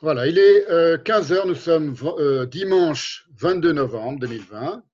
Voilà, 0.00 0.28
il 0.28 0.38
est 0.38 0.64
15h, 1.02 1.44
nous 1.48 1.56
sommes 1.56 1.96
euh, 2.04 2.46
dimanche 2.46 3.26
22 3.34 3.72
novembre 3.72 4.20
2020 4.20 4.84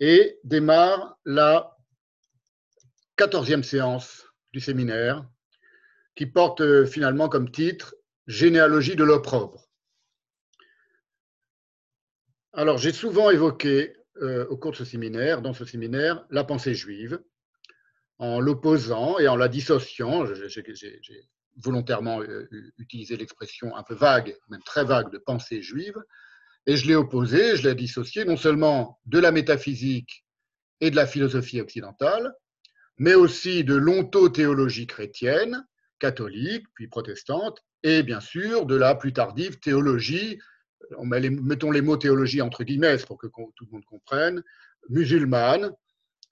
et 0.00 0.38
démarre 0.42 1.18
la 1.26 1.76
14e 3.18 3.62
séance 3.62 4.26
du 4.54 4.60
séminaire 4.60 5.28
qui 6.14 6.24
porte 6.24 6.62
euh, 6.62 6.86
finalement 6.86 7.28
comme 7.28 7.50
titre 7.50 7.94
Généalogie 8.26 8.96
de 8.96 9.04
l'opprobre. 9.04 9.68
Alors, 12.52 12.78
j'ai 12.78 12.92
souvent 12.92 13.28
évoqué 13.28 13.96
euh, 14.22 14.46
au 14.46 14.56
cours 14.56 14.70
de 14.70 14.76
ce 14.76 14.84
séminaire, 14.84 15.42
dans 15.42 15.52
ce 15.52 15.64
séminaire, 15.66 16.24
la 16.30 16.44
pensée 16.44 16.74
juive, 16.74 17.20
en 18.18 18.40
l'opposant 18.40 19.18
et 19.18 19.28
en 19.28 19.36
la 19.36 19.48
dissociant. 19.48 20.24
Volontairement 21.56 22.20
euh, 22.20 22.48
utilisé 22.78 23.16
l'expression 23.16 23.76
un 23.76 23.82
peu 23.82 23.94
vague, 23.94 24.36
même 24.48 24.62
très 24.62 24.84
vague, 24.84 25.10
de 25.10 25.18
pensée 25.18 25.62
juive, 25.62 25.96
et 26.66 26.76
je 26.76 26.86
l'ai 26.86 26.94
opposé, 26.94 27.56
je 27.56 27.68
l'ai 27.68 27.74
dissocié 27.74 28.24
non 28.24 28.36
seulement 28.36 28.98
de 29.06 29.18
la 29.18 29.32
métaphysique 29.32 30.24
et 30.80 30.90
de 30.90 30.96
la 30.96 31.06
philosophie 31.06 31.60
occidentale, 31.60 32.32
mais 32.98 33.14
aussi 33.14 33.64
de 33.64 33.74
l'ontothéologie 33.74 34.86
chrétienne, 34.86 35.66
catholique, 35.98 36.66
puis 36.74 36.88
protestante, 36.88 37.62
et 37.82 38.02
bien 38.02 38.20
sûr 38.20 38.66
de 38.66 38.76
la 38.76 38.94
plus 38.94 39.12
tardive 39.12 39.58
théologie, 39.58 40.38
mettons 41.02 41.70
les 41.70 41.80
mots 41.80 41.96
théologie 41.96 42.42
entre 42.42 42.64
guillemets 42.64 42.98
pour 42.98 43.18
que 43.18 43.26
tout 43.26 43.64
le 43.64 43.72
monde 43.72 43.84
comprenne, 43.84 44.42
musulmane, 44.88 45.72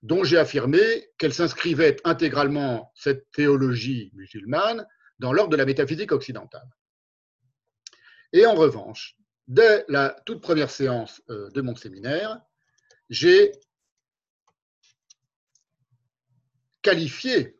dont 0.02 0.24
j'ai 0.24 0.38
affirmé 0.38 0.80
qu'elle 1.18 1.32
s'inscrivait 1.32 1.96
intégralement, 2.04 2.92
cette 2.94 3.30
théologie 3.32 4.10
musulmane, 4.14 4.86
dans 5.18 5.32
l'ordre 5.32 5.50
de 5.50 5.56
la 5.56 5.64
métaphysique 5.64 6.12
occidentale. 6.12 6.68
Et 8.32 8.46
en 8.46 8.54
revanche, 8.54 9.16
dès 9.46 9.84
la 9.88 10.20
toute 10.26 10.42
première 10.42 10.70
séance 10.70 11.22
euh, 11.30 11.50
de 11.50 11.60
mon 11.60 11.74
séminaire, 11.74 12.40
j'ai 13.08 13.52
qualifié 16.82 17.56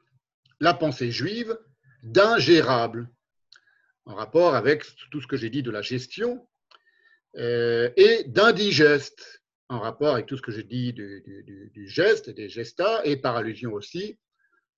la 0.60 0.74
pensée 0.74 1.10
juive 1.10 1.58
d'ingérable 2.02 3.10
en 4.04 4.14
rapport 4.14 4.54
avec 4.54 4.84
tout 5.10 5.20
ce 5.20 5.26
que 5.26 5.36
j'ai 5.36 5.50
dit 5.50 5.62
de 5.62 5.70
la 5.70 5.82
gestion 5.82 6.48
euh, 7.36 7.90
et 7.96 8.24
d'indigeste 8.24 9.42
en 9.68 9.80
rapport 9.80 10.14
avec 10.14 10.26
tout 10.26 10.36
ce 10.36 10.42
que 10.42 10.52
j'ai 10.52 10.62
dit 10.62 10.92
du, 10.92 11.88
geste 11.88 12.30
des 12.30 12.48
gestas 12.48 13.02
et 13.04 13.16
par 13.16 13.36
allusion 13.36 13.72
aussi 13.72 14.18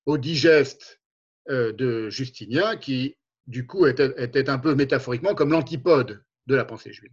au 0.07 0.19
digeste 0.19 1.00
de 1.49 2.09
Justinien, 2.11 2.77
qui 2.77 3.17
du 3.47 3.67
coup 3.67 3.87
était, 3.87 4.49
un 4.49 4.59
peu 4.59 4.75
métaphoriquement 4.75 5.35
comme 5.35 5.51
l'antipode 5.51 6.23
de 6.47 6.55
la 6.55 6.65
pensée 6.65 6.93
juive. 6.93 7.13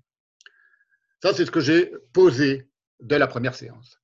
Ça, 1.22 1.34
c'est 1.34 1.46
ce 1.46 1.52
que 1.52 1.60
j'ai 1.60 1.92
posé 2.14 2.70
dès 3.00 3.18
la 3.18 3.28
première 3.28 3.56
séance. 3.56 4.00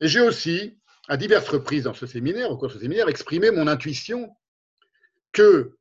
Et 0.00 0.06
j'ai 0.06 0.20
aussi, 0.20 0.78
à 1.08 1.16
diverses 1.16 1.48
reprises 1.48 1.84
dans 1.84 1.94
ce 1.94 2.06
séminaire, 2.06 2.50
au 2.50 2.56
cours 2.56 2.68
de 2.68 2.74
ce 2.74 2.78
séminaire, 2.78 3.08
exprimé 3.08 3.50
mon 3.50 3.66
intuition 3.66 4.30
que 5.32 5.76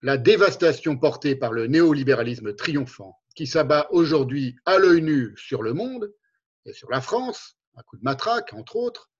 la 0.00 0.16
dévastation 0.16 0.96
portée 0.96 1.36
par 1.36 1.52
le 1.52 1.66
néolibéralisme 1.66 2.54
triomphant, 2.54 3.18
qui 3.34 3.46
s'abat 3.46 3.88
aujourd'hui 3.90 4.56
à 4.64 4.78
l'œil 4.78 5.02
nu 5.02 5.34
sur 5.36 5.62
le 5.62 5.74
monde 5.74 6.12
et 6.64 6.72
sur 6.72 6.90
la 6.90 7.00
France, 7.00 7.56
un 7.76 7.82
coup 7.82 7.96
de 7.96 8.02
matraque, 8.02 8.54
entre 8.54 8.76
autres, 8.76 9.10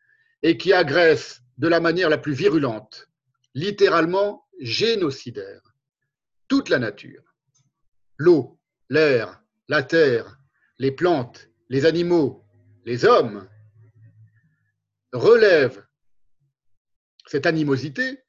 et 0.43 0.57
qui 0.57 0.73
agresse 0.73 1.43
de 1.59 1.69
la 1.69 1.81
manière 1.81 2.09
la 2.09 2.19
plus 2.19 2.33
virulente 2.33 3.09
littéralement 3.55 4.47
génocidaire. 4.61 5.75
Toute 6.49 6.69
la 6.69 6.79
nature, 6.79 7.35
l'eau, 8.19 8.61
l'air, 8.91 9.43
la 9.69 9.83
terre, 9.83 10.39
les 10.79 10.93
plantes, 10.93 11.49
les 11.69 11.87
animaux, 11.87 12.45
les 12.85 13.05
hommes, 13.05 13.49
relèvent 15.13 15.85
cette 17.27 17.47
animosité, 17.47 18.25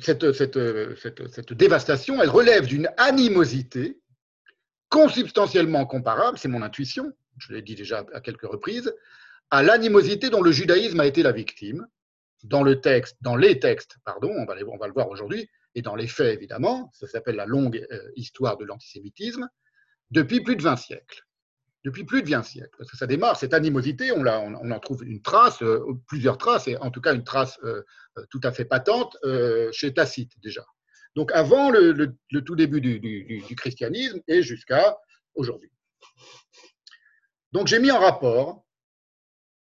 cette, 0.00 0.32
cette, 0.32 1.52
dévastation, 1.52 2.20
elle 2.20 2.28
relève 2.28 2.66
d'une 2.66 2.90
animosité 2.96 4.00
consubstantiellement 4.88 5.86
comparable, 5.86 6.38
c'est 6.38 6.48
mon 6.48 6.62
intuition, 6.62 7.12
je 7.38 7.52
l'ai 7.52 7.62
dit 7.62 7.74
déjà 7.74 8.04
à 8.12 8.20
quelques 8.20 8.46
reprises, 8.46 8.92
à 9.50 9.62
l'animosité 9.62 10.28
dont 10.28 10.42
le 10.42 10.52
judaïsme 10.52 11.00
a 11.00 11.06
été 11.06 11.22
la 11.22 11.32
victime, 11.32 11.86
dans 12.44 12.62
le 12.62 12.80
texte, 12.80 13.16
dans 13.20 13.36
les 13.36 13.58
textes, 13.58 13.96
pardon, 14.04 14.30
on 14.30 14.44
va, 14.44 14.54
on 14.66 14.86
le 14.86 14.92
voir 14.92 15.08
aujourd'hui, 15.08 15.48
et 15.74 15.82
dans 15.82 15.94
les 15.94 16.06
faits 16.06 16.34
évidemment, 16.34 16.90
ça 16.94 17.06
s'appelle 17.06 17.36
la 17.36 17.46
longue 17.46 17.86
euh, 17.90 18.10
histoire 18.16 18.56
de 18.56 18.64
l'antisémitisme, 18.64 19.48
depuis 20.10 20.40
plus 20.40 20.56
de 20.56 20.62
20 20.62 20.76
siècles. 20.76 21.22
Depuis 21.84 22.04
plus 22.04 22.22
de 22.22 22.30
20 22.30 22.42
siècles. 22.42 22.74
Parce 22.78 22.90
que 22.90 22.96
ça 22.96 23.06
démarre, 23.06 23.36
cette 23.36 23.54
animosité, 23.54 24.10
on, 24.10 24.26
on, 24.26 24.70
en 24.70 24.80
trouve 24.80 25.04
une 25.04 25.22
trace, 25.22 25.62
euh, 25.62 25.84
plusieurs 26.08 26.38
traces, 26.38 26.68
et 26.68 26.76
en 26.78 26.90
tout 26.90 27.00
cas 27.00 27.14
une 27.14 27.24
trace 27.24 27.58
euh, 27.64 27.82
tout 28.30 28.40
à 28.42 28.52
fait 28.52 28.64
patente 28.64 29.16
chez 29.72 29.92
Tacite 29.92 30.32
déjà. 30.42 30.64
Donc 31.14 31.32
avant 31.32 31.70
le, 31.70 32.16
tout 32.44 32.56
début 32.56 32.80
du 32.80 33.56
christianisme 33.56 34.20
et 34.26 34.42
jusqu'à 34.42 34.98
aujourd'hui. 35.34 35.70
Donc 37.52 37.66
j'ai 37.68 37.78
mis 37.78 37.90
en 37.90 37.98
rapport 37.98 38.66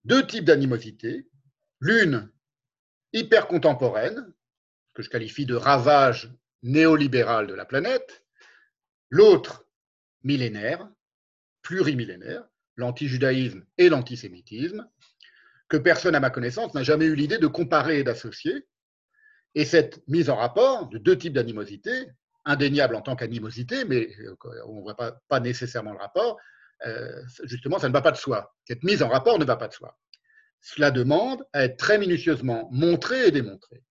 deux 0.03 0.25
types 0.25 0.45
d'animosité. 0.45 1.27
L'une 1.79 2.31
hyper 3.13 3.47
contemporaine, 3.47 4.33
que 4.93 5.01
je 5.01 5.09
qualifie 5.09 5.45
de 5.45 5.55
ravage 5.55 6.31
néolibéral 6.63 7.47
de 7.47 7.53
la 7.53 7.65
planète, 7.65 8.25
l'autre 9.09 9.65
millénaire, 10.23 10.87
plurimillénaire, 11.61 12.43
l'antijudaïsme 12.75 13.65
et 13.77 13.89
l'antisémitisme, 13.89 14.87
que 15.69 15.77
personne 15.77 16.15
à 16.15 16.19
ma 16.19 16.29
connaissance 16.29 16.73
n'a 16.73 16.83
jamais 16.83 17.05
eu 17.05 17.15
l'idée 17.15 17.37
de 17.37 17.47
comparer 17.47 17.99
et 17.99 18.03
d'associer. 18.03 18.67
Et 19.55 19.65
cette 19.65 20.05
mise 20.07 20.29
en 20.29 20.35
rapport 20.35 20.87
de 20.89 20.97
deux 20.97 21.17
types 21.17 21.33
d'animosité, 21.33 22.07
indéniable 22.45 22.95
en 22.95 23.01
tant 23.01 23.15
qu'animosité, 23.15 23.85
mais 23.85 24.09
euh, 24.19 24.35
on 24.67 24.77
ne 24.77 24.81
voit 24.81 24.95
pas, 24.95 25.39
nécessairement 25.39 25.91
le 25.91 25.99
rapport, 25.99 26.37
euh, 26.85 27.21
justement, 27.43 27.77
ça 27.77 27.87
ne 27.87 27.93
va 27.93 28.01
pas 28.01 28.11
de 28.11 28.17
soi. 28.17 28.53
Cette 28.65 28.83
mise 28.83 29.03
en 29.03 29.09
rapport 29.09 29.37
ne 29.37 29.45
va 29.45 29.57
pas 29.57 29.67
de 29.67 29.73
soi 29.73 29.97
cela 30.61 30.91
demande 30.91 31.43
à 31.53 31.65
être 31.65 31.77
très 31.77 31.97
minutieusement 31.97 32.69
montré 32.71 33.27
et 33.27 33.31
démontré. 33.31 33.83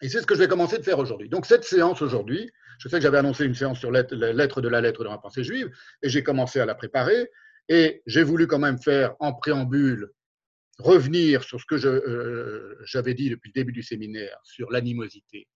Et 0.00 0.08
c'est 0.08 0.20
ce 0.20 0.26
que 0.26 0.34
je 0.34 0.40
vais 0.40 0.48
commencer 0.48 0.78
de 0.78 0.82
faire 0.82 0.98
aujourd'hui. 0.98 1.28
Donc 1.28 1.46
cette 1.46 1.64
séance 1.64 2.02
aujourd'hui, 2.02 2.50
je 2.78 2.88
sais 2.88 2.96
que 2.96 3.02
j'avais 3.02 3.18
annoncé 3.18 3.44
une 3.44 3.54
séance 3.54 3.78
sur 3.78 3.90
la 3.90 4.02
lettre 4.32 4.60
de 4.60 4.68
la 4.68 4.80
lettre 4.80 5.04
dans 5.04 5.10
la 5.10 5.18
pensée 5.18 5.44
juive, 5.44 5.70
et 6.02 6.08
j'ai 6.08 6.22
commencé 6.22 6.60
à 6.60 6.66
la 6.66 6.74
préparer, 6.74 7.30
et 7.68 8.02
j'ai 8.06 8.22
voulu 8.22 8.46
quand 8.46 8.58
même 8.58 8.78
faire 8.78 9.14
en 9.20 9.32
préambule 9.32 10.10
revenir 10.78 11.44
sur 11.44 11.60
ce 11.60 11.66
que 11.66 11.74
euh, 11.86 12.76
j'avais 12.84 13.14
dit 13.14 13.30
depuis 13.30 13.50
le 13.50 13.60
début 13.60 13.72
du 13.72 13.82
séminaire 13.82 14.38
sur 14.42 14.70
l'animosité 14.70 15.48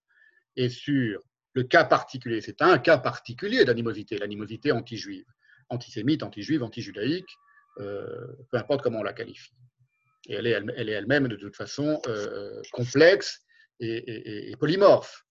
et 0.55 0.69
sur 0.69 1.21
le 1.53 1.63
cas 1.63 1.83
particulier. 1.83 2.41
C'est 2.41 2.61
un 2.61 2.77
cas 2.79 2.97
particulier 2.97 3.65
d'animosité, 3.65 4.17
l'animosité 4.17 4.71
anti-juive, 4.71 5.25
antisémite, 5.69 6.23
anti-juive, 6.23 6.63
anti-judaïque, 6.63 7.29
euh, 7.79 8.27
peu 8.49 8.57
importe 8.57 8.81
comment 8.81 8.99
on 8.99 9.03
la 9.03 9.13
qualifie. 9.13 9.53
Et 10.29 10.35
elle 10.35 10.47
est 10.47 10.91
elle-même, 10.91 11.27
de 11.27 11.35
toute 11.35 11.55
façon, 11.55 12.01
euh, 12.07 12.61
complexe 12.71 13.41
et, 13.79 14.53
polymorphe. 14.59 15.25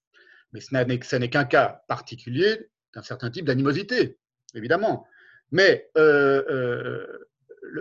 Mais 0.52 0.60
ce 0.60 1.16
n'est 1.16 1.30
qu'un 1.30 1.44
cas 1.44 1.82
particulier 1.86 2.68
d'un 2.94 3.02
certain 3.02 3.30
type 3.30 3.44
d'animosité, 3.44 4.18
évidemment. 4.54 5.06
Mais 5.52 5.88
euh, 5.96 7.06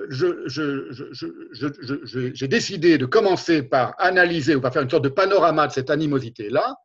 j'ai 0.10 2.48
décidé 2.48 2.98
de 2.98 3.06
commencer 3.06 3.64
par 3.64 3.96
analyser 3.98 4.56
ou 4.56 4.62
par 4.62 4.72
faire 4.72 4.84
une 4.84 4.90
sorte 4.90 5.04
de 5.04 5.10
panorama 5.10 5.68
de 5.68 5.72
cette 5.72 5.90
animosité-là, 5.90 6.76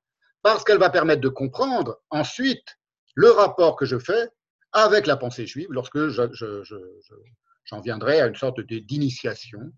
parce 0.43 0.65
qu'elle 0.65 0.79
va 0.79 0.91
permettre 0.91 1.21
de 1.21 1.29
comprendre 1.29 2.01
ensuite 2.11 2.79
le 3.15 3.31
rapport 3.31 3.77
que 3.77 3.85
je 3.85 3.99
fais 3.99 4.29
avec 4.73 5.07
la 5.07 5.17
pensée 5.17 5.47
juive 5.47 5.69
lorsque 5.71 6.09
j'en 6.09 7.81
viendrai 7.81 8.21
à 8.21 8.27
une 8.27 8.35
sorte 8.35 8.61
d'initiation 8.61 9.73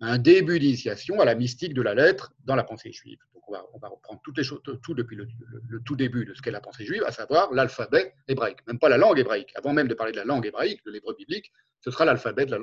un 0.00 0.18
début 0.18 0.58
d'initiation 0.58 1.20
à 1.20 1.24
la 1.24 1.34
mystique 1.34 1.74
de 1.74 1.82
la 1.82 1.94
lettre 1.94 2.32
dans 2.44 2.54
la 2.54 2.64
pensée 2.64 2.92
juive. 2.92 3.18
Donc 3.34 3.42
on 3.48 3.78
va, 3.78 3.88
reprendre 3.88 4.20
toutes 4.22 4.36
les 4.38 4.44
choses, 4.44 4.60
tout 4.82 4.94
depuis 4.94 5.16
le, 5.16 5.26
tout 5.84 5.96
début 5.96 6.24
de 6.24 6.34
ce 6.34 6.42
qu'est 6.42 6.50
la 6.50 6.60
pensée 6.60 6.84
juive, 6.84 7.02
à 7.04 7.10
savoir 7.10 7.52
l'alphabet 7.52 8.14
hébraïque, 8.28 8.64
même 8.66 8.78
pas 8.78 8.88
la 8.88 8.96
langue 8.96 9.18
hébraïque. 9.18 9.52
Avant 9.56 9.72
même 9.72 9.88
de 9.88 9.94
parler 9.94 10.12
de 10.12 10.18
la 10.18 10.24
langue 10.24 10.46
hébraïque, 10.46 10.84
de 10.84 10.92
l'hébreu 10.92 11.14
biblique, 11.14 11.52
ce 11.80 11.90
sera 11.90 12.04
l'alphabet 12.04 12.46
de, 12.46 12.56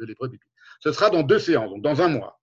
l'hébreu 0.00 0.28
biblique. 0.28 0.50
Ce 0.80 0.92
sera 0.92 1.10
dans 1.10 1.22
deux 1.22 1.38
séances, 1.38 1.70
donc 1.70 1.82
dans 1.82 2.00
un 2.00 2.08
mois. 2.08 2.40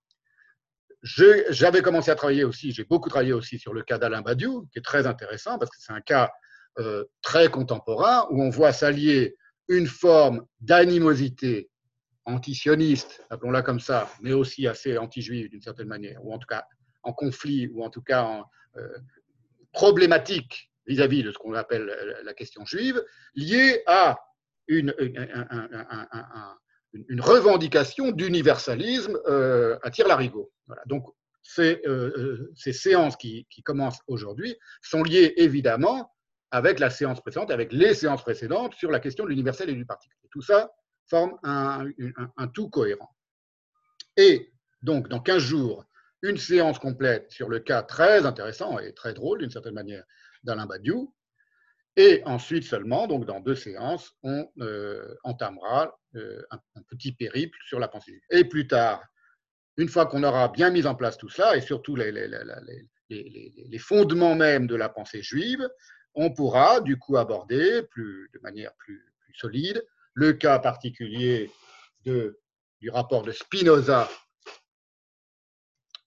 J'avais 1.01 1.81
commencé 1.81 2.12
à 2.12 2.16
travailler 2.16 2.44
aussi, 2.44 2.74
j'ai 2.74 2.83
beaucoup 2.83 3.07
travaillé 3.07 3.31
aussi 3.31 3.57
sur 3.57 3.74
le 3.74 3.83
cas 3.83 3.98
d'Alain 3.98 4.21
Badiou, 4.21 4.68
qui 4.74 4.80
est 4.80 4.83
très 4.83 5.07
intéressant 5.07 5.57
parce 5.57 5.71
que 5.71 5.77
c'est 5.80 5.94
un 5.94 6.01
cas 6.01 6.30
euh, 6.77 7.06
très 7.21 7.50
contemporain 7.50 8.27
où 8.31 8.44
on 8.44 8.50
voit 8.50 8.74
s'allier 8.74 9.38
une 9.69 9.88
forme 9.88 10.45
d'animosité 10.60 11.69
antisioniste, 12.30 13.26
appelons-la 13.30 13.62
comme 13.62 13.80
ça, 13.80 14.10
mais 14.22 14.34
aussi 14.34 14.68
assez 14.68 14.98
anti-juive 14.98 15.50
d'une 15.50 15.62
certaine 15.62 15.88
manière, 15.88 16.24
ou 16.26 16.34
en 16.34 16.40
tout 16.40 16.48
cas 16.48 16.66
en 17.04 17.14
conflit, 17.14 17.68
ou 17.74 17.84
en 17.84 17.90
tout 17.90 18.02
cas 18.02 18.24
en, 18.24 18.46
euh, 18.78 18.98
problématique 19.72 20.72
vis-à-vis 20.88 21.24
de 21.24 21.31
ce 21.31 21.38
qu'on 21.38 21.54
appelle 21.54 21.86
la 22.24 22.34
question 22.34 22.66
juive, 22.66 23.04
liée 23.36 23.84
à 23.86 24.18
une, 24.68 24.94
revendication 27.20 28.12
d'universalisme 28.12 29.20
euh, 29.28 29.78
à 29.84 29.92
tire-larigot. 29.92 30.52
Voilà. 30.66 30.81
Donc, 30.88 31.06
ces, 31.44 31.81
euh, 31.86 32.52
ces 32.56 32.74
séances 32.74 33.16
qui, 33.16 33.46
qui 33.50 33.62
commencent 33.62 34.02
aujourd'hui 34.08 34.56
sont 34.81 35.04
liées 35.04 35.34
évidemment 35.38 36.12
avec 36.52 36.80
la 36.80 36.90
séance 36.90 37.22
précédente, 37.22 37.52
avec 37.52 37.72
les 37.72 37.94
séances 37.94 38.24
précédentes 38.24 38.74
sur 38.74 38.90
la 38.92 39.00
question 39.00 39.24
de 39.24 39.30
l'universel 39.30 39.70
et 39.70 39.76
du 39.76 39.86
particulier. 39.86 40.28
Tout 40.31 40.42
ça 40.42 40.72
forme 41.10 41.38
un, 41.44 42.48
tout 42.54 42.70
cohérent. 42.70 43.10
Et 44.18 44.52
donc, 44.82 45.08
dans 45.10 45.20
15 45.20 45.42
jours, 45.42 45.86
une 46.22 46.38
séance 46.38 46.80
complète 46.80 47.32
sur 47.32 47.50
le 47.50 47.60
cas 47.60 47.84
très 47.84 48.26
intéressant 48.26 48.80
et 48.80 48.94
très 48.94 49.14
drôle 49.14 49.40
d'une 49.40 49.50
certaine 49.50 49.74
manière 49.74 50.04
d'Alain 50.44 50.66
Badiou. 50.66 51.14
Et 51.96 52.22
ensuite 52.26 52.64
seulement, 52.64 53.08
donc 53.08 53.26
dans 53.26 53.40
deux 53.40 53.56
séances, 53.56 54.14
on 54.24 54.50
euh, 54.60 55.16
entamera 55.24 56.00
euh, 56.16 56.42
un, 56.52 56.60
petit 56.90 57.12
périple 57.12 57.58
sur 57.66 57.80
la 57.80 57.88
pensée. 57.88 58.22
Et 58.30 58.46
plus 58.46 58.68
tard, 58.68 59.04
une 59.78 59.90
fois 59.90 60.06
qu'on 60.06 60.24
aura 60.24 60.48
bien 60.50 60.70
mis 60.70 60.86
en 60.86 60.96
place 60.96 61.18
tout 61.18 61.30
cela, 61.30 61.58
et 61.58 61.62
surtout 61.62 61.96
les, 61.96 62.14
fondements 63.80 64.36
même 64.36 64.68
de 64.68 64.76
la 64.76 64.90
pensée 64.90 65.22
juive, 65.22 65.68
on 66.16 66.32
pourra 66.32 66.82
du 66.82 66.98
coup 66.98 67.18
aborder 67.18 67.84
plus, 67.84 68.30
de 68.34 68.40
manière 68.40 68.74
plus 68.76 69.06
solide 69.34 69.84
le 70.19 70.33
cas 70.33 70.60
particulier 70.60 71.50
de, 72.04 72.39
du 72.81 72.89
rapport 72.89 73.24
de 73.24 73.31
Spinoza 73.31 74.10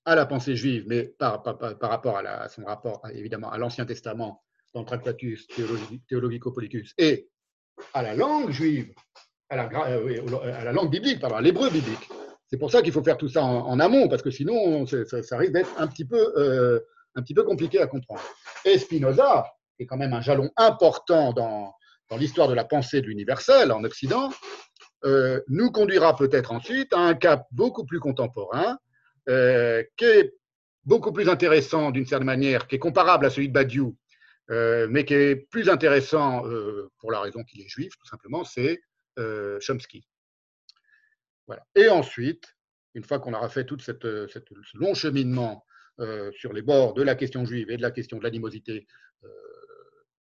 à 0.05 0.15
la 0.15 0.27
pensée 0.27 0.55
juive, 0.55 0.85
mais 0.87 1.05
par, 1.05 1.43
par, 1.43 1.57
par 1.79 1.91
rapport 1.91 2.19
à, 2.19 2.49
son 2.51 2.65
rapport 2.65 3.01
évidemment 3.15 3.51
à 3.51 3.57
l'Ancien 3.57 3.87
Testament 3.87 4.43
dans 4.75 4.81
le 4.81 4.87
Tractatus 4.87 5.47
Theologico-Politicus 6.09 6.93
et 6.99 7.31
à 7.95 8.03
la 8.03 8.15
langue 8.15 8.51
juive, 8.51 8.93
à 9.49 9.57
la, 9.57 9.71
euh, 9.89 10.53
à 10.61 10.65
la 10.65 10.73
langue 10.73 10.91
biblique, 10.91 11.21
pardon, 11.21 11.37
à 11.37 11.41
l'hébreu 11.41 11.71
biblique. 11.71 12.11
C'est 12.49 12.59
pour 12.59 12.71
ça 12.71 12.83
qu'il 12.83 12.93
faut 12.93 13.03
faire 13.03 13.17
tout 13.17 13.29
ça 13.31 13.43
en, 13.43 13.81
amont, 13.81 14.09
parce 14.09 14.21
que 14.21 14.31
sinon, 14.31 14.85
ça, 14.87 15.39
risque 15.39 15.53
d'être 15.53 15.73
un, 15.79 15.87
petit 15.87 16.05
peu, 16.05 16.35
euh, 16.37 16.81
un 17.15 17.23
petit 17.23 17.33
peu 17.33 17.45
compliqué 17.45 17.81
à 17.81 17.87
comprendre. 17.87 18.21
Et 18.67 18.77
Spinoza, 18.79 19.47
est 19.79 19.87
quand 19.87 19.97
même 19.97 20.13
un 20.13 20.21
jalon 20.21 20.51
important 20.57 21.33
dans, 21.33 21.75
dans 22.13 22.19
l'histoire 22.19 22.47
de 22.47 22.53
la 22.53 22.65
pensée 22.65 23.01
de 23.01 23.07
l'universel 23.07 23.73
en 23.73 23.85
Occident, 23.85 24.31
euh, 25.07 25.41
nous 25.49 25.71
conduira 25.71 26.15
peut-être 26.15 26.53
ensuite 26.53 26.93
à 26.93 26.99
un 26.99 27.15
cap 27.15 27.47
beaucoup 27.53 27.87
plus 27.87 28.01
contemporain, 28.01 28.77
euh, 29.31 29.83
qui 29.97 30.05
est 30.05 30.35
beaucoup 30.85 31.11
plus 31.11 31.31
intéressant 31.31 31.91
d'une 31.91 32.05
certaine 32.05 32.27
manière, 32.27 32.69
qui 32.69 32.75
est 32.75 32.79
comparable 32.79 33.25
à 33.25 33.31
celui 33.31 33.49
de 33.49 33.55
Badiou, 33.55 33.97
euh, 34.51 34.89
mais 34.91 35.07
qui 35.07 35.15
est 35.15 35.37
plus 35.37 35.71
intéressant 35.71 36.45
pour 36.99 37.11
la 37.13 37.21
raison 37.21 37.43
qu'il 37.45 37.63
est 37.63 37.69
juif, 37.69 37.95
tout 37.99 38.07
simplement, 38.07 38.45
c'est 38.45 38.83
Chomsky. 39.61 40.07
Voilà. 41.47 41.65
Et 41.75 41.89
ensuite, 41.89 42.45
une 42.93 43.05
fois 43.05 43.21
qu'on 43.21 43.33
aura 43.33 43.49
fait 43.49 43.65
tout 43.65 43.79
ce 43.79 43.93
long 44.75 44.93
cheminement 44.93 45.65
sur 46.33 46.53
les 46.53 46.63
bords 46.63 46.93
de 46.93 47.03
la 47.03 47.15
question 47.15 47.47
juive 47.47 47.71
et 47.71 47.79
de 47.79 47.83
la 47.83 47.91
question 47.91 48.19
de 48.19 48.23
l'animosité 48.23 48.87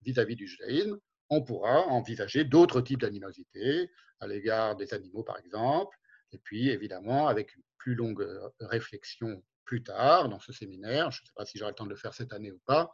vis-à-vis 0.03 0.37
du 0.37 0.47
judaïsme, 0.47 0.97
on 1.31 1.41
pourra 1.41 1.87
envisager 1.87 2.43
d'autres 2.43 2.81
types 2.81 3.01
d'animosité 3.01 3.89
à 4.19 4.27
l'égard 4.27 4.75
des 4.75 4.93
animaux, 4.93 5.23
par 5.23 5.39
exemple, 5.39 5.97
et 6.33 6.37
puis 6.37 6.69
évidemment, 6.69 7.27
avec 7.27 7.55
une 7.55 7.63
plus 7.77 7.95
longue 7.95 8.21
euh, 8.21 8.49
réflexion 8.59 9.43
plus 9.65 9.81
tard 9.81 10.29
dans 10.29 10.39
ce 10.39 10.51
séminaire, 10.53 11.09
je 11.09 11.21
ne 11.21 11.25
sais 11.25 11.33
pas 11.35 11.45
si 11.45 11.57
j'aurai 11.57 11.71
le 11.71 11.75
temps 11.75 11.85
de 11.85 11.89
le 11.89 11.95
faire 11.95 12.13
cette 12.13 12.33
année 12.33 12.51
ou 12.51 12.59
pas, 12.65 12.93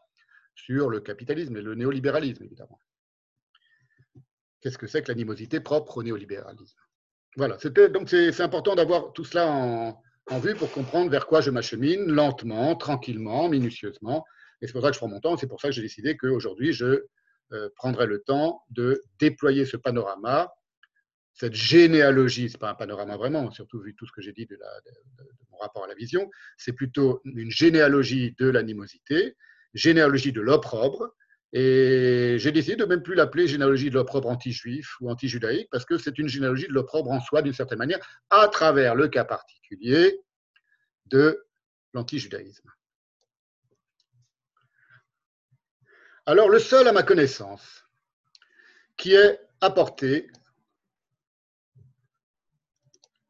sur 0.55 0.89
le 0.89 1.01
capitalisme 1.01 1.57
et 1.57 1.61
le 1.61 1.75
néolibéralisme, 1.75 2.43
évidemment. 2.43 2.79
Qu'est-ce 4.61 4.77
que 4.77 4.87
c'est 4.87 5.01
que 5.01 5.09
l'animosité 5.09 5.59
propre 5.59 5.97
au 5.97 6.03
néolibéralisme? 6.03 6.79
Voilà, 7.35 7.57
donc 7.89 8.09
c'est 8.09 8.41
important 8.41 8.75
d'avoir 8.75 9.13
tout 9.13 9.23
cela 9.23 9.47
en, 9.47 10.01
en 10.29 10.39
vue 10.39 10.55
pour 10.55 10.71
comprendre 10.71 11.09
vers 11.11 11.27
quoi 11.27 11.41
je 11.41 11.51
m'achemine, 11.51 12.05
lentement, 12.05 12.75
tranquillement, 12.75 13.49
minutieusement. 13.49 14.25
Et 14.61 14.67
c'est 14.67 14.73
pour 14.73 14.81
ça 14.81 14.89
que 14.89 14.93
je 14.93 14.99
prends 14.99 15.07
mon 15.07 15.19
temps, 15.19 15.37
c'est 15.37 15.47
pour 15.47 15.61
ça 15.61 15.67
que 15.67 15.73
j'ai 15.73 15.83
décidé 15.83 16.17
qu'aujourd'hui, 16.17 16.73
je 16.73 17.05
euh, 17.53 17.69
prendrai 17.75 18.07
le 18.07 18.19
temps 18.19 18.63
de 18.69 19.01
déployer 19.19 19.65
ce 19.65 19.77
panorama, 19.77 20.53
cette 21.33 21.53
généalogie, 21.53 22.49
ce 22.49 22.55
n'est 22.55 22.59
pas 22.59 22.71
un 22.71 22.75
panorama 22.75 23.15
vraiment, 23.15 23.51
surtout 23.51 23.79
vu 23.79 23.95
tout 23.95 24.05
ce 24.07 24.11
que 24.11 24.21
j'ai 24.21 24.33
dit 24.33 24.47
de, 24.47 24.57
mon 25.51 25.57
rapport 25.59 25.83
à 25.83 25.87
la 25.87 25.93
vision, 25.93 26.29
c'est 26.57 26.73
plutôt 26.73 27.21
une 27.25 27.51
généalogie 27.51 28.35
de 28.39 28.47
l'animosité, 28.47 29.35
généalogie 29.73 30.31
de 30.31 30.41
l'opprobre, 30.41 31.13
et 31.53 32.35
j'ai 32.39 32.51
décidé 32.51 32.75
de 32.75 32.85
même 32.85 33.03
plus 33.03 33.15
l'appeler 33.15 33.47
généalogie 33.47 33.89
de 33.89 33.95
l'opprobre 33.95 34.29
anti-juif 34.29 34.99
ou 34.99 35.09
anti-judaïque, 35.09 35.69
parce 35.71 35.85
que 35.85 35.97
c'est 35.97 36.17
une 36.17 36.27
généalogie 36.27 36.67
de 36.67 36.73
l'opprobre 36.73 37.11
en 37.11 37.21
soi, 37.21 37.41
d'une 37.41 37.53
certaine 37.53 37.79
manière, 37.79 37.99
à 38.29 38.47
travers 38.47 38.95
le 38.95 39.07
cas 39.07 39.23
particulier 39.23 40.19
de 41.05 41.45
l'anti-judaïsme. 41.93 42.69
Alors, 46.27 46.49
le 46.49 46.59
seul 46.59 46.85
à 46.89 46.91
ma 46.91 47.03
connaissance 47.03 47.85
qui 48.97 49.13
ait 49.13 49.39
apporté 49.61 50.29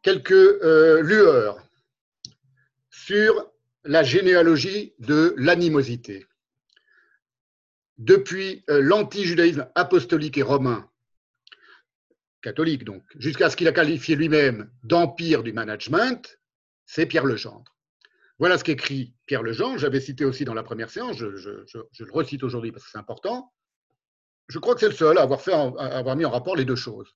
quelques 0.01 0.31
euh, 0.31 1.03
lueurs 1.03 1.63
sur 2.89 3.51
la 3.83 4.01
généalogie 4.01 4.95
de 4.97 5.35
l'animosité. 5.37 6.25
Depuis 7.99 8.63
euh, 8.67 8.81
l'anti-judaïsme 8.81 9.69
apostolique 9.75 10.39
et 10.39 10.41
romain, 10.41 10.89
catholique 12.41 12.83
donc, 12.83 13.03
jusqu'à 13.19 13.51
ce 13.51 13.55
qu'il 13.55 13.67
a 13.67 13.73
qualifié 13.73 14.15
lui-même 14.15 14.71
d'empire 14.81 15.43
du 15.43 15.53
management, 15.53 16.39
c'est 16.87 17.05
Pierre 17.05 17.25
Legendre. 17.25 17.76
Voilà 18.39 18.57
ce 18.57 18.63
qu'écrit 18.63 19.15
Pierre 19.25 19.41
Lejean. 19.41 19.77
J'avais 19.77 19.99
cité 19.99 20.23
aussi 20.23 20.45
dans 20.45 20.53
la 20.53 20.63
première 20.63 20.89
séance, 20.89 21.17
je, 21.17 21.25
le 21.25 22.11
recite 22.11 22.43
aujourd'hui 22.43 22.71
parce 22.71 22.85
que 22.85 22.91
c'est 22.91 22.97
important. 22.97 23.53
Je 24.47 24.59
crois 24.59 24.75
que 24.75 24.79
c'est 24.79 24.89
le 24.89 24.93
seul 24.93 25.17
à 25.17 25.23
avoir, 25.23 26.15
mis 26.15 26.25
en 26.25 26.29
rapport 26.29 26.55
les 26.55 26.65
deux 26.65 26.75
choses. 26.75 27.15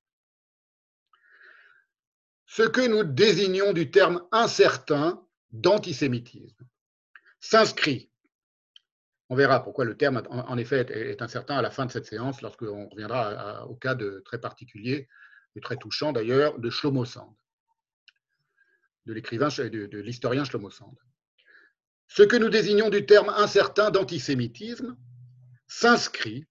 Ce 2.46 2.64
que 2.64 2.86
nous 2.86 3.04
désignons 3.04 3.72
du 3.72 3.92
terme 3.92 4.28
incertain 4.32 5.26
d'antisémitisme 5.52 6.66
s'inscrit. 7.40 8.10
On 9.30 9.36
verra 9.36 9.64
pourquoi 9.64 9.86
le 9.86 9.96
terme, 9.96 10.24
en 10.30 10.58
effet, 10.58 10.86
est 10.92 11.22
incertain 11.22 11.56
à 11.56 11.62
la 11.62 11.72
fin 11.72 11.86
de 11.86 11.92
cette 11.92 12.06
séance, 12.06 12.42
lorsqu'on 12.42 12.90
reviendra 12.90 13.66
au 13.68 13.76
cas 13.76 13.96
très 14.26 14.42
particulier, 14.42 15.08
et 15.56 15.62
très 15.62 15.78
touchant 15.78 16.12
d'ailleurs, 16.12 16.60
de 16.60 16.70
Shlomo 16.70 17.06
Sand, 17.06 17.34
de 19.06 19.14
l'écrivain, 19.14 19.48
de 19.48 20.00
l'historien 20.00 20.44
Shlomo 20.44 20.70
Sand 20.70 20.98
ce 22.14 22.24
que 22.24 22.36
nous 22.36 22.50
désignons 22.50 22.90
du 22.90 23.06
terme 23.06 23.30
incertain 23.30 23.90
d'antisémitisme 23.90 24.98
s'inscrit, 25.68 26.46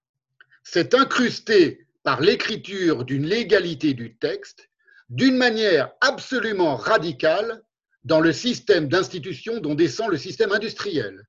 s'est 0.63 0.95
incrusté 0.95 1.85
par 2.01 2.19
l'écriture 2.19 3.05
d'une 3.05 3.27
légalité 3.27 3.93
du 3.93 4.17
texte 4.17 4.69
d'une 5.09 5.37
manière 5.37 5.91
absolument 6.01 6.75
radicale 6.75 7.61
dans 8.03 8.21
le 8.21 8.33
système 8.33 8.87
d'institution 8.87 9.59
dont 9.59 9.75
descend 9.75 10.09
le 10.09 10.17
système 10.17 10.51
industriel, 10.51 11.27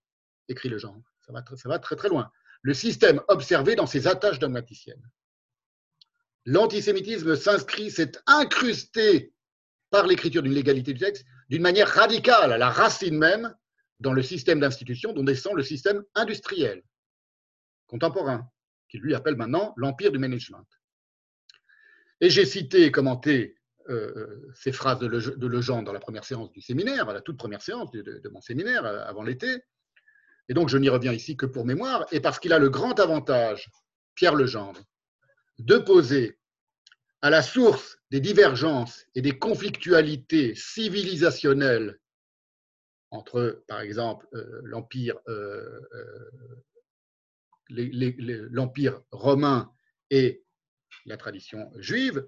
écrit 0.48 0.70
le 0.70 0.78
genre. 0.78 0.96
Ça 1.20 1.68
va, 1.68 1.78
très 1.78 1.96
très 1.96 2.08
loin. 2.08 2.30
Le 2.62 2.72
système 2.72 3.20
observé 3.28 3.74
dans 3.74 3.86
ses 3.86 4.06
attaches 4.06 4.38
dogmaticiennes. 4.38 5.10
L'antisémitisme 6.46 7.36
s'inscrit, 7.36 7.90
s'est 7.90 8.12
incrusté 8.26 9.34
par 9.90 10.06
l'écriture 10.06 10.42
d'une 10.42 10.54
légalité 10.54 10.94
du 10.94 11.00
texte 11.00 11.26
d'une 11.50 11.62
manière 11.62 11.88
radicale, 11.88 12.50
à 12.50 12.58
la 12.58 12.70
racine 12.70 13.18
même 13.18 13.54
dans 14.02 14.12
le 14.12 14.22
système 14.22 14.60
d'institution 14.60 15.12
dont 15.12 15.22
descend 15.22 15.54
le 15.56 15.62
système 15.62 16.02
industriel 16.14 16.82
contemporain, 17.86 18.50
qui 18.88 18.98
lui 18.98 19.14
appelle 19.14 19.36
maintenant 19.36 19.72
l'empire 19.76 20.12
du 20.12 20.18
management. 20.18 20.66
Et 22.20 22.30
j'ai 22.30 22.44
cité 22.44 22.84
et 22.84 22.92
commenté 22.92 23.56
euh, 23.88 24.12
euh, 24.16 24.52
ces 24.54 24.72
phrases 24.72 24.98
de, 24.98 25.06
Legendre 25.06 25.84
dans 25.84 25.92
la 25.92 26.00
première 26.00 26.24
séance 26.24 26.50
du 26.52 26.60
séminaire, 26.60 27.08
à 27.08 27.12
la 27.12 27.20
toute 27.20 27.36
première 27.36 27.62
séance 27.62 27.90
de, 27.90 28.28
mon 28.30 28.40
séminaire 28.40 28.84
euh, 28.84 29.04
avant 29.04 29.22
l'été. 29.22 29.64
Et 30.48 30.54
donc 30.54 30.68
je 30.68 30.78
n'y 30.78 30.88
reviens 30.88 31.12
ici 31.12 31.36
que 31.36 31.46
pour 31.46 31.64
mémoire, 31.64 32.06
et 32.12 32.20
parce 32.20 32.38
qu'il 32.38 32.52
a 32.52 32.58
le 32.58 32.70
grand 32.70 32.98
avantage, 32.98 33.70
Pierre 34.14 34.34
Legendre, 34.34 34.80
de 35.58 35.78
poser 35.78 36.38
à 37.22 37.30
la 37.30 37.42
source 37.42 37.98
des 38.10 38.20
divergences 38.20 39.06
et 39.14 39.22
des 39.22 39.38
conflictualités 39.38 40.54
civilisationnelles 40.54 41.98
entre, 43.12 43.62
par 43.68 43.80
exemple, 43.80 44.26
euh, 44.34 44.60
l'empire 44.64 45.16
euh, 45.28 45.80
euh, 45.94 46.30
l'empire 48.50 49.00
romain 49.12 49.70
et 50.10 50.44
la 51.06 51.16
tradition 51.16 51.70
juive, 51.76 52.26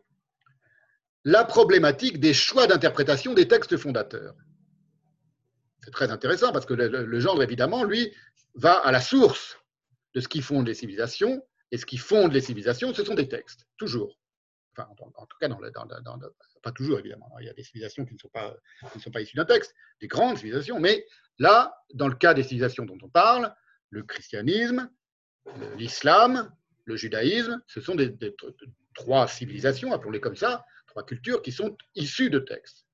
la 1.25 1.45
problématique 1.45 2.21
des 2.21 2.33
choix 2.33 2.67
d'interprétation 2.67 3.35
des 3.35 3.49
textes 3.49 3.77
fondateurs. 3.77 4.35
C'est 5.83 5.91
très 5.91 6.11
intéressant 6.11 6.53
parce 6.53 6.65
que 6.65 6.73
le, 6.75 7.21
gendre, 7.21 7.43
évidemment, 7.43 7.85
lui, 7.85 8.15
va 8.55 8.75
à 8.75 8.93
la 8.93 9.01
source 9.01 9.59
de 10.15 10.21
ce 10.21 10.29
qui 10.29 10.41
fonde 10.41 10.67
les 10.67 10.75
civilisations, 10.75 11.43
et 11.71 11.77
ce 11.77 11.85
qui 11.85 11.99
fonde 11.99 12.33
les 12.33 12.41
civilisations, 12.41 12.95
ce 12.95 13.05
sont 13.05 13.15
des 13.15 13.29
textes, 13.29 13.67
toujours. 13.77 14.19
Enfin, 14.77 14.89
en, 15.17 15.27
tout 15.27 15.37
cas, 15.39 15.49
pas 16.63 16.73
toujours 16.73 16.99
évidemment. 16.99 17.31
Il 17.41 17.47
y 17.47 17.49
a 17.49 17.53
des 17.53 17.63
civilisations 17.63 18.05
qui 18.05 18.15
ne 18.15 18.19
sont 18.19 18.29
pas, 18.29 18.57
issues 19.21 19.37
d'un 19.37 19.45
texte, 19.45 19.75
des 20.01 20.09
grandes 20.09 20.37
civilisations, 20.37 20.81
mais 20.81 21.07
là, 21.39 21.77
dans 21.95 22.09
le 22.09 22.17
cas 22.17 22.35
des 22.35 22.43
civilisations 22.43 22.85
dont 22.85 22.99
on 23.03 23.09
parle, 23.09 23.55
le 23.91 24.03
christianisme, 24.03 24.91
l'islam, 25.77 26.53
le 26.85 26.97
judaïsme, 26.97 27.63
ce 27.67 27.81
sont 27.81 27.97
trois 28.95 29.29
civilisations, 29.29 29.93
appelons-les 29.93 30.21
comme 30.21 30.37
ça, 30.37 30.65
trois 30.87 31.05
cultures 31.05 31.43
qui 31.43 31.53
sont 31.53 31.77
issues 31.95 32.31
de 32.31 32.39
textes. 32.39 32.87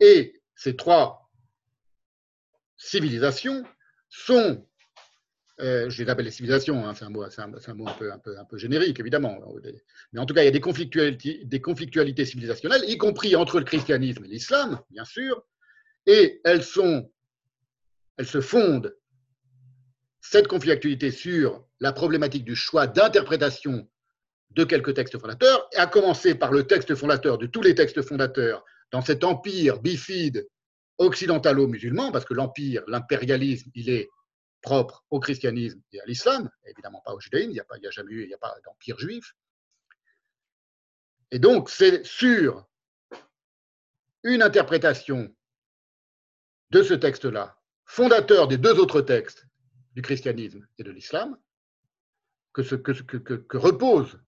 Et 0.00 0.42
ces 0.54 0.76
trois 0.76 1.30
civilisations 2.76 3.64
sont 4.08 4.68
euh, 5.60 5.88
je 5.88 6.02
les 6.02 6.10
appelle 6.10 6.26
les 6.26 6.30
civilisations, 6.30 6.86
hein, 6.86 6.94
c'est 6.94 7.04
un, 7.04 7.10
mot, 7.10 7.22
un, 7.22 7.28
peu, 7.92 8.12
un, 8.12 8.18
peu, 8.18 8.38
un 8.38 8.44
peu 8.44 8.58
générique, 8.58 9.00
évidemment. 9.00 9.38
Mais 10.12 10.20
en 10.20 10.26
tout 10.26 10.34
cas, 10.34 10.42
il 10.42 10.44
y 10.44 10.48
a 10.48 10.52
des 10.52 10.60
conflictualités, 10.60 11.42
des 11.44 11.60
conflictualités 11.60 12.26
civilisationnelles, 12.26 12.84
y 12.86 12.98
compris 12.98 13.34
entre 13.36 13.58
le 13.58 13.64
christianisme 13.64 14.24
et 14.26 14.28
l'islam, 14.28 14.78
bien 14.90 15.04
sûr, 15.04 15.46
et 16.06 16.40
elles, 16.44 16.62
sont, 16.62 17.10
elles 18.18 18.26
se 18.26 18.40
fondent, 18.40 18.94
cette 20.20 20.46
conflictualité, 20.46 21.10
sur 21.10 21.66
la 21.80 21.92
problématique 21.92 22.44
du 22.44 22.56
choix 22.56 22.86
d'interprétation 22.86 23.88
de 24.50 24.64
quelques 24.64 24.94
textes 24.94 25.18
fondateurs, 25.18 25.68
à 25.76 25.86
commencer 25.86 26.34
par 26.34 26.52
le 26.52 26.66
texte 26.66 26.94
fondateur 26.94 27.38
de 27.38 27.46
tous 27.46 27.62
les 27.62 27.74
textes 27.74 28.02
fondateurs 28.02 28.64
dans 28.90 29.02
cet 29.02 29.24
empire 29.24 29.80
bifide 29.80 30.46
occidentalo-musulman, 30.98 32.12
parce 32.12 32.24
que 32.24 32.34
l'empire, 32.34 32.82
l'impérialisme, 32.88 33.70
il 33.74 33.90
est 33.90 34.08
propre 34.66 35.04
au 35.10 35.20
christianisme 35.20 35.80
et 35.92 36.00
à 36.00 36.04
l'islam, 36.06 36.50
évidemment 36.66 37.00
pas 37.04 37.14
au 37.14 37.20
judaïsme, 37.20 37.50
il 37.52 37.80
n'y 37.80 37.86
a, 37.86 37.90
jamais 37.90 38.12
eu, 38.12 38.22
il 38.24 38.26
n'y 38.26 38.34
a 38.34 38.38
pas 38.38 38.52
d'empire 38.64 38.98
juif. 38.98 39.32
Et 41.30 41.38
donc, 41.38 41.70
c'est 41.70 42.04
sur 42.04 42.66
une 44.24 44.42
interprétation 44.42 45.32
de 46.70 46.82
ce 46.82 46.94
texte-là, 46.94 47.56
fondateur 47.84 48.48
des 48.48 48.58
deux 48.58 48.76
autres 48.80 49.02
textes 49.02 49.46
du 49.94 50.02
christianisme 50.02 50.66
et 50.78 50.82
de 50.82 50.90
l'islam, 50.90 51.38
que, 52.52 53.56
repose 53.56 54.20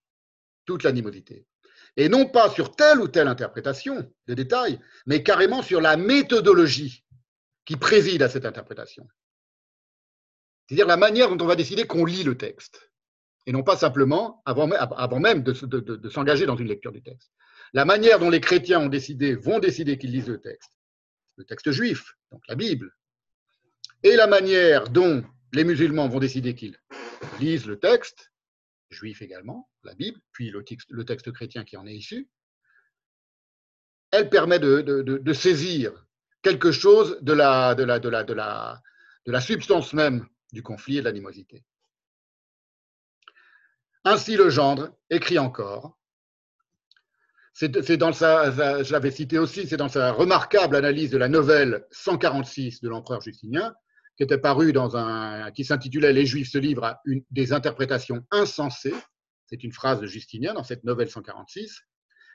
toute 0.66 0.85
l'animosité. 0.85 1.49
Et 1.97 2.09
non 2.09 2.26
pas 2.26 2.49
sur 2.49 2.76
telle 2.76 3.00
ou 3.00 3.09
telle 3.09 3.26
interprétation 3.26 4.09
des 4.28 4.37
détails, 4.37 4.78
mais 5.04 5.25
carrément 5.25 5.62
sur 5.62 5.80
la 5.80 5.97
méthodologie 5.97 7.04
qui 7.64 7.76
préside 7.76 8.23
à 8.23 8.28
cette 8.28 8.47
interprétation. 8.47 9.09
C'est-à-dire 10.68 10.87
la 10.87 10.98
manière 10.98 11.34
dont 11.34 11.42
on 11.42 11.48
va 11.48 11.56
décider 11.56 11.87
qu'on 11.87 12.04
lit 12.04 12.25
le 12.25 12.37
texte, 12.37 12.90
et 13.46 13.52
non 13.52 13.62
pas 13.62 13.76
simplement 13.76 14.42
avant, 14.44 14.68
même 15.18 15.42
de, 15.42 16.08
s'engager 16.10 16.44
dans 16.44 16.56
une 16.56 16.68
lecture 16.68 16.92
du 16.92 17.02
texte. 17.02 17.32
La 17.72 17.87
manière 17.87 18.18
dont 18.18 18.28
les 18.28 18.40
chrétiens 18.40 18.80
ont 18.80 18.88
décidé, 18.88 19.34
vont 19.34 19.60
décider 19.60 19.96
qu'ils 19.96 20.12
lisent 20.12 20.28
le 20.28 20.40
texte, 20.40 20.70
le 21.37 21.44
texte 21.44 21.70
juif, 21.70 22.12
donc 22.30 22.42
la 22.48 22.54
Bible, 22.54 22.94
et 24.02 24.14
la 24.14 24.26
manière 24.26 24.90
dont 24.90 25.25
les 25.54 25.64
musulmans 25.64 26.08
vont 26.08 26.18
décider 26.18 26.54
qu'ils 26.54 26.78
lisent 27.40 27.66
le 27.66 27.78
texte, 27.78 28.30
juif 28.90 29.22
également, 29.22 29.70
la 29.84 29.94
Bible, 29.94 30.20
puis 30.32 30.50
le 30.50 31.04
texte, 31.04 31.32
chrétien 31.32 31.64
qui 31.64 31.78
en 31.78 31.87
est 31.87 31.94
issu, 31.94 32.28
elle 34.10 34.28
permet 34.28 34.58
de, 34.58 35.32
saisir 35.32 36.06
quelque 36.42 36.72
chose 36.72 37.18
de 37.22 37.32
la 37.32 38.82
substance 39.40 39.94
même 39.94 40.26
du 40.52 40.62
conflit 40.62 40.99
et 40.99 41.00
de 41.00 41.05
l'animosité. 41.05 41.64
Ainsi 44.05 44.37
le 44.37 44.50
gendre 44.50 44.90
écrit 45.11 45.38
encore. 45.38 45.99
C'est 47.52 47.97
dans 47.97 48.12
sa, 48.12 48.52
je 48.85 48.93
l'avais 48.93 49.11
cité 49.11 49.37
aussi, 49.37 49.67
c'est 49.67 49.76
dans 49.76 49.88
sa 49.88 50.12
remarquable 50.12 50.76
analyse 50.76 51.11
de 51.11 51.19
la 51.19 51.28
nouvelle 51.28 51.85
146 51.90 52.81
de 52.81 52.88
l'empereur 52.88 53.21
Justinien, 53.21 53.75
qui 54.17 54.23
était 54.23 54.38
paru 54.38 54.73
dans 54.73 54.97
un, 54.97 55.50
qui 55.50 55.64
s'intitulait 55.64 56.12
Les 56.12 56.25
Juifs 56.25 56.52
se 56.52 56.59
livrent 56.59 56.85
à 56.85 57.02
des 57.33 57.52
interprétations 57.52 58.25
insensées. 58.31 58.95
C'est 59.47 59.64
une 59.64 59.73
phrase 59.73 60.00
de 60.00 60.07
Justinien 60.07 60.55
dans 60.55 60.62
cette 60.62 60.85
nouvelle 60.85 61.11
146 61.11 61.83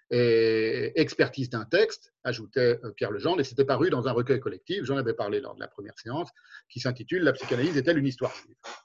et 0.09 0.99
expertise 0.99 1.49
d'un 1.49 1.65
texte, 1.65 2.13
ajoutait 2.23 2.79
euh, 2.83 2.91
Pierre 2.91 3.11
Legendre, 3.11 3.39
et 3.39 3.43
c'était 3.43 3.65
paru 3.65 3.89
dans 3.89 4.07
un 4.07 4.11
recueil 4.11 4.39
collectif, 4.39 4.83
j'en 4.83 4.97
avais 4.97 5.13
parlé 5.13 5.39
lors 5.39 5.55
de 5.55 5.59
la 5.59 5.67
première 5.67 5.97
séance, 5.97 6.29
qui 6.69 6.79
s'intitule 6.79 7.23
La 7.23 7.33
psychanalyse 7.33 7.77
est-elle 7.77 7.97
une 7.97 8.07
histoire 8.07 8.33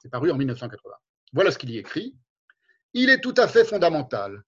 C'est 0.01 0.09
paru 0.09 0.31
en 0.31 0.37
1980. 0.37 0.95
Voilà 1.33 1.51
ce 1.51 1.57
qu'il 1.57 1.69
y 1.69 1.77
écrit. 1.77 2.15
Il 2.93 3.09
est 3.09 3.19
tout 3.19 3.35
à 3.37 3.47
fait 3.47 3.65
fondamental 3.65 4.43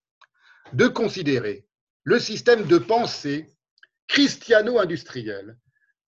de 0.73 0.87
considérer 0.87 1.65
le 2.03 2.19
système 2.19 2.65
de 2.65 2.77
pensée 2.77 3.47
christiano-industriel 4.07 5.57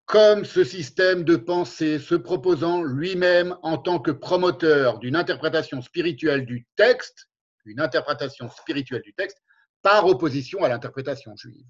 comme 0.05 0.43
ce 0.43 0.63
système 0.63 1.23
de 1.23 1.35
pensée 1.35 1.97
se 1.99 2.15
proposant 2.15 2.83
lui-même 2.83 3.55
en 3.61 3.77
tant 3.77 3.99
que 3.99 4.11
promoteur 4.11 4.99
d'une 4.99 5.15
interprétation 5.15 5.81
spirituelle 5.81 6.45
du 6.45 6.67
texte, 6.75 7.29
une 7.65 7.79
interprétation 7.79 8.49
spirituelle 8.49 9.01
du 9.01 9.13
texte, 9.13 9.37
par 9.83 10.07
opposition 10.07 10.63
à 10.63 10.69
l'interprétation 10.69 11.35
juive. 11.35 11.69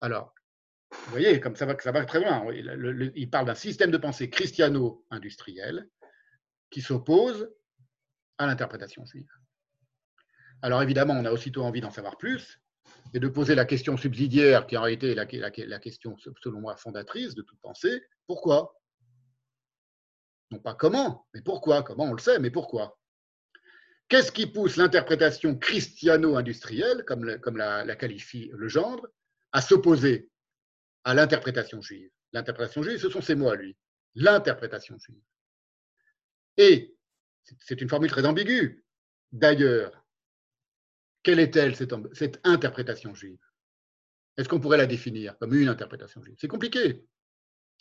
Alors, 0.00 0.34
vous 0.90 1.10
voyez, 1.10 1.38
comme 1.38 1.54
ça 1.54 1.66
va, 1.66 1.74
très 1.74 2.20
loin. 2.20 2.46
Il 2.52 3.30
parle 3.30 3.46
d'un 3.46 3.54
système 3.54 3.90
de 3.90 3.98
pensée 3.98 4.30
christiano-industriel 4.30 5.88
qui 6.70 6.80
s'oppose 6.80 7.50
à 8.38 8.46
l'interprétation 8.46 9.04
juive. 9.04 9.30
Alors 10.62 10.82
évidemment, 10.82 11.14
on 11.14 11.24
a 11.24 11.30
aussitôt 11.30 11.62
envie 11.62 11.80
d'en 11.80 11.90
savoir 11.90 12.16
plus 12.16 12.60
et 13.14 13.20
de 13.20 13.28
poser 13.28 13.54
la 13.54 13.64
question 13.64 13.96
subsidiaire 13.96 14.66
qui 14.66 14.76
a 14.76 14.90
été 14.90 15.14
la, 15.14 15.24
la 15.24 15.78
question, 15.78 16.16
selon 16.42 16.60
moi, 16.60 16.76
fondatrice 16.76 17.34
de 17.34 17.42
toute 17.42 17.60
pensée. 17.60 18.02
Pourquoi? 18.26 18.74
Non 20.50 20.58
pas 20.58 20.74
comment, 20.74 21.26
mais 21.34 21.42
pourquoi? 21.42 21.82
Comment 21.82 22.04
on 22.04 22.14
le 22.14 22.18
sait, 22.18 22.38
mais 22.38 22.50
pourquoi? 22.50 22.98
Qu'est-ce 24.08 24.32
qui 24.32 24.46
pousse 24.46 24.76
l'interprétation 24.76 25.56
christiano-industrielle, 25.56 27.04
comme, 27.04 27.24
la, 27.26 27.96
qualifie 27.96 28.50
le 28.54 28.68
gendre, 28.68 29.06
à 29.52 29.60
s'opposer 29.60 30.30
à 31.04 31.14
l'interprétation 31.14 31.82
juive? 31.82 32.10
L'interprétation 32.32 32.82
juive, 32.82 32.98
ce 32.98 33.10
sont 33.10 33.20
ses 33.20 33.34
mots 33.34 33.50
à 33.50 33.56
lui. 33.56 33.76
L'interprétation 34.14 34.98
juive. 34.98 35.22
Et 36.56 36.96
c'est 37.60 37.80
une 37.80 37.88
formule 37.88 38.10
très 38.10 38.24
ambiguë. 38.24 38.82
D'ailleurs, 39.30 40.06
quelle 41.22 41.38
est-elle, 41.38 41.76
cette, 41.76 41.94
cette 42.14 42.40
interprétation 42.44 43.14
juive? 43.14 43.38
Est-ce 44.38 44.48
qu'on 44.48 44.60
pourrait 44.60 44.78
la 44.78 44.86
définir 44.86 45.36
comme 45.38 45.54
une 45.54 45.68
interprétation 45.68 46.22
juive? 46.22 46.36
C'est 46.38 46.48
compliqué. 46.48 47.04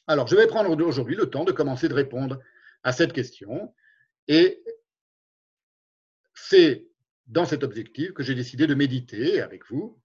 Alors, 0.08 0.28
je 0.28 0.36
vais 0.36 0.48
prendre 0.48 0.70
aujourd'hui 0.86 1.16
le 1.16 1.30
temps 1.30 1.46
de 1.46 1.52
commencer 1.52 1.88
de 1.88 1.94
répondre 1.94 2.40
à 2.84 2.92
cette 2.92 3.14
question 3.14 3.74
et 4.28 4.64
c'est 6.50 6.88
dans 7.28 7.46
cet 7.46 7.64
objectif 7.64 8.14
que 8.14 8.24
j'ai 8.24 8.36
décidé 8.36 8.68
de 8.68 8.74
méditer 8.74 9.42
avec 9.42 9.66
vous 9.70 10.00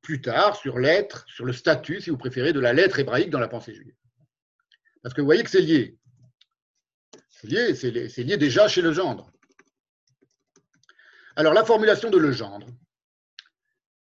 plus 0.00 0.20
tard 0.20 0.56
sur 0.56 0.78
l'être, 0.78 1.24
sur 1.28 1.44
le 1.44 1.52
statut, 1.52 2.00
si 2.00 2.10
vous 2.10 2.18
préférez, 2.18 2.52
de 2.52 2.60
la 2.60 2.72
lettre 2.72 2.98
hébraïque 2.98 3.30
dans 3.30 3.40
la 3.40 3.48
pensée 3.48 3.74
juive. 3.74 3.94
Parce 5.02 5.14
que 5.14 5.20
vous 5.20 5.26
voyez 5.26 5.42
que 5.42 5.50
c'est 5.50 5.60
lié. 5.60 5.98
C'est 7.30 7.48
lié, 7.48 7.72
lié 7.72 8.36
déjà 8.36 8.68
chez 8.68 8.82
le 8.82 8.92
gendre. 8.92 9.30
Alors, 11.36 11.52
la 11.52 11.64
formulation 11.64 12.10
de 12.10 12.18
le 12.18 12.32
gendre, 12.32 12.68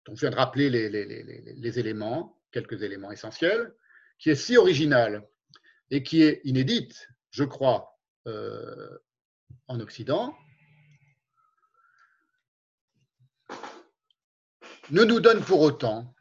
on 0.08 0.14
vient 0.14 0.30
de 0.30 0.36
rappeler 0.36 0.70
les, 0.70 1.80
éléments, 1.80 2.40
quelques 2.52 2.82
éléments 2.84 3.12
essentiels, 3.12 3.74
qui 4.18 4.30
est 4.30 4.36
si 4.36 4.56
originale 4.56 5.28
et 5.92 6.04
qui 6.04 6.24
est 6.24 6.42
inédite, 6.46 7.10
je 7.32 7.44
crois, 7.44 8.00
euh, 8.28 8.98
en 9.68 9.80
Occident, 9.80 10.36
ne 14.92 15.04
nous 15.04 15.20
donne 15.20 15.42
pour 15.42 15.62
autant, 15.62 16.14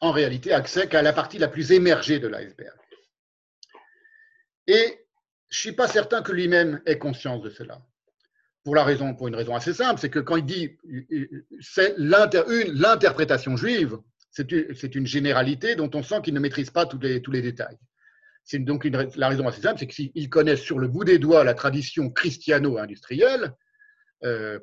en 0.00 0.12
réalité, 0.12 0.52
accès 0.52 0.88
qu'à 0.88 1.02
la 1.02 1.12
partie 1.12 1.38
la 1.38 1.48
plus 1.48 1.72
émergée 1.72 2.18
de 2.18 2.28
l'iceberg. 2.28 2.76
Et 4.66 5.06
je 5.48 5.56
ne 5.56 5.60
suis 5.60 5.72
pas 5.72 5.88
certain 5.88 6.22
que 6.22 6.32
lui-même 6.32 6.80
ait 6.86 6.98
conscience 6.98 7.42
de 7.42 7.50
cela. 7.50 7.82
Pour, 8.62 8.74
la 8.74 8.84
raison, 8.84 9.14
pour 9.14 9.28
une 9.28 9.34
raison 9.34 9.54
assez 9.54 9.72
simple, 9.72 10.00
c'est 10.00 10.10
que 10.10 10.18
quand 10.18 10.36
il 10.36 10.44
dit 10.44 10.78
c'est 11.60 11.94
l'interprétation 11.98 13.56
juive, 13.56 13.98
c'est 14.30 14.94
une 14.94 15.06
généralité 15.06 15.74
dont 15.74 15.90
on 15.94 16.02
sent 16.02 16.22
qu'il 16.22 16.34
ne 16.34 16.40
maîtrise 16.40 16.70
pas 16.70 16.86
tous 16.86 16.98
les, 16.98 17.20
tous 17.20 17.32
les 17.32 17.42
détails. 17.42 17.78
C'est 18.44 18.58
donc 18.58 18.84
la 18.84 19.28
raison 19.28 19.48
assez 19.48 19.62
simple, 19.62 19.78
c'est 19.80 19.86
qu'il 19.86 20.30
connaît 20.30 20.56
sur 20.56 20.78
le 20.78 20.88
bout 20.88 21.04
des 21.04 21.18
doigts 21.18 21.44
la 21.44 21.54
tradition 21.54 22.10
christiano-industrielle, 22.10 23.54
euh, 24.24 24.58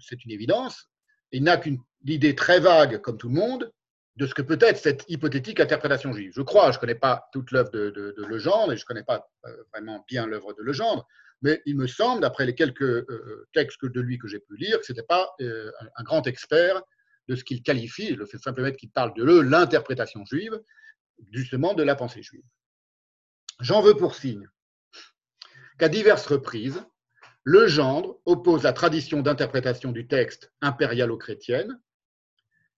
c'est 0.00 0.24
une 0.24 0.30
évidence, 0.30 0.88
il 1.32 1.42
n'a 1.42 1.56
qu'une 1.56 1.78
idée 2.06 2.34
très 2.34 2.60
vague, 2.60 3.00
comme 3.00 3.18
tout 3.18 3.28
le 3.28 3.34
monde, 3.34 3.72
de 4.16 4.26
ce 4.26 4.34
que 4.34 4.42
peut 4.42 4.58
être 4.60 4.76
cette 4.76 5.04
hypothétique 5.08 5.60
interprétation 5.60 6.12
juive. 6.12 6.32
Je 6.34 6.42
crois, 6.42 6.70
je 6.70 6.76
ne 6.76 6.80
connais 6.80 6.94
pas 6.94 7.28
toute 7.32 7.50
l'œuvre 7.50 7.70
de, 7.70 8.14
Legendre 8.28 8.72
et 8.72 8.76
je 8.76 8.82
ne 8.82 8.86
connais 8.86 9.04
pas 9.04 9.26
euh, 9.46 9.64
vraiment 9.72 10.04
bien 10.06 10.26
l'œuvre 10.26 10.52
de 10.52 10.62
Legendre, 10.62 11.06
mais 11.40 11.62
il 11.66 11.76
me 11.76 11.86
semble, 11.86 12.20
d'après 12.20 12.44
les 12.44 12.54
quelques 12.54 12.82
euh, 12.82 13.48
textes 13.52 13.84
de 13.84 14.00
lui 14.00 14.18
que 14.18 14.28
j'ai 14.28 14.38
pu 14.38 14.56
lire, 14.56 14.78
que 14.78 14.86
ce 14.86 14.92
n'était 14.92 15.06
pas 15.06 15.30
euh, 15.40 15.72
un 15.96 16.02
grand 16.02 16.26
expert 16.26 16.82
de 17.28 17.36
ce 17.36 17.44
qu'il 17.44 17.62
qualifie, 17.62 18.14
le 18.14 18.26
fait 18.26 18.38
simplement 18.38 18.70
qu'il 18.72 18.90
parle 18.90 19.14
de 19.14 19.24
l'interprétation 19.24 20.24
juive, 20.26 20.60
justement 21.30 21.72
de 21.74 21.82
la 21.82 21.94
pensée 21.94 22.22
juive. 22.22 22.44
J'en 23.60 23.80
veux 23.80 23.94
pour 23.94 24.14
signe 24.14 24.48
qu'à 25.78 25.88
diverses 25.88 26.26
reprises, 26.26 26.84
le 27.44 27.66
gendre 27.66 28.20
oppose 28.24 28.62
la 28.62 28.72
tradition 28.72 29.20
d'interprétation 29.20 29.90
du 29.90 30.06
texte 30.06 30.52
impérialo-chrétienne 30.60 31.80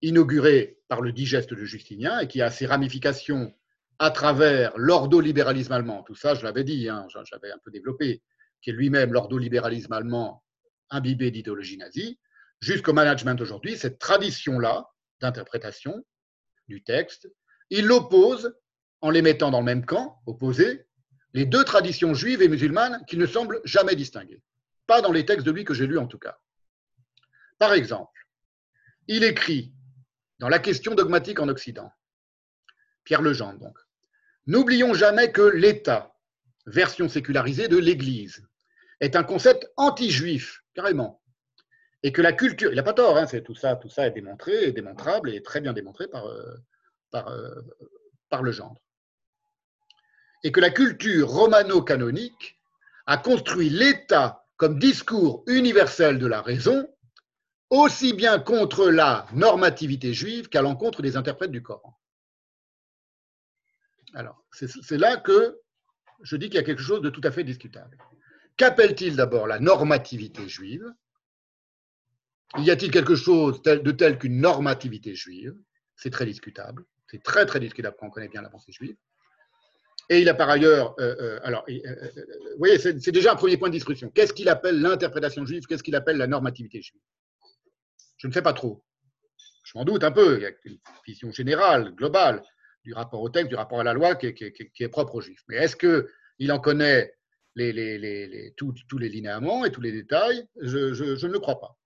inauguré 0.00 0.78
par 0.88 1.00
le 1.00 1.12
digeste 1.12 1.52
de 1.52 1.64
Justinien 1.64 2.20
et 2.20 2.28
qui 2.28 2.40
a 2.42 2.50
ses 2.50 2.66
ramifications 2.66 3.54
à 3.98 4.10
travers 4.10 4.72
l'ordolibéralisme 4.76 5.72
allemand. 5.72 6.02
Tout 6.02 6.14
ça, 6.14 6.34
je 6.34 6.44
l'avais 6.44 6.64
dit, 6.64 6.88
hein, 6.88 7.06
j'avais 7.24 7.50
un 7.50 7.58
peu 7.62 7.70
développé, 7.70 8.22
qui 8.60 8.70
est 8.70 8.72
lui-même 8.72 9.12
l'ordolibéralisme 9.12 9.92
allemand 9.92 10.42
imbibé 10.90 11.30
d'idéologie 11.30 11.76
nazie, 11.76 12.18
jusqu'au 12.60 12.92
management 12.92 13.40
aujourd'hui, 13.40 13.76
cette 13.76 13.98
tradition-là 13.98 14.88
d'interprétation 15.20 16.04
du 16.68 16.82
texte, 16.82 17.28
il 17.70 17.86
l'oppose 17.86 18.54
en 19.00 19.10
les 19.10 19.22
mettant 19.22 19.50
dans 19.50 19.60
le 19.60 19.64
même 19.64 19.84
camp, 19.84 20.20
opposé, 20.26 20.86
les 21.34 21.46
deux 21.46 21.64
traditions 21.64 22.14
juives 22.14 22.42
et 22.42 22.48
musulmanes 22.48 23.04
qui 23.06 23.16
ne 23.16 23.26
semblent 23.26 23.60
jamais 23.64 23.96
distinguées. 23.96 24.42
Pas 24.86 25.00
dans 25.00 25.12
les 25.12 25.24
textes 25.24 25.46
de 25.46 25.50
lui 25.50 25.64
que 25.64 25.74
j'ai 25.74 25.86
lus 25.86 25.98
en 25.98 26.06
tout 26.06 26.18
cas. 26.18 26.38
Par 27.58 27.72
exemple, 27.72 28.26
il 29.06 29.24
écrit 29.24 29.72
dans 30.38 30.48
la 30.48 30.58
question 30.58 30.94
dogmatique 30.94 31.40
en 31.40 31.48
Occident. 31.48 31.90
Pierre 33.04 33.22
Legendre, 33.22 33.58
donc. 33.60 33.78
N'oublions 34.46 34.92
jamais 34.92 35.32
que 35.32 35.42
l'État, 35.42 36.14
version 36.66 37.08
sécularisée 37.08 37.68
de 37.68 37.78
l'Église, 37.78 38.46
est 39.00 39.16
un 39.16 39.24
concept 39.24 39.70
anti-juif, 39.76 40.62
carrément. 40.74 41.22
Et 42.02 42.12
que 42.12 42.20
la 42.20 42.34
culture, 42.34 42.70
il 42.70 42.76
n'a 42.76 42.82
pas 42.82 42.92
tort, 42.92 43.16
hein, 43.16 43.26
tout, 43.44 43.54
ça, 43.54 43.76
tout 43.76 43.88
ça 43.88 44.06
est 44.06 44.10
démontré, 44.10 44.72
démontrable 44.72 45.30
et 45.30 45.42
très 45.42 45.60
bien 45.62 45.72
démontré 45.72 46.08
par, 46.08 46.26
euh, 46.26 46.54
euh. 47.14 47.62
Et 50.42 50.52
que 50.52 50.60
la 50.60 50.70
culture 50.70 51.28
romano-canonique 51.28 52.60
a 53.06 53.16
construit 53.16 53.70
l'État 53.70 54.43
discours 54.68 55.44
universel 55.46 56.18
de 56.18 56.26
la 56.26 56.42
raison 56.42 56.88
aussi 57.70 58.12
bien 58.12 58.38
contre 58.38 58.90
la 58.90 59.26
normativité 59.32 60.14
juive 60.14 60.48
qu'à 60.48 60.62
l'encontre 60.62 61.02
des 61.02 61.16
interprètes 61.16 61.50
du 61.50 61.62
Coran. 61.62 61.98
Alors, 64.14 64.44
c'est 64.52 64.98
là 64.98 65.16
que 65.16 65.60
je 66.22 66.36
dis 66.36 66.46
qu'il 66.46 66.54
y 66.54 66.58
a 66.58 66.62
quelque 66.62 66.82
chose 66.82 67.02
de 67.02 67.10
tout 67.10 67.20
à 67.24 67.32
fait 67.32 67.42
discutable. 67.42 67.98
Qu'appelle-t-il 68.56 69.16
d'abord 69.16 69.46
la 69.46 69.58
normativité 69.58 70.48
juive? 70.48 70.86
Y 72.58 72.70
a-t-il 72.70 72.92
quelque 72.92 73.16
chose 73.16 73.60
de 73.62 73.90
tel 73.90 74.18
qu'une 74.18 74.40
normativité 74.40 75.16
juive? 75.16 75.56
C'est 75.96 76.10
très 76.10 76.26
discutable. 76.26 76.84
C'est 77.08 77.22
très 77.22 77.46
très 77.46 77.58
discutable 77.58 77.96
quand 77.98 78.06
on 78.06 78.10
connaît 78.10 78.28
bien 78.28 78.42
la 78.42 78.50
pensée 78.50 78.70
juive. 78.70 78.96
Et 80.10 80.20
il 80.20 80.28
a 80.28 80.34
par 80.34 80.50
ailleurs, 80.50 80.94
euh, 81.00 81.16
euh, 81.18 81.40
alors, 81.42 81.64
euh, 81.68 82.10
vous 82.52 82.58
voyez, 82.58 82.78
c'est 82.78 83.10
déjà 83.10 83.32
un 83.32 83.36
premier 83.36 83.56
point 83.56 83.68
de 83.68 83.74
discussion. 83.74 84.10
Qu'est-ce 84.10 84.32
qu'il 84.32 84.48
appelle 84.48 84.80
l'interprétation 84.80 85.46
juive? 85.46 85.64
Qu'est-ce 85.66 85.82
qu'il 85.82 85.96
appelle 85.96 86.18
la 86.18 86.26
normativité 86.26 86.82
juive? 86.82 87.00
Je 88.18 88.28
ne 88.28 88.32
sais 88.32 88.42
pas 88.42 88.52
trop. 88.52 88.84
Je 89.64 89.72
m'en 89.78 89.84
doute 89.84 90.04
un 90.04 90.12
peu. 90.12 90.36
Il 90.36 90.42
y 90.42 90.46
a 90.46 90.50
une 90.64 90.78
vision 91.06 91.32
générale, 91.32 91.94
globale, 91.94 92.42
du 92.82 92.92
rapport 92.92 93.22
au 93.22 93.30
texte, 93.30 93.48
du 93.48 93.54
rapport 93.54 93.80
à 93.80 93.84
la 93.84 93.94
loi 93.94 94.14
qui 94.14 94.26
est, 94.26 94.88
propre 94.88 95.14
aux 95.16 95.20
juifs. 95.22 95.42
Mais 95.48 95.56
est-ce 95.56 95.76
qu'il 95.76 96.52
en 96.52 96.58
connaît 96.58 97.14
tous, 98.56 98.98
les 98.98 99.08
linéaments 99.08 99.64
et 99.64 99.72
tous 99.72 99.80
les 99.80 99.92
détails? 99.92 100.46
Je, 100.60 101.26
ne 101.26 101.32
le 101.32 101.38
crois 101.38 101.60
pas. 101.60 101.78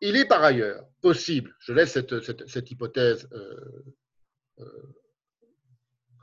Il 0.00 0.16
est 0.16 0.26
par 0.26 0.44
ailleurs 0.44 0.86
possible, 1.00 1.56
je 1.60 1.72
laisse 1.72 1.92
cette, 1.92 2.70
hypothèse 2.70 3.28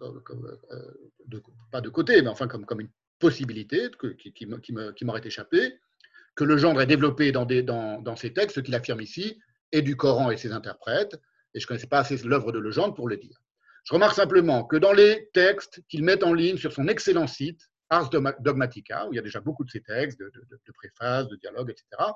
euh, 0.02 1.42
pas 1.72 1.82
de 1.82 1.90
côté, 1.90 2.22
mais 2.22 2.30
enfin 2.30 2.48
comme, 2.48 2.82
une 2.82 2.90
possibilité 3.20 3.90
qui 4.24 5.06
m'aurait 5.06 5.22
échappé, 5.26 5.80
que 6.36 6.44
le 6.44 6.58
gendre 6.58 6.82
est 6.82 6.88
développé 6.88 7.32
dans, 7.32 7.46
des, 7.46 7.62
dans, 7.62 8.02
dans 8.02 8.16
textes, 8.16 8.56
ce 8.56 8.60
qu'il 8.60 8.76
affirme 8.76 9.02
ici, 9.02 9.40
et 9.72 9.82
du 9.82 9.96
Coran 9.96 10.32
et 10.32 10.38
ses 10.38 10.52
interprètes, 10.52 11.20
et 11.54 11.60
je 11.60 11.66
ne 11.66 11.68
connaissais 11.68 11.88
pas 11.88 12.00
assez 12.00 12.18
l'œuvre 12.18 12.52
de 12.52 12.60
Legendre 12.60 12.94
pour 12.94 13.08
le 13.08 13.18
dire. 13.18 13.42
Je 13.84 13.94
remarque 13.94 14.16
simplement 14.16 14.64
que 14.64 14.78
dans 14.78 14.94
les 14.94 15.30
textes 15.34 15.82
qu'il 15.88 16.04
met 16.04 16.24
en 16.24 16.34
ligne 16.34 16.58
sur 16.58 16.72
son 16.72 16.88
excellent 16.88 17.28
site, 17.28 17.70
Ars 17.90 18.10
Dogmatica, 18.10 19.08
où 19.08 19.14
il 19.14 19.18
y 19.18 19.20
a 19.20 19.24
déjà 19.24 19.42
beaucoup 19.42 19.66
de 19.66 19.70
ces 19.70 19.82
textes, 19.82 20.20
de, 20.20 20.32
de, 20.34 20.60
de 20.66 20.72
préfaces, 20.72 21.28
de 21.28 21.36
dialogues, 21.36 21.72
etc., 21.72 22.12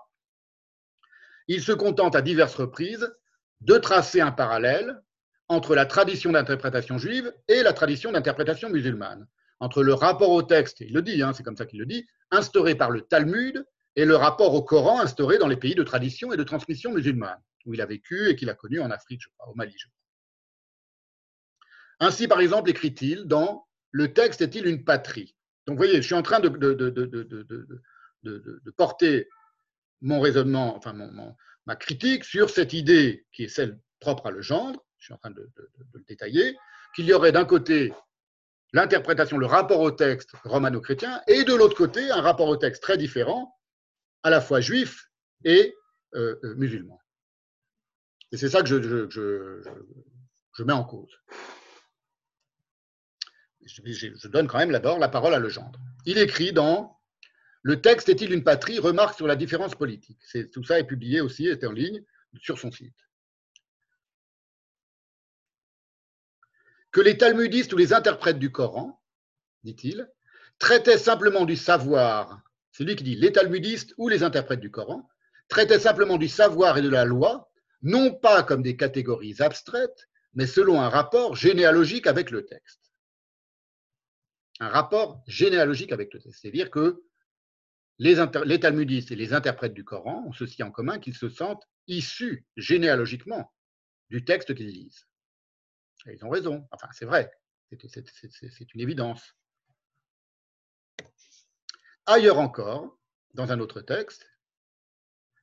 il 1.48 1.62
se 1.62 1.74
contente 1.74 2.16
à 2.16 2.22
diverses 2.22 2.56
reprises 2.56 3.14
de 3.62 3.78
tracer 3.78 4.22
un 4.22 4.32
parallèle 4.32 5.02
entre 5.48 5.76
la 5.76 5.86
tradition 5.86 6.32
d'interprétation 6.32 6.98
juive 6.98 7.34
et 7.48 7.64
la 7.64 7.74
tradition 7.74 8.12
d'interprétation 8.12 8.70
musulmane, 8.70 9.28
entre 9.60 9.84
le 9.84 9.94
rapport 9.94 10.32
au 10.32 10.44
texte, 10.44 10.82
il 10.82 10.94
le 10.94 11.02
dit, 11.02 11.22
hein, 11.22 11.34
c'est 11.34 11.44
comme 11.44 11.58
ça 11.58 11.66
qu'il 11.66 11.80
le 11.80 11.86
dit, 11.86 12.06
instauré 12.32 12.76
par 12.76 12.92
le 12.92 13.02
Talmud 13.02 13.66
et 13.96 14.06
le 14.06 14.16
rapport 14.16 14.54
au 14.54 14.62
Coran 14.62 15.00
instauré 15.00 15.38
dans 15.38 15.48
les 15.48 15.56
pays 15.56 15.76
de 15.76 15.84
tradition 15.84 16.34
et 16.34 16.38
de 16.38 16.44
transmission 16.44 16.92
musulmane, 16.92 17.40
où 17.66 17.74
il 17.74 17.82
a 17.82 17.86
vécu 17.86 18.30
et 18.30 18.36
qu'il 18.36 18.50
a 18.50 18.54
connu 18.54 18.80
en 18.80 18.92
Afrique, 18.92 19.22
je 19.22 19.30
crois, 19.38 19.50
au 19.50 19.56
Mali. 19.56 19.76
Ainsi, 22.00 22.28
par 22.28 22.42
exemple, 22.42 22.70
écrit-il 22.70 23.26
dans 23.26 23.66
Le 23.92 24.14
texte 24.14 24.42
est-il 24.42 24.68
une 24.68 24.84
patrie 24.84 25.36
Donc, 25.66 25.78
vous 25.78 25.84
voyez, 25.84 26.02
je 26.02 26.06
suis 26.06 26.16
en 26.16 26.24
train 26.24 26.42
de, 26.42 26.50
de, 26.50 28.72
porter 28.76 29.30
mon 30.02 30.20
raisonnement, 30.20 30.76
enfin 30.76 30.94
ma 31.66 31.76
critique 31.78 32.26
sur 32.26 32.50
cette 32.50 32.74
idée 32.74 33.26
qui 33.32 33.46
est 33.46 33.50
celle 33.50 33.80
propre 34.02 34.28
à 34.28 34.32
le 34.32 34.42
gendre, 34.42 34.85
je 35.00 35.06
suis 35.06 35.14
en 35.14 35.18
train 35.18 35.32
de, 35.32 35.50
le 35.94 36.04
détailler, 36.08 36.58
qu'il 36.96 37.06
y 37.06 37.14
aurait 37.14 37.32
d'un 37.32 37.46
côté 37.46 37.94
l'interprétation, 38.74 39.38
le 39.38 39.46
rapport 39.46 39.80
au 39.80 39.92
texte 39.92 40.32
romano-chrétien, 40.44 41.22
et 41.28 41.44
de 41.44 41.54
l'autre 41.54 41.78
côté 41.78 42.12
un 42.12 42.22
rapport 42.22 42.48
au 42.48 42.58
texte 42.58 42.84
très 42.84 42.98
différent 42.98 43.56
à 44.24 44.30
la 44.30 44.42
fois 44.42 44.60
juifs 44.60 45.10
et 45.44 45.76
euh, 46.16 46.36
euh, 46.44 46.56
musulmans. 46.56 47.02
Et 48.32 48.38
c'est 48.38 48.50
ça 48.50 48.62
que 48.62 48.68
je, 48.68 50.64
mets 50.64 50.74
en 50.74 50.84
cause. 50.84 51.12
Je, 53.66 54.28
donne 54.28 54.48
quand 54.48 54.58
même 54.58 54.72
d'abord 54.72 55.00
la 55.00 55.10
parole 55.10 55.34
à 55.34 55.40
Legendre. 55.40 55.80
Il 56.06 56.18
écrit 56.18 56.52
dans 56.52 57.00
Le 57.62 57.82
texte 57.82 58.10
est-il 58.10 58.34
une 58.34 58.44
patrie? 58.44 58.80
Remarque 58.80 59.16
sur 59.16 59.28
la 59.28 59.36
différence 59.36 59.76
politique. 59.76 60.20
Tout 60.52 60.64
ça 60.64 60.80
est 60.80 60.84
publié 60.84 61.22
aussi, 61.22 61.48
est 61.48 61.64
en 61.64 61.72
ligne 61.72 62.04
sur 62.42 62.60
son 62.60 62.72
site. 62.72 63.05
Que 66.96 67.02
les 67.02 67.18
talmudistes 67.18 67.74
ou 67.74 67.78
les 67.78 67.92
interprètes 67.92 68.40
du 68.40 68.54
Coran, 68.54 69.02
dit-il, 69.66 70.10
traitaient 70.60 70.98
simplement 70.98 71.44
du 71.44 71.58
savoir 71.58 72.42
c'est 72.72 72.86
lui 72.86 72.96
qui 72.96 73.04
dit 73.04 73.16
les 73.16 73.34
talmudistes 73.34 73.94
ou 73.98 74.10
les 74.10 74.24
interprètes 74.24 74.62
du 74.62 74.70
Coran 74.70 75.10
traitaient 75.50 75.80
simplement 75.80 76.18
du 76.18 76.30
savoir 76.30 76.78
et 76.78 76.82
de 76.82 76.90
la 76.90 77.06
loi, 77.06 77.50
non 77.82 78.14
pas 78.14 78.44
comme 78.44 78.62
des 78.62 78.78
catégories 78.78 79.36
abstraites, 79.40 80.08
mais 80.34 80.46
selon 80.48 80.82
un 80.82 80.88
rapport 80.90 81.38
généalogique 81.38 82.08
avec 82.08 82.32
le 82.32 82.46
texte. 82.46 82.92
Un 84.62 84.68
rapport 84.68 85.22
généalogique 85.28 85.94
avec 85.94 86.14
le 86.14 86.22
texte. 86.22 86.42
C'est-à-dire 86.42 86.70
que 86.70 87.04
les, 87.98 88.60
talmudistes 88.60 89.12
et 89.12 89.16
les 89.18 89.34
interprètes 89.34 89.74
du 89.74 89.84
Coran 89.84 90.26
ont 90.28 90.34
ceci 90.34 90.64
en 90.64 90.72
commun 90.72 91.00
qu'ils 91.00 91.16
se 91.16 91.30
sentent 91.30 91.68
issus 91.88 92.46
généalogiquement 92.58 93.54
du 94.10 94.26
texte 94.26 94.54
qu'ils 94.54 94.68
lisent. 94.68 95.08
Ils 96.12 96.24
ont 96.26 96.30
raison. 96.30 96.68
Enfin, 96.72 96.88
c'est 96.92 97.06
vrai. 97.06 97.32
C'est 97.72 98.74
une 98.74 98.82
évidence. 98.82 99.36
Ailleurs 102.06 102.40
encore, 102.40 102.98
dans 103.34 103.52
un 103.52 103.60
autre 103.60 103.82
texte, 103.82 104.30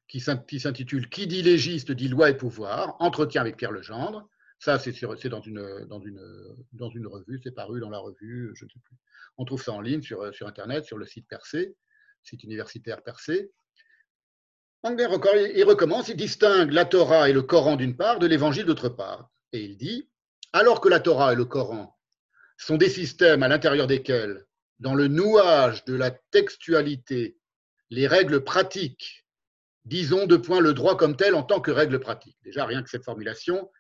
qui 0.07 0.20
s'intitule 0.20 1.09
Qui 1.09 1.27
dit 1.27 1.42
légiste 1.42 1.90
dit 1.90 2.09
loi 2.09 2.31
et 2.31 2.37
pouvoir, 2.37 2.96
entretien 3.01 3.40
avec 3.40 3.57
Pierre 3.57 3.72
Legendre. 3.72 4.29
Ça, 4.59 4.79
c'est 4.79 4.92
dans 5.29 5.40
une, 5.40 5.59
revue, 7.07 7.40
c'est 7.42 7.51
paru 7.51 7.81
dans 7.81 7.90
la 7.90 7.98
revue, 7.98 8.53
je 8.55 8.64
ne 8.64 8.70
sais 8.70 8.79
plus. 8.79 8.96
On 9.38 9.44
trouve 9.44 9.62
ça 9.62 9.72
en 9.72 9.81
ligne 9.81 10.03
sur, 10.03 10.33
sur 10.33 10.46
Internet, 10.46 10.85
sur 10.85 10.98
le 10.98 11.07
site 11.07 11.27
Percé, 11.27 11.75
site 12.22 12.44
universitaire 12.44 13.03
Percé. 13.03 13.51
Il 14.85 15.64
recommence, 15.64 16.09
il 16.09 16.16
distingue 16.16 16.70
la 16.72 16.85
Torah 16.85 17.29
et 17.29 17.33
le 17.33 17.42
Coran 17.42 17.77
d'une 17.77 17.96
part, 17.96 18.18
de 18.18 18.27
l'Évangile 18.27 18.66
d'autre 18.66 18.88
part. 18.88 19.31
Et 19.53 19.64
il 19.64 19.77
dit, 19.77 20.09
alors 20.53 20.81
que 20.81 20.88
la 20.88 21.01
Torah 21.01 21.33
et 21.33 21.37
le 21.37 21.45
Coran 21.45 21.97
sont 22.57 22.77
des 22.77 22.91
systèmes 22.91 23.43
à 23.43 23.49
l'intérieur 23.49 23.87
desquels 23.87 24.47
dans 24.79 24.95
le 24.95 25.09
nouage 25.09 25.85
de 25.85 25.95
la 25.95 26.11
textualité, 26.11 27.37
les 27.91 28.07
règles 28.07 28.43
pratiques, 28.43 29.25
disons 29.85 30.27
de 30.27 30.37
point 30.37 30.61
le 30.61 30.75
droit 30.75 30.97
comme 30.97 31.17
tel 31.17 31.35
en 31.35 31.43
tant 31.43 31.61
que 31.61 31.71
règle 31.71 32.01
pratique. 32.01 32.37
Déjà, 32.43 32.67
rien 32.67 32.83
que 32.83 32.91
cette 32.91 33.05
formulation 33.05 33.71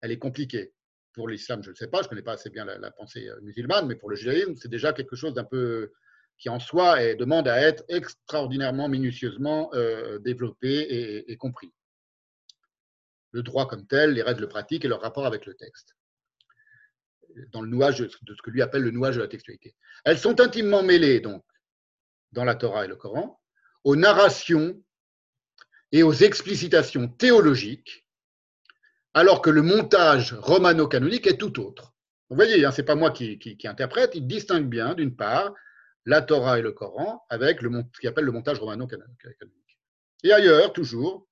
elle 0.00 0.12
est 0.12 0.18
compliquée. 0.18 0.72
Pour 1.12 1.28
l'islam, 1.28 1.62
je 1.62 1.70
ne 1.70 1.74
sais 1.74 1.88
pas, 1.88 1.98
je 1.98 2.04
ne 2.04 2.08
connais 2.10 2.22
pas 2.22 2.34
assez 2.34 2.50
bien 2.50 2.64
la, 2.64 2.90
pensée 2.90 3.28
euh, 3.28 3.40
musulmane, 3.40 3.86
mais 3.86 3.96
pour 3.96 4.10
le 4.10 4.16
judaïsme, 4.16 4.54
c'est 4.56 4.68
déjà 4.68 4.92
quelque 4.92 5.16
chose 5.16 5.34
d'un 5.34 5.44
peu 5.44 5.92
qui 6.38 6.50
en 6.50 6.60
soi 6.60 7.02
et 7.02 7.14
demande 7.14 7.48
à 7.48 7.60
être 7.60 7.84
extraordinairement 7.88 8.88
minutieusement 8.88 9.70
euh, 9.72 10.18
développé 10.18 11.24
et, 11.26 11.36
compris. 11.38 11.72
Le 13.30 13.42
droit 13.42 13.66
comme 13.66 13.86
tel, 13.86 14.12
les 14.12 14.22
règles 14.22 14.46
pratiques 14.46 14.84
et 14.84 14.88
leur 14.88 15.00
rapport 15.00 15.24
avec 15.24 15.46
le 15.46 15.54
texte, 15.54 15.95
dans 17.52 17.62
le 17.62 17.68
nouage 17.68 17.98
de 17.98 18.08
ce 18.08 18.42
que 18.42 18.50
lui 18.50 18.62
appelle 18.62 18.82
le 18.82 18.90
nouage 18.90 19.16
de 19.16 19.20
la 19.20 19.28
textualité. 19.28 19.74
Elles 20.04 20.18
sont 20.18 20.40
intimement 20.40 20.82
mêlées, 20.82 21.20
donc, 21.20 21.44
dans 22.32 22.44
la 22.44 22.54
Torah 22.54 22.84
et 22.84 22.88
le 22.88 22.96
Coran, 22.96 23.40
aux 23.84 23.96
narrations 23.96 24.82
et 25.92 26.02
aux 26.02 26.12
explicitations 26.12 27.08
théologiques, 27.08 28.06
alors 29.14 29.40
que 29.40 29.50
le 29.50 29.62
montage 29.62 30.34
romano-canonique 30.34 31.26
est 31.26 31.38
tout 31.38 31.60
autre. 31.60 31.94
Vous 32.28 32.36
voyez, 32.36 32.64
hein, 32.64 32.72
ce 32.72 32.80
n'est 32.80 32.86
pas 32.86 32.96
moi 32.96 33.12
qui, 33.12 33.58
interprète, 33.64 34.12
il 34.14 34.26
distingue 34.26 34.68
bien, 34.68 34.94
d'une 34.94 35.14
part, 35.14 35.54
la 36.04 36.22
Torah 36.22 36.58
et 36.58 36.62
le 36.62 36.72
Coran 36.72 37.24
avec 37.30 37.62
le, 37.62 37.70
ce 37.94 38.00
qu'il 38.00 38.08
appelle 38.08 38.24
le 38.24 38.32
montage 38.32 38.58
romano-canonique. 38.58 39.20
Et 40.24 40.32
ailleurs, 40.32 40.72
toujours, 40.72 41.28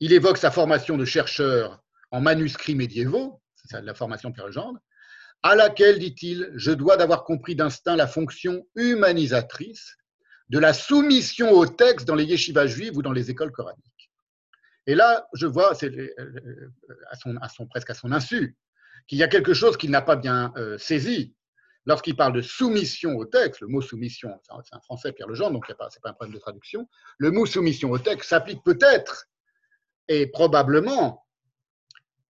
il 0.00 0.12
évoque 0.12 0.38
sa 0.38 0.50
formation 0.50 0.96
de 0.96 1.04
chercheur 1.04 1.82
en 2.10 2.20
manuscrits 2.20 2.74
médiévaux, 2.74 3.42
c'est 3.54 3.68
ça 3.68 3.80
la 3.80 3.94
formation 3.94 4.30
de 4.30 4.34
Pierre 4.34 4.46
Legendre, 4.46 4.80
à 5.42 5.56
laquelle, 5.56 5.98
dit-il, 5.98 6.50
je 6.54 6.70
dois 6.70 6.96
d'avoir 6.96 7.24
compris 7.24 7.54
d'instinct 7.54 7.96
la 7.96 8.06
fonction 8.06 8.66
humanisatrice 8.76 9.96
de 10.50 10.58
la 10.58 10.72
soumission 10.72 11.52
au 11.52 11.66
texte 11.66 12.06
dans 12.06 12.14
les 12.14 12.24
yeshivas 12.24 12.66
juives 12.66 12.96
ou 12.96 13.02
dans 13.02 13.12
les 13.12 13.30
écoles 13.30 13.52
coraniques. 13.52 14.10
Et 14.86 14.94
là, 14.94 15.28
je 15.34 15.46
vois, 15.46 15.72
euh, 15.82 16.08
euh, 16.18 16.72
à 17.10 17.16
son, 17.16 17.36
à 17.36 17.48
son, 17.48 17.66
presque 17.66 17.90
à 17.90 17.94
son 17.94 18.12
insu, 18.12 18.56
qu'il 19.06 19.18
y 19.18 19.22
a 19.22 19.28
quelque 19.28 19.54
chose 19.54 19.76
qu'il 19.76 19.90
n'a 19.90 20.02
pas 20.02 20.16
bien 20.16 20.52
euh, 20.56 20.76
saisi. 20.78 21.34
Lorsqu'il 21.86 22.16
parle 22.16 22.34
de 22.34 22.42
soumission 22.42 23.16
au 23.16 23.24
texte, 23.24 23.60
le 23.60 23.68
mot 23.68 23.80
soumission, 23.80 24.38
c'est 24.64 24.74
un 24.74 24.80
français, 24.80 25.12
Pierre 25.12 25.28
Legendre, 25.28 25.52
donc 25.52 25.66
ce 25.66 25.72
n'est 25.72 25.76
pas, 25.76 25.88
pas 26.02 26.10
un 26.10 26.12
problème 26.12 26.34
de 26.34 26.40
traduction, 26.40 26.88
le 27.18 27.30
mot 27.30 27.46
soumission 27.46 27.90
au 27.90 27.98
texte 27.98 28.28
s'applique 28.28 28.62
peut-être 28.64 29.26
et 30.08 30.26
probablement 30.26 31.24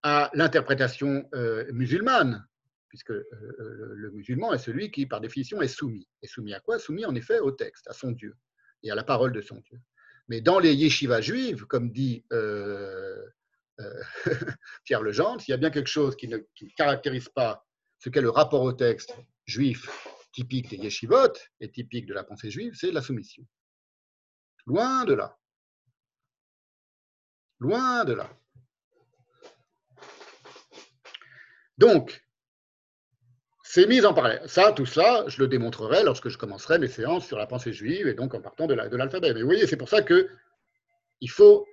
à 0.03 0.31
l'interprétation 0.35 1.29
musulmane 1.73 2.47
puisque 2.91 3.13
euh, 3.13 3.25
euh, 3.33 3.93
le 3.95 4.11
musulman 4.11 4.53
est 4.53 4.59
celui 4.59 4.91
qui, 4.91 5.07
par 5.07 5.21
définition, 5.21 5.63
est 5.63 5.69
soumis. 5.69 6.07
Et 6.23 6.27
soumis 6.27 6.53
à 6.53 6.61
quoi? 6.61 6.79
Soumis, 6.79 7.07
en 7.07 7.15
effet, 7.15 7.39
au 7.39 7.53
texte, 7.53 7.89
à 7.89 7.95
son 7.95 8.11
Dieu 8.11 8.37
et 8.83 8.91
à 8.91 8.95
la 8.95 9.05
parole 9.05 9.33
de 9.33 9.41
son 9.41 9.57
Dieu. 9.61 9.81
Mais 10.29 10.41
dans 10.41 10.59
les 10.59 10.75
yeshivas 10.75 11.23
juives, 11.23 11.65
comme 11.67 11.91
dit 11.93 12.25
euh, 12.33 13.25
Pierre 14.85 15.03
Legendre, 15.03 15.41
s'il 15.41 15.53
y 15.53 15.55
a 15.55 15.59
bien 15.59 15.71
quelque 15.71 15.89
chose 15.89 16.17
qui 16.17 16.29
ne, 16.29 16.39
caractérise 16.77 17.29
pas 17.29 17.67
ce 17.99 18.11
qu'est 18.11 18.21
le 18.21 18.31
rapport 18.31 18.63
au 18.63 18.73
texte 18.73 19.15
juif 19.47 19.89
typique 20.33 20.69
des 20.69 20.77
yeshivot 20.77 21.33
et 21.61 21.71
typique 21.71 22.07
de 22.07 22.15
la 22.15 22.25
pensée 22.25 22.51
juive, 22.51 22.75
c'est 22.75 22.93
la 22.93 23.03
soumission. 23.03 23.45
Loin 24.67 25.05
de 25.05 25.15
là. 25.15 25.39
Loin 27.61 28.05
de 28.05 28.15
là. 28.15 28.31
Donc, 31.79 32.23
c'est 33.73 33.87
mis 33.87 34.05
en 34.05 34.13
parallèle. 34.13 34.43
Ça, 34.47 34.73
tout 34.73 34.85
ça, 34.85 35.23
je 35.29 35.41
le 35.41 35.47
démontrerai 35.47 36.03
lorsque 36.03 36.29
je 36.29 36.37
commencerai 36.37 36.81
mes 36.81 36.89
séances 36.89 37.25
sur 37.25 37.39
la 37.39 37.47
pensée 37.47 37.73
juive 37.73 38.09
et 38.09 38.15
donc 38.15 38.35
en 38.35 38.41
partant 38.41 38.67
de 38.67 38.75
l'alphabet. 38.75 39.33
Mais 39.33 39.43
vous 39.43 39.47
voyez, 39.47 39.69
c'est 39.69 39.77
pour 39.77 39.89
ça 39.89 40.03
que 40.03 40.29
il 41.21 41.31
faut 41.31 41.65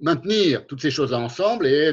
maintenir 0.00 0.66
toutes 0.66 0.82
ces 0.82 0.90
choses-là 0.90 1.20
ensemble 1.20 1.68
et 1.68 1.92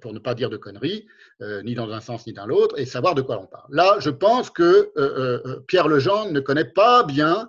pour 0.00 0.12
ne 0.12 0.20
pas 0.20 0.36
dire 0.36 0.48
de 0.48 0.56
conneries, 0.56 1.08
euh, 1.40 1.60
ni 1.64 1.74
dans 1.74 1.90
un 1.90 2.00
sens 2.00 2.24
ni 2.24 2.32
dans 2.32 2.46
l'autre, 2.46 2.78
et 2.78 2.86
savoir 2.86 3.16
de 3.16 3.22
quoi 3.22 3.40
on 3.40 3.46
parle. 3.46 3.66
Là, 3.70 3.96
je 3.98 4.10
pense 4.10 4.48
que 4.48 4.92
euh, 4.96 5.40
euh, 5.44 5.60
Pierre 5.66 5.88
Legendre 5.88 6.30
ne 6.30 6.38
connaît 6.38 6.70
pas 6.72 7.02
bien 7.02 7.48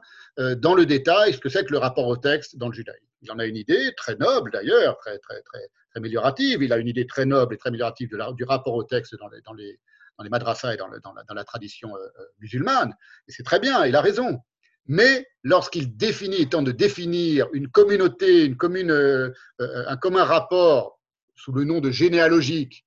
dans 0.58 0.74
le 0.74 0.88
détail 0.88 1.32
ce 1.36 1.38
que 1.38 1.48
c'est 1.48 1.63
que 1.63 1.72
le 1.72 1.78
rapport 1.78 2.08
au 2.08 2.17
texte 2.17 2.58
dans 2.58 2.69
le 2.69 2.74
judaïsme. 2.74 3.06
Il 3.22 3.32
en 3.32 3.38
a 3.38 3.46
une 3.46 3.56
idée 3.56 3.93
très 3.96 4.15
noble 4.15 4.50
d'ailleurs, 4.50 4.98
très, 4.98 5.19
très, 5.19 5.39
très, 5.43 5.69
améliorative. 5.93 6.63
Il 6.63 6.74
a 6.74 6.78
une 6.78 6.88
idée 6.88 7.06
très 7.06 7.26
noble 7.26 7.54
et 7.54 7.58
très 7.60 7.67
améliorative 7.67 8.10
du 8.10 8.43
rapport 8.46 8.74
au 8.74 8.84
texte 8.84 9.15
dans 9.19 9.30
dans 9.46 9.54
les, 9.54 9.78
dans 10.17 10.23
les 10.23 10.30
madrasas 10.30 10.73
et 10.73 10.78
dans, 10.78 10.88
la, 10.88 11.43
tradition 11.43 11.95
euh, 11.95 11.99
euh, 11.99 12.26
musulmane. 12.39 12.95
Et 13.28 13.32
c'est 13.32 13.43
très 13.43 13.60
bien, 13.60 13.86
il 13.86 13.95
a 13.95 14.02
raison. 14.02 14.39
Mais 14.86 15.26
lorsqu'il 15.43 15.95
définit, 15.95 16.49
tente 16.49 16.65
de 16.65 16.71
définir 16.71 17.47
une 17.54 17.69
communauté, 17.69 18.45
une 18.45 18.58
commune, 18.58 18.91
euh, 18.91 19.32
un 19.60 19.97
commun 19.97 20.23
rapport 20.23 20.99
sous 21.36 21.52
le 21.52 21.63
nom 21.63 21.80
de 21.80 21.89
généalogique 21.89 22.86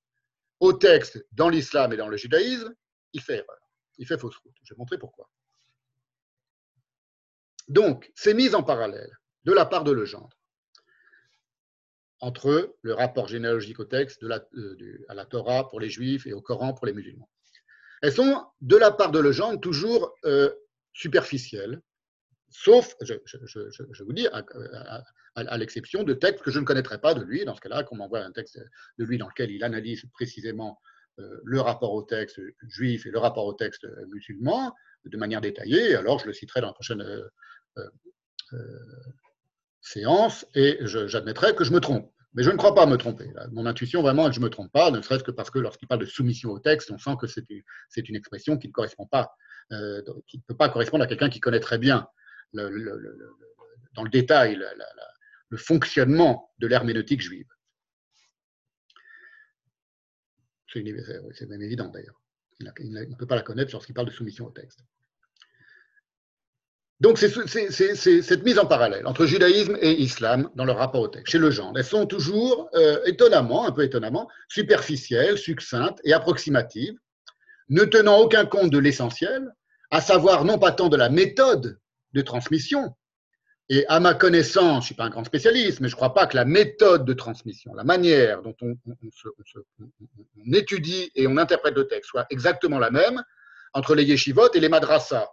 au 0.60 0.72
texte 0.72 1.24
dans 1.32 1.48
l'islam 1.48 1.92
et 1.92 1.96
dans 1.96 2.08
le 2.08 2.16
judaïsme, 2.16 2.74
il 3.12 3.22
fait 3.22 3.36
erreur. 3.36 3.58
Il 3.98 4.06
fait 4.06 4.18
fausse 4.18 4.36
route. 4.36 4.54
Je 4.62 4.74
vais 4.74 4.78
montrer 4.78 4.98
pourquoi. 4.98 5.28
Donc, 7.68 8.10
c'est 8.14 8.34
mis 8.34 8.54
en 8.54 8.62
parallèle 8.62 9.10
de 9.44 9.52
la 9.52 9.64
part 9.64 9.84
de 9.84 9.92
Legendre 9.92 10.36
entre 12.20 12.74
le 12.82 12.94
rapport 12.94 13.28
généalogique 13.28 13.78
au 13.78 13.84
texte 13.84 14.22
de 14.22 14.28
la, 14.28 14.44
euh, 14.54 15.04
à 15.08 15.14
la 15.14 15.26
Torah 15.26 15.68
pour 15.68 15.80
les 15.80 15.90
juifs 15.90 16.26
et 16.26 16.32
au 16.32 16.40
Coran 16.40 16.72
pour 16.72 16.86
les 16.86 16.92
musulmans. 16.92 17.28
Elles 18.02 18.12
sont, 18.12 18.44
de 18.60 18.76
la 18.76 18.90
part 18.90 19.10
de 19.10 19.18
Legendre, 19.18 19.60
toujours 19.60 20.14
euh, 20.24 20.52
superficielles, 20.92 21.80
sauf, 22.48 22.94
je, 23.02 24.02
vous 24.02 24.12
dis, 24.12 24.28
à, 24.28 25.58
l'exception 25.58 26.04
de 26.04 26.14
textes 26.14 26.42
que 26.42 26.50
je 26.50 26.58
ne 26.58 26.64
connaîtrais 26.64 27.00
pas 27.00 27.14
de 27.14 27.22
lui. 27.22 27.44
Dans 27.44 27.54
ce 27.54 27.60
cas-là, 27.60 27.84
qu'on 27.84 27.96
m'envoie 27.96 28.20
un 28.20 28.32
texte 28.32 28.58
de 28.98 29.04
lui 29.04 29.18
dans 29.18 29.28
lequel 29.28 29.50
il 29.50 29.62
analyse 29.64 30.04
précisément 30.12 30.78
euh, 31.18 31.40
le 31.44 31.60
rapport 31.60 31.92
au 31.92 32.02
texte 32.02 32.40
juif 32.68 33.06
et 33.06 33.10
le 33.10 33.18
rapport 33.18 33.46
au 33.46 33.54
texte 33.54 33.86
musulman 34.08 34.74
de 35.04 35.16
manière 35.16 35.40
détaillée, 35.40 35.94
alors 35.94 36.18
je 36.18 36.26
le 36.26 36.32
citerai 36.32 36.60
dans 36.60 36.68
la 36.68 36.72
prochaine 36.72 37.04
séance 39.86 40.46
et 40.54 40.78
j'admettrai 40.82 41.54
que 41.54 41.64
je 41.64 41.72
me 41.72 41.80
trompe. 41.80 42.10
Mais 42.34 42.42
je 42.42 42.50
ne 42.50 42.56
crois 42.56 42.74
pas 42.74 42.84
me 42.86 42.96
tromper. 42.96 43.30
Mon 43.52 43.64
intuition, 43.64 44.02
vraiment, 44.02 44.30
je 44.30 44.40
ne 44.40 44.44
me 44.44 44.50
trompe 44.50 44.70
pas, 44.70 44.90
ne 44.90 45.00
serait-ce 45.00 45.24
que 45.24 45.30
parce 45.30 45.50
que 45.50 45.58
lorsqu'il 45.58 45.88
parle 45.88 46.00
de 46.00 46.06
soumission 46.06 46.50
au 46.50 46.58
texte, 46.58 46.90
on 46.90 46.98
sent 46.98 47.16
que 47.18 47.26
c'est 47.26 48.08
une 48.08 48.16
expression 48.16 48.58
qui 48.58 48.68
ne 48.68 48.72
correspond 48.72 49.06
pas, 49.06 49.34
euh, 49.72 50.02
qui 50.26 50.36
ne 50.38 50.42
peut 50.42 50.56
pas 50.56 50.68
correspondre 50.68 51.04
à 51.04 51.06
quelqu'un 51.06 51.30
qui 51.30 51.40
connaît 51.40 51.60
très 51.60 51.78
bien 51.78 52.06
dans 52.52 52.68
le 52.68 54.10
détail 54.10 54.60
le 55.48 55.56
fonctionnement 55.56 56.52
de 56.58 56.66
l'herméneutique 56.66 57.20
juive. 57.20 57.48
C'est 60.72 61.48
même 61.48 61.62
évident 61.62 61.88
d'ailleurs. 61.88 62.20
Il 62.60 62.92
ne 62.92 63.16
peut 63.16 63.26
pas 63.26 63.36
la 63.36 63.42
connaître 63.42 63.72
lorsqu'il 63.72 63.94
parle 63.94 64.08
de 64.08 64.12
soumission 64.12 64.46
au 64.46 64.50
texte. 64.50 64.80
Donc, 67.00 67.18
c'est 67.18 68.22
cette 68.22 68.42
mise 68.44 68.58
en 68.58 68.64
parallèle 68.64 69.06
entre 69.06 69.26
judaïsme 69.26 69.76
et 69.82 69.92
islam 70.00 70.48
dans 70.54 70.64
leur 70.64 70.78
rapport 70.78 71.02
au 71.02 71.08
texte, 71.08 71.30
chez 71.30 71.38
le 71.38 71.50
genre. 71.50 71.72
Elles 71.76 71.84
sont 71.84 72.06
toujours, 72.06 72.70
euh, 72.74 73.00
étonnamment, 73.04 73.66
un 73.66 73.72
peu 73.72 73.84
étonnamment, 73.84 74.28
superficielles, 74.48 75.36
succinctes 75.36 76.00
et 76.04 76.14
approximatives, 76.14 76.98
ne 77.68 77.84
tenant 77.84 78.18
aucun 78.18 78.46
compte 78.46 78.70
de 78.70 78.78
l'essentiel, 78.78 79.46
à 79.90 80.00
savoir 80.00 80.44
non 80.44 80.58
pas 80.58 80.72
tant 80.72 80.88
de 80.88 80.96
la 80.96 81.10
méthode 81.10 81.78
de 82.14 82.20
transmission, 82.22 82.94
et 83.68 83.84
à 83.88 84.00
ma 84.00 84.14
connaissance, 84.14 84.74
je 84.74 84.78
ne 84.78 84.84
suis 84.84 84.94
pas 84.94 85.04
un 85.04 85.10
grand 85.10 85.24
spécialiste, 85.24 85.80
mais 85.80 85.88
je 85.88 85.94
ne 85.94 85.96
crois 85.96 86.14
pas 86.14 86.26
que 86.26 86.36
la 86.36 86.44
méthode 86.44 87.04
de 87.04 87.12
transmission, 87.12 87.74
la 87.74 87.84
manière 87.84 88.40
dont 88.42 88.54
on, 88.62 88.76
on 88.86 90.52
étudie 90.52 91.10
et 91.16 91.26
on 91.26 91.36
interprète 91.36 91.74
le 91.74 91.88
texte 91.88 92.10
soit 92.10 92.26
exactement 92.30 92.78
la 92.78 92.90
même 92.90 93.22
entre 93.74 93.96
les 93.96 94.04
yeshivot 94.04 94.52
et 94.54 94.60
les 94.60 94.68
madrasas 94.68 95.28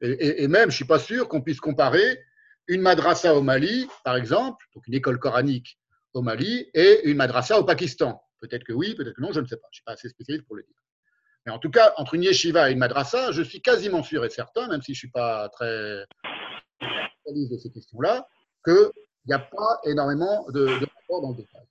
et, 0.00 0.48
même, 0.48 0.62
je 0.62 0.66
ne 0.66 0.70
suis 0.72 0.84
pas 0.84 0.98
sûr 0.98 1.28
qu'on 1.28 1.42
puisse 1.42 1.60
comparer 1.60 2.20
une 2.68 2.82
madrasa 2.82 3.34
au 3.34 3.42
Mali, 3.42 3.88
par 4.04 4.16
exemple, 4.16 4.64
donc 4.74 4.86
une 4.86 4.94
école 4.94 5.18
coranique 5.18 5.78
au 6.14 6.22
Mali, 6.22 6.70
et 6.74 7.08
une 7.08 7.16
madrasa 7.16 7.58
au 7.58 7.64
Pakistan. 7.64 8.22
Peut-être 8.40 8.64
que 8.64 8.72
oui, 8.72 8.94
peut-être 8.94 9.16
que 9.16 9.22
non, 9.22 9.32
je 9.32 9.40
ne 9.40 9.46
sais 9.46 9.56
pas. 9.56 9.66
Je 9.70 9.76
ne 9.76 9.78
suis 9.78 9.84
pas 9.84 9.92
assez 9.92 10.08
spécialiste 10.08 10.46
pour 10.46 10.56
le 10.56 10.62
dire. 10.62 10.76
Mais 11.46 11.52
en 11.52 11.58
tout 11.58 11.70
cas, 11.70 11.92
entre 11.96 12.14
une 12.14 12.22
yeshiva 12.22 12.68
et 12.68 12.72
une 12.72 12.78
madrasa, 12.78 13.32
je 13.32 13.42
suis 13.42 13.60
quasiment 13.60 14.02
sûr 14.02 14.24
et 14.24 14.30
certain, 14.30 14.68
même 14.68 14.82
si 14.82 14.94
je 14.94 14.98
ne 14.98 15.00
suis 15.00 15.10
pas 15.10 15.48
très 15.48 16.04
spécialiste 17.22 17.52
de 17.52 17.58
ces 17.58 17.70
questions-là, 17.70 18.28
qu'il 18.64 18.90
n'y 19.26 19.34
a 19.34 19.38
pas 19.38 19.80
énormément 19.84 20.46
de, 20.50 20.66
de 20.66 20.86
rapports 20.94 21.22
dans 21.22 21.30
le 21.30 21.36
détail. 21.36 21.66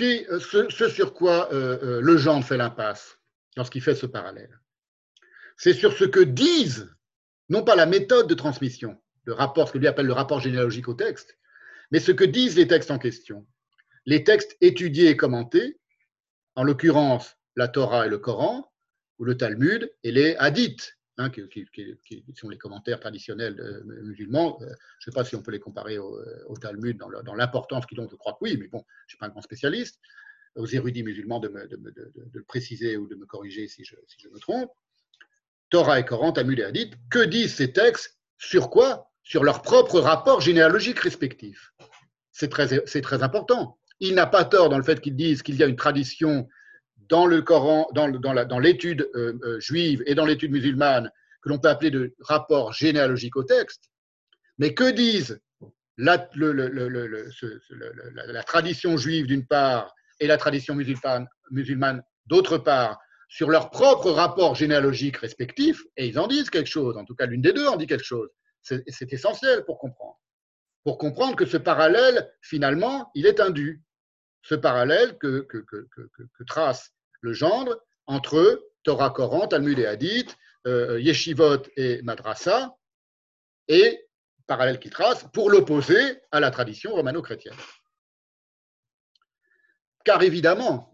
Euh, 0.00 0.40
ce, 0.40 0.88
sur 0.88 1.14
quoi 1.14 1.52
euh, 1.52 1.78
euh, 1.82 2.00
le 2.00 2.16
genre 2.16 2.44
fait 2.44 2.56
l'impasse 2.56 3.18
lorsqu'il 3.56 3.82
fait 3.82 3.94
ce 3.94 4.06
parallèle, 4.06 4.60
c'est 5.56 5.72
sur 5.72 5.92
ce 5.92 6.04
que 6.04 6.20
disent, 6.20 6.92
non 7.48 7.64
pas 7.64 7.76
la 7.76 7.86
méthode 7.86 8.28
de 8.28 8.34
transmission, 8.34 9.00
le 9.24 9.32
rapport, 9.32 9.68
ce 9.68 9.72
que 9.72 9.78
lui 9.78 9.86
appelle 9.86 10.06
le 10.06 10.12
rapport 10.12 10.40
généalogique 10.40 10.88
au 10.88 10.94
texte, 10.94 11.38
mais 11.90 12.00
ce 12.00 12.12
que 12.12 12.24
disent 12.24 12.56
les 12.56 12.66
textes 12.66 12.90
en 12.90 12.98
question. 12.98 13.46
Les 14.04 14.24
textes 14.24 14.56
étudiés 14.60 15.10
et 15.10 15.16
commentés, 15.16 15.78
en 16.54 16.64
l'occurrence 16.64 17.36
la 17.56 17.68
Torah 17.68 18.06
et 18.06 18.08
le 18.08 18.18
Coran, 18.18 18.72
ou 19.18 19.24
le 19.24 19.36
Talmud 19.36 19.92
et 20.02 20.12
les 20.12 20.36
hadiths, 20.36 20.97
hein, 21.18 21.30
qui, 21.30 21.66
sont 22.34 22.48
les 22.48 22.58
commentaires 22.58 23.00
traditionnels 23.00 23.60
euh, 23.60 23.82
musulmans. 24.02 24.58
Euh, 24.62 24.66
je 24.98 25.10
ne 25.10 25.12
sais 25.12 25.14
pas 25.14 25.24
si 25.24 25.36
on 25.36 25.42
peut 25.42 25.50
les 25.50 25.60
comparer 25.60 25.98
au, 25.98 26.56
Talmud 26.60 26.96
dans 26.96 27.34
l'importance 27.34 27.86
qu'ils 27.86 28.00
ont, 28.00 28.08
je 28.08 28.16
crois 28.16 28.32
que 28.32 28.38
oui, 28.40 28.56
mais 28.58 28.68
bon, 28.68 28.78
je 28.78 29.04
ne 29.04 29.08
suis 29.08 29.18
pas 29.18 29.26
un 29.26 29.30
grand 29.30 29.42
spécialiste. 29.42 30.00
Aux 30.56 30.66
érudits 30.66 31.02
musulmans 31.02 31.38
de, 31.38 31.48
le 31.48 32.42
préciser 32.42 32.96
ou 32.96 33.06
de 33.06 33.14
me 33.14 33.26
corriger 33.26 33.68
si 33.68 33.84
je, 33.84 33.94
si 34.06 34.16
je 34.20 34.28
me 34.28 34.38
trompe. 34.38 34.72
Torah 35.70 36.00
et 36.00 36.04
Coran, 36.04 36.32
Talmud 36.32 36.58
et 36.58 36.64
Hadith, 36.64 36.94
que 37.10 37.24
disent 37.24 37.54
ces 37.54 37.72
textes? 37.72 38.18
Sur 38.38 38.70
quoi? 38.70 39.10
Sur 39.22 39.44
leur 39.44 39.62
propre 39.62 40.00
rapport 40.00 40.40
généalogique 40.40 41.00
respectif. 41.00 41.72
C'est 42.32 42.48
très, 42.48 42.80
très 42.80 43.22
important. 43.22 43.78
Il 44.00 44.14
n'a 44.14 44.26
pas 44.26 44.44
tort 44.44 44.68
dans 44.68 44.78
le 44.78 44.84
fait 44.84 45.00
qu'ils 45.00 45.16
disent 45.16 45.42
qu'il 45.42 45.56
y 45.56 45.62
a 45.62 45.66
une 45.66 45.76
tradition 45.76 46.48
dans 47.08 47.26
le 47.26 47.42
Coran, 47.42 47.88
dans, 47.92 48.58
l'étude 48.58 49.08
euh, 49.14 49.38
euh, 49.42 49.60
juive 49.60 50.02
et 50.06 50.14
dans 50.14 50.26
l'étude 50.26 50.52
musulmane, 50.52 51.10
que 51.42 51.48
l'on 51.48 51.58
peut 51.58 51.68
appeler 51.68 51.90
de 51.90 52.14
rapport 52.20 52.72
généalogique 52.72 53.36
au 53.36 53.44
texte. 53.44 53.90
Mais 54.58 54.74
que 54.74 54.90
disent 54.90 55.40
la, 55.96 56.18
tradition 58.46 58.96
juive 58.96 59.26
d'une 59.26 59.46
part 59.46 59.94
et 60.20 60.26
la 60.26 60.36
tradition 60.36 60.74
musulmane, 61.50 62.02
d'autre 62.26 62.58
part 62.58 62.98
sur 63.28 63.50
leur 63.50 63.70
propre 63.70 64.10
rapport 64.10 64.54
généalogique 64.54 65.18
respectif, 65.18 65.82
et 65.96 66.06
ils 66.06 66.18
en 66.18 66.26
disent 66.26 66.50
quelque 66.50 66.68
chose, 66.68 66.96
en 66.96 67.04
tout 67.04 67.14
cas 67.14 67.26
l'une 67.26 67.42
des 67.42 67.52
deux 67.52 67.66
en 67.66 67.76
dit 67.76 67.86
quelque 67.86 68.04
chose. 68.04 68.28
C'est 68.62 69.12
essentiel 69.12 69.64
pour 69.64 69.78
comprendre. 69.78 70.18
Pour 70.84 70.98
comprendre 70.98 71.36
que 71.36 71.46
ce 71.46 71.56
parallèle, 71.56 72.30
finalement, 72.42 73.10
il 73.14 73.26
est 73.26 73.40
indu. 73.40 73.82
Ce 74.42 74.54
parallèle 74.54 75.16
que, 75.18 75.40
que, 75.40 75.58
que 75.58 76.44
trace 76.46 76.92
le 77.20 77.32
gendre 77.32 77.82
entre 78.06 78.64
Torah, 78.82 79.10
Coran, 79.10 79.46
Talmud 79.48 79.78
et 79.78 79.86
Hadith, 79.86 80.36
euh, 80.66 81.00
Yeshivot 81.00 81.62
et 81.76 82.02
Madrasa, 82.02 82.76
et 83.68 84.08
parallèle 84.46 84.78
qu'il 84.78 84.90
trace 84.90 85.26
pour 85.32 85.50
l'opposer 85.50 86.20
à 86.32 86.40
la 86.40 86.50
tradition 86.50 86.92
romano-chrétienne. 86.92 87.54
Car 90.04 90.22
évidemment, 90.22 90.92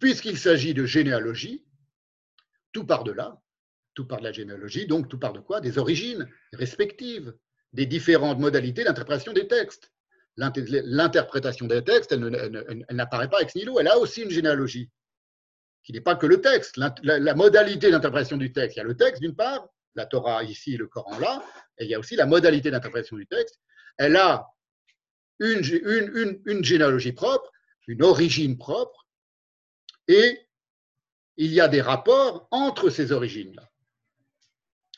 puisqu'il 0.00 0.38
s'agit 0.38 0.74
de 0.74 0.84
généalogie, 0.84 1.64
tout 2.72 2.84
part 2.84 3.04
de 3.04 3.12
là, 3.12 3.40
tout 3.94 4.06
part 4.06 4.18
de 4.18 4.24
la 4.24 4.32
généalogie, 4.32 4.86
donc 4.86 5.08
tout 5.08 5.18
part 5.18 5.32
de 5.32 5.40
quoi? 5.40 5.60
Des 5.60 5.78
origines 5.78 6.28
respectives, 6.52 7.34
des 7.72 7.86
différentes 7.86 8.38
modalités 8.38 8.84
d'interprétation 8.84 9.32
des 9.32 9.46
textes. 9.46 9.92
L'interprétation 10.36 11.66
des 11.66 11.82
textes, 11.82 12.12
elle, 12.12 12.84
n'apparaît 12.90 13.28
pas 13.28 13.40
ex 13.40 13.54
nihilo, 13.54 13.80
elle 13.80 13.88
a 13.88 13.98
aussi 13.98 14.22
une 14.22 14.30
généalogie, 14.30 14.90
qui 15.88 15.94
n'est 15.94 16.02
pas 16.02 16.16
que 16.16 16.26
le 16.26 16.42
texte. 16.42 16.76
La, 16.76 17.34
modalité 17.34 17.90
d'interprétation 17.90 18.36
du 18.36 18.52
texte, 18.52 18.76
il 18.76 18.80
y 18.80 18.82
a 18.82 18.84
le 18.84 18.94
texte 18.94 19.22
d'une 19.22 19.34
part, 19.34 19.70
la 19.94 20.04
Torah 20.04 20.42
ici, 20.42 20.76
le 20.76 20.86
Coran 20.86 21.18
là, 21.18 21.42
et 21.78 21.84
il 21.84 21.90
y 21.90 21.94
a 21.94 21.98
aussi 21.98 22.14
la 22.14 22.26
modalité 22.26 22.70
d'interprétation 22.70 23.16
du 23.16 23.26
texte. 23.26 23.58
Elle 23.96 24.16
a 24.16 24.48
une, 25.38 25.64
une, 25.64 26.42
une 26.44 26.62
généalogie 26.62 27.12
propre, 27.12 27.50
une 27.86 28.02
origine 28.02 28.58
propre, 28.58 29.06
et 30.08 30.38
il 31.38 31.54
y 31.54 31.60
a 31.62 31.68
des 31.68 31.80
rapports 31.80 32.48
entre 32.50 32.90
ces 32.90 33.10
origines-là. 33.10 33.66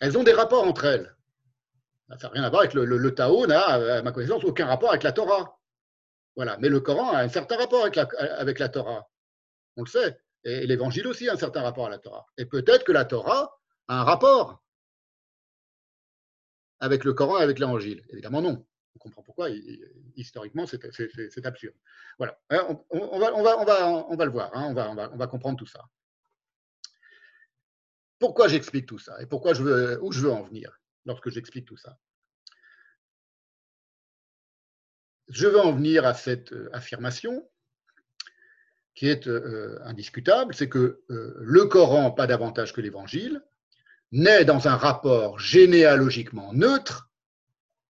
Elles 0.00 0.18
ont 0.18 0.24
des 0.24 0.32
rapports 0.32 0.64
entre 0.64 0.86
elles. 0.86 1.14
Ça 2.18 2.26
n'a 2.26 2.28
rien 2.30 2.42
à 2.42 2.50
voir 2.50 2.62
avec 2.62 2.74
le, 2.74 3.14
Tao, 3.14 3.46
n'a, 3.46 3.60
à 3.98 4.02
ma 4.02 4.10
connaissance, 4.10 4.42
aucun 4.42 4.66
rapport 4.66 4.90
avec 4.90 5.04
la 5.04 5.12
Torah. 5.12 5.56
Voilà. 6.34 6.56
Mais 6.58 6.68
le 6.68 6.80
Coran 6.80 7.12
a 7.12 7.22
un 7.22 7.28
certain 7.28 7.58
rapport 7.58 7.82
avec 7.82 7.94
la, 7.94 8.08
avec 8.38 8.58
la 8.58 8.68
Torah. 8.68 9.08
On 9.76 9.84
le 9.84 9.88
sait. 9.88 10.18
Et 10.44 10.66
l'Évangile 10.66 11.06
aussi 11.06 11.28
a 11.28 11.34
un 11.34 11.36
certain 11.36 11.62
rapport 11.62 11.86
à 11.86 11.90
la 11.90 11.98
Torah. 11.98 12.26
Et 12.38 12.46
peut-être 12.46 12.84
que 12.84 12.92
la 12.92 13.04
Torah 13.04 13.58
a 13.88 14.00
un 14.00 14.04
rapport 14.04 14.62
avec 16.80 17.04
le 17.04 17.12
Coran 17.12 17.38
et 17.38 17.42
avec 17.42 17.58
l'Évangile. 17.58 18.04
Évidemment, 18.08 18.40
non. 18.40 18.66
On 18.96 18.98
comprend 18.98 19.22
pourquoi. 19.22 19.48
Historiquement, 20.16 20.66
c'est 20.66 21.46
absurde. 21.46 21.76
Voilà. 22.18 22.38
On, 22.90 23.18
va, 23.18 23.30
le 23.30 24.30
voir. 24.30 24.50
Hein. 24.54 24.66
On, 24.70 24.74
va, 24.74 25.10
on, 25.12 25.16
va, 25.16 25.26
comprendre 25.26 25.58
tout 25.58 25.66
ça. 25.66 25.84
Pourquoi 28.18 28.48
j'explique 28.48 28.86
tout 28.86 28.98
ça? 28.98 29.20
Et 29.22 29.26
pourquoi 29.26 29.54
je 29.54 29.62
veux, 29.62 30.02
où 30.02 30.12
je 30.12 30.20
veux 30.20 30.32
en 30.32 30.42
venir 30.42 30.80
lorsque 31.04 31.30
j'explique 31.30 31.66
tout 31.66 31.76
ça? 31.76 31.98
Je 35.28 35.46
veux 35.46 35.60
en 35.60 35.72
venir 35.72 36.04
à 36.04 36.12
cette 36.12 36.52
euh, 36.52 36.68
affirmation 36.72 37.48
qui 38.94 39.08
est 39.08 39.28
euh, 39.28 39.78
indiscutable, 39.84 40.54
c'est 40.54 40.68
que 40.68 41.02
euh, 41.10 41.34
le 41.40 41.64
Coran, 41.66 42.10
pas 42.10 42.26
davantage 42.26 42.72
que 42.72 42.80
l'Évangile, 42.80 43.42
naît 44.12 44.44
dans 44.44 44.68
un 44.68 44.76
rapport 44.76 45.38
généalogiquement 45.38 46.52
neutre 46.52 47.10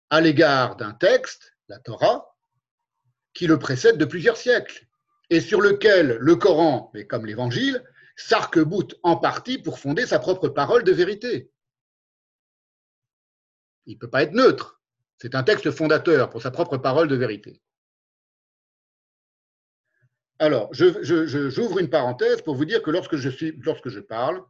à 0.09 0.21
l'égard 0.21 0.75
d'un 0.75 0.93
texte, 0.93 1.53
la 1.67 1.79
Torah, 1.79 2.35
qui 3.33 3.47
le 3.47 3.57
précède 3.57 3.97
de 3.97 4.05
plusieurs 4.05 4.37
siècles, 4.37 4.87
et 5.29 5.41
sur 5.41 5.59
lequel 5.59 6.17
le 6.19 6.35
Coran, 6.35 6.91
mais 6.93 7.07
comme 7.07 7.25
l'Évangile, 7.25 7.83
s'arc-boute 8.15 8.95
en 9.01 9.17
partie 9.17 9.57
pour 9.57 9.79
fonder 9.79 10.05
sa 10.05 10.19
propre 10.19 10.49
parole 10.49 10.83
de 10.83 10.91
vérité. 10.91 11.51
Il 13.85 13.95
ne 13.95 13.99
peut 13.99 14.09
pas 14.09 14.23
être 14.23 14.33
neutre. 14.33 14.81
C'est 15.17 15.35
un 15.35 15.43
texte 15.43 15.71
fondateur 15.71 16.29
pour 16.29 16.41
sa 16.41 16.51
propre 16.51 16.77
parole 16.77 17.07
de 17.07 17.15
vérité. 17.15 17.61
Alors, 20.39 20.69
j'ouvre 20.73 21.79
une 21.79 21.89
parenthèse 21.89 22.41
pour 22.41 22.55
vous 22.55 22.65
dire 22.65 22.81
que 22.81 22.91
lorsque 22.91 23.15
je, 23.15 23.29
suis, 23.29 23.53
lorsque 23.63 23.89
je 23.89 23.99
parle, 23.99 24.43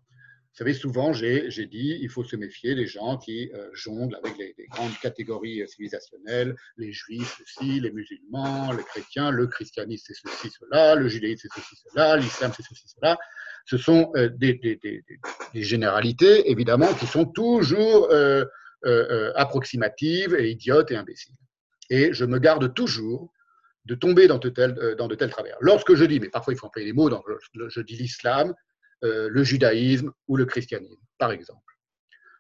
vous 0.54 0.58
savez, 0.58 0.76
souvent, 0.76 1.14
j'ai 1.14 1.66
dit, 1.66 1.98
il 2.00 2.10
faut 2.10 2.24
se 2.24 2.36
méfier 2.36 2.76
des 2.76 2.86
gens 2.86 3.18
qui 3.18 3.50
euh, 3.56 3.70
jonglent 3.74 4.16
avec 4.24 4.38
les, 4.38 4.54
grandes 4.70 4.96
catégories 5.02 5.64
euh, 5.64 5.66
civilisationnelles, 5.66 6.56
les 6.78 6.92
juifs, 6.92 7.42
ceci, 7.44 7.80
les 7.80 7.90
musulmans, 7.90 8.72
les 8.72 8.84
chrétiens, 8.84 9.32
le 9.32 9.48
christianisme, 9.48 10.14
c'est 10.14 10.30
ceci, 10.30 10.52
cela, 10.60 10.94
le 10.94 11.08
judaïsme, 11.08 11.48
c'est 11.52 11.60
ceci, 11.60 11.76
cela, 11.90 12.18
l'islam, 12.18 12.52
c'est 12.56 12.62
ceci, 12.62 12.88
cela. 12.88 13.18
Ce 13.66 13.80
sont 13.80 14.12
euh, 14.16 14.30
des, 14.30 14.60
généralités, 15.56 16.52
évidemment, 16.52 16.94
qui 16.94 17.08
sont 17.08 17.26
toujours 17.26 18.10
approximatives 19.36 20.36
et 20.36 20.52
idiotes 20.52 20.92
et 20.92 20.98
imbéciles. 20.98 21.36
Et 21.90 22.14
je 22.14 22.26
me 22.26 22.38
garde 22.38 22.76
toujours 22.76 23.34
de 23.86 23.96
tomber 23.96 24.28
dans 24.28 24.38
de 24.38 24.50
tels, 24.50 24.96
dans 24.98 25.08
de 25.08 25.16
tels 25.16 25.30
travers. 25.30 25.58
Lorsque 25.60 25.94
je 25.96 26.06
dis, 26.06 26.20
mais 26.20 26.30
parfois 26.30 26.54
il 26.54 26.58
faut 26.58 26.68
employer 26.68 26.88
les 26.88 26.94
mots, 26.94 27.10
je 27.10 27.82
dis 27.82 27.96
l'islam, 27.96 28.54
euh, 29.04 29.28
le 29.28 29.44
judaïsme 29.44 30.14
ou 30.28 30.38
le 30.38 30.46
christianisme, 30.46 31.02
par 31.18 31.32
exemple. 31.32 31.78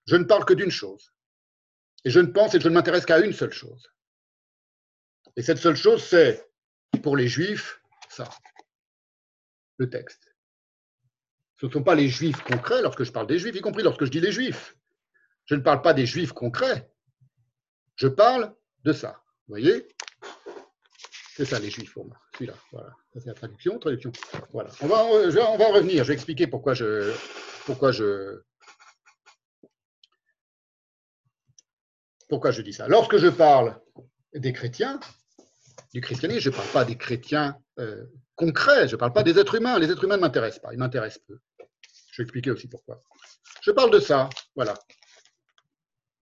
Je 0.07 0.15
ne 0.15 0.23
parle 0.23 0.45
que 0.45 0.53
d'une 0.53 0.71
chose. 0.71 1.13
Et 2.05 2.09
je 2.09 2.21
ne 2.21 2.27
pense 2.27 2.55
et 2.55 2.59
je 2.61 2.69
ne 2.69 2.73
m'intéresse 2.73 3.05
qu'à 3.05 3.19
une 3.19 3.33
seule 3.33 3.51
chose. 3.51 3.85
Et 5.35 5.41
cette 5.41 5.57
seule 5.57 5.75
chose, 5.75 6.01
c'est, 6.01 6.49
pour 7.01 7.17
les 7.17 7.27
juifs, 7.27 7.81
ça, 8.07 8.29
le 9.77 9.89
texte. 9.89 10.33
Ce 11.57 11.65
ne 11.65 11.71
sont 11.71 11.83
pas 11.83 11.95
les 11.95 12.07
juifs 12.07 12.41
concrets 12.43 12.81
lorsque 12.81 13.03
je 13.03 13.11
parle 13.11 13.27
des 13.27 13.39
juifs, 13.39 13.55
y 13.55 13.61
compris 13.61 13.83
lorsque 13.83 14.05
je 14.05 14.11
dis 14.11 14.21
les 14.21 14.31
juifs. 14.31 14.77
Je 15.45 15.55
ne 15.55 15.61
parle 15.61 15.81
pas 15.81 15.93
des 15.93 16.05
juifs 16.05 16.31
concrets. 16.31 16.89
Je 17.95 18.07
parle 18.07 18.55
de 18.85 18.93
ça. 18.93 19.21
Vous 19.47 19.55
voyez? 19.55 19.85
C'est 21.35 21.45
ça 21.45 21.59
les 21.59 21.69
juifs 21.69 21.93
pour 21.93 22.05
moi. 22.05 22.17
Celui-là, 22.33 22.53
voilà. 22.71 22.89
Ça 23.13 23.19
c'est 23.21 23.27
la 23.27 23.33
traduction, 23.33 23.79
traduction. 23.79 24.11
Voilà. 24.51 24.69
On 24.81 24.87
va, 24.87 25.03
on 25.05 25.57
va 25.57 25.67
revenir. 25.71 26.03
Je 26.03 26.09
vais 26.09 26.13
expliquer 26.13 26.47
pourquoi 26.47 26.73
je, 26.73 27.11
pourquoi 27.65 27.91
je, 27.91 28.41
pourquoi 32.29 32.51
je 32.51 32.61
dis 32.61 32.73
ça. 32.73 32.87
Lorsque 32.87 33.17
je 33.17 33.27
parle 33.27 33.79
des 34.35 34.53
chrétiens, 34.53 34.99
du 35.93 36.01
christianisme, 36.01 36.41
je 36.41 36.49
ne 36.49 36.55
parle 36.55 36.69
pas 36.69 36.85
des 36.85 36.97
chrétiens 36.97 37.57
euh, 37.79 38.05
concrets. 38.35 38.87
Je 38.87 38.95
ne 38.95 38.99
parle 38.99 39.13
pas 39.13 39.23
des 39.23 39.37
êtres 39.39 39.55
humains. 39.55 39.79
Les 39.79 39.91
êtres 39.91 40.03
humains 40.03 40.17
ne 40.17 40.21
m'intéressent 40.21 40.61
pas. 40.61 40.73
Ils 40.73 40.79
m'intéressent 40.79 41.23
peu. 41.27 41.39
Je 42.11 42.21
vais 42.21 42.23
expliquer 42.23 42.51
aussi 42.51 42.67
pourquoi. 42.67 43.01
Je 43.61 43.71
parle 43.71 43.91
de 43.91 43.99
ça. 43.99 44.29
Voilà 44.55 44.75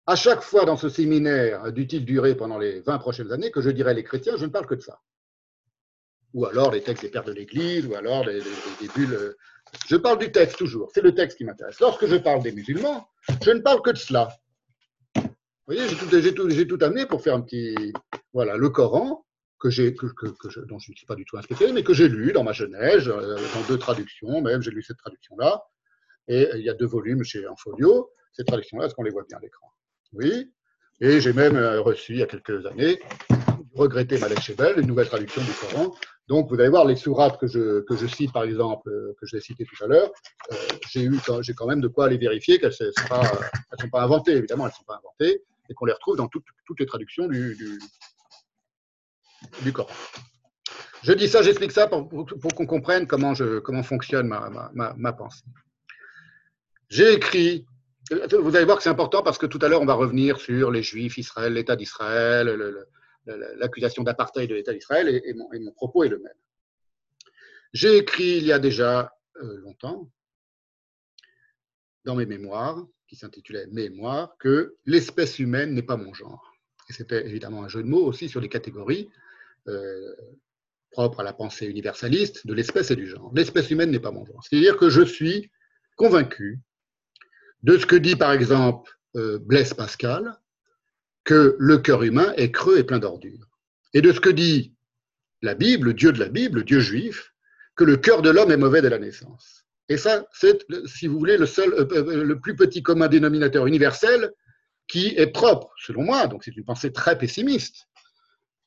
à 0.09 0.15
chaque 0.15 0.41
fois 0.41 0.65
dans 0.65 0.75
ce 0.75 0.89
séminaire 0.89 1.71
d'utile 1.71 2.03
durée 2.03 2.33
pendant 2.33 2.57
les 2.57 2.79
20 2.79 2.97
prochaines 2.97 3.31
années 3.31 3.51
que 3.51 3.61
je 3.61 3.69
dirai 3.69 3.93
les 3.93 4.03
chrétiens, 4.03 4.37
je 4.37 4.45
ne 4.45 4.49
parle 4.49 4.65
que 4.65 4.73
de 4.73 4.81
ça. 4.81 4.99
Ou 6.33 6.47
alors 6.47 6.71
les 6.71 6.81
textes 6.81 7.03
des 7.03 7.11
pères 7.11 7.23
de 7.23 7.31
l'Église, 7.31 7.85
ou 7.85 7.93
alors 7.93 8.25
des, 8.25 8.41
bulles. 8.95 9.35
Je 9.87 9.95
parle 9.97 10.17
du 10.17 10.31
texte 10.31 10.57
toujours, 10.57 10.89
c'est 10.95 11.03
le 11.03 11.13
texte 11.13 11.37
qui 11.37 11.45
m'intéresse. 11.45 11.79
Lorsque 11.79 12.07
je 12.07 12.15
parle 12.15 12.41
des 12.41 12.51
musulmans, 12.51 13.07
je 13.43 13.51
ne 13.51 13.59
parle 13.59 13.83
que 13.83 13.91
de 13.91 13.97
cela. 13.97 14.29
Vous 15.13 15.21
voyez, 15.67 15.83
j'ai 15.87 16.65
tout, 16.65 16.79
amené 16.81 17.05
pour 17.05 17.21
faire 17.21 17.35
un 17.35 17.41
petit. 17.41 17.93
Voilà, 18.33 18.57
le 18.57 18.69
Coran, 18.69 19.23
que 19.59 19.67
dont 20.65 20.79
je 20.79 20.91
ne 20.91 20.95
suis 20.95 21.05
pas 21.05 21.15
du 21.15 21.25
tout 21.25 21.37
un 21.37 21.71
mais 21.71 21.83
que 21.83 21.93
j'ai 21.93 22.09
lu 22.09 22.33
dans 22.33 22.43
ma 22.43 22.53
jeunesse, 22.53 23.05
euh, 23.05 23.37
dans 23.53 23.61
deux 23.67 23.77
traductions 23.77 24.41
même, 24.41 24.63
j'ai 24.63 24.71
lu 24.71 24.81
cette 24.81 24.97
traduction-là. 24.97 25.61
Et 26.27 26.49
il 26.55 26.61
y 26.61 26.69
a 26.69 26.73
deux 26.73 26.87
volumes 26.87 27.23
chez 27.23 27.47
Enfolio. 27.47 28.09
Ces 28.33 28.43
traductions-là, 28.43 28.87
est-ce 28.87 28.95
qu'on 28.95 29.03
les 29.03 29.11
voit 29.11 29.25
bien 29.27 29.37
à 29.37 29.41
l'écran? 29.41 29.71
Oui. 30.13 30.51
Et 31.01 31.21
j'ai 31.21 31.33
même 31.33 31.55
euh, 31.55 31.81
reçu 31.81 32.13
il 32.13 32.19
y 32.19 32.23
a 32.23 32.25
quelques 32.25 32.65
années, 32.65 32.99
regretté 33.73 34.17
Malek 34.17 34.41
Chebel, 34.41 34.79
une 34.79 34.87
nouvelle 34.87 35.07
traduction 35.07 35.41
du 35.41 35.51
Coran. 35.51 35.95
Donc, 36.27 36.49
vous 36.49 36.59
allez 36.59 36.69
voir 36.69 36.85
les 36.85 36.95
sourates 36.95 37.39
que 37.39 37.47
je, 37.47 37.81
que 37.81 37.95
cite, 38.07 38.33
par 38.33 38.43
exemple, 38.43 38.89
euh, 38.89 39.15
que 39.19 39.25
je 39.25 39.35
l'ai 39.35 39.41
cité 39.41 39.65
tout 39.65 39.83
à 39.83 39.87
l'heure, 39.87 40.11
euh, 40.51 40.55
j'ai 40.89 41.03
eu 41.03 41.19
j'ai 41.41 41.53
quand 41.53 41.65
même 41.65 41.81
de 41.81 41.87
quoi 41.87 42.05
aller 42.05 42.17
vérifier 42.17 42.59
qu'elles 42.59 42.75
ne 42.81 42.91
sont, 42.91 43.89
pas 43.89 44.01
inventées, 44.01 44.33
évidemment, 44.33 44.65
elles 44.65 44.73
ne 44.73 44.75
sont 44.75 44.83
pas 44.83 44.99
inventées, 44.99 45.41
et 45.69 45.73
qu'on 45.73 45.85
les 45.85 45.93
retrouve 45.93 46.17
dans 46.17 46.27
toutes, 46.27 46.45
toutes 46.65 46.79
les 46.79 46.85
traductions 46.85 47.27
du, 47.27 47.55
du, 47.55 47.79
du, 49.63 49.73
Coran. 49.73 49.89
Je 51.01 51.13
dis 51.13 51.29
ça, 51.29 51.41
j'explique 51.41 51.71
ça 51.71 51.87
pour, 51.87 52.09
pour, 52.09 52.53
qu'on 52.53 52.65
comprenne 52.65 53.07
comment, 53.07 53.33
je, 53.33 53.59
comment 53.59 53.83
fonctionne 53.83 54.27
ma, 54.27 54.49
ma, 54.73 54.93
ma 54.97 55.13
pensée. 55.13 55.45
J'ai 56.89 57.13
écrit 57.13 57.65
vous 58.11 58.55
allez 58.55 58.65
voir 58.65 58.77
que 58.77 58.83
c'est 58.83 58.89
important 58.89 59.23
parce 59.23 59.37
que 59.37 59.45
tout 59.45 59.59
à 59.61 59.67
l'heure, 59.67 59.81
on 59.81 59.85
va 59.85 59.93
revenir 59.93 60.39
sur 60.39 60.71
les 60.71 60.83
Juifs, 60.83 61.17
Israël, 61.17 61.53
l'État 61.53 61.75
d'Israël, 61.75 62.47
l'accusation 63.25 64.03
d'apartheid 64.03 64.49
de 64.49 64.55
l'État 64.55 64.73
d'Israël, 64.73 65.09
et, 65.09 65.33
mon, 65.33 65.71
propos 65.71 66.03
est 66.03 66.09
le 66.09 66.19
même. 66.19 66.33
J'ai 67.73 67.97
écrit 67.97 68.37
il 68.37 68.45
y 68.45 68.51
a 68.51 68.59
déjà 68.59 69.13
euh, 69.41 69.57
longtemps, 69.57 70.09
dans 72.05 72.15
mes 72.15 72.25
mémoires, 72.25 72.87
qui 73.07 73.15
s'intitulaient 73.15 73.67
Mémoires, 73.67 74.35
que 74.39 74.75
l'espèce 74.85 75.39
humaine 75.39 75.73
n'est 75.73 75.83
pas 75.83 75.97
mon 75.97 76.13
genre. 76.13 76.53
Et 76.89 76.93
c'était 76.93 77.25
évidemment 77.25 77.63
un 77.63 77.67
jeu 77.67 77.83
de 77.83 77.87
mots 77.87 78.05
aussi 78.05 78.29
sur 78.29 78.41
les 78.41 78.49
catégories 78.49 79.09
euh, 79.67 80.15
propres 80.91 81.19
à 81.19 81.23
la 81.23 81.33
pensée 81.33 81.67
universaliste 81.67 82.47
de 82.47 82.53
l'espèce 82.53 82.89
et 82.89 82.95
du 82.95 83.07
genre. 83.07 83.31
L'espèce 83.35 83.69
humaine 83.69 83.91
n'est 83.91 83.99
pas 83.99 84.11
mon 84.11 84.25
genre. 84.25 84.43
C'est-à-dire 84.43 84.77
que 84.77 84.89
je 84.89 85.01
suis 85.01 85.51
convaincu 85.95 86.59
de 87.63 87.77
ce 87.77 87.85
que 87.85 87.95
dit 87.95 88.15
par 88.15 88.31
exemple 88.31 88.91
euh, 89.15 89.39
Blaise 89.39 89.73
Pascal, 89.73 90.39
que 91.23 91.55
le 91.59 91.77
cœur 91.77 92.03
humain 92.03 92.33
est 92.37 92.51
creux 92.51 92.77
et 92.77 92.83
plein 92.83 92.99
d'ordures. 92.99 93.47
Et 93.93 94.01
de 94.01 94.11
ce 94.11 94.19
que 94.19 94.29
dit 94.29 94.73
la 95.41 95.55
Bible, 95.55 95.93
Dieu 95.93 96.11
de 96.11 96.19
la 96.19 96.29
Bible, 96.29 96.63
Dieu 96.63 96.79
juif, 96.79 97.33
que 97.75 97.83
le 97.83 97.97
cœur 97.97 98.21
de 98.21 98.29
l'homme 98.29 98.51
est 98.51 98.57
mauvais 98.57 98.81
dès 98.81 98.89
la 98.89 98.99
naissance. 98.99 99.65
Et 99.87 99.97
ça, 99.97 100.27
c'est, 100.33 100.65
si 100.85 101.07
vous 101.07 101.17
voulez, 101.17 101.37
le, 101.37 101.45
seul, 101.45 101.73
euh, 101.73 101.87
euh, 101.91 102.23
le 102.23 102.39
plus 102.39 102.55
petit 102.55 102.83
commun 102.83 103.07
dénominateur 103.07 103.65
universel 103.65 104.31
qui 104.87 105.13
est 105.17 105.27
propre, 105.27 105.71
selon 105.77 106.03
moi, 106.03 106.27
donc 106.27 106.43
c'est 106.43 106.55
une 106.55 106.65
pensée 106.65 106.91
très 106.91 107.17
pessimiste, 107.17 107.87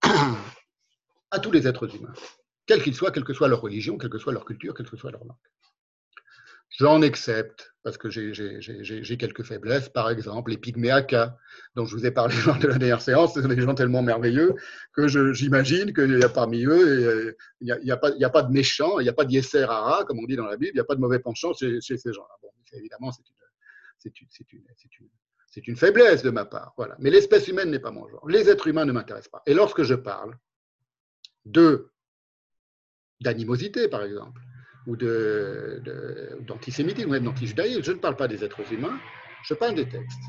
à 1.31 1.39
tous 1.39 1.51
les 1.53 1.67
êtres 1.67 1.95
humains, 1.95 2.13
quels 2.67 2.83
qu'ils 2.83 2.95
soient, 2.95 3.11
quelle 3.11 3.25
que 3.25 3.35
soit 3.35 3.49
leur 3.49 3.61
religion, 3.61 3.99
quelle 3.99 4.11
que 4.11 4.19
soit 4.19 4.33
leur 4.33 4.45
culture, 4.45 4.75
quelle 4.75 4.89
que 4.89 4.97
soit 4.97 5.11
leur 5.11 5.25
langue. 5.25 5.37
J'en 6.83 7.01
accepte, 7.03 7.73
parce 7.85 7.97
que 7.97 8.11
j'ai 8.11 9.17
quelques 9.17 9.45
faiblesses. 9.45 9.89
Par 9.89 10.11
exemple, 10.11 10.51
les 10.51 10.59
pygméacas, 10.59 11.37
dont 11.77 11.87
je 11.87 11.95
vous 11.95 12.05
ai 12.07 12.11
parlé 12.11 12.35
lors 12.45 12.59
de 12.59 12.67
la 12.67 12.77
dernière 12.77 13.01
séance, 13.01 13.35
ce 13.35 13.41
sont 13.41 13.47
des 13.47 13.61
gens 13.61 13.77
tellement 13.77 14.03
merveilleux 14.03 14.57
que 14.93 15.07
j'imagine 15.33 15.95
qu'il 15.95 16.19
y 16.19 16.25
a 16.25 16.29
parmi 16.29 16.65
eux, 16.65 17.37
il 17.61 17.79
n'y 17.85 17.93
a, 17.93 17.95
a, 17.95 18.31
pas 18.31 18.43
de 18.43 18.51
méchants, 18.51 18.99
il 18.99 19.05
n'y 19.05 19.09
a 19.09 19.13
pas 19.13 19.25
de 19.25 19.31
yesser 19.31 19.63
hara, 19.63 20.05
comme 20.07 20.19
on 20.19 20.27
dit 20.27 20.35
dans 20.35 20.47
la 20.47 20.57
Bible, 20.57 20.73
il 20.75 20.79
n'y 20.79 20.81
a 20.81 20.85
pas 20.85 20.97
de 20.97 21.01
mauvais 21.01 21.21
penchant 21.21 21.53
chez, 21.53 21.81
ces 21.81 22.13
gens-là. 22.13 22.35
Bon, 22.43 22.49
évidemment, 22.73 23.13
c'est 23.13 23.23
une, 24.19 24.27
une, 24.51 24.65
une, 25.55 25.63
une, 25.69 25.77
faiblesse 25.77 26.25
de 26.25 26.31
ma 26.31 26.47
part. 26.47 26.75
Voilà. 26.77 26.97
Mais 26.99 27.11
l'espèce 27.11 27.47
humaine 27.47 27.71
n'est 27.71 27.79
pas 27.79 27.93
mon 27.93 28.09
genre. 28.09 28.29
Les 28.29 28.51
êtres 28.51 28.67
humains 28.67 28.87
ne 28.87 28.93
m'intéressent 28.93 29.31
pas. 29.31 29.43
Et 29.47 29.55
lorsque 29.55 29.85
je 29.85 29.95
parle 29.95 30.37
de 31.45 31.91
d'animosité, 33.21 33.87
par 33.87 34.03
exemple, 34.03 34.41
ou 34.87 34.97
d'antisémitisme, 34.97 37.09
ou 37.09 37.13
même 37.13 37.25
d'antijudaïsme. 37.25 37.83
Je 37.83 37.93
ne 37.93 37.99
parle 37.99 38.17
pas 38.17 38.29
des 38.29 38.45
êtres 38.45 38.73
humains, 38.73 38.99
je 39.45 39.55
parle 39.55 39.75
des 39.75 39.89
textes. 39.89 40.21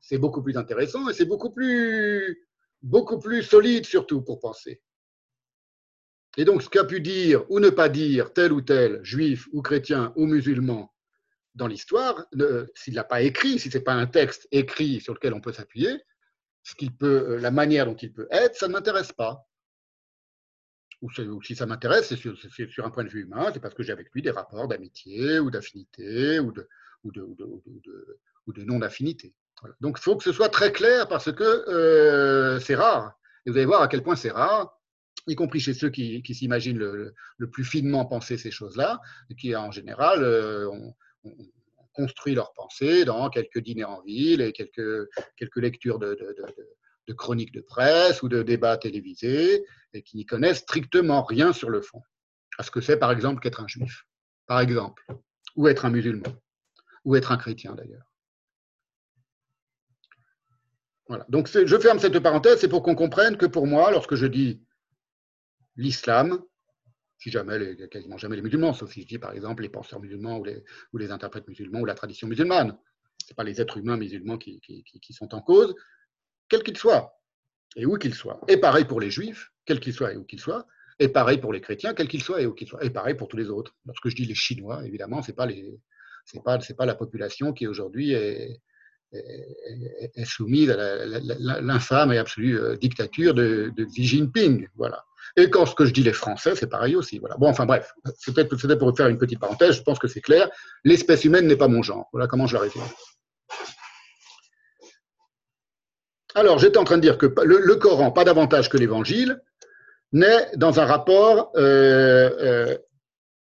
C'est 0.00 0.18
beaucoup 0.18 0.42
plus 0.42 0.56
intéressant 0.56 1.08
et 1.08 1.12
c'est 1.12 1.26
beaucoup 1.26 1.50
plus, 1.50 2.46
solide 3.42 3.86
surtout 3.86 4.22
pour 4.22 4.40
penser. 4.40 4.80
Et 6.36 6.44
donc, 6.44 6.62
ce 6.62 6.68
qu'a 6.68 6.84
pu 6.84 7.00
dire 7.00 7.44
ou 7.50 7.58
ne 7.58 7.70
pas 7.70 7.88
dire 7.88 8.32
tel 8.32 8.52
ou 8.52 8.60
tel 8.60 9.02
juif 9.02 9.48
ou 9.52 9.60
chrétien 9.60 10.12
ou 10.16 10.26
musulman 10.26 10.92
dans 11.54 11.66
l'histoire, 11.66 12.26
s'il 12.74 12.94
n'a 12.94 13.04
pas 13.04 13.22
écrit, 13.22 13.58
si 13.58 13.70
ce 13.70 13.78
n'est 13.78 13.84
pas 13.84 13.94
un 13.94 14.06
texte 14.06 14.46
écrit 14.52 15.00
sur 15.00 15.14
lequel 15.14 15.34
on 15.34 15.40
peut 15.40 15.52
s'appuyer, 15.52 16.00
peut, 16.98 17.36
la 17.36 17.50
manière 17.50 17.86
dont 17.86 17.96
il 17.96 18.12
peut 18.12 18.28
être, 18.30 18.56
ça 18.56 18.68
ne 18.68 18.74
m'intéresse 18.74 19.12
pas 19.12 19.47
ou, 21.00 21.42
si 21.42 21.54
ça 21.54 21.66
m'intéresse, 21.66 22.08
c'est 22.08 22.68
sur, 22.68 22.84
un 22.84 22.90
point 22.90 23.04
de 23.04 23.08
vue 23.08 23.22
humain, 23.22 23.50
c'est 23.52 23.60
parce 23.60 23.74
que 23.74 23.82
j'ai 23.82 23.92
avec 23.92 24.08
lui 24.12 24.22
des 24.22 24.30
rapports 24.30 24.66
d'amitié 24.66 25.38
ou 25.38 25.50
d'affinité 25.50 26.40
ou 26.40 26.52
de, 26.52 26.68
non-affinité. 28.64 29.34
Donc 29.80 29.98
il 29.98 30.02
faut 30.02 30.16
que 30.16 30.24
ce 30.24 30.32
soit 30.32 30.48
très 30.48 30.72
clair 30.72 31.08
parce 31.08 31.32
que 31.32 31.44
euh, 31.44 32.58
c'est 32.60 32.74
rare. 32.74 33.12
Et 33.46 33.50
vous 33.50 33.56
allez 33.56 33.66
voir 33.66 33.82
à 33.82 33.88
quel 33.88 34.02
point 34.02 34.16
c'est 34.16 34.30
rare, 34.30 34.76
y 35.26 35.34
compris 35.34 35.60
chez 35.60 35.74
ceux 35.74 35.90
qui, 35.90 36.22
s'imaginent 36.34 36.78
le, 36.78 37.14
plus 37.50 37.64
finement 37.64 38.04
penser 38.04 38.36
ces 38.36 38.50
choses-là, 38.50 39.00
qui 39.38 39.54
en 39.54 39.70
général 39.70 40.22
euh, 40.22 40.68
ont, 40.68 40.94
construit 41.92 42.34
leur 42.34 42.52
pensée 42.54 43.04
dans 43.04 43.28
quelques 43.28 43.58
dîners 43.58 43.84
en 43.84 44.02
ville 44.02 44.40
et 44.40 44.52
quelques, 44.52 45.08
lectures 45.56 45.98
de 45.98 46.16
chroniques 47.12 47.52
de 47.52 47.60
presse 47.60 48.22
ou 48.22 48.28
de 48.28 48.42
débats 48.42 48.76
télévisés 48.76 49.64
et 49.92 50.02
qui 50.02 50.16
n'y 50.16 50.26
connaissent 50.26 50.58
strictement 50.58 51.22
rien 51.22 51.52
sur 51.52 51.70
le 51.70 51.80
fond. 51.80 52.02
À 52.58 52.62
ce 52.62 52.70
que 52.70 52.80
c'est, 52.80 52.96
par 52.96 53.12
exemple, 53.12 53.40
qu'être 53.40 53.60
un 53.60 53.68
juif, 53.68 54.04
par 54.46 54.60
exemple, 54.60 55.04
ou 55.56 55.68
être 55.68 55.84
un 55.84 55.90
musulman, 55.90 56.34
ou 57.04 57.16
être 57.16 57.32
un 57.32 57.36
chrétien 57.36 57.74
d'ailleurs. 57.74 58.04
Voilà. 61.06 61.24
Donc, 61.28 61.48
je 61.48 61.78
ferme 61.78 61.98
cette 61.98 62.18
parenthèse, 62.18 62.60
c'est 62.60 62.68
pour 62.68 62.82
qu'on 62.82 62.94
comprenne 62.94 63.36
que 63.36 63.46
pour 63.46 63.66
moi, 63.66 63.90
lorsque 63.90 64.14
je 64.14 64.26
dis 64.26 64.62
l'islam, 65.76 66.42
si 67.16 67.30
jamais, 67.30 67.76
quasiment 67.88 68.18
jamais 68.18 68.36
les 68.36 68.42
musulmans, 68.42 68.74
sauf 68.74 68.92
si 68.92 69.02
je 69.02 69.06
dis 69.06 69.18
par 69.18 69.32
exemple 69.32 69.62
les 69.62 69.68
penseurs 69.68 70.00
musulmans 70.00 70.38
ou 70.38 70.98
les, 70.98 71.10
interprètes 71.10 71.48
musulmans 71.48 71.80
ou 71.80 71.84
la 71.84 71.94
tradition 71.94 72.28
musulmane, 72.28 72.76
ce 73.24 73.32
n'est 73.32 73.34
pas 73.34 73.44
les 73.44 73.60
êtres 73.60 73.78
humains 73.78 73.96
musulmans 73.96 74.36
qui 74.38 74.60
sont 75.12 75.34
en 75.34 75.40
cause, 75.40 75.74
quel 76.48 76.62
qu'il 76.62 76.76
soit, 76.76 77.12
et 77.76 77.86
où 77.86 77.96
qu'il 77.96 78.14
soit. 78.14 78.40
Et 78.48 78.56
pareil 78.56 78.84
pour 78.84 79.00
les 79.00 79.10
juifs, 79.10 79.50
quel 79.64 79.80
qu'il 79.80 79.92
soit 79.92 80.12
et 80.12 80.16
où 80.16 80.24
qu'il 80.24 80.40
soit. 80.40 80.66
Et 80.98 81.08
pareil 81.08 81.38
pour 81.38 81.52
les 81.52 81.60
chrétiens, 81.60 81.94
quel 81.94 82.08
qu'il 82.08 82.22
soit 82.22 82.42
et 82.42 82.46
où 82.46 82.54
qu'il 82.54 82.66
soit. 82.66 82.84
Et 82.84 82.90
pareil 82.90 83.14
pour 83.14 83.28
tous 83.28 83.36
les 83.36 83.50
autres. 83.50 83.74
Lorsque 83.86 84.08
je 84.08 84.16
dis 84.16 84.24
les 84.24 84.34
Chinois, 84.34 84.84
évidemment, 84.84 85.22
ce 85.22 85.30
n'est 85.30 85.34
pas, 85.34 85.46
pas, 86.44 86.58
pas 86.58 86.86
la 86.86 86.94
population 86.94 87.52
qui 87.52 87.66
aujourd'hui 87.66 88.12
est, 88.12 88.60
soumise 90.24 90.70
à 90.70 91.06
l'infâme 91.60 92.12
et 92.12 92.18
absolue 92.18 92.58
euh, 92.58 92.76
dictature 92.76 93.32
de, 93.32 93.72
Xi 93.78 94.04
Jinping. 94.04 94.68
Voilà. 94.76 95.04
Et 95.36 95.48
quand 95.50 95.64
je 95.78 95.92
dis 95.92 96.02
les 96.02 96.12
Français, 96.12 96.54
c'est 96.56 96.66
pareil 96.66 96.96
aussi. 96.96 97.18
Voilà. 97.18 97.36
Bon, 97.36 97.48
enfin 97.48 97.64
bref, 97.64 97.92
c'était 98.18 98.44
pour 98.44 98.96
faire 98.96 99.08
une 99.08 99.18
petite 99.18 99.38
parenthèse, 99.38 99.76
je 99.76 99.82
pense 99.82 99.98
que 99.98 100.08
c'est 100.08 100.20
clair. 100.20 100.50
L'espèce 100.84 101.24
humaine 101.24 101.46
n'est 101.46 101.56
pas 101.56 101.68
mon 101.68 101.82
genre. 101.82 102.08
Voilà 102.12 102.26
comment 102.26 102.46
je 102.46 102.54
la 102.54 102.60
résume. 102.60 102.82
Alors, 106.38 106.60
j'étais 106.60 106.78
en 106.78 106.84
train 106.84 106.98
de 106.98 107.02
dire 107.02 107.18
que 107.18 107.26
le, 107.26 107.74
Coran, 107.74 108.12
pas 108.12 108.22
davantage 108.22 108.68
que 108.68 108.76
l'Évangile, 108.76 109.42
naît 110.12 110.48
dans 110.54 110.78
un 110.78 110.84
rapport 110.84 111.50
euh, 111.56 112.30
euh, 112.40 112.78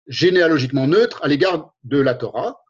généalogiquement 0.08 0.88
neutre 0.88 1.20
à 1.24 1.28
l'égard 1.28 1.76
de 1.84 2.00
la 2.00 2.16
Torah. 2.16 2.66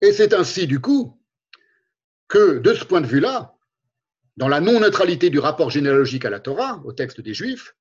Et 0.00 0.12
c'est 0.12 0.34
ainsi, 0.34 0.68
du 0.68 0.80
coup, 0.80 1.20
que 2.28 2.58
de 2.58 2.74
ce 2.74 2.84
point 2.84 3.00
de 3.00 3.08
vue-là, 3.08 3.56
dans 4.36 4.46
la 4.46 4.60
non-neutralité 4.60 5.30
du 5.30 5.40
rapport 5.40 5.70
généalogique 5.70 6.24
à 6.24 6.30
la 6.30 6.38
Torah, 6.38 6.80
au 6.84 6.92
texte 6.92 7.20
des 7.20 7.34
Juifs, 7.34 7.74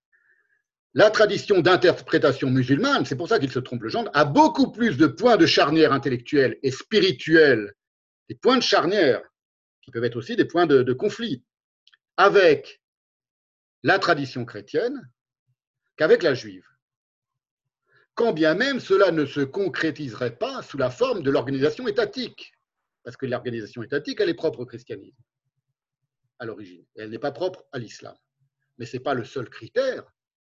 la 0.96 1.12
tradition 1.12 1.60
d'interprétation 1.60 2.50
musulmane, 2.50 3.06
c'est 3.06 3.16
pour 3.16 3.28
ça 3.28 3.38
qu'il 3.38 3.52
se 3.52 3.60
trompe 3.60 3.84
le 3.84 3.90
genre, 3.90 4.10
a 4.16 4.26
beaucoup 4.26 4.72
plus 4.72 4.98
de 4.98 5.06
points 5.06 5.38
de 5.38 5.46
charnière 5.46 5.94
intellectuelle 5.94 6.58
et 6.64 6.72
spirituelle 6.72 7.76
des 8.30 8.36
points 8.36 8.58
de 8.58 8.64
charnière, 8.64 9.22
qui 9.82 9.92
peuvent 9.92 10.04
être 10.04 10.16
aussi 10.16 10.36
des 10.36 10.46
points 10.46 10.66
de, 10.66 10.94
conflit, 10.94 11.44
avec 12.18 12.82
la 13.84 14.00
tradition 14.00 14.46
chrétienne 14.46 15.10
qu'avec 15.98 16.24
la 16.24 16.34
juive. 16.34 16.66
Quand 18.16 18.34
bien 18.34 18.56
même 18.56 18.80
cela 18.80 19.12
ne 19.12 19.26
se 19.26 19.42
concrétiserait 19.42 20.38
pas 20.38 20.62
sous 20.62 20.78
la 20.78 20.90
forme 20.90 21.22
de 21.22 21.30
l'organisation 21.30 21.88
étatique, 21.88 22.54
parce 23.04 23.18
que 23.18 23.26
l'organisation 23.26 23.84
étatique, 23.84 24.20
elle 24.22 24.30
est 24.30 24.34
propre 24.34 24.62
au 24.62 24.66
christianisme 24.66 25.22
à 26.40 26.46
l'origine, 26.46 26.86
elle 26.96 27.10
n'est 27.10 27.20
pas 27.20 27.32
propre 27.32 27.66
à 27.72 27.80
l'islam. 27.80 28.16
Mais 28.78 28.86
ce 28.86 28.98
n'est 28.98 29.04
pas 29.04 29.14
le 29.14 29.24
seul 29.24 29.50
critère 29.50 30.04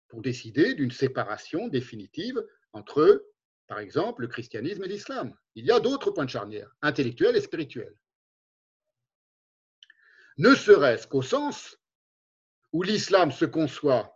pour 0.09 0.21
décider 0.21 0.73
d'une 0.73 0.91
séparation 0.91 1.67
définitive 1.67 2.43
entre 2.73 3.25
par 3.67 3.79
exemple, 3.79 4.21
le 4.21 4.27
christianisme 4.27 4.83
et 4.83 4.87
l'islam. 4.87 5.35
Il 5.55 5.65
y 5.65 5.71
a 5.71 5.79
d'autres 5.79 6.11
points 6.11 6.25
de 6.25 6.29
charnière, 6.29 6.73
intellectuels 6.81 7.35
et 7.35 7.41
spirituels. 7.41 7.95
Ne 10.37 10.55
serait-ce 10.55 11.07
qu'au 11.07 11.21
sens 11.21 11.77
où 12.71 12.83
l'islam 12.83 13.31
se 13.31 13.45
conçoit, 13.45 14.13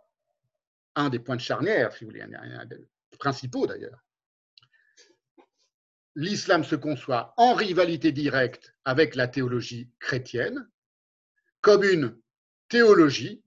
un 0.94 1.10
des 1.10 1.18
points 1.18 1.36
de 1.36 1.40
charnière, 1.40 1.92
si 1.92 2.04
vous 2.04 2.10
voulez, 2.10 2.24
principaux 3.18 3.66
d'ailleurs. 3.66 4.02
L'islam 6.14 6.64
se 6.64 6.76
conçoit 6.76 7.32
en 7.36 7.54
rivalité 7.54 8.12
directe 8.12 8.74
avec 8.84 9.14
la 9.14 9.28
théologie 9.28 9.90
chrétienne, 9.98 10.68
comme 11.60 11.84
une 11.84 12.20
théologie, 12.68 13.42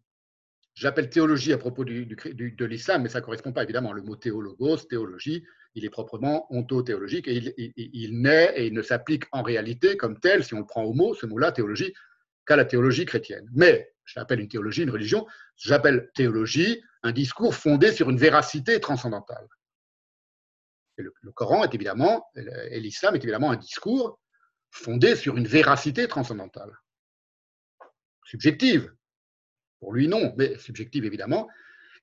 j'appelle 0.73 1.09
théologie 1.09 1.53
à 1.53 1.57
propos 1.57 1.85
de 1.85 2.65
l'islam, 2.65 3.03
mais 3.03 3.09
ça 3.09 3.19
ne 3.19 3.25
correspond 3.25 3.53
pas 3.53 3.63
évidemment, 3.63 3.93
le 3.93 4.01
mot 4.01 4.15
théologos, 4.15 4.77
théologie, 4.77 5.45
il 5.75 5.83
est 5.83 5.89
proprement 5.89 6.51
ontothéologique 6.53 7.27
et 7.27 7.53
il, 7.75 8.21
naît 8.21 8.53
et 8.55 8.67
il 8.67 8.73
ne 8.73 8.81
s'applique 8.81 9.25
en 9.31 9.43
réalité 9.43 9.97
comme 9.97 10.19
tel, 10.19 10.43
si 10.43 10.53
on 10.53 10.59
le 10.59 10.65
prend 10.65 10.83
au 10.83 10.93
mot, 10.93 11.13
ce 11.13 11.25
mot-là, 11.25 11.51
théologie, 11.51 11.93
qu'à 12.47 12.55
la 12.55 12.63
théologie 12.63 13.05
chrétienne. 13.05 13.47
Mais 13.53 13.93
je 14.05 14.17
l'appelle 14.17 14.39
une 14.39 14.47
théologie, 14.47 14.83
une 14.83 14.89
religion, 14.89 15.27
j'appelle 15.57 16.09
théologie 16.15 16.81
un 17.03 17.11
discours 17.11 17.53
fondé 17.53 17.91
sur 17.91 18.09
une 18.09 18.17
véracité 18.17 18.79
transcendantale. 18.79 19.47
le, 20.97 21.11
Coran 21.33 21.65
est 21.65 21.75
évidemment, 21.75 22.25
et 22.35 22.79
l'islam 22.79 23.15
est 23.15 23.23
évidemment 23.23 23.51
un 23.51 23.57
discours 23.57 24.19
fondé 24.71 25.15
sur 25.15 25.35
une 25.35 25.47
véracité 25.47 26.07
transcendantale. 26.07 26.71
Subjective. 28.25 28.93
Pour 29.79 29.93
lui, 29.93 30.07
non, 30.07 30.33
mais 30.37 30.57
subjective 30.57 31.05
évidemment. 31.05 31.49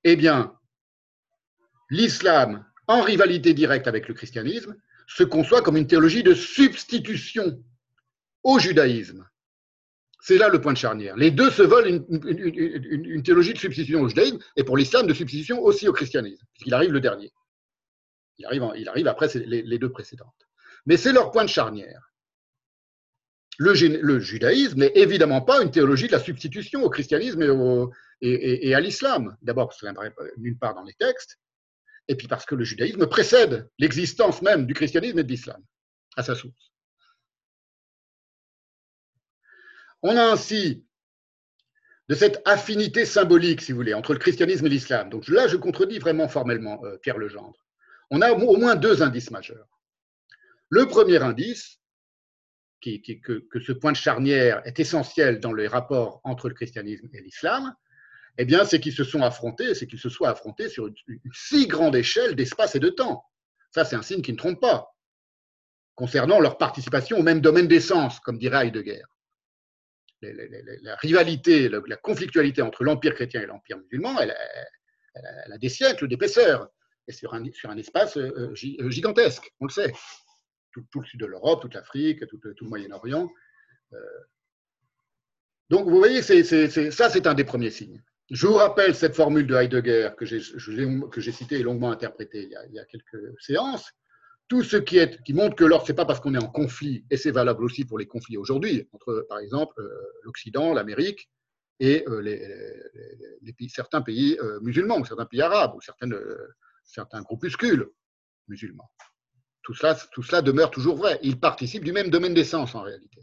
Eh 0.05 0.15
bien, 0.15 0.59
l'islam, 1.91 2.65
en 2.93 3.01
rivalité 3.01 3.55
directe 3.55 3.89
avec 3.89 4.07
le 4.07 4.15
christianisme, 4.15 4.77
se 5.07 5.25
conçoit 5.25 5.63
comme 5.63 5.79
une 5.79 5.87
théologie 5.87 6.23
de 6.23 6.35
substitution 6.35 7.63
au 8.43 8.59
judaïsme. 8.59 9.27
C'est 10.21 10.37
là 10.37 10.49
le 10.49 10.61
point 10.61 10.73
de 10.73 10.79
charnière. 10.79 11.17
Les 11.17 11.31
deux 11.31 11.51
se 11.51 11.63
veulent 11.63 11.89
une, 11.89 13.23
théologie 13.23 13.55
de 13.55 13.59
substitution 13.59 14.03
au 14.03 14.09
judaïsme 14.09 14.39
et 14.57 14.63
pour 14.63 14.77
l'islam 14.77 15.07
de 15.07 15.15
substitution 15.15 15.61
aussi 15.61 15.89
au 15.89 15.93
christianisme, 15.93 16.45
puisqu'il 16.53 16.75
arrive 16.75 16.93
le 16.93 17.01
dernier. 17.01 17.33
Il 18.39 18.47
arrive, 18.47 18.63
il 18.77 18.89
arrive 18.89 19.09
après 19.09 19.29
les, 19.35 19.79
deux 19.79 19.91
précédentes. 19.91 20.29
Mais 20.87 20.97
c'est 20.97 21.13
leur 21.13 21.31
point 21.31 21.45
de 21.45 21.49
charnière. 21.49 22.13
Le, 23.59 23.75
judaïsme 24.21 24.81
n'est 24.81 24.93
évidemment 24.95 25.41
pas 25.41 25.63
une 25.63 25.71
théologie 25.71 26.07
de 26.07 26.13
la 26.13 26.21
substitution 26.21 26.85
au 26.85 26.91
christianisme 26.91 27.43
et, 28.21 28.75
à 28.75 28.81
l'islam. 28.81 29.37
D'abord, 29.43 29.69
parce 29.69 29.81
que 29.81 29.87
ça 29.87 29.93
n'apparaît 29.93 30.13
nulle 30.37 30.59
part 30.59 30.75
dans 30.75 30.85
les 30.85 30.95
textes, 30.95 31.39
et 32.09 32.17
puis 32.17 32.29
parce 32.29 32.45
que 32.45 32.55
le 32.55 32.65
judaïsme 32.65 33.07
précède 33.07 33.69
l'existence 33.79 34.43
même 34.43 34.67
du 34.67 34.75
christianisme 34.75 35.19
et 35.19 35.25
de 35.25 35.29
l'islam 35.29 35.63
à 36.17 36.23
sa 36.23 36.35
source. 36.35 36.73
On 40.03 40.17
a 40.17 40.33
ainsi 40.33 40.85
de 42.09 42.15
cette 42.15 42.43
affinité 42.45 43.05
symbolique, 43.05 43.61
si 43.61 43.73
vous 43.73 43.79
voulez, 43.79 43.95
entre 43.95 44.13
le 44.13 44.19
christianisme 44.19 44.67
et 44.67 44.69
l'islam. 44.69 45.09
Donc 45.09 45.29
là, 45.29 45.47
je 45.47 45.57
contredis 45.57 45.99
vraiment 45.99 46.29
formellement 46.29 46.85
euh, 46.85 46.99
Pierre 46.99 47.19
Legendre. 47.19 47.65
On 48.11 48.21
a 48.21 48.33
au 48.33 48.57
moins 48.57 48.75
deux 48.75 49.03
indices 49.03 49.31
majeurs. 49.31 49.69
Le 50.69 50.87
premier 50.87 51.23
indice, 51.23 51.81
qui, 52.81 53.01
que, 53.21 53.61
ce 53.61 53.73
point 53.73 53.93
de 53.93 53.97
charnière 53.97 54.61
est 54.67 54.81
essentiel 54.81 55.39
dans 55.39 55.53
les 55.53 55.69
rapports 55.69 56.21
entre 56.25 56.49
le 56.49 56.55
christianisme 56.55 57.09
et 57.13 57.21
l'islam, 57.21 57.73
eh 58.39 58.45
bien, 58.45 58.65
c'est 58.65 58.81
qu'ils 58.81 58.95
se 58.95 59.05
sont 59.05 59.23
affrontés, 59.23 59.75
c'est 59.75 59.87
qu'ils 59.87 59.99
se 59.99 60.09
soient 60.09 60.31
affrontés 60.31 60.69
sur 60.69 60.87
une, 60.87 60.95
si 61.33 61.67
grande 61.67 61.97
échelle 61.97 62.35
d'espace 62.35 62.75
et 62.75 62.81
de 62.81 62.89
temps. 62.89 63.25
Ça, 63.71 63.85
c'est 63.85 63.97
un 63.97 64.03
signe 64.03 64.23
qui 64.23 64.33
ne 64.33 64.39
trompe 64.39 64.61
pas, 64.61 64.95
concernant 65.95 66.41
leur 66.41 66.59
participation 66.59 67.19
au 67.19 67.23
même 67.23 67.41
domaine 67.41 67.69
d'essence, 67.69 68.21
comme 68.21 68.39
dirait 68.39 68.67
Heidegger 68.67 69.03
la 70.23 70.97
rivalité, 70.97 71.69
la, 71.69 71.97
conflictualité 71.97 72.63
entre 72.63 72.85
l'Empire 72.85 73.15
chrétien 73.15 73.43
et 73.43 73.47
l'Empire 73.47 73.79
musulman, 73.79 74.21
elle, 74.21 74.35
a 75.53 75.59
des 75.59 75.69
siècles 75.69 76.09
d'épaisseur, 76.09 76.69
et 77.09 77.13
sur 77.13 77.35
un, 77.35 77.45
espace 77.77 78.17
euh, 78.17 78.53
euh, 78.53 78.91
gigantesque, 78.91 79.53
on 79.61 79.67
le 79.67 79.73
sait. 79.73 79.93
Tout, 80.73 81.01
le 81.01 81.05
sud 81.05 81.21
de 81.21 81.27
l'Europe, 81.27 81.61
toute 81.61 81.75
l'Afrique, 81.75 82.27
tout, 82.29 82.41
le 82.43 82.69
Moyen-Orient. 82.69 83.29
Euh. 83.93 83.99
Donc, 85.69 85.87
vous 85.87 85.99
voyez, 85.99 86.23
ça, 86.23 87.11
c'est 87.11 87.27
un 87.27 87.35
des 87.35 87.45
premiers 87.45 87.71
signes. 87.71 88.03
Je 88.33 88.47
vous 88.47 88.55
rappelle 88.55 88.95
cette 88.95 89.15
formule 89.15 89.47
de 89.47 89.55
Heidegger 89.55 90.11
que 90.17 90.25
j'ai 90.25 91.33
citée 91.33 91.61
et 91.61 91.63
longuement 91.63 91.93
interprétée 91.93 92.49
il 92.69 92.75
y 92.75 92.79
a 92.79 92.85
quelques 92.87 93.41
séances 93.41 93.93
tout 94.53 94.63
ce 94.63 94.77
qui, 94.77 95.33
montre 95.33 95.57
que 95.57 95.65
l'or, 95.65 95.87
ce 95.87 95.93
n'est 95.93 95.97
pas 95.97 96.05
parce 96.05 96.21
qu'on 96.21 96.35
est 96.35 96.43
en 96.43 96.51
conflit, 96.51 97.07
et 97.11 97.17
c'est 97.17 97.31
valable 97.31 97.65
aussi 97.65 97.87
pour 97.87 97.99
les 97.99 98.07
conflits 98.07 98.37
aujourd'hui, 98.37 98.87
entre, 98.93 99.25
par 99.27 99.39
exemple, 99.39 99.73
euh, 99.81 99.89
l'Occident, 100.25 100.75
l'Amérique 100.75 101.31
et 101.81 102.05
euh, 102.07 102.23
certains 103.69 104.03
pays 104.03 104.39
euh, 104.43 104.61
musulmans, 104.61 104.99
ou 104.99 105.07
certains 105.07 105.25
pays 105.25 105.41
arabes, 105.41 105.75
ou 105.75 105.81
certains 106.85 107.23
groupuscules 107.23 107.89
musulmans. 108.47 108.91
Tout 109.63 109.73
cela, 109.73 109.95
tout 109.95 110.23
cela 110.23 110.43
demeure 110.43 110.71
toujours 110.71 110.97
vrai. 110.97 111.19
Ils 111.23 111.41
participent 111.41 111.85
du 111.85 111.93
même 111.93 112.11
domaine 112.11 112.35
d'essence 112.35 112.75
en 112.75 112.83
réalité. 112.83 113.23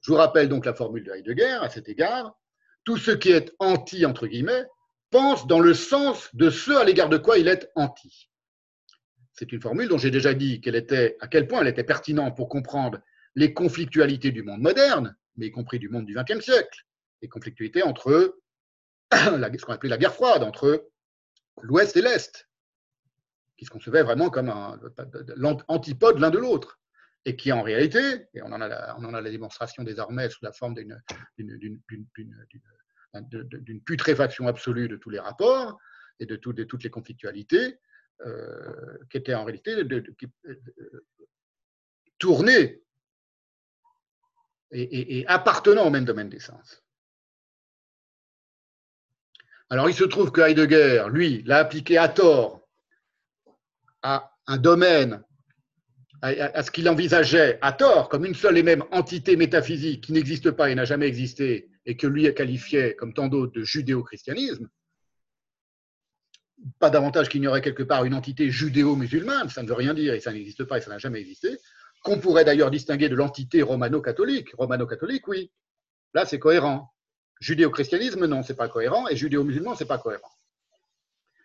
Je 0.00 0.10
vous 0.10 0.18
rappelle 0.18 0.48
donc 0.48 0.66
la 0.66 0.74
formule 0.74 1.04
de 1.04 1.12
Heidegger 1.12 1.58
à 1.60 1.70
cet 1.70 1.88
égard. 1.88 2.36
Tout 2.84 2.96
ce 2.96 3.10
qui 3.10 3.30
est 3.30 3.52
anti, 3.58 4.04
entre 4.04 4.26
guillemets, 4.26 4.64
pense 5.10 5.46
dans 5.46 5.60
le 5.60 5.74
sens 5.74 6.28
de 6.34 6.50
ce 6.50 6.72
à 6.72 6.84
l'égard 6.84 7.08
de 7.08 7.18
quoi 7.18 7.38
il 7.38 7.48
est 7.48 7.70
anti. 7.74 8.30
C'est 9.32 9.52
une 9.52 9.60
formule 9.60 9.88
dont 9.88 9.98
j'ai 9.98 10.10
déjà 10.10 10.34
dit 10.34 10.60
qu'elle 10.60 10.76
était, 10.76 11.16
à 11.20 11.26
quel 11.26 11.46
point 11.48 11.60
elle 11.60 11.68
était 11.68 11.84
pertinente 11.84 12.36
pour 12.36 12.48
comprendre 12.48 13.00
les 13.34 13.52
conflictualités 13.52 14.30
du 14.30 14.42
monde 14.42 14.60
moderne, 14.60 15.16
mais 15.36 15.46
y 15.46 15.50
compris 15.50 15.78
du 15.78 15.88
monde 15.88 16.06
du 16.06 16.14
XXe 16.14 16.44
siècle, 16.44 16.84
les 17.22 17.28
conflictualités 17.28 17.82
entre 17.82 18.38
ce 19.12 19.64
qu'on 19.64 19.72
appelait 19.72 19.90
la 19.90 19.98
guerre 19.98 20.14
froide, 20.14 20.42
entre 20.42 20.88
l'Ouest 21.62 21.96
et 21.96 22.02
l'Est, 22.02 22.48
qui 23.56 23.64
se 23.64 23.70
concevaient 23.70 24.02
vraiment 24.02 24.30
comme 24.30 24.52
l'antipode 25.36 26.18
l'un 26.18 26.30
de 26.30 26.38
l'autre, 26.38 26.80
et 27.24 27.36
qui 27.36 27.52
en 27.52 27.62
réalité, 27.62 28.28
et 28.34 28.42
on 28.42 28.52
en, 28.52 28.60
a 28.60 28.68
la, 29.20 29.30
démonstration 29.30 29.82
désormais 29.82 30.28
sous 30.28 30.44
la 30.44 30.52
forme 30.52 30.74
d'une 31.38 31.80
putréfaction 33.84 34.46
absolue 34.46 34.88
de 34.88 34.96
tous 34.96 35.10
les 35.10 35.18
rapports 35.18 35.78
et 36.20 36.26
de, 36.26 36.36
toutes 36.36 36.84
les 36.84 36.90
conflictualités, 36.90 37.78
euh, 38.20 38.98
qui 39.10 39.16
était 39.16 39.34
en 39.34 39.44
réalité 39.44 39.82
de, 39.82 40.04
tourné 42.18 42.82
et, 44.70 45.26
appartenant 45.26 45.86
au 45.86 45.90
même 45.90 46.04
domaine 46.04 46.28
des 46.28 46.40
sens. 46.40 46.82
Alors 49.70 49.88
il 49.88 49.94
se 49.94 50.04
trouve 50.04 50.30
que 50.30 50.42
Heidegger, 50.42 51.06
lui, 51.10 51.42
l'a 51.44 51.58
appliqué 51.58 51.96
à 51.96 52.08
tort 52.08 52.68
à 54.02 54.36
un 54.46 54.58
domaine, 54.58 55.23
à, 56.22 56.62
ce 56.62 56.70
qu'il 56.70 56.88
envisageait 56.88 57.58
à 57.60 57.72
tort 57.72 58.08
comme 58.08 58.24
une 58.24 58.34
seule 58.34 58.56
et 58.58 58.62
même 58.62 58.84
entité 58.90 59.36
métaphysique 59.36 60.04
qui 60.04 60.12
n'existe 60.12 60.50
pas 60.50 60.70
et 60.70 60.74
n'a 60.74 60.84
jamais 60.84 61.06
existé, 61.06 61.68
et 61.86 61.96
que 61.96 62.06
lui 62.06 62.26
a 62.26 62.32
qualifié, 62.32 62.96
comme 62.96 63.12
tant 63.12 63.28
d'autres, 63.28 63.52
de 63.52 63.62
judéo-christianisme, 63.62 64.68
pas 66.78 66.90
davantage 66.90 67.28
qu'il 67.28 67.40
n'y 67.40 67.46
aurait 67.46 67.60
quelque 67.60 67.82
part 67.82 68.04
une 68.04 68.14
entité 68.14 68.50
judéo-musulmane, 68.50 69.50
ça 69.50 69.62
ne 69.62 69.68
veut 69.68 69.74
rien 69.74 69.92
dire 69.92 70.14
et 70.14 70.20
ça 70.20 70.32
n'existe 70.32 70.64
pas 70.64 70.78
et 70.78 70.80
ça 70.80 70.90
n'a 70.90 70.98
jamais 70.98 71.20
existé, 71.20 71.58
qu'on 72.02 72.18
pourrait 72.18 72.44
d'ailleurs 72.44 72.70
distinguer 72.70 73.08
de 73.08 73.16
l'entité 73.16 73.62
romano-catholique. 73.62 74.54
Romano-catholique, 74.56 75.28
oui, 75.28 75.50
là 76.14 76.24
c'est 76.24 76.38
cohérent. 76.38 76.90
Judéo-christianisme, 77.40 78.26
non, 78.26 78.42
c'est 78.42 78.56
pas 78.56 78.68
cohérent, 78.68 79.08
et 79.08 79.16
judéo-musulman, 79.16 79.74
c'est 79.74 79.84
pas 79.84 79.98
cohérent. 79.98 80.30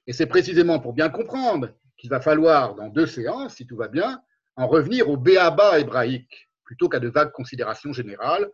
Et 0.08 0.14
c'est 0.14 0.28
précisément 0.28 0.80
pour 0.80 0.94
bien 0.94 1.10
comprendre 1.10 1.70
qu'il 1.98 2.10
va 2.10 2.22
falloir, 2.22 2.76
dans 2.76 2.88
deux 2.88 3.08
séances, 3.08 3.56
si 3.56 3.68
tout 3.68 3.76
va 3.76 3.90
bien, 3.90 4.22
en 4.60 4.68
revenir 4.68 5.10
au 5.10 5.16
béaba 5.16 5.80
hébraïque, 5.80 6.49
plutôt 6.66 6.89
qu'à 6.89 6.99
de 6.99 7.07
vagues 7.07 7.32
considérations 7.32 7.93
générales 7.93 8.45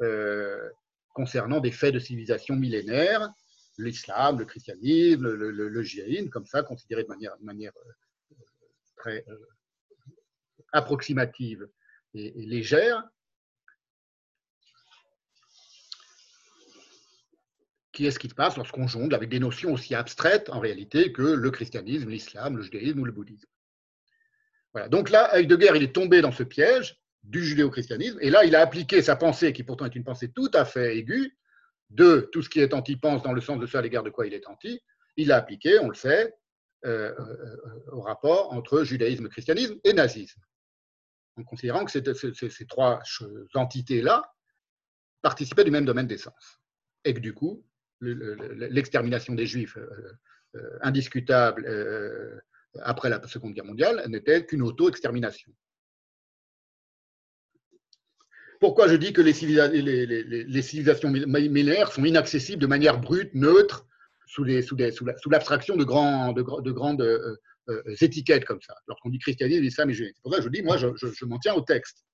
euh, 0.00 0.70
concernant 1.12 1.60
des 1.60 1.70
faits 1.70 1.92
de 1.92 1.98
civilisation 1.98 2.56
millénaire 2.56 3.30
l'islam, 3.76 4.38
le 4.38 4.44
christianisme, 4.44 5.28
le, 5.28 5.50
le, 5.50 6.28
comme 6.30 6.46
ça, 6.46 6.62
considéré 6.62 7.04
de 7.04 7.08
manière, 7.44 7.72
euh, 7.76 8.34
très 8.96 9.24
euh, 9.28 9.36
approximative 10.72 11.68
et, 12.14 12.30
légère, 12.46 13.02
qui 17.92 18.06
est 18.06 18.10
ce 18.10 18.18
qui 18.18 18.28
se 18.28 18.34
passe 18.34 18.56
lorsqu'on 18.56 18.86
jongle 18.86 19.14
avec 19.14 19.28
des 19.28 19.40
notions 19.40 19.72
aussi 19.72 19.94
abstraites 19.94 20.48
en 20.50 20.60
réalité 20.60 21.12
que 21.12 21.22
le 21.22 21.50
christianisme, 21.50 22.08
l'islam, 22.08 22.56
le 22.56 22.62
judaïsme 22.62 23.00
ou 23.00 23.04
le 23.04 23.12
bouddhisme? 23.12 23.48
Donc 24.88 25.10
là, 25.10 25.36
Heidegger, 25.36 25.72
il 25.74 25.82
est 25.82 25.94
tombé 25.94 26.20
dans 26.20 26.32
ce 26.32 26.42
piège 26.42 27.00
du 27.22 27.44
judéo-christianisme, 27.44 28.18
et 28.20 28.30
là, 28.30 28.44
il 28.44 28.54
a 28.54 28.60
appliqué 28.60 29.02
sa 29.02 29.16
pensée, 29.16 29.52
qui 29.52 29.62
pourtant 29.62 29.84
est 29.84 29.94
une 29.94 30.04
pensée 30.04 30.30
tout 30.30 30.50
à 30.54 30.64
fait 30.64 30.96
aiguë, 30.96 31.36
de 31.90 32.28
tout 32.32 32.42
ce 32.42 32.48
qui 32.48 32.60
est 32.60 32.72
anti-pense 32.72 33.22
dans 33.22 33.32
le 33.32 33.40
sens 33.40 33.58
de 33.58 33.66
ce 33.66 33.76
à 33.76 33.82
l'égard 33.82 34.04
de 34.04 34.10
quoi 34.10 34.26
il 34.26 34.34
est 34.34 34.46
anti, 34.46 34.80
il 35.16 35.28
l'a 35.28 35.36
appliqué, 35.36 35.78
on 35.80 35.88
le 35.88 35.94
sait, 35.94 36.34
euh, 36.86 37.12
euh, 37.18 37.56
au 37.92 38.00
rapport 38.00 38.52
entre 38.52 38.84
judaïsme, 38.84 39.28
christianisme 39.28 39.78
et 39.84 39.92
nazisme, 39.92 40.40
en 41.36 41.44
considérant 41.44 41.84
que 41.84 41.90
ces, 41.90 42.66
trois 42.66 43.02
entités-là 43.54 44.32
participaient 45.20 45.64
du 45.64 45.70
même 45.70 45.84
domaine 45.84 46.06
d'essence. 46.06 46.60
Et 47.04 47.12
que 47.12 47.18
du 47.18 47.34
coup, 47.34 47.66
l'extermination 48.00 49.34
des 49.34 49.46
juifs 49.46 49.76
euh, 49.76 50.78
indiscutable 50.80 51.66
après 52.82 53.08
la 53.10 53.26
Seconde 53.26 53.54
Guerre 53.54 53.64
mondiale, 53.64 54.04
n'était 54.08 54.44
qu'une 54.46 54.62
auto-extermination. 54.62 55.52
Pourquoi 58.60 58.88
je 58.88 58.94
dis 58.94 59.12
que 59.14 59.22
les, 59.22 59.32
civilisations 59.32 61.10
millénaires 61.10 61.92
sont 61.92 62.04
inaccessibles 62.04 62.60
de 62.60 62.66
manière 62.66 63.00
brute, 63.00 63.34
neutre, 63.34 63.86
sous 64.26 64.44
l'abstraction 64.44 65.76
de, 65.76 65.84
grandes 65.84 67.00
euh, 67.00 67.36
euh, 67.68 67.82
étiquettes 68.00 68.44
comme 68.44 68.60
ça, 68.60 68.74
lorsqu'on 68.86 69.08
dit 69.08 69.18
christianisme, 69.18 69.64
islam 69.64 69.90
et 69.90 69.94
judaïsme. 69.94 70.16
C'est 70.16 70.22
pour 70.22 70.32
ça 70.32 70.38
que 70.38 70.44
je 70.44 70.48
dis, 70.50 70.62
moi, 70.62 70.76
je, 70.76 71.24
m'en 71.24 71.38
tiens 71.38 71.54
au 71.54 71.62
texte. 71.62 72.04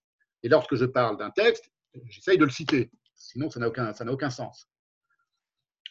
Et 0.43 0.49
lorsque 0.49 0.77
je 0.77 0.85
parle 0.85 1.19
d'un 1.19 1.31
texte, 1.31 1.69
j'essaye 2.09 2.39
de 2.39 2.45
le 2.45 2.51
citer. 2.51 2.91
Sinon, 3.17 3.51
ça 3.51 3.59
n'a 3.59 3.69
aucun, 3.69 3.93
aucun 4.09 4.31
sens. 4.31 4.69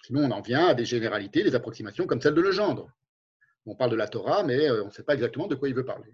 Sinon, 0.05 0.24
on 0.24 0.32
en 0.32 0.41
vient 0.41 0.68
à 0.68 0.74
des 0.74 0.86
généralités, 0.86 1.43
des 1.43 1.55
approximations 1.55 2.05
comme 2.05 2.22
celle 2.22 2.36
de 2.36 2.41
Legendre. 2.41 2.89
On 3.66 3.76
parle 3.76 3.91
de 3.91 3.95
la 3.95 4.07
Torah, 4.07 4.43
mais 4.43 4.70
euh, 4.70 4.84
on 4.84 4.88
ne 4.88 4.91
sait 4.91 5.03
pas 5.03 5.16
exactement 5.16 5.47
de 5.47 5.55
quoi 5.55 5.70
il 5.70 5.76
veut 5.76 5.86
parler. 5.86 6.11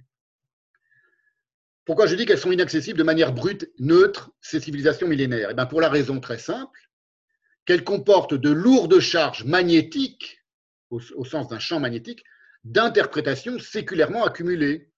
Pourquoi 1.86 2.06
je 2.06 2.16
dis 2.16 2.26
qu'elles 2.26 2.38
sont 2.38 2.52
inaccessibles 2.52 3.00
de 3.00 3.04
manière 3.04 3.34
brute, 3.34 3.70
neutre, 3.80 4.32
ces 4.40 4.60
civilisations 4.60 5.08
millénaires? 5.08 5.50
Eh 5.52 5.54
bien, 5.54 5.66
Pour 5.66 5.82
la 5.82 5.90
raison 5.90 6.20
très 6.20 6.38
simple 6.38 6.80
qu'elles 7.66 7.84
comportent 7.84 8.34
de 8.34 8.50
lourdes 8.50 9.00
charges 9.00 9.44
magnétiques, 9.44 10.44
au, 10.90 11.26
sens 11.26 11.48
d'un 11.48 11.60
champ 11.60 11.80
magnétique, 11.80 12.24
d'interprétations 12.64 13.60
séculairement 13.60 14.26
accumulées. 14.26 14.90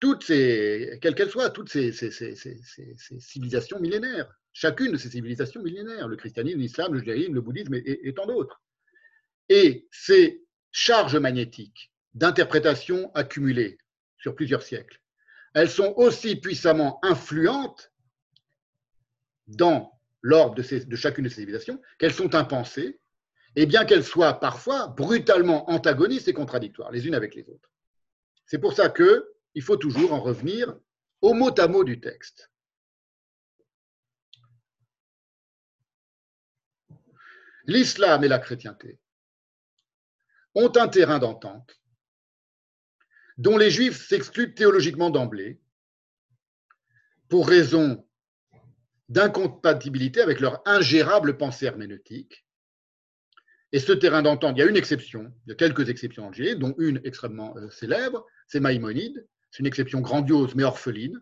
Toutes 0.00 0.24
ces, 0.24 0.98
quelles 1.00 1.14
qu'elles 1.14 1.30
soient, 1.30 1.50
toutes 1.50 1.68
ces, 1.68 1.92
civilisations 3.20 3.78
millénaires, 3.78 4.34
chacune 4.52 4.92
de 4.92 4.96
ces 4.96 5.10
civilisations 5.10 5.62
millénaires, 5.62 6.08
le 6.08 6.16
christianisme, 6.16 6.58
l'islam, 6.58 6.92
le 6.94 7.00
judaïsme, 7.00 7.34
le 7.34 7.40
bouddhisme 7.40 7.74
et 7.74 8.12
tant 8.14 8.26
d'autres. 8.26 8.60
Et 9.48 9.86
ces 9.92 10.42
charges 10.72 11.16
magnétiques 11.16 11.92
d'interprétations 12.14 13.12
accumulées 13.14 13.78
sur 14.18 14.34
plusieurs 14.34 14.62
siècles 14.62 15.02
elles 15.54 15.70
sont 15.70 15.92
aussi 15.96 16.36
puissamment 16.36 16.98
influentes 17.04 17.92
dans 19.46 20.00
l'ordre 20.22 20.54
de, 20.54 20.96
chacune 20.96 21.24
de 21.24 21.28
ces 21.28 21.36
civilisations 21.36 21.80
qu'elles 21.98 22.14
sont 22.14 22.34
impensées, 22.34 23.00
et 23.54 23.66
bien 23.66 23.84
qu'elles 23.84 24.04
soient 24.04 24.40
parfois 24.40 24.86
brutalement 24.86 25.68
antagonistes 25.68 26.28
et 26.28 26.32
contradictoires 26.32 26.90
les 26.90 27.06
unes 27.06 27.14
avec 27.14 27.34
les 27.34 27.46
autres. 27.50 27.70
C'est 28.46 28.58
pour 28.58 28.72
ça 28.72 28.88
qu'il 28.88 29.62
faut 29.62 29.76
toujours 29.76 30.14
en 30.14 30.20
revenir 30.20 30.74
au 31.20 31.34
mot 31.34 31.52
à 31.58 31.68
mot 31.68 31.84
du 31.84 32.00
texte. 32.00 32.50
L'islam 37.66 38.24
et 38.24 38.28
la 38.28 38.38
chrétienté 38.38 38.98
ont 40.54 40.72
un 40.76 40.88
terrain 40.88 41.18
d'entente 41.18 41.82
dont 43.38 43.56
les 43.56 43.70
juifs 43.70 44.06
s'excluent 44.06 44.54
théologiquement 44.54 45.10
d'emblée 45.10 45.60
pour 47.28 47.48
raison 47.48 48.06
d'incompatibilité 49.08 50.20
avec 50.20 50.40
leur 50.40 50.62
ingérable 50.66 51.36
pensée 51.36 51.66
herméneutique. 51.66 52.46
Et 53.72 53.78
ce 53.78 53.92
terrain 53.92 54.22
d'entente, 54.22 54.56
il 54.56 54.60
y 54.60 54.62
a 54.62 54.68
une 54.68 54.76
exception, 54.76 55.32
il 55.46 55.50
y 55.50 55.52
a 55.52 55.56
quelques 55.56 55.88
exceptions 55.88 56.26
en 56.26 56.32
dont 56.58 56.74
une 56.78 57.00
extrêmement 57.04 57.56
euh, 57.56 57.70
célèbre, 57.70 58.26
c'est 58.46 58.60
Maïmonide, 58.60 59.26
c'est 59.50 59.60
une 59.60 59.66
exception 59.66 60.00
grandiose 60.00 60.54
mais 60.54 60.64
orpheline. 60.64 61.18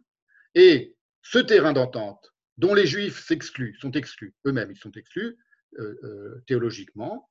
Et 0.55 0.97
ce 1.23 1.39
terrain 1.39 1.73
d'entente, 1.73 2.35
dont 2.59 2.75
les 2.75 2.87
juifs 2.87 3.25
s'excluent, 3.25 3.77
sont 3.81 3.93
exclus, 3.93 4.35
eux-mêmes, 4.47 4.73
ils 4.73 4.79
sont 4.79 4.93
exclus 4.93 5.39
euh, 5.79 5.95
euh, 6.03 6.45
théologiquement, 6.47 7.31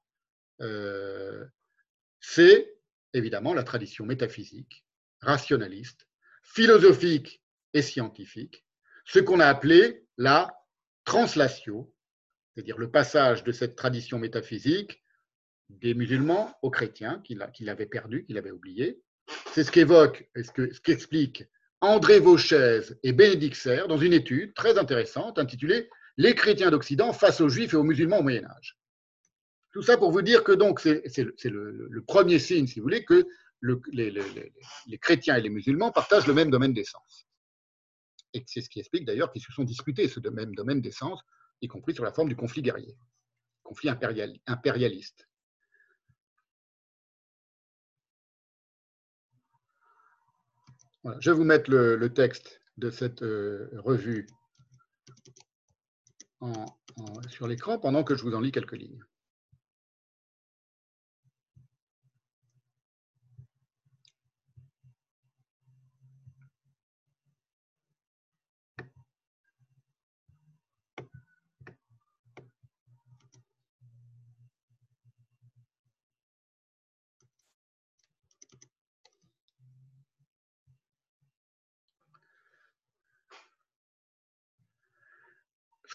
c'est 2.19 2.75
évidemment 3.13 3.53
la 3.53 3.63
tradition 3.63 4.05
métaphysique, 4.05 4.85
rationaliste, 5.21 6.07
philosophique 6.43 7.41
et 7.73 7.81
scientifique, 7.81 8.65
ce 9.05 9.19
qu'on 9.19 9.39
a 9.39 9.47
appelé 9.47 10.05
la 10.17 10.53
translatio, 11.05 11.93
c'est-à-dire 12.53 12.77
le 12.77 12.91
passage 12.91 13.43
de 13.43 13.51
cette 13.51 13.75
tradition 13.75 14.19
métaphysique 14.19 15.03
des 15.69 15.93
musulmans 15.93 16.53
aux 16.61 16.71
chrétiens, 16.71 17.21
qu'il 17.23 17.69
avait 17.69 17.85
perdu, 17.85 18.25
qu'il 18.25 18.37
avait 18.37 18.51
oublié. 18.51 19.01
C'est 19.53 19.63
ce 19.63 19.71
qu'évoque, 19.71 20.29
ce 20.35 20.79
qu'explique 20.79 21.43
André 21.81 22.19
Vauchez 22.19 22.81
et 23.03 23.13
Bénédicte 23.13 23.55
Serre 23.55 23.87
dans 23.87 23.97
une 23.97 24.13
étude 24.13 24.53
très 24.53 24.77
intéressante 24.77 25.39
intitulée 25.39 25.89
Les 26.17 26.35
chrétiens 26.35 26.71
d'Occident 26.71 27.13
face 27.13 27.39
aux 27.39 27.49
juifs 27.49 27.73
et 27.73 27.77
aux 27.77 27.83
musulmans 27.83 28.19
au 28.19 28.23
Moyen 28.23 28.45
Âge. 28.45 28.78
Tout 29.71 29.83
ça 29.83 29.97
pour 29.97 30.11
vous 30.11 30.21
dire 30.21 30.43
que 30.43 30.51
donc 30.51 30.79
c'est 30.79 31.03
le, 31.45 32.03
premier 32.07 32.39
signe, 32.39 32.67
si 32.67 32.79
vous 32.79 32.83
voulez, 32.83 33.05
que 33.05 33.27
les, 33.91 34.97
chrétiens 34.99 35.35
et 35.35 35.41
les 35.41 35.49
musulmans 35.49 35.91
partagent 35.91 36.27
le 36.27 36.33
même 36.33 36.49
domaine 36.49 36.73
d'essence. 36.73 37.27
Et 38.33 38.43
c'est 38.47 38.61
ce 38.61 38.69
qui 38.69 38.79
explique 38.79 39.05
d'ailleurs 39.05 39.31
qu'ils 39.31 39.41
se 39.41 39.51
sont 39.51 39.63
disputés 39.63 40.07
ce 40.07 40.19
même 40.29 40.55
domaine 40.55 40.81
d'essence, 40.81 41.21
y 41.61 41.67
compris 41.67 41.93
sur 41.93 42.03
la 42.03 42.11
forme 42.11 42.29
du 42.29 42.35
conflit 42.35 42.61
guerrier, 42.61 42.97
conflit 43.63 43.89
impérialiste. 43.89 45.25
je 51.19 51.31
vais 51.31 51.37
vous 51.37 51.43
mettre 51.43 51.71
le, 51.71 52.13
texte 52.13 52.61
de 52.77 52.89
cette 52.89 53.23
euh, 53.23 53.69
revue 53.77 54.27
sur 57.29 57.47
l'écran 57.47 57.79
pendant 57.79 58.03
que 58.03 58.15
je 58.15 58.23
vous 58.23 58.35
en 58.35 58.41
lis 58.41 58.51
quelques 58.51 58.73
lignes. 58.73 59.01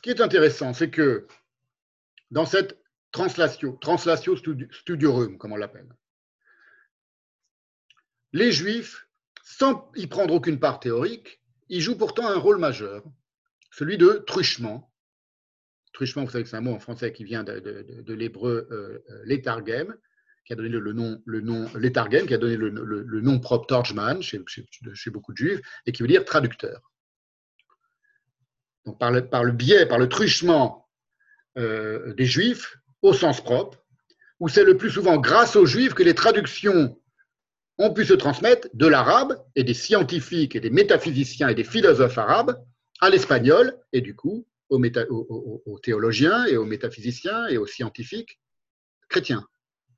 Qui 0.04 0.10
est 0.10 0.20
intéressant, 0.20 0.74
c'est 0.74 0.90
que 0.90 1.26
dans 2.30 2.44
cette 2.44 2.78
translatio, 3.10 3.78
translatio 3.80 4.36
studiorum, 4.36 5.38
comme 5.38 5.52
on 5.52 5.56
l'appelle, 5.56 5.88
les 8.34 8.52
Juifs, 8.52 9.08
sans 9.42 9.90
y 9.96 10.06
prendre 10.06 10.34
aucune 10.34 10.60
part 10.60 10.78
théorique, 10.78 11.40
y 11.70 11.80
jouent 11.80 11.96
pourtant 11.96 12.28
un 12.28 12.36
rôle 12.36 12.58
majeur, 12.58 13.02
celui 13.70 13.96
de 13.96 14.22
truchement. 14.26 14.92
Truchement, 15.94 16.24
vous 16.24 16.30
savez 16.30 16.44
que 16.44 16.50
c'est 16.50 16.56
un 16.56 16.60
mot 16.60 16.74
en 16.74 16.80
français 16.80 17.10
qui 17.10 17.24
vient 17.24 17.42
de, 17.42 18.12
l'hébreu 18.12 18.68
euh, 18.72 18.98
létargem, 19.24 19.96
qui 20.44 20.52
a 20.52 20.56
donné 20.56 20.68
le, 20.68 20.92
nom, 20.92 21.22
le 21.24 21.40
nom 21.40 21.66
qui 21.66 22.34
a 22.34 22.38
donné 22.38 22.56
le, 22.56 23.20
nom 23.22 23.40
propre 23.40 23.66
Torchman 23.68 24.20
chez, 24.20 24.38
beaucoup 25.10 25.32
de 25.32 25.38
juifs, 25.38 25.60
et 25.86 25.92
qui 25.92 26.02
veut 26.02 26.08
dire 26.08 26.26
traducteur 26.26 26.92
par, 28.98 29.10
le, 29.10 29.52
biais, 29.52 29.86
par 29.86 29.98
le 29.98 30.08
truchement 30.08 30.88
euh, 31.58 32.14
des 32.14 32.26
juifs, 32.26 32.76
au 33.02 33.12
sens 33.12 33.42
propre, 33.42 33.84
où 34.40 34.48
c'est 34.48 34.64
le 34.64 34.76
plus 34.76 34.90
souvent 34.90 35.16
grâce 35.18 35.56
aux 35.56 35.66
juifs 35.66 35.94
que 35.94 36.02
les 36.02 36.14
traductions 36.14 36.98
ont 37.78 37.92
pu 37.92 38.04
se 38.04 38.14
transmettre 38.14 38.68
de 38.74 38.86
l'arabe 38.86 39.42
et 39.56 39.64
des 39.64 39.74
scientifiques 39.74 40.54
et 40.54 40.60
des 40.60 40.70
métaphysiciens 40.70 41.48
et 41.48 41.54
des 41.54 41.64
philosophes 41.64 42.18
arabes 42.18 42.62
à 43.00 43.10
l'espagnol 43.10 43.76
et 43.92 44.00
du 44.00 44.14
coup 44.14 44.46
aux, 44.70 45.78
théologiens 45.82 46.46
et 46.46 46.56
aux 46.56 46.64
métaphysiciens 46.64 47.46
et 47.48 47.58
aux 47.58 47.66
scientifiques 47.66 48.40
chrétiens. 49.08 49.46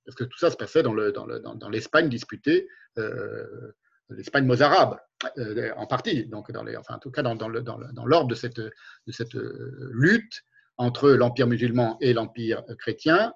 Parce 0.04 0.16
que 0.16 0.24
tout 0.24 0.38
ça 0.38 0.50
se 0.50 0.56
passait 0.56 0.82
dans 0.82 1.68
l'Espagne 1.68 2.08
disputée 2.08 2.68
euh, 2.98 3.72
l'Espagne 4.10 4.46
mozarabe, 4.46 4.98
euh, 5.38 5.72
en 5.76 5.86
partie, 5.86 6.26
donc 6.26 6.50
dans 6.52 6.62
les, 6.62 6.76
enfin, 6.76 6.94
en 6.94 6.98
tout 6.98 7.10
cas 7.10 7.22
dans, 7.22 7.34
dans 7.34 8.06
l'ordre 8.06 8.28
de 8.28 8.34
cette, 8.34 8.60
de 8.60 8.72
cette 9.12 9.34
euh, 9.34 9.90
lutte 9.94 10.42
entre 10.76 11.10
l'Empire 11.10 11.46
musulman 11.46 11.96
et 12.00 12.12
l'Empire 12.12 12.62
chrétien, 12.78 13.32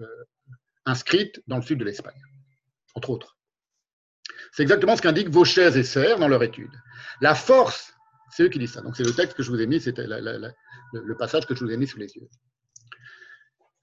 euh, 0.00 0.06
inscrite 0.84 1.42
dans 1.46 1.56
le 1.56 1.62
sud 1.62 1.78
de 1.78 1.84
l'Espagne, 1.84 2.20
entre 2.94 3.10
autres. 3.10 3.36
C'est 4.52 4.62
exactement 4.62 4.96
ce 4.96 5.02
qu'indiquent 5.02 5.30
Vauchez 5.30 5.76
et 5.76 5.82
Serre 5.82 6.18
dans 6.18 6.28
leur 6.28 6.42
étude. 6.42 6.70
La 7.20 7.34
force, 7.34 7.92
c'est 8.30 8.44
eux 8.44 8.48
qui 8.48 8.58
disent 8.58 8.72
ça, 8.72 8.82
donc 8.82 8.96
c'est 8.96 9.04
le 9.04 9.14
texte 9.14 9.36
que 9.36 9.42
je 9.42 9.50
vous 9.50 9.60
ai 9.60 9.66
mis, 9.66 9.80
c'était 9.80 10.06
le 10.06 11.16
passage 11.16 11.46
que 11.46 11.54
je 11.54 11.64
vous 11.64 11.70
ai 11.70 11.76
mis 11.76 11.86
sous 11.86 11.98
les 11.98 12.14
yeux. 12.14 12.28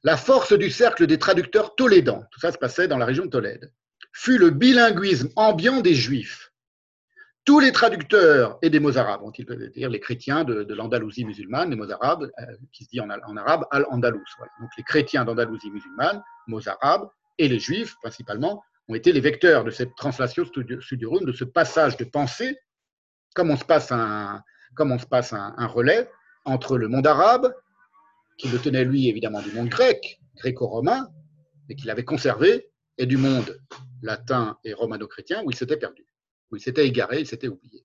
La 0.03 0.17
force 0.17 0.53
du 0.53 0.69
cercle 0.69 1.07
des 1.07 1.17
traducteurs 1.17 1.75
tolédans, 1.75 2.23
tout 2.31 2.39
ça 2.39 2.51
se 2.51 2.59
passait 2.59 2.87
dans 2.87 2.97
la 2.97 3.05
région 3.05 3.25
de 3.25 3.31
Tolède, 3.31 3.71
fut 4.15 4.37
le 4.37 4.49
bilinguisme 4.49 5.29
ambiant 5.35 5.81
des 5.81 5.93
Juifs. 5.93 6.53
Tous 7.43 7.59
les 7.59 7.73
traducteurs 7.73 8.57
et 8.61 8.69
des 8.69 8.79
Mozarabes, 8.79 9.21
on-il 9.23 9.45
peut 9.45 9.69
dire 9.75 9.89
les 9.89 9.99
chrétiens 9.99 10.45
de, 10.45 10.73
l'Andalousie 10.73 11.25
musulmane, 11.25 11.69
les 11.69 11.75
Mozarabes, 11.75 12.23
euh, 12.23 12.45
qui 12.71 12.85
se 12.85 12.89
dit 12.89 13.01
en, 13.01 13.09
arabe 13.09 13.65
Al-Andalus. 13.71 14.23
Donc 14.61 14.69
les 14.77 14.83
chrétiens 14.83 15.25
d'Andalousie 15.25 15.69
musulmane, 15.69 16.23
Mozarabes, 16.47 17.09
et 17.37 17.49
les 17.49 17.59
Juifs 17.59 17.95
principalement, 18.01 18.63
ont 18.87 18.95
été 18.95 19.11
les 19.11 19.19
vecteurs 19.19 19.65
de 19.65 19.69
cette 19.69 19.93
translation 19.95 20.45
studiorum, 20.45 21.25
de 21.25 21.33
ce 21.33 21.43
passage 21.43 21.97
de 21.97 22.05
pensée, 22.05 22.57
comme 23.35 23.51
on 23.51 23.57
se 23.57 23.65
passe 23.65 23.91
un, 23.91 24.41
comme 24.75 24.93
on 24.93 24.97
se 24.97 25.05
passe 25.05 25.33
un, 25.33 25.67
relais 25.67 26.09
entre 26.45 26.77
le 26.77 26.87
monde 26.87 27.05
arabe, 27.05 27.53
qui 28.37 28.47
le 28.47 28.59
tenait 28.59 28.85
lui 28.85 29.09
évidemment 29.09 29.41
du 29.41 29.51
monde 29.51 29.67
grec, 29.67 30.21
gréco-romain, 30.37 31.09
mais 31.67 31.75
qu'il 31.75 31.89
avait 31.89 32.05
conservé, 32.05 32.69
et 32.97 33.05
du 33.05 33.17
monde 33.17 33.59
latin 34.01 34.57
et 34.63 34.73
romano-chrétien, 34.73 35.43
où 35.43 35.51
il 35.51 35.55
s'était 35.55 35.77
perdu, 35.77 36.05
où 36.51 36.55
il 36.55 36.61
s'était 36.61 36.87
égaré, 36.87 37.19
il 37.19 37.27
s'était 37.27 37.47
oublié 37.47 37.83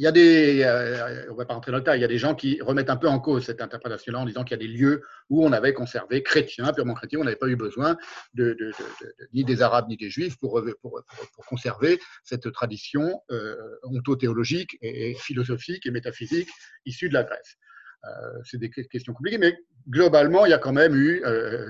il 0.00 0.04
y 0.04 0.06
a 0.06 0.12
des, 0.12 0.62
euh, 0.62 1.30
on 1.30 1.34
va 1.34 1.44
pas 1.44 1.52
rentrer 1.52 1.72
dans 1.72 1.76
le 1.76 1.82
détail, 1.82 1.98
il 1.98 2.00
y 2.00 2.06
a 2.06 2.08
des 2.08 2.16
gens 2.16 2.34
qui 2.34 2.58
remettent 2.62 2.88
un 2.88 2.96
peu 2.96 3.06
en 3.06 3.20
cause 3.20 3.44
cette 3.44 3.60
interprétation-là 3.60 4.20
en 4.20 4.24
disant 4.24 4.44
qu'il 4.44 4.52
y 4.52 4.60
a 4.64 4.66
des 4.66 4.72
lieux 4.72 5.02
où 5.28 5.44
on 5.44 5.52
avait 5.52 5.74
conservé 5.74 6.22
chrétiens, 6.22 6.72
purement 6.72 6.94
chrétiens, 6.94 7.18
on 7.20 7.24
n'avait 7.24 7.36
pas 7.36 7.48
eu 7.48 7.56
besoin 7.56 7.98
de, 8.32 8.56
ni 9.34 9.44
des 9.44 9.60
Arabes 9.60 9.90
ni 9.90 9.98
des 9.98 10.08
Juifs 10.08 10.38
pour, 10.38 10.62
pour, 10.80 11.04
conserver 11.46 12.00
cette 12.24 12.50
tradition 12.50 13.20
euh, 13.30 13.54
ontothéologique 13.82 14.78
et, 14.80 15.14
philosophique 15.16 15.84
et 15.84 15.90
métaphysique 15.90 16.48
issue 16.86 17.10
de 17.10 17.14
la 17.14 17.24
Grèce. 17.24 17.58
Euh, 18.04 18.40
c'est 18.44 18.58
des 18.58 18.70
questions 18.70 19.12
compliquées, 19.12 19.38
mais 19.38 19.58
globalement, 19.88 20.46
il 20.46 20.50
y 20.50 20.54
a 20.54 20.58
quand 20.58 20.72
même 20.72 20.94
eu 20.94 21.22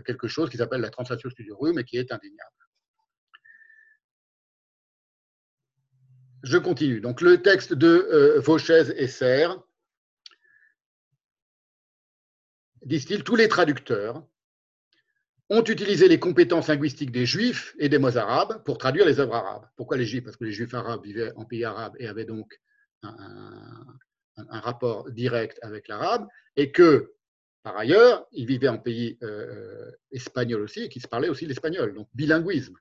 quelque 0.06 0.28
chose 0.28 0.48
qui 0.50 0.56
s'appelle 0.56 0.80
la 0.80 0.90
translation 0.90 1.28
studiorum 1.30 1.78
et 1.78 1.84
qui 1.84 1.96
est 1.96 2.12
indéniable. 2.12 2.60
Je 6.42 6.56
continue. 6.56 7.00
Donc 7.00 7.20
le 7.20 7.42
texte 7.42 7.74
de 7.74 8.08
euh, 8.12 8.40
Vauchez 8.40 8.84
et 8.96 9.08
Serre, 9.08 9.62
disent-ils, 12.84 13.24
tous 13.24 13.36
les 13.36 13.48
traducteurs 13.48 14.26
ont 15.50 15.62
utilisé 15.64 16.08
les 16.08 16.18
compétences 16.18 16.68
linguistiques 16.68 17.10
des 17.10 17.26
juifs 17.26 17.74
et 17.78 17.88
des 17.88 17.98
mots 17.98 18.16
arabes 18.16 18.62
pour 18.64 18.78
traduire 18.78 19.04
les 19.04 19.20
œuvres 19.20 19.34
arabes. 19.34 19.68
Pourquoi 19.76 19.96
les 19.96 20.06
juifs? 20.06 20.24
Parce 20.24 20.36
que 20.36 20.44
les 20.44 20.52
juifs 20.52 20.72
arabes 20.72 21.04
vivaient 21.04 21.32
en 21.34 21.44
pays 21.44 21.64
arabe 21.64 21.94
et 21.98 22.06
avaient 22.06 22.24
donc 22.24 22.58
un, 23.02 23.98
rapport 24.48 25.10
direct 25.10 25.58
avec 25.62 25.88
l'arabe, 25.88 26.26
et 26.56 26.72
que, 26.72 27.12
par 27.62 27.76
ailleurs, 27.76 28.26
ils 28.32 28.46
vivaient 28.46 28.68
en 28.68 28.78
pays 28.78 29.18
euh, 29.22 29.90
espagnol 30.10 30.62
aussi, 30.62 30.80
et 30.84 30.88
qu'ils 30.88 31.02
se 31.02 31.08
parlaient 31.08 31.28
aussi 31.28 31.46
l'espagnol, 31.46 31.94
donc 31.94 32.08
bilinguisme. 32.14 32.76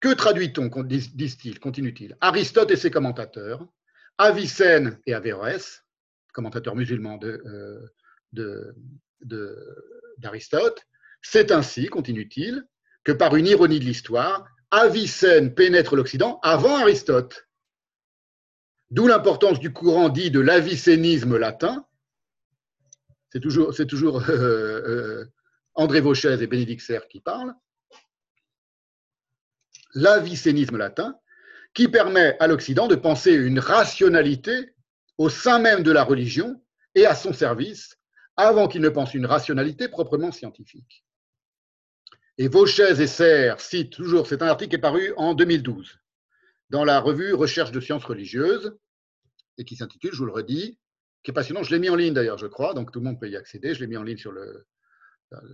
Que 0.00 0.12
traduit-on, 0.12 0.68
disent-ils, 0.84 1.58
continue-t-il? 1.58 2.16
Aristote 2.20 2.70
et 2.70 2.76
ses 2.76 2.90
commentateurs, 2.90 3.66
Avicenne 4.18 5.00
et 5.06 5.14
Averroès, 5.14 5.84
commentateurs 6.32 6.76
musulmans 6.76 7.18
euh, 7.24 7.80
d'Aristote, 10.18 10.82
c'est 11.22 11.50
ainsi, 11.50 11.86
continue-t-il, 11.86 12.62
que 13.04 13.12
par 13.12 13.36
une 13.36 13.46
ironie 13.46 13.80
de 13.80 13.84
l'histoire, 13.84 14.46
Avicenne 14.70 15.54
pénètre 15.54 15.96
l'Occident 15.96 16.38
avant 16.42 16.76
Aristote. 16.76 17.45
D'où 18.90 19.06
l'importance 19.06 19.58
du 19.58 19.72
courant 19.72 20.08
dit 20.08 20.30
de 20.30 20.40
l'avicénisme 20.40 21.36
latin. 21.36 21.86
C'est 23.30 23.40
toujours, 23.40 23.72
euh, 24.28 24.82
euh, 24.86 25.24
André 25.74 26.00
Vauchez 26.00 26.36
et 26.40 26.46
Bénédicte 26.46 26.82
Serre 26.82 27.08
qui 27.08 27.20
parlent 27.20 27.54
l'avicénisme 29.94 30.76
latin, 30.76 31.18
qui 31.72 31.88
permet 31.88 32.36
à 32.38 32.46
l'Occident 32.46 32.86
de 32.86 32.94
penser 32.94 33.32
une 33.32 33.58
rationalité 33.58 34.74
au 35.16 35.30
sein 35.30 35.58
même 35.58 35.82
de 35.82 35.90
la 35.90 36.04
religion 36.04 36.62
et 36.94 37.06
à 37.06 37.14
son 37.14 37.32
service, 37.32 37.96
avant 38.36 38.68
qu'il 38.68 38.82
ne 38.82 38.90
pense 38.90 39.14
une 39.14 39.24
rationalité 39.24 39.88
proprement 39.88 40.32
scientifique. 40.32 41.04
Et 42.36 42.48
Vauchez 42.48 43.00
et 43.00 43.06
Serre 43.06 43.58
citent 43.60 43.94
toujours, 43.94 44.26
c'est 44.26 44.42
un 44.42 44.48
article 44.48 44.70
qui 44.70 44.76
est 44.76 44.80
paru 44.80 45.14
en 45.16 45.32
2012 45.32 45.98
dans 46.70 46.84
la 46.84 47.00
revue 47.00 47.32
Recherche 47.34 47.72
de 47.72 47.80
sciences 47.80 48.04
religieuses 48.04 48.76
et 49.58 49.64
qui 49.64 49.76
s'intitule, 49.76 50.12
je 50.12 50.18
vous 50.18 50.26
le 50.26 50.32
redis, 50.32 50.78
qui 51.22 51.30
est 51.30 51.34
passionnant. 51.34 51.62
Je 51.62 51.70
l'ai 51.70 51.78
mis 51.78 51.88
en 51.88 51.96
ligne 51.96 52.14
d'ailleurs, 52.14 52.38
je 52.38 52.46
crois, 52.46 52.74
donc 52.74 52.92
tout 52.92 53.00
le 53.00 53.04
monde 53.04 53.20
peut 53.20 53.28
y 53.28 53.36
accéder. 53.36 53.74
Je 53.74 53.80
l'ai 53.80 53.86
mis 53.86 53.96
en 53.96 54.02
ligne 54.02 54.18
sur 54.18 54.32
le, 54.32 54.66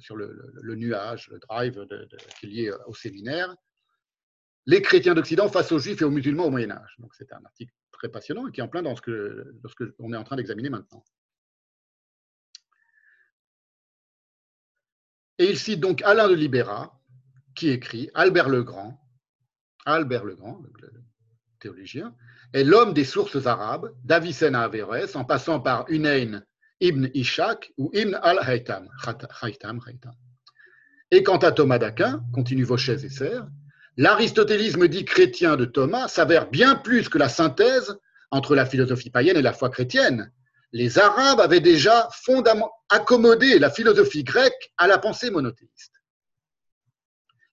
sur 0.00 0.16
le, 0.16 0.74
nuage, 0.74 1.28
le 1.30 1.38
drive 1.38 1.86
qui 2.40 2.46
est 2.46 2.48
lié 2.48 2.72
au 2.86 2.94
séminaire 2.94 3.54
les 4.66 4.82
chrétiens 4.82 5.14
d'Occident 5.14 5.48
face 5.48 5.72
aux 5.72 5.78
juifs 5.78 6.00
et 6.00 6.04
aux 6.04 6.10
musulmans 6.10 6.46
au 6.46 6.50
Moyen 6.50 6.70
Âge. 6.70 6.94
Donc 6.98 7.14
c'est 7.14 7.32
un 7.32 7.44
article 7.44 7.72
très 7.90 8.08
passionnant 8.08 8.46
et 8.46 8.52
qui 8.52 8.60
est 8.60 8.62
en 8.62 8.68
plein 8.68 8.82
dans 8.82 8.96
ce 8.96 9.02
que, 9.02 9.56
est 10.00 10.16
en 10.16 10.24
train 10.24 10.36
d'examiner 10.36 10.70
maintenant. 10.70 11.04
Et 15.38 15.50
il 15.50 15.58
cite 15.58 15.80
donc 15.80 16.02
Alain 16.02 16.28
de 16.28 16.34
Libéra, 16.34 17.00
qui 17.54 17.70
écrit 17.70 18.10
Albert 18.14 18.48
le 18.48 18.62
Grand, 18.62 19.01
Albert 19.84 20.24
le 20.24 20.34
Grand, 20.34 20.60
le 20.80 20.90
théologien, 21.60 22.14
est 22.52 22.64
l'homme 22.64 22.92
des 22.92 23.04
sources 23.04 23.46
arabes, 23.46 23.92
d'Avicenne 24.04 24.54
à 24.54 24.62
Averroès, 24.62 25.14
en 25.16 25.24
passant 25.24 25.60
par 25.60 25.84
Unayn 25.88 26.44
ibn 26.80 27.08
Ishaq 27.14 27.72
ou 27.78 27.90
Ibn 27.94 28.18
al-Haytham. 28.22 28.88
Et 31.10 31.22
quant 31.22 31.38
à 31.38 31.52
Thomas 31.52 31.78
d'Aquin, 31.78 32.24
continue 32.32 32.64
Vauchez 32.64 33.04
et 33.04 33.08
Serre, 33.08 33.46
L'aristotélisme 33.98 34.88
dit 34.88 35.04
chrétien 35.04 35.56
de 35.56 35.66
Thomas 35.66 36.08
s'avère 36.08 36.48
bien 36.48 36.76
plus 36.76 37.08
que 37.08 37.18
la 37.18 37.28
synthèse 37.28 37.98
entre 38.30 38.54
la 38.54 38.64
philosophie 38.64 39.10
païenne 39.10 39.36
et 39.36 39.42
la 39.42 39.52
foi 39.52 39.68
chrétienne. 39.68 40.32
Les 40.72 40.98
Arabes 40.98 41.40
avaient 41.40 41.60
déjà 41.60 42.08
accommodé 42.88 43.58
la 43.58 43.70
philosophie 43.70 44.24
grecque 44.24 44.72
à 44.78 44.86
la 44.86 44.96
pensée 44.96 45.30
monothéiste. 45.30 45.92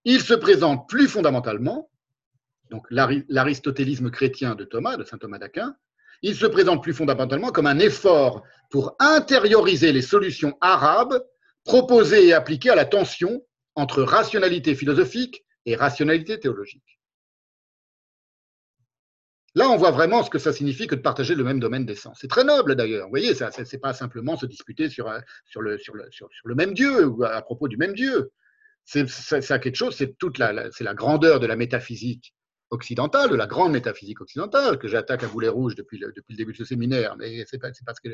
Il 0.05 0.21
se 0.21 0.33
présente 0.33 0.87
plus 0.87 1.09
fondamentalement, 1.09 1.89
donc 2.69 2.85
l'aristotélisme 2.89 4.11
chrétien 4.11 4.55
de 4.55 4.63
Thomas, 4.63 4.97
de 4.97 5.03
saint 5.03 5.17
Thomas 5.17 5.39
d'Aquin, 5.39 5.75
il 6.21 6.35
se 6.35 6.45
présente 6.45 6.83
plus 6.83 6.93
fondamentalement 6.93 7.51
comme 7.51 7.67
un 7.67 7.79
effort 7.79 8.43
pour 8.69 8.95
intérioriser 8.99 9.91
les 9.91 10.01
solutions 10.01 10.57
arabes 10.61 11.23
proposées 11.63 12.27
et 12.27 12.33
appliquées 12.33 12.69
à 12.69 12.75
la 12.75 12.85
tension 12.85 13.43
entre 13.75 14.03
rationalité 14.03 14.75
philosophique 14.75 15.45
et 15.65 15.75
rationalité 15.75 16.39
théologique. 16.39 16.99
Là, 19.55 19.69
on 19.69 19.77
voit 19.77 19.91
vraiment 19.91 20.23
ce 20.23 20.29
que 20.29 20.37
ça 20.37 20.53
signifie 20.53 20.85
que 20.85 20.95
de 20.95 21.01
partager 21.01 21.33
le 21.33 21.43
même 21.43 21.59
domaine 21.59 21.85
d'essence. 21.85 22.19
C'est 22.21 22.27
très 22.27 22.43
noble 22.43 22.75
d'ailleurs. 22.75 23.05
Vous 23.05 23.09
voyez, 23.09 23.33
ce 23.33 23.45
n'est 23.45 23.79
pas 23.79 23.93
simplement 23.93 24.37
se 24.37 24.45
disputer 24.45 24.89
sur, 24.89 25.11
sur, 25.45 25.61
le, 25.61 25.77
même 26.55 26.73
Dieu 26.73 27.05
ou 27.05 27.23
à 27.23 27.41
propos 27.41 27.67
du 27.67 27.77
même 27.77 27.93
Dieu. 27.93 28.31
C'est 28.85 29.07
quelque 29.59 29.75
chose, 29.75 29.95
c'est 29.95 30.17
toute 30.17 30.41
c'est 30.71 30.83
la 30.83 30.93
grandeur 30.93 31.39
de 31.39 31.47
la 31.47 31.55
métaphysique 31.55 32.33
occidentale, 32.71 33.29
de 33.29 33.35
la 33.35 33.47
grande 33.47 33.71
métaphysique 33.71 34.21
occidentale, 34.21 34.77
que 34.77 34.87
j'attaque 34.87 35.23
à 35.23 35.27
boulet 35.27 35.47
rouge 35.47 35.75
depuis 35.75 35.97
le, 35.97 36.11
depuis 36.11 36.33
le 36.33 36.37
début 36.37 36.51
de 36.51 36.57
ce 36.57 36.65
séminaire. 36.65 37.15
Mais 37.17 37.45
c'est 37.47 37.57
parce 37.59 37.99
que 37.99 38.09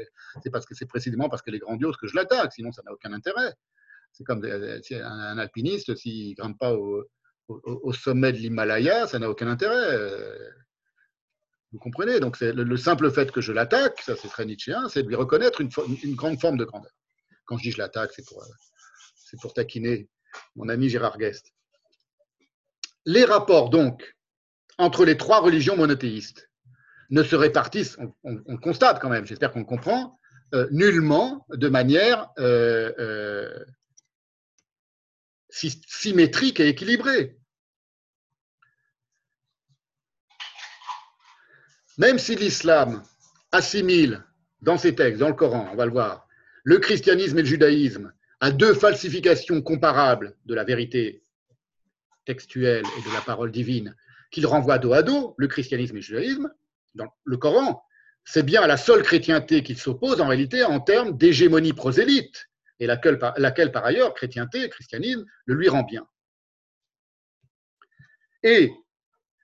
c'est 0.75 0.85
précisément 0.85 1.29
parce 1.29 1.41
qu'elle 1.41 1.55
est 1.55 1.59
grandiose 1.59 1.97
que 1.97 2.07
je 2.07 2.15
l'attaque, 2.15 2.53
sinon 2.53 2.71
ça 2.71 2.81
n'a 2.83 2.93
aucun 2.93 3.13
intérêt. 3.13 3.53
C'est 4.11 4.23
comme 4.23 4.43
un, 4.45 4.81
un 5.03 5.37
alpiniste, 5.37 5.95
s'il 5.95 6.29
ne 6.29 6.35
grimpe 6.35 6.57
pas 6.57 6.73
au, 6.73 7.93
sommet 7.93 8.31
de 8.31 8.37
l'Himalaya, 8.37 9.07
ça 9.07 9.19
n'a 9.19 9.29
aucun 9.29 9.47
intérêt. 9.47 9.93
Euh. 9.93 10.49
Vous 11.71 11.79
comprenez? 11.79 12.19
Donc 12.19 12.39
le, 12.39 12.51
le, 12.51 12.77
simple 12.77 13.11
fait 13.11 13.31
que 13.31 13.41
je 13.41 13.51
l'attaque, 13.51 14.01
ça 14.01 14.15
c'est 14.15 14.29
très 14.29 14.45
nietzschéen, 14.45 14.87
c'est 14.87 15.03
de 15.03 15.09
lui 15.09 15.15
reconnaître 15.15 15.59
une, 15.59 15.69
une, 16.03 16.15
grande 16.15 16.39
forme 16.39 16.57
de 16.57 16.63
grandeur. 16.63 16.91
Quand 17.45 17.57
je 17.57 17.63
dis 17.63 17.71
je 17.71 17.77
l'attaque, 17.77 18.11
c'est 18.15 18.25
pour, 18.25 18.41
c'est 19.15 19.39
pour 19.41 19.53
taquiner 19.53 20.07
mon 20.55 20.69
ami 20.69 20.87
Gérard 20.87 21.17
Guest. 21.17 21.51
Les 23.05 23.25
rapports 23.25 23.69
donc 23.69 24.15
entre 24.77 25.05
les 25.05 25.17
trois 25.17 25.39
religions 25.39 25.77
monothéistes 25.77 26.49
ne 27.09 27.23
se 27.23 27.35
répartissent, 27.35 27.97
on, 28.23 28.57
constate 28.57 28.99
quand 28.99 29.09
même, 29.09 29.25
j'espère 29.25 29.51
qu'on 29.51 29.63
comprend, 29.63 30.19
euh, 30.53 30.67
nullement 30.71 31.45
de 31.49 31.69
manière 31.69 32.29
euh, 32.39 33.63
symétrique 35.49 36.59
et 36.59 36.67
équilibré. 36.67 37.37
Même 41.97 42.19
si 42.19 42.35
l'islam 42.35 43.03
assimile 43.51 44.23
dans 44.61 44.77
ses 44.77 44.95
textes, 44.95 45.19
dans 45.19 45.29
le 45.29 45.35
Coran, 45.35 45.69
on 45.71 45.75
va 45.75 45.85
le 45.85 45.91
voir, 45.91 46.27
le 46.63 46.79
christianisme 46.79 47.37
et 47.37 47.41
le 47.41 47.47
judaïsme 47.47 48.11
à 48.41 48.51
deux 48.51 48.73
falsifications 48.73 49.61
comparables 49.61 50.35
de 50.45 50.55
la 50.55 50.63
vérité 50.63 51.23
textuelle 52.25 52.83
et 52.97 53.07
de 53.07 53.13
la 53.13 53.21
parole 53.21 53.51
divine, 53.51 53.95
qu'il 54.31 54.45
renvoie 54.45 54.77
dos 54.77 54.93
à 54.93 55.03
dos, 55.03 55.35
le 55.37 55.47
christianisme 55.47 55.95
et 55.95 55.99
le 55.99 56.05
judaïsme, 56.05 56.51
dans 56.93 57.07
le 57.23 57.37
Coran, 57.37 57.83
c'est 58.23 58.43
bien 58.43 58.65
la 58.65 58.77
seule 58.77 59.03
chrétienté 59.03 59.63
qu'il 59.63 59.77
s'oppose 59.77 60.19
en 60.21 60.27
réalité 60.27 60.63
en 60.63 60.79
termes 60.79 61.15
d'hégémonie 61.17 61.73
prosélyte, 61.73 62.47
et 62.79 62.87
laquelle, 62.87 63.19
laquelle, 63.37 63.71
par 63.71 63.85
ailleurs, 63.85 64.13
chrétienté, 64.13 64.67
christianisme, 64.69 65.25
le 65.45 65.55
lui 65.55 65.69
rend 65.69 65.83
bien. 65.83 66.07
Et 68.43 68.71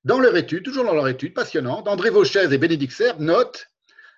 dans 0.03 0.19
leur 0.19 0.35
étude, 0.35 0.63
toujours 0.63 0.83
dans 0.83 0.93
leur 0.93 1.07
étude 1.07 1.33
passionnante, 1.33 1.87
André 1.87 2.09
Vauchez 2.09 2.51
et 2.51 2.57
Bénédicte 2.57 2.93
Serre 2.93 3.19
notent 3.19 3.67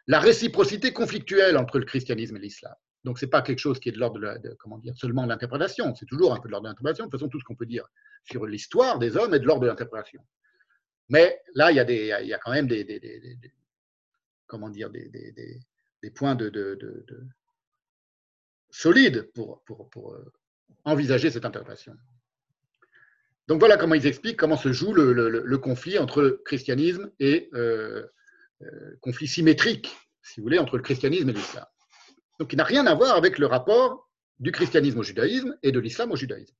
la 0.07 0.19
réciprocité 0.19 0.93
conflictuelle 0.93 1.57
entre 1.57 1.79
le 1.79 1.85
christianisme 1.85 2.37
et 2.37 2.39
l'islam. 2.39 2.73
Donc, 3.03 3.19
ce 3.19 3.25
n'est 3.25 3.29
pas 3.29 3.41
quelque 3.41 3.59
chose 3.59 3.79
qui 3.79 3.89
est 3.89 3.91
de 3.91 3.99
l'ordre 3.99 4.19
de, 4.19 4.55
comment 4.59 4.77
dire, 4.77 4.95
seulement 4.95 5.23
de 5.23 5.29
l'interprétation. 5.29 5.93
C'est 5.95 6.05
toujours 6.05 6.33
un 6.33 6.39
peu 6.39 6.47
de 6.47 6.51
l'ordre 6.51 6.65
de 6.65 6.69
l'interprétation. 6.69 7.05
De 7.05 7.09
toute 7.09 7.19
façon, 7.19 7.29
tout 7.29 7.39
ce 7.39 7.43
qu'on 7.43 7.55
peut 7.55 7.65
dire 7.65 7.85
sur 8.23 8.45
l'histoire 8.45 8.97
des 8.97 9.17
hommes 9.17 9.33
est 9.33 9.39
de 9.39 9.45
l'ordre 9.45 9.63
de 9.63 9.67
l'interprétation. 9.67 10.21
Mais 11.09 11.39
là, 11.55 11.71
il 11.71 11.75
y 11.75 12.33
a, 12.33 12.37
quand 12.39 12.51
même 12.51 12.67
des, 12.67 12.83
points 16.15 16.35
de, 16.35 16.49
de, 16.49 17.05
solides 18.69 19.31
pour, 19.33 19.61
euh, 20.13 20.31
envisager 20.85 21.29
cette 21.31 21.45
interprétation. 21.45 21.95
Donc 23.47 23.59
voilà 23.59 23.77
comment 23.77 23.95
ils 23.95 24.07
expliquent 24.07 24.37
comment 24.37 24.57
se 24.57 24.71
joue 24.71 24.93
le, 24.93 25.11
le, 25.13 25.57
conflit 25.57 25.99
entre 25.99 26.21
le 26.21 26.41
christianisme 26.45 27.11
et 27.19 27.49
euh, 27.53 28.07
euh, 28.61 28.97
conflit 29.01 29.27
symétrique, 29.27 29.95
si 30.21 30.39
vous 30.39 30.45
voulez, 30.45 30.59
entre 30.59 30.77
le 30.77 30.83
christianisme 30.83 31.29
et 31.29 31.33
l'islam. 31.33 31.65
Donc 32.39 32.53
il 32.53 32.55
n'a 32.55 32.63
rien 32.63 32.85
à 32.87 32.95
voir 32.95 33.15
avec 33.15 33.37
le 33.37 33.45
rapport 33.45 34.09
du 34.39 34.51
christianisme 34.51 34.99
au 34.99 35.03
judaïsme 35.03 35.57
et 35.61 35.71
de 35.71 35.79
l'islam 35.79 36.11
au 36.11 36.15
judaïsme. 36.15 36.55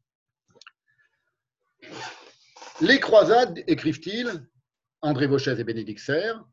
Les 2.84 2.99
croisades, 2.99 3.63
écrivent-ils, 3.67 4.45
André 4.99 5.25
Vauchez 5.25 5.57
et 5.57 5.63
Bénédicte 5.63 6.01
Serre, 6.01 6.43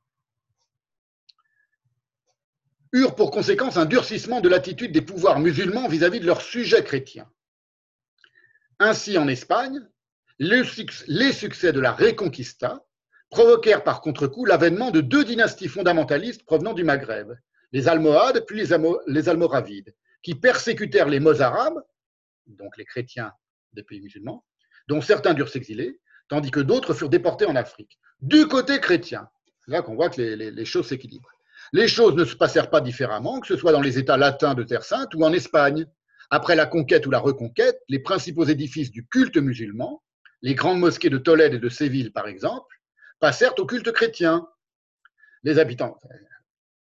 eurent 2.92 3.16
pour 3.16 3.32
conséquence 3.32 3.76
un 3.76 3.84
durcissement 3.84 4.40
de 4.40 4.48
l'attitude 4.48 4.92
des 4.92 5.02
pouvoirs 5.02 5.40
musulmans 5.40 5.88
vis-à-vis 5.88 6.20
de 6.20 6.26
leurs 6.26 6.42
sujets 6.42 6.84
chrétiens. 6.84 7.28
Ainsi, 8.78 9.18
en 9.18 9.26
Espagne, 9.26 9.80
les 10.38 10.62
succès 11.32 11.72
de 11.72 11.80
la 11.80 11.90
Reconquista 11.90 12.86
provoquèrent 13.30 13.82
par 13.82 14.00
contre-coup 14.00 14.44
l'avènement 14.44 14.92
de 14.92 15.00
deux 15.00 15.24
dynasties 15.24 15.66
fondamentalistes 15.66 16.44
provenant 16.44 16.74
du 16.74 16.84
Maghreb, 16.84 17.32
les 17.72 17.88
Almohades 17.88 18.44
puis 18.46 18.56
les, 18.56 19.28
Almoravides, 19.28 19.96
qui 20.22 20.36
persécutèrent 20.36 21.08
les 21.08 21.18
Mozarabes, 21.18 21.82
donc 22.46 22.76
les 22.76 22.84
chrétiens 22.84 23.32
des 23.72 23.82
pays 23.82 24.00
musulmans, 24.00 24.44
dont 24.86 25.00
certains 25.00 25.34
durent 25.34 25.48
s'exiler, 25.48 26.00
tandis 26.30 26.50
que 26.50 26.60
d'autres 26.60 26.94
furent 26.94 27.10
déportés 27.10 27.44
en 27.44 27.56
Afrique. 27.56 27.98
Du 28.22 28.46
côté 28.46 28.80
chrétien, 28.80 29.28
c'est 29.64 29.72
là 29.72 29.82
qu'on 29.82 29.94
voit 29.94 30.08
que 30.08 30.20
les 30.22 30.64
choses 30.64 30.88
s'équilibrent. 30.88 31.28
Les 31.72 31.86
choses 31.86 32.14
ne 32.14 32.24
se 32.24 32.34
passèrent 32.34 32.70
pas 32.70 32.80
différemment, 32.80 33.40
que 33.40 33.46
ce 33.46 33.56
soit 33.56 33.72
dans 33.72 33.80
les 33.80 33.98
États 33.98 34.16
latins 34.16 34.54
de 34.54 34.62
Terre 34.62 34.84
Sainte 34.84 35.14
ou 35.14 35.22
en 35.22 35.32
Espagne. 35.32 35.86
Après 36.30 36.56
la 36.56 36.66
conquête 36.66 37.06
ou 37.06 37.10
la 37.10 37.18
reconquête, 37.18 37.80
les 37.88 37.98
principaux 37.98 38.44
édifices 38.44 38.90
du 38.90 39.06
culte 39.06 39.36
musulman, 39.36 40.02
les 40.42 40.54
grandes 40.54 40.80
mosquées 40.80 41.10
de 41.10 41.18
Tolède 41.18 41.54
et 41.54 41.58
de 41.58 41.68
Séville 41.68 42.10
par 42.10 42.26
exemple, 42.26 42.76
passèrent 43.20 43.58
au 43.58 43.66
culte 43.66 43.92
chrétien. 43.92 44.48
Les 45.42 45.58
habitants, 45.58 45.96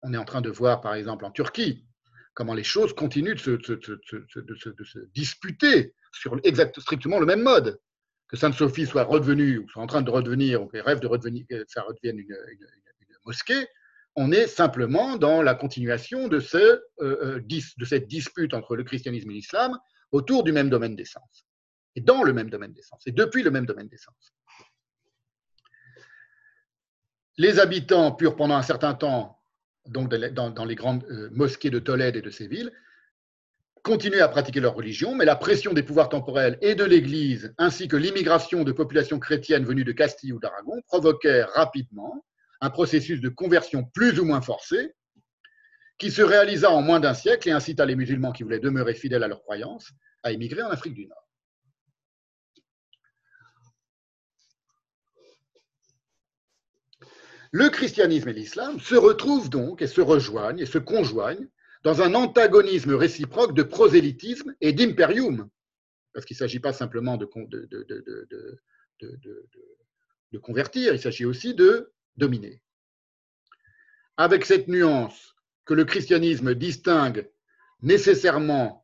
on 0.02 0.14
est 0.14 0.18
en 0.18 0.26
train 0.26 0.42
de 0.42 0.50
voir 0.50 0.82
par 0.82 0.96
exemple 0.96 1.26
en 1.26 1.32
Turquie 1.32 1.86
comment 2.34 2.54
les 2.54 2.64
choses 2.64 2.94
continuent 2.94 3.36
de 3.36 3.40
se, 3.40 5.00
disputer 5.14 5.94
sur 6.12 6.38
exact, 6.44 6.80
strictement 6.80 7.20
le 7.20 7.26
même 7.26 7.42
mode. 7.42 7.80
Que 8.28 8.38
Sainte-Sophie 8.38 8.88
soit 8.88 9.04
redevenue, 9.04 9.60
ou 9.60 9.70
soit 9.70 9.84
en 9.84 9.88
train 9.88 10.02
de 10.02 10.10
redevenir, 10.10 10.64
ou 10.64 10.68
qu'elle 10.68 10.82
rêve 10.82 11.00
de 11.00 11.08
redevenir, 11.08 11.46
que 11.50 11.64
ça 11.68 11.84
redevienne 11.84 12.20
une 12.20 12.36
mosquée, 13.26 13.68
on 14.16 14.32
est 14.32 14.48
simplement 14.48 15.18
dans 15.18 15.42
la 15.42 15.56
continuation 15.56 16.30
euh, 16.32 16.80
euh, 17.02 17.42
de 17.42 17.86
cette 17.86 18.08
dispute 18.08 18.54
entre 18.54 18.76
le 18.76 18.84
christianisme 18.84 19.30
et 19.32 19.36
l'islam 19.36 19.78
autour 20.12 20.44
du 20.44 20.52
même 20.52 20.70
domaine 20.70 20.96
d'essence, 20.96 21.46
et 21.96 22.02
dans 22.02 22.24
le 22.24 22.32
même 22.34 22.50
domaine 22.50 22.74
d'essence, 22.74 23.06
et 23.06 23.12
depuis 23.12 23.44
le 23.44 23.52
même 23.52 23.66
domaine 23.66 23.88
d'essence. 23.88 24.34
Les 27.38 27.60
habitants 27.60 28.14
purent 28.14 28.38
pendant 28.38 28.56
un 28.56 28.62
certain 28.62 28.94
temps, 28.94 29.38
donc 29.88 30.10
dans, 30.10 30.66
les 30.66 30.76
grandes 30.76 31.04
euh, 31.12 31.30
mosquées 31.32 31.70
de 31.70 31.80
Tolède 31.80 32.16
et 32.16 32.22
de 32.22 32.30
Séville, 32.30 32.72
continuer 33.86 34.20
à 34.20 34.28
pratiquer 34.28 34.60
leur 34.62 34.74
religion, 34.74 35.14
mais 35.14 35.26
la 35.26 35.36
pression 35.36 35.72
des 35.72 35.84
pouvoirs 35.84 36.10
temporels 36.10 36.58
et 36.62 36.74
de 36.74 36.84
l'Église, 36.84 37.54
ainsi 37.60 37.88
que 37.88 37.96
l'immigration 37.96 38.64
de 38.64 38.72
populations 38.72 39.20
chrétiennes 39.20 39.64
venues 39.64 39.84
de 39.84 39.92
Castille 39.92 40.34
ou 40.34 40.40
d'Aragon, 40.40 40.82
provoquèrent 40.88 41.52
rapidement 41.52 42.26
un 42.62 42.72
processus 42.72 43.22
de 43.22 43.30
conversion 43.30 43.84
plus 43.94 44.20
ou 44.20 44.26
moins 44.26 44.42
forcé, 44.42 44.96
qui 46.00 46.10
se 46.10 46.24
réalisa 46.24 46.72
en 46.72 46.82
moins 46.82 47.00
d'un 47.00 47.14
siècle 47.14 47.48
et 47.48 47.52
incita 47.52 47.86
les 47.86 47.96
musulmans 47.96 48.32
qui 48.32 48.42
voulaient 48.42 48.60
demeurer 48.60 48.96
fidèles 48.96 49.24
à 49.24 49.28
leurs 49.28 49.44
croyances 49.44 49.92
à 50.24 50.32
émigrer 50.32 50.64
en 50.64 50.72
Afrique 50.72 50.96
du 50.96 51.06
Nord. 51.06 51.30
Le 57.52 57.70
christianisme 57.70 58.30
et 58.30 58.34
l'islam 58.34 58.80
se 58.80 58.96
retrouvent 58.96 59.52
donc 59.52 59.84
et 59.84 59.88
se 59.88 60.02
rejoignent 60.02 60.60
et 60.60 60.66
se 60.66 60.80
conjoignent 60.80 61.48
dans 61.86 62.02
un 62.02 62.16
antagonisme 62.16 62.96
réciproque 62.96 63.54
de 63.54 63.62
prosélytisme 63.62 64.56
et 64.60 64.74
d'imperium, 64.74 65.48
parce 66.14 66.26
qu'il 66.26 66.34
ne 66.34 66.40
s'agit 66.40 66.60
pas 66.60 66.74
simplement 66.74 67.16
de, 67.16 67.26
convertir, 70.42 70.96
il 70.96 71.00
s'agit 71.00 71.26
aussi 71.26 71.54
de 71.54 71.94
dominé. 72.18 72.64
Avec 74.18 74.46
cette 74.46 74.68
nuance 74.68 75.36
que 75.64 75.76
le 75.76 75.86
christianisme 75.86 76.56
distingue 76.56 77.30
nécessairement 77.84 78.84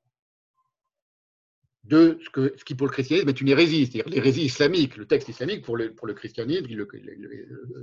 de 1.83 2.19
ce, 2.23 2.63
qui 2.63 2.75
pour 2.75 2.85
le 2.85 2.93
christianisme 2.93 3.29
est 3.29 3.41
une 3.41 3.47
hérésie, 3.47 3.87
c'est-à-dire 3.87 4.13
l'hérésie 4.13 4.45
islamique. 4.45 4.95
Le 4.97 5.07
texte 5.07 5.27
islamique 5.27 5.65
pour 5.65 5.75
le, 5.75 5.95
pour 5.95 6.05
le 6.05 6.13
christianisme, 6.13 6.67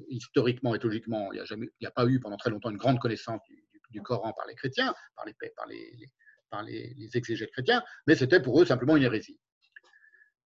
historiquement 0.09 0.77
et 0.77 0.79
logiquement, 0.79 1.33
il 1.33 1.43
n'y 1.81 1.87
a, 1.87 1.89
a, 1.89 1.91
pas 1.91 2.07
eu 2.07 2.21
pendant 2.21 2.37
très 2.37 2.51
longtemps 2.51 2.71
une 2.71 2.77
grande 2.77 3.01
connaissance 3.01 3.41
du, 3.49 3.68
Coran 4.03 4.33
par 4.33 4.47
les 4.47 4.55
chrétiens, 4.55 4.95
par 5.17 5.25
les, 5.25 5.35
par 5.57 5.67
les, 5.67 6.11
par 6.51 6.63
les, 6.63 7.11
exégètes 7.15 7.51
chrétiens, 7.53 7.83
mais 8.07 8.15
c'était 8.15 8.41
pour 8.41 8.61
eux 8.61 8.67
simplement 8.67 8.97
une 8.97 9.03
hérésie. 9.03 9.39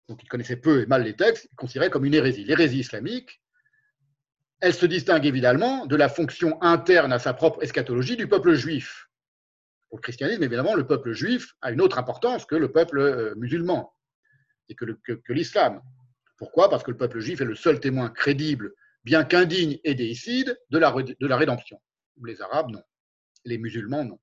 Donc 0.08 0.22
ils 0.22 0.28
connaissaient 0.28 0.56
peu 0.56 0.82
et 0.82 0.86
mal 0.86 1.04
les 1.04 1.14
textes, 1.14 1.48
ils 1.52 1.56
considéraient 1.56 1.90
comme 1.90 2.04
une 2.04 2.14
hérésie. 2.14 2.44
L'hérésie 2.44 2.80
islamique, 2.80 3.40
elle 4.60 4.74
se 4.74 4.86
distingue 4.86 5.24
évidemment 5.24 5.86
de 5.86 5.96
la 5.96 6.08
fonction 6.08 6.60
interne 6.62 7.12
à 7.12 7.18
sa 7.18 7.32
propre 7.32 7.62
eschatologie 7.62 8.16
du 8.16 8.28
peuple 8.28 8.54
juif. 8.54 9.08
Pour 9.88 9.98
le 9.98 10.02
christianisme, 10.02 10.42
évidemment, 10.42 10.74
le 10.74 10.86
peuple 10.86 11.12
juif 11.12 11.54
a 11.62 11.72
une 11.72 11.80
autre 11.80 11.98
importance 11.98 12.44
que 12.44 12.54
le 12.54 12.70
peuple 12.70 12.98
euh, 12.98 13.34
musulman 13.36 13.92
et 14.68 14.74
que, 14.76 14.86
l'islam. 15.32 15.80
Pourquoi? 16.36 16.70
Parce 16.70 16.84
que 16.84 16.92
le 16.92 16.96
peuple 16.96 17.18
juif 17.18 17.40
est 17.40 17.44
le 17.44 17.56
seul 17.56 17.80
témoin 17.80 18.08
crédible, 18.08 18.72
bien 19.02 19.24
qu'indigne 19.24 19.78
et 19.82 19.94
déicide, 19.94 20.56
de 20.70 20.78
la 20.78 21.36
rédemption. 21.36 21.80
Les 22.24 22.40
Arabes, 22.40 22.70
non. 22.70 22.82
Les 23.44 23.58
musulmans, 23.58 24.04
non. 24.04 24.18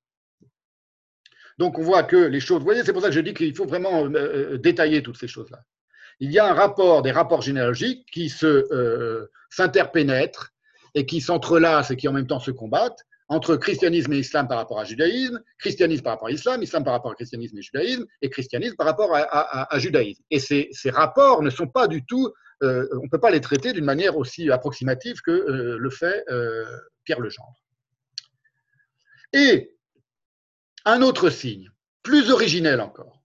Donc 1.57 1.79
on 1.79 1.81
voit 1.81 2.03
que 2.03 2.17
les 2.17 2.39
choses, 2.39 2.59
vous 2.59 2.65
voyez, 2.65 2.83
c'est 2.83 2.93
pour 2.93 3.01
ça 3.01 3.09
que 3.09 3.15
je 3.15 3.19
dis 3.19 3.33
qu'il 3.33 3.55
faut 3.55 3.65
vraiment 3.65 4.05
euh, 4.05 4.11
euh, 4.15 4.57
détailler 4.57 5.01
toutes 5.01 5.17
ces 5.17 5.27
choses-là 5.27 5.59
il 6.19 6.31
y 6.31 6.39
a 6.39 6.47
un 6.47 6.53
rapport, 6.53 7.01
des 7.01 7.11
rapports 7.11 7.41
généalogiques 7.41 8.05
qui 8.11 8.33
euh, 8.43 9.27
s'interpénètrent 9.49 10.51
et 10.95 11.05
qui 11.05 11.21
s'entrelacent 11.21 11.91
et 11.91 11.95
qui 11.95 12.07
en 12.07 12.13
même 12.13 12.27
temps 12.27 12.39
se 12.39 12.51
combattent 12.51 13.05
entre 13.29 13.57
christianisme 13.57 14.13
et 14.13 14.19
islam 14.19 14.47
par 14.47 14.57
rapport 14.57 14.79
à 14.79 14.85
judaïsme, 14.85 15.41
christianisme 15.59 16.03
par 16.03 16.13
rapport 16.13 16.29
à 16.29 16.31
islam, 16.31 16.63
islam 16.63 16.83
par 16.83 16.93
rapport 16.93 17.11
à 17.11 17.15
christianisme 17.15 17.57
et 17.57 17.61
judaïsme, 17.61 18.05
et 18.21 18.29
christianisme 18.29 18.75
par 18.77 18.87
rapport 18.87 19.13
à, 19.13 19.79
judaïsme. 19.79 20.23
Et 20.31 20.39
ces, 20.39 20.71
rapports 20.85 21.43
ne 21.43 21.49
sont 21.49 21.67
pas 21.67 21.89
du 21.89 22.05
tout, 22.05 22.31
on 22.61 22.65
ne 22.67 23.09
peut 23.09 23.19
pas 23.19 23.29
les 23.29 23.41
traiter 23.41 23.73
d'une 23.73 23.83
manière 23.83 24.15
aussi 24.15 24.49
approximative 24.49 25.19
que 25.21 25.77
le 25.77 25.89
fait 25.89 26.23
Pierre 27.03 27.19
Legendre. 27.19 27.66
Et 29.33 29.75
un 30.85 31.01
autre 31.01 31.29
signe, 31.29 31.71
plus 32.01 32.31
originel 32.31 32.79
encore, 32.79 33.21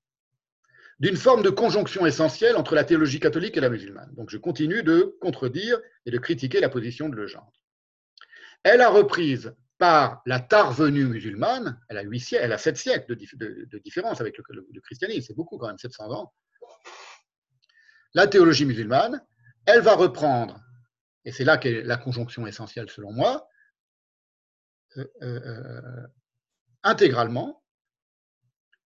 d'une 0.98 1.16
forme 1.16 1.42
de 1.42 1.50
conjonction 1.50 2.06
essentielle 2.06 2.56
entre 2.56 2.74
la 2.74 2.84
théologie 2.84 3.20
catholique 3.20 3.56
et 3.56 3.60
la 3.60 3.70
musulmane. 3.70 4.12
Donc 4.14 4.30
je 4.30 4.38
continue 4.38 4.82
de 4.82 5.16
contredire 5.20 5.80
et 6.06 6.10
de 6.10 6.18
critiquer 6.18 6.60
la 6.60 6.68
position 6.68 7.08
de 7.08 7.16
Legendre. 7.16 7.52
Elle 8.62 8.80
a 8.80 8.88
reprise 8.88 9.54
par 9.78 10.22
la 10.26 10.38
venue 10.70 11.06
musulmane, 11.06 11.80
elle 11.88 11.98
a, 11.98 12.02
8 12.02 12.34
elle 12.34 12.52
a 12.52 12.58
7 12.58 12.76
siècles 12.76 13.16
de, 13.16 13.78
différence 13.78 14.20
avec 14.20 14.38
le, 14.38 14.80
christianisme, 14.80 15.26
c'est 15.26 15.36
beaucoup 15.36 15.58
quand 15.58 15.66
même, 15.66 15.78
700 15.78 16.12
ans. 16.12 16.32
La 18.14 18.28
théologie 18.28 18.64
musulmane, 18.64 19.24
elle 19.66 19.80
va 19.80 19.94
reprendre, 19.96 20.60
et 21.24 21.32
c'est 21.32 21.42
là 21.42 21.58
qu'est 21.58 21.82
la 21.82 21.96
conjonction 21.96 22.46
essentielle 22.46 22.88
selon 22.90 23.12
moi, 23.12 23.48
euh, 24.98 25.04
euh, 25.22 25.40
euh, 25.46 26.06
intégralement 26.82 27.62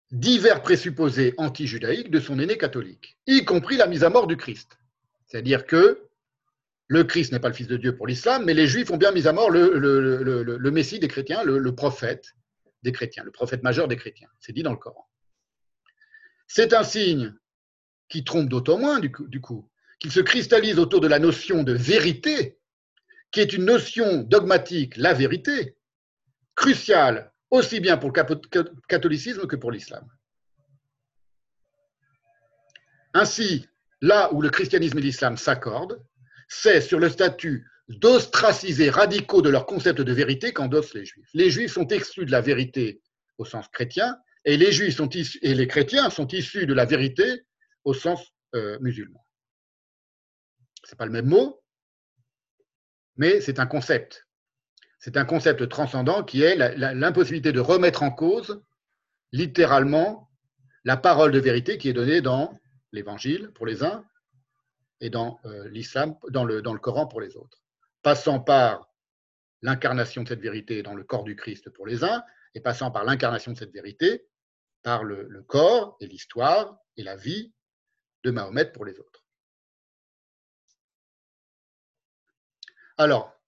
divers 0.09 0.61
présupposés 0.61 1.33
anti-judaïques 1.37 2.09
de 2.09 2.19
son 2.19 2.39
aîné 2.39 2.57
catholique, 2.57 3.17
y 3.27 3.45
compris 3.45 3.77
la 3.77 3.85
mise 3.85 4.03
à 4.03 4.09
mort 4.09 4.27
du 4.27 4.35
Christ. 4.35 4.79
C'est-à-dire 5.27 5.65
que 5.65 6.09
le 6.87 7.03
Christ 7.03 7.31
n'est 7.31 7.39
pas 7.39 7.49
le 7.49 7.53
Fils 7.53 7.67
de 7.67 7.77
Dieu 7.77 7.95
pour 7.95 8.07
l'islam, 8.07 8.43
mais 8.45 8.53
les 8.53 8.67
Juifs 8.67 8.89
ont 8.91 8.97
bien 8.97 9.11
mis 9.11 9.27
à 9.27 9.33
mort 9.33 9.49
le, 9.51 10.71
Messie 10.71 10.99
des 10.99 11.07
chrétiens, 11.07 11.43
le, 11.43 11.75
prophète 11.75 12.33
des 12.83 12.91
chrétiens, 12.91 13.23
le 13.23 13.31
prophète 13.31 13.63
majeur 13.63 13.87
des 13.87 13.95
chrétiens. 13.95 14.29
C'est 14.39 14.53
dit 14.53 14.63
dans 14.63 14.71
le 14.71 14.77
Coran. 14.77 15.07
C'est 16.47 16.73
un 16.73 16.83
signe 16.83 17.33
qui 18.09 18.23
trompe 18.23 18.49
d'autant 18.49 18.79
moins, 18.79 18.99
du 18.99 19.11
coup, 19.11 19.69
qu'il 19.99 20.11
se 20.11 20.19
cristallise 20.19 20.79
autour 20.79 20.99
de 20.99 21.07
la 21.07 21.19
notion 21.19 21.63
de 21.63 21.73
vérité, 21.73 22.57
qui 23.31 23.39
est 23.39 23.53
une 23.53 23.65
notion 23.65 24.23
dogmatique, 24.23 24.97
la 24.97 25.13
vérité, 25.13 25.77
cruciale 26.61 27.31
aussi 27.49 27.79
bien 27.79 27.97
pour 27.97 28.11
le 28.11 28.75
catholicisme 28.87 29.47
que 29.47 29.55
pour 29.55 29.71
l'islam. 29.71 30.07
Ainsi, 33.13 33.67
là 33.99 34.31
où 34.33 34.41
le 34.41 34.49
christianisme 34.49 34.99
et 34.99 35.01
l'islam 35.01 35.37
s'accordent, 35.37 36.01
c'est 36.47 36.79
sur 36.79 36.99
le 36.99 37.09
statut 37.09 37.67
d'ostracisés 37.89 38.89
radicaux 38.89 39.41
de 39.41 39.49
leur 39.49 39.65
concept 39.65 40.01
de 40.01 40.13
vérité 40.13 40.53
qu'endossent 40.53 40.93
les 40.93 41.05
juifs. 41.05 41.27
Les 41.33 41.49
juifs 41.49 41.73
sont 41.73 41.87
exclus 41.87 42.25
de 42.25 42.31
la 42.31 42.41
vérité 42.41 43.01
au 43.37 43.43
sens 43.43 43.67
chrétien, 43.69 44.17
et 44.45 44.55
les 44.55 45.67
chrétiens 45.67 46.09
sont 46.09 46.27
issus 46.27 46.65
de 46.67 46.73
la 46.73 46.85
vérité 46.85 47.43
au 47.83 47.93
sens 47.93 48.21
euh, 48.55 48.77
musulman. 48.79 49.25
Ce 50.85 50.91
n'est 50.91 50.97
pas 50.97 51.05
le 51.05 51.11
même 51.11 51.27
mot, 51.27 51.61
mais 53.17 53.41
c'est 53.41 53.59
un 53.59 53.67
concept. 53.67 54.27
C'est 55.01 55.17
un 55.17 55.25
concept 55.25 55.67
transcendant 55.67 56.23
qui 56.23 56.43
est 56.43 56.55
l'impossibilité 56.55 57.51
de 57.51 57.59
remettre 57.59 58.03
en 58.03 58.11
cause, 58.11 58.61
littéralement, 59.31 60.29
la 60.83 60.95
parole 60.95 61.31
de 61.31 61.39
vérité 61.39 61.79
qui 61.79 61.89
est 61.89 61.93
donnée 61.93 62.21
dans 62.21 62.55
l'évangile 62.91 63.49
pour 63.55 63.65
les 63.65 63.83
uns 63.83 64.05
et 64.99 65.09
dans 65.09 65.39
euh, 65.45 65.67
l'islam, 65.69 66.15
dans 66.29 66.43
le, 66.43 66.61
Coran 66.77 67.07
pour 67.07 67.19
les 67.19 67.35
autres. 67.35 67.63
Passant 68.03 68.39
par 68.39 68.89
l'incarnation 69.63 70.21
de 70.21 70.27
cette 70.27 70.39
vérité 70.39 70.83
dans 70.83 70.93
le 70.93 71.03
corps 71.03 71.23
du 71.23 71.35
Christ 71.35 71.71
pour 71.71 71.87
les 71.87 72.03
uns, 72.03 72.23
et 72.53 72.61
passant 72.61 72.91
par 72.91 73.03
l'incarnation 73.03 73.53
de 73.53 73.57
cette 73.57 73.73
vérité 73.73 74.27
par 74.83 75.03
le, 75.03 75.25
le 75.27 75.41
corps 75.41 75.97
et 75.99 76.05
l'histoire 76.05 76.77
et 76.95 77.01
la 77.01 77.15
vie 77.15 77.51
de 78.23 78.29
Mahomet 78.29 78.65
pour 78.65 78.85
les 78.85 78.99
autres. 78.99 79.25
Alors, 82.97 83.40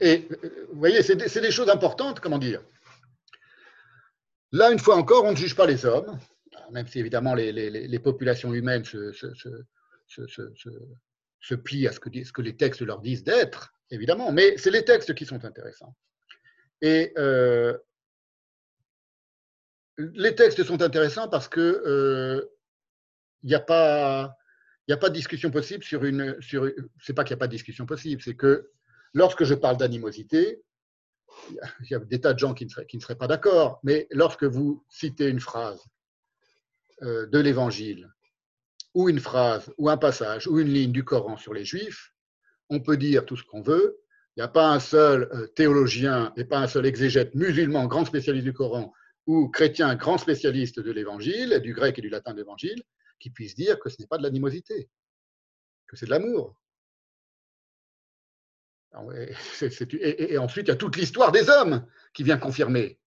et 0.00 0.28
euh, 0.30 0.66
vous 0.72 0.78
voyez, 0.78 1.02
c'est 1.02 1.16
des, 1.16 1.40
des, 1.40 1.50
choses 1.50 1.70
importantes, 1.70 2.20
comment 2.20 2.38
dire. 2.38 2.62
Là, 4.52 4.70
une 4.70 4.78
fois 4.78 4.96
encore, 4.96 5.24
on 5.24 5.32
ne 5.32 5.36
juge 5.36 5.56
pas 5.56 5.66
les 5.66 5.84
hommes, 5.84 6.18
même 6.70 6.86
si 6.86 6.98
évidemment 6.98 7.34
les, 7.34 7.52
les, 7.52 7.98
populations 7.98 8.52
humaines 8.52 8.84
se, 8.84 9.12
se, 9.12 9.34
se, 9.34 10.26
se, 11.40 11.54
plient 11.54 11.88
à 11.88 11.92
ce 11.92 12.00
que, 12.00 12.24
ce 12.24 12.32
que 12.32 12.42
les 12.42 12.56
textes 12.56 12.82
leur 12.82 13.00
disent 13.00 13.24
d'être, 13.24 13.74
évidemment, 13.90 14.32
mais 14.32 14.56
c'est 14.56 14.70
les 14.70 14.84
textes 14.84 15.14
qui 15.14 15.26
sont 15.26 15.44
intéressants. 15.44 15.94
Et 16.82 17.12
euh, 17.16 17.76
les 19.98 20.34
textes 20.34 20.62
sont 20.64 20.82
intéressants 20.82 21.28
parce 21.28 21.48
que 21.48 21.60
euh, 21.60 22.44
il 23.42 23.48
n'y 23.48 23.54
a 23.54 23.60
pas 23.60 24.36
a 24.88 24.96
pas 24.96 25.08
de 25.08 25.14
discussion 25.14 25.50
possible 25.50 25.82
sur 25.82 26.04
une 26.04 26.40
sur 26.40 26.70
c'est 27.00 27.14
pas 27.14 27.24
qu'il 27.24 27.34
n'y 27.34 27.38
a 27.38 27.40
pas 27.40 27.48
de 27.48 27.52
discussion 27.52 27.86
possible 27.86 28.22
c'est 28.22 28.36
que 28.36 28.70
lorsque 29.16 29.44
je 29.44 29.54
parle 29.54 29.76
d'animosité 29.78 30.62
il 31.80 31.90
y 31.90 31.94
a 31.94 31.98
des 31.98 32.20
tas 32.20 32.34
de 32.34 32.38
gens 32.38 32.54
qui 32.54 32.66
ne 32.66 33.00
seraient, 33.00 33.16
pas 33.16 33.26
d'accord 33.26 33.80
mais 33.82 34.06
lorsque 34.10 34.44
vous 34.44 34.84
citez 34.88 35.28
une 35.28 35.40
phrase 35.40 35.82
euh, 37.02 37.26
de 37.26 37.38
l'évangile 37.38 38.08
ou 38.94 39.08
une 39.08 39.20
phrase 39.20 39.72
ou 39.78 39.90
un 39.90 39.96
passage 39.96 40.46
ou 40.46 40.60
une 40.60 40.68
ligne 40.68 40.92
du 40.92 41.04
Coran 41.04 41.36
sur 41.36 41.52
les 41.52 41.64
juifs 41.64 42.12
on 42.70 42.80
peut 42.80 42.96
dire 42.96 43.24
tout 43.24 43.36
ce 43.36 43.44
qu'on 43.44 43.62
veut 43.62 43.98
il 44.36 44.40
n'y 44.40 44.44
a 44.44 44.48
pas 44.48 44.68
un 44.68 44.80
seul 44.80 45.28
euh, 45.32 45.46
théologien 45.48 46.32
et 46.36 46.44
pas 46.44 46.58
un 46.58 46.68
seul 46.68 46.84
exégète 46.86 47.34
musulman 47.34 47.86
grand 47.86 48.04
spécialiste 48.04 48.44
du 48.44 48.52
Coran 48.52 48.92
ou 49.26 49.48
chrétien 49.48 49.94
grand 49.96 50.18
spécialiste 50.18 50.78
de 50.78 50.92
l'évangile, 50.92 51.60
du 51.60 51.74
grec 51.74 51.98
et 51.98 52.02
du 52.02 52.08
latin 52.08 52.32
de 52.32 52.38
l'évangile, 52.38 52.82
qui 53.18 53.30
puisse 53.30 53.54
dire 53.54 53.78
que 53.80 53.88
ce 53.88 53.96
n'est 53.98 54.06
pas 54.06 54.18
de 54.18 54.22
l'animosité, 54.22 54.88
que 55.86 55.96
c'est 55.96 56.06
de 56.06 56.10
l'amour. 56.10 56.54
Et, 60.00 60.38
ensuite, 60.38 60.66
il 60.66 60.70
y 60.70 60.72
a 60.72 60.76
toute 60.76 60.96
l'histoire 60.96 61.32
des 61.32 61.48
hommes 61.48 61.86
qui 62.14 62.22
vient 62.22 62.38
confirmer 62.38 62.98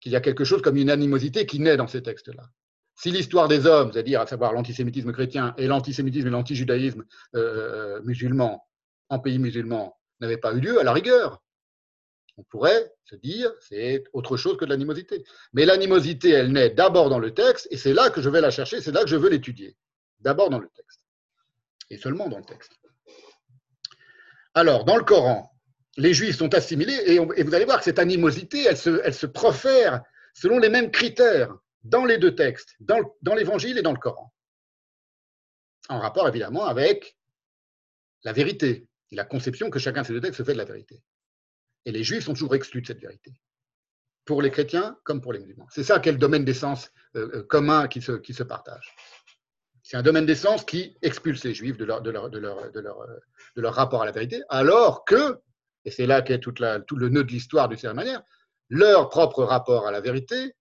qu'il 0.00 0.12
y 0.12 0.16
a 0.16 0.20
quelque 0.20 0.44
chose 0.44 0.62
comme 0.62 0.76
une 0.76 0.90
animosité 0.90 1.46
qui 1.46 1.60
naît 1.60 1.76
dans 1.76 1.88
ces 1.88 2.02
textes-là. 2.02 2.48
Si 2.94 3.10
l'histoire 3.10 3.48
des 3.48 3.66
hommes, 3.66 3.92
c'est-à-dire 3.92 4.20
à 4.20 4.26
savoir 4.26 4.52
l'antisémitisme 4.52 5.12
chrétien 5.12 5.54
et 5.56 5.66
l'antisémitisme 5.66 6.28
et 6.28 6.30
l'antijudaïsme 6.30 7.04
euh, 7.36 8.00
musulman 8.02 8.64
en 9.08 9.18
pays 9.18 9.38
musulman 9.38 9.96
n'avaient 10.20 10.36
pas 10.36 10.52
eu 10.52 10.60
lieu, 10.60 10.80
à 10.80 10.84
la 10.84 10.92
rigueur, 10.92 11.42
on 12.36 12.42
pourrait 12.44 12.92
se 13.04 13.16
dire 13.16 13.52
c'est 13.60 14.04
autre 14.12 14.36
chose 14.36 14.56
que 14.56 14.64
de 14.64 14.70
l'animosité. 14.70 15.24
Mais 15.52 15.64
l'animosité, 15.64 16.30
elle 16.30 16.52
naît 16.52 16.70
d'abord 16.70 17.10
dans 17.10 17.18
le 17.18 17.34
texte, 17.34 17.68
et 17.70 17.76
c'est 17.76 17.92
là 17.92 18.10
que 18.10 18.20
je 18.20 18.30
vais 18.30 18.40
la 18.40 18.50
chercher, 18.50 18.80
c'est 18.80 18.92
là 18.92 19.02
que 19.02 19.10
je 19.10 19.16
veux 19.16 19.28
l'étudier. 19.28 19.76
D'abord 20.20 20.50
dans 20.50 20.58
le 20.58 20.68
texte. 20.68 21.00
Et 21.90 21.98
seulement 21.98 22.28
dans 22.28 22.38
le 22.38 22.44
texte. 22.44 22.72
Alors, 24.54 24.84
dans 24.84 24.96
le 24.96 25.04
Coran, 25.04 25.52
les 25.96 26.14
Juifs 26.14 26.36
sont 26.36 26.54
assimilés, 26.54 26.98
et, 27.06 27.18
vous 27.18 27.54
allez 27.54 27.64
voir 27.64 27.78
que 27.78 27.84
cette 27.84 27.98
animosité, 27.98 28.64
elle 28.64 28.76
se, 28.76 29.26
profère 29.26 30.02
selon 30.32 30.58
les 30.58 30.68
mêmes 30.68 30.90
critères 30.90 31.54
dans 31.82 32.04
les 32.04 32.18
deux 32.18 32.34
textes, 32.34 32.76
dans, 32.80 33.34
l'Évangile 33.34 33.78
et 33.78 33.82
dans 33.82 33.92
le 33.92 33.98
Coran. 33.98 34.32
En 35.88 35.98
rapport 35.98 36.28
évidemment 36.28 36.66
avec 36.66 37.16
la 38.24 38.32
vérité, 38.32 38.88
la 39.10 39.24
conception 39.24 39.70
que 39.70 39.78
chacun 39.78 40.02
de 40.02 40.06
ces 40.06 40.12
deux 40.12 40.20
textes 40.20 40.44
fait 40.44 40.52
de 40.52 40.58
la 40.58 40.64
vérité. 40.64 41.02
Et 41.84 41.92
les 41.92 42.04
juifs 42.04 42.24
sont 42.24 42.34
toujours 42.34 42.54
exclus 42.54 42.82
de 42.82 42.86
cette 42.86 43.00
vérité, 43.00 43.32
pour 44.24 44.42
les 44.42 44.50
chrétiens 44.50 44.98
comme 45.04 45.20
pour 45.20 45.32
les 45.32 45.40
musulmans. 45.40 45.66
C'est 45.70 45.84
ça 45.84 45.98
quel 45.98 46.18
domaine 46.18 46.44
d'essence 46.44 46.90
euh, 47.16 47.38
euh, 47.38 47.42
commun 47.44 47.88
qui 47.88 48.02
se 48.02 48.42
partage. 48.42 48.94
C'est 49.88 49.96
un 49.96 50.02
domaine 50.02 50.26
d'essence 50.26 50.66
qui 50.66 50.98
expulse 51.00 51.44
les 51.44 51.54
juifs 51.54 51.78
de 51.78 51.86
leur, 51.86 52.02
de, 52.02 52.10
leur, 52.10 52.28
de, 52.28 52.38
leur, 52.38 52.70
de, 52.72 52.78
leur, 52.78 53.00
euh, 53.00 53.18
de 53.56 53.62
leur 53.62 53.72
rapport 53.72 54.02
à 54.02 54.04
la 54.04 54.12
vérité, 54.12 54.42
alors 54.50 55.06
que, 55.06 55.40
et 55.86 55.90
c'est 55.90 56.04
là 56.04 56.20
qu'est 56.20 56.40
tout 56.40 56.52
le 56.60 57.08
nœud 57.08 57.24
de 57.24 57.32
l'histoire 57.32 57.70
de 57.70 57.74
cette 57.74 57.94
manière, 57.94 58.22
leur 58.68 59.08
propre 59.08 59.44
rapport 59.44 59.86
à 59.86 59.90
la 59.90 60.02
vérité, 60.02 60.54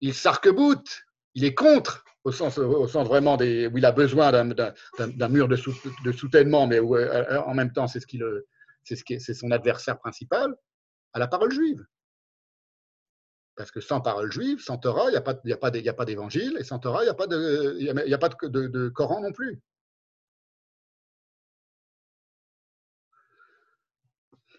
il 0.00 0.14
s'arc-boute, 0.14 1.02
il 1.34 1.44
est 1.44 1.52
contre, 1.52 2.06
au 2.24 2.32
sens, 2.32 2.56
au 2.56 2.88
sens 2.88 3.06
vraiment 3.06 3.36
des, 3.36 3.66
où 3.66 3.76
il 3.76 3.84
a 3.84 3.92
besoin 3.92 4.32
d'un 4.32 5.28
mur 5.28 5.46
de, 5.46 5.58
de 6.02 6.12
soutènement, 6.12 6.66
mais 6.66 6.80
où, 6.80 6.96
en 6.96 7.52
même 7.52 7.74
temps, 7.74 7.86
c'est 7.86 8.00
ce 8.00 8.16
le, 8.16 8.46
c'est 8.82 8.96
ce 9.20 9.34
son 9.34 9.50
adversaire 9.50 9.98
principal, 9.98 10.56
à 11.12 11.18
la 11.18 11.28
parole 11.28 11.52
juive. 11.52 11.84
Parce 13.60 13.72
que 13.72 13.82
sans 13.82 14.00
parole 14.00 14.32
juive, 14.32 14.58
sans 14.62 14.78
Torah, 14.78 15.08
il 15.08 15.10
n'y 15.10 15.52
a 15.52 15.58
pas, 15.92 16.06
d'évangile, 16.06 16.56
et 16.58 16.64
sans 16.64 16.78
Torah, 16.78 17.02
il 17.02 17.04
n'y 17.04 17.10
a 17.10 17.14
pas, 17.14 17.26
de, 17.26 18.88
Coran 18.88 19.20
non 19.20 19.32
plus. 19.32 19.60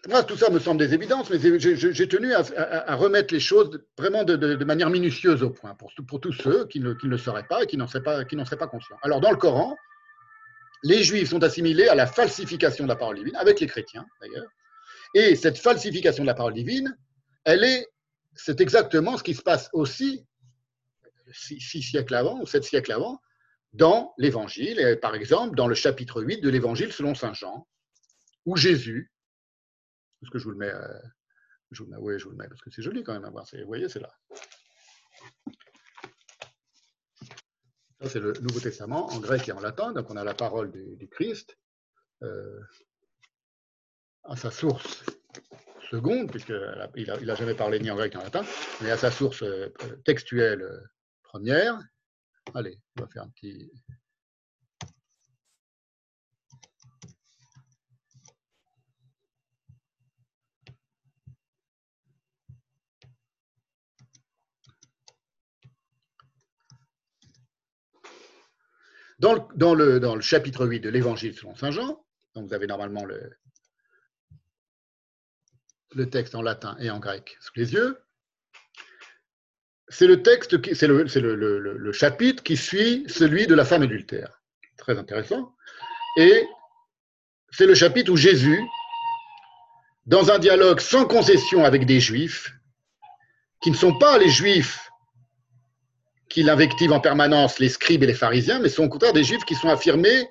Moi, 0.08 0.22
tout 0.22 0.36
ça 0.36 0.50
me 0.50 0.60
semble 0.60 0.78
des 0.78 0.94
évidences, 0.94 1.30
mais 1.30 1.40
j'ai 1.58 2.08
tenu 2.08 2.32
à, 2.32 2.94
remettre 2.94 3.34
les 3.34 3.40
choses 3.40 3.84
vraiment 3.98 4.22
de, 4.22 4.64
manière 4.64 4.88
minutieuse 4.88 5.42
au 5.42 5.50
point, 5.50 5.74
pour, 5.74 6.20
tous 6.20 6.32
ceux 6.32 6.68
qui 6.68 6.78
ne, 6.78 6.92
le 6.92 7.18
sauraient 7.18 7.48
pas 7.48 7.64
et 7.64 7.66
qui 7.66 7.76
n'en 7.76 7.88
seraient 7.88 8.04
pas 8.04 8.68
conscients. 8.68 8.98
Alors, 9.02 9.20
dans 9.20 9.32
le 9.32 9.36
Coran, 9.36 9.76
les 10.84 11.02
Juifs 11.02 11.30
sont 11.30 11.42
assimilés 11.42 11.88
à 11.88 11.96
la 11.96 12.06
falsification 12.06 12.84
de 12.84 12.88
la 12.90 12.96
parole 12.96 13.16
divine, 13.16 13.34
avec 13.34 13.58
les 13.58 13.66
chrétiens 13.66 14.06
d'ailleurs. 14.20 14.46
Et 15.16 15.34
cette 15.34 15.58
falsification 15.58 16.22
de 16.22 16.28
la 16.28 16.34
parole 16.34 16.54
divine, 16.54 16.96
elle 17.42 17.64
est, 17.64 17.88
c'est 18.34 18.60
exactement 18.60 19.16
ce 19.16 19.22
qui 19.22 19.34
se 19.34 19.42
passe 19.42 19.68
aussi 19.72 20.26
six, 21.32 21.82
siècles 21.82 22.14
avant 22.14 22.40
ou 22.40 22.46
sept 22.46 22.64
siècles 22.64 22.92
avant 22.92 23.20
dans 23.72 24.14
l'Évangile, 24.18 24.78
et 24.78 24.96
par 24.96 25.14
exemple 25.14 25.56
dans 25.56 25.66
le 25.66 25.74
chapitre 25.74 26.22
8 26.22 26.40
de 26.40 26.50
l'Évangile 26.50 26.92
selon 26.92 27.14
saint 27.14 27.32
Jean, 27.32 27.66
où 28.44 28.56
Jésus, 28.56 29.12
est-ce 30.22 30.30
que 30.30 30.38
je 30.38 30.44
vous 30.44 30.50
le 30.50 30.58
mets, 30.58 30.72
euh, 30.72 30.98
je 31.70 31.82
vous 31.82 31.90
le 31.90 31.96
mets, 31.96 32.02
oui, 32.02 32.18
je 32.18 32.24
vous 32.24 32.30
le 32.30 32.36
mets 32.36 32.48
parce 32.48 32.60
que 32.60 32.70
c'est 32.70 32.82
joli 32.82 33.02
quand 33.02 33.14
même 33.14 33.24
à 33.24 33.30
voir. 33.30 33.46
Vous 33.52 33.66
voyez, 33.66 33.88
c'est 33.88 34.00
là 34.00 34.12
c'est 38.08 38.20
le 38.20 38.32
Nouveau 38.40 38.60
Testament 38.60 39.10
en 39.10 39.20
grec 39.20 39.48
et 39.48 39.52
en 39.52 39.60
latin. 39.60 39.92
Donc, 39.92 40.10
on 40.10 40.16
a 40.16 40.24
la 40.24 40.34
parole 40.34 40.70
du, 40.70 41.08
Christ 41.08 41.56
euh, 42.22 42.60
à 44.24 44.36
sa 44.36 44.50
source 44.50 45.04
seconde, 45.92 46.30
puisqu'il 46.30 47.26
n'a 47.26 47.34
jamais 47.34 47.54
parlé 47.54 47.78
ni 47.78 47.90
en 47.90 47.96
grec 47.96 48.14
ni 48.14 48.20
en 48.20 48.24
latin, 48.24 48.42
mais 48.80 48.90
à 48.90 48.96
sa 48.96 49.10
source 49.10 49.42
euh, 49.42 49.68
textuelle 50.04 50.62
euh, 50.62 50.80
première. 51.22 51.78
Allez, 52.54 52.78
on 52.96 53.02
va 53.02 53.08
faire 53.08 53.22
un 53.24 53.28
petit. 53.28 53.70
Dans 69.18 69.34
le, 69.74 70.00
dans 70.00 70.16
le, 70.16 70.20
chapitre 70.20 70.66
8 70.66 70.80
de 70.80 70.88
l'Évangile 70.88 71.32
selon 71.36 71.54
Saint 71.54 71.70
Jean, 71.70 72.04
donc 72.34 72.48
vous 72.48 72.54
avez 72.54 72.66
normalement 72.66 73.04
le, 73.04 73.30
le 75.94 76.08
texte 76.08 76.34
en 76.34 76.42
latin 76.42 76.76
et 76.80 76.90
en 76.90 76.98
grec 76.98 77.36
sous 77.40 77.52
les 77.56 77.72
yeux, 77.72 77.98
c'est 79.88 80.06
le 80.06 80.22
texte, 80.22 80.52
le, 80.52 81.92
chapitre 81.92 82.42
qui 82.42 82.56
suit 82.56 83.04
celui 83.08 83.46
de 83.46 83.54
la 83.54 83.64
femme 83.64 83.82
adultère. 83.82 84.40
Très 84.78 84.98
intéressant. 84.98 85.54
Et 86.16 86.46
c'est 87.50 87.66
le 87.66 87.74
chapitre 87.74 88.10
où 88.10 88.16
Jésus, 88.16 88.62
dans 90.06 90.30
un 90.30 90.38
dialogue 90.38 90.80
sans 90.80 91.04
concession 91.04 91.64
avec 91.64 91.84
des 91.84 92.00
Juifs, 92.00 92.50
qui 93.60 93.70
ne 93.70 93.76
sont 93.76 93.96
pas 93.96 94.18
les 94.18 94.30
juifs 94.30 94.90
qui 96.28 96.42
l'invectivent 96.42 96.92
en 96.92 97.00
permanence, 97.00 97.58
les 97.58 97.68
scribes 97.68 98.02
et 98.02 98.06
les 98.06 98.14
pharisiens, 98.14 98.58
mais 98.58 98.70
sont 98.70 98.84
au 98.84 98.88
contraire 98.88 99.12
des 99.12 99.24
juifs 99.24 99.44
qui 99.44 99.54
sont 99.54 99.68
affirmés 99.68 100.28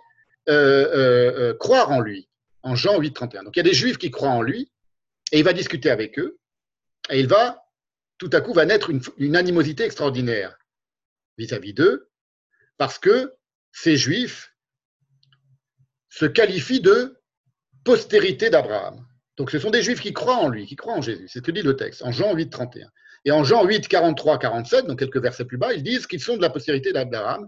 euh, 0.50 1.54
croire 1.60 1.92
en 1.92 2.00
lui, 2.00 2.28
en 2.64 2.76
Jean 2.76 3.00
8, 3.00 3.14
31. 3.14 3.44
Donc 3.44 3.56
il 3.56 3.60
y 3.60 3.62
a 3.62 3.64
des 3.64 3.76
juifs 3.76 4.00
qui 4.00 4.10
croient 4.10 4.30
en 4.30 4.42
lui, 4.42 4.71
et 5.32 5.40
il 5.40 5.44
va 5.44 5.54
discuter 5.54 5.90
avec 5.90 6.20
eux, 6.20 6.40
et 7.10 7.20
il 7.20 7.28
va, 7.28 7.64
tout 8.18 8.30
à 8.34 8.42
coup, 8.42 8.54
va 8.54 8.66
naître 8.66 8.92
une, 9.18 9.36
animosité 9.36 9.84
extraordinaire 9.84 10.58
vis-à-vis 11.38 11.74
d'eux, 11.74 12.10
parce 12.78 13.00
que 13.00 13.34
ces 13.72 13.96
juifs 13.96 14.54
se 16.10 16.26
qualifient 16.26 16.82
de 16.82 17.20
postérité 17.84 18.50
d'Abraham. 18.50 19.06
Donc 19.38 19.50
ce 19.50 19.60
sont 19.60 19.72
des 19.72 19.82
juifs 19.82 20.02
qui 20.02 20.14
croient 20.14 20.38
en 20.38 20.50
lui, 20.50 20.68
qui 20.68 20.76
croient 20.76 20.94
en 20.94 21.02
Jésus. 21.02 21.28
C'est 21.28 21.40
ce 21.40 21.44
que 21.44 21.52
dit 21.52 21.62
le 21.62 21.76
texte, 21.76 22.04
en 22.04 22.12
Jean 22.12 22.36
8, 22.36 22.50
31. 22.50 22.90
Et 23.24 23.32
en 23.32 23.44
Jean 23.44 23.64
8, 23.66 23.88
43, 23.88 24.40
47, 24.40 24.86
donc 24.86 25.00
quelques 25.00 25.22
versets 25.22 25.46
plus 25.46 25.58
bas, 25.58 25.74
ils 25.74 25.84
disent 25.84 26.08
qu'ils 26.08 26.22
sont 26.22 26.38
de 26.38 26.42
la 26.42 26.50
postérité 26.50 26.92
d'Abraham, 26.92 27.48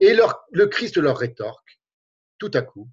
et 0.00 0.14
le 0.14 0.66
Christ 0.66 0.96
leur 0.96 1.18
rétorque, 1.18 1.80
tout 2.38 2.50
à 2.54 2.62
coup. 2.62 2.88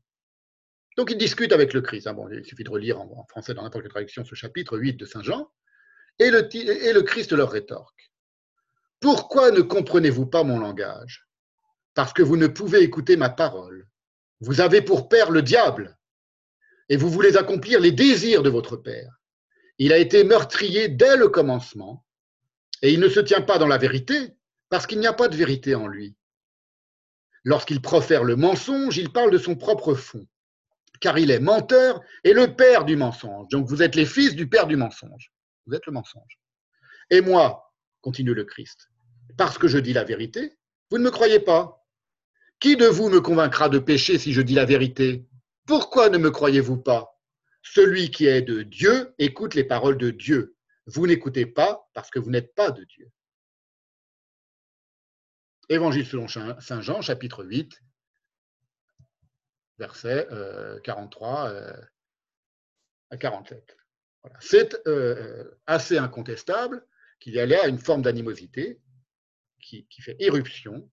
Donc 1.02 1.10
ils 1.10 1.18
discutent 1.18 1.52
avec 1.52 1.74
le 1.74 1.82
Christ. 1.82 2.06
Hein. 2.06 2.16
Il 2.32 2.46
suffit 2.46 2.64
de 2.64 2.70
relire 2.70 3.02
en, 3.02 3.26
français 3.28 3.56
dans 3.56 3.64
n'importe 3.64 3.86
quelle 3.86 3.92
traduction 3.92 4.24
ce 4.24 4.36
chapitre 4.36 4.78
8 4.78 4.98
de 4.98 5.06
Saint 5.08 5.24
Jean. 5.24 5.52
Et 6.20 6.30
le 6.30 7.02
Christ 7.02 7.32
leur 7.32 7.50
rétorque. 7.50 8.12
Pourquoi 9.00 9.50
ne 9.50 9.62
comprenez-vous 9.62 10.28
pas 10.28 10.44
mon 10.44 10.60
langage? 10.60 11.28
Parce 11.96 12.14
que 12.14 12.22
vous 12.22 12.38
ne 12.38 12.46
pouvez 12.46 12.84
écouter 12.84 13.18
ma 13.18 13.32
parole. 13.32 13.88
Vous 14.42 14.62
avez 14.62 14.84
pour 14.84 15.10
père 15.10 15.32
le 15.32 15.42
diable, 15.42 15.98
et 16.88 16.98
vous 16.98 17.10
voulez 17.10 17.36
accomplir 17.36 17.80
les 17.80 17.92
désirs 17.92 18.44
de 18.44 18.52
votre 18.52 18.78
père. 18.78 19.12
Il 19.80 19.94
a 19.94 19.98
été 19.98 20.24
meurtrier 20.24 20.88
dès 20.88 21.18
le 21.18 21.30
commencement, 21.30 22.06
et 22.84 22.94
il 22.94 23.00
ne 23.00 23.10
se 23.10 23.22
tient 23.22 23.42
pas 23.42 23.58
dans 23.58 23.66
la 23.66 23.80
vérité, 23.80 24.36
parce 24.70 24.86
qu'il 24.86 25.00
n'y 25.00 25.08
a 25.08 25.14
pas 25.14 25.30
de 25.30 25.36
vérité 25.36 25.74
en 25.74 25.88
lui. 25.88 26.16
Lorsqu'il 27.44 27.82
profère 27.82 28.24
le 28.24 28.36
mensonge, 28.36 29.00
il 29.00 29.12
parle 29.12 29.32
de 29.32 29.40
son 29.40 29.56
propre 29.56 29.96
fond, 29.96 30.28
car 31.02 31.18
il 31.18 31.32
est 31.32 31.40
menteur 31.40 32.00
et 32.24 32.32
le 32.32 32.56
père 32.56 32.86
du 32.86 32.96
mensonge. 32.96 33.50
Donc 33.50 33.68
vous 33.68 33.84
êtes 33.84 33.96
les 33.96 34.06
fils 34.06 34.36
du 34.36 34.48
père 34.48 34.68
du 34.68 34.78
mensonge. 34.78 35.34
Vous 35.66 35.76
êtes 35.76 35.86
le 35.86 35.92
mensonge. 35.92 36.40
Et 37.10 37.20
moi, 37.20 37.74
continue 38.00 38.34
le 38.34 38.46
Christ, 38.46 38.88
parce 39.38 39.58
que 39.58 39.68
je 39.68 39.78
dis 39.78 39.94
la 39.94 40.06
vérité, 40.06 40.58
vous 40.90 40.98
ne 40.98 41.04
me 41.04 41.12
croyez 41.12 41.40
pas. 41.40 41.86
Qui 42.60 42.78
de 42.78 42.86
vous 42.86 43.10
me 43.10 43.20
convaincra 43.20 43.70
de 43.70 43.80
pécher 43.80 44.18
si 44.18 44.34
je 44.34 44.42
dis 44.42 44.54
la 44.54 44.66
vérité? 44.66 45.26
Pourquoi 45.66 46.10
ne 46.10 46.18
me 46.18 46.30
croyez-vous 46.30 46.78
pas? 46.78 47.20
Celui 47.64 48.12
qui 48.12 48.28
est 48.28 48.42
de 48.42 48.62
Dieu 48.62 49.14
écoute 49.18 49.56
les 49.56 49.64
paroles 49.64 49.98
de 49.98 50.12
Dieu. 50.12 50.56
Vous 50.86 51.08
n'écoutez 51.08 51.46
pas 51.46 51.90
parce 51.94 52.10
que 52.10 52.20
vous 52.20 52.30
n'êtes 52.30 52.54
pas 52.54 52.72
de 52.72 52.84
Dieu. 52.84 53.12
Évangile 55.70 56.06
selon 56.06 56.28
Saint 56.28 56.82
Jean, 56.82 57.02
chapitre 57.02 57.44
8, 57.44 57.82
versets 59.82 60.28
43 60.84 61.50
euh, 61.50 61.54
euh, 61.54 61.82
à 63.10 63.18
47. 63.18 63.78
C'est 64.40 64.80
euh, 64.88 65.44
assez 65.66 65.98
incontestable 65.98 66.86
qu'il 67.20 67.34
y 67.34 67.40
a 67.40 67.46
là 67.46 67.68
une 67.68 67.80
forme 67.80 68.04
d'animosité 68.04 68.80
qui, 69.60 69.86
fait 70.00 70.16
éruption 70.20 70.90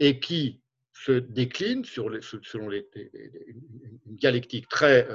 et 0.00 0.18
qui 0.20 0.62
se 0.92 1.12
décline 1.12 1.84
sur 1.84 2.10
selon 2.22 2.70
une 2.70 4.16
dialectique 4.16 4.68
très 4.68 5.08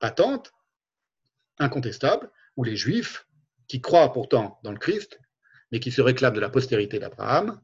patente, 0.00 0.52
incontestable, 1.58 2.30
où 2.56 2.64
les 2.64 2.76
Juifs, 2.76 3.26
qui 3.68 3.80
croient 3.80 4.12
pourtant 4.12 4.58
dans 4.64 4.72
le 4.72 4.78
Christ, 4.78 5.20
mais 5.70 5.78
qui 5.80 5.92
se 5.92 6.02
réclament 6.02 6.34
de 6.34 6.40
la 6.40 6.50
postérité 6.50 6.98
d'Abraham, 6.98 7.60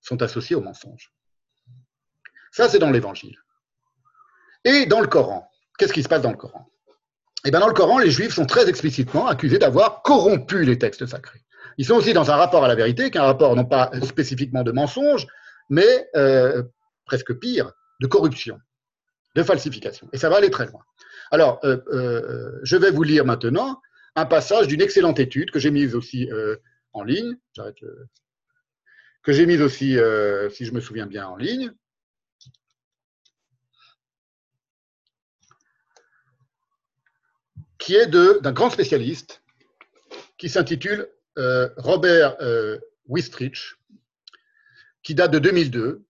sont 0.00 0.22
associés 0.22 0.54
au 0.54 0.60
mensonge. 0.60 1.12
Ça, 2.52 2.68
c'est 2.68 2.78
dans 2.78 2.90
l'Évangile. 2.90 3.36
Et 4.64 4.86
dans 4.86 5.00
le 5.00 5.06
Coran, 5.06 5.48
qu'est-ce 5.78 5.92
qui 5.92 6.02
se 6.02 6.08
passe 6.08 6.22
dans 6.22 6.30
le 6.30 6.36
Coran? 6.36 6.68
Eh 7.44 7.50
bien, 7.50 7.60
dans 7.60 7.68
le 7.68 7.74
Coran, 7.74 7.98
les 7.98 8.10
Juifs 8.10 8.34
sont 8.34 8.46
très 8.46 8.68
explicitement 8.68 9.28
accusés 9.28 9.58
d'avoir 9.58 10.02
corrompu 10.02 10.64
les 10.64 10.78
textes 10.78 11.06
sacrés. 11.06 11.44
Ils 11.76 11.86
sont 11.86 11.94
aussi 11.94 12.12
dans 12.12 12.30
un 12.30 12.36
rapport 12.36 12.64
à 12.64 12.68
la 12.68 12.74
vérité, 12.74 13.10
qui 13.10 13.18
est 13.18 13.20
un 13.20 13.24
rapport 13.24 13.54
non 13.54 13.64
pas 13.64 13.90
spécifiquement 14.02 14.64
de 14.64 14.72
mensonge, 14.72 15.26
mais 15.70 16.08
euh, 16.16 16.64
presque 17.04 17.32
pire, 17.34 17.72
de 18.00 18.06
corruption, 18.08 18.58
de 19.36 19.42
falsification. 19.44 20.08
Et 20.12 20.18
ça 20.18 20.28
va 20.28 20.36
aller 20.36 20.50
très 20.50 20.66
loin. 20.66 20.80
Alors, 21.30 21.60
euh, 21.64 21.78
euh, 21.92 22.58
je 22.64 22.76
vais 22.76 22.90
vous 22.90 23.04
lire 23.04 23.24
maintenant 23.24 23.80
un 24.16 24.26
passage 24.26 24.66
d'une 24.66 24.80
excellente 24.80 25.20
étude 25.20 25.52
que 25.52 25.60
j'ai 25.60 25.70
mise 25.70 25.94
aussi 25.94 26.28
en 26.92 27.04
ligne. 27.04 27.36
J'arrête 27.52 27.78
que 29.22 29.32
j'ai 29.32 29.46
mise 29.46 29.62
aussi, 29.62 29.96
si 30.50 30.64
je 30.64 30.72
me 30.72 30.80
souviens 30.80 31.06
bien, 31.06 31.28
en 31.28 31.36
ligne. 31.36 31.70
Qui 37.78 37.94
est 37.94 38.08
d'un 38.08 38.52
grand 38.52 38.70
spécialiste 38.70 39.42
qui 40.36 40.48
s'intitule 40.48 41.08
euh, 41.38 41.68
Robert 41.76 42.36
euh, 42.40 42.78
Wistrich, 43.06 43.76
qui 45.02 45.14
date 45.14 45.30
de 45.30 45.38
2002 45.38 46.04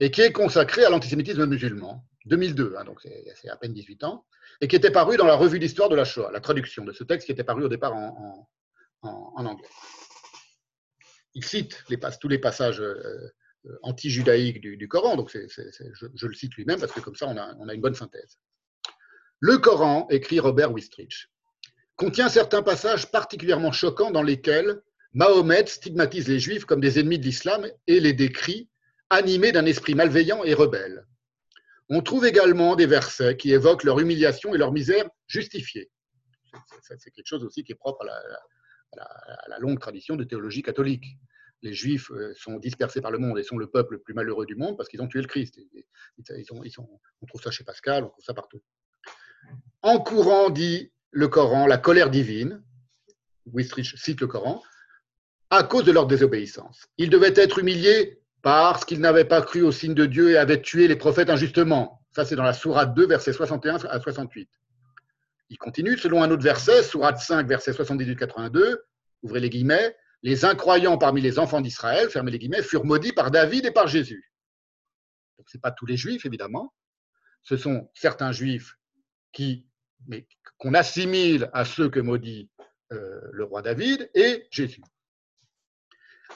et 0.00 0.10
qui 0.10 0.22
est 0.22 0.32
consacré 0.32 0.84
à 0.84 0.90
l'antisémitisme 0.90 1.46
musulman. 1.46 2.04
2002, 2.26 2.74
hein, 2.76 2.84
donc 2.84 3.00
c'est 3.00 3.48
à 3.48 3.56
peine 3.56 3.72
18 3.72 4.04
ans, 4.04 4.26
et 4.60 4.68
qui 4.68 4.76
était 4.76 4.90
paru 4.90 5.16
dans 5.16 5.26
la 5.26 5.34
revue 5.34 5.58
d'histoire 5.58 5.88
de 5.88 5.96
la 5.96 6.04
Shoah, 6.04 6.30
la 6.30 6.40
traduction 6.40 6.84
de 6.84 6.92
ce 6.92 7.04
texte 7.04 7.26
qui 7.26 7.32
était 7.32 7.44
paru 7.44 7.64
au 7.64 7.68
départ 7.68 7.94
en, 7.94 8.48
anglais. 9.02 9.68
Il 11.34 11.44
cite 11.44 11.84
les, 11.88 11.98
tous 12.20 12.28
les 12.28 12.38
passages 12.38 12.80
euh, 12.80 13.32
anti-judaïques 13.82 14.60
du, 14.60 14.88
Coran, 14.88 15.16
donc 15.16 15.30
je, 15.30 16.26
le 16.26 16.34
cite 16.34 16.54
lui-même 16.54 16.80
parce 16.80 16.92
que 16.92 17.00
comme 17.00 17.14
ça 17.14 17.26
on 17.26 17.36
a, 17.36 17.54
on 17.58 17.68
a 17.68 17.74
une 17.74 17.80
bonne 17.80 17.94
synthèse. 17.94 18.38
Le 19.40 19.58
Coran, 19.58 20.08
écrit 20.10 20.40
Robert 20.40 20.72
Wistrich, 20.72 21.28
contient 21.94 22.28
certains 22.28 22.62
passages 22.62 23.10
particulièrement 23.10 23.70
choquants 23.70 24.10
dans 24.10 24.22
lesquels 24.22 24.82
Mahomet 25.14 25.66
stigmatise 25.66 26.26
les 26.28 26.40
Juifs 26.40 26.64
comme 26.64 26.80
des 26.80 26.98
ennemis 26.98 27.18
de 27.20 27.24
l'islam 27.24 27.66
et 27.86 28.00
les 28.00 28.12
décrit 28.12 28.68
animés 29.10 29.52
d'un 29.52 29.64
esprit 29.64 29.94
malveillant 29.94 30.42
et 30.42 30.54
rebelle. 30.54 31.06
On 31.88 32.02
trouve 32.02 32.26
également 32.26 32.76
des 32.76 32.86
versets 32.86 33.36
qui 33.36 33.52
évoquent 33.52 33.84
leur 33.84 34.00
humiliation 34.00 34.54
et 34.54 34.58
leur 34.58 34.72
misère 34.72 35.08
justifiée. 35.28 35.90
C'est 36.80 37.10
quelque 37.12 37.26
chose 37.26 37.44
aussi 37.44 37.62
qui 37.62 37.72
est 37.72 37.76
propre 37.76 38.04
à 38.04 38.98
la, 39.48 39.58
longue 39.58 39.78
tradition 39.78 40.16
de 40.16 40.24
théologie 40.24 40.62
catholique. 40.62 41.04
Les 41.62 41.72
Juifs 41.72 42.10
euh, 42.10 42.32
sont 42.34 42.58
dispersés 42.58 43.00
par 43.00 43.10
le 43.10 43.18
monde 43.18 43.38
et 43.38 43.42
sont 43.42 43.56
le 43.56 43.68
peuple 43.68 43.94
le 43.94 44.00
plus 44.00 44.14
malheureux 44.14 44.46
du 44.46 44.54
monde 44.54 44.76
parce 44.76 44.88
qu'ils 44.88 45.02
ont 45.02 45.08
tué 45.08 45.20
le 45.20 45.26
Christ. 45.26 45.58
on 46.28 47.26
trouve 47.26 47.42
ça 47.42 47.50
chez 47.50 47.64
Pascal, 47.64 48.04
on 48.04 48.08
trouve 48.10 48.24
ça 48.24 48.34
partout. 48.34 48.62
En 49.82 50.00
courant, 50.00 50.50
dit 50.50 50.92
le 51.10 51.28
Coran, 51.28 51.66
la 51.66 51.78
colère 51.78 52.10
divine, 52.10 52.62
Wistrich 53.46 53.96
cite 53.96 54.20
le 54.20 54.26
Coran, 54.26 54.62
à 55.50 55.62
cause 55.62 55.84
de 55.84 55.92
leur 55.92 56.06
désobéissance. 56.06 56.86
Ils 56.98 57.10
devaient 57.10 57.32
être 57.34 57.58
humiliés 57.58 58.20
parce 58.42 58.84
qu'ils 58.84 59.00
n'avaient 59.00 59.24
pas 59.24 59.42
cru 59.42 59.62
au 59.62 59.72
signe 59.72 59.94
de 59.94 60.06
Dieu 60.06 60.30
et 60.30 60.36
avaient 60.36 60.60
tué 60.60 60.88
les 60.88 60.96
prophètes 60.96 61.30
injustement. 61.30 62.04
Ça, 62.12 62.24
c'est 62.24 62.36
dans 62.36 62.42
la 62.42 62.52
Sourate 62.52 62.94
2, 62.94 63.06
versets 63.06 63.32
61 63.32 63.76
à 63.86 64.00
68. 64.00 64.48
Il 65.50 65.58
continue, 65.58 65.96
selon 65.96 66.22
un 66.22 66.30
autre 66.30 66.42
verset, 66.42 66.82
Sourate 66.82 67.18
5, 67.18 67.46
verset 67.46 67.72
78-82, 67.72 68.76
ouvrez 69.22 69.40
les 69.40 69.50
guillemets, 69.50 69.96
les 70.22 70.44
incroyants 70.44 70.98
parmi 70.98 71.20
les 71.20 71.38
enfants 71.38 71.60
d'Israël, 71.60 72.10
fermez 72.10 72.30
les 72.30 72.38
guillemets, 72.38 72.62
furent 72.62 72.84
maudits 72.84 73.12
par 73.12 73.30
David 73.30 73.64
et 73.64 73.70
par 73.70 73.86
Jésus. 73.86 74.32
Ce 75.46 75.56
n'est 75.56 75.60
pas 75.60 75.70
tous 75.70 75.86
les 75.86 75.96
juifs, 75.96 76.26
évidemment. 76.26 76.74
Ce 77.42 77.56
sont 77.56 77.88
certains 77.94 78.32
juifs 78.32 78.77
qu'on 79.32 80.74
assimile 80.74 81.50
à 81.52 81.64
ceux 81.64 81.88
que 81.88 82.00
maudit 82.00 82.50
euh, 82.92 83.20
le 83.32 83.44
roi 83.44 83.62
David 83.62 84.10
et 84.14 84.46
Jésus. 84.50 84.82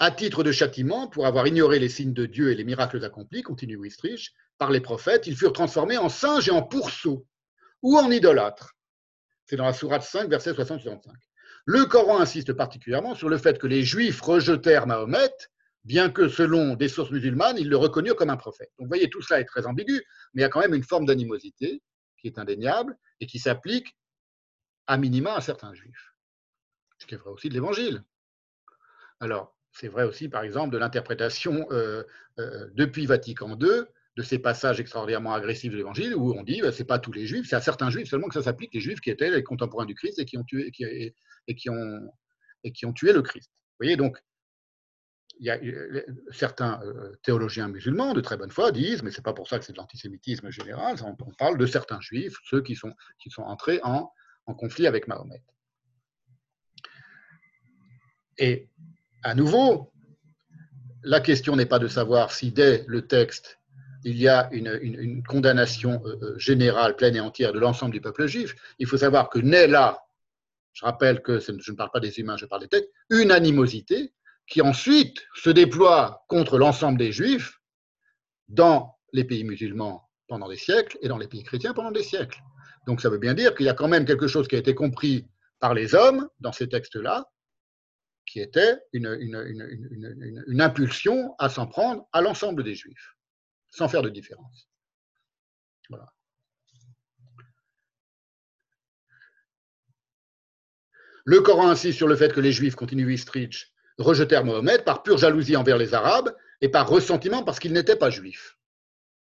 À 0.01 0.11
titre 0.11 0.43
de 0.43 0.53
châtiment, 0.53 1.09
pour 1.09 1.27
avoir 1.27 1.47
ignoré 1.47 1.79
les 1.79 1.89
signes 1.89 2.15
de 2.15 2.27
Dieu 2.27 2.51
et 2.51 2.55
les 2.55 2.65
miracles 2.65 3.05
accomplis, 3.05 3.43
continue 3.43 3.77
Wistrich, 3.77 4.33
par 4.59 4.71
les 4.71 4.81
prophètes, 4.81 5.27
ils 5.27 5.37
furent 5.37 5.53
transformés 5.53 5.99
en 5.99 6.09
singes 6.09 6.49
et 6.49 6.53
en 6.53 6.63
pourceaux 6.63 7.27
ou 7.83 7.99
en 7.99 8.11
idolâtres. 8.11 8.75
C'est 9.47 9.57
dans 9.57 9.67
la 9.67 9.73
Sourate 9.73 10.03
5, 10.03 10.29
verset 10.29 10.53
60-65. 10.53 10.99
Le 11.65 11.85
Coran 11.85 12.21
insiste 12.21 12.53
particulièrement 12.53 13.15
sur 13.15 13.29
le 13.29 13.39
fait 13.39 13.59
que 13.59 13.67
les 13.67 13.83
Juifs 13.83 14.21
rejetèrent 14.21 14.87
Mahomet, 14.87 15.31
bien 15.85 16.11
que 16.11 16.29
selon 16.29 16.75
des 16.75 16.89
sources 16.89 17.11
musulmanes, 17.11 17.59
ils 17.59 17.69
le 17.69 17.77
reconnurent 17.77 18.17
comme 18.17 18.31
un 18.31 18.37
prophète. 18.37 18.71
Donc 18.79 18.87
vous 18.87 18.91
voyez, 18.91 19.11
tout 19.11 19.23
cela 19.23 19.41
est 19.41 19.45
très 19.45 19.67
ambigu, 19.67 20.03
mais 20.35 20.41
il 20.41 20.45
y 20.45 20.47
a 20.47 20.49
quand 20.49 20.61
même 20.61 20.75
une 20.75 20.85
forme 20.85 21.07
d'animosité 21.07 21.83
qui 22.23 22.29
est 22.29 22.39
indéniable 22.39 22.97
et 23.21 23.27
qui 23.27 23.39
s'applique 23.39 23.97
à 24.87 24.97
minima 24.97 25.35
à 25.35 25.41
certains 25.41 25.75
juifs. 25.75 26.15
Ce 26.99 27.07
qui 27.07 27.15
est 27.15 27.19
vrai 27.19 27.31
aussi 27.31 27.49
de 27.49 27.55
l'Évangile. 27.55 28.05
Alors, 29.21 29.57
c'est 29.73 29.89
vrai 29.89 30.05
aussi, 30.05 30.29
par 30.29 30.43
exemple, 30.43 30.73
de 30.73 30.79
l'interprétation 30.79 31.67
euh, 31.71 32.05
euh, 32.39 32.69
depuis 32.75 33.07
Vatican 33.07 33.59
II 33.59 33.85
de 34.17 34.23
ces 34.23 34.39
passages 34.39 34.79
extraordinairement 34.79 35.33
agressifs 35.33 35.73
de 35.73 35.77
l'Évangile 35.77 36.15
où 36.15 36.35
on 36.35 36.43
dit 36.43 36.59
que 36.59 36.65
bah, 36.65 36.73
ce 36.73 36.81
n'est 36.81 36.87
pas 36.87 36.99
tous 36.99 37.13
les 37.13 37.27
juifs, 37.27 37.47
c'est 37.49 37.57
à 37.57 37.61
certains 37.61 37.91
juifs 37.91 38.09
seulement 38.09 38.29
que 38.29 38.35
ça 38.35 38.43
s'applique, 38.43 38.75
les 38.75 38.81
juifs 38.81 39.01
qui 39.01 39.11
étaient 39.11 39.31
les 39.31 39.43
contemporains 39.43 39.87
du 39.87 39.95
Christ 39.95 40.19
et 40.19 40.25
qui 40.25 40.37
ont 40.37 40.45
tué 40.45 40.67
et 40.67 40.71
qui, 40.71 40.85
et 40.85 41.55
qui 41.55 41.71
ont 41.71 42.13
et 42.65 42.73
qui 42.73 42.87
ont 42.87 42.93
tué 42.93 43.13
le 43.13 43.23
Christ. 43.23 43.51
Vous 43.51 43.87
voyez, 43.87 43.97
donc, 43.97 44.19
a, 45.49 45.59
certains 46.31 46.81
théologiens 47.23 47.69
musulmans 47.69 48.15
de 48.15 48.21
très 48.21 48.37
bonne 48.37 48.51
foi 48.51 48.73
disent, 48.73 49.03
mais 49.03 49.11
ce 49.11 49.19
n'est 49.19 49.23
pas 49.23 49.33
pour 49.33 49.49
ça 49.49 49.59
que 49.59 49.65
c'est 49.65 49.73
de 49.73 49.79
l'antisémitisme 49.79 50.51
général, 50.51 50.97
on, 51.05 51.15
parle 51.33 51.59
de 51.59 51.67
certains 51.67 52.01
juifs, 52.01 52.37
ceux 52.45 52.63
qui 52.63 52.75
sont, 52.75 52.93
qui 53.19 53.31
sont 53.31 53.43
entrés 53.43 53.81
en, 53.83 54.11
conflit 54.59 54.87
avec 54.87 55.09
Mahomet. 55.09 55.43
Et 58.39 58.69
à 59.23 59.35
nouveau, 59.35 59.93
la 61.03 61.21
question 61.21 61.57
n'est 61.57 61.67
pas 61.67 61.79
de 61.79 61.89
savoir 61.89 62.33
si 62.33 62.51
dès 62.51 62.85
le 62.87 63.07
texte, 63.07 63.59
il 64.05 64.17
y 64.19 64.29
a 64.29 64.49
une, 64.53 65.23
condamnation 65.23 66.03
euh, 66.05 66.17
euh, 66.23 66.39
générale, 66.39 66.97
pleine 66.97 67.17
et 67.17 67.21
entière 67.21 67.53
de 67.53 67.61
l'ensemble 67.61 67.93
du 67.93 68.01
peuple 68.01 68.27
juif. 68.27 68.55
Il 68.79 68.87
faut 68.87 68.97
savoir 68.97 69.31
que 69.31 69.39
naît 69.39 69.69
là, 69.69 70.03
je 70.73 70.85
rappelle 70.85 71.23
que 71.23 71.39
je 71.39 71.71
ne 71.71 71.77
parle 71.77 71.91
pas 71.93 72.01
des 72.01 72.19
humains, 72.19 72.37
je 72.37 72.47
parle 72.47 72.63
des 72.63 72.69
textes, 72.69 72.91
une 73.11 73.31
animosité 73.31 74.13
qui 74.47 74.61
ensuite 74.61 75.19
se 75.35 75.51
déploie 75.51 76.25
contre 76.29 76.59
l'ensemble 76.59 76.99
des 76.99 77.13
juifs 77.13 77.61
dans 78.49 78.99
les 79.13 79.25
pays 79.25 79.45
musulmans 79.45 80.09
pendant 80.29 80.49
des 80.49 80.57
siècles 80.57 80.99
et 81.03 81.09
dans 81.09 81.19
les 81.19 81.29
pays 81.29 81.43
chrétiens 81.43 81.75
pendant 81.75 81.91
des 81.91 82.03
siècles. 82.03 82.41
Donc 82.87 83.01
ça 83.01 83.11
veut 83.11 83.19
bien 83.19 83.35
dire 83.35 83.55
qu'il 83.55 83.67
y 83.67 83.69
a 83.69 83.75
quand 83.75 83.89
même 83.89 84.05
quelque 84.05 84.27
chose 84.27 84.49
qui 84.49 84.57
a 84.57 84.59
été 84.59 84.75
compris 84.75 85.29
par 85.61 85.75
les 85.75 85.95
hommes 85.95 86.29
dans 86.41 86.53
ces 86.53 86.69
textes-là, 86.69 87.31
qui 88.27 88.41
était 88.41 88.79
une, 88.93 90.61
impulsion 90.61 91.35
à 91.39 91.49
s'en 91.49 91.67
prendre 91.67 92.09
à 92.13 92.21
l'ensemble 92.21 92.65
des 92.65 92.75
Juifs, 92.75 93.15
sans 93.71 93.89
faire 93.89 94.03
de 94.03 94.09
différence. 94.09 94.69
Le 101.25 101.41
Coran 101.41 101.69
insiste 101.69 101.99
sur 101.99 102.09
le 102.09 102.17
fait 102.17 102.33
que 102.33 102.41
les 102.41 102.53
Juifs, 102.53 102.75
continue 102.75 103.07
Wistrich, 103.07 103.72
rejetèrent 103.99 104.45
Mohammed 104.45 104.85
par 104.85 105.03
pure 105.03 105.19
jalousie 105.19 105.57
envers 105.57 105.79
les 105.79 105.95
Arabes 105.95 106.35
et 106.61 106.69
par 106.69 106.89
ressentiment 106.89 107.43
parce 107.43 107.59
qu'ils 107.59 107.73
n'étaient 107.73 107.97
pas 107.97 108.11
juifs. 108.11 108.57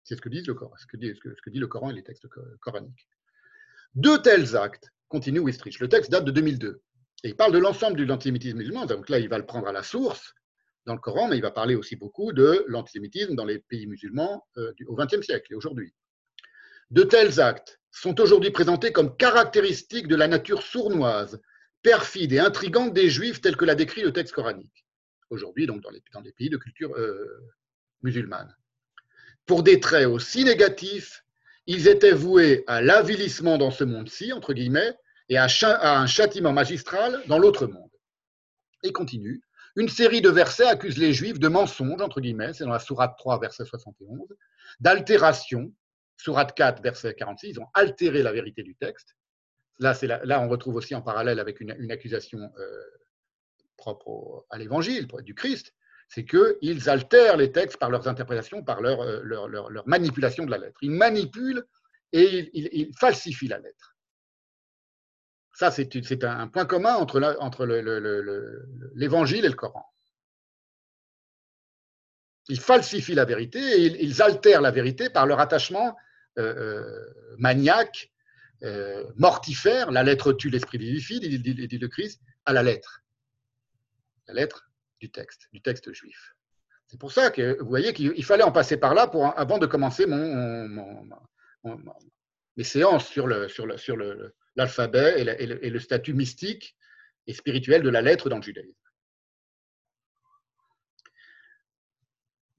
C'est 0.05 0.15
ce 0.15 0.21
que, 0.21 0.29
dit 0.29 0.43
le 0.43 1.67
Coran, 1.67 1.91
et 1.91 1.95
les 1.95 2.05
textes 2.05 2.29
coraniques. 2.61 3.09
De 3.95 4.17
tels 4.17 4.57
actes, 4.57 4.93
continue 5.09 5.41
Wistrich, 5.41 5.81
le 5.81 5.89
texte 5.89 6.11
date 6.13 6.25
de 6.25 6.31
2002, 6.31 6.81
et 7.25 7.29
il 7.29 7.37
parle 7.37 7.53
de 7.53 7.59
l'ensemble 7.59 7.97
de 7.97 8.05
l'antisémitisme 8.05 8.59
musulman. 8.59 8.87
Donc 8.87 9.09
là, 9.09 9.19
il 9.19 9.29
va 9.29 9.39
le 9.39 9.47
prendre 9.47 9.67
à 9.67 9.73
la 9.73 9.83
source 9.83 10.35
dans 10.85 10.95
le 10.95 11.01
Coran, 11.01 11.29
mais 11.29 11.37
il 11.37 11.43
va 11.43 11.51
parler 11.51 11.75
aussi 11.75 11.97
beaucoup 11.97 12.33
de 12.33 12.65
l'antisémitisme 12.69 13.35
dans 13.35 13.45
les 13.45 13.59
pays 13.59 13.87
musulmans 13.89 14.47
euh, 14.59 14.73
au 14.87 14.95
XXe 14.95 15.23
siècle 15.23 15.53
et 15.53 15.57
aujourd'hui. 15.57 15.93
De 16.91 17.03
tels 17.03 17.41
actes 17.41 17.81
sont 17.91 18.21
aujourd'hui 18.21 18.51
présentés 18.51 18.93
comme 18.93 19.17
caractéristiques 19.17 20.07
de 20.07 20.15
la 20.15 20.29
nature 20.29 20.63
sournoise, 20.63 21.41
perfide 21.87 22.33
et 22.33 22.41
intrigante 22.41 22.93
des 22.93 23.09
Juifs 23.09 23.41
tels 23.41 23.57
que 23.57 23.65
l'a 23.65 23.77
décrit 23.77 24.03
le 24.03 24.13
texte 24.13 24.35
coranique. 24.35 24.85
Aujourd'hui, 25.31 25.69
donc 25.69 25.83
dans 25.83 25.91
les, 25.91 26.03
dans 26.13 26.21
les, 26.21 26.33
pays 26.33 26.51
de 26.51 26.57
culture 26.57 26.93
euh, 26.97 27.55
musulmane. 28.03 28.53
Pour 29.47 29.63
des 29.63 29.79
traits 29.79 30.09
aussi 30.09 30.43
négatifs, 30.45 31.25
ils 31.69 31.87
étaient 31.87 32.13
voués 32.13 32.65
à 32.67 32.83
l'avilissement 32.83 33.57
dans 33.57 33.71
ce 33.71 33.85
monde-ci, 33.85 34.33
entre 34.33 34.53
guillemets, 34.53 34.95
et 35.29 35.39
à, 35.39 35.47
un 35.83 36.07
châtiment 36.09 36.53
magistral 36.53 37.23
dans 37.29 37.39
l'autre 37.39 37.69
monde. 37.69 37.91
Et 38.83 38.91
continue. 38.91 39.41
Une 39.77 39.89
série 39.89 40.23
de 40.23 40.31
versets 40.31 40.67
accuse 40.67 40.99
les 40.99 41.13
Juifs 41.13 41.39
de 41.39 41.47
mensonges, 41.47 42.03
entre 42.03 42.21
guillemets, 42.21 42.53
c'est 42.53 42.65
dans 42.65 42.73
la 42.73 42.81
Sourate 42.81 43.17
3, 43.17 43.39
verset 43.39 43.65
71, 43.65 44.27
d'altération, 44.81 45.73
Sourate 46.17 46.53
4, 46.53 46.83
verset 46.83 47.15
46, 47.15 47.51
ils 47.51 47.61
ont 47.61 47.69
altéré 47.75 48.25
la 48.25 48.33
vérité 48.33 48.65
du 48.65 48.75
texte. 48.75 49.15
Là, 49.79 50.41
on 50.41 50.49
retrouve 50.49 50.77
aussi 50.77 50.95
en 50.95 51.03
parallèle 51.03 51.39
avec 51.39 51.61
une, 51.61 51.91
accusation 51.91 52.39
euh, 52.59 52.83
propre 53.77 54.47
à 54.51 54.59
l'évangile, 54.59 55.07
du 55.23 55.35
Christ, 55.35 55.75
c'est 56.09 56.25
qu'ils 56.25 56.89
altèrent 56.89 57.37
les 57.37 57.53
textes 57.53 57.79
par 57.79 57.91
leurs 57.91 58.09
interprétations, 58.09 58.63
par 58.63 58.81
leur, 58.81 59.01
euh, 59.03 59.23
leur, 59.23 59.87
manipulation 59.87 60.47
de 60.47 60.51
la 60.51 60.59
lettre. 60.59 60.79
Ils 60.83 60.93
manipulent 60.93 61.65
et 62.13 62.51
ils 62.55 62.95
falsifient 62.97 63.49
la 63.49 63.59
lettre. 63.59 63.97
Ça, 65.53 65.71
c'est 65.71 66.25
un 66.25 66.49
point 66.49 66.67
commun 66.67 66.95
entre, 66.95 67.19
l'Évangile 68.95 69.45
et 69.45 69.49
le 69.49 69.55
Coran. 69.55 69.85
Ils 72.49 72.61
falsifient 72.61 73.15
la 73.15 73.25
vérité 73.25 73.59
et 73.59 74.05
ils, 74.05 74.23
altèrent 74.23 74.61
la 74.61 74.71
vérité 74.71 75.11
par 75.11 75.27
leur 75.27 75.41
attachement 75.41 75.97
euh, 76.39 76.85
maniaque, 77.39 78.13
euh, 78.63 79.05
mortifère. 79.17 79.91
La 79.91 80.03
lettre 80.03 80.33
tue, 80.33 80.51
l'esprit 80.51 80.79
vivifie, 80.79 81.21
dit, 81.21 81.79
le 81.79 81.89
Christ, 81.89 82.21
à 82.45 82.53
la 82.53 82.63
lettre. 82.63 83.03
La 84.29 84.35
lettre 84.35 84.71
du 85.01 85.11
texte, 85.11 85.49
du 85.53 85.61
texte 85.61 85.93
juif. 85.93 86.35
C'est 86.87 86.99
pour 86.99 87.13
ça 87.13 87.31
que 87.31 87.59
vous 87.61 87.69
voyez 87.69 87.93
qu'il 87.93 88.25
fallait 88.25 88.45
en 88.45 88.53
passer 88.53 88.77
par 88.77 88.95
là 88.95 89.09
pour, 89.09 89.39
avant 89.39 89.59
de 89.59 89.67
commencer 89.67 90.07
mes 90.07 90.67
séances 92.65 93.09
sur 93.09 93.27
le, 93.27 93.49
sur 93.49 93.67
le, 93.67 93.77
sur 93.77 93.97
le, 93.97 94.35
l'alphabet 94.55 95.21
et, 95.21 95.71
le 95.71 95.81
statut 95.81 96.15
mystique 96.15 96.77
et 97.27 97.35
spirituel 97.35 97.83
de 97.83 97.89
la 97.89 98.03
lettre 98.03 98.29
dans 98.29 98.37
le 98.37 98.43
judaïsme. 98.43 98.73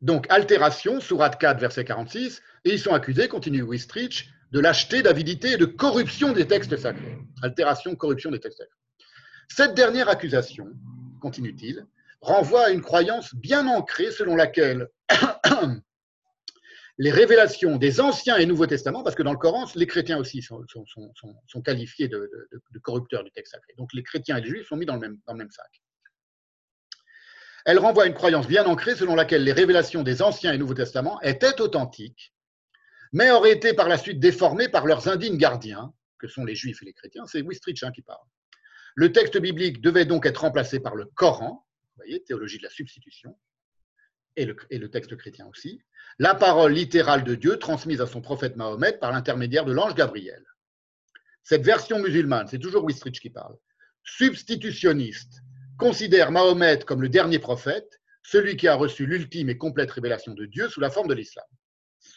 Donc, 0.02 0.28
altération, 0.30 1.00
sourate 1.00 1.40
4, 1.40 1.60
verset 1.60 1.84
46, 1.84 2.44
et 2.66 2.74
ils 2.74 2.80
sont 2.80 2.94
accusés, 2.94 3.28
continue 3.28 3.64
Wistrich, 3.64 4.30
de 4.52 4.60
lâcheté, 4.60 5.02
d'avidité 5.02 5.54
et 5.54 5.58
de 5.58 5.66
corruption 5.66 6.34
des 6.34 6.48
textes 6.48 6.78
sacrés. 6.78 7.18
Altération, 7.42 7.96
corruption 7.96 8.32
des 8.32 8.40
textes 8.40 8.60
sacrés. 8.60 8.74
Cette 9.50 9.74
dernière 9.74 10.10
accusation, 10.10 10.68
continue-t-il, 11.22 11.86
renvoie 12.22 12.66
à 12.66 12.70
une 12.70 12.82
croyance 12.82 13.34
bien 13.36 13.68
ancrée 13.68 14.12
selon 14.12 14.36
laquelle 14.36 14.90
les 16.98 17.12
révélations 17.12 17.78
des 17.78 18.02
Anciens 18.02 18.38
et 18.38 18.46
Nouveaux 18.46 18.66
Testaments, 18.66 19.04
parce 19.04 19.16
que 19.16 19.24
dans 19.24 19.32
le 19.32 19.38
Coran, 19.38 19.66
les 19.76 19.88
chrétiens 19.88 20.18
aussi 20.18 20.42
sont, 20.42 20.66
qualifiés 21.64 22.08
de, 22.08 22.30
corrupteurs 22.82 23.24
du 23.24 23.32
texte 23.32 23.54
sacré. 23.54 23.74
Donc 23.78 23.94
les 23.94 24.04
chrétiens 24.04 24.38
et 24.38 24.42
les 24.42 24.50
juifs 24.50 24.68
sont 24.68 24.78
mis 24.78 24.86
dans 24.86 24.96
le 24.96 25.02
même, 25.02 25.18
dans 25.28 25.34
le 25.34 25.40
même 25.40 25.52
sac. 25.52 25.82
Elle 27.66 27.80
renvoie 27.80 28.04
à 28.04 28.08
une 28.08 28.14
croyance 28.14 28.48
bien 28.48 28.66
ancrée 28.66 28.96
selon 28.96 29.14
laquelle 29.14 29.44
les 29.44 29.52
révélations 29.52 30.02
des 30.02 30.22
Anciens 30.22 30.54
et 30.54 30.58
Nouveaux 30.58 30.74
Testaments 30.74 31.20
étaient 31.22 31.60
authentiques, 31.62 32.34
mais 33.14 33.32
auraient 33.32 33.54
été 33.54 33.74
par 33.74 33.88
la 33.88 33.98
suite 33.98 34.20
déformées 34.20 34.70
par 34.70 34.86
leurs 34.86 35.08
indignes 35.08 35.38
gardiens, 35.38 35.94
que 36.20 36.28
sont 36.28 36.46
les 36.46 36.56
juifs 36.56 36.82
et 36.82 36.86
les 36.86 36.94
chrétiens. 36.94 37.26
C'est 37.26 37.42
Wistrich 37.42 37.84
hein, 37.84 37.92
qui 37.92 38.02
parle. 38.02 38.26
Le 38.96 39.12
texte 39.12 39.38
biblique 39.38 39.82
devait 39.82 40.06
donc 40.06 40.26
être 40.26 40.42
remplacé 40.42 40.80
par 40.80 40.96
le 40.96 41.06
Coran, 41.16 41.66
vous 41.96 42.04
voyez, 42.04 42.24
théologie 42.24 42.58
de 42.58 42.64
la 42.64 42.70
substitution, 42.70 43.38
et 44.36 44.46
le, 44.46 44.56
et 44.70 44.78
le 44.78 44.90
texte 44.90 45.16
chrétien 45.18 45.48
aussi, 45.48 45.82
la 46.20 46.36
parole 46.36 46.74
littérale 46.74 47.24
de 47.24 47.36
Dieu 47.36 47.58
transmise 47.58 48.02
à 48.02 48.08
son 48.08 48.22
prophète 48.22 48.56
Mahomet 48.56 48.94
par 48.94 49.12
l'intermédiaire 49.12 49.66
de 49.66 49.74
l'ange 49.74 49.96
Gabriel. 49.96 50.44
Cette 51.44 51.64
version 51.64 52.00
musulmane, 52.00 52.48
c'est 52.48 52.60
toujours 52.60 52.84
Wistrich 52.84 53.20
qui 53.20 53.30
parle, 53.30 53.56
substitutionniste, 54.04 55.42
considère 55.78 56.32
Mahomet 56.32 56.80
comme 56.80 57.02
le 57.02 57.10
dernier 57.10 57.40
prophète, 57.40 58.00
celui 58.24 58.58
qui 58.58 58.68
a 58.68 58.76
reçu 58.76 59.06
l'ultime 59.06 59.50
et 59.50 59.58
complète 59.58 59.92
révélation 59.92 60.34
de 60.34 60.46
Dieu 60.46 60.70
sous 60.70 60.80
la 60.80 60.90
forme 60.90 61.08
de 61.08 61.14
l'islam. 61.14 61.46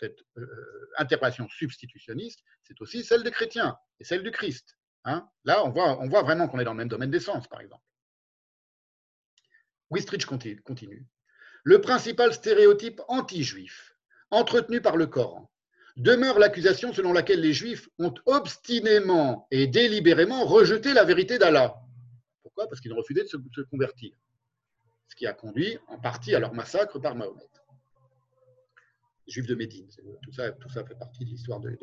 Cette 0.01 0.19
euh, 0.39 0.91
interprétation 0.97 1.49
substitutionniste, 1.49 2.41
c'est 2.63 2.81
aussi 2.81 3.05
celle 3.05 3.23
des 3.23 3.31
chrétiens 3.31 3.77
et 4.01 4.05
celle 4.05 4.23
du 4.23 4.31
Christ. 4.31 4.77
Hein. 5.05 5.29
Là, 5.45 5.65
on 5.65 5.71
voit, 5.71 6.01
on 6.01 6.09
voit 6.09 6.23
vraiment 6.23 6.49
qu'on 6.49 6.59
est 6.59 6.65
dans 6.65 6.73
le 6.73 6.79
même 6.79 6.89
domaine 6.89 7.11
des 7.11 7.21
sens, 7.21 7.47
par 7.49 7.61
exemple. 7.61 7.85
Wistrich 9.91 10.25
continue 10.25 11.07
le 11.65 11.81
principal 11.81 12.33
stéréotype 12.33 13.01
anti-juif 13.09 13.97
entretenu 14.31 14.81
par 14.81 14.97
le 14.97 15.07
Coran 15.07 15.51
demeure 15.97 16.39
l'accusation 16.39 16.93
selon 16.93 17.13
laquelle 17.13 17.41
les 17.41 17.53
juifs 17.53 17.89
ont 17.99 18.15
obstinément 18.27 19.47
et 19.51 19.67
délibérément 19.67 20.45
rejeté 20.45 20.95
la 20.95 21.05
vérité 21.05 21.39
d'Allah. 21.39 21.75
Pourquoi? 22.43 22.69
Parce 22.69 22.81
qu'ils 22.81 22.93
ont 22.93 22.97
refusé 22.97 23.23
de 23.23 23.29
se, 23.29 23.37
convertir. 23.71 24.13
Ce 25.09 25.17
qui 25.17 25.27
a 25.27 25.33
conduit 25.33 25.79
en 25.89 25.99
partie 25.99 26.35
à 26.35 26.39
leur 26.39 26.55
massacre 26.55 26.99
par 27.01 27.17
Mahomet. 27.17 27.49
Juifs 29.31 29.47
de 29.47 29.55
Médine, 29.55 29.89
tout 30.23 30.33
ça, 30.33 30.53
tout 30.53 30.69
ça 30.69 30.85
fait 30.85 30.97
partie 30.97 31.25
de 31.25 31.31
l'histoire 31.31 31.61
des, 31.61 31.79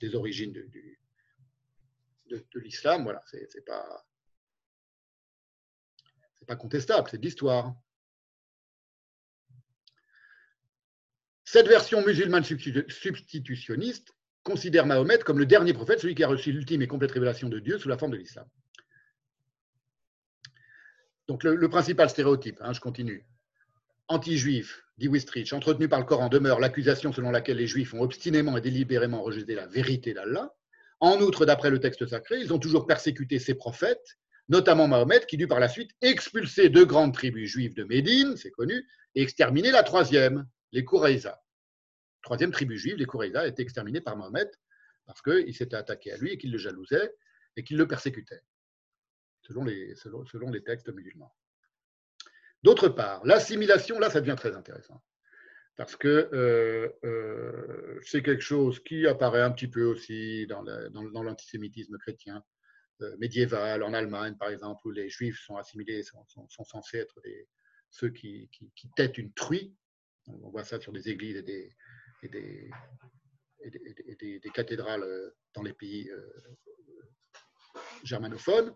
des 0.00 0.14
origines 0.14 0.52
de, 0.52 0.68
de 2.30 2.60
l'islam. 2.60 3.04
Voilà, 3.04 3.22
c'est 3.26 3.64
pas, 3.64 4.04
pas 6.46 6.56
contestable, 6.56 7.08
c'est 7.10 7.18
de 7.18 7.24
l'histoire. 7.24 7.74
Cette 11.44 11.68
version 11.68 12.04
musulmane 12.04 12.44
substitutionniste 12.44 14.14
considère 14.42 14.86
Mahomet 14.86 15.18
comme 15.18 15.38
le 15.38 15.46
dernier 15.46 15.72
prophète, 15.72 16.00
celui 16.00 16.14
qui 16.14 16.24
a 16.24 16.28
reçu 16.28 16.50
l'ultime 16.50 16.82
et 16.82 16.86
complète 16.86 17.12
révélation 17.12 17.48
de 17.48 17.58
Dieu 17.58 17.78
sous 17.78 17.88
la 17.88 17.98
forme 17.98 18.12
de 18.12 18.16
l'islam. 18.16 18.48
Donc 21.28 21.44
le, 21.44 21.68
principal 21.68 22.10
stéréotype, 22.10 22.58
hein, 22.60 22.72
je 22.72 22.80
continue, 22.80 23.24
anti-juif, 24.08 24.84
dit 24.98 25.08
Wistrich, 25.08 25.52
entretenu 25.52 25.88
par 25.88 26.00
le 26.00 26.04
Coran, 26.04 26.28
demeure 26.28 26.60
l'accusation 26.60 27.12
selon 27.12 27.30
laquelle 27.30 27.56
les 27.56 27.66
juifs 27.66 27.94
ont 27.94 28.02
obstinément 28.02 28.56
et 28.56 28.60
délibérément 28.60 29.22
rejeté 29.22 29.54
la 29.54 29.66
vérité 29.66 30.14
d'Allah. 30.14 30.54
En 31.00 31.20
outre, 31.20 31.46
d'après 31.46 31.70
le 31.70 31.80
texte 31.80 32.06
sacré, 32.06 32.40
ils 32.40 32.52
ont 32.52 32.58
toujours 32.58 32.86
persécuté 32.86 33.38
ses 33.38 33.54
prophètes, 33.54 34.18
notamment 34.48 34.86
Mahomet, 34.86 35.26
qui 35.26 35.36
dut 35.36 35.48
par 35.48 35.60
la 35.60 35.68
suite 35.68 35.90
expulser 36.00 36.68
deux 36.68 36.84
grandes 36.84 37.14
tribus 37.14 37.50
juives 37.50 37.74
de 37.74 37.84
Médine, 37.84 38.36
c'est 38.36 38.50
connu, 38.50 38.86
et 39.14 39.22
exterminer 39.22 39.70
la 39.70 39.82
troisième, 39.82 40.46
les 40.72 40.84
Kouraïza. 40.84 41.42
Troisième 42.22 42.52
tribu 42.52 42.78
juive, 42.78 42.96
les 42.96 43.04
Kouraïza, 43.04 43.40
a 43.40 43.46
été 43.46 43.62
exterminée 43.62 44.00
par 44.00 44.16
Mahomet 44.16 44.50
parce 45.06 45.20
qu'il 45.22 45.54
s'était 45.54 45.76
attaqué 45.76 46.12
à 46.12 46.16
lui 46.16 46.30
et 46.30 46.38
qu'il 46.38 46.52
le 46.52 46.58
jalousait 46.58 47.12
et 47.56 47.64
qu'il 47.64 47.76
le 47.76 47.86
persécutait, 47.86 48.42
selon 49.42 49.64
les, 49.64 49.94
selon, 49.96 50.24
selon 50.26 50.50
les 50.50 50.62
textes 50.62 50.88
musulmans. 50.88 51.34
D'autre 52.62 52.88
part, 52.88 53.24
l'assimilation, 53.24 53.98
là, 53.98 54.10
ça 54.10 54.20
devient 54.20 54.36
très 54.36 54.54
intéressant 54.54 55.02
parce 55.76 55.96
que 55.96 56.28
euh, 56.32 56.88
euh, 57.04 58.00
c'est 58.04 58.22
quelque 58.22 58.42
chose 58.42 58.80
qui 58.80 59.06
apparaît 59.06 59.40
un 59.40 59.50
petit 59.50 59.68
peu 59.68 59.84
aussi 59.84 60.46
dans 60.46 60.62
l'antisémitisme 61.22 61.96
chrétien 61.98 62.44
euh, 63.00 63.16
médiéval, 63.18 63.82
en 63.82 63.94
Allemagne 63.94 64.36
par 64.36 64.50
exemple, 64.50 64.86
où 64.86 64.90
les 64.90 65.08
juifs 65.08 65.40
sont 65.40 65.56
assimilés, 65.56 66.02
sont, 66.02 66.26
censés 66.64 66.98
être 66.98 67.18
ceux 67.90 68.10
qui, 68.10 68.50
têtent 68.96 69.18
une 69.18 69.32
truie. 69.32 69.74
On 70.26 70.50
voit 70.50 70.64
ça 70.64 70.78
sur 70.78 70.92
des 70.92 71.08
églises 71.08 71.36
et 71.36 72.28
des 72.28 72.70
cathédrales 74.52 75.04
dans 75.54 75.62
les 75.62 75.72
pays 75.72 76.10
germanophones. 78.04 78.74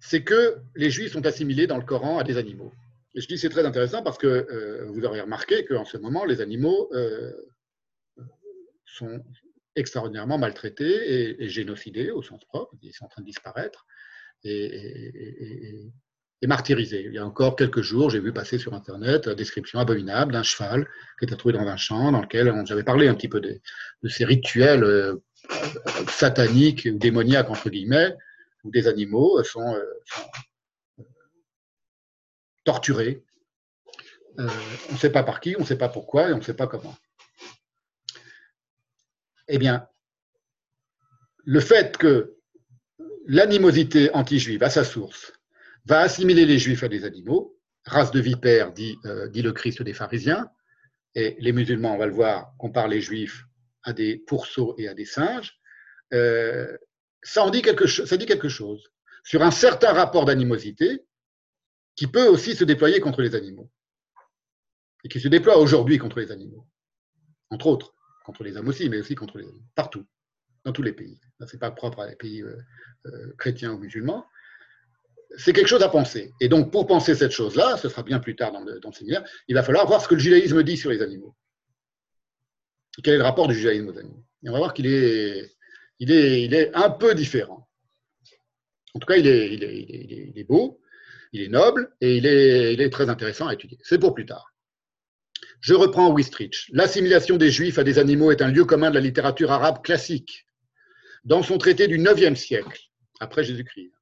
C'est 0.00 0.22
que 0.22 0.56
les 0.74 0.90
juifs 0.90 1.12
sont 1.12 1.26
assimilés 1.26 1.66
dans 1.66 1.76
le 1.76 1.84
Coran 1.84 2.18
à 2.18 2.24
des 2.24 2.38
animaux. 2.38 2.72
Et 3.14 3.20
je 3.20 3.28
dis 3.28 3.38
c'est 3.38 3.48
très 3.48 3.64
intéressant 3.64 4.02
parce 4.02 4.18
que 4.18 4.26
euh, 4.26 4.86
vous 4.88 5.04
aurez 5.04 5.20
remarqué 5.20 5.64
qu'en 5.64 5.84
ce 5.84 5.96
moment, 5.96 6.24
les 6.24 6.40
animaux 6.40 6.88
euh, 6.92 7.32
sont 8.84 9.22
extraordinairement 9.76 10.38
maltraités 10.38 11.42
et, 11.42 11.48
génocidés 11.48 12.10
au 12.10 12.22
sens 12.22 12.44
propre. 12.44 12.74
Ils 12.82 12.92
sont 12.92 13.04
en 13.04 13.08
train 13.08 13.22
de 13.22 13.26
disparaître 13.26 13.86
et, 14.44 15.90
martyrisés. 16.46 17.04
Il 17.06 17.12
y 17.12 17.18
a 17.18 17.26
encore 17.26 17.54
quelques 17.54 17.82
jours, 17.82 18.10
j'ai 18.10 18.20
vu 18.20 18.32
passer 18.32 18.58
sur 18.58 18.74
Internet 18.74 19.26
la 19.26 19.34
description 19.34 19.78
abominable 19.78 20.32
d'un 20.32 20.42
cheval 20.42 20.88
qui 21.18 21.26
était 21.26 21.36
trouvé 21.36 21.52
dans 21.52 21.66
un 21.66 21.76
champ 21.76 22.10
dans 22.12 22.22
lequel 22.22 22.52
j'avais 22.66 22.82
parlé 22.82 23.08
un 23.08 23.14
petit 23.14 23.28
peu 23.28 23.40
de, 23.40 23.60
ces 24.08 24.24
rituels 24.24 24.82
euh, 24.82 25.16
sataniques 26.08 26.88
ou 26.90 26.96
démoniaques, 26.96 27.50
entre 27.50 27.68
guillemets, 27.68 28.16
où 28.64 28.70
des 28.70 28.86
animaux 28.86 29.42
sont 29.44 29.76
torturés. 32.64 33.24
Euh, 34.38 34.48
on 34.90 34.92
ne 34.92 34.98
sait 34.98 35.10
pas 35.10 35.22
par 35.22 35.40
qui, 35.40 35.56
on 35.56 35.60
ne 35.60 35.66
sait 35.66 35.78
pas 35.78 35.88
pourquoi 35.88 36.30
et 36.30 36.32
on 36.32 36.38
ne 36.38 36.42
sait 36.42 36.54
pas 36.54 36.66
comment. 36.66 36.96
Eh 39.48 39.58
bien, 39.58 39.88
le 41.44 41.60
fait 41.60 41.96
que 41.96 42.36
l'animosité 43.26 44.10
anti-juive, 44.14 44.62
à 44.62 44.70
sa 44.70 44.84
source, 44.84 45.32
va 45.86 46.00
assimiler 46.00 46.46
les 46.46 46.58
juifs 46.58 46.84
à 46.84 46.88
des 46.88 47.04
animaux, 47.04 47.58
race 47.84 48.12
de 48.12 48.20
vipères, 48.20 48.72
dit, 48.72 48.96
euh, 49.04 49.28
le 49.32 49.52
Christ 49.52 49.82
des 49.82 49.94
pharisiens, 49.94 50.48
et 51.16 51.36
les 51.40 51.52
musulmans, 51.52 51.94
on 51.94 51.98
va 51.98 52.06
le 52.06 52.12
voir, 52.12 52.54
comparent 52.58 52.88
les 52.88 53.00
juifs 53.00 53.44
à 53.82 53.92
des 53.92 54.16
pourceaux 54.16 54.76
et 54.78 54.86
à 54.86 54.94
des 54.94 55.06
singes, 55.06 55.58
euh, 56.12 56.76
ça, 57.22 57.44
en 57.44 57.50
dit 57.50 57.62
quelque 57.62 57.86
ça 57.86 58.16
dit 58.16 58.26
quelque 58.26 58.48
chose 58.48 58.90
sur 59.24 59.42
un 59.42 59.50
certain 59.50 59.92
rapport 59.92 60.24
d'animosité 60.24 61.04
qui 61.96 62.06
peut 62.06 62.28
aussi 62.28 62.54
se 62.54 62.64
déployer 62.64 63.00
contre 63.00 63.20
les 63.22 63.34
animaux, 63.34 63.70
et 65.04 65.08
qui 65.08 65.20
se 65.20 65.28
déploie 65.28 65.58
aujourd'hui 65.58 65.98
contre 65.98 66.20
les 66.20 66.30
animaux, 66.30 66.66
entre 67.50 67.66
autres, 67.66 67.94
contre 68.24 68.44
les 68.44 68.56
hommes 68.56 68.68
aussi, 68.68 68.88
mais 68.88 69.00
aussi 69.00 69.14
contre 69.14 69.38
les 69.38 69.46
partout, 69.74 70.06
dans 70.64 70.72
tous 70.72 70.82
les 70.82 70.92
pays. 70.92 71.20
Ce 71.40 71.52
n'est 71.52 71.60
pas 71.60 71.70
propre 71.70 72.00
à 72.00 72.08
les 72.08 72.16
pays 72.16 72.42
euh, 72.42 72.56
euh, 73.06 73.32
chrétiens 73.38 73.72
ou 73.72 73.78
musulmans. 73.78 74.26
C'est 75.36 75.52
quelque 75.52 75.68
chose 75.68 75.82
à 75.82 75.88
penser. 75.88 76.32
Et 76.40 76.48
donc, 76.48 76.72
pour 76.72 76.86
penser 76.86 77.14
cette 77.14 77.30
chose-là, 77.30 77.76
ce 77.76 77.88
sera 77.88 78.02
bien 78.02 78.18
plus 78.18 78.34
tard 78.34 78.52
dans 78.52 78.64
le, 78.64 78.80
dans 78.80 78.92
séminaire, 78.92 79.24
il 79.46 79.54
va 79.54 79.62
falloir 79.62 79.86
voir 79.86 80.02
ce 80.02 80.08
que 80.08 80.14
le 80.14 80.20
judaïsme 80.20 80.62
dit 80.62 80.76
sur 80.76 80.90
les 80.90 81.02
animaux. 81.02 81.36
quel 83.02 83.14
est 83.14 83.18
le 83.18 83.22
rapport 83.22 83.46
du 83.46 83.54
judaïsme 83.54 83.88
aux 83.88 83.98
animaux? 83.98 84.24
Et 84.42 84.48
on 84.48 84.52
va 84.52 84.58
voir 84.58 84.74
qu'il 84.74 84.86
est, 84.86 85.54
il 86.00 86.10
est, 86.10 86.42
il 86.42 86.54
est 86.54 86.74
un 86.74 86.90
peu 86.90 87.14
différent. 87.14 87.68
En 88.94 88.98
tout 88.98 89.06
cas, 89.06 89.16
il 89.16 89.26
est, 89.26 89.54
il 89.54 89.62
est, 89.62 90.30
il 90.30 90.38
est 90.38 90.44
beau, 90.44 90.80
il 91.32 91.42
est 91.42 91.48
noble 91.48 91.94
et 92.00 92.16
il 92.16 92.26
est, 92.26 92.90
très 92.90 93.08
intéressant 93.08 93.46
à 93.46 93.54
étudier. 93.54 93.78
C'est 93.82 93.98
pour 93.98 94.14
plus 94.14 94.26
tard. 94.26 94.52
Je 95.60 95.74
reprends 95.74 96.10
Wistrich. 96.10 96.70
L'assimilation 96.72 97.36
des 97.36 97.50
Juifs 97.50 97.78
à 97.78 97.84
des 97.84 97.98
animaux 97.98 98.32
est 98.32 98.42
un 98.42 98.48
lieu 98.48 98.64
commun 98.64 98.90
de 98.90 98.94
la 98.94 99.00
littérature 99.00 99.52
arabe 99.52 99.82
classique. 99.82 100.46
Dans 101.24 101.42
son 101.42 101.58
traité 101.58 101.86
du 101.86 101.98
IXe 101.98 102.38
siècle, 102.38 102.80
après 103.20 103.44
Jésus-Christ, 103.44 103.92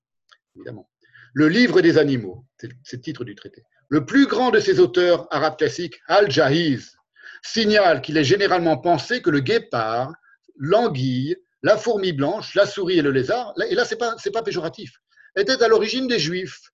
évidemment. 0.56 0.88
Le 1.34 1.48
livre 1.48 1.80
des 1.80 1.98
animaux, 1.98 2.46
c'est 2.56 2.68
le 2.68 3.00
titre 3.00 3.24
du 3.24 3.34
traité. 3.34 3.62
Le 3.88 4.06
plus 4.06 4.26
grand 4.26 4.50
de 4.50 4.60
ces 4.60 4.78
auteurs 4.78 5.26
arabes 5.34 5.58
classiques, 5.58 6.00
Al-Jahiz, 6.06 6.96
signale 7.42 8.00
qu'il 8.02 8.16
est 8.16 8.24
généralement 8.24 8.78
pensé 8.78 9.20
que 9.20 9.30
le 9.30 9.40
guépard, 9.40 10.12
l'anguille, 10.56 11.36
la 11.62 11.76
fourmi 11.76 12.12
blanche, 12.12 12.54
la 12.54 12.66
souris 12.66 12.98
et 12.98 13.02
le 13.02 13.10
lézard, 13.10 13.54
et 13.68 13.74
là, 13.74 13.84
ce 13.84 13.94
n'est 13.94 13.98
pas, 13.98 14.16
pas 14.32 14.42
péjoratif, 14.42 14.92
étaient 15.36 15.62
à 15.62 15.68
l'origine 15.68 16.06
des 16.06 16.18
Juifs 16.18 16.70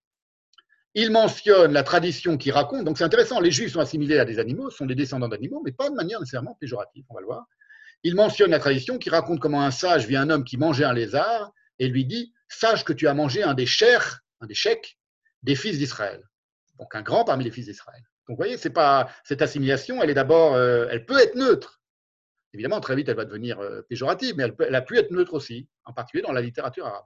il 0.94 1.10
mentionne 1.10 1.72
la 1.72 1.82
tradition 1.82 2.38
qui 2.38 2.52
raconte, 2.52 2.84
donc 2.84 2.98
c'est 2.98 3.04
intéressant, 3.04 3.40
les 3.40 3.50
juifs 3.50 3.72
sont 3.72 3.80
assimilés 3.80 4.18
à 4.20 4.24
des 4.24 4.38
animaux, 4.38 4.70
sont 4.70 4.86
des 4.86 4.94
descendants 4.94 5.28
d'animaux, 5.28 5.60
mais 5.64 5.72
pas 5.72 5.90
de 5.90 5.94
manière 5.94 6.20
nécessairement 6.20 6.54
péjorative, 6.54 7.04
on 7.08 7.14
va 7.14 7.20
le 7.20 7.26
voir. 7.26 7.46
Il 8.04 8.14
mentionne 8.14 8.50
la 8.50 8.60
tradition 8.60 8.98
qui 8.98 9.10
raconte 9.10 9.40
comment 9.40 9.62
un 9.62 9.72
sage 9.72 10.06
vit 10.06 10.16
un 10.16 10.30
homme 10.30 10.44
qui 10.44 10.56
mangeait 10.56 10.84
un 10.84 10.92
lézard 10.92 11.52
et 11.78 11.88
lui 11.88 12.04
dit 12.04 12.32
Sache 12.48 12.84
que 12.84 12.92
tu 12.92 13.08
as 13.08 13.14
mangé 13.14 13.42
un 13.42 13.54
des 13.54 13.66
chers, 13.66 14.20
un 14.40 14.46
des 14.46 14.54
chèques 14.54 14.98
des 15.42 15.56
fils 15.56 15.78
d'Israël. 15.78 16.22
Donc 16.78 16.94
un 16.94 17.02
grand 17.02 17.24
parmi 17.24 17.44
les 17.44 17.50
fils 17.50 17.66
d'Israël. 17.66 18.02
Donc 18.28 18.36
vous 18.36 18.44
voyez, 18.44 18.56
pas 18.70 19.10
cette 19.24 19.42
assimilation, 19.42 20.02
elle 20.02 20.10
est 20.10 20.14
d'abord, 20.14 20.54
euh, 20.54 20.86
elle 20.90 21.04
peut 21.06 21.18
être 21.18 21.34
neutre. 21.34 21.80
Évidemment, 22.54 22.80
très 22.80 22.96
vite, 22.96 23.08
elle 23.08 23.16
va 23.16 23.24
devenir 23.24 23.60
euh, 23.60 23.82
péjorative, 23.82 24.34
mais 24.36 24.44
elle, 24.44 24.54
elle 24.60 24.74
a 24.74 24.82
pu 24.82 24.96
être 24.96 25.10
neutre 25.10 25.34
aussi, 25.34 25.68
en 25.84 25.92
particulier 25.92 26.22
dans 26.22 26.32
la 26.32 26.40
littérature 26.40 26.86
arabe 26.86 27.04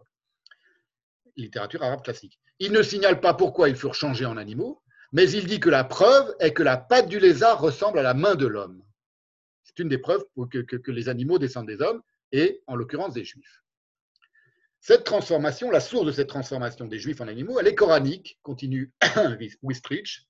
littérature 1.39 1.83
arabe 1.83 2.03
classique. 2.03 2.39
Il 2.59 2.73
ne 2.73 2.83
signale 2.83 3.21
pas 3.21 3.35
pourquoi 3.35 3.69
ils 3.69 3.77
furent 3.77 3.95
changés 3.95 4.27
en 4.27 4.37
animaux, 4.37 4.83
mais 5.13 5.31
il 5.31 5.47
dit 5.47 5.61
que 5.61 5.71
la 5.71 5.85
preuve 5.85 6.35
est 6.41 6.53
que 6.53 6.63
la 6.63 6.77
patte 6.77 7.09
du 7.09 7.19
lézard 7.19 7.61
ressemble 7.61 7.99
à 7.99 8.03
la 8.03 8.15
main 8.15 8.35
de 8.35 8.47
l'homme. 8.47 8.83
C'est 9.63 9.79
une 9.79 9.89
des 9.89 9.99
preuves 9.99 10.25
que, 10.51 10.59
que, 10.59 10.91
les 10.91 11.09
animaux 11.09 11.39
descendent 11.39 11.69
des 11.69 11.81
hommes, 11.81 12.03
et 12.33 12.63
en 12.67 12.77
l'occurrence 12.77 13.15
des 13.15 13.25
juifs. 13.25 13.63
Cette 14.81 15.05
transformation, 15.05 15.71
la 15.71 15.81
source 15.81 16.07
de 16.07 16.13
cette 16.13 16.29
transformation 16.29 16.87
des 16.87 16.99
juifs 16.99 17.21
en 17.21 17.29
animaux, 17.29 17.59
elle 17.59 17.69
est 17.69 17.75
coranique, 17.75 18.39
continue 18.43 18.93
Wistrich, 19.63 20.27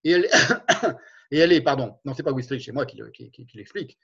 et 0.04 1.38
elle, 1.38 1.52
est, 1.52 1.60
pardon, 1.60 1.96
non, 2.04 2.14
c'est 2.14 2.22
pas 2.22 2.32
Wistrich, 2.32 2.64
c'est 2.64 2.72
moi 2.72 2.86
qui, 2.86 3.00
l'explique. 3.54 3.98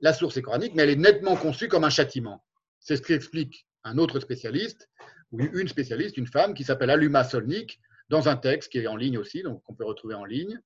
La 0.00 0.12
source 0.12 0.36
est 0.36 0.42
coranique, 0.42 0.74
mais 0.74 0.82
elle 0.82 0.90
est 0.90 0.96
nettement 0.96 1.36
conçue 1.36 1.68
comme 1.68 1.84
un 1.84 1.90
châtiment. 1.90 2.44
C'est 2.80 2.96
ce 2.96 3.02
qu'explique 3.02 3.66
un 3.84 3.98
autre 3.98 4.20
spécialiste, 4.20 4.88
ou 5.32 5.40
une 5.40 5.68
spécialiste, 5.68 6.16
une 6.16 6.26
femme, 6.26 6.54
qui 6.54 6.64
s'appelle 6.64 6.90
Aluma 6.90 7.24
Solnik, 7.24 7.80
dans 8.08 8.28
un 8.28 8.36
texte 8.36 8.70
qui 8.70 8.78
est 8.78 8.86
en 8.86 8.96
ligne 8.96 9.18
aussi, 9.18 9.42
donc 9.42 9.62
qu'on 9.64 9.74
peut 9.74 9.84
retrouver 9.84 10.14
en 10.14 10.24
ligne, 10.24 10.60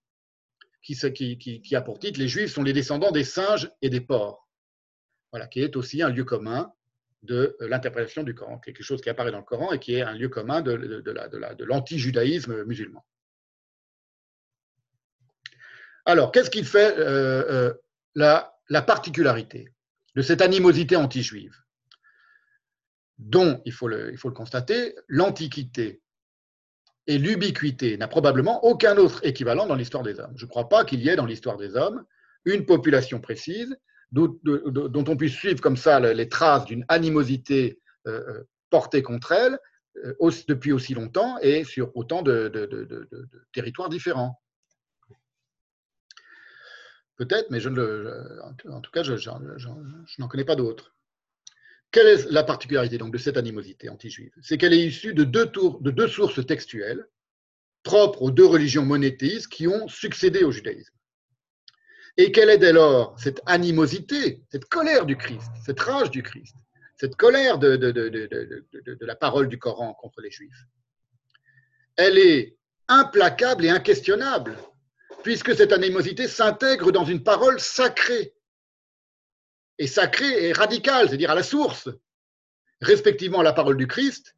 qui, 0.82 1.74
a 1.74 1.80
pour 1.80 1.98
titre 1.98 2.20
Les 2.20 2.28
Juifs 2.28 2.52
sont 2.52 2.62
les 2.62 2.72
descendants 2.72 3.10
des 3.10 3.24
singes 3.24 3.70
et 3.82 3.90
des 3.90 4.00
porcs. 4.00 4.48
Voilà, 5.32 5.46
qui 5.46 5.60
est 5.60 5.76
aussi 5.76 6.02
un 6.02 6.10
lieu 6.10 6.24
commun 6.24 6.72
de 7.22 7.56
l'interprétation 7.60 8.22
du 8.22 8.34
Coran, 8.34 8.58
quelque 8.58 8.82
chose 8.82 9.00
qui 9.00 9.10
apparaît 9.10 9.32
dans 9.32 9.38
le 9.38 9.44
Coran 9.44 9.72
et 9.72 9.78
qui 9.78 9.94
est 9.94 10.02
un 10.02 10.14
lieu 10.14 10.28
commun 10.28 10.62
de 10.62 11.64
l'anti-judaïsme 11.64 12.64
musulman. 12.64 13.04
Alors, 16.06 16.30
qu'est-ce 16.30 16.50
qui 16.50 16.64
fait 16.64 16.96
euh, 16.98 17.44
euh, 17.50 17.74
la, 18.14 18.56
la 18.68 18.80
particularité 18.80 19.68
de 20.14 20.22
cette 20.22 20.40
animosité 20.40 20.96
anti-juive? 20.96 21.56
Dont, 23.18 23.60
il 23.64 23.72
faut 23.72 23.88
le, 23.88 24.14
constater, 24.32 24.94
l'Antiquité 25.08 26.00
et 27.06 27.18
l'ubiquité 27.18 27.96
n'a 27.96 28.08
probablement 28.08 28.64
aucun 28.64 28.96
autre 28.98 29.24
équivalent 29.24 29.66
dans 29.66 29.74
l'histoire 29.74 30.02
des 30.02 30.18
hommes. 30.20 30.34
Je 30.36 30.44
ne 30.44 30.50
crois 30.50 30.68
pas 30.68 30.84
qu'il 30.84 31.00
y 31.00 31.08
ait 31.08 31.16
dans 31.16 31.26
l'histoire 31.26 31.56
des 31.56 31.76
hommes 31.76 32.04
une 32.44 32.66
population 32.66 33.20
précise 33.20 33.76
dont, 34.12 34.38
on 34.44 35.16
puisse 35.16 35.34
suivre 35.34 35.60
comme 35.60 35.76
ça 35.76 35.98
les 35.98 36.28
traces 36.28 36.64
d'une 36.64 36.84
animosité 36.88 37.80
euh, 38.06 38.44
portée 38.70 39.02
contre 39.02 39.32
elle 39.32 39.58
depuis 40.46 40.72
aussi 40.72 40.94
longtemps 40.94 41.38
et 41.40 41.64
sur 41.64 41.96
autant 41.96 42.22
de, 42.22 43.08
territoires 43.52 43.88
différents. 43.88 44.40
Peut-être, 47.16 47.50
mais 47.50 47.60
je 47.60 47.68
ne 47.68 48.40
en 48.68 48.80
tout 48.80 48.90
cas, 48.90 49.02
je, 49.02 49.14
n'en 50.18 50.28
connais 50.28 50.44
pas 50.44 50.56
d'autres. 50.56 50.94
Quelle 51.90 52.06
est 52.06 52.30
la 52.30 52.44
particularité 52.44 52.98
donc 52.98 53.12
de 53.12 53.18
cette 53.18 53.36
animosité 53.36 53.88
anti-juive? 53.88 54.32
C'est 54.42 54.58
qu'elle 54.58 54.74
est 54.74 54.86
issue 54.86 55.14
de 55.14 55.24
deux, 55.24 55.46
tours, 55.46 55.80
de 55.80 55.90
deux 55.90 56.08
sources 56.08 56.44
textuelles 56.44 57.06
propres 57.82 58.22
aux 58.22 58.30
deux 58.30 58.44
religions 58.44 58.84
monothéistes 58.84 59.48
qui 59.48 59.68
ont 59.68 59.86
succédé 59.86 60.42
au 60.42 60.50
judaïsme. 60.50 60.92
Et 62.16 62.32
quelle 62.32 62.50
est 62.50 62.58
dès 62.58 62.72
lors 62.72 63.18
cette 63.18 63.40
animosité, 63.46 64.42
cette 64.50 64.64
colère 64.64 65.06
du 65.06 65.16
Christ, 65.16 65.50
cette 65.64 65.80
rage 65.80 66.10
du 66.10 66.22
Christ 66.22 66.56
cette 66.96 67.16
colère 67.16 67.58
de, 67.58 67.76
de, 67.76 69.06
la 69.06 69.16
parole 69.16 69.48
du 69.48 69.58
Coran 69.58 69.94
contre 69.94 70.20
les 70.20 70.30
Juifs, 70.30 70.66
elle 71.96 72.18
est 72.18 72.56
implacable 72.88 73.64
et 73.64 73.70
inquestionnable, 73.70 74.56
puisque 75.26 75.56
cette 75.56 75.72
animosité 75.72 76.28
s'intègre 76.28 76.92
dans 76.92 77.04
une 77.04 77.24
parole 77.24 77.58
sacrée. 77.58 78.32
Et 79.76 79.88
sacrée 79.88 80.46
et 80.46 80.52
radicale, 80.52 81.08
c'est-à-dire 81.08 81.32
à 81.32 81.34
la 81.34 81.42
source, 81.42 81.88
respectivement 82.80 83.42
la 83.42 83.52
parole 83.52 83.76
du 83.76 83.88
Christ 83.88 84.36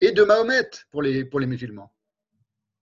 et 0.00 0.12
de 0.12 0.22
Mahomet 0.22 0.70
pour 0.92 1.02
les, 1.02 1.24
musulmans. 1.44 1.92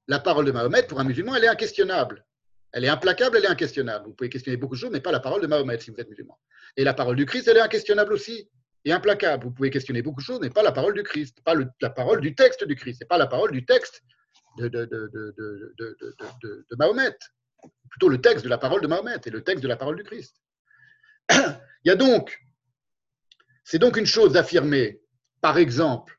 La 0.06 0.18
parole 0.18 0.44
de 0.44 0.52
Mahomet, 0.52 0.82
pour 0.82 1.00
un 1.00 1.04
musulman, 1.04 1.34
elle 1.34 1.44
est 1.44 1.48
inquestionnable. 1.48 2.26
Elle 2.72 2.84
est 2.84 2.88
implacable, 2.88 3.38
elle 3.38 3.46
est 3.46 3.48
inquestionnable. 3.48 4.08
Vous 4.08 4.12
pouvez 4.12 4.28
questionner 4.28 4.58
beaucoup 4.58 4.74
de 4.74 4.80
choses, 4.80 4.92
mais 4.92 5.00
pas 5.00 5.10
la 5.10 5.20
parole 5.20 5.40
de 5.40 5.46
Mahomet 5.46 5.80
si 5.80 5.90
vous 5.90 5.98
êtes 5.98 6.10
musulman. 6.10 6.38
Et 6.76 6.84
la 6.84 6.92
parole 6.92 7.16
du 7.16 7.24
Christ, 7.24 7.48
elle 7.48 7.56
est 7.56 7.60
inquestionnable 7.60 8.12
aussi 8.12 8.50
et 8.84 8.92
implacable. 8.92 9.44
Vous 9.44 9.50
pouvez 9.50 9.70
questionner 9.70 10.02
beaucoup 10.02 10.20
de 10.20 10.26
choses, 10.26 10.40
mais 10.42 10.50
pas 10.50 10.62
la 10.62 10.72
parole 10.72 10.92
du 10.92 11.04
Christ, 11.04 11.40
pas 11.42 11.54
la 11.80 11.88
parole 11.88 12.20
du 12.20 12.34
texte 12.34 12.64
du 12.64 12.74
Christ, 12.74 13.00
et 13.00 13.06
pas 13.06 13.16
la 13.16 13.26
parole 13.26 13.50
du 13.50 13.64
texte 13.64 14.02
de, 14.58 14.76
Mahomet. 16.76 17.16
Plutôt 17.90 18.08
le 18.08 18.20
texte 18.20 18.44
de 18.44 18.50
la 18.50 18.58
parole 18.58 18.80
de 18.80 18.86
Mahomet 18.86 19.20
et 19.24 19.30
le 19.30 19.42
texte 19.42 19.62
de 19.62 19.68
la 19.68 19.76
parole 19.76 19.96
du 19.96 20.04
Christ. 20.04 20.36
Il 21.30 21.88
y 21.88 21.90
a 21.90 21.96
donc, 21.96 22.38
c'est 23.64 23.78
donc 23.78 23.96
une 23.96 24.06
chose 24.06 24.32
d'affirmer, 24.32 25.00
par 25.40 25.58
exemple, 25.58 26.18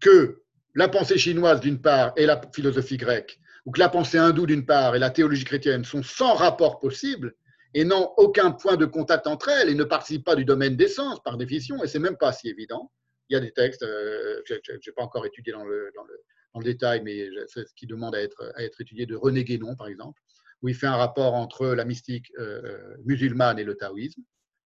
que 0.00 0.42
la 0.74 0.88
pensée 0.88 1.18
chinoise 1.18 1.60
d'une 1.60 1.80
part 1.80 2.12
et 2.16 2.26
la 2.26 2.40
philosophie 2.54 2.96
grecque, 2.96 3.38
ou 3.64 3.72
que 3.72 3.80
la 3.80 3.88
pensée 3.88 4.18
hindoue 4.18 4.46
d'une 4.46 4.66
part 4.66 4.94
et 4.94 4.98
la 4.98 5.10
théologie 5.10 5.44
chrétienne 5.44 5.84
sont 5.84 6.02
sans 6.02 6.34
rapport 6.34 6.78
possible 6.78 7.34
et 7.74 7.84
n'ont 7.84 8.12
aucun 8.16 8.52
point 8.52 8.76
de 8.76 8.86
contact 8.86 9.26
entre 9.26 9.48
elles 9.48 9.68
et 9.68 9.74
ne 9.74 9.84
participent 9.84 10.24
pas 10.24 10.36
du 10.36 10.44
domaine 10.44 10.76
des 10.76 10.88
sens 10.88 11.22
par 11.22 11.36
définition, 11.36 11.82
et 11.82 11.88
c'est 11.88 11.98
même 11.98 12.16
pas 12.16 12.32
si 12.32 12.48
évident. 12.48 12.92
Il 13.28 13.34
y 13.34 13.36
a 13.36 13.40
des 13.40 13.52
textes, 13.52 13.82
euh, 13.82 14.40
je 14.48 14.54
n'ai 14.54 14.92
pas 14.94 15.02
encore 15.02 15.26
étudié 15.26 15.52
dans 15.52 15.64
le, 15.64 15.90
dans 15.94 16.04
le, 16.04 16.14
dans 16.54 16.60
détail, 16.60 17.02
mais 17.02 17.28
c'est 17.48 17.66
ce 17.66 17.74
qui 17.74 17.86
demande 17.86 18.14
à 18.14 18.22
être 18.22 18.80
étudié 18.80 19.04
de 19.04 19.16
René 19.16 19.44
Guénon, 19.44 19.74
par 19.76 19.88
exemple, 19.88 20.20
où 20.62 20.68
il 20.68 20.74
fait 20.74 20.86
un 20.86 20.96
rapport 20.96 21.34
entre 21.34 21.68
la 21.68 21.84
mystique 21.84 22.32
euh, 22.38 22.96
musulmane 23.04 23.58
et 23.58 23.64
le 23.64 23.76
taoïsme. 23.76 24.22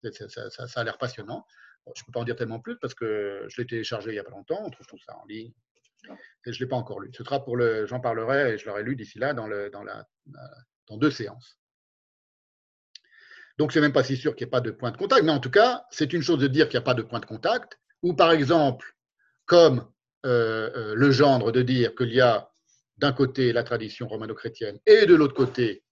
Ça, 0.02 0.80
a 0.80 0.84
l'air 0.84 0.98
passionnant. 0.98 1.46
je 1.86 2.02
ne 2.02 2.06
peux 2.06 2.12
pas 2.12 2.20
en 2.20 2.24
dire 2.24 2.36
tellement 2.36 2.60
plus 2.60 2.78
parce 2.78 2.94
que 2.94 3.46
je 3.48 3.60
l'ai 3.60 3.66
téléchargé 3.66 4.10
il 4.10 4.14
n'y 4.14 4.18
a 4.18 4.24
pas 4.24 4.30
longtemps, 4.30 4.62
on 4.62 4.70
trouve 4.70 4.86
tout 4.86 4.98
ça 4.98 5.16
en 5.16 5.24
ligne. 5.26 5.52
Et 6.46 6.52
je 6.52 6.58
ne 6.58 6.64
l'ai 6.64 6.68
pas 6.68 6.76
encore 6.76 7.00
lu. 7.00 7.10
Ce 7.14 7.24
sera 7.24 7.42
pour 7.42 7.56
le, 7.56 7.86
j'en 7.86 8.00
parlerai 8.00 8.54
et 8.54 8.58
je 8.58 8.66
l'aurai 8.66 8.82
lu 8.82 8.96
d'ici 8.96 9.18
là 9.18 9.32
dans 9.32 10.96
deux 10.98 11.10
séances. 11.10 11.58
Donc, 13.58 13.72
c'est 13.72 13.80
même 13.80 13.92
pas 13.92 14.02
si 14.02 14.16
sûr 14.16 14.34
qu'il 14.34 14.46
n'y 14.46 14.48
ait 14.48 14.50
pas 14.50 14.60
de 14.60 14.70
point 14.70 14.90
de 14.90 14.96
contact, 14.96 15.22
mais 15.22 15.32
en 15.32 15.38
tout 15.38 15.50
cas, 15.50 15.84
c'est 15.90 16.12
une 16.12 16.22
chose 16.22 16.40
de 16.40 16.48
dire 16.48 16.68
qu'il 16.68 16.78
n'y 16.78 16.82
a 16.82 16.84
pas 16.84 16.94
de 16.94 17.02
point 17.02 17.20
de 17.20 17.26
contact, 17.26 17.78
ou 18.02 18.14
par 18.14 18.32
exemple, 18.32 18.96
comme 19.46 19.88
euh, 20.26 20.70
euh, 20.74 20.94
le 20.94 21.10
gendre 21.10 21.52
de 21.52 21.62
dire 21.62 21.94
qu'il 21.94 22.12
y 22.12 22.20
a 22.20 22.50
d'un 22.98 23.12
côté 23.12 23.52
la 23.52 23.64
tradition 23.64 24.06
romano-chrétienne 24.06 24.78
et 24.86 25.06
de 25.06 25.14
l'autre 25.14 25.34
côté, 25.34 25.82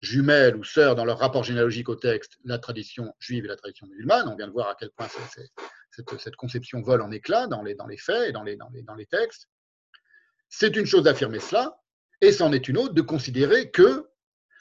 jumelles 0.00 0.56
ou 0.56 0.64
sœurs 0.64 0.94
dans 0.94 1.04
leur 1.04 1.18
rapport 1.18 1.44
généalogique 1.44 1.88
au 1.88 1.94
texte, 1.94 2.38
la 2.44 2.58
tradition 2.58 3.14
juive 3.18 3.44
et 3.44 3.48
la 3.48 3.56
tradition 3.56 3.86
musulmane. 3.86 4.28
On 4.28 4.36
vient 4.36 4.46
de 4.46 4.52
voir 4.52 4.68
à 4.68 4.74
quel 4.74 4.90
point 4.90 5.08
cette, 5.90 6.36
conception 6.36 6.82
vole 6.82 7.00
en 7.00 7.10
éclats 7.10 7.46
dans 7.46 7.62
les, 7.62 7.74
dans 7.74 7.86
les 7.86 7.96
faits 7.96 8.28
et 8.28 8.32
dans 8.32 8.42
les, 8.42 8.56
dans 8.56 8.68
les, 8.70 8.82
dans 8.82 8.94
les 8.94 9.06
textes. 9.06 9.48
C'est 10.48 10.76
une 10.76 10.86
chose 10.86 11.04
d'affirmer 11.04 11.40
cela, 11.40 11.80
et 12.20 12.32
c'en 12.32 12.52
est 12.52 12.68
une 12.68 12.78
autre 12.78 12.94
de 12.94 13.02
considérer 13.02 13.70
que 13.70 14.06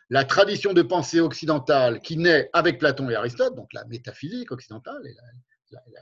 la 0.10 0.24
tradition 0.26 0.74
de 0.74 0.82
pensée 0.82 1.20
occidentale 1.20 2.00
qui 2.02 2.18
naît 2.18 2.50
avec 2.54 2.80
Platon 2.80 3.10
et 3.10 3.16
Aristote, 3.16 3.56
donc 3.56 3.72
la 3.74 3.84
métaphysique 3.86 4.52
occidentale 4.52 5.02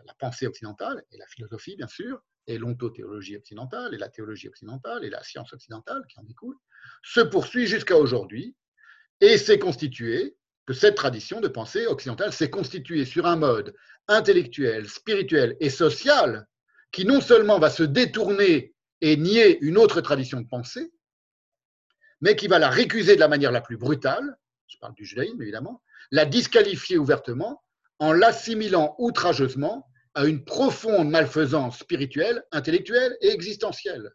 la 0.05 0.13
pensée 0.15 0.47
occidentale 0.47 1.03
et 1.11 1.17
la 1.17 1.27
philosophie, 1.27 1.75
bien 1.75 1.87
sûr, 1.87 2.21
et 2.47 2.57
l'ontothéologie 2.57 3.37
occidentale, 3.37 3.93
et 3.93 3.97
la 3.97 4.09
théologie 4.09 4.49
occidentale, 4.49 5.03
et 5.05 5.09
la 5.09 5.23
science 5.23 5.53
occidentale 5.53 6.03
qui 6.09 6.19
en 6.19 6.23
découle, 6.23 6.57
se 7.03 7.21
poursuit 7.21 7.67
jusqu'à 7.67 7.97
aujourd'hui, 7.97 8.55
et 9.19 9.37
s'est 9.37 9.59
constituée, 9.59 10.35
que 10.65 10.73
cette 10.73 10.95
tradition 10.95 11.41
de 11.41 11.47
pensée 11.47 11.87
occidentale 11.87 12.33
s'est 12.33 12.49
constituée 12.49 13.05
sur 13.05 13.25
un 13.25 13.35
mode 13.35 13.73
intellectuel, 14.07 14.87
spirituel 14.87 15.57
et 15.59 15.69
social 15.69 16.47
qui 16.91 17.05
non 17.05 17.21
seulement 17.21 17.59
va 17.59 17.69
se 17.69 17.83
détourner 17.83 18.73
et 19.01 19.17
nier 19.17 19.57
une 19.61 19.77
autre 19.77 20.01
tradition 20.01 20.39
de 20.39 20.47
pensée, 20.47 20.91
mais 22.19 22.35
qui 22.35 22.47
va 22.47 22.59
la 22.59 22.69
récuser 22.69 23.15
de 23.15 23.19
la 23.19 23.27
manière 23.27 23.51
la 23.51 23.61
plus 23.61 23.77
brutale, 23.77 24.37
je 24.67 24.77
parle 24.77 24.93
du 24.93 25.05
judaïsme 25.05 25.41
évidemment, 25.41 25.81
la 26.11 26.25
disqualifier 26.25 26.97
ouvertement 26.97 27.63
en 27.99 28.13
l'assimilant 28.13 28.95
outrageusement 28.99 29.87
à 30.13 30.25
une 30.25 30.43
profonde 30.43 31.09
malfaisance 31.09 31.79
spirituelle, 31.79 32.43
intellectuelle 32.51 33.17
et 33.21 33.29
existentielle. 33.29 34.11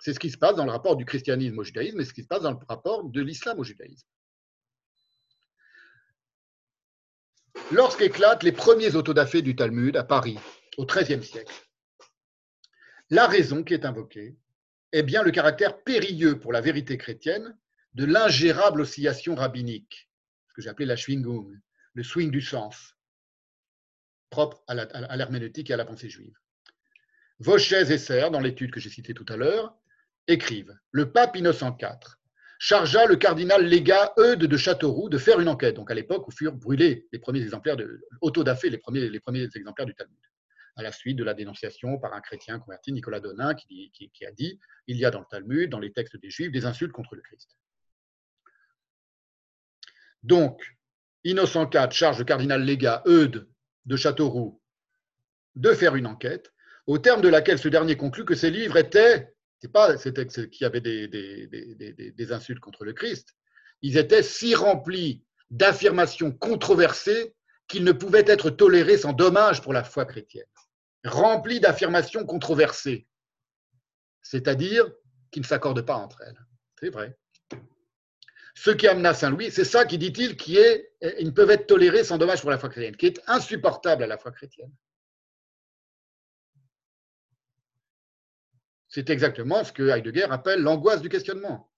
C'est 0.00 0.14
ce 0.14 0.20
qui 0.20 0.30
se 0.30 0.38
passe 0.38 0.56
dans 0.56 0.64
le 0.64 0.70
rapport 0.70 0.96
du 0.96 1.04
christianisme 1.04 1.58
au 1.58 1.64
judaïsme 1.64 2.00
et 2.00 2.04
ce 2.04 2.12
qui 2.12 2.22
se 2.22 2.28
passe 2.28 2.42
dans 2.42 2.50
le 2.52 2.58
rapport 2.68 3.04
de 3.04 3.20
l'islam 3.20 3.58
au 3.58 3.64
judaïsme. 3.64 4.06
Lorsqu'éclatent 7.70 8.42
les 8.42 8.52
premiers 8.52 8.96
autodafés 8.96 9.42
du 9.42 9.54
Talmud 9.54 9.96
à 9.96 10.04
Paris, 10.04 10.38
au 10.76 10.86
XIIIe 10.86 11.22
siècle, 11.22 11.54
la 13.10 13.26
raison 13.26 13.62
qui 13.62 13.74
est 13.74 13.84
invoquée 13.84 14.36
est 14.92 15.02
bien 15.02 15.22
le 15.22 15.30
caractère 15.30 15.82
périlleux 15.82 16.38
pour 16.38 16.52
la 16.52 16.60
vérité 16.60 16.96
chrétienne 16.98 17.56
de 17.94 18.04
l'ingérable 18.04 18.80
oscillation 18.80 19.34
rabbinique, 19.34 20.08
ce 20.48 20.54
que 20.54 20.62
j'ai 20.62 20.70
appelé 20.70 20.86
la 20.86 20.96
schwingung, 20.96 21.58
le 21.94 22.02
swing 22.02 22.30
du 22.30 22.40
sens, 22.40 22.96
propre 24.32 24.64
à 24.66 25.16
l'herméneutique 25.16 25.70
et 25.70 25.74
à 25.74 25.76
la 25.76 25.84
pensée 25.84 26.08
juive. 26.10 26.34
Vauchez 27.38 27.92
et 27.92 27.98
Serre, 27.98 28.32
dans 28.32 28.40
l'étude 28.40 28.72
que 28.72 28.80
j'ai 28.80 28.90
citée 28.90 29.14
tout 29.14 29.26
à 29.28 29.36
l'heure, 29.36 29.76
écrivent 30.26 30.74
Le 30.90 31.12
pape 31.12 31.36
Innocent 31.36 31.76
IV 31.80 31.98
chargea 32.58 33.06
le 33.06 33.16
cardinal 33.16 33.64
légat 33.64 34.14
Eudes 34.18 34.46
de 34.46 34.56
Châteauroux 34.56 35.08
de 35.08 35.18
faire 35.18 35.40
une 35.40 35.48
enquête, 35.48 35.74
donc 35.74 35.90
à 35.90 35.94
l'époque 35.94 36.26
où 36.28 36.30
furent 36.30 36.54
brûlés 36.54 37.08
les 37.12 37.18
premiers 37.18 37.42
exemplaires 37.42 37.76
de 37.76 38.06
autodafé, 38.20 38.70
les 38.70 38.78
premiers, 38.78 39.08
les 39.08 39.20
premiers 39.20 39.48
exemplaires 39.54 39.86
du 39.86 39.94
Talmud, 39.94 40.18
à 40.76 40.82
la 40.82 40.92
suite 40.92 41.16
de 41.16 41.24
la 41.24 41.34
dénonciation 41.34 41.98
par 41.98 42.14
un 42.14 42.20
chrétien 42.20 42.58
converti, 42.60 42.92
Nicolas 42.92 43.20
Donin, 43.20 43.54
qui, 43.54 43.90
qui 43.92 44.24
a 44.24 44.30
dit 44.30 44.58
Il 44.86 44.96
y 44.96 45.04
a 45.04 45.10
dans 45.10 45.20
le 45.20 45.26
Talmud, 45.28 45.68
dans 45.68 45.80
les 45.80 45.92
textes 45.92 46.16
des 46.16 46.30
Juifs, 46.30 46.52
des 46.52 46.64
insultes 46.64 46.92
contre 46.92 47.16
le 47.16 47.22
Christ. 47.22 47.58
Donc, 50.22 50.62
Innocent 51.24 51.68
IV 51.68 51.90
charge 51.90 52.18
le 52.18 52.24
cardinal 52.24 52.62
légat 52.62 53.02
Eudes 53.06 53.51
de 53.86 53.96
Châteauroux 53.96 54.60
de 55.54 55.72
faire 55.74 55.96
une 55.96 56.06
enquête, 56.06 56.52
au 56.86 56.98
terme 56.98 57.20
de 57.20 57.28
laquelle 57.28 57.58
ce 57.58 57.68
dernier 57.68 57.96
conclut 57.96 58.24
que 58.24 58.34
ces 58.34 58.50
livres 58.50 58.76
étaient, 58.76 59.34
c'est 59.58 59.70
pas 59.70 59.96
qu'il 59.96 60.60
y 60.60 60.64
avait 60.64 60.80
des, 60.80 61.08
des, 61.08 62.32
insultes 62.32 62.60
contre 62.60 62.84
le 62.84 62.92
Christ, 62.92 63.36
ils 63.82 63.96
étaient 63.96 64.22
si 64.22 64.54
remplis 64.54 65.24
d'affirmations 65.50 66.32
controversées 66.32 67.34
qu'ils 67.68 67.84
ne 67.84 67.92
pouvaient 67.92 68.24
être 68.26 68.50
tolérés 68.50 68.98
sans 68.98 69.12
dommage 69.12 69.62
pour 69.62 69.72
la 69.72 69.84
foi 69.84 70.04
chrétienne. 70.04 70.46
Remplis 71.04 71.60
d'affirmations 71.60 72.24
controversées, 72.24 73.06
c'est-à-dire 74.22 74.90
qui 75.30 75.40
ne 75.40 75.44
s'accordent 75.44 75.86
pas 75.86 75.96
entre 75.96 76.22
elles. 76.22 76.38
C'est 76.80 76.90
vrai. 76.90 77.16
Ce 78.54 78.70
qui 78.70 78.86
amena 78.86 79.14
Saint-Louis, 79.14 79.50
c'est 79.50 79.64
ça 79.64 79.84
qui 79.84 79.98
dit-il, 79.98 80.36
qui 80.36 80.58
est, 80.58 80.92
ils 81.18 81.26
ne 81.26 81.30
peuvent 81.30 81.50
être 81.50 81.66
tolérés 81.66 82.04
sans 82.04 82.18
dommage 82.18 82.40
pour 82.42 82.50
la 82.50 82.58
foi 82.58 82.68
chrétienne, 82.68 82.96
qui 82.96 83.06
est 83.06 83.20
insupportable 83.26 84.02
à 84.02 84.06
la 84.06 84.18
foi 84.18 84.30
chrétienne. 84.30 84.72
C'est 88.88 89.08
exactement 89.08 89.64
ce 89.64 89.72
que 89.72 89.88
Heidegger 89.88 90.24
appelle 90.24 90.60
l'angoisse 90.60 91.00
du 91.00 91.08
questionnement. 91.08 91.72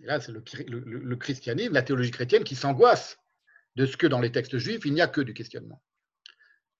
Et 0.00 0.06
là, 0.06 0.20
c'est 0.20 0.32
le, 0.32 1.16
christianisme, 1.16 1.72
la 1.72 1.82
théologie 1.82 2.10
chrétienne 2.10 2.44
qui 2.44 2.54
s'angoisse 2.54 3.18
de 3.76 3.86
ce 3.86 3.96
que 3.96 4.06
dans 4.06 4.20
les 4.20 4.30
textes 4.30 4.58
juifs, 4.58 4.84
il 4.84 4.92
n'y 4.92 5.00
a 5.00 5.08
que 5.08 5.22
du 5.22 5.32
questionnement. 5.32 5.82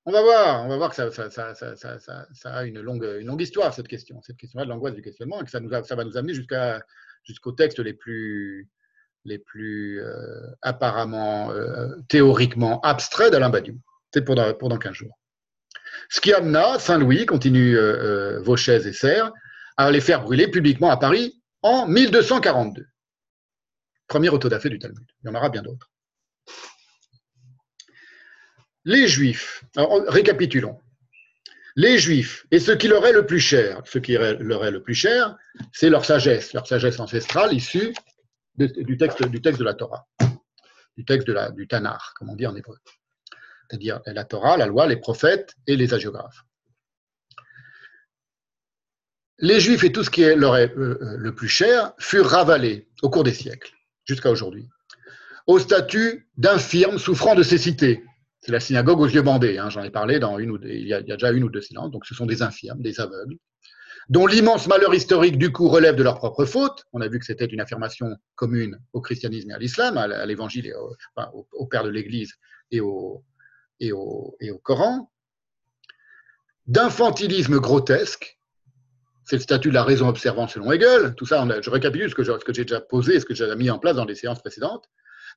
On 0.05 0.13
va 0.13 0.21
voir, 0.21 0.67
on 0.67 0.69
va 0.69 0.77
voir 0.77 0.91
que 0.91 0.97
ça, 0.97 2.27
a 2.45 2.65
une 2.65 2.81
longue, 2.83 3.41
histoire, 3.41 3.73
cette 3.73 3.89
question, 3.89 4.21
cette 4.21 4.37
question-là 4.37 4.67
de 4.67 4.71
l'angoisse 4.71 4.95
du 4.95 5.01
questionnement, 5.01 5.41
et 5.41 5.45
que 5.45 5.51
ça 5.51 5.61
va 5.97 6.05
nous 6.05 6.17
amener 6.19 6.35
jusqu'à 6.35 6.83
jusqu'aux 7.25 7.53
textes 7.53 7.81
les 7.81 7.95
plus, 7.95 8.69
les 9.25 9.39
plus 9.39 10.01
euh, 10.01 10.47
apparemment 10.63 11.51
euh, 11.51 11.89
théoriquement 12.09 12.81
abstraits 12.81 13.33
d'Alain 13.33 13.51
Badiou. 13.51 13.81
C'est 14.13 14.23
pour 14.23 14.37
pour 14.59 14.69
dans 14.69 14.79
15 14.79 14.93
jours. 14.93 15.19
Ce 16.09 16.21
qui 16.21 16.33
amena 16.33 16.79
Saint-Louis, 16.79 17.27
continue 17.27 17.77
euh, 17.77 18.41
Vauchez 18.41 18.87
et 18.87 18.93
Serre, 18.93 19.33
à 19.77 19.91
les 19.91 20.01
faire 20.01 20.23
brûler 20.23 20.49
publiquement 20.49 20.91
à 20.91 20.97
Paris 20.97 21.43
en 21.63 21.89
1242. 21.89 22.87
Premier 24.07 24.29
autodafé 24.29 24.69
du 24.69 24.79
Talmud. 24.79 25.07
Il 25.23 25.29
y 25.29 25.31
en 25.31 25.35
aura 25.35 25.49
bien 25.49 25.63
d'autres. 25.63 25.91
Les 28.85 29.09
Juifs, 29.09 29.65
récapitulons 29.77 30.79
les 31.77 31.99
Juifs, 31.99 32.47
et 32.51 32.61
ce 32.61 32.73
qui 32.73 32.87
leur 32.87 33.05
est 33.07 33.13
le 33.13 33.27
plus 33.27 33.41
cher, 33.41 33.83
ce 33.85 33.99
qui 33.99 34.13
leur 34.13 34.65
est 34.65 34.71
le 34.71 34.83
plus 34.83 34.95
cher, 34.95 35.37
c'est 35.73 35.91
leur 35.91 36.05
sagesse, 36.05 36.53
leur 36.53 36.67
sagesse 36.67 37.01
ancestrale 37.01 37.53
issue 37.53 37.93
du, 38.57 38.97
texte, 38.97 39.23
de 39.23 39.65
la 39.65 39.75
Torah, 39.75 40.07
du 40.97 41.05
texte 41.05 41.29
du 41.57 41.67
Tanar, 41.67 42.15
comme 42.17 42.31
on 42.31 42.37
dit 42.37 42.47
en 42.47 42.55
hébreu. 42.55 42.79
c'est-à-dire 43.69 44.01
la 44.07 44.25
Torah, 44.25 44.57
la 44.57 44.67
loi, 44.67 44.87
les 44.87 44.97
prophètes 44.97 45.57
et 45.67 45.77
les 45.77 45.93
hagiographes. 45.93 46.45
Les 49.39 49.59
Juifs 49.59 49.83
et 49.83 49.91
tout 49.91 50.05
ce 50.05 50.11
qui 50.11 50.23
leur 50.23 50.57
est 50.57 50.73
euh, 50.77 50.97
euh, 51.03 51.17
le 51.19 51.35
plus 51.35 51.49
cher 51.49 51.93
furent 51.99 52.29
ravalés 52.29 52.89
au 53.03 53.11
cours 53.11 53.25
des 53.25 53.35
siècles, 53.35 53.75
jusqu'à 54.05 54.31
aujourd'hui, 54.31 54.69
au 55.49 55.59
statut 55.59 56.29
d'infirmes 56.37 56.99
souffrant 56.99 57.35
de 57.35 57.43
cécité. 57.43 58.05
C'est 58.45 58.53
la 58.53 58.61
synagogue 58.61 59.01
aux 59.01 59.09
yeux 59.09 59.23
bandés, 59.23 59.57
hein, 59.57 59.71
j'en 59.71 59.83
ai 59.83 59.91
parlé 59.91 60.19
dans 60.19 60.39
une 60.39 60.51
ou 60.51 60.59
il, 60.65 60.87
y 60.87 60.93
a, 60.93 61.01
déjà 61.01 61.33
une 61.33 61.45
ou 61.45 61.49
deux 61.49 61.63
silences, 61.63 61.91
donc 61.91 62.05
ce 62.05 62.15
sont 62.15 62.27
des 62.27 62.43
infirmes, 62.43 62.83
des 62.83 63.01
aveugles, 63.01 63.39
dont 64.11 64.27
l'immense 64.27 64.67
malheur 64.67 64.95
historique 64.95 65.39
du 65.39 65.51
coup 65.51 65.67
relève 65.71 65.97
de 65.97 66.03
leur 66.03 66.19
propre 66.19 66.45
faute. 66.45 66.85
On 66.93 67.01
a 67.01 67.09
vu 67.09 67.19
que 67.19 67.25
c'était 67.25 67.47
une 67.47 67.63
affirmation 67.63 68.15
commune 68.35 68.79
au 68.93 69.01
christianisme 69.01 69.51
et 69.51 69.55
à 69.55 69.59
l'islam, 69.59 69.97
à 69.97 70.27
l'évangile 70.27 70.67
et 70.67 70.75
au, 70.75 71.67
père 71.67 71.85
de 71.85 71.89
l'Église 71.89 72.35
et 72.71 72.83
au, 72.83 73.25
Coran, 74.63 75.11
d'infantilisme 76.67 77.59
grotesque, 77.61 78.39
c'est 79.25 79.37
le 79.37 79.43
statut 79.43 79.71
de 79.71 79.75
la 79.75 79.85
raison 79.85 80.07
observante 80.07 80.51
selon 80.51 80.71
Hegel, 80.71 81.15
tout 81.15 81.25
ça, 81.25 81.47
je 81.63 81.71
récapitule 81.71 82.11
ce 82.11 82.15
que, 82.15 82.53
j'ai 82.53 82.65
déjà 82.65 82.83
posé, 82.83 83.21
ce 83.21 83.25
que 83.25 83.35
j'ai 83.35 83.57
mis 83.57 83.71
en 83.71 83.79
place 83.79 83.97
dans 83.97 84.05
les 84.05 84.15
séances 84.15 84.41
précédentes, 84.41 84.85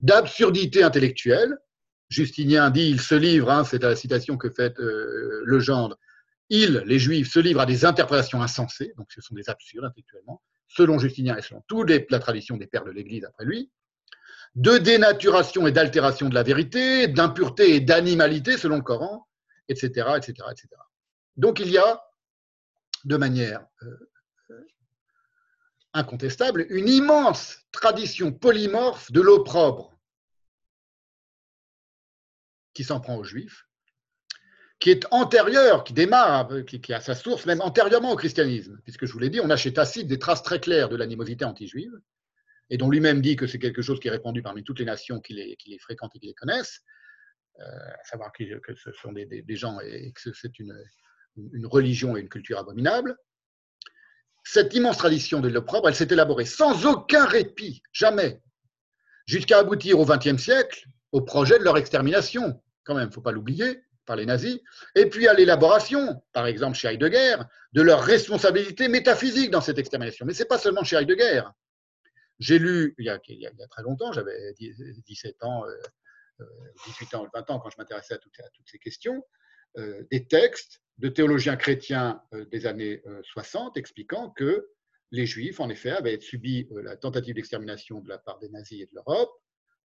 d'absurdité 0.01 0.83
intellectuelle, 0.83 1.57
Justinien 2.09 2.69
dit, 2.69 2.89
il 2.89 3.01
se 3.01 3.15
livre, 3.15 3.51
hein, 3.51 3.63
c'est 3.63 3.83
la 3.83 3.95
citation 3.95 4.37
que 4.37 4.49
fait 4.49 4.79
euh, 4.79 5.41
le 5.43 5.59
gendre, 5.59 5.97
les 6.49 6.99
juifs, 6.99 7.31
se 7.31 7.39
livrent 7.39 7.61
à 7.61 7.65
des 7.65 7.83
interprétations 7.85 8.41
insensées, 8.41 8.93
donc 8.97 9.07
ce 9.13 9.21
sont 9.21 9.35
des 9.35 9.49
absurdes 9.49 9.85
intellectuellement, 9.85 10.41
selon 10.67 10.99
Justinien 10.99 11.35
et 11.37 11.41
selon 11.41 11.63
toute 11.67 11.89
la 12.09 12.19
tradition 12.19 12.57
des 12.57 12.67
pères 12.67 12.85
de 12.85 12.91
l'Église 12.91 13.25
après 13.25 13.45
lui, 13.45 13.69
de 14.55 14.77
dénaturation 14.77 15.67
et 15.67 15.71
d'altération 15.71 16.29
de 16.29 16.33
la 16.33 16.43
vérité, 16.43 17.07
d'impureté 17.07 17.75
et 17.75 17.81
d'animalité 17.81 18.57
selon 18.57 18.77
le 18.77 18.81
Coran, 18.81 19.27
etc., 19.67 19.87
etc., 20.15 20.33
etc. 20.51 20.67
Donc 21.35 21.59
il 21.59 21.69
y 21.69 21.77
a, 21.77 22.01
de 23.03 23.17
manière 23.17 23.65
euh, 23.83 24.09
euh, 24.51 24.67
incontestable, 25.93 26.65
une 26.69 26.87
immense 26.87 27.59
tradition 27.71 28.31
polymorphe 28.31 29.11
de 29.11 29.21
l'opprobre 29.21 29.96
qui 32.77 32.83
s'en 32.83 32.99
prend 32.99 33.15
aux 33.15 33.23
Juifs, 33.23 33.65
qui 34.79 34.91
est 34.91 35.07
antérieure, 35.09 35.83
qui 35.83 35.93
démarre, 35.93 36.47
qui, 36.67 36.93
a 36.93 37.01
sa 37.01 37.15
source 37.15 37.47
même 37.47 37.59
antérieurement 37.61 38.11
au 38.11 38.15
christianisme, 38.15 38.79
puisque 38.83 39.07
je 39.07 39.13
vous 39.13 39.17
l'ai 39.17 39.31
dit, 39.31 39.39
on 39.39 39.49
a 39.49 39.57
chez 39.57 39.73
Tacite 39.73 40.05
des 40.05 40.19
traces 40.19 40.43
très 40.43 40.59
claires 40.59 40.87
de 40.87 40.95
l'animosité 40.95 41.43
anti-juive, 41.43 41.99
et 42.69 42.77
dont 42.77 42.91
lui-même 42.91 43.19
dit 43.19 43.35
que 43.35 43.47
c'est 43.47 43.57
quelque 43.57 43.81
chose 43.81 43.99
qui 43.99 44.09
est 44.09 44.11
répandu 44.11 44.43
parmi 44.43 44.63
toutes 44.63 44.77
les 44.77 44.85
nations 44.85 45.19
qui 45.19 45.33
les, 45.33 45.79
fréquentent 45.79 46.15
et 46.17 46.19
qui 46.19 46.27
les 46.27 46.35
connaissent, 46.35 46.81
euh, 47.61 47.63
à 47.63 48.03
savoir 48.03 48.31
que, 48.31 48.43
ce 48.75 48.91
sont 48.91 49.11
des, 49.11 49.43
gens 49.55 49.79
et 49.79 50.11
que 50.11 50.31
c'est 50.31 50.59
une, 50.59 50.77
une, 51.53 51.65
religion 51.65 52.15
et 52.15 52.21
une 52.21 52.29
culture 52.29 52.59
abominable. 52.59 53.17
Cette 54.43 54.75
immense 54.75 54.97
tradition 54.99 55.39
de 55.39 55.47
l'opprobre, 55.47 55.89
elle 55.89 55.95
s'est 55.95 56.09
élaborée 56.11 56.45
sans 56.45 56.85
aucun 56.85 57.25
répit, 57.25 57.81
jamais, 57.91 58.39
jusqu'à 59.25 59.57
aboutir 59.57 59.99
au 59.99 60.05
XXe 60.05 60.37
siècle 60.39 60.87
au 61.11 61.21
projet 61.21 61.57
de 61.57 61.63
leur 61.63 61.77
extermination 61.77 62.61
quand 62.87 62.95
même, 62.95 63.05
il 63.05 63.09
ne 63.09 63.13
faut 63.13 63.21
pas 63.21 63.33
l'oublier, 63.33 63.83
par 64.07 64.15
les 64.15 64.25
nazis, 64.25 64.59
et 64.95 65.05
puis 65.07 65.27
à 65.27 65.33
l'élaboration, 65.33 66.23
par 66.31 66.47
exemple 66.47 66.75
chez 66.75 66.87
Heidegger, 66.87 67.35
de 67.73 67.81
leur 67.81 68.01
responsabilité 68.01 68.87
métaphysique 68.87 69.51
dans 69.51 69.61
cette 69.61 69.77
extermination. 69.77 70.25
Mais 70.25 70.33
ce 70.33 70.41
n'est 70.41 70.47
pas 70.47 70.57
seulement 70.57 70.83
chez 70.83 70.95
Heidegger. 70.95 71.43
J'ai 72.39 72.57
lu, 72.57 72.95
il 72.97 73.05
y, 73.05 73.09
a, 73.09 73.19
très 73.19 73.83
longtemps, 73.83 74.11
j'avais 74.13 74.53
17 74.57 75.43
ans, 75.43 75.65
18 76.85 77.13
euh, 77.13 77.17
ans, 77.17 77.27
20 77.33 77.49
ans, 77.51 77.59
quand 77.59 77.69
je 77.69 77.75
m'intéressais 77.77 78.13
à, 78.13 78.17
toutes, 78.17 78.33
ces 78.65 78.79
questions, 78.79 79.23
euh, 79.77 80.03
des 80.09 80.25
textes 80.25 80.81
de 80.97 81.09
théologiens 81.09 81.57
chrétiens 81.57 82.21
euh, 82.33 82.45
des 82.45 82.65
années 82.65 83.03
60 83.23 83.75
expliquant 83.75 84.29
que 84.29 84.69
les 85.11 85.25
Juifs, 85.25 85.59
en 85.59 85.69
effet, 85.69 85.91
avaient 85.91 86.19
subi 86.19 86.67
la 86.71 86.95
tentative 86.95 87.35
d'extermination 87.35 88.01
de 88.01 88.09
la 88.09 88.17
part 88.17 88.39
des 88.39 88.49
nazis 88.49 88.81
et 88.81 88.85
de 88.85 88.91
l'Europe, 88.93 89.31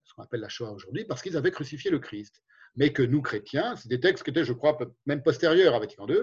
ce 0.04 0.14
qu'on 0.14 0.24
appelle 0.24 0.42
la 0.42 0.50
Shoah 0.50 0.72
aujourd'hui, 0.72 1.06
parce 1.06 1.22
qu'ils 1.22 1.38
avaient 1.38 1.52
crucifié 1.52 1.90
le 1.90 2.00
Christ 2.00 2.44
mais 2.76 2.92
que 2.92 3.04
nous, 3.04 3.22
chrétiens, 3.22 3.76
c'est 3.76 3.90
des 3.90 4.00
textes 4.00 4.24
qui 4.24 4.32
étaient, 4.32 4.44
je 4.44 4.54
crois, 4.54 4.78
même 5.06 5.24
postérieurs 5.24 5.76
à 5.76 5.80
Vatican 5.80 6.08
II, 6.08 6.18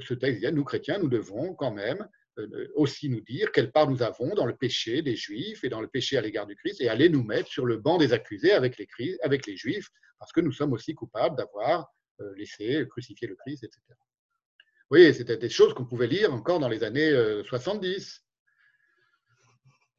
ce 0.00 0.14
texte 0.14 0.40
dit, 0.40 0.52
nous, 0.52 0.64
chrétiens, 0.64 0.98
nous 0.98 1.08
devons 1.08 1.54
quand 1.54 1.72
même 1.72 2.06
euh, 2.38 2.68
aussi 2.74 3.08
nous 3.08 3.20
dire 3.20 3.50
quelle 3.50 3.72
part 3.72 3.88
nous 3.88 4.02
avons 4.02 4.34
dans 4.34 4.46
le 4.46 4.54
péché 4.54 5.02
des 5.02 5.16
Juifs 5.16 5.64
et 5.64 5.68
dans 5.68 5.80
le 5.80 5.88
péché 5.88 6.16
à 6.16 6.20
l'égard 6.20 6.46
du 6.46 6.56
Christ, 6.56 6.80
et 6.80 6.88
aller 6.88 7.08
nous 7.08 7.22
mettre 7.22 7.48
sur 7.48 7.66
le 7.66 7.78
banc 7.78 7.98
des 7.98 8.12
accusés 8.12 8.52
avec 8.52 8.78
les, 8.78 9.18
avec 9.22 9.46
les 9.46 9.56
Juifs, 9.56 9.88
parce 10.18 10.32
que 10.32 10.40
nous 10.40 10.52
sommes 10.52 10.72
aussi 10.72 10.94
coupables 10.94 11.36
d'avoir 11.36 11.92
euh, 12.20 12.34
laissé 12.36 12.86
crucifier 12.88 13.28
le 13.28 13.36
Christ, 13.36 13.64
etc. 13.64 13.80
Vous 13.88 14.96
voyez, 14.96 15.12
c'était 15.12 15.36
des 15.36 15.48
choses 15.48 15.74
qu'on 15.74 15.84
pouvait 15.84 16.06
lire 16.06 16.32
encore 16.32 16.60
dans 16.60 16.68
les 16.68 16.84
années 16.84 17.12
70. 17.44 18.25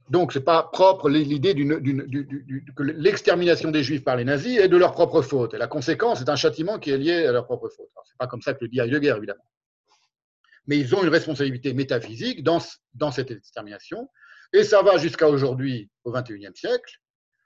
Donc, 0.09 0.31
ce 0.31 0.39
n'est 0.39 0.45
pas 0.45 0.63
propre 0.63 1.09
l'idée 1.09 1.53
que 1.53 2.83
l'extermination 2.83 3.71
des 3.71 3.83
Juifs 3.83 4.03
par 4.03 4.15
les 4.15 4.23
nazis 4.23 4.57
est 4.57 4.69
de 4.69 4.77
leur 4.77 4.93
propre 4.93 5.21
faute. 5.21 5.53
Et 5.53 5.57
la 5.57 5.67
conséquence 5.67 6.21
est 6.21 6.29
un 6.29 6.35
châtiment 6.35 6.79
qui 6.79 6.91
est 6.91 6.97
lié 6.97 7.25
à 7.25 7.31
leur 7.33 7.45
propre 7.45 7.67
faute. 7.69 7.89
Ce 8.05 8.13
n'est 8.13 8.17
pas 8.17 8.27
comme 8.27 8.41
ça 8.41 8.53
que 8.53 8.59
le 8.61 8.69
dit 8.69 8.79
Heidegger, 8.79 9.15
évidemment. 9.17 9.43
Mais 10.65 10.77
ils 10.77 10.95
ont 10.95 11.03
une 11.03 11.09
responsabilité 11.09 11.73
métaphysique 11.73 12.43
dans, 12.43 12.59
cette 13.11 13.31
extermination. 13.31 14.09
Et 14.53 14.63
ça 14.63 14.81
va 14.81 14.97
jusqu'à 14.97 15.27
aujourd'hui, 15.27 15.89
au 16.05 16.11
XXIe 16.11 16.55
siècle, 16.55 16.99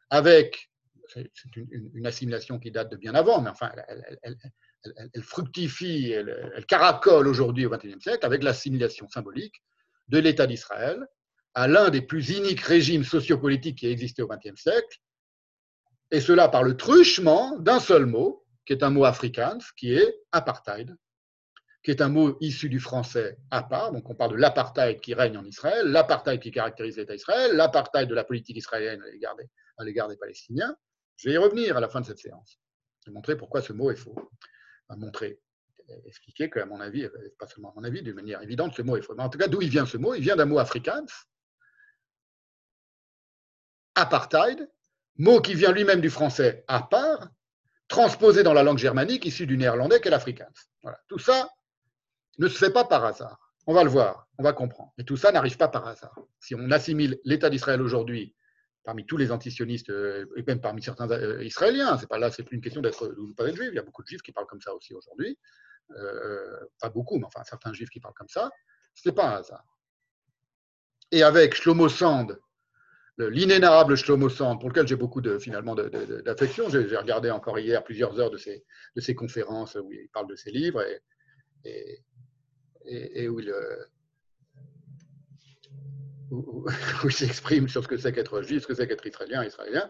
avec 0.09 0.69
c'est 1.13 1.29
une, 1.55 2.05
assimilation 2.05 2.57
qui 2.57 2.71
date 2.71 2.89
de 2.89 2.95
bien 2.95 3.15
avant, 3.15 3.41
mais 3.41 3.49
enfin, 3.49 3.69
elle, 4.23 5.23
fructifie, 5.23 6.11
elle 6.11 6.65
caracole 6.67 7.27
aujourd'hui 7.27 7.65
au 7.65 7.69
XXIe 7.69 7.99
siècle 7.99 8.25
avec 8.25 8.43
l'assimilation 8.43 9.09
symbolique 9.09 9.61
de 10.07 10.19
l'État 10.19 10.47
d'Israël 10.47 11.05
à 11.53 11.67
l'un 11.67 11.89
des 11.89 12.01
plus 12.01 12.29
iniques 12.29 12.61
régimes 12.61 13.03
sociopolitiques 13.03 13.79
qui 13.79 13.87
a 13.87 13.89
existé 13.89 14.21
au 14.21 14.27
XXe 14.27 14.59
siècle, 14.59 14.99
et 16.11 16.19
cela 16.19 16.49
par 16.49 16.63
le 16.63 16.75
truchement 16.75 17.57
d'un 17.59 17.79
seul 17.79 18.05
mot, 18.05 18.45
qui 18.65 18.73
est 18.73 18.83
un 18.83 18.89
mot 18.89 19.05
afrikaans, 19.05 19.59
qui 19.77 19.93
est 19.93 20.21
apartheid, 20.31 20.95
qui 21.83 21.91
est 21.91 22.01
un 22.01 22.09
mot 22.09 22.37
issu 22.41 22.69
du 22.69 22.79
français 22.79 23.37
à 23.49 23.63
part, 23.63 23.91
donc 23.91 24.09
on 24.09 24.15
parle 24.15 24.31
de 24.31 24.37
l'apartheid 24.37 24.99
qui 25.01 25.13
règne 25.13 25.37
en 25.37 25.45
Israël, 25.45 25.87
l'apartheid 25.87 26.39
qui 26.39 26.51
caractérise 26.51 26.97
l'État 26.97 27.13
d'Israël, 27.13 27.55
l'apartheid 27.55 28.07
de 28.07 28.13
la 28.13 28.23
politique 28.23 28.57
israélienne 28.57 29.01
à 29.01 29.83
l'égard 29.83 30.07
des, 30.07 30.17
Palestiniens. 30.17 30.75
Je 31.15 31.29
vais 31.29 31.35
y 31.35 31.37
revenir 31.37 31.77
à 31.77 31.79
la 31.79 31.89
fin 31.89 32.01
de 32.01 32.05
cette 32.05 32.19
séance. 32.19 32.59
Je 33.03 33.09
vais 33.09 33.13
montrer 33.13 33.35
pourquoi 33.35 33.61
ce 33.61 33.73
mot 33.73 33.89
est 33.89 33.95
faux. 33.95 34.15
Vais 34.89 34.95
montrer, 34.97 35.39
expliquer 36.05 36.49
qu'à 36.49 36.65
mon 36.65 36.79
avis, 36.79 37.07
pas 37.39 37.47
seulement 37.47 37.71
à 37.71 37.73
mon 37.75 37.83
avis, 37.83 38.03
d'une 38.03 38.13
manière 38.13 38.41
évidente, 38.43 38.75
ce 38.75 38.83
mot 38.83 38.95
est 38.97 39.01
faux. 39.01 39.15
Mais 39.15 39.23
en 39.23 39.29
tout 39.29 39.39
cas, 39.39 39.47
d'où 39.47 39.61
il 39.61 39.69
vient 39.69 39.87
ce 39.87 39.97
mot? 39.97 40.13
Il 40.13 40.21
vient 40.21 40.35
d'un 40.35 40.45
mot 40.45 40.59
afrikaans, 40.59 41.05
apartheid, 43.95 44.69
mot 45.17 45.41
qui 45.41 45.53
vient 45.53 45.71
lui-même 45.71 46.01
du 46.01 46.09
français 46.09 46.63
à 46.67 46.81
part, 46.81 47.29
transposé 47.87 48.43
dans 48.43 48.53
la 48.53 48.63
langue 48.63 48.77
germanique 48.77 49.25
issue 49.25 49.45
du 49.45 49.57
néerlandais 49.57 49.99
qu'est 49.99 50.09
l'afrikaans. 50.09 50.47
Tout 51.07 51.19
ça 51.19 51.49
ne 52.39 52.47
se 52.47 52.57
fait 52.57 52.71
pas 52.71 52.85
par 52.85 53.03
hasard. 53.05 53.53
On 53.67 53.73
va 53.73 53.83
le 53.83 53.89
voir, 53.89 54.27
on 54.37 54.43
va 54.43 54.53
comprendre. 54.53 54.93
Mais 54.97 55.03
tout 55.03 55.17
ça 55.17 55.31
n'arrive 55.31 55.57
pas 55.57 55.67
par 55.67 55.87
hasard. 55.87 56.17
Si 56.39 56.55
on 56.55 56.71
assimile 56.71 57.19
l'État 57.25 57.49
d'Israël 57.49 57.81
aujourd'hui 57.81 58.35
parmi 58.83 59.05
tous 59.05 59.17
les 59.17 59.31
antisionistes 59.31 59.89
euh, 59.89 60.25
et 60.35 60.43
même 60.43 60.59
parmi 60.59 60.81
certains 60.81 61.09
euh, 61.11 61.43
Israéliens, 61.43 61.97
c'est 61.99 62.07
pas 62.07 62.17
là, 62.17 62.31
c'est 62.31 62.43
plus 62.43 62.55
une 62.55 62.63
question 62.63 62.81
d'être 62.81 63.13
ou 63.17 63.33
pas 63.35 63.47
être 63.47 63.55
juif. 63.55 63.69
Il 63.71 63.75
y 63.75 63.79
a 63.79 63.83
beaucoup 63.83 64.01
de 64.01 64.07
juifs 64.07 64.21
qui 64.21 64.31
parlent 64.31 64.47
comme 64.47 64.61
ça 64.61 64.73
aussi 64.73 64.93
aujourd'hui. 64.93 65.37
Euh, 65.91 66.65
pas 66.79 66.89
beaucoup, 66.89 67.17
mais 67.17 67.25
enfin 67.25 67.43
certains 67.43 67.73
juifs 67.73 67.89
qui 67.89 67.99
parlent 67.99 68.15
comme 68.15 68.29
ça. 68.29 68.49
Ce 68.95 69.07
n'est 69.07 69.13
pas 69.13 69.27
un 69.27 69.39
hasard. 69.39 69.65
Et 71.11 71.23
avec 71.23 71.53
Shlomo 71.53 71.89
Sand, 71.89 72.39
l'inénarrable 73.17 73.95
Shlomo 73.95 74.29
Sand, 74.29 74.59
pour 74.59 74.69
lequel 74.69 74.87
j'ai 74.87 74.95
beaucoup 74.95 75.21
de, 75.21 75.37
finalement 75.37 75.75
d'affection. 75.75 76.69
J'ai 76.69 76.95
regardé 76.97 77.29
encore 77.29 77.59
hier 77.59 77.83
plusieurs 77.83 78.19
heures 78.19 78.31
de 78.31 78.37
ses, 78.37 78.63
de 78.95 79.01
ses 79.01 79.15
conférences 79.15 79.75
où 79.75 79.91
il 79.91 80.09
parle 80.13 80.27
de 80.27 80.35
ses 80.35 80.51
livres 80.51 80.83
et, 81.63 82.03
et, 82.85 83.27
où 83.27 83.39
il, 83.39 83.53
où, 86.31 86.65
il 87.03 87.11
s'exprime 87.11 87.67
sur 87.67 87.83
ce 87.83 87.87
que 87.87 87.97
c'est 87.97 88.11
qu'être 88.11 88.41
juif, 88.41 88.63
ce 88.63 88.67
que 88.67 88.73
c'est 88.73 88.87
qu'être 88.87 89.05
israélien, 89.05 89.43
israélien. 89.43 89.89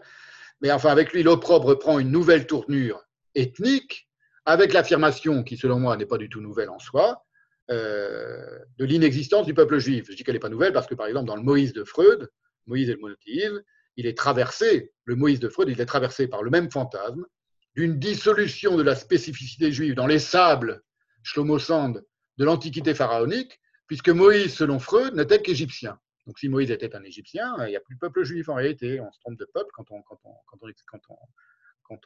Mais 0.60 0.70
enfin, 0.70 0.90
avec 0.90 1.12
lui, 1.12 1.22
l'opprobre 1.22 1.78
prend 1.78 1.98
une 1.98 2.10
nouvelle 2.10 2.46
tournure 2.46 3.02
ethnique, 3.34 4.08
avec 4.44 4.72
l'affirmation, 4.72 5.42
qui 5.44 5.56
selon 5.56 5.78
moi 5.78 5.96
n'est 5.96 6.06
pas 6.06 6.18
du 6.18 6.28
tout 6.28 6.40
nouvelle 6.40 6.70
en 6.70 6.78
soi, 6.78 7.24
euh, 7.70 8.58
de 8.78 8.84
l'inexistence 8.84 9.46
du 9.46 9.54
peuple 9.54 9.78
juif. 9.78 10.06
Je 10.10 10.16
dis 10.16 10.24
qu'elle 10.24 10.34
n'est 10.34 10.40
pas 10.40 10.48
nouvelle 10.48 10.72
parce 10.72 10.86
que, 10.86 10.94
par 10.94 11.06
exemple, 11.06 11.26
dans 11.26 11.36
le 11.36 11.42
Moïse 11.42 11.72
de 11.72 11.84
Freud, 11.84 12.28
Moïse 12.66 12.88
et 12.88 12.94
le 12.94 13.00
monothéisme, 13.00 13.62
il 13.96 14.06
est 14.06 14.16
traversé, 14.16 14.92
le 15.04 15.16
Moïse 15.16 15.40
de 15.40 15.48
Freud, 15.48 15.68
il 15.68 15.80
est 15.80 15.86
traversé 15.86 16.28
par 16.28 16.42
le 16.42 16.50
même 16.50 16.70
fantasme 16.70 17.26
d'une 17.74 17.98
dissolution 17.98 18.76
de 18.76 18.82
la 18.82 18.94
spécificité 18.94 19.72
juive 19.72 19.94
dans 19.94 20.06
les 20.06 20.18
sables, 20.18 20.82
Shlomo 21.22 21.58
Sand, 21.58 22.04
de 22.38 22.44
l'Antiquité 22.44 22.94
pharaonique, 22.94 23.60
puisque 23.86 24.08
Moïse, 24.08 24.54
selon 24.54 24.78
Freud, 24.78 25.14
n'était 25.14 25.40
qu'égyptien. 25.40 25.98
Donc 26.26 26.38
si 26.38 26.48
Moïse 26.48 26.70
était 26.70 26.94
un 26.94 27.02
Égyptien, 27.02 27.54
il 27.66 27.70
n'y 27.70 27.76
a 27.76 27.80
plus 27.80 27.94
de 27.94 28.00
peuple 28.00 28.22
juif 28.22 28.48
en 28.48 28.54
réalité. 28.54 29.00
On 29.00 29.10
se 29.10 29.18
trompe 29.20 29.38
de 29.38 29.44
peuple 29.52 29.70
quand 29.74 29.90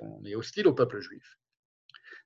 on, 0.00 0.24
est 0.24 0.34
hostile 0.34 0.66
au 0.66 0.72
peuple 0.72 1.00
juif. 1.00 1.38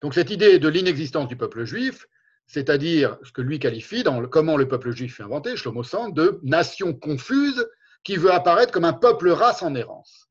Donc 0.01 0.15
cette 0.15 0.31
idée 0.31 0.59
de 0.59 0.69
l'inexistence 0.69 1.29
du 1.29 1.37
peuple 1.37 1.65
juif, 1.65 2.07
c'est-à-dire 2.47 3.19
ce 3.23 3.33
que 3.33 3.43
lui 3.43 3.59
qualifie 3.59 4.03
dans 4.03 4.25
comment 4.29 4.57
le 4.57 4.69
peuple 4.69 4.93
juif 4.93 5.17
fut 5.17 5.23
inventé, 5.23 5.57
Shlomo 5.57 5.83
Sand, 5.83 6.15
de 6.15 6.41
nation 6.43 6.95
confuse 6.95 7.67
qui 8.03 8.17
veut 8.17 8.33
apparaître 8.33 8.73
comme 8.73 8.85
un 8.85 8.93
peuple 8.93 9.31
race 9.31 9.63
en 9.63 9.75
errance. 9.75 10.29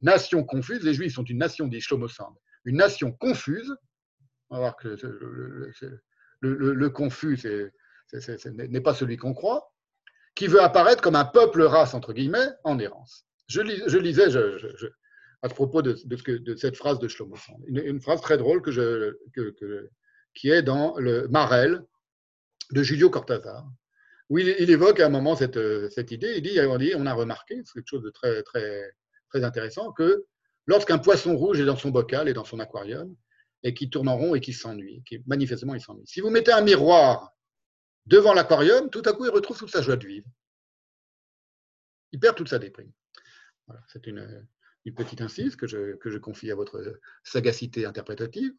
Nation 0.00 0.44
confuse, 0.44 0.82
les 0.82 0.94
juifs 0.94 1.14
sont 1.14 1.24
une 1.24 1.38
nation, 1.38 1.68
dit 1.68 1.80
Sand, 1.80 2.34
une 2.64 2.76
nation 2.76 3.12
confuse. 3.12 3.74
On 4.50 4.56
va 4.56 4.60
voir 4.60 4.76
que 4.76 4.96
le, 6.40 6.90
confus 6.90 7.38
n'est 8.12 8.80
pas 8.80 8.94
celui 8.94 9.16
qu'on 9.16 9.32
croit, 9.32 9.72
qui 10.34 10.46
veut 10.48 10.62
apparaître 10.62 11.02
comme 11.02 11.16
un 11.16 11.24
peuple 11.24 11.62
race, 11.62 11.94
entre 11.94 12.12
guillemets, 12.12 12.48
en 12.64 12.78
errance. 12.78 13.24
Je, 13.48 13.60
lisais 13.60 14.36
à 15.42 15.48
propos 15.48 15.82
de, 15.82 15.96
cette 16.56 16.76
phrase 16.76 16.98
de 16.98 17.08
Shlomo 17.08 17.36
Sand, 17.36 17.62
une, 17.66 18.00
phrase 18.00 18.20
très 18.20 18.36
drôle 18.36 18.62
qui 20.34 20.50
est 20.50 20.62
dans 20.62 20.98
le 20.98 21.28
Marel 21.28 21.82
de 22.72 22.82
Julio 22.82 23.10
Cortázar, 23.10 23.66
il, 24.38 24.70
évoque 24.70 25.00
à 25.00 25.06
un 25.06 25.10
moment 25.10 25.36
cette, 25.36 25.56
idée. 26.10 26.34
Il 26.36 26.42
dit, 26.42 26.94
on 26.94 27.06
a 27.06 27.12
remarqué, 27.12 27.62
c'est 27.64 27.74
quelque 27.74 27.88
chose 27.88 28.02
de 28.02 28.10
très, 28.10 29.44
intéressant, 29.44 29.92
que 29.92 30.24
lorsqu'un 30.66 30.98
poisson 30.98 31.36
rouge 31.36 31.60
est 31.60 31.64
dans 31.64 31.76
son 31.76 31.90
bocal 31.90 32.28
et 32.28 32.32
dans 32.32 32.44
son 32.44 32.60
aquarium, 32.60 33.14
et 33.62 33.74
qui 33.74 33.90
tourne 33.90 34.08
en 34.08 34.16
rond 34.16 34.34
et 34.34 34.40
qui 34.40 34.52
s'ennuie, 34.52 35.02
qui 35.06 35.22
manifestement 35.26 35.74
il 35.74 35.80
s'ennuie. 35.80 36.06
Si 36.06 36.20
vous 36.20 36.30
mettez 36.30 36.52
un 36.52 36.62
miroir 36.62 37.32
devant 38.06 38.34
l'aquarium, 38.34 38.90
tout 38.90 39.02
à 39.04 39.12
coup 39.12 39.24
il 39.24 39.30
retrouve 39.30 39.58
toute 39.58 39.70
sa 39.70 39.82
joie 39.82 39.96
de 39.96 40.06
vivre. 40.06 40.26
Il 42.12 42.20
perd 42.20 42.36
toute 42.36 42.48
sa 42.48 42.58
déprime. 42.58 42.92
c'est 43.88 44.06
une, 44.06 44.46
petite 44.96 45.20
incise 45.20 45.56
que 45.56 45.66
je, 45.66 45.96
que 45.96 46.10
je 46.10 46.18
confie 46.18 46.50
à 46.50 46.54
votre 46.54 47.00
sagacité 47.22 47.86
interprétative. 47.86 48.52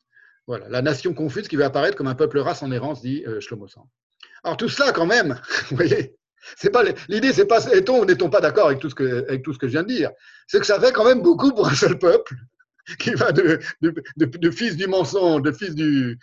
Voilà, 0.48 0.68
la 0.70 0.82
nation 0.82 1.14
confuse 1.14 1.48
qui 1.48 1.56
va 1.56 1.66
apparaître 1.66 1.98
comme 1.98 2.08
un 2.08 2.16
peuple 2.16 2.40
race 2.40 2.64
en 2.64 2.72
errance, 2.72 3.02
dit 3.02 3.24
euh, 3.26 3.40
Shlomo 3.40 3.68
Alors 4.44 4.57
tout 4.57 4.70
ça, 4.70 4.91
quand 4.91 5.06
même, 5.06 5.40
vous 5.70 5.76
voyez, 5.76 6.15
c'est 6.57 6.70
pas 6.70 6.84
l'idée, 7.07 7.34
c'est 7.34 7.45
pas 7.45 7.64
est-on 7.68 8.06
n'est-on 8.06 8.30
pas 8.30 8.41
d'accord 8.41 8.68
avec 8.68 8.80
tout 8.80 8.90
ce 8.90 8.95
que 8.95 9.26
avec 9.30 9.44
je 9.45 9.68
viens 9.68 9.84
de 9.84 9.88
dire. 9.88 10.11
C'est 10.48 10.60
que 10.60 10.65
ça 10.65 10.80
fait 10.80 10.91
quand 10.91 11.06
même 11.06 11.22
beaucoup 11.22 11.52
pour 11.52 11.68
un 11.68 11.76
seul 11.76 11.98
peuple 11.98 12.36
qui 12.99 13.14
va 13.14 13.32
de, 13.32 13.60
fils 14.52 14.76
du 14.76 14.88
mensonge, 14.88 15.41
de 15.41 15.52
fils 15.52 15.74
du 15.76 16.18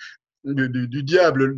diable, 0.45 1.57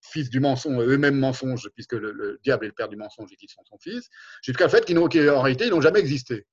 fils 0.00 0.30
du 0.30 0.40
mensonge, 0.40 0.84
eux-mêmes 0.84 1.18
mensonges, 1.18 1.68
puisque 1.74 1.92
le, 1.92 2.38
diable 2.42 2.64
est 2.64 2.68
le 2.68 2.74
père 2.74 2.88
du 2.88 2.96
mensonge 2.96 3.30
et 3.32 3.36
qu'ils 3.36 3.50
sont 3.50 3.64
son 3.64 3.78
fils, 3.78 4.08
jusqu'à 4.42 4.64
le 4.64 4.70
fait 4.70 4.86
qu'en 4.86 5.42
réalité, 5.42 5.66
ils 5.66 5.70
n'ont 5.70 5.80
jamais 5.80 6.00
existé. 6.00 6.46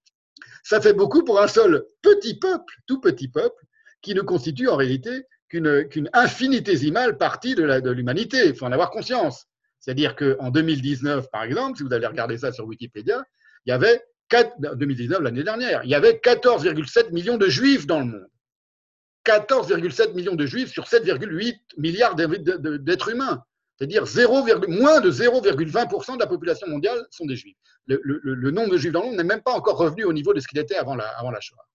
Ça 0.64 0.82
fait 0.82 0.94
beaucoup 0.94 1.24
pour 1.24 1.42
un 1.42 1.48
seul 1.48 1.86
petit 2.02 2.38
peuple, 2.38 2.74
tout 2.88 3.00
petit 3.00 3.30
peuple, 3.30 3.64
qui 4.02 4.14
ne 4.14 4.22
constitue 4.22 4.68
en 4.68 4.76
réalité 4.76 5.24
qu'une 5.50 6.10
infinitésimale 6.14 7.18
partie 7.18 7.56
de 7.56 7.92
l'humanité. 7.92 8.48
Il 8.48 8.56
faut 8.56 8.66
en 8.66 8.72
avoir 8.72 8.90
conscience. 8.90 9.46
C'est-à-dire 9.80 10.16
qu'en 10.16 10.50
2019, 10.50 11.30
par 11.32 11.44
exemple, 11.44 11.78
si 11.78 11.84
vous 11.84 11.94
allez 11.94 12.08
regarder 12.08 12.38
ça 12.38 12.52
sur 12.52 12.66
Wikipédia, 12.66 13.24
il 13.66 13.70
y 13.70 13.74
avait 13.74 14.04
4, 14.30 14.76
2019 14.76 15.20
l'année 15.22 15.44
dernière, 15.44 15.84
il 15.84 15.90
y 15.90 15.96
avait 15.96 16.14
14,7 16.14 17.12
millions 17.12 17.38
de 17.38 17.48
juifs 17.48 17.86
dans 17.86 18.00
le 18.00 18.06
monde. 18.06 18.28
14,7 19.26 20.14
millions 20.14 20.36
de 20.36 20.46
juifs 20.46 20.72
sur 20.72 20.86
7,8 20.86 21.56
milliards 21.78 22.16
d'êtres 22.16 23.10
humains. 23.10 23.44
C'est-à-dire 23.78 24.04
moins 24.68 25.02
de 25.02 25.12
0,20% 25.12 26.16
de 26.16 26.20
la 26.20 26.28
population 26.28 26.68
mondiale 26.68 27.06
sont 27.12 27.26
des 27.26 27.36
juifs. 27.36 27.58
Le, 27.88 28.52
nombre 28.52 28.72
de 28.72 28.78
juifs 28.78 28.92
dans 28.92 29.02
le 29.02 29.08
monde 29.08 29.18
n'est 29.18 29.24
même 29.24 29.42
pas 29.42 29.54
encore 29.54 29.78
revenu 29.78 30.06
au 30.06 30.14
niveau 30.14 30.34
de 30.34 30.40
ce 30.40 30.48
qu'il 30.48 30.60
était 30.60 30.76
avant 30.76 30.96
la 30.96 31.40
Shoah. 31.42 31.66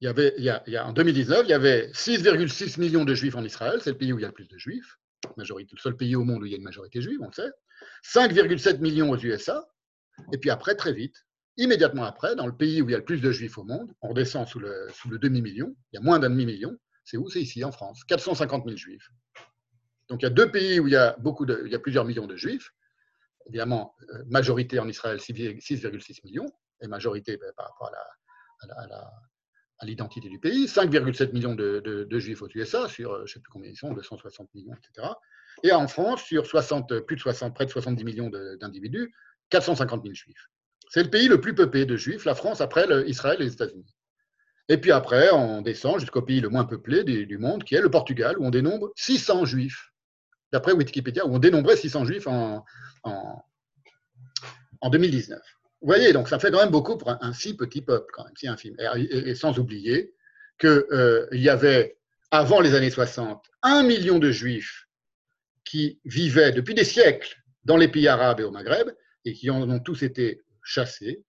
Il 0.00 0.04
y 0.04 0.08
avait, 0.08 0.78
en 0.78 0.92
2019, 0.92 1.42
il 1.44 1.50
y 1.50 1.52
avait 1.54 1.90
6,6 1.92 2.78
millions 2.80 3.04
de 3.04 3.14
juifs 3.14 3.34
en 3.34 3.44
Israël, 3.44 3.80
c'est 3.82 3.90
le 3.90 3.98
pays 3.98 4.12
où 4.12 4.18
il 4.18 4.22
y 4.22 4.24
a 4.24 4.28
le 4.28 4.34
plus 4.34 4.48
de 4.48 4.58
juifs, 4.58 4.98
majorité, 5.36 5.72
le 5.74 5.80
seul 5.80 5.96
pays 5.96 6.14
au 6.16 6.24
monde 6.24 6.42
où 6.42 6.46
il 6.46 6.52
y 6.52 6.54
a 6.54 6.58
une 6.58 6.64
majorité 6.64 7.00
juive, 7.00 7.18
on 7.22 7.28
le 7.28 7.32
sait. 7.32 7.50
5,7 8.04 8.80
millions 8.80 9.10
aux 9.10 9.16
USA, 9.16 9.66
et 10.32 10.38
puis 10.38 10.50
après, 10.50 10.74
très 10.74 10.92
vite, 10.92 11.26
immédiatement 11.56 12.04
après, 12.04 12.36
dans 12.36 12.46
le 12.46 12.54
pays 12.54 12.82
où 12.82 12.88
il 12.88 12.92
y 12.92 12.94
a 12.94 12.98
le 12.98 13.04
plus 13.04 13.20
de 13.20 13.30
juifs 13.32 13.56
au 13.56 13.64
monde, 13.64 13.92
on 14.02 14.08
redescend 14.08 14.46
sous 14.46 14.60
le, 14.60 15.18
demi-million, 15.18 15.74
il 15.92 15.96
y 15.96 15.98
a 15.98 16.02
moins 16.02 16.18
d'un 16.18 16.30
demi-million, 16.30 16.76
c'est 17.04 17.16
où 17.16 17.30
C'est 17.30 17.40
ici, 17.40 17.64
en 17.64 17.72
France, 17.72 18.04
450 18.04 18.64
000 18.64 18.76
juifs. 18.76 19.08
Donc 20.08 20.22
il 20.22 20.24
y 20.24 20.26
a 20.26 20.30
deux 20.30 20.50
pays 20.50 20.78
où 20.78 20.88
il 20.88 20.92
y 20.92 20.96
a, 20.96 21.16
plusieurs 21.82 22.04
millions 22.04 22.26
de 22.26 22.36
juifs, 22.36 22.70
évidemment, 23.46 23.94
euh, 24.12 24.24
majorité 24.28 24.78
en 24.78 24.88
Israël, 24.88 25.18
6,6 25.18 26.20
millions, 26.24 26.50
et 26.82 26.88
majorité 26.88 27.38
ben, 27.38 27.50
par 27.56 27.68
rapport 27.68 27.90
à 28.68 28.86
la 28.86 29.10
l'identité 29.84 30.28
du 30.28 30.38
pays, 30.38 30.66
5,7 30.66 31.32
millions 31.32 31.54
de, 31.54 32.18
juifs 32.18 32.42
aux 32.42 32.48
USA, 32.54 32.88
sur 32.88 33.12
euh, 33.12 33.18
je 33.18 33.22
ne 33.22 33.26
sais 33.26 33.40
plus 33.40 33.50
combien 33.50 33.70
ils 33.70 33.76
sont, 33.76 33.92
260 33.92 34.54
millions, 34.54 34.74
etc. 34.74 35.08
Et 35.62 35.72
en 35.72 35.86
France, 35.88 36.22
sur 36.22 36.46
60, 36.46 37.00
plus 37.00 37.16
de 37.16 37.20
60, 37.20 37.54
près 37.54 37.66
de 37.66 37.70
70 37.70 38.04
millions 38.04 38.30
d'individus, 38.60 39.12
450 39.50 40.02
000 40.02 40.14
juifs. 40.14 40.48
C'est 40.88 41.02
le 41.02 41.10
pays 41.10 41.28
le 41.28 41.40
plus 41.40 41.54
peuplé 41.54 41.84
de 41.84 41.96
juifs, 41.96 42.24
la 42.24 42.34
France, 42.34 42.60
après 42.60 42.86
Israël 43.06 43.40
et 43.40 43.44
les 43.44 43.52
États-Unis. 43.52 43.94
Et 44.68 44.78
puis 44.78 44.92
après, 44.92 45.30
on 45.32 45.62
descend 45.62 46.00
jusqu'au 46.00 46.22
pays 46.22 46.40
le 46.40 46.48
moins 46.48 46.64
peuplé 46.64 47.04
du, 47.04 47.38
monde, 47.38 47.64
qui 47.64 47.74
est 47.74 47.80
le 47.80 47.90
Portugal, 47.90 48.36
où 48.38 48.44
on 48.44 48.50
dénombre 48.50 48.92
600 48.96 49.44
juifs. 49.44 49.92
D'après 50.52 50.72
Wikipédia, 50.72 51.26
où 51.26 51.34
on 51.34 51.38
dénombrait 51.38 51.76
600 51.76 52.04
juifs 52.04 52.26
en, 52.26 52.64
en 53.04 54.90
2019. 54.90 55.40
Vous 55.82 55.88
voyez, 55.88 56.12
donc 56.12 56.28
ça 56.28 56.38
fait 56.38 56.50
quand 56.50 56.60
même 56.60 56.70
beaucoup 56.70 56.96
pour 56.96 57.10
un, 57.10 57.32
si 57.32 57.54
petit 57.54 57.82
peuple, 57.82 58.10
quand 58.12 58.24
même, 58.24 58.36
si 58.36 58.48
infime. 58.48 58.76
Et, 58.96 59.34
sans 59.34 59.58
oublier 59.58 60.14
qu'il 60.58 60.68
euh, 60.68 61.26
y 61.32 61.48
avait, 61.48 61.98
avant 62.30 62.60
les 62.60 62.74
années 62.74 62.90
60, 62.90 63.44
un 63.62 63.82
million 63.82 64.18
de 64.18 64.30
juifs 64.30 64.88
qui 65.64 66.00
vivaient 66.04 66.52
depuis 66.52 66.74
des 66.74 66.84
siècles 66.84 67.36
dans 67.64 67.76
les 67.76 67.88
pays 67.88 68.08
arabes 68.08 68.40
et 68.40 68.44
au 68.44 68.50
Maghreb 68.50 68.90
et 69.24 69.34
qui 69.34 69.50
en 69.50 69.68
ont 69.68 69.80
tous 69.80 70.02
été 70.02 70.42
chassés, 70.62 71.24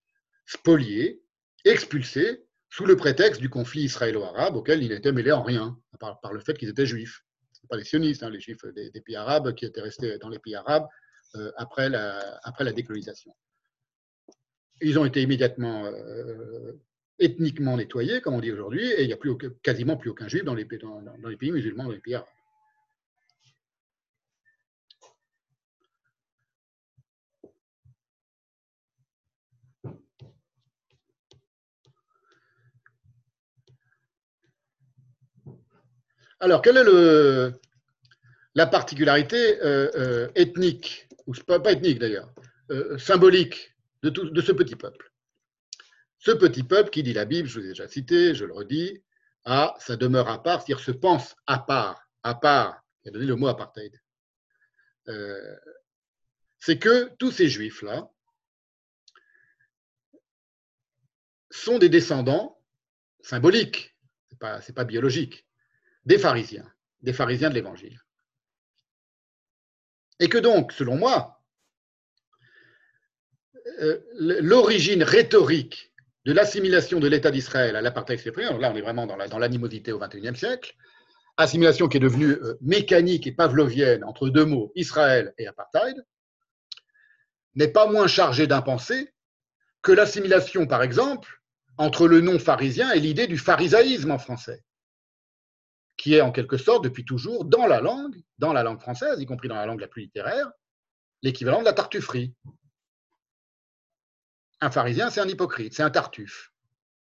spoliés, 0.45 1.21
expulsés 1.65 2.43
sous 2.69 2.85
le 2.85 2.95
prétexte 2.95 3.41
du 3.41 3.49
conflit 3.49 3.81
israélo-arabe 3.83 4.55
auquel 4.55 4.81
ils 4.81 4.89
n'étaient 4.89 5.11
mêlés 5.11 5.31
en 5.31 5.43
rien, 5.43 5.77
par, 5.99 6.19
par 6.21 6.31
le 6.31 6.39
fait 6.39 6.57
qu'ils 6.57 6.69
étaient 6.69 6.85
juifs. 6.85 7.21
Ce 7.51 7.67
pas 7.67 7.75
les 7.75 7.83
sionistes, 7.83 8.23
hein, 8.23 8.29
les 8.29 8.39
juifs 8.39 8.63
des, 8.75 9.01
pays 9.01 9.15
arabes 9.15 9.53
qui 9.55 9.65
étaient 9.65 9.81
restés 9.81 10.17
dans 10.19 10.29
les 10.29 10.39
pays 10.39 10.55
arabes 10.55 10.87
euh, 11.35 11.51
après 11.57 11.89
la 11.89 12.71
décolonisation. 12.73 13.33
Ils 14.81 14.99
ont 14.99 15.05
été 15.05 15.21
immédiatement 15.21 15.85
euh, 15.85 16.73
ethniquement 17.19 17.77
nettoyés, 17.77 18.21
comme 18.21 18.35
on 18.35 18.39
dit 18.39 18.51
aujourd'hui, 18.51 18.85
et 18.85 19.01
il 19.01 19.07
n'y 19.07 19.13
a 19.13 19.17
plus 19.17 19.35
quasiment 19.63 19.97
plus 19.97 20.11
aucun 20.11 20.27
juif 20.27 20.43
dans 20.43 20.53
les, 20.53 20.65
pays 20.65 21.51
musulmans, 21.51 21.85
dans 21.85 21.91
les 21.91 21.99
pays 21.99 22.15
arabes. 22.15 22.27
Alors, 36.39 36.61
quelle 36.61 36.77
est 36.77 37.53
la 38.53 38.67
particularité 38.67 39.59
euh, 39.63 39.89
euh, 39.95 40.27
ethnique, 40.35 41.07
ou 41.25 41.33
pas 41.33 41.71
ethnique 41.71 41.97
d'ailleurs, 41.97 42.31
symbolique 42.99 43.76
de, 44.09 44.41
ce 44.41 44.51
petit 44.51 44.75
peuple. 44.75 45.11
Ce 46.19 46.31
petit 46.31 46.63
peuple 46.63 46.89
qui 46.89 47.03
dit 47.03 47.13
la 47.13 47.25
Bible, 47.25 47.47
je 47.47 47.59
vous 47.59 47.65
ai 47.65 47.69
déjà 47.69 47.87
cité, 47.87 48.33
je 48.33 48.45
le 48.45 48.53
redis, 48.53 49.03
a 49.45 49.75
sa 49.79 49.95
demeure 49.95 50.27
à 50.29 50.41
part, 50.41 50.61
c'est-à-dire 50.61 50.83
se 50.83 50.91
pense 50.91 51.35
à 51.45 51.59
part, 51.59 52.09
à 52.23 52.35
part, 52.35 52.83
il 53.03 53.09
a 53.09 53.11
donné 53.11 53.25
le 53.25 53.35
mot 53.35 53.47
apartheid. 53.47 54.01
Euh, 55.07 55.55
c'est 56.59 56.79
que 56.79 57.15
tous 57.17 57.31
ces 57.31 57.47
juifs-là 57.47 58.11
sont 61.49 61.77
des 61.77 61.89
descendants 61.89 62.61
symboliques, 63.21 63.95
ce 64.29 64.33
n'est 64.33 64.37
pas, 64.39 64.59
pas 64.59 64.83
biologique, 64.83 65.47
des 66.05 66.17
pharisiens, 66.17 66.69
des 67.01 67.13
pharisiens 67.13 67.49
de 67.49 67.55
l'Évangile. 67.55 68.01
Et 70.19 70.29
que 70.29 70.37
donc, 70.37 70.71
selon 70.71 70.97
moi, 70.97 71.36
l'origine 74.19 75.03
rhétorique 75.03 75.91
de 76.25 76.33
l'assimilation 76.33 76.99
de 76.99 77.07
l'État 77.07 77.31
d'Israël 77.31 77.75
à 77.75 77.81
l'apartheid 77.81 78.19
cyprien, 78.19 78.57
là 78.57 78.71
on 78.71 78.75
est 78.75 78.81
vraiment 78.81 79.07
dans 79.07 79.39
l'animosité 79.39 79.91
au 79.91 79.99
XXIe 79.99 80.35
siècle, 80.35 80.75
assimilation 81.37 81.87
qui 81.87 81.97
est 81.97 82.01
devenue 82.01 82.31
euh, 82.31 82.57
mécanique 82.61 83.27
et 83.27 83.31
pavlovienne 83.31 84.03
entre 84.03 84.29
deux 84.29 84.45
mots, 84.45 84.71
Israël 84.75 85.33
et 85.37 85.47
apartheid, 85.47 85.95
n'est 87.55 87.67
pas 87.67 87.87
moins 87.87 88.07
chargée 88.07 88.47
d'impensé 88.47 89.13
que 89.81 89.91
l'assimilation, 89.91 90.67
par 90.67 90.83
exemple, 90.83 91.41
entre 91.77 92.07
le 92.07 92.21
nom 92.21 92.39
pharisien 92.39 92.91
et 92.91 92.99
l'idée 92.99 93.27
du 93.27 93.37
pharisaïsme 93.37 94.11
en 94.11 94.17
français, 94.17 94.63
qui 95.95 96.15
est 96.15 96.21
en 96.21 96.31
quelque 96.31 96.57
sorte, 96.57 96.83
depuis 96.83 97.05
toujours, 97.05 97.45
dans 97.45 97.67
la 97.67 97.81
langue, 97.81 98.15
dans 98.39 98.53
la 98.53 98.63
langue 98.63 98.79
française, 98.81 99.19
y 99.19 99.25
compris 99.25 99.47
dans 99.47 99.55
la 99.55 99.65
langue 99.65 99.79
la 99.79 99.87
plus 99.87 100.03
littéraire, 100.03 100.51
l'équivalent 101.21 101.59
de 101.59 101.65
la 101.65 101.73
tartufferie. 101.73 102.33
Un 104.61 104.71
pharisien, 104.71 105.09
c'est 105.09 105.21
un 105.21 105.27
hypocrite, 105.27 105.73
c'est 105.73 105.83
un 105.83 105.89
tartuffe. 105.89 106.51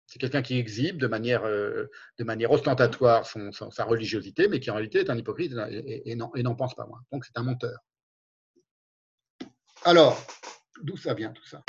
C'est 0.05 0.19
quelqu'un 0.19 0.41
qui 0.41 0.57
exhibe 0.57 0.97
de 0.97 1.07
manière, 1.07 1.45
euh, 1.45 1.89
ostentatoire 2.49 3.25
sa 3.25 3.83
religiosité, 3.83 4.47
mais 4.47 4.59
qui 4.59 4.71
en 4.71 4.75
réalité 4.75 4.99
est 4.99 5.09
un 5.09 5.17
hypocrite 5.17 5.53
et, 5.69 6.11
et 6.11 6.15
n'en 6.15 6.55
pense 6.55 6.75
pas 6.75 6.85
moins. 6.85 7.03
Donc 7.11 7.25
c'est 7.25 7.37
un 7.37 7.43
menteur. 7.43 7.79
Alors, 9.83 10.21
d'où 10.81 10.97
ça 10.97 11.13
vient 11.13 11.31
tout 11.31 11.45
ça? 11.45 11.63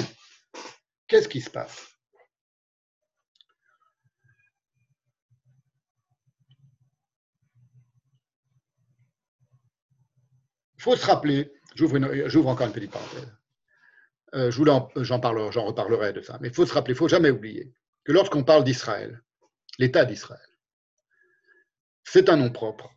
Qu'est-ce 1.07 1.29
qui 1.29 1.41
se 1.41 1.51
passe? 1.51 1.95
Il 10.77 10.83
faut 10.83 10.95
se 10.95 11.07
rappeler, 11.07 11.53
j'ouvre 11.75 12.47
encore 12.47 12.67
une 12.69 12.73
petite 12.73 12.93
parenthèse, 12.93 13.37
euh, 14.35 14.51
j'en 14.51 14.89
reparlerai 14.91 16.13
de 16.13 16.21
ça, 16.21 16.39
mais 16.41 16.49
il 16.49 16.55
faut 16.55 16.67
se 16.67 16.75
rappeler, 16.75 16.93
il 16.93 16.97
ne 16.97 16.99
faut 16.99 17.09
jamais 17.09 17.31
oublier 17.31 17.73
que 18.05 18.13
lorsqu'on 18.13 18.45
parle 18.45 18.65
d'Israël, 18.65 19.23
l'État 19.79 20.05
d'Israël, 20.05 20.41
c'est 22.05 22.29
un 22.29 22.37
nom 22.37 22.51
propre. 22.51 22.91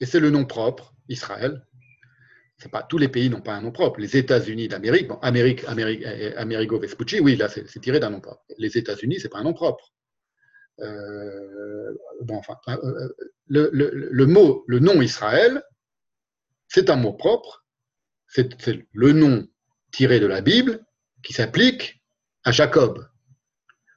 Et 0.00 0.06
c'est 0.06 0.20
le 0.20 0.30
nom 0.30 0.44
propre, 0.44 0.94
Israël. 1.08 1.66
Pas 2.72 2.82
tous 2.82 2.96
les 2.96 3.08
pays 3.08 3.28
n'ont 3.28 3.42
pas 3.42 3.54
un 3.54 3.60
nom 3.60 3.72
propre. 3.72 4.00
Les 4.00 4.16
États-Unis 4.16 4.68
d'Amérique, 4.68 5.08
bon, 5.08 5.16
Amérique, 5.16 5.64
Amérique, 5.66 6.02
Amerigo 6.36 6.78
Vespucci, 6.78 7.20
oui, 7.20 7.36
là 7.36 7.48
c'est 7.50 7.80
tiré 7.80 8.00
d'un 8.00 8.08
nom 8.08 8.20
propre. 8.20 8.42
Les 8.56 8.78
États-Unis, 8.78 9.20
c'est 9.20 9.28
pas 9.28 9.38
un 9.38 9.44
nom 9.44 9.52
propre. 9.52 9.92
Euh, 10.80 11.94
bon, 12.22 12.36
enfin, 12.36 12.56
euh, 12.68 12.76
euh, 12.82 13.14
le, 13.46 13.70
le, 13.72 13.90
le, 13.90 14.26
mot, 14.26 14.64
le 14.66 14.78
nom 14.78 15.02
Israël, 15.02 15.62
c'est 16.68 16.90
un 16.90 16.96
mot 16.96 17.12
propre. 17.12 17.66
C'est 18.26 18.48
le 18.92 19.12
nom 19.12 19.46
tiré 19.94 20.20
de 20.20 20.26
la 20.26 20.40
Bible 20.40 20.84
qui 21.22 21.32
s'applique 21.32 22.02
à 22.44 22.52
Jacob 22.52 23.06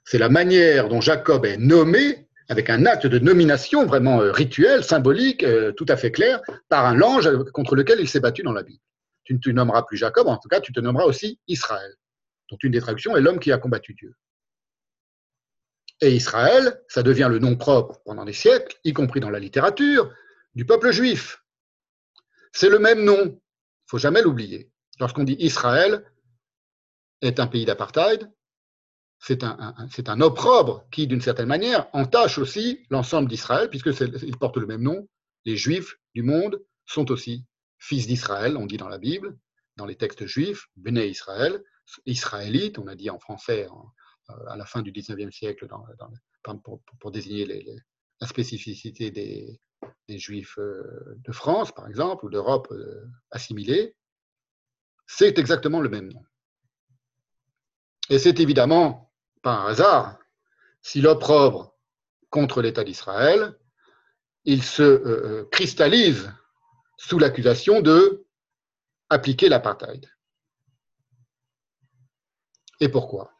c'est 0.09 0.17
la 0.17 0.29
manière 0.29 0.87
dont 0.87 1.01
Jacob 1.01 1.45
est 1.45 1.57
nommé, 1.57 2.29
avec 2.47 2.69
un 2.69 2.85
acte 2.85 3.05
de 3.07 3.19
nomination 3.19 3.85
vraiment 3.85 4.21
euh, 4.21 4.31
rituel, 4.31 4.81
symbolique, 4.81 5.43
euh, 5.43 5.73
tout 5.73 5.85
à 5.89 5.97
fait 5.97 6.11
clair, 6.11 6.39
par 6.69 6.85
un 6.85 7.01
ange 7.01 7.29
contre 7.51 7.75
lequel 7.75 7.99
il 7.99 8.07
s'est 8.07 8.21
battu 8.21 8.41
dans 8.41 8.53
la 8.53 8.63
Bible. 8.63 8.79
Tu 9.25 9.33
ne 9.33 9.39
te 9.39 9.49
nommeras 9.49 9.83
plus 9.83 9.97
Jacob, 9.97 10.27
en 10.27 10.37
tout 10.37 10.47
cas, 10.47 10.61
tu 10.61 10.71
te 10.71 10.79
nommeras 10.79 11.03
aussi 11.03 11.41
Israël, 11.49 11.93
dont 12.49 12.57
une 12.63 12.71
des 12.71 12.79
traductions 12.79 13.17
est 13.17 13.21
l'homme 13.21 13.39
qui 13.39 13.51
a 13.51 13.57
combattu 13.57 13.95
Dieu. 13.95 14.13
Et 15.99 16.15
Israël, 16.15 16.81
ça 16.87 17.03
devient 17.03 17.27
le 17.29 17.39
nom 17.39 17.57
propre 17.57 17.99
pendant 18.05 18.23
des 18.23 18.31
siècles, 18.31 18.77
y 18.85 18.93
compris 18.93 19.19
dans 19.19 19.29
la 19.29 19.39
littérature, 19.39 20.09
du 20.55 20.65
peuple 20.65 20.91
juif. 20.91 21.43
C'est 22.53 22.69
le 22.69 22.79
même 22.79 23.03
nom, 23.03 23.17
il 23.23 23.31
ne 23.31 23.89
faut 23.89 23.97
jamais 23.97 24.21
l'oublier. 24.21 24.71
Lorsqu'on 24.99 25.23
dit 25.23 25.37
Israël 25.39 26.03
est 27.21 27.39
un 27.39 27.47
pays 27.47 27.65
d'apartheid, 27.65 28.31
c'est 29.19 29.43
un, 29.43 30.21
opprobre 30.21 30.85
qui, 30.91 31.07
d'une 31.07 31.21
certaine 31.21 31.47
manière, 31.47 31.87
entache 31.93 32.37
aussi 32.37 32.85
l'ensemble 32.89 33.27
d'Israël, 33.27 33.69
puisqu'il 33.69 34.37
porte 34.37 34.57
le 34.57 34.67
même 34.67 34.83
nom. 34.83 35.07
Les 35.45 35.57
Juifs 35.57 35.97
du 36.13 36.21
monde 36.21 36.63
sont 36.85 37.09
aussi 37.11 37.45
fils 37.79 38.07
d'Israël, 38.07 38.57
on 38.57 38.65
dit 38.65 38.77
dans 38.77 38.89
la 38.89 38.99
Bible, 38.99 39.37
dans 39.75 39.85
les 39.85 39.95
textes 39.95 40.25
juifs, 40.25 40.67
Bnei 40.75 41.09
Israël, 41.09 41.63
israélites, 42.05 42.79
on 42.79 42.87
a 42.87 42.95
dit 42.95 43.09
en 43.09 43.19
français 43.19 43.67
euh, 44.29 44.33
à 44.47 44.57
la 44.57 44.65
fin 44.65 44.81
du 44.81 44.91
19e 44.91 45.31
siècle 45.31 45.67
pour, 46.99 47.11
désigner 47.11 47.45
la 48.19 48.27
spécificité 48.27 49.11
des, 49.11 49.59
Juifs 50.09 50.57
euh, 50.57 51.15
de 51.17 51.31
France, 51.31 51.71
par 51.71 51.87
exemple, 51.87 52.25
ou 52.25 52.29
d'Europe 52.29 52.69
euh, 52.71 53.05
assimilée. 53.31 53.95
C'est 55.07 55.39
exactement 55.39 55.79
le 55.79 55.89
même 55.89 56.11
nom. 56.11 56.23
Et 58.09 58.19
c'est 58.19 58.39
évidemment 58.39 59.11
pas 59.41 59.53
un 59.53 59.67
hasard, 59.67 60.19
si 60.81 61.01
l'opprobre 61.01 61.73
contre 62.29 62.61
l'État 62.61 62.83
d'Israël, 62.83 63.57
il 64.45 64.63
se 64.63 64.83
euh, 64.83 65.01
euh, 65.05 65.45
cristallise 65.51 66.31
sous 66.97 67.19
l'accusation 67.19 67.81
de 67.81 68.25
appliquer 69.09 69.49
l'apartheid. 69.49 70.09
Et 72.79 72.89
pourquoi? 72.89 73.31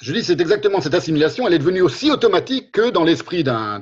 Je 0.00 0.12
dis, 0.12 0.24
c'est 0.24 0.40
exactement 0.40 0.80
cette 0.80 0.94
assimilation, 0.94 1.46
elle 1.46 1.54
est 1.54 1.58
devenue 1.58 1.82
aussi 1.82 2.10
automatique 2.10 2.72
que 2.72 2.90
dans 2.90 3.04
l'esprit 3.04 3.44
d'un 3.44 3.78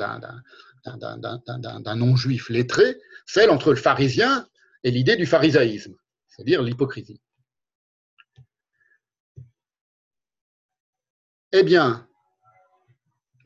non-juif 1.95 2.49
lettré, 2.49 2.97
celle 3.27 3.51
entre 3.51 3.71
le 3.71 3.77
pharisien 3.77 4.49
et 4.85 4.91
l'idée 4.91 5.17
du 5.17 5.27
pharisaïsme, 5.27 5.97
c'est-à-dire 6.29 6.63
l'hypocrisie. 6.63 7.21
Eh 11.53 11.63
bien, 11.63 12.09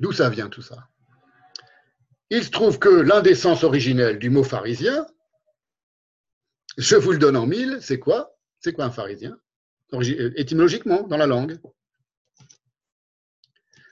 d'où 0.00 0.12
ça 0.12 0.28
vient 0.28 0.48
tout 0.48 0.62
ça? 0.62 0.88
Il 2.30 2.42
se 2.42 2.50
trouve 2.50 2.78
que 2.78 2.88
l'indécence 2.88 3.62
originelle 3.62 4.18
du 4.18 4.30
mot 4.30 4.42
pharisien, 4.42 5.06
je 6.78 6.96
vous 6.96 7.12
le 7.12 7.18
donne 7.18 7.36
en 7.36 7.46
mille, 7.46 7.78
c'est 7.80 7.98
quoi? 7.98 8.36
C'est 8.60 8.72
quoi 8.72 8.86
un 8.86 8.90
pharisien? 8.90 9.38
Euh, 9.92 10.32
Étymologiquement, 10.36 11.02
dans 11.02 11.18
la 11.18 11.26
langue. 11.26 11.60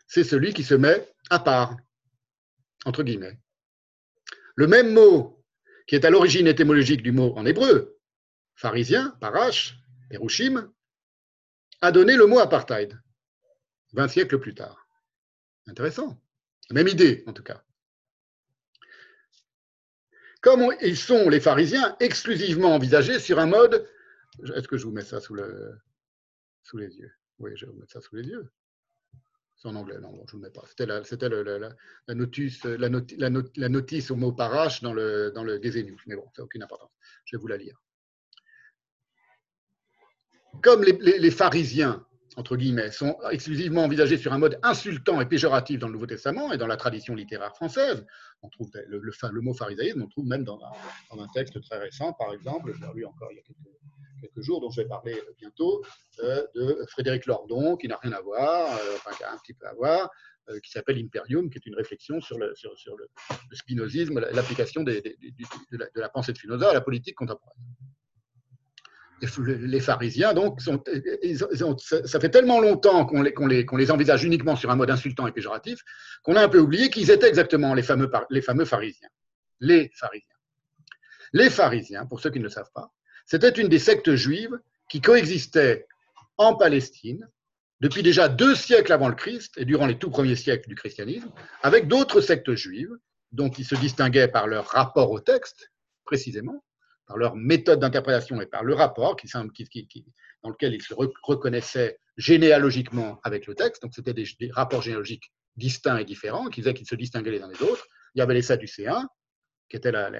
C'est 0.06 0.24
celui 0.24 0.54
qui 0.54 0.64
se 0.64 0.74
met 0.74 1.06
à 1.28 1.38
part, 1.38 1.76
entre 2.84 3.02
guillemets. 3.02 3.38
Le 4.56 4.66
même 4.66 4.92
mot 4.92 5.39
qui 5.90 5.96
est 5.96 6.04
à 6.04 6.10
l'origine 6.10 6.46
étymologique 6.46 7.02
du 7.02 7.10
mot 7.10 7.34
en 7.36 7.44
hébreu, 7.44 7.98
pharisien, 8.54 9.10
parash, 9.20 9.76
perushim, 10.08 10.72
a 11.80 11.90
donné 11.90 12.14
le 12.14 12.28
mot 12.28 12.38
apartheid. 12.38 12.96
20 13.94 14.06
siècles 14.06 14.38
plus 14.38 14.54
tard. 14.54 14.86
Intéressant. 15.66 16.22
Même 16.70 16.86
idée, 16.86 17.24
en 17.26 17.32
tout 17.32 17.42
cas. 17.42 17.64
Comme 20.42 20.72
ils 20.80 20.96
sont, 20.96 21.28
les 21.28 21.40
pharisiens, 21.40 21.96
exclusivement 21.98 22.72
envisagés 22.72 23.18
sur 23.18 23.40
un 23.40 23.46
mode. 23.46 23.84
Est-ce 24.54 24.68
que 24.68 24.78
je 24.78 24.84
vous 24.84 24.92
mets 24.92 25.02
ça 25.02 25.20
sous, 25.20 25.34
le, 25.34 25.76
sous 26.62 26.76
les 26.76 26.98
yeux? 26.98 27.12
Oui, 27.40 27.50
je 27.56 27.66
vais 27.66 27.72
vous 27.72 27.78
mettre 27.80 27.94
ça 27.94 28.00
sous 28.00 28.14
les 28.14 28.28
yeux. 28.28 28.48
C'est 29.60 29.68
en 29.68 29.74
anglais, 29.74 29.98
non, 30.00 30.10
je 30.14 30.20
ne 30.22 30.26
vous 30.32 30.38
mets 30.38 30.50
pas. 30.50 30.62
C'était 30.66 30.86
la, 30.86 31.00
notice, 33.68 34.10
au 34.10 34.16
mot 34.16 34.32
parache 34.32 34.80
dans 34.80 34.94
le, 34.94 35.32
dans 35.34 35.44
le 35.44 35.60
mais 36.06 36.16
bon, 36.16 36.24
ça 36.34 36.40
n'a 36.40 36.44
aucune 36.44 36.62
importance. 36.62 36.90
Je 37.26 37.36
vais 37.36 37.40
vous 37.42 37.46
la 37.46 37.58
lire. 37.58 37.78
Comme 40.62 40.82
les, 40.82 41.30
pharisiens 41.30 42.06
entre 42.36 42.56
guillemets, 42.56 42.90
sont 42.90 43.18
exclusivement 43.32 43.84
envisagés 43.84 44.16
sur 44.16 44.32
un 44.32 44.38
mode 44.38 44.58
insultant 44.62 45.20
et 45.20 45.26
péjoratif 45.26 45.78
dans 45.78 45.88
le 45.88 45.92
Nouveau 45.92 46.06
Testament 46.06 46.52
et 46.52 46.56
dans 46.56 46.68
la 46.68 46.78
tradition 46.78 47.14
littéraire 47.14 47.54
française. 47.54 48.06
On 48.42 48.48
trouve 48.48 48.70
le, 48.86 48.98
le, 48.98 49.40
mot 49.42 49.52
pharisaïsme, 49.52 50.00
on 50.02 50.08
trouve 50.08 50.26
même 50.26 50.44
dans 50.44 50.58
un, 51.10 51.26
texte 51.34 51.60
très 51.60 51.78
récent, 51.78 52.14
par 52.14 52.32
exemple, 52.32 52.72
je 52.72 52.96
lu 52.96 53.04
encore 53.04 53.30
il 53.32 53.36
y 53.36 53.40
a 53.40 53.42
quelques, 53.42 53.58
jours, 54.36 54.60
dont 54.60 54.70
je 54.70 54.82
vais 54.82 54.88
parler 54.88 55.20
bientôt, 55.38 55.82
euh, 56.22 56.46
de 56.54 56.84
Frédéric 56.88 57.26
Lordon, 57.26 57.76
qui 57.76 57.88
n'a 57.88 57.98
rien 57.98 58.12
à 58.12 58.20
voir, 58.20 58.74
euh, 58.74 58.96
enfin 58.96 59.10
qui 59.16 59.24
a 59.24 59.32
un 59.32 59.38
petit 59.38 59.54
peu 59.54 59.66
à 59.66 59.74
voir, 59.74 60.10
euh, 60.48 60.58
qui 60.60 60.70
s'appelle 60.70 60.98
Imperium, 60.98 61.50
qui 61.50 61.58
est 61.58 61.66
une 61.66 61.76
réflexion 61.76 62.20
sur 62.20 62.38
le, 62.38 62.54
sur, 62.54 62.72
spinozisme, 63.52 64.20
l'application 64.20 64.82
de, 64.82 65.02
la, 65.72 65.86
de 65.86 66.00
la 66.00 66.08
pensée 66.08 66.32
de 66.32 66.38
Spinoza 66.38 66.70
à 66.70 66.74
la 66.74 66.80
politique 66.80 67.16
contemporaine 67.16 67.58
les 69.46 69.80
pharisiens, 69.80 70.32
donc, 70.32 70.60
ça 70.60 72.20
fait 72.20 72.30
tellement 72.30 72.60
longtemps 72.60 73.04
qu'on 73.04 73.22
les, 73.22 73.90
envisage 73.90 74.24
uniquement 74.24 74.56
sur 74.56 74.70
un 74.70 74.76
mode 74.76 74.90
insultant 74.90 75.26
et 75.26 75.32
péjoratif 75.32 75.82
qu'on 76.22 76.36
a 76.36 76.42
un 76.42 76.48
peu 76.48 76.58
oublié 76.58 76.90
qu'ils 76.90 77.10
étaient 77.10 77.28
exactement 77.28 77.74
les 77.74 77.82
fameux, 77.82 78.10
les 78.30 78.42
fameux 78.42 78.64
pharisiens. 78.64 79.08
Les 79.60 79.90
pharisiens. 79.94 80.26
Les 81.32 81.50
pharisiens, 81.50 82.06
pour 82.06 82.20
ceux 82.20 82.30
qui 82.30 82.38
ne 82.38 82.44
le 82.44 82.50
savent 82.50 82.70
pas, 82.74 82.90
c'était 83.30 83.50
une 83.50 83.68
des 83.68 83.78
sectes 83.78 84.16
juives 84.16 84.58
qui 84.88 85.00
coexistaient 85.00 85.86
en 86.36 86.56
Palestine 86.56 87.28
depuis 87.80 88.02
déjà 88.02 88.28
deux 88.28 88.56
siècles 88.56 88.92
avant 88.92 89.08
le 89.08 89.14
Christ 89.14 89.54
et 89.56 89.64
durant 89.64 89.86
les 89.86 89.96
tout 89.96 90.10
premiers 90.10 90.34
siècles 90.34 90.68
du 90.68 90.74
christianisme, 90.74 91.30
avec 91.62 91.86
d'autres 91.86 92.20
sectes 92.20 92.52
juives 92.54 92.90
dont 93.30 93.48
ils 93.48 93.64
se 93.64 93.76
distinguaient 93.76 94.26
par 94.26 94.48
leur 94.48 94.66
rapport 94.66 95.12
au 95.12 95.20
texte, 95.20 95.70
précisément, 96.04 96.64
par 97.06 97.18
leur 97.18 97.36
méthode 97.36 97.78
d'interprétation 97.78 98.40
et 98.40 98.46
par 98.46 98.64
le 98.64 98.74
rapport 98.74 99.14
dans 100.42 100.50
lequel 100.50 100.74
ils 100.74 100.82
se 100.82 100.94
reconnaissaient 101.22 102.00
généalogiquement 102.16 103.20
avec 103.22 103.46
le 103.46 103.54
texte. 103.54 103.82
Donc, 103.82 103.94
c'était 103.94 104.12
des, 104.12 104.26
rapports 104.50 104.82
généalogiques 104.82 105.30
distincts 105.54 105.98
et 105.98 106.04
différents 106.04 106.48
qui 106.48 106.62
faisaient 106.62 106.74
qu'ils 106.74 106.88
se 106.88 106.96
distinguaient 106.96 107.30
les 107.30 107.42
uns 107.42 107.48
des 107.48 107.62
autres. 107.62 107.86
Il 108.16 108.18
y 108.18 108.22
avait 108.22 108.34
les 108.34 108.42
Sadducéens, 108.42 109.08
qui 109.68 109.76
étaient 109.76 109.92
la, 109.92 110.10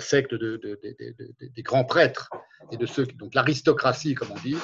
secte 0.00 0.34
de, 0.34 0.60
des 1.40 1.62
grands 1.62 1.84
prêtres 1.84 2.30
et 2.72 2.76
de 2.76 2.86
ceux, 2.86 3.06
donc 3.06 3.34
l'aristocratie, 3.34 4.14
comme 4.14 4.30
on 4.30 4.40
dit, 4.40 4.56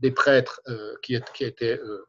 des 0.00 0.10
prêtres 0.10 0.60
euh, 0.68 0.94
qui, 1.02 1.18
qui, 1.34 1.44
étaient 1.44 1.78
euh, 1.78 2.04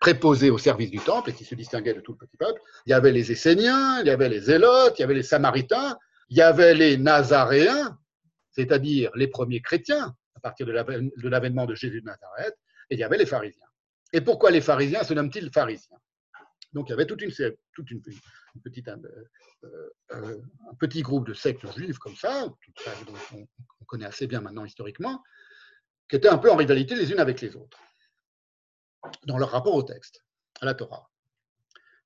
préposés 0.00 0.50
au 0.50 0.58
service 0.58 0.90
du 0.90 0.98
temple 0.98 1.30
et 1.30 1.32
qui 1.32 1.44
se 1.44 1.54
distinguaient 1.54 1.94
de 1.94 2.00
tout 2.00 2.12
le 2.12 2.26
petit 2.26 2.36
peuple. 2.36 2.60
Il 2.86 2.90
y 2.90 2.92
avait 2.94 3.12
les 3.12 3.30
Esséniens, 3.30 4.00
il 4.00 4.06
y 4.08 4.10
avait 4.10 4.28
les 4.28 4.40
Zélotes, 4.40 4.98
il 4.98 5.02
y 5.02 5.04
avait 5.04 5.14
les 5.14 5.22
Samaritains, 5.22 5.96
il 6.28 6.36
y 6.36 6.42
avait 6.42 6.74
les 6.74 6.96
Nazaréens, 6.96 7.96
c'est-à-dire 8.50 9.10
les 9.14 9.28
premiers 9.28 9.60
chrétiens, 9.60 10.14
à 10.34 10.40
partir 10.40 10.66
de 10.66 11.28
l'avènement 11.28 11.66
de 11.66 11.74
Jésus 11.74 12.00
de 12.00 12.06
Nazareth, 12.06 12.56
et 12.90 12.94
il 12.94 12.98
y 12.98 13.04
avait 13.04 13.18
les 13.18 13.26
pharisiens. 13.26 13.66
Et 14.12 14.20
pourquoi 14.20 14.50
les 14.50 14.60
pharisiens 14.60 15.04
se 15.04 15.14
nomment-ils 15.14 15.50
pharisiens? 15.52 15.98
Donc 16.72 16.88
il 16.88 16.90
y 16.90 16.92
avait 16.94 17.06
toute 17.06 17.22
une, 17.22 17.32
toute 17.74 17.90
une, 17.90 18.02
euh, 18.66 19.90
euh, 20.12 20.42
un 20.70 20.74
petit 20.74 21.02
groupe 21.02 21.26
de 21.26 21.34
sectes 21.34 21.66
juives 21.74 21.98
comme 21.98 22.16
ça, 22.16 22.46
dont 23.06 23.14
on 23.30 23.84
connaît 23.86 24.06
assez 24.06 24.26
bien 24.26 24.40
maintenant 24.40 24.64
historiquement, 24.64 25.22
qui 26.08 26.16
étaient 26.16 26.28
un 26.28 26.38
peu 26.38 26.50
en 26.50 26.56
rivalité 26.56 26.94
les 26.94 27.10
unes 27.10 27.20
avec 27.20 27.40
les 27.40 27.56
autres, 27.56 27.78
dans 29.24 29.38
leur 29.38 29.50
rapport 29.50 29.74
au 29.74 29.82
texte, 29.82 30.24
à 30.60 30.66
la 30.66 30.74
Torah. 30.74 31.10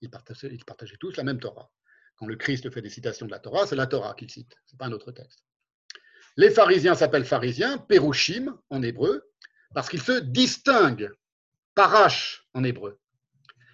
Ils 0.01 0.10
partageaient, 0.10 0.52
ils 0.52 0.64
partageaient 0.64 0.98
tous 0.98 1.16
la 1.16 1.24
même 1.24 1.40
Torah. 1.40 1.70
Quand 2.16 2.27
le 2.27 2.36
Christ 2.36 2.70
fait 2.70 2.82
des 2.82 2.90
citations 2.90 3.27
de 3.27 3.31
la 3.31 3.39
Torah, 3.39 3.66
c'est 3.66 3.77
la 3.77 3.86
Torah 3.86 4.14
qu'il 4.14 4.31
cite, 4.31 4.55
ce 4.66 4.74
n'est 4.74 4.78
pas 4.78 4.86
un 4.86 4.93
autre 4.93 5.12
texte. 5.12 5.44
Les 6.36 6.51
pharisiens 6.51 6.94
s'appellent 6.94 7.24
pharisiens, 7.24 7.78
perushim 7.78 8.59
en 8.70 8.82
hébreu, 8.82 9.31
parce 9.74 9.89
qu'ils 9.89 10.02
se 10.02 10.20
distinguent, 10.20 11.10
parash 11.74 12.47
en 12.55 12.62
hébreu. 12.64 12.98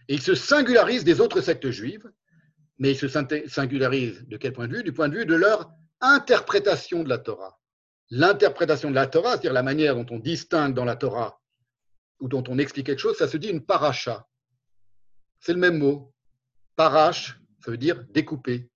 Et 0.09 0.15
ils 0.15 0.23
se 0.23 0.35
singularisent 0.35 1.05
des 1.05 1.21
autres 1.21 1.41
sectes 1.41 1.71
juives, 1.71 2.11
mais 2.79 2.93
ils 2.93 2.99
se 2.99 3.09
singularisent 3.49 4.27
de 4.27 4.37
quel 4.37 4.53
point 4.53 4.69
de 4.69 4.77
vue? 4.77 4.83
Du 4.83 4.93
point 4.93 5.09
de 5.09 5.17
vue 5.17 5.27
de 5.27 5.35
leur 5.35 5.71
interprétation 6.01 7.03
de 7.03 7.09
la 7.09 7.19
Torah. 7.19 7.59
L'interprétation 8.11 8.91
de 8.91 8.95
la 8.95 9.07
Torah, 9.07 9.33
c'est-à-dire 9.33 9.53
la 9.53 9.63
manière 9.63 9.95
dont 9.95 10.07
on 10.11 10.19
distingue 10.19 10.75
dans 10.75 10.85
la 10.85 10.97
Torah 10.97 11.41
ou 12.21 12.29
dont 12.29 12.45
on 12.49 12.59
explique 12.59 12.87
quelque 12.87 12.99
chose, 12.99 13.17
ça 13.17 13.29
se 13.29 13.37
dit 13.37 13.49
une 13.49 13.65
paracha. 13.65 14.27
C'est 15.41 15.53
le 15.53 15.59
même 15.59 15.79
mot. 15.79 16.13
Parash, 16.77 17.39
ça 17.65 17.71
veut 17.71 17.79
dire 17.79 18.05
découper. 18.11 18.71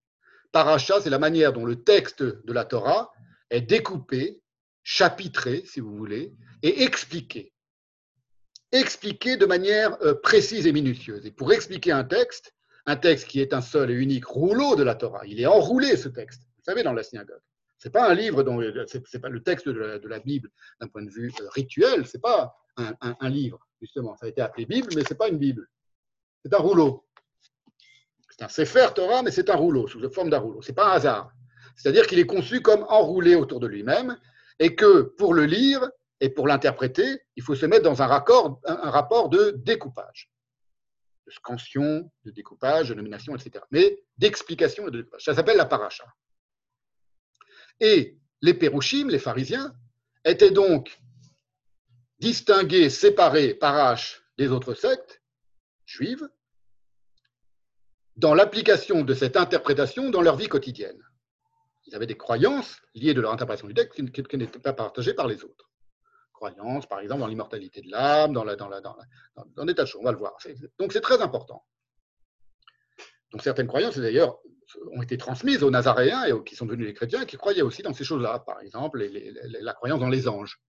Paracha, 0.53 1.01
c'est 1.01 1.11
la 1.11 1.19
manière 1.19 1.53
dont 1.53 1.65
le 1.65 1.83
texte 1.83 2.23
de 2.23 2.53
la 2.53 2.65
Torah 2.65 3.13
est 3.51 3.61
découpé, 3.61 4.43
chapitré, 4.83 5.65
si 5.67 5.81
vous 5.81 5.97
voulez, 5.97 6.35
et 6.63 6.83
expliqué. 6.83 7.53
Expliqué 8.73 9.37
de 9.37 9.47
manière 9.47 9.97
euh, 10.03 10.15
précise 10.15 10.67
et 10.67 10.73
minutieuse. 10.73 11.25
Et 11.25 11.31
pour 11.31 11.53
expliquer 11.53 11.93
un 11.93 12.05
texte, 12.05 12.56
un 12.87 12.97
texte 12.97 13.27
qui 13.27 13.41
est 13.41 13.53
un 13.53 13.61
seul 13.61 13.91
et 13.91 13.95
unique 13.95 14.27
rouleau 14.27 14.77
de 14.77 14.83
la 14.83 14.95
Torah, 14.95 15.27
il 15.27 15.41
est 15.41 15.47
enroulé 15.47 15.97
ce 15.97 16.09
texte, 16.09 16.43
vous 16.57 16.65
savez, 16.65 16.83
dans 16.83 16.93
la 16.93 17.03
synagogue. 17.03 17.41
Ce 17.79 17.89
n'est 17.89 17.93
pas 17.93 18.09
un 18.09 18.15
livre, 18.15 18.43
dont 18.43 18.61
c'est 18.87 19.21
pas 19.21 19.29
le 19.29 19.43
texte 19.43 19.69
de 19.69 20.09
la, 20.09 20.19
Bible 20.21 20.51
d'un 20.81 20.89
point 20.89 21.03
de 21.03 21.11
vue 21.11 21.33
euh, 21.41 21.49
rituel, 21.51 22.07
ce 22.07 22.17
n'est 22.17 22.21
pas 22.21 22.57
un, 22.77 23.29
livre, 23.29 23.59
justement. 23.81 24.17
Ça 24.17 24.27
a 24.27 24.29
été 24.29 24.41
appelé 24.41 24.67
Bible, 24.67 24.89
mais 24.95 25.03
ce 25.05 25.11
n'est 25.11 25.17
pas 25.17 25.29
une 25.29 25.39
Bible. 25.39 25.69
C'est 26.45 26.55
un 26.55 26.59
rouleau. 26.59 27.07
C'est 28.31 28.45
un 28.45 28.49
Sefer 28.49 28.89
Torah, 28.95 29.23
mais 29.23 29.31
c'est 29.31 29.51
un 29.51 29.57
rouleau, 29.57 29.87
sous 29.89 29.99
la 29.99 30.11
forme 30.11 30.31
d'un 30.31 30.39
rouleau. 30.39 30.63
Ce 30.63 30.71
n'est 30.71 30.75
pas 30.75 30.91
un 30.91 30.93
hasard. 30.93 31.33
C'est-à-dire 31.75 32.07
qu'il 32.07 32.19
est 32.19 32.27
conçu 32.27 32.61
comme 32.61 32.85
enroulé 32.89 33.35
autour 33.35 33.61
de 33.61 33.67
lui-même 33.67 34.19
et 34.59 34.75
que 34.75 35.03
pour 35.03 35.35
le 35.35 35.45
lire 35.45 35.87
et 36.21 36.31
pour 36.31 36.47
l'interpréter, 36.47 37.21
il 37.37 37.43
faut 37.43 37.55
se 37.55 37.67
mettre 37.67 37.85
dans 37.85 38.03
un, 38.03 38.09
un 38.09 38.91
rapport 38.91 39.29
de 39.29 39.51
découpage, 39.59 40.31
de 41.27 41.31
scansion, 41.33 42.11
de 42.25 42.31
découpage, 42.31 42.91
de 42.91 42.95
nomination, 42.95 43.35
etc. 43.35 43.65
Mais 43.71 43.99
d'explication 44.19 44.89
et 44.89 44.91
de 44.91 44.99
découpage. 44.99 45.25
Ça 45.25 45.35
s'appelle 45.35 45.57
la 45.57 45.67
paracha. 45.67 46.05
Et 47.81 48.17
les 48.43 48.55
Pérouchim, 48.55 49.09
les 49.09 49.19
pharisiens, 49.19 49.75
étaient 50.25 50.51
donc 50.51 51.01
distingués, 52.19 52.91
séparés, 52.91 53.55
paraches 53.55 54.23
des 54.39 54.49
autres 54.49 54.75
sectes 54.75 55.23
juives, 55.85 56.29
dans 58.17 58.35
l'application 58.35 59.03
de 59.03 59.15
cette 59.15 59.37
interprétation 59.37 60.11
dans 60.11 60.23
leur 60.23 60.37
vie 60.37 60.49
quotidienne. 60.49 61.01
Ils 61.87 61.95
avaient 61.95 62.07
des 62.07 62.17
croyances 62.17 62.81
liées 62.95 63.15
de 63.15 63.21
leur 63.21 63.33
interprétation 63.33 63.69
du 63.69 63.75
texte 63.75 63.95
qui, 63.95 64.37
n'étaient 64.37 64.59
pas 64.59 64.73
partagées 64.73 65.15
par 65.15 65.27
les 65.27 65.45
autres. 65.45 65.71
Croyances, 66.37 66.87
par 66.87 67.01
exemple, 67.01 67.21
dans 67.21 67.27
l'immortalité 67.27 67.81
de 67.81 67.91
l'âme, 67.91 68.33
dans, 68.33 68.45
la, 68.45 68.57
dans, 68.57 68.69
la, 68.69 68.81
dans, 68.81 68.95
dans, 69.57 69.65
des 69.65 69.75
tas 69.75 69.85
de 69.85 69.89
choses, 69.89 70.01
on 70.03 70.05
va 70.05 70.13
le 70.13 70.19
voir. 70.19 70.37
Donc 70.79 70.93
c'est 70.93 71.01
très 71.01 71.21
important. 71.23 71.65
Donc 73.33 73.43
certaines 73.43 73.67
croyances, 73.67 73.99
d'ailleurs, 73.99 74.39
ont 74.93 75.03
été 75.03 75.17
transmises 75.17 75.63
aux 75.63 75.71
Nazaréens 75.71 76.25
et 76.25 76.45
qui 76.45 76.55
sont 76.55 76.67
devenus 76.67 76.87
les 76.87 76.95
chrétiens 76.95 77.25
qui 77.25 77.37
croyaient 77.37 77.63
aussi 77.63 77.83
dans 77.83 77.95
ces 77.95 78.05
choses-là. 78.05 78.41
Par 78.41 78.61
exemple, 78.61 79.03
la 79.61 79.73
croyance 79.73 80.01
dans 80.01 80.09
les 80.09 80.29
anges. 80.29 80.61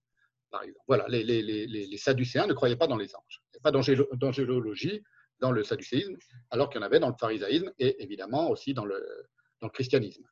Voilà, 0.86 1.06
les, 1.08 1.22
les, 1.22 1.96
Sadducéens 1.98 2.46
ne 2.46 2.54
croyaient 2.54 2.76
pas 2.76 2.86
dans 2.86 2.96
les 2.96 3.14
anges. 3.14 3.42
Il 3.52 3.56
n'y 3.56 3.58
a 3.58 3.62
pas 3.62 4.16
d'angélologie 4.16 5.02
dans 5.40 5.52
le 5.52 5.62
sadducéisme, 5.62 6.16
alors 6.50 6.70
qu'il 6.70 6.80
y 6.80 6.82
en 6.82 6.86
avait 6.86 6.98
dans 6.98 7.10
le 7.10 7.14
pharisaïsme 7.20 7.70
et 7.78 8.02
évidemment 8.02 8.50
aussi 8.50 8.74
dans 8.74 8.84
le, 8.84 8.98
dans 9.60 9.66
le 9.68 9.72
christianisme. 9.72 10.24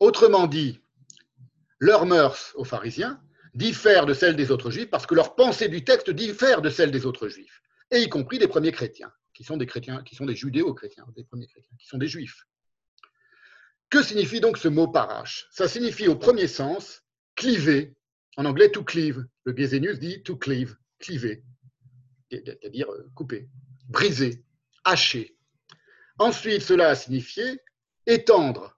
Autrement 0.00 0.46
dit, 0.46 0.80
leurs 1.78 2.06
mœurs 2.06 2.52
aux 2.56 2.64
pharisiens 2.64 3.20
diffèrent 3.54 4.06
de 4.06 4.14
celles 4.14 4.36
des 4.36 4.50
autres 4.50 4.70
juifs 4.70 4.90
parce 4.90 5.06
que 5.06 5.14
leur 5.14 5.34
pensée 5.34 5.68
du 5.68 5.84
texte 5.84 6.10
diffère 6.10 6.60
de 6.60 6.70
celle 6.70 6.90
des 6.90 7.06
autres 7.06 7.28
juifs, 7.28 7.62
et 7.90 8.00
y 8.00 8.08
compris 8.08 8.38
des 8.38 8.48
premiers 8.48 8.72
chrétiens, 8.72 9.12
qui 9.32 9.44
sont 9.44 9.56
des 9.56 9.66
chrétiens, 9.66 10.02
qui 10.02 10.14
sont 10.14 10.26
des 10.26 10.36
judéo-chrétiens, 10.36 11.06
des 11.14 11.24
premiers 11.24 11.46
chrétiens, 11.46 11.74
qui 11.78 11.86
sont 11.86 11.98
des 11.98 12.08
juifs. 12.08 12.46
Que 13.88 14.02
signifie 14.02 14.40
donc 14.40 14.58
ce 14.58 14.68
mot 14.68 14.88
parache? 14.88 15.46
Ça 15.50 15.68
signifie 15.68 16.08
au 16.08 16.16
premier 16.16 16.48
sens 16.48 17.02
cliver, 17.36 17.94
en 18.36 18.44
anglais 18.44 18.70
to 18.70 18.82
cleave. 18.82 19.24
Le 19.44 19.56
Gesenius 19.56 19.98
dit 19.98 20.22
to 20.22 20.36
cleave, 20.36 20.76
cliver, 20.98 21.44
c'est-à-dire 22.30 22.90
euh, 22.90 23.08
couper, 23.14 23.48
briser, 23.88 24.44
hacher. 24.84 25.36
Ensuite, 26.18 26.62
cela 26.62 26.88
a 26.88 26.94
signifié 26.94 27.60
étendre, 28.06 28.75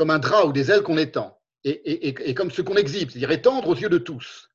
comme 0.00 0.08
un 0.08 0.18
drap 0.18 0.46
ou 0.46 0.52
des 0.52 0.70
ailes 0.70 0.82
qu'on 0.82 0.96
étend 0.96 1.38
et, 1.62 2.34
comme 2.34 2.50
ce 2.50 2.62
qu'on 2.62 2.76
exhibe, 2.76 3.10
c'est-à-dire 3.10 3.32
étendre 3.32 3.68
aux 3.68 3.74
yeux 3.74 3.90
de 3.90 3.98
tous. 3.98 4.48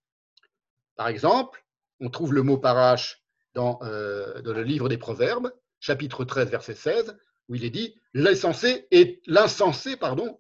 Par 0.96 1.08
exemple, 1.08 1.64
on 2.00 2.10
trouve 2.10 2.34
le 2.34 2.42
mot 2.42 2.58
parache 2.58 3.24
dans, 3.54 3.78
euh, 3.84 4.42
le 4.42 4.64
livre 4.64 4.90
des 4.90 4.98
Proverbes, 4.98 5.54
chapitre 5.80 6.26
13, 6.26 6.50
verset 6.50 6.74
16, 6.74 7.16
où 7.48 7.54
il 7.54 7.64
est 7.64 7.70
dit 7.70 7.94
l'insensé 8.16 8.88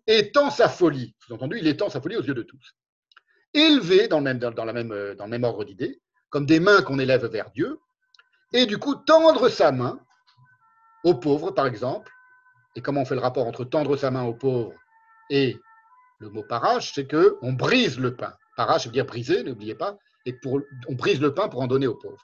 étend 0.07 0.49
sa 0.49 0.69
folie. 0.69 1.15
Sous-entendu, 1.19 1.59
il 1.59 1.67
étend 1.67 1.91
sa 1.91 2.01
folie 2.01 2.17
aux 2.17 2.23
yeux 2.23 2.33
de 2.33 2.41
tous. 2.41 2.75
Élevé 3.53 4.07
dans 4.07 4.17
le 4.17 4.23
même, 4.23 4.39
la 4.39 4.73
même, 4.73 5.13
dans 5.13 5.25
le 5.25 5.29
même 5.29 5.43
ordre 5.43 5.65
d'idée, 5.65 6.01
comme 6.31 6.47
des 6.47 6.59
mains 6.59 6.81
qu'on 6.81 6.97
élève 6.97 7.27
vers 7.27 7.51
Dieu, 7.51 7.77
et 8.53 8.65
du 8.65 8.79
coup 8.79 8.95
tendre 8.95 9.49
sa 9.49 9.71
main 9.71 9.99
aux 11.03 11.13
pauvres, 11.13 11.51
par 11.51 11.67
exemple. 11.67 12.11
Et 12.75 12.81
comment 12.81 13.01
on 13.01 13.05
fait 13.05 13.13
le 13.13 13.21
rapport 13.21 13.45
entre 13.45 13.65
tendre 13.65 13.95
sa 13.97 14.09
main 14.09 14.23
aux 14.23 14.33
pauvres 14.33 14.73
et 15.29 15.59
le 16.19 16.29
mot 16.29 16.43
parache, 16.43 16.93
c'est 16.93 17.07
qu'on 17.07 17.53
brise 17.53 17.99
le 17.99 18.15
pain. 18.15 18.33
Parache 18.55 18.85
veut 18.85 18.91
dire 18.91 19.05
briser, 19.05 19.43
n'oubliez 19.43 19.75
pas, 19.75 19.97
et 20.25 20.35
on 20.87 20.93
brise 20.93 21.19
le 21.19 21.33
pain 21.33 21.49
pour 21.49 21.61
en 21.61 21.67
donner 21.67 21.87
aux 21.87 21.95
pauvres. 21.95 22.23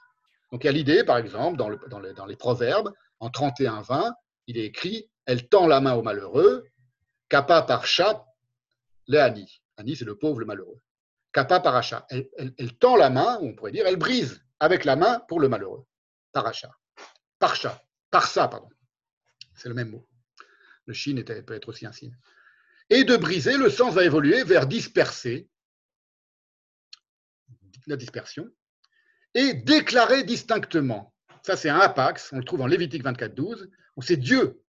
Donc 0.52 0.64
il 0.64 0.68
y 0.68 0.70
a 0.70 0.74
l'idée, 0.74 1.04
par 1.04 1.18
exemple, 1.18 1.58
dans, 1.58 1.70
le, 1.70 1.80
dans, 1.90 2.26
les 2.26 2.36
proverbes, 2.36 2.92
en 3.20 3.30
31-20, 3.30 4.12
il 4.48 4.58
est 4.58 4.66
écrit 4.66 5.10
Elle 5.26 5.48
tend 5.48 5.68
la 5.68 5.82
main 5.82 5.94
au 5.94 6.02
malheureux, 6.02 6.66
kappa 7.30 7.62
par 7.62 7.86
chat, 7.86 8.26
le 9.08 9.20
ani. 9.20 9.62
Ani, 9.78 9.96
c'est 9.96 10.06
le 10.06 10.18
pauvre, 10.18 10.40
le 10.40 10.46
malheureux. 10.46 10.80
Kappa 11.34 11.60
paracha. 11.60 12.06
Elle, 12.10 12.78
tend 12.78 12.96
la 12.96 13.10
main, 13.10 13.38
on 13.42 13.56
pourrait 13.56 13.72
dire, 13.72 13.86
elle 13.88 13.98
brise 13.98 14.42
avec 14.60 14.86
la 14.86 14.96
main 14.96 15.22
pour 15.28 15.40
le 15.40 15.48
malheureux. 15.48 15.86
Paracha. 16.34 16.72
Parcha. 17.40 17.82
Parsa, 18.10 18.48
pardon. 18.48 18.70
C'est 19.56 19.70
le 19.70 19.76
même 19.76 19.90
mot. 19.90 20.08
Le 20.86 20.94
chine 20.94 21.24
peut 21.24 21.54
être 21.54 21.70
aussi 21.70 21.86
un 21.86 21.92
signe 21.92 22.16
et 22.92 23.06
de 23.06 23.16
briser, 23.16 23.58
le 23.58 23.70
sens 23.70 23.96
va 23.96 24.04
évoluer 24.04 24.44
vers 24.44 24.68
disperser, 24.68 25.48
la 27.88 27.96
dispersion, 27.96 28.48
et 29.34 29.54
déclarer 29.54 30.24
distinctement. 30.24 31.14
Ça, 31.42 31.56
c'est 31.56 31.70
un 31.70 31.80
apax, 31.80 32.32
on 32.34 32.38
le 32.38 32.44
trouve 32.44 32.62
en 32.62 32.68
Lévitique 32.68 33.02
24, 33.02 33.34
12, 33.34 33.70
où 33.96 34.02
c'est 34.02 34.18
Dieu 34.18 34.62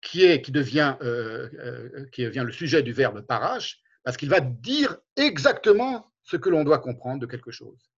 qui, 0.00 0.22
est, 0.24 0.40
qui, 0.40 0.52
devient, 0.52 0.96
euh, 1.02 1.50
euh, 1.58 2.06
qui 2.12 2.22
devient 2.22 2.44
le 2.46 2.52
sujet 2.52 2.84
du 2.84 2.92
verbe 2.92 3.20
parache, 3.22 3.80
parce 4.04 4.16
qu'il 4.16 4.30
va 4.30 4.38
dire 4.38 4.96
exactement 5.16 6.12
ce 6.22 6.36
que 6.36 6.48
l'on 6.48 6.62
doit 6.62 6.78
comprendre 6.78 7.20
de 7.20 7.26
quelque 7.26 7.50
chose. 7.50 7.90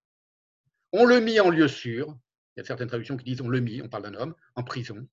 On 0.92 1.04
le 1.04 1.20
mit 1.20 1.38
en 1.38 1.50
lieu 1.50 1.68
sûr, 1.68 2.18
il 2.56 2.60
y 2.60 2.62
a 2.62 2.64
certaines 2.64 2.88
traductions 2.88 3.18
qui 3.18 3.24
disent 3.24 3.42
on 3.42 3.50
le 3.50 3.60
mit, 3.60 3.82
on 3.82 3.90
parle 3.90 4.04
d'un 4.04 4.14
homme, 4.14 4.34
en 4.54 4.62
prison. 4.62 5.06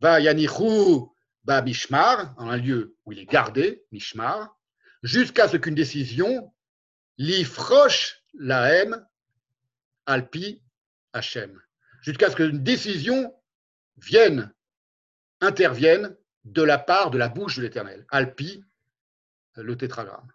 Va 0.00 0.20
yanichou 0.20 1.13
bah, 1.44 1.62
Mishmar, 1.62 2.34
en 2.38 2.48
un 2.48 2.56
lieu 2.56 2.96
où 3.04 3.12
il 3.12 3.18
est 3.18 3.26
gardé, 3.26 3.84
Mishmar, 3.92 4.56
jusqu'à 5.02 5.48
ce 5.48 5.56
qu'une 5.56 5.74
décision 5.74 6.52
l'ifroche 7.18 8.22
la 8.34 8.84
alpi 10.06 10.62
Hachem, 11.12 11.60
jusqu'à 12.02 12.30
ce 12.30 12.36
qu'une 12.36 12.62
décision 12.62 13.34
vienne, 13.96 14.52
intervienne 15.40 16.16
de 16.44 16.62
la 16.62 16.78
part 16.78 17.10
de 17.10 17.18
la 17.18 17.28
bouche 17.28 17.56
de 17.56 17.62
l'Éternel. 17.62 18.06
Alpi, 18.10 18.64
le 19.56 19.76
tétragramme. 19.76 20.30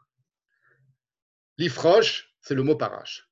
L'ifroche, 1.57 2.33
c'est 2.41 2.55
le 2.55 2.63
mot 2.63 2.75
parache. 2.75 3.29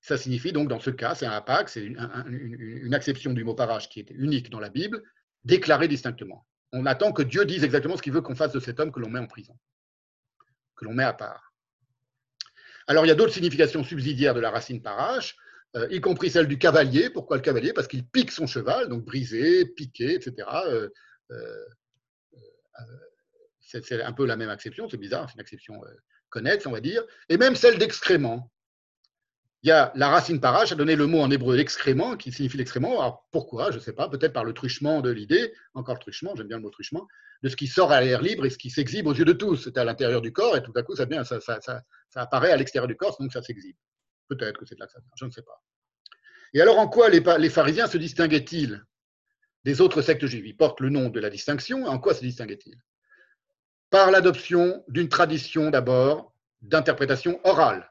Ça 0.00 0.16
signifie 0.16 0.52
donc, 0.52 0.68
dans 0.68 0.80
ce 0.80 0.90
cas, 0.90 1.14
c'est 1.14 1.26
un 1.26 1.32
apac, 1.32 1.68
c'est 1.68 1.84
une, 1.84 2.94
acception 2.94 3.32
du 3.32 3.44
mot 3.44 3.54
parache 3.54 3.88
qui 3.88 4.00
était 4.00 4.14
unique 4.14 4.50
dans 4.50 4.60
la 4.60 4.70
Bible, 4.70 5.02
déclaré 5.44 5.86
distinctement. 5.86 6.46
On 6.72 6.86
attend 6.86 7.12
que 7.12 7.22
Dieu 7.22 7.44
dise 7.44 7.64
exactement 7.64 7.96
ce 7.96 8.02
qu'il 8.02 8.12
veut 8.12 8.20
qu'on 8.20 8.34
fasse 8.34 8.52
de 8.52 8.60
cet 8.60 8.80
homme 8.80 8.92
que 8.92 9.00
l'on 9.00 9.08
met 9.08 9.18
en 9.18 9.26
prison, 9.26 9.58
que 10.76 10.84
l'on 10.84 10.92
met 10.92 11.04
à 11.04 11.12
part. 11.12 11.52
Alors, 12.86 13.04
il 13.04 13.08
y 13.08 13.12
a 13.12 13.14
d'autres 13.14 13.34
significations 13.34 13.84
subsidiaires 13.84 14.34
de 14.34 14.40
la 14.40 14.50
racine 14.50 14.82
parache, 14.82 15.36
euh, 15.76 15.86
y 15.90 16.00
compris 16.00 16.30
celle 16.30 16.48
du 16.48 16.58
cavalier. 16.58 17.10
Pourquoi 17.10 17.36
le 17.36 17.42
cavalier? 17.42 17.72
Parce 17.72 17.86
qu'il 17.86 18.06
pique 18.06 18.32
son 18.32 18.46
cheval, 18.46 18.88
donc 18.88 19.04
brisé, 19.04 19.66
piqué, 19.66 20.14
etc. 20.14 20.48
Euh, 20.66 20.88
euh, 21.30 21.66
c'est 23.60 24.02
un 24.02 24.12
peu 24.12 24.24
la 24.24 24.36
même 24.36 24.48
acception, 24.48 24.88
c'est 24.88 24.96
bizarre, 24.96 25.28
c'est 25.28 25.34
une 25.34 25.42
acception 25.42 25.78
connexe, 26.30 26.64
on 26.64 26.70
va 26.70 26.80
dire. 26.80 27.04
Et 27.28 27.36
même 27.36 27.54
celle 27.54 27.78
d'excrément. 27.78 28.50
Il 29.62 29.68
y 29.68 29.72
a 29.72 29.90
la 29.96 30.08
racine 30.08 30.40
parache 30.40 30.70
a 30.70 30.76
donné 30.76 30.94
le 30.94 31.06
mot 31.06 31.20
en 31.20 31.30
hébreu 31.30 31.56
l'excrément, 31.56 32.16
qui 32.16 32.30
signifie 32.30 32.56
l'excrément. 32.56 33.00
Alors 33.00 33.26
pourquoi 33.32 33.70
Je 33.72 33.76
ne 33.78 33.82
sais 33.82 33.92
pas, 33.92 34.08
peut-être 34.08 34.32
par 34.32 34.44
le 34.44 34.52
truchement 34.52 35.00
de 35.00 35.10
l'idée, 35.10 35.52
encore 35.74 35.94
le 35.96 36.00
truchement, 36.00 36.34
j'aime 36.36 36.46
bien 36.46 36.58
le 36.58 36.62
mot 36.62 36.70
truchement, 36.70 37.08
de 37.42 37.48
ce 37.48 37.56
qui 37.56 37.66
sort 37.66 37.90
à 37.90 38.00
l'air 38.00 38.22
libre 38.22 38.46
et 38.46 38.50
ce 38.50 38.58
qui 38.58 38.70
s'exhibe 38.70 39.08
aux 39.08 39.14
yeux 39.14 39.24
de 39.24 39.32
tous. 39.32 39.64
C'est 39.64 39.76
à 39.76 39.84
l'intérieur 39.84 40.20
du 40.20 40.32
corps 40.32 40.56
et 40.56 40.62
tout 40.62 40.72
à 40.76 40.82
coup 40.82 40.94
ça, 40.94 41.06
apparaît 42.14 42.52
à 42.52 42.56
l'extérieur 42.56 42.86
du 42.86 42.96
corps, 42.96 43.16
donc 43.18 43.32
ça 43.32 43.42
s'exhibe. 43.42 43.76
Peut-être 44.28 44.58
que 44.58 44.66
c'est 44.66 44.76
de 44.76 44.80
là 44.80 44.86
que 44.86 44.92
ça 44.92 45.00
vient, 45.00 45.10
je 45.16 45.24
ne 45.24 45.30
sais 45.30 45.42
pas. 45.42 45.60
Et 46.54 46.60
alors, 46.60 46.78
en 46.78 46.88
quoi 46.88 47.08
les, 47.08 47.22
les 47.38 47.50
pharisiens 47.50 47.88
se 47.88 47.98
distinguaient-ils 47.98 48.84
des 49.64 49.80
autres 49.80 50.02
sectes 50.02 50.26
juives? 50.26 50.46
Ils 50.46 50.56
portent 50.56 50.80
le 50.80 50.88
nom 50.88 51.08
de 51.08 51.20
la 51.20 51.30
distinction. 51.30 51.84
En 51.86 51.98
quoi 51.98 52.14
se 52.14 52.20
distinguaient-ils? 52.20 52.80
Par 53.90 54.10
l'adoption 54.10 54.84
d'une 54.88 55.08
tradition 55.08 55.70
d'abord 55.70 56.32
d'interprétation 56.62 57.40
orale. 57.44 57.88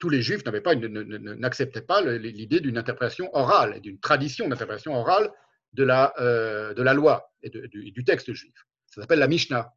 Tous 0.00 0.08
les 0.08 0.22
juifs 0.22 0.42
n'acceptaient 0.44 1.82
pas 1.82 2.00
l'idée 2.02 2.60
d'une 2.60 2.78
interprétation 2.78 3.30
orale 3.34 3.80
d'une 3.80 4.00
tradition 4.00 4.48
d'interprétation 4.48 4.94
orale 4.94 5.30
de 5.72 5.84
la, 5.84 6.12
euh, 6.18 6.74
loi 6.94 7.32
et, 7.42 7.50
du, 7.50 7.92
du 7.92 8.04
texte 8.04 8.32
juif. 8.32 8.66
Ça 8.86 9.00
s'appelle 9.02 9.20
la 9.20 9.28
Mishnah. 9.28 9.72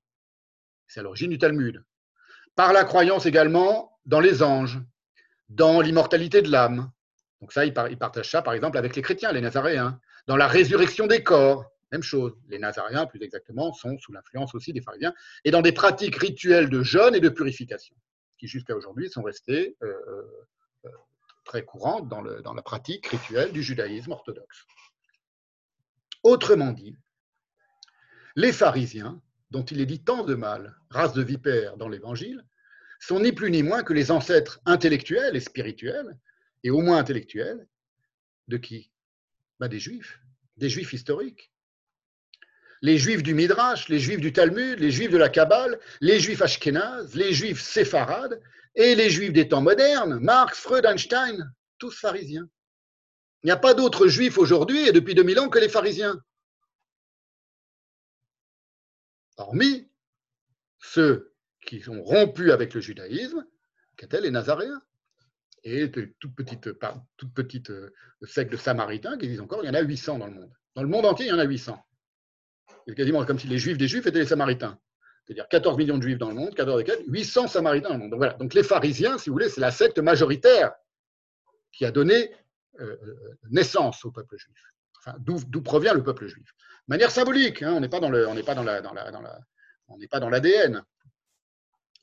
C'est 0.87 1.01
à 1.01 1.03
l'origine 1.03 1.29
du 1.29 1.37
Talmud 1.37 1.83
par 2.55 2.73
la 2.73 2.83
croyance 2.83 3.25
également 3.25 3.97
dans 4.05 4.19
les 4.19 4.43
anges, 4.43 4.79
dans 5.49 5.81
l'immortalité 5.81 6.41
de 6.41 6.51
l'âme. 6.51 6.91
Donc 7.41 7.51
ça, 7.51 7.65
ils 7.65 7.73
partagent 7.73 8.29
ça, 8.29 8.41
par 8.41 8.53
exemple, 8.53 8.77
avec 8.77 8.95
les 8.95 9.01
chrétiens, 9.01 9.31
les 9.31 9.41
nazaréens. 9.41 9.99
Dans 10.27 10.37
la 10.37 10.47
résurrection 10.47 11.07
des 11.07 11.23
corps, 11.23 11.69
même 11.91 12.03
chose. 12.03 12.33
Les 12.49 12.57
nazaréens, 12.57 13.05
plus 13.05 13.21
exactement, 13.21 13.73
sont 13.73 13.97
sous 13.99 14.11
l'influence 14.13 14.55
aussi 14.55 14.73
des 14.73 14.81
pharisiens. 14.81 15.13
Et 15.43 15.51
dans 15.51 15.61
des 15.61 15.73
pratiques 15.73 16.15
rituelles 16.15 16.69
de 16.69 16.81
jeûne 16.81 17.15
et 17.15 17.19
de 17.19 17.29
purification, 17.29 17.95
jusqu'à 18.47 18.75
aujourd'hui 18.75 19.09
sont 19.09 19.23
restées 19.23 19.75
euh, 19.83 19.93
euh, 20.85 20.89
très 21.45 21.63
courantes 21.65 22.07
dans, 22.07 22.21
dans 22.41 22.53
la 22.53 22.61
pratique 22.61 23.07
rituelle 23.07 23.51
du 23.51 23.63
judaïsme 23.63 24.11
orthodoxe. 24.11 24.65
Autrement 26.23 26.71
dit, 26.71 26.95
les 28.35 28.53
pharisiens 28.53 29.21
dont 29.53 29.63
il 29.63 29.79
est 29.79 29.85
dit 29.85 30.03
tant 30.03 30.25
de 30.25 30.33
mal, 30.33 30.75
race 30.89 31.13
de 31.13 31.21
vipères 31.21 31.77
dans 31.77 31.87
l'Évangile, 31.87 32.43
sont 32.99 33.19
ni 33.19 33.31
plus 33.31 33.51
ni 33.51 33.61
moins 33.61 33.83
que 33.83 33.93
les 33.93 34.09
ancêtres 34.09 34.59
intellectuels 34.65 35.35
et 35.35 35.39
spirituels, 35.39 36.17
et 36.63 36.71
au 36.71 36.81
moins 36.81 36.97
intellectuels, 36.97 37.67
de 38.47 38.57
qui? 38.57 38.91
Bah, 39.59 39.67
Des 39.67 39.79
juifs, 39.79 40.19
des 40.57 40.69
juifs 40.69 40.93
historiques. 40.93 41.52
Les 42.83 42.99
juifs 42.99 43.23
du 43.23 43.33
Midrash, 43.33 43.89
les 43.89 43.97
juifs 43.97 44.19
du 44.19 44.31
Talmud, 44.31 44.77
les 44.79 44.91
juifs 44.91 45.09
de 45.09 45.17
la 45.17 45.29
Kabbale, 45.29 45.79
les 46.01 46.19
juifs 46.19 46.41
ashkénazes, 46.41 47.15
les 47.15 47.33
juifs 47.33 47.61
séfarades 47.61 48.39
et 48.75 48.93
les 48.93 49.09
juifs 49.09 49.33
des 49.33 49.47
temps 49.47 49.61
modernes, 49.61 50.19
Marx, 50.19 50.59
Freud, 50.59 50.85
Einstein, 50.85 51.51
tous 51.79 51.97
pharisiens. 51.97 52.47
Il 53.41 53.47
n'y 53.47 53.51
a 53.51 53.57
pas 53.57 53.73
d'autres 53.73 54.07
juifs 54.07 54.37
aujourd'hui 54.37 54.87
et 54.87 54.91
depuis 54.91 55.15
2000 55.15 55.39
ans 55.39 55.49
que 55.49 55.59
les 55.59 55.69
pharisiens 55.69 56.21
hormis 59.37 59.89
ceux 60.79 61.33
qui 61.65 61.81
sont 61.81 62.03
rompus 62.03 62.51
avec 62.51 62.73
le 62.73 62.81
judaïsme, 62.81 63.45
qu'étaient 63.95 64.21
les 64.21 64.31
Nazaréens. 64.31 64.81
Et 65.63 65.89
toute 65.89 66.35
petite, 66.35 66.69
secte 68.23 68.51
de 68.51 68.57
Samaritains 68.57 69.17
qui 69.17 69.29
disent 69.29 69.39
encore, 69.39 69.63
il 69.63 69.67
y 69.67 69.69
en 69.69 69.73
a 69.73 69.81
800 69.81 70.19
dans 70.19 70.27
le 70.27 70.33
monde. 70.33 70.51
Dans 70.75 70.83
le 70.83 70.89
monde 70.89 71.05
entier, 71.05 71.27
il 71.27 71.29
y 71.29 71.31
en 71.31 71.39
a 71.39 71.45
800. 71.45 71.81
C'est 72.87 72.95
quasiment 72.95 73.25
comme 73.25 73.39
si 73.39 73.47
les 73.47 73.57
Juifs 73.57 73.77
des 73.77 73.87
Juifs 73.87 74.05
étaient 74.05 74.19
les 74.19 74.25
Samaritains. 74.25 74.79
C'est-à-dire 75.25 75.47
14 75.47 75.77
millions 75.77 75.97
de 75.97 76.03
Juifs 76.03 76.17
dans 76.17 76.29
le 76.29 76.35
monde, 76.35 76.53
14 76.53 76.83
800 77.07 77.47
Samaritains 77.47 77.89
dans 77.89 77.95
le 77.95 77.99
monde. 78.01 78.11
Donc, 78.11 78.19
voilà. 78.19 78.33
Donc 78.33 78.53
les 78.53 78.63
pharisiens, 78.63 79.17
si 79.17 79.29
vous 79.29 79.35
voulez, 79.35 79.49
c'est 79.49 79.61
la 79.61 79.71
secte 79.71 79.99
majoritaire 79.99 80.73
qui 81.71 81.85
a 81.85 81.91
donné 81.91 82.31
euh, 82.79 82.97
euh, 83.03 83.37
naissance 83.49 84.03
au 84.05 84.11
peuple 84.11 84.37
juif. 84.37 84.57
Enfin, 84.99 85.17
d'où 85.19 85.61
provient 85.61 85.93
le 85.93 86.03
peuple 86.03 86.27
juif 86.27 86.53
manière 86.87 87.11
symbolique. 87.11 87.61
Hein, 87.61 87.73
on 87.73 87.79
n'est 87.79 87.89
pas 87.89 87.99
dans 87.99 88.09
dans 88.09 88.63
la, 88.63 88.81
dans 88.81 88.93
la, 88.93 89.39
on 89.87 89.97
n'est 89.97 90.07
pas 90.07 90.19
dans 90.19 90.29
l'ADN. 90.29 90.83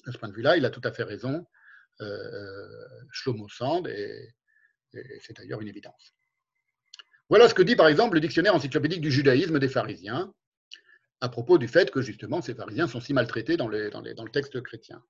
De 0.07 0.13
ce 0.13 0.19
point 0.19 0.29
de 0.29 0.35
vue-là, 0.35 0.57
il 0.57 0.65
a 0.65 0.71
tout 0.71 0.81
à 0.85 0.93
fait 0.93 1.03
raison, 1.03 1.47
euh 2.01 2.67
Shlomo 3.11 3.49
Sand, 3.49 3.87
et, 3.89 4.35
c'est 5.21 5.37
d'ailleurs 5.37 5.61
une 5.61 5.69
évidence. 5.69 6.15
Voilà 7.29 7.49
ce 7.49 7.55
que 7.55 7.63
dit 7.63 7.77
par 7.77 7.87
exemple 7.87 8.15
le 8.15 8.21
dictionnaire 8.21 8.55
encyclopédique 8.55 9.01
du 9.01 9.11
judaïsme 9.11 9.59
des 9.61 9.69
pharisiens, 9.69 10.35
à 11.21 11.29
propos 11.29 11.59
du 11.59 11.69
fait 11.69 11.91
que 11.91 12.03
justement 12.03 12.41
ces 12.41 12.55
pharisiens 12.55 12.87
sont 12.87 13.01
si 13.01 13.13
maltraités 13.13 13.57
dans, 13.57 13.69
le 13.69 14.31
texte 14.31 14.61
chrétien. 14.63 15.03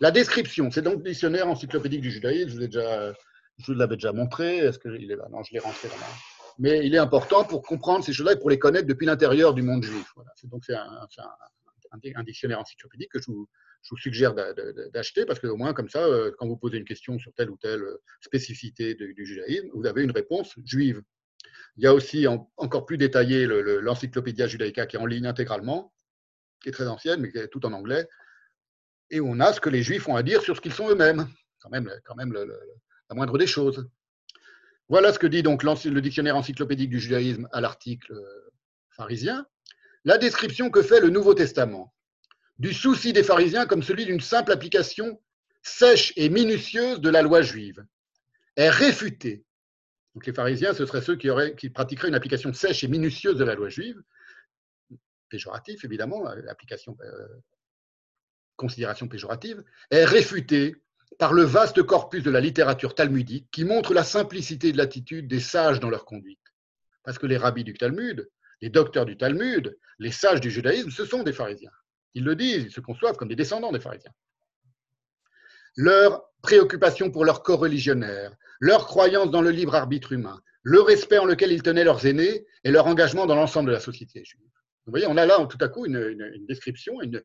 La 0.00 0.10
description, 0.10 0.70
c'est 0.70 0.82
donc 0.82 0.98
le 0.98 1.10
dictionnaire 1.10 1.48
encyclopédique 1.48 2.00
du 2.00 2.10
judaïsme, 2.10 2.48
je 2.48 2.54
vous, 2.54 2.66
déjà, 2.66 3.12
l'avais 3.68 3.96
déjà 3.96 4.12
montré, 4.12 4.58
est-ce 4.58 4.78
que 4.78 4.88
il 4.88 5.10
est 5.10 5.16
là? 5.16 5.28
Non, 5.30 5.42
je 5.42 5.52
l'ai 5.52 5.60
rentré 5.60 5.88
mais 6.58 6.86
il 6.86 6.94
est 6.94 6.98
important 6.98 7.44
pour 7.44 7.62
comprendre 7.62 8.04
ces 8.04 8.12
choses-là 8.12 8.34
et 8.34 8.38
pour 8.38 8.50
les 8.50 8.58
connaître 8.58 8.86
depuis 8.86 9.06
l'intérieur 9.06 9.54
du 9.54 9.62
monde 9.62 9.82
juif. 9.82 10.06
Voilà. 10.14 10.30
Donc 10.44 10.64
c'est 10.64 10.74
un, 10.74 12.22
dictionnaire 12.24 12.60
encyclopédique 12.60 13.10
que 13.10 13.20
je 13.20 13.30
vous, 13.30 13.48
suggère 13.98 14.34
d'acheter 14.92 15.26
parce 15.26 15.40
qu'au 15.40 15.56
moins 15.56 15.74
comme 15.74 15.88
ça, 15.88 16.04
euh, 16.04 16.32
quand 16.38 16.46
vous 16.46 16.56
posez 16.56 16.78
une 16.78 16.84
question 16.84 17.18
sur 17.18 17.32
telle 17.34 17.50
ou 17.50 17.56
telle 17.56 17.82
euh, 17.82 18.02
spécificité 18.20 18.94
du, 18.94 19.26
judaïsme, 19.26 19.68
vous 19.74 19.86
avez 19.86 20.02
une 20.02 20.10
réponse 20.10 20.54
juive. 20.64 21.02
Il 21.76 21.84
y 21.84 21.86
a 21.86 21.94
aussi 21.94 22.26
encore 22.56 22.86
plus 22.86 22.98
détaillé 22.98 23.46
l'Encyclopédia 23.46 24.46
Judaica 24.46 24.86
qui 24.86 24.96
est 24.96 24.98
en 24.98 25.06
ligne 25.06 25.26
intégralement, 25.26 25.92
qui 26.62 26.68
est 26.68 26.72
très 26.72 26.86
ancienne, 26.86 27.20
mais 27.20 27.30
qui 27.30 27.38
est 27.38 27.48
tout 27.48 27.64
en 27.66 27.72
anglais, 27.72 28.08
et 29.10 29.20
on 29.20 29.40
a 29.40 29.52
ce 29.52 29.60
que 29.60 29.68
les 29.68 29.82
juifs 29.82 30.08
ont 30.08 30.16
à 30.16 30.22
dire 30.22 30.42
sur 30.42 30.56
ce 30.56 30.60
qu'ils 30.60 30.72
sont 30.72 30.88
eux-mêmes. 30.88 31.28
Quand 31.60 31.70
même, 31.70 31.90
quand 32.04 32.14
même 32.14 32.32
la 32.32 33.14
moindre 33.14 33.38
des 33.38 33.46
choses. 33.46 33.88
Voilà 34.88 35.12
ce 35.12 35.18
que 35.18 35.26
dit 35.26 35.42
donc 35.42 35.62
le 35.62 36.00
dictionnaire 36.00 36.36
encyclopédique 36.36 36.90
du 36.90 37.00
judaïsme 37.00 37.48
à 37.52 37.60
l'article 37.60 38.12
euh, 38.12 38.52
pharisien. 38.90 39.46
La 40.04 40.18
description 40.18 40.70
que 40.70 40.82
fait 40.82 41.00
le 41.00 41.08
Nouveau 41.08 41.32
Testament 41.32 41.94
du 42.58 42.72
souci 42.72 43.12
des 43.12 43.22
pharisiens 43.22 43.66
comme 43.66 43.82
celui 43.82 44.04
d'une 44.04 44.20
simple 44.20 44.52
application 44.52 45.20
sèche 45.62 46.12
et 46.16 46.28
minutieuse 46.28 47.00
de 47.00 47.08
la 47.08 47.22
loi 47.22 47.40
juive 47.40 47.84
est 48.56 48.70
réfutée. 48.70 49.44
Donc 50.14 50.26
les 50.26 50.32
pharisiens, 50.32 50.72
ce 50.74 50.86
seraient 50.86 51.02
ceux 51.02 51.16
qui, 51.16 51.70
pratiqueraient 51.70 52.08
une 52.08 52.14
application 52.14 52.52
sèche 52.52 52.84
et 52.84 52.88
minutieuse 52.88 53.36
de 53.36 53.44
la 53.44 53.54
loi 53.54 53.68
juive, 53.68 54.00
péjoratif 55.28 55.84
évidemment, 55.84 56.28
euh, 56.28 57.26
considération 58.56 59.08
péjorative, 59.08 59.64
est 59.90 60.04
réfutée 60.04 60.76
par 61.18 61.32
le 61.32 61.42
vaste 61.42 61.82
corpus 61.82 62.22
de 62.22 62.30
la 62.30 62.40
littérature 62.40 62.94
talmudique 62.94 63.50
qui 63.50 63.64
montre 63.64 63.94
la 63.94 64.04
simplicité 64.04 64.72
de 64.72 64.78
l'attitude 64.78 65.28
des 65.28 65.40
sages 65.40 65.80
dans 65.80 65.90
leur 65.90 66.04
conduite. 66.04 66.38
Parce 67.02 67.18
que 67.18 67.26
les 67.26 67.36
rabbis 67.36 67.64
du 67.64 67.74
Talmud, 67.74 68.28
les 68.60 68.70
docteurs 68.70 69.04
du 69.04 69.16
Talmud, 69.16 69.76
les 69.98 70.12
sages 70.12 70.40
du 70.40 70.50
judaïsme, 70.50 70.90
ce 70.90 71.04
sont 71.04 71.22
des 71.22 71.32
pharisiens. 71.32 71.70
Ils 72.14 72.24
le 72.24 72.36
disent, 72.36 72.64
ils 72.64 72.72
se 72.72 72.80
conçoivent 72.80 73.16
comme 73.16 73.28
des 73.28 73.36
descendants 73.36 73.72
des 73.72 73.80
pharisiens. 73.80 74.12
Leur 75.76 76.30
préoccupation 76.40 77.10
pour 77.10 77.24
leur 77.24 77.42
corps 77.42 77.60
religionnaire, 77.60 78.34
leur 78.60 78.86
croyance 78.86 79.30
dans 79.30 79.42
le 79.42 79.50
libre 79.50 79.74
arbitre 79.74 80.12
humain, 80.12 80.40
le 80.62 80.80
respect 80.80 81.18
en 81.18 81.26
lequel 81.26 81.52
ils 81.52 81.62
tenaient 81.62 81.84
leurs 81.84 82.06
aînés 82.06 82.46
et 82.64 82.70
leur 82.70 82.86
engagement 82.86 83.26
dans 83.26 83.34
l'ensemble 83.34 83.68
de 83.68 83.74
la 83.74 83.80
société 83.80 84.24
juive. 84.24 84.48
Vous 84.86 84.90
voyez, 84.90 85.06
on 85.06 85.16
a 85.16 85.26
là 85.26 85.46
tout 85.46 85.58
à 85.60 85.68
coup 85.68 85.86
une, 85.86 86.46
description, 86.46 87.00
une, 87.00 87.22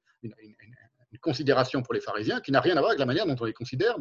considération 1.22 1.81
pour 1.81 1.93
les 1.93 2.01
pharisiens 2.01 2.39
qui 2.39 2.51
n'a 2.51 2.61
rien 2.61 2.77
à 2.77 2.80
voir 2.80 2.91
avec 2.91 2.99
la 2.99 3.06
manière 3.06 3.26
dont 3.26 3.35
on 3.39 3.45
les 3.45 3.53
considère, 3.53 3.97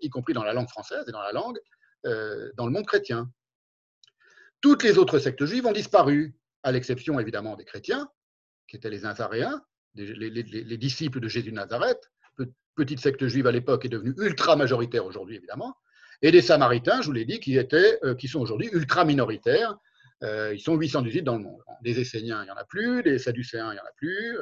y 0.00 0.10
compris 0.10 0.32
dans 0.32 0.44
la 0.44 0.52
langue 0.52 0.68
française 0.68 1.04
et 1.08 1.12
dans 1.12 1.20
la 1.20 1.32
langue, 1.32 1.58
euh, 2.06 2.50
dans 2.56 2.66
le 2.66 2.72
monde 2.72 2.86
chrétien. 2.86 3.30
Toutes 4.60 4.82
les 4.82 4.96
autres 4.96 5.18
sectes 5.18 5.44
juives 5.44 5.66
ont 5.66 5.72
disparu, 5.72 6.34
à 6.62 6.72
l'exception 6.72 7.18
évidemment 7.18 7.56
des 7.56 7.64
chrétiens, 7.64 8.08
qui 8.68 8.76
étaient 8.76 8.90
les 8.90 9.00
Nazaréens, 9.00 9.62
les, 9.94 10.78
disciples 10.78 11.20
de 11.20 11.28
Jésus 11.28 11.50
de 11.50 11.56
Nazareth. 11.56 12.10
Petite 12.74 13.00
secte 13.00 13.26
juive 13.26 13.46
à 13.46 13.52
l'époque 13.52 13.84
est 13.84 13.90
devenue 13.90 14.14
ultra 14.16 14.56
majoritaire 14.56 15.04
aujourd'hui 15.04 15.36
évidemment, 15.36 15.76
et 16.22 16.30
des 16.30 16.42
Samaritains, 16.42 17.02
je 17.02 17.06
vous 17.06 17.12
l'ai 17.12 17.24
dit, 17.24 17.40
qui, 17.40 17.58
étaient, 17.58 17.98
euh, 18.04 18.14
qui 18.14 18.28
sont 18.28 18.40
aujourd'hui 18.40 18.68
ultra 18.72 19.04
minoritaires. 19.04 19.76
Euh, 20.22 20.54
ils 20.54 20.60
sont 20.60 20.76
818 20.76 21.22
dans 21.22 21.36
le 21.36 21.42
monde. 21.42 21.60
Des 21.82 22.00
Esséniens, 22.00 22.42
il 22.42 22.44
n'y 22.44 22.50
en 22.50 22.56
a 22.56 22.64
plus, 22.64 23.02
des 23.02 23.18
Sadducéens, 23.18 23.72
il 23.72 23.74
n'y 23.74 23.80
en 23.80 23.84
a 23.84 23.92
plus, 23.96 24.38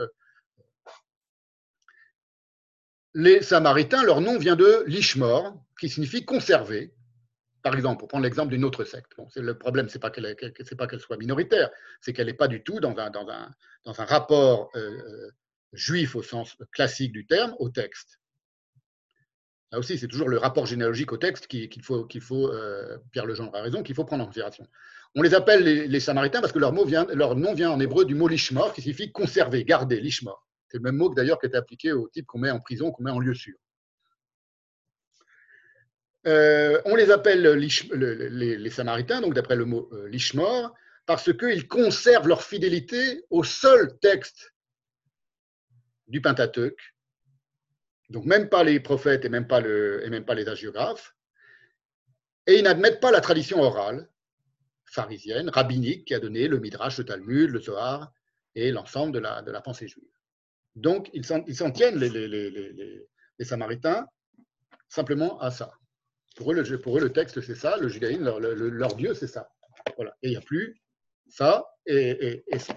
les 3.15 3.43
Samaritains, 3.43 4.05
leur 4.05 4.21
nom 4.21 4.39
vient 4.39 4.57
de 4.57 4.85
Lishmor, 4.87 5.55
qui 5.79 5.89
signifie 5.89 6.25
conserver. 6.25 6.93
Par 7.63 7.75
exemple, 7.75 7.99
pour 7.99 8.09
prendre 8.09 8.25
l'exemple 8.25 8.51
d'une 8.53 8.65
autre 8.65 8.85
secte. 8.85 9.13
le 9.37 9.59
problème, 9.59 9.89
ce 9.89 9.99
n'est 9.99 10.77
pas 10.77 10.87
qu'elle 10.87 11.01
soit 11.01 11.17
minoritaire, 11.17 11.71
c'est 12.01 12.13
qu'elle 12.13 12.29
n'est 12.29 12.35
pas 12.35 12.49
du 12.49 12.63
tout 12.63 12.81
dans 12.81 12.97
un, 12.97 13.11
dans 13.11 13.29
un, 13.29 13.51
dans 13.85 14.01
un 14.01 14.05
rapport 14.05 14.71
euh, 14.77 14.81
euh, 14.81 15.31
juif 15.73 16.17
au 16.17 16.23
sens 16.23 16.57
classique 16.73 17.13
du 17.13 17.27
terme 17.27 17.55
au 17.59 17.69
texte. 17.69 18.21
Là 19.73 19.79
aussi, 19.79 19.99
c'est 19.99 20.09
toujours 20.09 20.29
le 20.29 20.39
rapport 20.39 20.67
généalogique 20.67 21.13
au 21.13 21.17
texte 21.17 21.47
qu'il 21.47 21.83
faut, 21.83 22.49
euh, 22.49 22.99
Pierre 23.13 23.27
Legendre 23.27 23.55
a 23.55 23.63
raison, 23.63 23.83
qu'il 23.83 23.95
faut 23.95 24.05
prendre 24.05 24.25
en 24.25 24.27
considération. 24.27 24.67
On 25.15 25.23
les 25.23 25.35
appelle 25.35 25.63
les, 25.63 26.01
Samaritains 26.01 26.41
parce 26.41 26.53
que 26.53 26.59
leur, 26.59 26.73
nom 26.73 26.85
vient 26.85 27.71
en 27.71 27.81
hébreu 27.81 28.05
du 28.05 28.15
mot 28.15 28.27
lishmor, 28.27 28.73
qui 28.73 28.83
signifie 28.83 29.13
conserver, 29.13 29.65
garder, 29.65 30.01
lishmor. 30.01 30.47
C'est 30.69 30.79
le 30.79 30.83
même 30.83 30.97
mot 30.97 31.13
d'ailleurs 31.13 31.39
qui 31.39 31.47
était 31.47 31.57
appliqué 31.57 31.93
au 31.93 32.09
type 32.09 32.27
qu'on 32.27 32.39
met 32.39 32.51
en 32.51 32.61
prison, 32.61 32.91
qu'on 32.91 33.03
met 33.03 33.11
en 33.11 33.19
lieu 33.19 33.35
sûr. 33.35 33.57
Euh, 36.27 36.81
on 36.85 36.97
les 36.97 37.11
appelle 37.11 37.43
les, 37.43 38.71
Samaritains, 38.71 39.21
donc 39.21 39.35
d'après 39.35 39.57
le 39.57 39.65
mot 39.65 39.89
euh, 39.93 40.09
lishmor, 40.09 40.75
parce 41.07 41.33
qu'ils 41.33 41.67
conservent 41.67 42.29
leur 42.29 42.43
fidélité 42.43 43.25
au 43.31 43.43
seul 43.43 43.99
texte 44.01 44.53
du 46.09 46.21
Pentateuque, 46.21 46.81
donc 48.11 48.25
même 48.25 48.49
pas 48.49 48.65
les 48.65 48.81
prophètes 48.81 49.25
et 49.25 49.29
même 49.29 49.47
pas, 49.47 49.61
les 49.61 50.49
hagiographes, 50.49 51.17
et 52.47 52.59
ils 52.59 52.65
n'admettent 52.65 53.01
pas 53.01 53.13
la 53.13 53.21
tradition 53.21 53.61
orale 53.61 54.09
pharisienne, 54.85 55.49
rabbinique, 55.49 56.07
qui 56.07 56.15
a 56.15 56.19
donné 56.19 56.49
le 56.49 56.59
Midrash, 56.59 56.99
le 56.99 57.05
Talmud, 57.05 57.49
le 57.49 57.61
Zohar 57.61 58.13
et 58.57 58.73
l'ensemble 58.73 59.13
de 59.13 59.21
la, 59.21 59.61
pensée 59.61 59.87
juive. 59.87 60.09
Donc 60.75 61.09
ils 61.13 61.25
s'en 61.25 61.71
tiennent, 61.71 61.99
les, 61.99 63.45
Samaritains, 63.45 64.07
simplement 64.89 65.39
à 65.39 65.53
ça. 65.53 65.73
Pour 66.37 66.51
eux, 66.53 66.55
le, 66.55 67.13
texte, 67.13 67.41
c'est 67.41 67.55
ça, 67.55 67.77
le 67.77 67.89
judaïsme, 67.89 68.25
leur, 68.25 68.95
Dieu, 68.97 69.15
c'est 69.15 69.29
ça. 69.29 69.53
Voilà. 69.97 70.17
Et 70.23 70.29
il 70.29 70.31
n'y 70.31 70.37
a 70.37 70.41
plus 70.41 70.81
ça 71.29 71.65
et, 71.87 72.43
ça. 72.59 72.77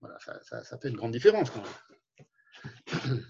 Voilà, 0.00 0.16
ça, 0.20 0.62
ça, 0.62 0.78
fait 0.78 0.88
une 0.88 0.96
grande 0.96 1.12
différence 1.12 1.50
quand 1.50 1.62
même. 3.02 3.24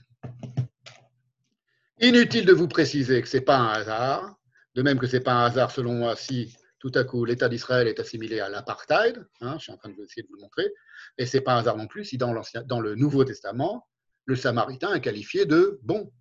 Inutile 2.01 2.47
de 2.47 2.53
vous 2.53 2.69
préciser 2.69 3.21
que 3.21 3.29
ce 3.29 3.39
n'est 3.39 3.45
pas 3.45 3.57
un 3.57 3.71
hasard, 3.71 4.37
de 4.77 4.83
même 4.83 5.01
que 5.01 5.09
ce 5.09 5.17
n'est 5.17 5.23
pas 5.23 5.33
un 5.33 5.47
hasard 5.47 5.73
selon 5.73 5.95
moi 5.95 6.15
si 6.15 6.57
tout 6.79 6.93
à 6.95 7.03
coup 7.03 7.25
l'État 7.25 7.49
d'Israël 7.49 7.89
est 7.89 7.99
assimilé 7.99 8.39
à 8.39 8.49
l'apartheid, 8.49 9.27
hein, 9.41 9.57
je 9.59 9.65
suis 9.65 9.73
en 9.73 9.77
train 9.77 9.89
d'essayer 9.89 10.23
de 10.23 10.29
vous 10.29 10.37
le 10.37 10.43
montrer, 10.43 10.73
et 11.19 11.27
ce 11.27 11.37
n'est 11.37 11.41
pas 11.43 11.55
un 11.55 11.59
hasard 11.59 11.77
non 11.77 11.89
plus 11.89 12.05
si 12.05 12.17
dans, 12.17 12.33
le 12.33 12.95
Nouveau 12.95 13.25
Testament, 13.25 13.89
le 14.27 14.37
Samaritain 14.37 14.95
est 14.95 15.01
qualifié 15.01 15.45
de 15.45 15.81
bon, 15.83 16.13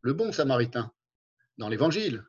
le 0.00 0.14
bon 0.14 0.32
Samaritain, 0.32 0.90
dans 1.58 1.68
l'Évangile. 1.68 2.24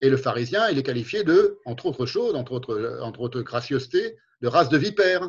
Et 0.00 0.08
le 0.08 0.16
pharisien, 0.16 0.70
il 0.70 0.78
est 0.78 0.82
qualifié 0.82 1.24
de, 1.24 1.58
entre 1.66 1.84
autres 1.84 2.06
choses, 2.06 2.34
entre 2.34 2.52
autres, 2.52 3.00
entre 3.02 3.20
autres 3.20 3.42
gracieusetés, 3.42 4.16
de 4.40 4.48
race 4.48 4.70
de 4.70 4.78
vipère. 4.78 5.20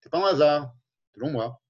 Ce 0.00 0.08
n'est 0.08 0.10
pas 0.10 0.18
un 0.18 0.32
hasard, 0.32 0.74
selon 1.14 1.30
moi. 1.30 1.62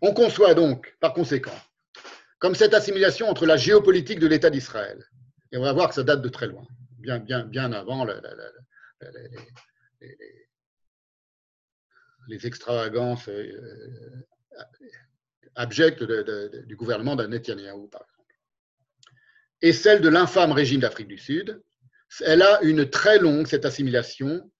On 0.00 0.14
conçoit 0.14 0.54
donc, 0.54 0.96
par 1.00 1.12
conséquent, 1.12 1.58
comme 2.38 2.54
cette 2.54 2.74
assimilation 2.74 3.28
entre 3.28 3.46
la 3.46 3.56
géopolitique 3.56 4.18
de 4.18 4.26
l'État 4.26 4.50
d'Israël, 4.50 5.04
et 5.52 5.56
on 5.56 5.62
va 5.62 5.72
voir 5.72 5.88
que 5.88 5.94
ça 5.94 6.02
date 6.02 6.22
de 6.22 6.28
très 6.28 6.46
loin, 6.46 6.66
bien, 6.98 7.72
avant 7.72 8.04
les, 12.28 12.46
extravagances 12.46 13.28
euh, 13.28 14.26
abjectes 15.54 16.02
du 16.02 16.76
gouvernement 16.76 17.16
de 17.16 17.26
Netanyahou, 17.26 17.88
par 17.88 18.02
exemple, 18.02 18.16
et 19.62 19.72
celle 19.72 20.00
de 20.00 20.08
l'infâme 20.08 20.52
régime 20.52 20.80
d'Afrique 20.80 21.08
du 21.08 21.18
Sud, 21.18 21.62
elle 22.20 22.42
a 22.42 22.60
une 22.62 22.88
très 22.88 23.18
longue, 23.18 23.46
cette 23.46 23.64
assimilation, 23.64 24.50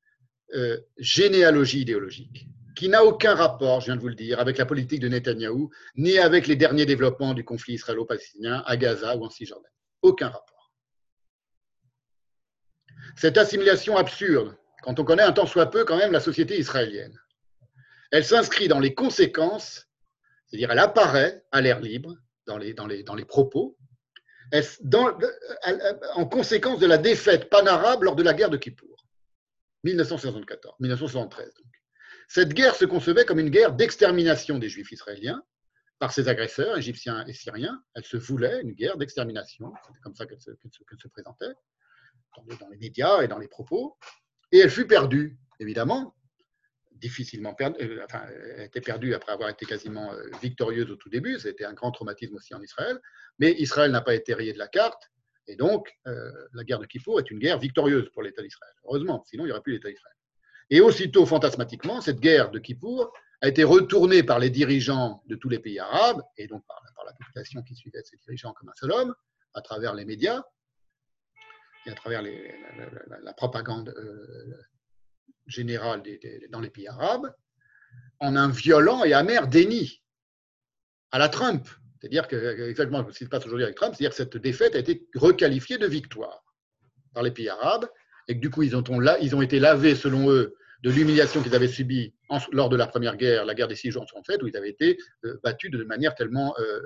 euh, 0.55 0.81
généalogie 0.97 1.81
idéologique 1.81 2.49
qui 2.77 2.91
n'a 2.91 3.05
aucun 3.05 3.35
rapport, 3.35 3.81
je 3.81 3.87
viens 3.87 3.97
de 3.97 4.01
vous 4.01 4.09
le 4.09 4.15
dire, 4.15 4.39
avec 4.39 4.59
la 4.59 4.67
politique 4.67 5.01
de 5.01 5.09
Netanyahou, 5.09 5.71
ni 5.97 6.19
avec 6.19 6.47
les 6.47 6.57
derniers 6.57 6.85
développements 6.85 7.33
du 7.33 7.43
conflit 7.43 7.75
israélo-palestinien 7.75 8.63
à 8.67 8.77
Gaza 8.77 9.17
ou 9.17 9.25
en 9.25 9.31
Cisjordanie. 9.31 9.75
Aucun 10.03 10.29
rapport. 10.29 10.71
Cette 13.17 13.39
assimilation 13.39 13.97
absurde, 13.97 14.57
quand 14.83 15.01
on 15.01 15.05
connaît 15.05 15.23
un 15.23 15.33
tant 15.33 15.47
soit 15.47 15.71
peu 15.71 15.85
quand 15.85 15.97
même 15.97 16.13
la 16.13 16.21
société 16.21 16.59
israélienne, 16.59 17.19
elle 18.13 18.25
s'inscrit 18.25 18.69
dans 18.69 18.79
les 18.79 18.95
conséquences, 18.95 19.89
c'est-à-dire 20.47 20.71
elle 20.71 20.79
apparaît 20.79 21.45
à 21.53 21.63
l'air 21.63 21.81
libre, 21.81 22.15
dans 22.47 22.59
les, 22.59 22.75
dans 22.75 22.87
les, 22.87 23.03
dans 23.03 23.15
les 23.15 23.25
propos, 23.25 23.77
en 26.15 26.27
conséquence 26.27 26.79
de 26.79 26.87
la 26.87 26.99
défaite 26.99 27.49
panarabe 27.49 28.05
lors 28.05 28.17
de 28.17 28.23
la 28.23 28.35
guerre 28.35 28.51
de 28.51 28.59
Kippour, 28.59 29.07
1974, 29.83 30.75
1973. 30.79 31.53
Cette 32.29 32.55
guerre 32.55 32.75
se 32.75 32.85
concevait 32.85 33.25
comme 33.25 33.39
une 33.39 33.51
guerre 33.51 33.73
d'extermination 33.73 34.59
des 34.59 34.69
Juifs 34.69 34.93
israéliens 34.93 35.43
par 35.99 36.13
ses 36.13 36.29
agresseurs 36.29 36.77
égyptiens 36.77 37.25
et 37.27 37.33
syriens. 37.33 37.83
Elle 37.95 38.05
se 38.05 38.17
voulait 38.17 38.61
une 38.63 38.73
guerre 38.73 38.97
d'extermination. 38.97 39.73
C'était 39.87 40.01
comme 40.01 40.15
ça 40.15 40.27
qu'elle 40.27 40.41
se, 40.41 40.51
présentait 41.09 41.55
dans 42.61 42.69
les, 42.69 42.77
médias 42.77 43.23
et 43.23 43.29
dans 43.29 43.39
les 43.39 43.49
propos. 43.49 43.97
Et 44.53 44.59
elle 44.59 44.71
fut 44.71 44.87
perdue, 44.87 45.39
évidemment, 45.61 46.15
difficilement 46.93 47.55
perdue. 47.55 47.83
Euh, 47.83 48.05
enfin, 48.05 48.27
elle 48.57 48.67
était 48.67 48.81
perdue 48.81 49.15
après 49.15 49.33
avoir 49.33 49.49
été 49.49 49.65
quasiment 49.65 50.13
euh, 50.13 50.23
victorieuse 50.43 50.91
au 50.91 50.97
tout 50.97 51.09
début. 51.09 51.39
C'était 51.39 51.65
un 51.65 51.73
grand 51.73 51.93
traumatisme 51.93 52.35
aussi 52.35 52.55
en 52.55 52.63
Israël. 52.63 53.01
Mais 53.39 53.53
Israël 53.53 53.91
n'a 53.91 54.03
pas 54.03 54.15
été 54.15 54.35
rayé 54.35 54.53
de 54.53 54.59
la 54.59 54.69
carte. 54.69 55.11
Et 55.49 55.57
donc, 55.57 55.89
euh, 56.07 56.33
la 56.53 56.65
guerre 56.65 56.81
de 56.81 56.87
Kippour 56.87 57.21
est 57.21 57.31
une 57.31 57.39
guerre 57.39 57.59
victorieuse 57.59 58.11
pour 58.13 58.23
l'État 58.23 58.43
d'Israël. 58.43 58.75
Heureusement, 58.85 59.25
sinon 59.27 59.45
il 59.45 59.47
n'y 59.47 59.53
aurait 59.53 59.63
plus 59.63 59.75
l'État 59.75 59.89
d'Israël. 59.89 60.17
Et 60.71 60.81
aussitôt, 60.81 61.27
fantasmatiquement, 61.27 62.01
cette 62.01 62.21
guerre 62.21 62.51
de 62.51 62.59
Kippour 62.59 63.13
a 63.41 63.49
été 63.49 63.65
retournée 63.65 64.23
par 64.23 64.39
les 64.39 64.51
dirigeants 64.51 65.23
de 65.27 65.37
tous 65.37 65.49
les 65.49 65.59
pays 65.59 65.79
arabes, 65.79 66.23
et 66.37 66.47
donc 66.47 66.65
par, 66.67 66.83
la 67.05 67.13
population 67.13 67.63
qui 67.63 67.77
suivait 67.77 68.03
ces 68.03 68.17
dirigeants 68.17 68.53
comme 68.53 68.69
un 68.69 68.75
seul 68.75 68.91
homme, 68.91 69.15
à 69.55 69.61
travers 69.61 69.95
les 69.95 70.05
médias 70.05 70.43
et 71.87 71.91
à 71.91 71.95
travers 71.95 72.21
la, 72.21 73.33
propagande 73.35 73.91
euh, 73.91 74.57
générale 75.47 76.03
dans 76.51 76.61
les 76.61 76.71
pays 76.71 76.89
arabes, 76.89 77.33
en 78.19 78.35
un 78.35 78.51
violent 78.51 79.05
et 79.05 79.13
amer 79.13 79.47
déni 79.47 80.03
à 81.13 81.19
la 81.19 81.29
Trump. 81.29 81.69
C'est-à-dire 82.01 82.27
que, 82.27 82.69
exactement 82.69 83.07
ce 83.09 83.19
qui 83.19 83.25
se 83.25 83.31
passe 83.31 83.47
aujourd'hui 83.47 83.65
avec 83.65 83.77
Trump, 83.77 83.95
c'est-à-dire 83.95 84.11
que 84.11 84.17
cette 84.17 84.37
défaite 84.37 84.75
a 84.75 84.79
été 84.79 85.07
requalifiée 85.15 85.79
de 85.79 85.87
victoire 85.87 86.43
par 87.15 87.23
les 87.23 87.31
pays 87.31 87.49
arabes 87.49 87.89
et 88.29 88.35
que 88.35 88.41
du 88.41 88.51
coup, 88.51 88.63
ils 88.63 88.75
ont, 88.75 89.43
été 89.43 89.59
lavés, 89.61 89.95
selon 89.95 90.31
eux, 90.31 90.57
de 90.83 90.91
l'humiliation 90.91 91.43
qu'ils 91.43 91.55
avaient 91.55 91.69
subie 91.69 92.15
lors 92.53 92.69
de 92.69 92.77
la 92.77 92.87
première 92.87 93.17
guerre, 93.17 93.45
la 93.45 93.55
guerre 93.55 93.69
des 93.69 93.77
six 93.77 93.91
jours 93.91 94.07
en 94.15 94.23
fait, 94.23 94.43
où 94.43 94.47
ils 94.47 94.57
avaient 94.57 94.71
été 94.71 94.99
euh, 95.25 95.39
battus 95.43 95.71
de 95.71 95.83
manière 95.85 96.15
tellement, 96.15 96.55
euh, 96.59 96.81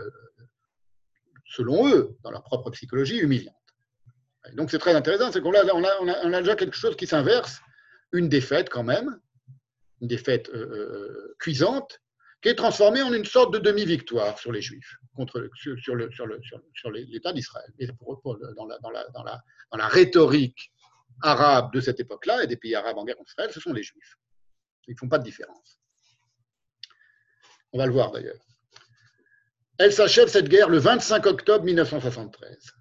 selon 1.47 1.89
eux, 1.89 2.17
dans 2.23 2.31
leur 2.31 2.43
propre 2.43 2.71
psychologie, 2.71 3.19
humiliante. 3.19 3.55
donc 4.55 4.71
c'est 4.71 4.79
très 4.79 4.95
intéressant, 4.95 5.33
c'est 5.33 5.41
qu'on 5.41 5.55
a, 5.55 6.41
déjà 6.41 6.57
quelque 6.57 6.77
chose 6.77 6.97
qui 6.97 7.07
s'inverse, 7.07 7.61
une 8.13 8.29
défaite 8.29 8.69
quand 8.69 8.85
même, 8.85 9.19
une 10.01 10.09
défaite 10.09 10.51
euh, 10.51 11.35
cuisante, 11.39 12.01
qui 12.43 12.49
est 12.49 12.55
transformée 12.55 13.03
en 13.03 13.13
une 13.13 13.27
sorte 13.27 13.53
de 13.53 13.59
demi-victoire 13.59 14.39
sur 14.39 14.51
les 14.51 14.63
Juifs, 14.63 14.97
contre, 15.15 15.51
sur, 15.55 15.95
l'État 16.91 17.33
d'Israël. 17.35 17.71
Et 17.79 17.87
pour, 17.99 18.39
la, 18.39 19.09
dans 19.13 19.77
la 19.77 19.89
rhétorique 19.89 20.73
arabes 21.23 21.73
de 21.73 21.81
cette 21.81 22.01
époque-là 22.01 22.45
et 22.45 22.47
des 22.47 22.57
pays 22.57 22.75
arabes 22.75 22.99
en 22.99 23.05
guerre 23.05 23.17
contre 23.17 23.31
Israël, 23.31 23.51
ce 23.53 23.61
sont 23.61 23.73
les 23.73 23.83
juifs. 23.83 24.17
Ils 24.87 24.95
ne 24.95 24.99
font 24.99 25.09
pas 25.09 25.19
de 25.19 25.25
différence. 25.25 25.79
On 27.73 27.79
va 27.79 27.87
le 27.87 27.93
voir 27.93 28.11
d'ailleurs. 28.11 28.41
Elle 29.79 29.93
s'achève 29.93 30.29
cette 30.29 30.49
guerre 30.49 30.69
le 30.69 30.79
25 30.79 31.27
octobre 31.27 31.65
1973. 31.65 32.73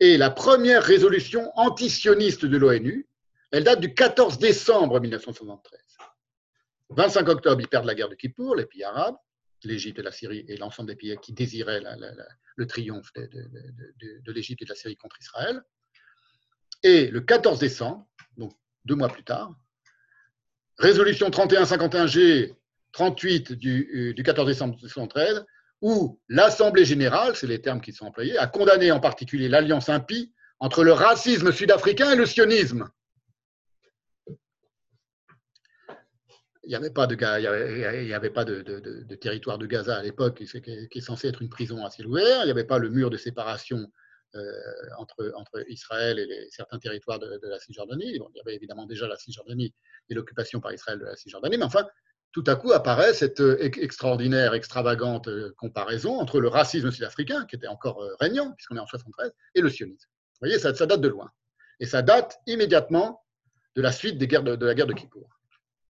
Et 0.00 0.16
la 0.16 0.30
première 0.30 0.82
résolution 0.82 1.52
antisioniste 1.56 2.44
de 2.44 2.56
l'ONU, 2.56 3.08
elle 3.52 3.64
date 3.64 3.80
du 3.80 3.94
14 3.94 4.38
décembre 4.38 5.00
1973. 5.00 5.80
25 6.90 7.28
octobre, 7.28 7.60
ils 7.60 7.68
perdent 7.68 7.86
la 7.86 7.94
guerre 7.94 8.08
de 8.08 8.14
Kippour, 8.14 8.56
les 8.56 8.66
pays 8.66 8.84
arabes, 8.84 9.16
l'Égypte 9.64 9.98
et 9.98 10.02
la 10.02 10.12
Syrie 10.12 10.44
et 10.48 10.56
l'ensemble 10.56 10.88
des 10.88 10.96
pays 10.96 11.16
qui 11.22 11.32
désiraient 11.32 11.82
le 12.56 12.66
triomphe 12.66 13.12
de, 13.14 13.28
de 14.20 14.32
l'Égypte 14.32 14.62
et 14.62 14.64
de 14.64 14.70
la 14.70 14.76
Syrie 14.76 14.96
contre 14.96 15.20
Israël. 15.20 15.62
Et 16.82 17.08
le 17.08 17.20
14 17.20 17.58
décembre, 17.58 18.06
donc 18.36 18.52
deux 18.84 18.94
mois 18.94 19.08
plus 19.08 19.24
tard, 19.24 19.54
résolution 20.78 21.30
3151G 21.30 22.54
38 22.96 23.52
du, 23.52 24.22
14 24.24 24.46
décembre 24.46 24.74
1913, 24.76 25.44
où 25.82 26.18
l'Assemblée 26.28 26.86
générale, 26.86 27.36
c'est 27.36 27.46
les 27.46 27.60
termes 27.60 27.80
qui 27.80 27.92
sont 27.92 28.06
employés, 28.06 28.38
a 28.38 28.46
condamné 28.46 28.90
en 28.90 29.00
particulier 29.00 29.48
l'alliance 29.48 29.90
impie 29.90 30.32
entre 30.60 30.82
le 30.82 30.92
racisme 30.92 31.52
sud-africain 31.52 32.12
et 32.12 32.16
le 32.16 32.24
sionisme. 32.24 32.88
Il 36.64 36.70
n'y 36.70 36.74
avait 36.74 36.90
pas, 36.90 37.06
de, 37.06 37.14
de, 37.14 39.14
territoire 39.14 39.58
de 39.58 39.66
Gaza 39.66 39.98
à 39.98 40.02
l'époque, 40.02 40.38
qui, 40.38 40.88
qui 40.88 40.98
est 40.98 41.00
censé 41.00 41.28
être 41.28 41.42
une 41.42 41.50
prison 41.50 41.84
à 41.84 41.90
ciel 41.90 42.08
ouvert. 42.08 42.40
Il 42.42 42.46
n'y 42.46 42.50
avait 42.50 42.64
pas 42.64 42.78
le 42.78 42.88
mur 42.88 43.10
de 43.10 43.16
séparation 43.16 43.92
entre, 44.98 45.32
entre, 45.36 45.64
Israël 45.68 46.18
et 46.18 46.48
certains 46.50 46.78
territoires 46.78 47.18
de, 47.18 47.40
la 47.42 47.58
Cisjordanie. 47.58 48.06
il 48.06 48.36
y 48.36 48.40
avait 48.40 48.54
évidemment 48.54 48.86
déjà 48.86 49.06
la 49.06 49.16
Cisjordanie 49.16 49.74
et 50.08 50.14
l'occupation 50.14 50.60
par 50.60 50.72
Israël 50.72 50.98
de 50.98 51.04
la 51.04 51.16
Cisjordanie, 51.16 51.58
mais 51.58 51.64
enfin, 51.64 51.86
tout 52.32 52.44
à 52.46 52.56
coup 52.56 52.72
apparaît 52.72 53.14
cette 53.14 53.40
extraordinaire, 53.60 54.54
extravagante 54.54 55.28
comparaison 55.56 56.18
entre 56.18 56.40
le 56.40 56.48
racisme 56.48 56.90
sud-africain, 56.90 57.46
qui 57.46 57.56
était 57.56 57.66
encore 57.66 58.02
régnant, 58.20 58.52
puisqu'on 58.52 58.76
est 58.76 58.80
en 58.80 58.86
73, 58.86 59.32
et 59.54 59.60
le 59.60 59.70
sionisme. 59.70 60.08
Vous 60.34 60.46
voyez, 60.46 60.58
ça, 60.58 60.74
ça, 60.74 60.84
date 60.84 61.00
de 61.00 61.08
loin. 61.08 61.30
Et 61.80 61.86
ça 61.86 62.02
date 62.02 62.38
immédiatement 62.46 63.24
de 63.74 63.82
la 63.82 63.90
suite 63.90 64.18
des 64.18 64.26
guerres 64.26 64.42
de, 64.42 64.56
de 64.56 64.66
la 64.66 64.74
guerre 64.74 64.86
de 64.86 64.92
Kippour, 64.92 65.30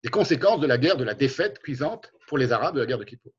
des 0.05 0.09
conséquences 0.09 0.61
de 0.61 0.67
la 0.67 0.79
guerre 0.79 0.97
de 0.97 1.05
la 1.05 1.15
défaite 1.15 1.59
cuisante 1.59 2.13
pour 2.29 2.39
les 2.39 2.53
Arabes 2.53 2.77
de 2.77 2.81
la 2.81 2.87
guerre 2.87 2.99
de 2.99 3.05
Kippour. 3.05 3.33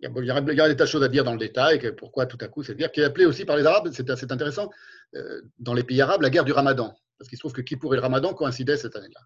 Il 0.00 0.24
y, 0.24 0.30
a, 0.30 0.40
des 0.40 0.76
tas 0.76 0.84
de 0.84 0.88
choses 0.88 1.02
à 1.02 1.08
dire 1.08 1.24
dans 1.24 1.32
le 1.32 1.38
détail, 1.38 1.94
pourquoi 1.96 2.26
tout 2.26 2.38
à 2.40 2.46
coup 2.46 2.62
cette 2.62 2.76
guerre, 2.76 2.92
qui 2.92 3.00
est 3.00 3.04
appelée 3.04 3.26
aussi 3.26 3.44
par 3.44 3.56
les 3.56 3.66
Arabes, 3.66 3.90
c'est 3.92 4.30
intéressant, 4.30 4.70
euh, 5.16 5.42
dans 5.58 5.74
les 5.74 5.82
pays 5.82 6.00
arabes, 6.00 6.22
la 6.22 6.30
guerre 6.30 6.44
du 6.44 6.52
Ramadan. 6.52 6.96
Parce 7.18 7.28
qu'il 7.28 7.36
se 7.36 7.40
trouve 7.40 7.52
que 7.52 7.62
Kippour 7.62 7.94
et 7.94 7.96
le 7.96 8.02
Ramadan 8.02 8.32
coïncidaient 8.32 8.76
cette 8.76 8.94
année-là. 8.94 9.20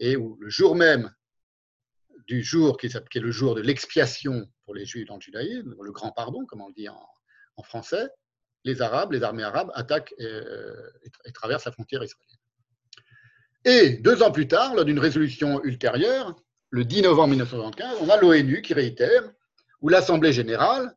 Et 0.00 0.16
où 0.16 0.36
le 0.40 0.50
jour 0.50 0.76
même 0.76 1.10
du 2.26 2.42
jour 2.42 2.76
qui, 2.76 2.86
est 2.86 3.14
le 3.16 3.30
jour 3.30 3.54
de 3.54 3.62
l'expiation 3.62 4.46
pour 4.64 4.74
les 4.74 4.84
Juifs 4.84 5.06
dans 5.06 5.16
le 5.16 5.22
judaïsme, 5.22 5.74
le 5.80 5.92
grand 5.92 6.10
pardon, 6.10 6.44
comme 6.44 6.60
on 6.60 6.68
le 6.68 6.74
dit 6.74 6.88
en, 6.88 7.62
français, 7.62 8.08
les 8.64 8.82
Arabes, 8.82 9.12
les 9.12 9.22
armées 9.22 9.44
arabes 9.44 9.70
attaquent 9.74 10.14
euh, 10.20 10.90
et, 11.24 11.32
traversent 11.32 11.64
la 11.66 11.72
frontière 11.72 12.02
israélienne. 12.02 12.38
Et 13.64 13.96
deux 14.02 14.22
ans 14.22 14.32
plus 14.32 14.48
tard, 14.48 14.74
lors 14.74 14.84
d'une 14.84 14.98
résolution 14.98 15.62
ultérieure, 15.64 16.34
le 16.70 16.84
10 16.84 17.02
novembre 17.02 17.28
1975, 17.30 17.98
on 18.00 18.10
a 18.10 18.20
l'ONU 18.20 18.60
qui 18.60 18.74
réitère 18.74 19.22
ou 19.80 19.88
l'Assemblée 19.88 20.32
générale, 20.32 20.94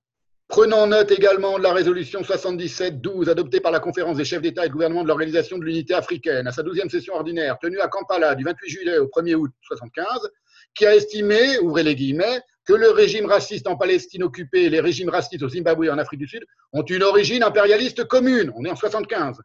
prenant 0.47 0.87
note 0.87 1.11
également 1.11 1.57
de 1.57 1.63
la 1.63 1.73
résolution 1.73 2.21
77-12 2.21 3.29
adoptée 3.29 3.59
par 3.59 3.71
la 3.71 3.79
conférence 3.79 4.17
des 4.17 4.25
chefs 4.25 4.41
d'État 4.41 4.65
et 4.65 4.69
de 4.69 4.73
gouvernement 4.73 5.03
de 5.03 5.07
l'Organisation 5.07 5.57
de 5.57 5.65
l'Unité 5.65 5.93
africaine 5.93 6.47
à 6.47 6.51
sa 6.51 6.63
12e 6.63 6.89
session 6.89 7.15
ordinaire 7.15 7.57
tenue 7.61 7.79
à 7.79 7.87
Kampala 7.87 8.35
du 8.35 8.43
28 8.43 8.69
juillet 8.69 8.97
au 8.97 9.07
1er 9.07 9.35
août 9.35 9.51
1975, 9.71 10.29
qui 10.73 10.85
a 10.85 10.95
estimé, 10.95 11.57
ouvrez 11.59 11.83
les 11.83 11.95
guillemets, 11.95 12.41
que 12.65 12.73
le 12.73 12.91
régime 12.91 13.25
raciste 13.25 13.67
en 13.67 13.77
Palestine 13.77 14.23
occupée 14.23 14.65
et 14.65 14.69
les 14.69 14.81
régimes 14.81 15.09
racistes 15.09 15.43
au 15.43 15.49
Zimbabwe 15.49 15.85
et 15.85 15.89
en 15.89 15.97
Afrique 15.97 16.19
du 16.19 16.27
Sud 16.27 16.45
ont 16.73 16.83
une 16.83 17.03
origine 17.03 17.43
impérialiste 17.43 18.05
commune, 18.05 18.51
on 18.55 18.65
est 18.65 18.69
en 18.69 18.75
75, 18.75 19.37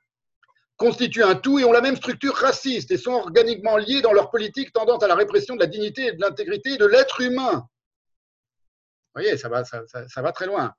constituent 0.76 1.22
un 1.22 1.36
tout 1.36 1.60
et 1.60 1.64
ont 1.64 1.72
la 1.72 1.80
même 1.80 1.96
structure 1.96 2.34
raciste 2.34 2.90
et 2.90 2.96
sont 2.96 3.12
organiquement 3.12 3.76
liés 3.76 4.02
dans 4.02 4.12
leur 4.12 4.30
politique 4.30 4.72
tendant 4.72 4.98
à 4.98 5.06
la 5.06 5.14
répression 5.14 5.54
de 5.54 5.60
la 5.60 5.66
dignité 5.66 6.06
et 6.06 6.12
de 6.12 6.20
l'intégrité 6.20 6.76
de 6.76 6.86
l'être 6.86 7.20
humain 7.20 7.64
vous 9.14 9.20
voyez, 9.20 9.36
ça 9.36 9.50
va, 9.50 9.62
ça, 9.64 10.22
va 10.22 10.32
très 10.32 10.46
loin. 10.46 10.72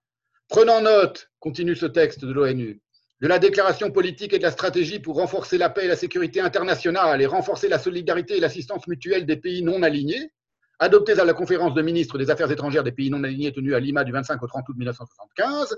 Prenant 0.49 0.81
note, 0.81 1.30
continue 1.39 1.76
ce 1.76 1.85
texte 1.85 2.26
de 2.26 2.34
l'ONU, 2.34 2.81
de 3.22 3.27
la 3.27 3.38
déclaration 3.38 3.91
politique 3.91 4.34
et 4.34 4.39
de 4.39 4.43
la 4.43 4.51
stratégie 4.51 4.99
pour 4.99 5.18
renforcer 5.18 5.60
la 5.60 5.69
paix 5.69 5.85
et 5.85 5.88
la 5.88 5.95
sécurité 5.95 6.41
internationale 6.41 7.22
et 7.22 7.27
renforcer 7.27 7.69
la 7.69 7.77
solidarité 7.77 8.38
et 8.38 8.39
l'assistance 8.39 8.88
mutuelle 8.88 9.27
des 9.27 9.38
pays 9.38 9.61
non 9.61 9.84
alignés, 9.84 10.31
adoptées 10.80 11.19
à 11.19 11.26
la 11.26 11.34
conférence 11.34 11.76
de 11.76 11.84
ministres 11.84 12.18
des 12.18 12.31
Affaires 12.31 12.49
étrangères 12.49 12.84
des 12.84 12.91
pays 12.91 13.11
non 13.11 13.23
alignés 13.23 13.53
tenue 13.53 13.76
à 13.76 13.80
Lima 13.80 14.03
du 14.03 14.11
25 14.11 14.41
au 14.41 14.47
30 14.47 14.68
août 14.68 14.76
1975, 14.77 15.77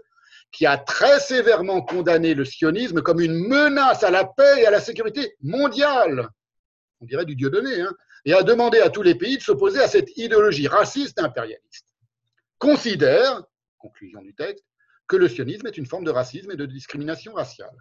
qui 0.54 0.66
a 0.66 0.78
très 0.78 1.20
sévèrement 1.20 1.82
condamné 1.82 2.36
le 2.36 2.46
sionisme 2.46 3.02
comme 3.02 3.20
une 3.20 3.34
menace 3.34 4.04
à 4.04 4.12
la 4.12 4.24
paix 4.24 4.62
et 4.62 4.66
à 4.66 4.72
la 4.72 4.80
sécurité 4.80 5.36
mondiale, 5.42 6.30
on 7.02 7.06
dirait 7.06 7.26
du 7.26 7.36
Dieu 7.36 7.50
donné, 7.50 7.82
hein, 7.82 7.94
et 8.24 8.34
a 8.34 8.44
demandé 8.44 8.80
à 8.80 8.90
tous 8.90 9.02
les 9.04 9.16
pays 9.16 9.38
de 9.38 9.44
s'opposer 9.44 9.82
à 9.82 9.90
cette 9.90 10.18
idéologie 10.18 10.68
raciste 10.68 11.20
et 11.20 11.22
impérialiste 11.22 11.95
considère, 12.66 13.44
conclusion 13.78 14.22
du 14.24 14.34
texte, 14.34 14.66
que 15.08 15.16
le 15.16 15.30
sionisme 15.30 15.68
est 15.68 15.78
une 15.78 15.86
forme 15.86 16.04
de 16.04 16.10
racisme 16.10 16.50
et 16.50 16.56
de 16.56 16.66
discrimination 16.66 17.34
raciale. 17.34 17.78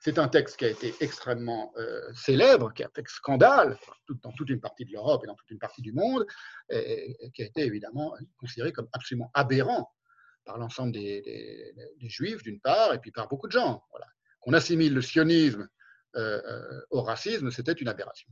C'est 0.00 0.18
un 0.18 0.26
texte 0.26 0.56
qui 0.56 0.64
a 0.64 0.70
été 0.70 0.92
extrêmement 1.00 1.72
euh, 1.76 2.12
célèbre, 2.12 2.74
qui 2.74 2.82
a 2.82 2.90
fait 2.92 3.06
scandale 3.06 3.78
dans 4.24 4.32
toute 4.32 4.50
une 4.50 4.60
partie 4.60 4.84
de 4.84 4.92
l'Europe 4.92 5.22
et 5.22 5.28
dans 5.28 5.36
toute 5.36 5.50
une 5.52 5.60
partie 5.60 5.82
du 5.82 5.92
monde, 5.92 6.26
et, 6.68 7.16
qui 7.32 7.42
a 7.42 7.46
été 7.46 7.62
évidemment 7.62 8.12
considéré 8.38 8.72
comme 8.72 8.88
absolument 8.92 9.30
aberrant 9.34 9.88
par 10.44 10.58
l'ensemble 10.58 10.90
des, 10.90 11.72
juifs, 12.00 12.42
d'une 12.42 12.60
part, 12.60 12.92
et 12.92 12.98
puis 12.98 13.12
par 13.12 13.28
beaucoup 13.28 13.46
de 13.46 13.52
gens. 13.52 13.84
Voilà. 13.90 14.06
Qu'on 14.40 14.52
assimile 14.52 14.94
le 14.94 15.02
sionisme 15.02 15.68
euh, 16.16 16.42
euh, 16.44 16.80
au 16.90 17.02
racisme, 17.02 17.52
c'était 17.52 17.72
une 17.72 17.88
aberration. 17.88 18.28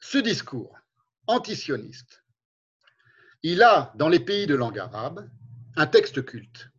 Ce 0.00 0.18
discours 0.18 0.76
antisioniste 1.26 2.22
il 3.42 3.62
a, 3.62 3.92
dans 3.96 4.08
les 4.08 4.20
pays 4.20 4.46
de 4.46 4.54
langue 4.54 4.78
arabe, 4.78 5.28
un 5.76 5.86
texte 5.86 6.24
culte. 6.24 6.70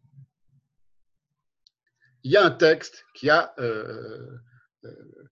Il 2.24 2.32
y 2.32 2.38
a 2.38 2.44
un 2.44 2.52
texte 2.52 3.06
qui 3.14 3.30
a 3.30 3.54
euh, 3.60 4.38
euh, 4.84 5.30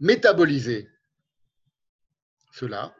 métabolisé 0.00 0.88
cela. 2.52 2.94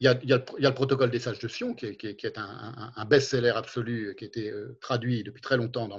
Il 0.00 0.04
y, 0.04 0.32
a, 0.32 0.44
le, 0.58 0.70
protocole 0.70 1.10
des 1.10 1.18
sages 1.18 1.40
de 1.40 1.48
Sion, 1.48 1.74
qui 1.74 1.86
est, 1.86 2.38
un, 2.38 3.04
best-seller 3.04 3.50
absolu, 3.50 4.14
qui 4.16 4.24
a 4.24 4.26
été 4.28 4.50
euh, 4.50 4.78
traduit 4.80 5.24
depuis 5.24 5.42
très 5.42 5.56
longtemps 5.56 5.88
dans, 5.88 5.98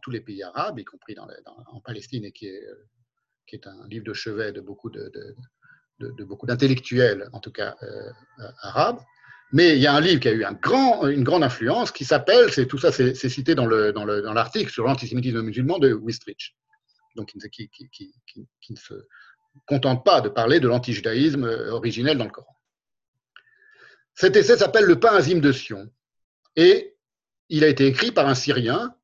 tous 0.00 0.10
les 0.10 0.20
pays 0.20 0.42
arabes, 0.44 0.78
y 0.78 0.84
compris 0.84 1.16
en 1.18 1.80
Palestine, 1.80 2.24
et 2.24 2.32
qui 2.32 2.46
est, 2.46 3.66
un 3.66 3.86
livre 3.88 4.04
de 4.04 4.14
chevet 4.14 4.52
de 4.52 4.60
beaucoup 4.60 4.90
de, 4.90 5.10
de, 5.12 5.36
beaucoup 6.00 6.46
d'intellectuels, 6.46 7.28
en 7.32 7.40
tout 7.40 7.52
cas 7.52 7.76
euh, 7.82 8.10
euh, 8.40 8.50
arabes. 8.60 9.00
Mais 9.52 9.76
il 9.76 9.82
y 9.82 9.86
a 9.86 9.94
un 9.94 10.00
livre 10.00 10.20
qui 10.20 10.28
a 10.28 10.32
eu 10.32 10.44
une 10.44 11.24
grande 11.24 11.44
influence 11.44 11.92
qui 11.92 12.06
s'appelle, 12.06 12.50
c'est 12.50 12.66
tout 12.66 12.78
ça, 12.78 12.90
c'est 12.90 13.14
cité 13.14 13.54
dans 13.54 13.66
l'article 13.66 14.70
sur 14.70 14.84
l'antisémitisme 14.84 15.42
musulman 15.42 15.78
de 15.78 15.92
Wistrich, 15.92 16.56
donc 17.16 17.32
qui, 17.52 17.70
ne 18.70 18.76
se 18.76 18.94
contente 19.66 20.06
pas 20.06 20.22
de 20.22 20.30
parler 20.30 20.58
de 20.58 20.68
l'antijudaïsme 20.68 21.44
originel 21.68 22.16
dans 22.16 22.24
le 22.24 22.30
Coran. 22.30 22.56
Cet 24.14 24.36
essai 24.36 24.56
s'appelle 24.56 24.86
Le 24.86 24.98
pain 24.98 25.14
azim 25.14 25.38
de 25.38 25.52
Sion 25.52 25.90
et 26.56 26.96
il 27.50 27.62
a 27.62 27.68
été 27.68 27.86
écrit 27.86 28.10
par 28.10 28.26
un 28.28 28.34
Syrien, 28.34 28.94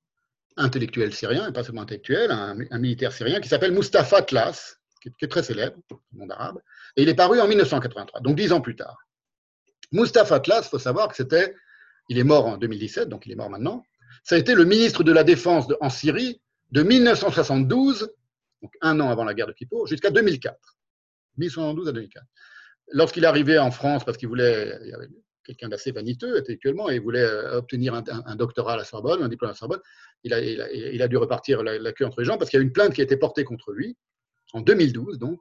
intellectuel 0.56 1.15
syrien, 1.15 1.48
et 1.48 1.52
pas 1.52 1.62
seulement 1.62 1.82
intellectuel, 1.82 2.31
un, 2.31 2.56
un 2.70 2.78
militaire 2.78 3.12
syrien 3.12 3.40
qui 3.40 3.48
s'appelle 3.48 3.73
Mustafa 3.73 4.23
Tlas, 4.23 4.78
qui 5.01 5.11
est 5.23 5.29
très 5.29 5.43
célèbre 5.43 5.77
le 5.91 6.19
monde 6.19 6.33
arabe, 6.33 6.61
et 6.97 7.03
il 7.03 7.09
est 7.09 7.15
paru 7.15 7.41
en 7.41 7.49
1983, 7.49 8.20
donc 8.20 8.37
dix 8.37 8.53
ans 8.53 8.61
plus 8.61 8.77
tard. 8.77 8.99
Mustafa 9.93 10.37
Atlas, 10.37 10.66
il 10.66 10.70
faut 10.70 10.79
savoir 10.79 11.09
que 11.09 11.16
c'était, 11.16 11.55
il 12.09 12.19
est 12.19 12.25
mort 12.25 12.47
en 12.47 12.57
2017, 12.57 13.09
donc 13.09 13.27
il 13.27 13.33
est 13.33 13.37
mort 13.37 13.51
maintenant, 13.51 13.85
ça 14.23 14.35
a 14.35 14.39
été 14.39 14.55
le 14.55 14.65
ministre 14.65 15.05
de 15.05 15.12
la 15.12 15.25
Défense 15.25 15.66
en 15.81 15.91
Syrie 15.91 16.41
de 16.70 16.83
1972, 16.83 18.11
donc 18.62 18.73
un 18.81 19.01
an 19.01 19.11
avant 19.11 19.25
la 19.25 19.35
guerre 19.35 19.47
de 19.47 19.53
Kippour, 19.53 19.87
jusqu'à 19.87 20.11
2004. 20.11 20.57
1972 21.39 21.89
à 21.89 21.93
2004. 21.93 22.27
Lorsqu'il 22.93 23.25
arrivé 23.25 23.59
en 23.59 23.70
France, 23.70 24.05
parce 24.05 24.19
qu'il 24.19 24.29
voulait, 24.29 24.77
il 24.83 24.89
y 24.89 24.93
avait 24.93 25.09
quelqu'un 25.45 25.69
d'assez 25.69 25.93
vaniteux 25.93 26.37
intellectuellement, 26.37 26.91
et 26.91 26.97
il 26.97 27.01
voulait 27.01 27.23
euh, 27.23 27.59
obtenir 27.59 27.95
un, 27.95 28.37
doctorat 28.37 28.75
à 28.75 28.77
la 28.77 28.85
Sorbonne, 28.85 29.23
un 29.23 29.29
diplôme 29.29 29.51
à 29.51 29.53
la 29.53 29.59
Sorbonne, 29.59 29.81
il 30.25 30.35
a, 30.35 30.41
il 30.41 31.01
a, 31.01 31.09
dû 31.09 31.16
repartir 31.16 31.62
la, 31.62 31.79
la, 31.79 31.93
queue 31.93 32.05
entre 32.05 32.20
les 32.20 32.27
jambes 32.27 32.39
parce 32.39 32.51
qu'il 32.51 32.59
y 32.59 32.62
a 32.62 32.65
une 32.65 32.73
plainte 32.73 32.93
qui 32.93 33.01
a 33.01 33.05
été 33.05 33.16
portée 33.16 33.45
contre 33.45 33.73
lui, 33.73 33.97
en 34.53 34.61
2012 34.61 35.19
donc, 35.19 35.41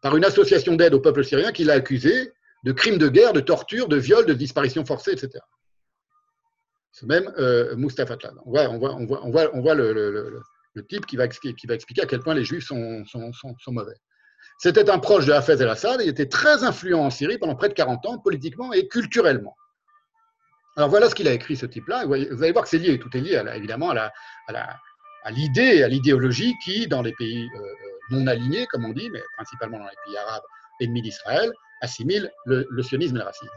par 0.00 0.16
une 0.16 0.24
association 0.24 0.76
d'aide 0.76 0.94
au 0.94 1.00
peuple 1.00 1.24
syrien 1.24 1.52
qui 1.52 1.64
l'a 1.64 1.74
accusé 1.74 2.32
de 2.64 2.72
crimes 2.72 2.98
de 2.98 3.08
guerre, 3.08 3.32
de 3.32 3.40
torture, 3.40 3.88
de 3.88 3.96
viol, 3.96 4.26
de 4.26 4.34
disparition 4.34 4.84
forcée, 4.84 5.12
etc. 5.12 5.30
C'est 6.92 7.06
même 7.06 7.32
euh, 7.38 7.74
Mustafa 7.76 8.16
Tlan. 8.16 8.34
On 8.46 8.50
voit, 8.50 8.68
on 8.70 8.78
voit, 8.78 8.94
on 8.94 9.30
voit, 9.30 9.50
on 9.52 9.60
voit, 9.60 9.74
le, 9.74 10.40
type 10.88 11.06
qui 11.06 11.16
va, 11.16 11.24
expliquer, 11.24 12.02
à 12.02 12.06
quel 12.06 12.20
point 12.20 12.34
les 12.34 12.44
juifs 12.44 12.64
sont, 12.64 13.04
mauvais. 13.68 13.96
C'était 14.58 14.88
un 14.90 14.98
proche 14.98 15.26
de 15.26 15.32
Hafez 15.32 15.60
el-Assad 15.60 16.00
et 16.00 16.04
il 16.04 16.10
était 16.10 16.28
très 16.28 16.62
influent 16.64 17.00
en 17.00 17.10
Syrie 17.10 17.38
pendant 17.38 17.56
près 17.56 17.68
de 17.68 17.74
40 17.74 18.06
ans, 18.06 18.18
politiquement 18.18 18.72
et 18.72 18.88
culturellement. 18.88 19.56
Alors 20.76 20.88
voilà 20.88 21.08
ce 21.08 21.14
qu'il 21.14 21.28
a 21.28 21.32
écrit, 21.32 21.56
ce 21.56 21.66
type-là. 21.66 22.04
Vous, 22.06 22.14
allez 22.14 22.52
voir 22.52 22.64
que 22.64 22.70
c'est 22.70 22.78
lié, 22.78 22.98
tout 22.98 23.14
est 23.16 23.20
lié 23.20 23.42
évidemment 23.54 23.90
à, 23.90 24.10
l'idée, 25.30 25.82
à 25.82 25.88
l'idéologie 25.88 26.54
qui, 26.64 26.86
dans 26.86 27.02
les 27.02 27.12
pays 27.12 27.48
euh, 27.56 27.93
non 28.10 28.26
alignés, 28.26 28.66
comme 28.66 28.84
on 28.84 28.92
dit, 28.92 29.10
mais 29.10 29.22
principalement 29.36 29.78
dans 29.78 29.84
les 29.84 29.96
pays 30.04 30.16
arabes 30.16 30.42
ennemis 30.80 31.02
d'Israël, 31.02 31.52
assimilent 31.80 32.30
le, 32.46 32.82
sionisme 32.82 33.16
et 33.16 33.18
le 33.18 33.24
racisme. 33.24 33.52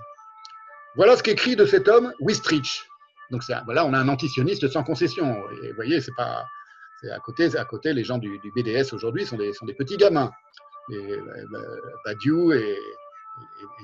Voilà 0.95 1.15
ce 1.15 1.23
qu'écrit 1.23 1.55
de 1.55 1.65
cet 1.65 1.87
homme 1.87 2.13
Wistrich. 2.19 2.85
Donc 3.31 3.43
voilà, 3.65 3.85
on 3.85 3.93
a 3.93 3.99
un 3.99 4.07
antisioniste 4.07 4.67
sans 4.69 4.83
concession. 4.83 5.43
Et 5.63 5.69
vous 5.69 5.75
voyez, 5.75 6.01
c'est 6.01 6.15
pas, 6.15 6.45
à 7.11 7.19
côté, 7.19 7.55
à 7.55 7.65
côté, 7.65 7.93
les 7.93 8.03
gens 8.03 8.17
du, 8.17 8.39
BDS 8.55 8.93
aujourd'hui 8.93 9.25
sont 9.25 9.37
des, 9.37 9.53
sont 9.53 9.65
des 9.65 9.73
petits 9.73 9.97
gamins. 9.97 10.31
Et, 10.91 10.95
euh, 10.95 11.45
Badiou 12.05 12.53
et, 12.53 12.77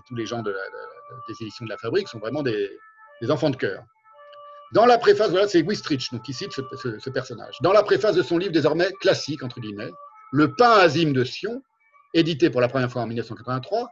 tous 0.07 0.15
les 0.15 0.26
gens 0.26 0.41
de 0.41 0.56
des 1.27 1.35
éditions 1.41 1.65
de 1.65 1.69
la 1.69 1.77
Fabrique 1.77 2.07
sont 2.07 2.19
vraiment 2.19 2.41
des, 2.41 2.80
enfants 3.30 3.49
de 3.49 3.56
cœur. 3.56 3.84
Dans 4.73 4.85
la 4.85 4.98
préface, 4.98 5.30
voilà, 5.30 5.48
c'est 5.48 5.61
Wistrich 5.61 6.11
donc, 6.11 6.23
qui 6.23 6.34
cite 6.34 6.52
ce, 6.52 7.10
personnage. 7.10 7.56
Dans 7.61 7.72
la 7.72 7.84
préface 7.84 8.15
de 8.15 8.23
son 8.23 8.38
livre 8.38 8.52
désormais 8.52 8.91
classique, 8.94 9.44
entre 9.44 9.60
guillemets, 9.60 9.91
le 10.34 10.55
pain 10.55 10.72
azim 10.80 11.11
de 11.11 11.23
Sion, 11.23 11.64
édité 12.15 12.49
pour 12.49 12.60
la 12.60 12.68
première 12.68 12.91
fois 12.91 13.03
en 13.03 13.07
1983, 13.07 13.88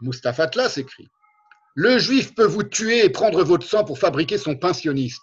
Mustapha 0.00 0.48
Tlas 0.48 0.78
écrit 0.78 1.08
Le 1.76 1.98
juif 1.98 2.34
peut 2.34 2.44
vous 2.44 2.64
tuer 2.64 3.04
et 3.04 3.10
prendre 3.10 3.44
votre 3.44 3.64
sang 3.64 3.84
pour 3.84 3.98
fabriquer 3.98 4.36
son 4.36 4.56
pain 4.56 4.72
sioniste. 4.72 5.22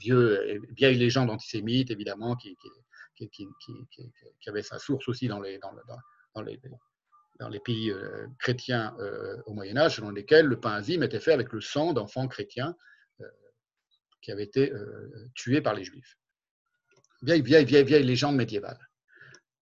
Vieux, 0.00 0.62
vieille 0.76 0.96
légende 0.96 1.28
antisémite, 1.28 1.90
évidemment, 1.90 2.36
qui, 2.36 2.56
avait 4.46 4.62
sa 4.62 4.78
source 4.78 5.08
aussi 5.08 5.26
dans 5.26 5.40
les, 5.40 5.58
pays 7.64 7.90
euh, 7.90 8.28
chrétiens 8.38 8.96
euh, 9.00 9.42
au 9.46 9.54
Moyen 9.54 9.76
Âge, 9.76 9.96
selon 9.96 10.10
lesquels 10.10 10.46
le 10.46 10.60
pain 10.60 10.74
azim 10.74 11.02
était 11.02 11.18
fait 11.18 11.32
avec 11.32 11.52
le 11.52 11.60
sang 11.60 11.92
d'enfants 11.92 12.28
chrétiens 12.28 12.76
euh, 13.20 13.26
qui 14.22 14.30
avaient 14.30 14.44
été 14.44 14.72
tués 15.34 15.60
par 15.60 15.74
les 15.74 15.82
Juifs. 15.82 16.16
Vieille 17.22 17.42
légende 18.04 18.36
médiévale. 18.36 18.87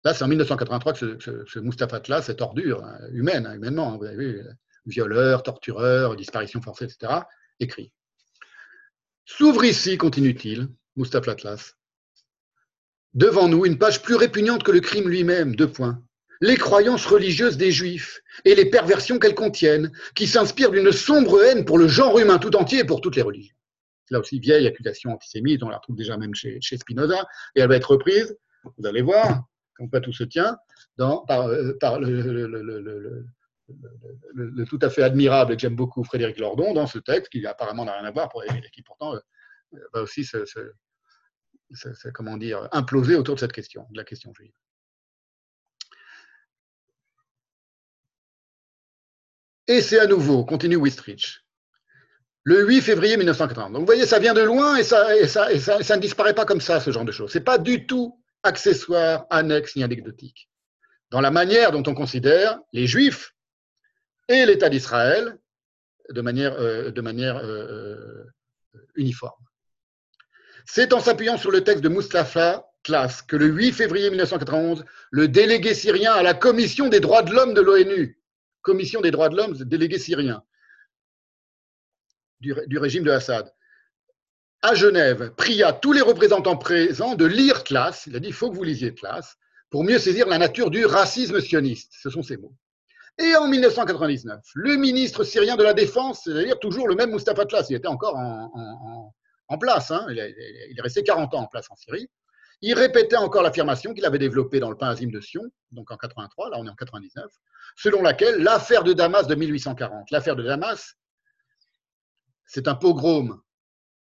Là, 0.06 0.14
c'est 0.14 0.22
en 0.22 0.28
1983 0.28 0.92
que 0.92 1.18
ce, 1.18 1.44
ce, 1.48 1.58
Mustapha 1.58 1.98
Tla, 1.98 2.22
cette 2.22 2.40
ordure 2.40 2.84
hein, 2.84 2.96
humaine, 3.10 3.44
hein, 3.44 3.54
humainement, 3.54 3.92
hein, 3.92 3.96
vous 3.96 4.04
avez 4.04 4.16
vu, 4.16 4.44
violeur, 4.84 5.42
tortureur, 5.42 6.14
disparition 6.14 6.62
forcée, 6.62 6.84
etc., 6.84 7.12
écrit. 7.58 7.90
S'ouvre 9.24 9.64
ici, 9.64 9.98
continue-t-il, 9.98 10.68
Mustapha 10.94 11.32
Atlas, 11.32 11.74
devant 13.14 13.48
nous 13.48 13.66
une 13.66 13.78
page 13.78 14.00
plus 14.00 14.14
répugnante 14.14 14.62
que 14.62 14.70
le 14.70 14.78
crime 14.78 15.08
lui-même, 15.08 15.56
deux 15.56 15.72
points 15.72 16.00
les 16.40 16.56
croyances 16.56 17.06
religieuses 17.06 17.56
des 17.56 17.72
Juifs 17.72 18.20
et 18.44 18.54
les 18.54 18.66
perversions 18.66 19.18
qu'elles 19.18 19.34
contiennent, 19.34 19.90
qui 20.14 20.28
s'inspirent 20.28 20.70
d'une 20.70 20.92
sombre 20.92 21.42
haine 21.42 21.64
pour 21.64 21.78
le 21.78 21.88
genre 21.88 22.16
humain 22.20 22.38
tout 22.38 22.54
entier 22.54 22.80
et 22.80 22.84
pour 22.84 23.00
toutes 23.00 23.16
les 23.16 23.22
religions. 23.22 23.56
Là 24.10 24.20
aussi, 24.20 24.38
vieille 24.38 24.68
accusation 24.68 25.14
antisémite, 25.14 25.64
on 25.64 25.68
la 25.68 25.78
retrouve 25.78 25.96
déjà 25.96 26.16
même 26.16 26.34
chez, 26.34 26.60
Spinoza, 26.60 27.26
et 27.56 27.60
elle 27.60 27.68
va 27.68 27.74
être 27.74 27.90
reprise, 27.90 28.36
vous 28.76 28.86
allez 28.86 29.02
voir, 29.02 29.46
pas 29.90 30.00
tout 30.00 30.12
se 30.12 30.24
tient, 30.24 30.58
dans, 30.96 31.24
par, 31.26 31.48
euh, 31.48 31.76
le, 34.34 34.64
tout 34.64 34.78
à 34.82 34.90
fait 34.90 35.02
admirable 35.02 35.52
et 35.52 35.56
que 35.56 35.62
j'aime 35.62 35.76
beaucoup 35.76 36.04
Frédéric 36.04 36.38
Lordon 36.38 36.72
dans 36.74 36.86
ce 36.86 36.98
texte, 36.98 37.30
qui 37.30 37.46
apparemment 37.46 37.84
n'a 37.84 37.98
rien 37.98 38.04
à 38.04 38.10
voir, 38.10 38.28
pour, 38.28 38.44
et 38.44 38.70
qui 38.72 38.82
pourtant 38.82 39.14
euh, 39.14 39.20
va 39.92 40.02
aussi 40.02 40.24
se, 40.24 40.44
comment 42.14 42.36
dire, 42.36 42.68
imploser 42.72 43.16
autour 43.16 43.34
de 43.34 43.40
cette 43.40 43.52
question, 43.52 43.86
de 43.90 43.96
la 43.98 44.04
question 44.04 44.32
juive. 44.34 44.54
Et 49.68 49.82
c'est 49.82 49.98
à 49.98 50.06
nouveau, 50.06 50.44
continue 50.44 50.76
Wistrich, 50.76 51.44
le 52.44 52.64
8 52.64 52.82
février 52.82 53.16
1940. 53.16 53.72
Donc 53.72 53.80
vous 53.80 53.86
voyez, 53.86 54.06
ça 54.06 54.20
vient 54.20 54.34
de 54.34 54.42
loin 54.42 54.76
et 54.76 54.84
ça, 54.84 55.08
ça, 55.26 55.52
ça, 55.58 55.96
ne 55.96 56.00
disparaît 56.00 56.34
pas 56.34 56.44
comme 56.44 56.60
ça, 56.60 56.78
ce 56.78 56.92
genre 56.92 57.04
de 57.04 57.10
choses. 57.10 57.32
Ce 57.32 57.38
n'est 57.38 57.44
pas 57.44 57.58
du 57.58 57.86
tout 57.86 58.22
accessoire, 58.46 59.26
annexe 59.30 59.76
ni 59.76 59.82
anecdotique. 59.82 60.48
Dans 61.10 61.20
la 61.20 61.30
manière 61.30 61.72
dont 61.72 61.82
on 61.86 61.94
considère 61.94 62.58
les 62.72 62.86
Juifs 62.86 63.34
et 64.28 64.46
l'État 64.46 64.68
d'Israël 64.68 65.38
de 66.10 66.20
manière, 66.20 66.54
euh, 66.54 66.92
euh, 66.96 67.34
euh, 67.44 68.24
uniforme. 68.94 69.42
C'est 70.64 70.92
en 70.92 71.00
s'appuyant 71.00 71.36
sur 71.36 71.50
le 71.50 71.62
texte 71.62 71.82
de 71.82 71.88
Mustafa 71.88 72.64
Tlas 72.82 73.22
que 73.26 73.36
le 73.36 73.46
8 73.46 73.72
février 73.72 74.10
1991, 74.10 74.84
le 75.10 75.28
délégué 75.28 75.74
syrien 75.74 76.12
à 76.12 76.22
la 76.22 76.34
Commission 76.34 76.88
des 76.88 77.00
droits 77.00 77.22
de 77.22 77.32
l'homme 77.32 77.54
de 77.54 77.60
l'ONU 77.60 78.20
commission 78.66 79.00
des 79.00 79.12
droits 79.12 79.28
de 79.28 79.36
l'homme, 79.36 79.54
délégué 79.54 79.96
syrien 79.96 80.42
du 82.40 82.78
régime 82.78 83.04
de 83.04 83.10
Assad, 83.12 83.50
à 84.62 84.74
Genève, 84.74 85.32
pria 85.36 85.72
tous 85.72 85.92
les 85.92 86.00
représentants 86.00 86.56
présents 86.56 87.14
de 87.14 87.24
lire 87.24 87.64
classe, 87.64 88.06
il 88.06 88.16
a 88.16 88.20
dit 88.20 88.28
il 88.28 88.34
faut 88.34 88.50
que 88.50 88.56
vous 88.56 88.64
lisiez 88.64 88.94
classe, 88.94 89.36
pour 89.70 89.84
mieux 89.84 89.98
saisir 89.98 90.26
la 90.26 90.38
nature 90.38 90.70
du 90.70 90.86
racisme 90.86 91.40
sioniste. 91.40 91.92
Ce 92.00 92.10
sont 92.10 92.22
ses 92.22 92.36
mots. 92.36 92.54
Et 93.18 93.34
en 93.36 93.48
1999, 93.48 94.40
le 94.54 94.76
ministre 94.76 95.24
syrien 95.24 95.56
de 95.56 95.62
la 95.62 95.72
Défense, 95.72 96.22
c'est-à-dire 96.24 96.58
toujours 96.58 96.86
le 96.86 96.94
même 96.94 97.10
Mustafa 97.10 97.46
Tlas, 97.46 97.66
il 97.70 97.76
était 97.76 97.88
encore 97.88 98.14
en, 98.16 99.58
place, 99.58 99.90
hein, 99.90 100.06
il, 100.10 100.18
est 100.18 100.82
resté 100.82 101.02
40 101.02 101.32
ans 101.34 101.42
en 101.42 101.46
place 101.46 101.66
en 101.70 101.76
Syrie, 101.76 102.10
il 102.60 102.74
répétait 102.74 103.16
encore 103.16 103.42
l'affirmation 103.42 103.94
qu'il 103.94 104.04
avait 104.04 104.18
développée 104.18 104.60
dans 104.60 104.70
le 104.70 104.76
pain 104.76 104.88
azim 104.88 105.10
de 105.10 105.20
Sion, 105.20 105.42
donc 105.72 105.90
en 105.90 105.96
83, 105.96 106.50
là 106.50 106.56
on 106.58 106.66
est 106.66 106.70
en 106.70 106.74
99, 106.74 107.24
selon 107.76 108.02
laquelle 108.02 108.42
l'affaire 108.42 108.84
de 108.84 108.92
Damas 108.92 109.26
de 109.26 109.34
1840, 109.34 110.10
l'affaire 110.10 110.36
de 110.36 110.42
Damas, 110.42 110.94
c'est 112.44 112.68
un 112.68 112.74
pogrom 112.74 113.40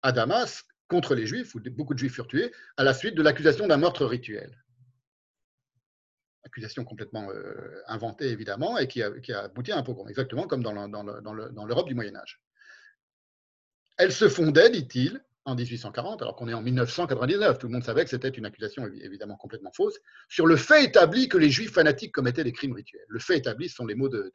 à 0.05 0.13
Damas 0.13 0.65
contre 0.87 1.17
les 1.17 1.27
Juifs, 1.27 1.55
où 1.57 1.61
beaucoup 1.71 1.95
de 1.95 1.99
Juifs 1.99 2.15
furent 2.15 2.29
tués, 2.29 2.53
à 2.77 2.85
la 2.85 2.95
suite 2.95 3.17
de 3.17 3.23
l'accusation 3.23 3.67
d'un 3.67 3.79
meurtre 3.79 4.05
rituel. 4.05 4.63
Accusation 6.45 6.85
complètement 6.85 7.31
euh, 7.31 7.83
inventée, 7.89 8.29
évidemment, 8.29 8.79
et 8.79 8.87
qui 8.87 9.03
a, 9.03 9.11
abouti 9.41 9.73
à 9.73 9.79
un 9.79 9.83
pogrom, 9.83 10.09
exactement 10.09 10.47
comme 10.47 10.63
dans 10.63 11.65
l'Europe 11.67 11.89
du 11.89 11.95
Moyen 11.95 12.15
Âge. 12.15 12.41
Elle 13.97 14.13
se 14.13 14.29
fondait, 14.29 14.71
dit-il, 14.71 15.25
en 15.47 15.55
1840, 15.55 16.23
alors 16.23 16.37
qu'on 16.37 16.49
est 16.49 16.55
en 16.55 16.63
1999, 16.63 17.59
tout 17.59 17.67
le 17.67 17.73
monde 17.73 17.85
savait 17.85 18.05
que 18.05 18.11
c'était 18.11 18.29
une 18.29 18.47
accusation 18.47 18.87
évidemment 18.87 19.37
complètement 19.37 19.73
fausse, 19.73 19.99
sur 20.29 20.47
le 20.47 20.57
fait 20.57 20.85
établi 20.85 21.29
que 21.29 21.39
les 21.39 21.51
juifs 21.51 21.73
fanatiques 21.73 22.13
commettaient 22.13 22.45
des 22.45 22.53
crimes 22.53 22.75
rituels. 22.75 23.05
Le 23.09 23.19
fait 23.19 23.39
établi, 23.39 23.69
ce 23.69 23.77
sont 23.77 23.87
les 23.87 23.95
mots 23.95 24.09
de, 24.09 24.33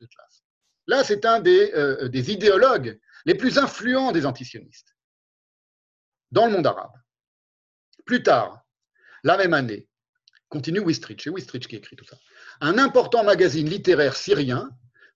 de, 0.00 0.06
classe. 0.06 0.44
Là, 0.88 1.04
c'est 1.04 1.26
un 1.26 1.38
des, 1.38 1.70
euh, 1.74 2.08
des, 2.08 2.32
idéologues 2.32 2.98
les 3.26 3.34
plus 3.34 3.58
influents 3.58 4.10
des 4.10 4.24
antisionistes 4.24 4.96
dans 6.32 6.46
le 6.46 6.52
monde 6.52 6.66
arabe. 6.66 6.92
Plus 8.06 8.22
tard, 8.22 8.66
la 9.22 9.36
même 9.36 9.52
année, 9.52 9.86
continue 10.48 10.80
Wistrich, 10.80 11.22
c'est 11.22 11.30
Wistrich 11.30 11.68
qui 11.68 11.76
écrit 11.76 11.94
tout 11.94 12.06
ça, 12.06 12.16
un 12.62 12.78
important 12.78 13.22
magazine 13.22 13.68
littéraire 13.68 14.16
syrien 14.16 14.70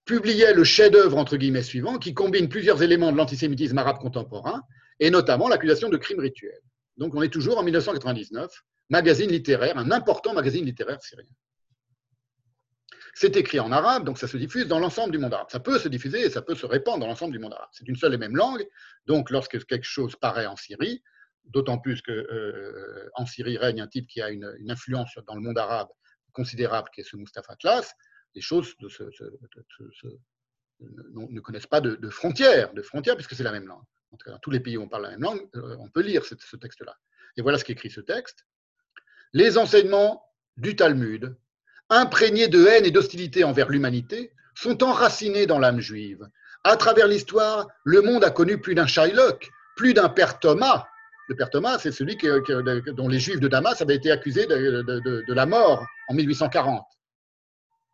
publiait 0.05 0.53
le 0.53 0.63
chef-d'œuvre 0.63 1.17
entre 1.17 1.39
guillemets 1.39 1.63
suivant 1.63 1.99
qui 1.99 2.13
combine 2.13 2.51
plusieurs 2.51 2.83
éléments 2.83 3.11
de 3.11 3.17
l'antisémitisme 3.17 3.79
arabe 3.79 3.99
contemporain 3.99 4.63
et 5.01 5.11
notamment 5.11 5.49
l'accusation 5.49 5.89
de 5.89 5.97
crimes 5.97 6.21
rituels. 6.21 6.61
Donc 6.99 7.15
on 7.15 7.23
est 7.23 7.33
toujours 7.33 7.57
en 7.57 7.63
1999, 7.63 8.53
magazine 8.91 9.31
littéraire, 9.31 9.79
un 9.79 9.91
important 9.91 10.35
magazine 10.35 10.67
littéraire 10.67 11.01
syrien. 11.03 11.33
C'est 13.15 13.37
écrit 13.37 13.61
en 13.61 13.73
arabe, 13.73 14.05
donc 14.05 14.19
ça 14.19 14.27
se 14.27 14.37
diffuse 14.37 14.67
dans 14.67 14.79
l'ensemble 14.79 15.13
du 15.13 15.19
monde 15.19 15.35
arabe. 15.35 15.49
Ça 15.51 15.61
peut 15.61 15.79
se 15.79 15.89
diffuser 15.89 16.23
et 16.23 16.31
ça 16.31 16.41
peut 16.41 16.55
se 16.55 16.65
répandre 16.65 17.01
dans 17.01 17.07
l'ensemble 17.07 17.33
du 17.33 17.39
monde 17.39 17.53
arabe. 17.53 17.69
C'est 17.73 17.87
une 17.87 17.97
seule 17.97 18.15
et 18.15 18.19
même 18.19 18.37
langue, 18.37 18.67
donc 19.07 19.31
lorsque 19.31 19.65
quelque 19.67 19.85
chose 19.85 20.17
paraît 20.17 20.47
en 20.47 20.57
Syrie, 20.57 21.03
d'autant 21.45 21.79
plus 21.79 22.01
qu'en 22.01 22.13
euh, 22.13 23.27
Syrie 23.27 23.59
règne 23.59 23.81
un 23.81 23.89
type 23.89 24.07
qui 24.07 24.23
a 24.23 24.31
une, 24.31 24.57
influence 24.69 25.19
dans 25.27 25.35
le 25.35 25.43
monde 25.43 25.59
arabe 25.59 25.89
considérable, 26.33 26.89
qui 26.95 27.03
est 27.03 27.05
ce 27.05 27.17
Mustafa 27.17 27.57
Tlas, 27.57 27.93
les 28.35 28.41
choses 28.41 28.75
ne, 28.81 28.89
connaissent 31.41 31.67
pas 31.67 31.83
de, 31.83 32.09
frontières, 32.09 32.73
de 32.73 32.81
frontières 32.81 33.17
puisque 33.17 33.35
c'est 33.35 33.43
la 33.43 33.53
même 33.53 33.67
langue 33.67 33.85
en 34.13 34.17
tout 34.17 34.25
cas 34.25 34.33
dans 34.33 34.39
tous 34.39 34.51
les 34.51 34.61
pays 34.61 34.77
où 34.77 34.83
on 34.83 34.89
parle 34.89 35.05
la 35.05 35.11
même 35.11 35.23
langue, 35.23 35.49
euh, 35.57 35.77
on 35.81 35.89
peut 35.89 36.03
lire 36.03 36.25
ce, 36.25 36.57
texte-là. 36.57 36.97
Et 37.37 37.43
voilà 37.43 37.59
ce 37.59 37.65
qu'écrit 37.65 37.91
ce 37.91 38.01
texte. 38.01 38.47
Les 39.33 39.57
enseignements 39.57 40.23
du 40.57 40.77
Talmud, 40.77 41.35
imprégnés 41.93 42.49
de 42.49 42.67
haine 42.67 42.87
et 42.87 42.91
d'hostilité 42.91 43.45
envers 43.45 43.69
l'humanité, 43.69 44.33
sont 44.55 44.83
enracinés 44.83 45.47
dans 45.47 45.59
l'âme 45.59 45.81
juive. 45.81 46.27
À 46.65 46.77
travers 46.77 47.07
l'histoire, 47.07 47.67
le 47.85 48.03
monde 48.03 48.25
a 48.25 48.31
connu 48.31 48.59
plus 48.59 48.75
d'un 48.75 48.87
Shylock, 48.87 49.51
plus 49.77 49.95
d'un 49.95 50.09
père 50.09 50.39
Thomas. 50.39 50.87
Le 51.29 51.37
père 51.37 51.51
Thomas, 51.51 51.79
c'est 51.79 51.93
celui 51.93 52.17
dont 52.17 53.09
les 53.09 53.19
juifs 53.19 53.41
de 53.41 53.49
Damas 53.49 53.81
avaient 53.81 53.97
été 53.97 54.11
accusés 54.11 54.47
de, 54.47 55.33
la 55.33 55.47
mort 55.47 55.87
en 56.09 56.15
1840. 56.15 56.85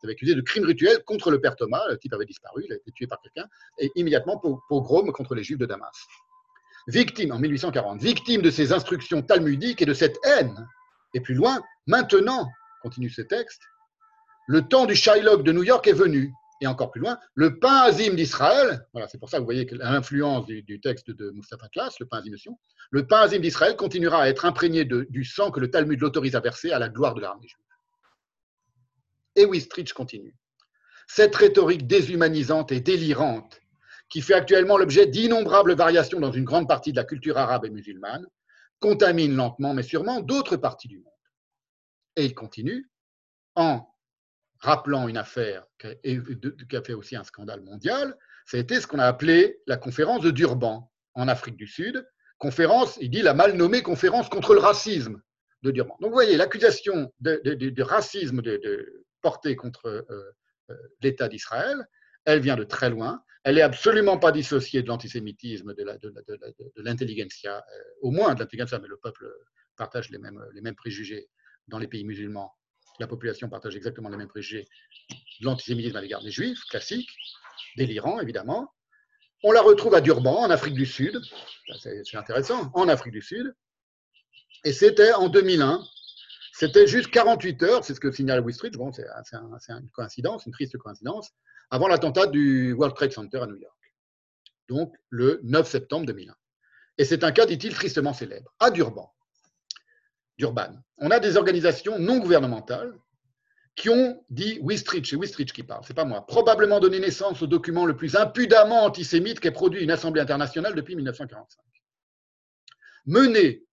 Il 0.02 0.06
avait 0.06 0.12
accusé 0.12 0.34
de 0.34 0.40
crimes 0.42 0.64
rituels 0.64 1.02
contre 1.04 1.30
le 1.30 1.40
père 1.40 1.56
Thomas. 1.56 1.82
Le 1.88 1.98
type 1.98 2.12
avait 2.12 2.24
disparu, 2.24 2.64
il 2.66 2.72
a 2.72 2.76
été 2.76 2.92
tué 2.92 3.06
par 3.06 3.20
quelqu'un, 3.20 3.48
et 3.78 3.90
immédiatement 3.96 4.40
pogrom 4.68 5.12
contre 5.12 5.34
les 5.34 5.42
juifs 5.42 5.58
de 5.58 5.66
Damas. 5.66 6.06
Victime, 6.86 7.32
en 7.32 7.38
1840, 7.38 8.00
victime 8.00 8.42
de 8.42 8.50
ces 8.50 8.72
instructions 8.72 9.22
talmudiques 9.22 9.82
et 9.82 9.86
de 9.86 9.94
cette 9.94 10.16
haine. 10.24 10.66
Et 11.14 11.20
plus 11.20 11.34
loin, 11.34 11.60
maintenant, 11.86 12.48
continue 12.82 13.10
ce 13.10 13.22
texte, 13.22 13.62
le 14.48 14.62
temps 14.62 14.86
du 14.86 14.96
Shylock 14.96 15.44
de 15.44 15.52
New 15.52 15.62
York 15.62 15.86
est 15.86 15.92
venu. 15.92 16.32
Et 16.60 16.66
encore 16.66 16.90
plus 16.90 17.00
loin, 17.00 17.18
le 17.34 17.60
pain 17.60 17.82
azim 17.82 18.14
d'Israël, 18.14 18.84
voilà, 18.92 19.06
c'est 19.06 19.18
pour 19.18 19.28
ça 19.28 19.36
que 19.36 19.42
vous 19.42 19.46
voyez 19.46 19.68
l'influence 19.70 20.44
du, 20.46 20.80
texte 20.80 21.08
de 21.12 21.30
Mustafa 21.30 21.68
Klaas, 21.68 21.94
le 22.00 22.06
pain 22.06 22.18
azim 22.18 22.32
le 22.90 23.06
pain 23.06 23.20
azim 23.20 23.38
d'Israël 23.38 23.76
continuera 23.76 24.22
à 24.22 24.28
être 24.28 24.44
imprégné 24.44 24.84
du 24.84 25.24
sang 25.24 25.52
que 25.52 25.60
le 25.60 25.70
Talmud 25.70 26.00
l'autorise 26.00 26.34
à 26.34 26.40
verser 26.40 26.72
à 26.72 26.80
la 26.80 26.88
gloire 26.88 27.14
de 27.14 27.20
l'armée 27.20 27.46
juive. 27.46 27.64
Et 29.36 29.44
Wistrich 29.44 29.92
continue. 29.92 30.34
Cette 31.06 31.36
rhétorique 31.36 31.86
déshumanisante 31.86 32.72
et 32.72 32.80
délirante, 32.80 33.60
qui 34.08 34.20
fait 34.20 34.34
actuellement 34.34 34.78
l'objet 34.78 35.06
d'innombrables 35.06 35.76
variations 35.76 36.18
dans 36.18 36.32
une 36.32 36.44
grande 36.44 36.66
partie 36.66 36.90
de 36.90 36.96
la 36.96 37.04
culture 37.04 37.38
arabe 37.38 37.66
et 37.66 37.70
musulmane, 37.70 38.26
contamine 38.80 39.36
lentement 39.36 39.74
mais 39.74 39.82
sûrement 39.84 40.22
d'autres 40.22 40.56
parties 40.56 40.88
du 40.88 40.98
monde. 40.98 41.12
Et 42.16 42.24
il 42.24 42.34
continue 42.34 42.90
en 43.54 43.86
rappelant 44.60 45.08
une 45.08 45.16
affaire 45.16 45.64
qui 45.78 46.76
a 46.76 46.82
fait 46.82 46.94
aussi 46.94 47.16
un 47.16 47.24
scandale 47.24 47.62
mondial, 47.62 48.16
ça 48.46 48.56
a 48.56 48.60
été 48.60 48.80
ce 48.80 48.86
qu'on 48.86 48.98
a 48.98 49.06
appelé 49.06 49.60
la 49.66 49.76
conférence 49.76 50.22
de 50.22 50.30
Durban 50.30 50.90
en 51.14 51.28
Afrique 51.28 51.56
du 51.56 51.66
Sud. 51.66 52.06
Conférence, 52.38 52.98
il 53.00 53.10
dit 53.10 53.22
la 53.22 53.34
mal 53.34 53.54
nommée 53.54 53.82
conférence 53.82 54.28
contre 54.28 54.54
le 54.54 54.60
racisme 54.60 55.20
de 55.62 55.70
Durban. 55.70 55.96
Donc 56.00 56.10
vous 56.10 56.16
voyez, 56.16 56.36
l'accusation 56.36 57.12
de, 57.20 57.82
racisme 57.82 58.42
de, 58.42 59.04
portée 59.20 59.56
contre 59.56 59.86
euh, 59.86 60.02
euh, 60.70 60.76
l'État 61.02 61.28
d'Israël, 61.28 61.84
elle 62.24 62.40
vient 62.40 62.56
de 62.56 62.64
très 62.64 62.90
loin. 62.90 63.22
Elle 63.44 63.56
n'est 63.56 63.62
absolument 63.62 64.18
pas 64.18 64.32
dissociée 64.32 64.82
de 64.82 64.88
l'antisémitisme, 64.88 65.74
de 65.74 66.82
l'intelligentsia, 66.82 67.56
euh, 67.56 67.82
au 68.02 68.10
moins 68.10 68.34
de 68.34 68.40
l'intelligentsia, 68.40 68.78
mais 68.78 68.88
le 68.88 68.96
peuple 68.96 69.30
partage 69.76 70.10
les 70.10 70.18
mêmes 70.18 70.74
préjugés 70.74 71.28
dans 71.68 71.78
les 71.78 71.86
pays 71.86 72.04
musulmans. 72.04 72.52
La 72.98 73.06
population 73.06 73.48
partage 73.48 73.76
exactement 73.76 74.08
les 74.08 74.16
mêmes 74.16 74.28
préjugés 74.28 74.66
de 75.40 75.44
l'antisémitisme 75.44 75.96
à 75.96 76.00
l'égard 76.00 76.22
des 76.22 76.30
juifs, 76.30 76.60
classique, 76.70 77.08
délirant 77.76 78.20
évidemment. 78.20 78.72
On 79.44 79.52
la 79.52 79.60
retrouve 79.62 79.94
à 79.94 80.00
Durban, 80.00 80.40
en 80.40 80.50
Afrique 80.50 80.74
du 80.74 80.86
Sud. 80.86 81.20
C'est 81.80 82.16
intéressant, 82.16 82.70
en 82.74 82.88
Afrique 82.88 83.12
du 83.12 83.22
Sud. 83.22 83.54
Et 84.64 84.72
c'était 84.72 85.12
en 85.12 85.28
2001. 85.28 85.84
C'était 86.52 86.88
juste 86.88 87.10
48 87.12 87.62
heures, 87.62 87.84
c'est 87.84 87.94
ce 87.94 88.00
que 88.00 88.10
signale 88.10 88.40
Wall 88.40 88.54
Bon, 88.72 88.90
c'est 88.92 89.06
une 89.68 89.88
coïncidence, 89.90 90.44
une 90.44 90.52
triste 90.52 90.76
coïncidence, 90.76 91.30
avant 91.70 91.86
l'attentat 91.86 92.26
du 92.26 92.72
World 92.72 92.96
Trade 92.96 93.12
Center 93.12 93.38
à 93.38 93.46
New 93.46 93.56
York. 93.56 93.76
Donc, 94.68 94.92
le 95.08 95.38
9 95.44 95.68
septembre 95.68 96.06
2001. 96.06 96.34
Et 96.98 97.04
c'est 97.04 97.22
un 97.22 97.30
cas, 97.30 97.46
dit-il, 97.46 97.72
tristement 97.74 98.12
célèbre. 98.12 98.52
À 98.58 98.72
Durban, 98.72 99.14
Durban, 100.38 100.76
on 100.98 101.10
a 101.10 101.18
des 101.18 101.36
organisations 101.36 101.98
non 101.98 102.18
gouvernementales 102.18 102.94
qui 103.74 103.90
ont 103.90 104.24
dit 104.30 104.58
Wistrich, 104.60 105.10
c'est 105.10 105.16
Wistrich 105.16 105.52
qui 105.52 105.62
parle, 105.62 105.84
c'est 105.86 105.94
pas 105.94 106.04
moi, 106.04 106.26
probablement 106.26 106.80
donné 106.80 106.98
naissance 106.98 107.42
au 107.42 107.46
document 107.46 107.86
le 107.86 107.96
plus 107.96 108.16
impudemment 108.16 108.84
antisémite 108.84 109.40
qu'ait 109.40 109.52
produit 109.52 109.82
une 109.82 109.90
Assemblée 109.90 110.20
internationale 110.20 110.74
depuis 110.74 110.96
1945. 110.96 111.60
Mener 113.06 113.64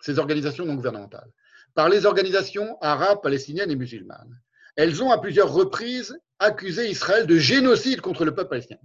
ces 0.00 0.18
organisations 0.18 0.64
non 0.64 0.74
gouvernementales 0.74 1.30
par 1.74 1.88
les 1.88 2.06
organisations 2.06 2.78
arabes, 2.80 3.22
palestiniennes 3.22 3.70
et 3.70 3.76
musulmanes. 3.76 4.40
Elles 4.76 5.02
ont 5.02 5.10
à 5.10 5.18
plusieurs 5.18 5.52
reprises 5.52 6.18
accusé 6.38 6.88
Israël 6.88 7.26
de 7.26 7.36
génocide 7.36 8.00
contre 8.00 8.24
le 8.24 8.34
peuple 8.34 8.50
palestinien. 8.50 8.80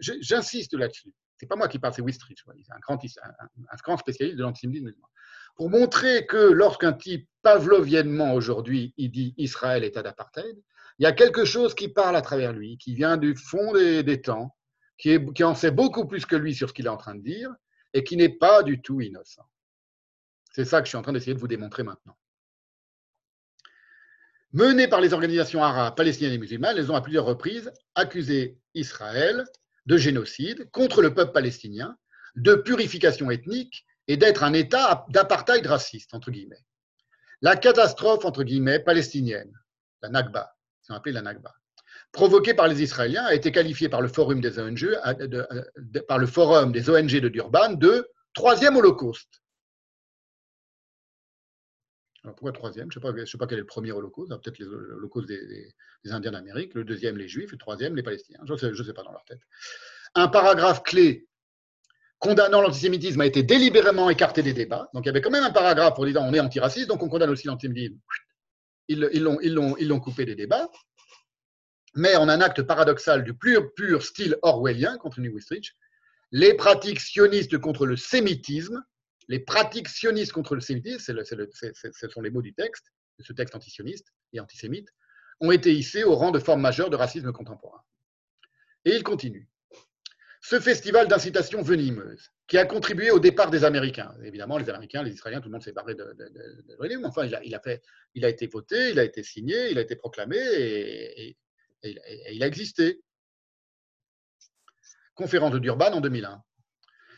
J'insiste 0.00 0.74
là-dessus. 0.74 1.12
C'est 1.36 1.46
pas 1.46 1.56
moi 1.56 1.68
qui 1.68 1.78
parle, 1.78 1.94
c'est 1.94 2.02
Wistrich, 2.02 2.42
un 2.48 2.78
grand, 2.80 2.98
un 2.98 3.76
grand 3.82 3.96
spécialiste 3.96 4.38
de 4.38 4.42
l'antisémitisme 4.42 4.86
musulman 4.86 5.08
pour 5.58 5.70
montrer 5.70 6.24
que 6.24 6.36
lorsqu'un 6.36 6.92
type 6.92 7.28
pavloviennement 7.42 8.32
aujourd'hui, 8.32 8.94
il 8.96 9.10
dit 9.10 9.34
Israël 9.38 9.82
état 9.82 10.04
d'apartheid, 10.04 10.56
il 10.98 11.02
y 11.02 11.06
a 11.06 11.12
quelque 11.12 11.44
chose 11.44 11.74
qui 11.74 11.88
parle 11.88 12.14
à 12.14 12.22
travers 12.22 12.52
lui, 12.52 12.78
qui 12.78 12.94
vient 12.94 13.16
du 13.16 13.34
fond 13.34 13.72
des, 13.72 14.22
temps, 14.22 14.56
qui, 14.98 15.18
qui 15.34 15.42
en 15.42 15.56
sait 15.56 15.72
beaucoup 15.72 16.06
plus 16.06 16.26
que 16.26 16.36
lui 16.36 16.54
sur 16.54 16.68
ce 16.68 16.74
qu'il 16.74 16.86
est 16.86 16.90
en 16.90 16.96
train 16.96 17.16
de 17.16 17.22
dire, 17.22 17.50
et 17.92 18.04
qui 18.04 18.16
n'est 18.16 18.28
pas 18.28 18.62
du 18.62 18.80
tout 18.80 19.00
innocent. 19.00 19.42
C'est 20.52 20.64
ça 20.64 20.80
que 20.80 20.86
je 20.86 20.90
suis 20.90 20.96
en 20.96 21.02
train 21.02 21.12
d'essayer 21.12 21.34
de 21.34 21.40
vous 21.40 21.48
démontrer 21.48 21.82
maintenant. 21.82 22.16
Menées 24.52 24.88
par 24.88 25.00
les 25.00 25.12
organisations 25.12 25.64
arabes, 25.64 25.96
palestiniennes 25.96 26.34
et 26.34 26.38
musulmanes, 26.38 26.78
elles 26.78 26.92
ont 26.92 26.96
à 26.96 27.02
plusieurs 27.02 27.24
reprises 27.24 27.72
accusé 27.96 28.58
Israël 28.74 29.44
de 29.86 29.96
génocide 29.96 30.70
contre 30.70 31.02
le 31.02 31.12
peuple 31.14 31.32
palestinien, 31.32 31.96
de 32.36 32.54
purification 32.54 33.28
ethnique 33.32 33.87
et 34.08 34.16
d'être 34.16 34.42
un 34.42 34.54
État 34.54 35.06
d'apartheid 35.10 35.64
raciste, 35.66 36.14
entre 36.14 36.30
guillemets. 36.30 36.64
La 37.42 37.56
catastrophe, 37.56 38.24
entre 38.24 38.42
guillemets, 38.42 38.80
palestinienne, 38.80 39.52
la 40.02 40.08
Nakba, 40.08 40.56
la 40.88 41.22
Nakba, 41.22 41.54
provoquée 42.10 42.54
par 42.54 42.66
les 42.66 42.82
Israéliens, 42.82 43.24
a 43.26 43.34
été 43.34 43.52
qualifiée 43.52 43.88
par 43.88 44.00
le 44.00 44.08
Forum 44.08 44.40
des 44.40 44.58
ONG, 44.58 44.84
euh, 44.84 45.64
ONG 46.88 47.20
de 47.20 47.28
Durban 47.28 47.74
de 47.74 48.08
troisième 48.32 48.76
holocauste. 48.76 49.42
Alors 52.24 52.34
pourquoi 52.34 52.52
troisième? 52.52 52.90
Je 52.90 52.98
ne 52.98 53.24
sais, 53.24 53.38
pas 53.38 53.46
quel 53.46 53.58
est 53.58 53.60
le 53.60 53.66
premier 53.66 53.92
holocauste, 53.92 54.30
peut-être 54.42 54.58
l'holocauste 54.58 55.28
des, 55.28 55.46
des, 56.04 56.10
Indiens 56.10 56.32
d'Amérique, 56.32 56.74
le 56.74 56.84
deuxième 56.84 57.16
les 57.16 57.28
Juifs, 57.28 57.52
le 57.52 57.58
troisième 57.58 57.94
les 57.94 58.02
Palestiniens. 58.02 58.40
Je 58.44 58.66
ne 58.66 58.82
sais 58.82 58.92
pas 58.92 59.02
dans 59.02 59.12
leur 59.12 59.24
tête. 59.24 59.40
Un 60.14 60.28
paragraphe 60.28 60.82
clé 60.82 61.27
condamnant 62.18 62.60
l'antisémitisme 62.60 63.20
a 63.20 63.26
été 63.26 63.42
délibérément 63.42 64.10
écarté 64.10 64.42
des 64.42 64.52
débats. 64.52 64.88
Donc 64.92 65.04
il 65.04 65.06
y 65.06 65.10
avait 65.10 65.20
quand 65.20 65.30
même 65.30 65.44
un 65.44 65.52
paragraphe 65.52 65.94
pour 65.94 66.06
dire 66.06 66.20
on 66.20 66.34
est 66.34 66.40
antiraciste, 66.40 66.88
donc 66.88 67.02
on 67.02 67.08
condamne 67.08 67.30
aussi 67.30 67.46
l'antisémitisme. 67.46 67.98
Ils 68.88 69.00
l'ont 69.00 70.00
coupé 70.00 70.24
des 70.24 70.34
débats. 70.34 70.68
Mais 71.94 72.16
en 72.16 72.28
un 72.28 72.40
acte 72.40 72.62
paradoxal 72.62 73.24
du 73.24 73.34
pur, 73.34 73.72
pur 73.74 74.02
style 74.02 74.36
orwellien, 74.42 74.98
continue 74.98 75.30
Wistrich, 75.30 75.74
les 76.30 76.54
pratiques 76.54 77.00
sionistes 77.00 77.58
contre 77.58 77.86
le 77.86 77.96
sémitisme, 77.96 78.82
les 79.28 79.40
pratiques 79.40 79.88
sionistes 79.88 80.32
contre 80.32 80.54
le 80.54 80.60
sémitisme, 80.60 81.22
ce 81.22 82.08
sont 82.08 82.20
les 82.20 82.30
mots 82.30 82.42
du 82.42 82.54
texte, 82.54 82.92
de 83.18 83.24
ce 83.24 83.32
texte 83.32 83.54
antisioniste 83.54 84.12
et 84.32 84.40
antisémite, 84.40 84.88
ont 85.40 85.50
été 85.50 85.74
hissés 85.74 86.04
au 86.04 86.14
rang 86.14 86.30
de 86.30 86.38
forme 86.38 86.60
majeure 86.60 86.90
de 86.90 86.96
racisme 86.96 87.32
contemporain. 87.32 87.82
Et 88.84 88.94
il 88.94 89.02
continue 89.02 89.48
ce 90.40 90.60
festival 90.60 91.08
d'incitation 91.08 91.62
venimeuse 91.62 92.30
qui 92.46 92.58
a 92.58 92.64
contribué 92.64 93.10
au 93.10 93.18
départ 93.18 93.50
des 93.50 93.64
Américains. 93.64 94.14
Évidemment, 94.24 94.58
les 94.58 94.68
Américains, 94.70 95.02
les 95.02 95.12
Israéliens, 95.12 95.40
tout 95.40 95.48
le 95.48 95.52
monde 95.52 95.62
s'est 95.62 95.72
barré 95.72 95.94
de, 95.94 96.04
de, 96.04 96.78
mais 96.80 97.04
enfin, 97.04 97.26
il 97.26 97.34
a, 97.34 98.28
été 98.28 98.46
voté, 98.46 98.90
il 98.90 98.98
a 98.98 99.04
été 99.04 99.22
signé, 99.22 99.70
il 99.70 99.78
a 99.78 99.82
été 99.82 99.96
proclamé 99.96 100.38
et, 100.38 101.36
il 101.82 102.42
a 102.42 102.46
existé. 102.46 103.00
Conférence 105.14 105.52
de 105.52 105.58
Durban 105.58 105.92
en 105.92 106.00
2001. 106.00 106.42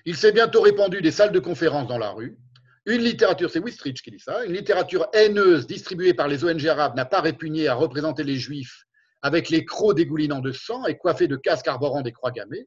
Il 0.07 0.17
s'est 0.17 0.33
bientôt 0.33 0.63
répandu 0.63 1.03
des 1.03 1.11
salles 1.11 1.33
de 1.33 1.39
conférences 1.39 1.87
dans 1.87 1.99
la 1.99 2.11
rue. 2.11 2.39
Une 2.87 3.03
littérature, 3.03 3.51
c'est 3.51 3.59
Wistrich 3.59 4.03
qui 4.03 4.11
dit 4.11 4.19
ça, 4.19 4.45
une 4.45 4.55
littérature 4.55 5.09
haineuse 5.13 5.67
distribuée 5.67 6.15
par 6.15 6.27
les 6.27 6.45
ONG 6.45 6.67
arabes 6.67 6.97
n'a 6.97 7.05
pas 7.05 7.21
répugné 7.21 7.69
à 7.69 7.75
représenter 7.75 8.25
les 8.25 8.37
juifs 8.37 8.87
avec 9.23 9.51
les 9.51 9.67
crocs 9.67 9.95
dégoulinants 9.95 10.41
de 10.41 10.53
sang 10.53 10.87
et 10.87 10.97
coiffés 10.97 11.29
de 11.29 11.37
casques 11.37 11.69
arborant 11.69 12.01
des 12.01 12.13
croix 12.13 12.31
gammées. 12.31 12.67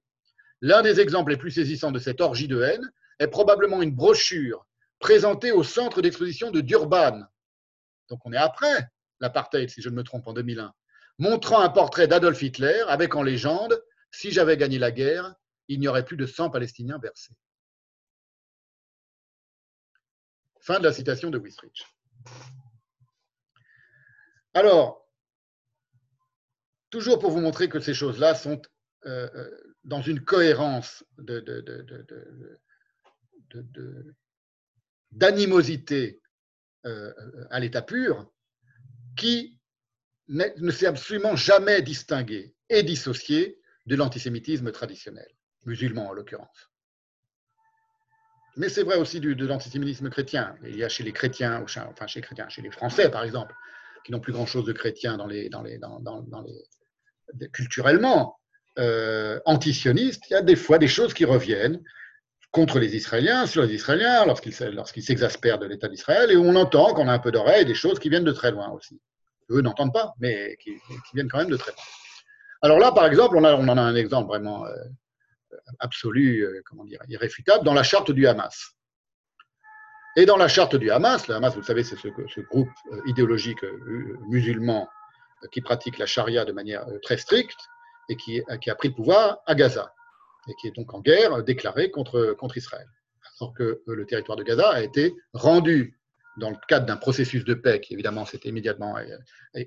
L'un 0.63 0.81
des 0.81 1.01
exemples 1.01 1.31
les 1.31 1.37
plus 1.37 1.51
saisissants 1.51 1.91
de 1.91 1.99
cette 1.99 2.21
orgie 2.21 2.47
de 2.47 2.61
haine 2.61 2.89
est 3.19 3.27
probablement 3.27 3.81
une 3.81 3.93
brochure 3.93 4.65
présentée 4.97 5.51
au 5.51 5.61
centre 5.61 6.01
d'exposition 6.01 6.51
de 6.51 6.61
Durban. 6.61 7.21
Donc 8.07 8.25
on 8.25 8.31
est 8.31 8.37
après 8.37 8.87
l'apartheid, 9.19 9.69
si 9.69 9.81
je 9.81 9.89
ne 9.89 9.95
me 9.95 10.03
trompe, 10.03 10.25
en 10.25 10.31
2001, 10.31 10.73
montrant 11.19 11.59
un 11.59 11.67
portrait 11.67 12.07
d'Adolf 12.07 12.41
Hitler 12.41 12.81
avec 12.87 13.13
en 13.13 13.23
légende 13.23 13.77
Si 14.11 14.31
j'avais 14.31 14.55
gagné 14.55 14.79
la 14.79 14.91
guerre, 14.91 15.35
il 15.67 15.81
n'y 15.81 15.89
aurait 15.89 16.05
plus 16.05 16.15
de 16.15 16.25
sang 16.25 16.49
palestinien 16.49 16.97
versé. 16.97 17.33
Fin 20.61 20.79
de 20.79 20.85
la 20.85 20.93
citation 20.93 21.29
de 21.29 21.37
Wistrich. 21.39 21.85
Alors, 24.53 25.09
toujours 26.89 27.19
pour 27.19 27.31
vous 27.31 27.41
montrer 27.41 27.67
que 27.67 27.81
ces 27.81 27.93
choses-là 27.93 28.33
sont 28.33 28.61
euh, 29.05 29.29
euh, 29.35 29.72
dans 29.83 30.01
une 30.01 30.21
cohérence 30.21 31.03
d'animosité 35.11 36.21
euh, 36.85 37.13
à 37.49 37.59
l'état 37.59 37.81
pur 37.81 38.31
qui 39.17 39.59
ne 40.27 40.71
s'est 40.71 40.87
absolument 40.87 41.35
jamais 41.35 41.81
distingué 41.81 42.55
et 42.69 42.83
dissocié 42.83 43.59
de 43.85 43.95
l'antisémitisme 43.95 44.71
traditionnel, 44.71 45.27
musulman 45.65 46.09
en 46.09 46.13
l'occurrence. 46.13 46.69
Mais 48.55 48.69
c'est 48.69 48.83
vrai 48.83 48.97
aussi 48.97 49.19
de 49.19 49.45
l'antisémitisme 49.45 50.09
chrétien. 50.09 50.55
Il 50.63 50.77
y 50.77 50.83
a 50.83 50.89
chez 50.89 51.03
les 51.03 51.11
chrétiens, 51.11 51.63
enfin 51.63 52.07
chez 52.07 52.19
les 52.19 52.25
chrétiens, 52.25 52.47
chez 52.49 52.61
les 52.61 52.71
Français 52.71 53.09
par 53.09 53.23
exemple, 53.23 53.53
qui 54.05 54.11
n'ont 54.11 54.19
plus 54.19 54.33
grand-chose 54.33 54.65
de 54.65 54.73
chrétien 54.73 55.17
culturellement, 57.51 58.39
euh, 58.79 59.39
antisionistes, 59.45 60.23
il 60.29 60.33
y 60.33 60.35
a 60.35 60.41
des 60.41 60.55
fois 60.55 60.77
des 60.77 60.87
choses 60.87 61.13
qui 61.13 61.25
reviennent 61.25 61.81
contre 62.53 62.77
les 62.77 62.95
Israéliens, 62.95 63.47
sur 63.47 63.63
les 63.63 63.73
Israéliens, 63.73 64.25
lorsqu'ils 64.25 65.03
s'exaspèrent 65.03 65.57
de 65.57 65.65
l'État 65.65 65.87
d'Israël, 65.87 66.29
et 66.29 66.37
on 66.37 66.55
entend 66.55 66.93
qu'on 66.93 67.07
a 67.07 67.11
un 67.11 67.19
peu 67.19 67.31
d'oreille 67.31 67.65
des 67.65 67.73
choses 67.73 67.97
qui 67.97 68.09
viennent 68.09 68.23
de 68.23 68.31
très 68.31 68.51
loin 68.51 68.69
aussi. 68.69 69.01
Eux 69.49 69.61
n'entendent 69.61 69.91
pas, 69.91 70.13
mais 70.19 70.55
qui, 70.61 70.71
viennent 71.15 71.29
quand 71.29 71.39
même 71.39 71.49
de 71.49 71.57
très 71.57 71.71
loin. 71.71 71.81
Alors 72.61 72.77
là, 72.77 72.91
par 72.91 73.07
exemple, 73.07 73.37
on, 73.37 73.43
on 73.43 73.67
en 73.67 73.77
a 73.77 73.81
un 73.81 73.95
exemple 73.95 74.27
vraiment 74.27 74.67
euh, 74.67 74.75
absolu, 75.79 76.41
euh, 76.41 76.61
comment 76.63 76.85
dire, 76.85 76.99
irréfutable, 77.09 77.65
dans 77.65 77.73
la 77.73 77.81
charte 77.81 78.11
du 78.11 78.27
Hamas. 78.27 78.75
Et 80.15 80.27
dans 80.27 80.37
la 80.37 80.47
charte 80.47 80.75
du 80.75 80.91
Hamas, 80.91 81.27
le 81.27 81.33
Hamas, 81.33 81.55
vous 81.55 81.63
savez, 81.63 81.83
c'est 81.83 81.97
ce, 81.97 82.07
ce, 82.33 82.41
groupe 82.41 82.69
euh, 82.91 83.01
idéologique 83.07 83.65
musulman 84.29 84.87
qui 85.51 85.61
pratique 85.61 85.97
la 85.97 86.05
charia 86.05 86.45
de 86.45 86.51
manière 86.51 86.85
très 87.01 87.17
stricte, 87.17 87.57
et 88.09 88.15
qui, 88.15 88.41
qui, 88.61 88.69
a 88.69 88.75
pris 88.75 88.89
le 88.89 88.93
pouvoir 88.93 89.41
à 89.45 89.55
Gaza 89.55 89.93
et 90.47 90.53
qui 90.59 90.67
est 90.67 90.75
donc 90.75 90.93
en 90.93 91.01
guerre 91.01 91.43
déclarée 91.43 91.91
contre, 91.91 92.35
contre 92.37 92.57
Israël. 92.57 92.87
Alors 93.39 93.53
que 93.53 93.63
euh, 93.63 93.95
le 93.95 94.05
territoire 94.05 94.37
de 94.37 94.43
Gaza 94.43 94.69
a 94.69 94.81
été 94.81 95.15
rendu 95.33 95.97
dans 96.37 96.49
le 96.49 96.57
cadre 96.67 96.85
d'un 96.85 96.97
processus 96.97 97.45
de 97.45 97.53
paix 97.53 97.79
qui 97.79 97.93
évidemment 97.93 98.25
s'est 98.25 98.39
immédiatement, 98.43 98.97
euh, 98.97 99.03
euh, 99.55 99.63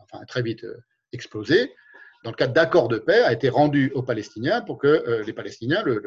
enfin 0.00 0.24
très 0.26 0.42
vite 0.42 0.66
explosé, 1.12 1.72
dans 2.24 2.30
le 2.30 2.36
cadre 2.36 2.54
d'accords 2.54 2.88
de 2.88 2.98
paix, 2.98 3.20
a 3.22 3.32
été 3.32 3.48
rendu 3.48 3.92
aux 3.94 4.02
Palestiniens 4.02 4.60
pour 4.60 4.78
que 4.78 5.22
les 5.24 5.32
Palestiniens 5.32 5.82
le, 5.82 6.00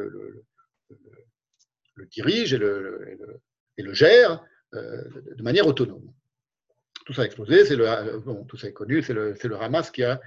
le, 1.95 2.06
dirigent 2.07 2.56
et 2.56 2.60
le, 2.60 3.93
gèrent 3.93 4.43
de 4.73 5.43
manière 5.43 5.68
autonome. 5.68 6.11
Tout 7.06 7.14
ça 7.14 7.22
a 7.22 7.26
explosé, 7.26 7.64
c'est 7.64 7.77
le, 7.77 8.19
bon, 8.19 8.43
tout 8.45 8.57
ça 8.57 8.68
est 8.68 8.73
connu, 8.73 9.01
c'est 9.01 9.14
le, 9.14 9.61
Hamas 9.61 9.91
qui 9.91 10.03
a 10.03 10.11
euh, 10.14 10.18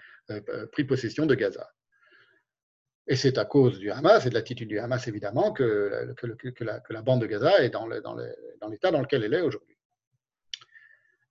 pris 0.72 0.84
possession 0.84 1.26
de 1.26 1.34
Gaza. 1.34 1.68
Et 3.08 3.16
c'est 3.16 3.36
à 3.38 3.44
cause 3.44 3.78
du 3.78 3.90
Hamas 3.90 4.24
et 4.26 4.30
de 4.30 4.34
l'attitude 4.34 4.68
du 4.68 4.78
Hamas, 4.78 5.08
évidemment, 5.08 5.52
que, 5.52 6.14
que, 6.16 6.64
la, 6.64 7.02
bande 7.02 7.20
de 7.22 7.26
Gaza 7.26 7.62
est 7.64 7.70
dans, 7.70 7.86
l'état 7.86 8.90
dans, 8.92 9.00
lequel 9.00 9.24
elle 9.24 9.34
est 9.34 9.40
aujourd'hui. 9.40 9.76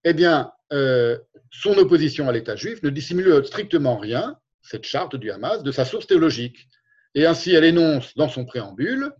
Eh 0.04 0.14
bien, 0.14 0.52
euh, 0.74 1.18
son 1.50 1.78
opposition 1.78 2.28
à 2.28 2.32
l'État 2.32 2.56
juif 2.56 2.84
ne 2.84 2.90
dissimule 2.90 3.46
strictement 3.46 3.98
rien, 3.98 4.38
cette 4.62 4.84
charte 4.84 5.16
du 5.16 5.32
Hamas, 5.32 5.64
de 5.64 5.72
sa 5.72 5.86
source 5.86 6.08
théologique. 6.08 6.68
Et 7.16 7.26
ainsi, 7.26 7.54
elle 7.54 7.66
énonce 7.66 8.16
dans 8.16 8.30
son 8.30 8.46
préambule 8.46 9.14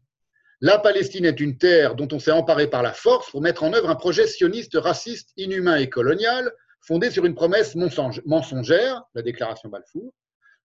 La 0.60 0.78
Palestine 0.78 1.26
est 1.26 1.40
une 1.40 1.58
terre 1.58 1.96
dont 1.96 2.08
on 2.12 2.20
s'est 2.20 2.32
emparé 2.32 2.70
par 2.70 2.84
la 2.84 2.94
force 2.94 3.32
pour 3.32 3.42
mettre 3.42 3.64
en 3.64 3.74
œuvre 3.74 3.90
un 3.90 3.96
projet 3.96 4.28
sioniste, 4.28 4.76
raciste, 4.76 5.32
inhumain 5.38 5.78
et 5.78 5.90
colonial, 5.90 6.52
fondé 6.82 7.12
sur 7.12 7.26
une 7.26 7.36
promesse 7.36 7.76
mensongère, 7.76 9.04
la 9.14 9.22
déclaration 9.22 9.70
Balfour, 9.70 10.14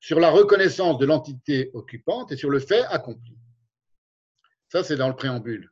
sur 0.01 0.21
la 0.21 0.31
reconnaissance 0.31 0.99
de 0.99 1.07
l'entité 1.07 1.71
occupante 1.75 2.33
et 2.33 2.37
sur 2.37 2.51
le 2.51 2.59
fait 2.59 2.85
accompli. 2.85 3.37
Ça, 4.69 4.83
c'est 4.83 4.97
dans 4.97 5.09
le 5.09 5.17
préambule 5.17 5.71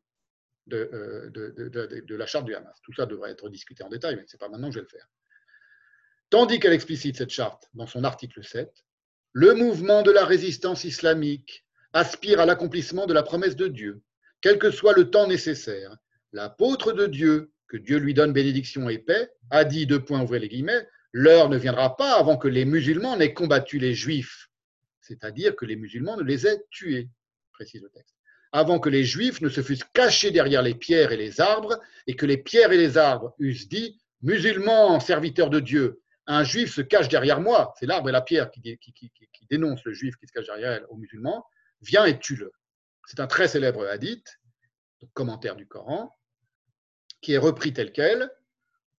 de, 0.67 0.91
euh, 0.93 1.31
de, 1.31 2.15
la 2.15 2.27
charte 2.27 2.45
du 2.45 2.55
Hamas. 2.55 2.81
Tout 2.83 2.93
ça 2.95 3.07
devrait 3.07 3.31
être 3.31 3.49
discuté 3.49 3.83
en 3.83 3.89
détail, 3.89 4.17
mais 4.17 4.25
ce 4.27 4.37
n'est 4.37 4.39
pas 4.39 4.49
maintenant 4.49 4.69
que 4.69 4.75
je 4.75 4.79
vais 4.81 4.87
le 4.91 4.99
faire. 4.99 5.09
Tandis 6.31 6.59
qu'elle 6.59 6.73
explicite 6.73 7.17
cette 7.17 7.31
charte 7.31 7.69
dans 7.75 7.87
son 7.87 8.05
article 8.05 8.43
7, 8.43 8.71
le 9.33 9.55
mouvement 9.55 10.03
de 10.03 10.11
la 10.11 10.25
résistance 10.25 10.85
islamique 10.85 11.67
aspire 11.93 12.41
à 12.41 12.47
l'accomplissement 12.47 13.07
de 13.07 13.15
la 13.15 13.23
promesse 13.23 13.57
de 13.57 13.69
Dieu, 13.69 14.03
quel 14.41 14.59
que 14.59 14.71
soit 14.71 14.95
le 14.95 15.11
temps 15.11 15.27
nécessaire. 15.27 15.97
L'apôtre 16.33 16.93
de 16.93 17.07
Dieu, 17.07 17.53
que 17.75 17.79
Dieu 17.81 17.99
lui 17.99 18.15
donne 18.15 18.33
bénédiction 18.33 18.89
et 18.89 18.99
paix, 18.99 19.31
a 19.51 19.65
dit, 19.65 19.85
deux 19.85 19.99
points, 19.99 20.25
les 20.31 20.49
guillemets, 20.49 20.87
L'heure 21.11 21.49
ne 21.49 21.57
viendra 21.57 21.97
pas 21.97 22.19
avant 22.19 22.37
que 22.37 22.47
les 22.47 22.65
musulmans 22.65 23.17
n'aient 23.17 23.35
combattu 23.35 23.79
les 23.81 23.95
juifs, 23.95 24.49
c'est-à-dire 25.01 25.57
que 25.57 25.65
les 25.65 25.75
musulmans 25.75 26.17
ne 26.17 26.23
les 26.23 26.47
aient 26.47 26.63
tués, 26.71 27.09
précise 27.53 27.83
le 27.83 27.89
texte. 27.89 28.15
Avant 28.53 28.79
que 28.79 28.89
les 28.89 29.05
juifs 29.05 29.41
ne 29.41 29.49
se 29.49 29.61
fussent 29.61 29.85
cachés 29.93 30.31
derrière 30.31 30.63
les 30.63 30.75
pierres 30.75 31.11
et 31.11 31.17
les 31.17 31.41
arbres, 31.41 31.81
et 32.07 32.15
que 32.15 32.27
les 32.27 32.37
pierres 32.37 32.71
et 32.71 32.77
les 32.77 32.97
arbres 32.97 33.35
eussent 33.41 33.69
dit 33.69 34.01
Musulmans, 34.23 35.01
serviteurs 35.01 35.51
de 35.51 35.59
Dieu, 35.59 36.01
un 36.27 36.45
juif 36.45 36.73
se 36.73 36.81
cache 36.81 37.09
derrière 37.09 37.41
moi. 37.41 37.75
C'est 37.79 37.87
l'arbre 37.87 38.09
et 38.09 38.13
la 38.13 38.23
pierre 38.23 38.53
qui, 38.53 38.79
dénoncent 39.51 39.85
le 39.85 39.93
juif 39.93 40.15
qui 40.17 40.29
se 40.29 40.33
cache 40.33 40.47
derrière 40.47 40.73
elle 40.73 40.87
aux 40.91 40.97
musulmans. 40.97 41.45
Viens 41.81 42.05
et 42.05 42.19
tue-le. 42.21 42.53
C'est 43.07 43.19
un 43.19 43.27
très 43.27 43.49
célèbre 43.49 43.85
hadith, 43.87 44.39
commentaire 45.13 45.57
du 45.57 45.67
Coran, 45.67 46.17
qui 47.25 47.33
est 47.33 47.39
repris 47.39 47.73
tel 47.73 47.91
quel 47.91 48.31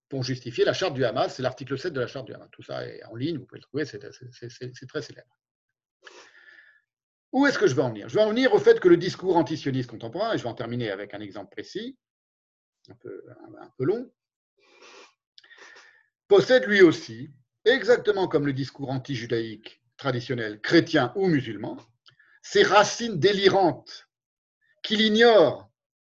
pour 0.09 0.23
justifier 0.23 0.65
la 0.65 0.73
charte 0.73 0.95
du 0.95 1.05
Hamas. 1.05 1.35
C'est 1.35 1.43
l'article 1.43 1.77
7 1.77 1.93
de 1.93 1.99
la 1.99 2.07
charte 2.07 2.25
du 2.25 2.33
Hamas. 2.33 2.49
Tout 2.51 2.63
ça 2.63 2.85
est 2.85 3.03
en 3.03 3.15
ligne, 3.15 3.37
vous 3.37 3.45
pouvez 3.45 3.59
le 3.59 3.63
trouver, 3.63 3.85
c'est 3.85 3.99
très 4.87 5.01
célèbre. 5.01 5.37
Où 7.31 7.45
est-ce 7.45 7.59
que 7.59 7.67
je 7.67 7.75
veux 7.75 7.83
en 7.83 7.89
venir? 7.89 8.09
Je 8.09 8.15
veux 8.15 8.21
en 8.21 8.29
venir 8.29 8.53
au 8.53 8.59
fait 8.59 8.79
que 8.79 8.87
le 8.87 8.97
discours 8.97 9.37
antisioniste 9.37 9.91
contemporain, 9.91 10.33
et 10.33 10.37
je 10.37 10.43
vais 10.43 10.49
en 10.49 10.55
terminer 10.55 10.89
avec 10.89 11.13
un 11.13 11.19
exemple 11.19 11.51
précis, 11.51 11.97
un 12.89 12.95
peu, 12.95 13.23
un 13.59 13.69
peu 13.77 13.85
long, 13.85 14.11
possède 16.27 16.65
lui 16.65 16.81
aussi, 16.81 17.29
exactement 17.63 18.27
comme 18.27 18.47
le 18.47 18.53
discours 18.53 18.89
anti-judaïque 18.89 19.83
traditionnel, 19.97 20.61
chrétien 20.61 21.13
ou 21.15 21.27
musulman, 21.27 21.77
ses 22.41 22.63
racines 22.63 23.19
délirantes 23.19 24.07
qu'il 24.81 25.01
ignore 25.01 25.64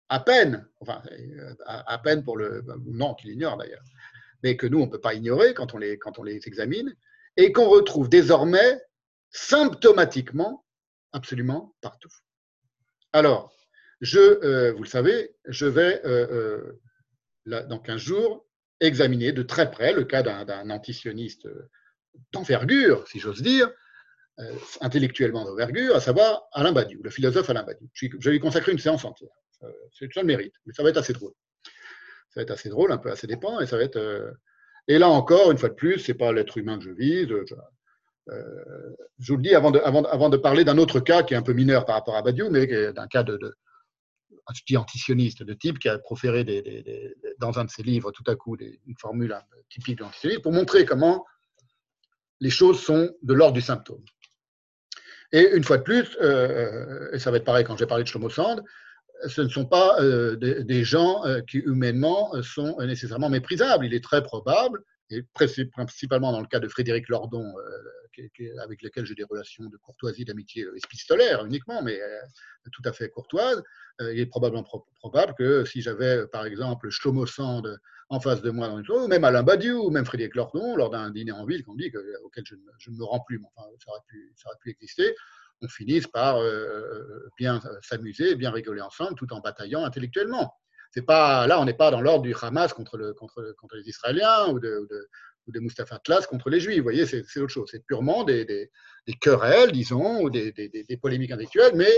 à 0.09 0.21
peine, 0.21 0.67
enfin, 0.81 1.03
euh, 1.13 1.55
à, 1.67 1.99
peine 1.99 2.25
pour 2.25 2.37
le. 2.37 2.65
Non, 2.87 3.15
qu'il 3.15 3.31
ignore 3.31 3.57
d'ailleurs, 3.57 3.83
mais 4.43 4.57
que 4.57 4.67
nous, 4.67 4.81
on 4.81 4.87
ne 4.87 4.91
peut 4.91 5.01
pas 5.01 5.15
ignorer 5.15 5.55
quand 5.55 5.75
on 5.75 5.79
les, 5.79 5.99
quand 5.99 6.19
on 6.19 6.23
les 6.23 6.47
examine, 6.47 6.95
et 7.37 7.53
qu'on 7.53 7.69
retrouve 7.69 8.09
désormais 8.09 8.81
symptomatiquement 9.31 10.65
absolument 11.13 11.75
partout. 11.81 12.13
Alors, 13.13 13.53
je, 14.01 14.19
euh, 14.19 14.73
vous 14.73 14.83
le 14.83 14.89
savez, 14.89 15.35
je 15.47 15.67
vais, 15.67 16.01
euh, 16.05 16.81
dans 17.47 17.79
15 17.79 18.01
jours, 18.01 18.47
examiner 18.81 19.33
de 19.33 19.43
très 19.43 19.71
près 19.71 19.93
le 19.93 20.05
cas 20.05 20.23
d'un 20.23 20.71
antisioniste 20.71 21.49
d'envergure, 22.33 23.09
si 23.09 23.19
j'ose 23.19 23.41
dire, 23.41 23.71
intellectuellement 24.83 25.47
d'envergure, 25.47 25.97
à 25.97 26.01
savoir 26.01 26.47
Alain 26.53 26.73
Badiou, 26.73 27.03
le 27.03 27.09
philosophe 27.09 27.49
Alain 27.49 27.63
Badiou. 27.63 27.89
Je 27.95 28.09
vais 28.09 28.33
lui 28.33 28.41
consacrer 28.41 28.73
une 28.73 28.79
séance 28.79 29.05
entière. 29.07 29.31
Euh, 29.63 29.73
c'est 29.93 30.13
ça 30.13 30.21
le 30.21 30.27
mérite, 30.27 30.55
mais 30.65 30.73
ça 30.73 30.83
va 30.83 30.91
être 30.91 30.97
assez 30.97 31.13
drôle. 31.13 31.33
Ça 32.31 32.41
va 32.41 32.43
être 32.43 32.51
assez 32.51 32.69
drôle, 32.69 32.93
un 32.93 32.99
peu 32.99 33.11
assez 33.11 33.27
dépend, 33.27 33.61
et 33.61 33.67
ça 33.67 33.77
va 33.77 33.85
être. 33.85 33.97
Euh, 33.97 34.31
et 34.89 34.99
là 34.99 35.09
encore, 35.09 35.51
une 35.51 35.59
fois 35.59 35.69
de 35.69 35.75
plus, 35.75 35.99
c'est 35.99 36.15
pas 36.15 36.33
l'être 36.33 36.59
humain 36.59 36.79
que 36.79 36.85
je 36.85 36.91
vise. 36.91 37.29
Euh, 38.29 38.97
je 39.19 39.33
vous 39.33 39.37
le 39.37 39.43
dis 39.43 39.55
avant 39.55 39.71
de, 39.71 39.79
avant, 39.79 40.29
de 40.29 40.37
parler 40.37 40.65
d'un 40.65 40.79
autre 40.79 41.01
cas 41.01 41.23
qui 41.23 41.35
est 41.35 41.37
un 41.37 41.43
peu 41.43 41.53
mineur 41.53 41.85
par 41.87 41.95
rapport 41.95 42.17
à 42.17 42.23
Badiou, 42.23 42.51
mais 42.51 42.67
d'un 42.93 43.07
cas 43.07 43.23
de, 43.23 43.37
de 43.37 43.55
antisioniste, 44.77 45.43
de 45.43 45.55
type 45.55 45.79
qui 45.79 45.89
a 45.89 45.99
proféré 45.99 46.45
des, 46.45 47.15
dans 47.39 47.59
un 47.59 47.65
de 47.65 47.71
ses 47.71 47.83
livres 47.83 48.13
tout 48.13 48.25
à 48.27 48.37
coup 48.37 48.57
une 48.61 48.97
formule 48.99 49.37
typique 49.71 49.99
de 49.99 50.05
l'antisionisme 50.05 50.43
pour 50.43 50.53
montrer 50.53 50.85
comment 50.85 51.25
les 52.41 52.51
choses 52.51 52.81
sont 52.81 53.13
de 53.23 53.35
l'ordre 53.35 53.55
du 53.55 53.61
symptôme. 53.61 54.05
Et 55.33 55.51
une 55.55 55.65
fois 55.65 55.79
de 55.79 55.83
plus, 55.83 56.17
et 57.13 57.19
ça 57.19 57.31
va 57.31 57.39
être 57.39 57.45
pareil 57.45 57.65
quand 57.65 57.77
j'ai 57.77 57.87
parlé 57.87 58.05
de 58.05 58.09
Shlomo 58.09 58.31
Sand, 58.31 58.63
ce 59.27 59.41
ne 59.41 59.49
sont 59.49 59.67
pas 59.67 60.01
euh, 60.01 60.37
des, 60.37 60.85
gens 60.85 61.25
euh, 61.25 61.41
qui 61.41 61.59
humainement 61.59 62.35
euh, 62.35 62.43
sont 62.43 62.77
nécessairement 62.81 63.31
méprisables. 63.31 63.87
Il 63.87 63.95
est 63.95 64.05
très 64.05 64.23
probable, 64.23 64.83
et 65.11 65.23
principalement 65.33 66.33
dans 66.33 66.41
le 66.41 66.47
cas 66.47 66.61
de 66.61 66.69
Frédéric 66.69 67.09
Lordon, 67.09 67.55
avec 68.65 68.83
lequel 68.83 69.05
j'ai 69.05 69.15
des 69.15 69.25
relations 69.25 69.65
de 69.67 69.77
courtoisie, 69.77 70.25
d'amitié 70.25 70.67
épistolaire 70.75 71.45
uniquement, 71.45 71.81
mais 71.83 72.01
tout 72.73 72.83
à 72.85 72.93
fait 72.93 73.09
courtoise, 73.11 73.63
il 74.01 74.19
est 74.19 74.27
probablement 74.27 74.65
probable 74.99 75.35
que 75.39 75.65
si 75.65 75.81
j'avais, 75.81 76.27
par 76.27 76.45
exemple, 76.45 76.91
Shlomo 76.91 77.25
Sand 77.25 77.79
en 78.09 78.19
face 78.19 78.43
de 78.43 78.51
moi, 78.51 78.67
dans 78.67 78.81
ou 78.81 79.07
même 79.07 79.23
Alain 79.23 79.45
Badiou, 79.45 79.87
ou 79.87 79.91
même 79.91 80.07
Frédéric 80.07 80.35
Lordon, 80.35 80.75
lors 80.75 80.91
d'un 80.91 81.11
dîner 81.11 81.31
en 81.31 81.45
ville, 81.45 81.63
qu'on 81.63 81.77
dit 81.77 81.93
auquel 82.25 82.43
je 82.45 82.91
ne, 82.91 82.97
me 82.97 83.05
rends 83.05 83.21
plus, 83.21 83.39
mais 83.39 83.47
enfin, 83.55 83.69
ça 83.85 83.93
aurait 84.49 84.59
pu 84.61 84.71
exister, 84.71 85.15
on 85.63 85.69
finisse 85.69 86.07
par 86.07 86.39
euh, 86.39 87.29
bien 87.39 87.61
s'amuser, 87.83 88.35
bien 88.35 88.51
rigoler 88.51 88.81
ensemble, 88.81 89.15
tout 89.17 89.33
en 89.33 89.41
bataillant 89.41 89.85
intellectuellement. 89.85 90.55
C'est 90.91 91.03
pas 91.03 91.47
là, 91.47 91.61
on 91.61 91.65
n'est 91.65 91.75
pas 91.75 91.91
dans 91.91 92.01
l'ordre 92.01 92.23
du 92.23 92.35
Hamas 92.41 92.73
contre, 92.73 92.97
le, 92.97 93.13
contre, 93.15 93.55
contre 93.59 93.77
les 93.77 93.89
Israéliens 93.89 94.49
ou 94.49 94.61
de, 94.61 94.89
ou 95.47 95.53
Mustafa 95.61 95.97
Atlas 95.97 96.27
contre 96.27 96.51
les 96.51 96.61
Juifs. 96.61 96.79
Vous 96.79 96.83
voyez, 96.83 97.07
c'est 97.07 97.41
autre 97.41 97.53
chose. 97.53 97.69
C'est 97.71 97.85
purement 97.85 98.25
des, 98.25 98.45
des, 98.45 98.71
querelles, 99.21 99.73
disons, 99.73 100.23
ou 100.23 100.31
des, 100.31 100.53
des, 100.53 100.97
polémiques 100.97 101.31
intellectuelles, 101.31 101.75
mais 101.75 101.91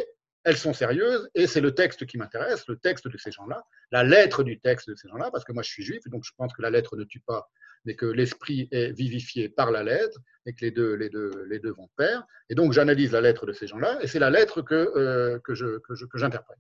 elles 0.44 0.56
sont 0.56 0.72
sérieuses 0.72 1.28
et 1.35 1.47
c'est 1.47 1.60
le 1.60 1.74
texte 1.74 2.06
qui 2.06 2.16
m'intéresse, 2.16 2.66
le 2.68 2.78
texte 2.78 3.09
de 3.09 3.18
ces 3.18 3.30
gens-là, 3.32 3.62
la 3.90 4.05
lettre 4.05 4.43
du 4.43 4.60
texte 4.60 4.89
de 4.89 4.94
ces 4.94 5.09
gens-là, 5.09 5.30
parce 5.30 5.44
que 5.44 5.52
moi 5.52 5.62
je 5.62 5.70
suis 5.70 5.82
juif, 5.82 6.01
donc 6.06 6.24
je 6.24 6.32
pense 6.36 6.52
que 6.55 6.62
la 6.62 6.70
lettre 6.70 6.97
ne 6.97 7.05
tue 7.05 7.20
pas 7.20 7.48
mais 7.85 7.95
que 7.95 8.07
l'esprit 8.07 8.69
est 8.71 8.93
vivifié 8.93 9.49
par 9.49 9.71
la 9.71 9.83
lettre 9.83 10.19
et 10.47 10.53
que 10.53 10.65
les 10.65 10.71
deux, 10.71 10.95
les 10.95 11.11
deux, 11.11 11.45
les 11.49 11.59
deux 11.59 11.73
vont 11.73 11.89
pair. 11.97 12.25
Et 12.49 12.55
donc, 12.55 12.73
j'analyse 12.73 13.13
la 13.13 13.21
lettre 13.21 13.47
de 13.47 13.53
ces 13.53 13.67
gens-là 13.67 13.99
et 14.01 14.07
c'est 14.07 14.19
la 14.19 14.31
lettre 14.31 14.63
que, 14.63 14.75
euh, 14.75 15.39
que, 15.41 15.55
je, 15.55 15.79
que, 15.79 15.95
j'interprète. 16.15 16.59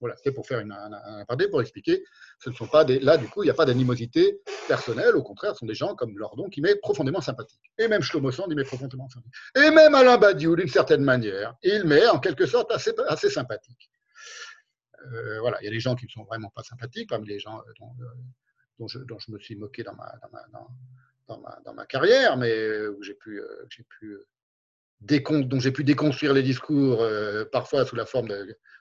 Voilà, 0.00 0.14
c'est 0.22 0.32
pour 0.32 0.46
faire 0.46 0.60
une, 0.60 0.72
un, 0.72 1.24
un 1.26 1.36
pour 1.50 1.62
expliquer. 1.62 2.04
Ce 2.38 2.50
ne 2.50 2.54
sont 2.54 2.66
pas 2.66 2.84
des, 2.84 2.98
là, 2.98 3.16
du 3.16 3.28
coup, 3.28 3.42
il 3.42 3.46
n'y 3.46 3.50
a 3.50 3.54
pas 3.54 3.64
d'animosité 3.64 4.40
personnelle. 4.68 5.16
Au 5.16 5.22
contraire, 5.22 5.54
ce 5.54 5.60
sont 5.60 5.66
des 5.66 5.74
gens 5.74 5.94
comme 5.94 6.18
Lordon 6.18 6.50
qui 6.50 6.60
m'est 6.60 6.76
profondément 6.76 7.22
sympathique. 7.22 7.62
Et 7.78 7.88
même 7.88 8.02
Shlomo 8.02 8.30
Sand, 8.30 8.48
il 8.50 8.56
m'est 8.56 8.64
profondément 8.64 9.08
sympathique. 9.08 9.34
Et 9.56 9.70
même 9.70 9.94
Alain 9.94 10.18
Badiou, 10.18 10.54
d'une 10.54 10.68
certaine 10.68 11.02
manière, 11.02 11.54
il 11.62 11.84
m'est 11.84 12.06
en 12.08 12.18
quelque 12.18 12.44
sorte 12.44 12.70
assez, 12.72 12.92
assez 13.08 13.30
sympathique. 13.30 13.90
Euh, 15.12 15.40
voilà, 15.40 15.58
il 15.62 15.64
y 15.64 15.68
a 15.68 15.70
des 15.70 15.80
gens 15.80 15.94
qui 15.94 16.06
ne 16.06 16.10
sont 16.10 16.24
vraiment 16.24 16.50
pas 16.50 16.62
sympathiques, 16.62 17.08
parmi 17.08 17.26
les 17.28 17.38
gens 17.38 17.58
euh, 17.58 17.72
dont, 17.78 17.92
dont 18.78 18.88
je, 18.88 18.98
me 19.30 19.38
suis 19.38 19.56
moqué 19.56 19.82
dans 19.82 19.94
ma, 19.94 20.12
dans 20.22 20.28
ma, 20.30 20.68
dans, 21.28 21.38
ma, 21.38 21.58
dans 21.64 21.74
ma 21.74 21.86
carrière, 21.86 22.36
mais 22.36 22.52
euh, 22.52 22.96
où 22.96 23.02
j'ai 23.02 23.14
pu, 23.14 23.40
euh, 23.40 23.66
pu 23.88 24.12
euh, 24.12 25.42
dont 25.42 25.60
j'ai 25.60 25.72
pu 25.72 25.84
déconstruire 25.84 26.32
les 26.32 26.42
discours, 26.42 27.06
parfois 27.52 27.84
sous 27.84 27.96
la 27.96 28.06
forme 28.06 28.28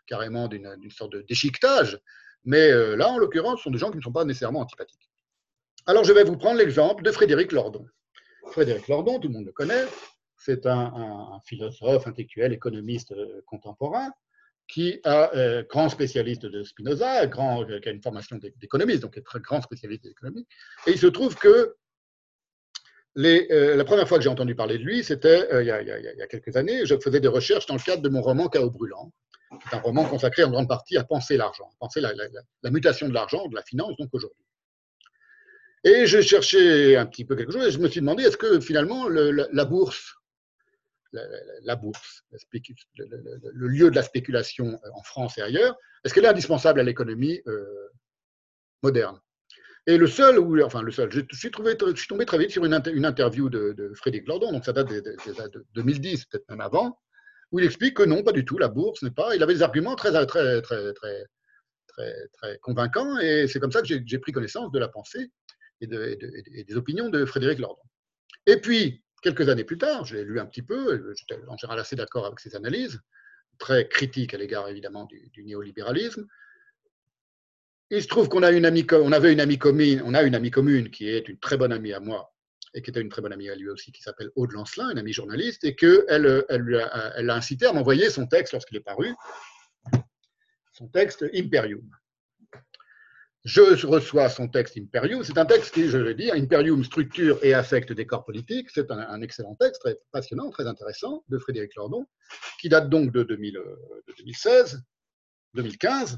carrément 0.07 0.47
d'une 0.47 0.91
sorte 0.91 1.11
de 1.11 1.22
déchiquetage. 1.22 1.99
Mais 2.45 2.72
là, 2.95 3.09
en 3.09 3.17
l'occurrence, 3.17 3.59
ce 3.59 3.63
sont 3.63 3.72
des 3.72 3.77
gens 3.77 3.91
qui 3.91 3.97
ne 3.97 4.01
sont 4.01 4.13
pas 4.13 4.23
nécessairement 4.23 4.61
antipathiques. 4.61 5.09
Alors, 5.88 6.03
je 6.03 6.13
vais 6.13 6.23
vous 6.23 6.38
prendre 6.38 6.57
l'exemple 6.57 7.03
de 7.03 7.11
Frédéric 7.11 7.51
Lordon. 7.51 7.85
Frédéric 8.51 8.88
Lordon, 8.88 9.19
tout 9.19 9.27
le 9.27 9.34
monde 9.34 9.45
le 9.45 9.51
connaît, 9.51 9.85
c'est 10.38 10.65
un, 10.67 11.39
philosophe, 11.45 12.07
intellectuel, 12.07 12.53
économiste 12.53 13.13
contemporain, 13.45 14.09
qui 14.67 14.89
est 14.89 15.01
euh, 15.05 15.63
grand 15.69 15.89
spécialiste 15.89 16.45
de 16.45 16.63
Spinoza, 16.63 17.23
euh, 17.23 17.79
qui 17.79 17.89
a 17.89 17.91
une 17.91 18.01
formation 18.01 18.37
d'économiste, 18.37 19.01
donc 19.01 19.17
est 19.17 19.21
très 19.21 19.39
grand 19.39 19.61
spécialiste 19.61 20.03
d'économie. 20.03 20.47
Et 20.87 20.91
il 20.91 20.97
se 20.97 21.07
trouve 21.07 21.35
que 21.35 21.75
euh, 23.17 23.75
la 23.75 23.85
première 23.85 24.07
fois 24.07 24.17
que 24.17 24.23
j'ai 24.23 24.29
entendu 24.29 24.55
parler 24.55 24.77
de 24.77 24.83
lui, 24.83 25.03
c'était 25.03 25.47
il, 25.61 25.67
y 25.67 25.71
a 25.71 26.27
quelques 26.27 26.55
années. 26.55 26.85
Je 26.85 26.95
faisais 26.99 27.19
des 27.19 27.27
recherches 27.27 27.65
dans 27.67 27.75
le 27.75 27.81
cadre 27.81 28.01
de 28.01 28.09
mon 28.09 28.21
roman 28.21 28.49
Chaos 28.49 28.71
brûlant, 28.71 29.11
qui 29.51 29.69
est 29.71 29.77
un 29.77 29.81
roman 29.81 30.05
consacré 30.05 30.43
en 30.43 30.49
grande 30.49 30.67
partie 30.67 30.97
à 30.97 31.03
penser 31.03 31.37
l'argent, 31.37 31.69
penser 31.79 32.01
la, 32.01 32.11
mutation 32.71 33.07
de 33.07 33.13
l'argent, 33.13 33.47
de 33.47 33.55
la 33.55 33.63
finance, 33.63 33.95
donc 33.97 34.09
aujourd'hui. 34.13 34.43
Et 35.83 36.07
je 36.07 36.19
cherchais 36.19 36.95
un 36.95 37.05
petit 37.05 37.25
peu 37.25 37.35
quelque 37.35 37.53
chose 37.53 37.67
et 37.67 37.71
je 37.71 37.77
me 37.77 37.87
suis 37.87 37.99
demandé 37.99 38.23
est-ce 38.23 38.37
que 38.37 38.59
finalement 38.59 39.07
la, 39.07 39.65
bourse 39.65 40.15
la, 41.63 41.75
bourse, 41.75 42.23
le, 42.97 43.67
lieu 43.67 43.89
de 43.89 43.95
la 43.95 44.03
spéculation 44.03 44.79
en 44.93 45.03
France 45.03 45.37
et 45.37 45.41
ailleurs, 45.41 45.75
est-ce 46.03 46.13
qu'elle 46.13 46.25
est 46.25 46.29
indispensable 46.29 46.79
à 46.79 46.83
l'économie 46.83 47.41
moderne? 48.83 49.19
Et 49.87 49.97
le 49.97 50.07
seul, 50.07 50.39
enfin 50.63 50.81
le 50.81 50.91
seul, 50.91 51.11
je, 51.11 51.21
suis, 51.33 51.51
tombé 51.51 51.77
très 51.77 52.37
vite 52.39 52.49
sur 52.49 52.65
une, 52.65 52.73
interview 52.73 53.49
de, 53.49 53.91
Frédéric 53.95 54.27
Lordon, 54.27 54.51
donc 54.51 54.65
ça 54.65 54.73
date 54.73 54.89
de, 54.89 55.65
2010, 55.75 56.25
peut-être 56.25 56.49
même 56.49 56.61
avant, 56.61 56.99
où 57.51 57.59
il 57.59 57.65
explique 57.65 57.97
que 57.97 58.03
non, 58.03 58.23
pas 58.23 58.31
du 58.31 58.45
tout, 58.45 58.57
la 58.57 58.67
bourse 58.67 59.03
n'est 59.03 59.11
pas. 59.11 59.35
Il 59.35 59.43
avait 59.43 59.53
des 59.53 59.61
arguments 59.61 59.95
très 59.95 60.11
convaincants, 62.61 63.19
et 63.19 63.47
c'est 63.47 63.59
comme 63.59 63.71
ça 63.71 63.81
que 63.83 63.87
j'ai 63.87 64.19
pris 64.19 64.31
connaissance 64.31 64.71
de 64.71 64.79
la 64.79 64.87
pensée 64.87 65.31
et, 65.81 65.87
des 65.87 66.75
opinions 66.75 67.09
de 67.09 67.23
Frédéric 67.25 67.59
Lordon. 67.59 67.81
Et 68.47 68.57
puis, 68.57 69.03
quelques 69.26 69.49
années 69.49 69.64
plus 69.64 69.80
tard, 69.80 70.06
j'ai 70.06 70.23
lu 70.23 70.39
un 70.39 70.45
petit 70.45 70.61
peu, 70.61 71.14
j'étais 71.18 71.41
en 71.47 71.57
général 71.57 71.80
assez 71.80 71.95
d'accord 71.95 72.27
avec 72.27 72.39
ses 72.39 72.56
analyses, 72.56 73.02
très 73.57 73.88
critiques 73.88 74.35
à 74.35 74.38
l'égard 74.38 74.69
évidemment 74.69 75.06
du, 75.06 75.43
néolibéralisme, 75.43 76.27
il 77.89 78.03
se 78.03 78.07
trouve 78.07 78.30
qu'on 78.30 78.43
a 78.43 78.52
une 78.52 78.65
amie, 78.65 78.85
on 78.91 79.11
avait 79.11 79.34
une 79.34 79.39
amie 79.39 79.57
commune, 79.57 80.03
on 80.06 80.14
a 80.14 80.22
une 80.22 80.35
amie 80.35 80.52
commune 80.52 80.91
qui 80.91 81.10
est 81.10 81.27
une 81.27 81.39
très 81.39 81.57
bonne 81.57 81.73
amie 81.73 81.93
à 81.93 81.99
moi 81.99 82.35
et 82.76 82.84
qui 82.84 82.91
était 82.91 83.02
une 83.02 83.10
très 83.10 83.23
bonne 83.23 83.34
amie 83.34 83.49
à 83.49 83.56
lui 83.56 83.69
aussi, 83.69 83.91
qui 83.91 84.03
s'appelle 84.03 84.30
Aude 84.35 84.52
Lancelin, 84.52 84.91
une 84.91 84.99
amie 84.99 85.14
journaliste, 85.14 85.64
et 85.64 85.76
qu'elle 85.76 86.06
elle, 86.49 86.89
elle 87.15 87.26
l'a 87.26 87.35
incité 87.35 87.65
à 87.65 87.73
m'envoyer 87.73 88.10
son 88.11 88.27
texte 88.27 88.53
lorsqu'il 88.53 88.77
est 88.77 88.81
paru, 88.81 89.15
son 90.73 90.88
texte 90.89 91.26
Imperium. 91.34 91.89
Je 93.45 93.85
reçois 93.85 94.27
son 94.30 94.47
texte 94.47 94.76
Imperium. 94.77 95.23
C'est 95.23 95.38
un 95.38 95.45
texte 95.45 95.73
qui, 95.73 95.88
je 95.88 95.99
le 95.99 96.15
dis, 96.15 96.31
Imperium, 96.31 96.84
structure 96.84 97.38
et 97.43 97.53
affecte 97.53 97.93
des 97.93 98.07
corps 98.07 98.26
politiques. 98.26 98.72
C'est 98.72 98.89
un, 98.89 99.22
excellent 99.22 99.55
texte, 99.55 99.81
très 99.81 99.97
passionnant, 100.11 100.49
très 100.49 100.65
intéressant, 100.65 101.23
de 101.30 101.38
Frédéric 101.38 101.76
Lordon, 101.76 102.07
qui 102.59 102.69
date 102.69 102.89
donc 102.89 103.11
de, 103.11 103.22
2000, 103.22 103.53
de 103.53 104.13
2016, 104.17 104.81
2015 105.53 106.17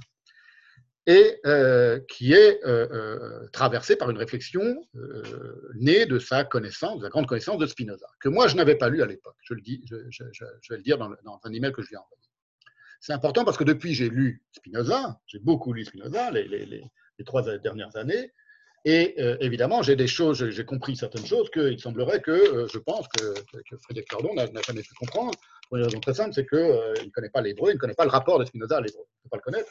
et 1.08 1.40
euh, 1.46 2.02
qui 2.10 2.34
est 2.34 2.62
euh, 2.66 2.88
euh, 2.92 3.48
traversé 3.54 3.96
par 3.96 4.10
une 4.10 4.18
réflexion 4.18 4.86
née 5.76 6.06
de 6.06 6.20
sa 6.20 6.44
connaissance, 6.44 7.00
de 7.00 7.04
sa 7.04 7.10
grande 7.10 7.28
connaissance 7.28 7.58
de 7.58 7.66
Spinoza, 7.66 8.08
que 8.20 8.28
moi 8.28 8.48
je 8.48 8.58
n'avais 8.58 8.76
pas 8.76 8.90
lu 8.90 9.02
à 9.02 9.06
l'époque. 9.06 9.38
Je, 9.42 9.54
le 9.54 9.62
vais 9.62 10.78
le 10.78 10.84
dire 10.84 10.98
dans, 10.98 11.40
un 11.44 11.54
email 11.54 11.72
que 11.72 11.82
je 11.82 11.88
lui 11.88 11.96
ai 11.96 11.98
envoyé. 11.98 12.22
C'est 13.00 13.14
important 13.14 13.46
parce 13.46 13.58
que 13.58 13.64
depuis 13.64 13.94
j'ai 13.94 14.10
lu 14.10 14.44
Spinoza, 14.52 15.18
j'ai 15.28 15.40
beaucoup 15.40 15.72
lu 15.72 15.86
Spinoza 15.86 16.30
les, 16.32 16.84
trois 17.26 17.44
dernières 17.58 17.96
années, 17.96 18.32
et 18.86 19.16
évidemment 19.42 19.82
j'ai 19.82 19.96
des 19.96 20.08
choses, 20.08 20.50
j'ai 20.50 20.66
compris 20.66 20.96
certaines 20.96 21.26
choses 21.26 21.50
qu'il 21.50 21.80
semblerait 21.80 22.22
que 22.22 22.68
je 22.72 22.78
pense 22.78 23.08
que, 23.10 23.34
Frédéric 23.82 24.10
Cardon 24.10 24.34
n'a 24.34 24.62
jamais 24.66 24.82
pu 24.82 24.94
comprendre. 24.94 25.34
Pour 25.68 25.78
une 25.78 25.84
raison 25.84 26.00
très 26.00 26.14
simple, 26.14 26.34
c'est 26.34 26.48
qu'il 26.48 26.60
ne 26.60 27.10
connaît 27.10 27.30
pas 27.30 27.42
l'hébreu, 27.42 27.72
il 27.72 27.74
ne 27.74 27.80
connaît 27.80 27.94
pas 27.94 28.06
le 28.06 28.12
rapport 28.12 28.40
de 28.40 28.46
Spinoza 28.46 28.78
à 28.78 28.82
l'hébreu. 28.82 29.04
Il 29.06 29.18
ne 29.18 29.24
peut 29.24 29.30
pas 29.32 29.38
le 29.38 29.42
connaître. 29.42 29.70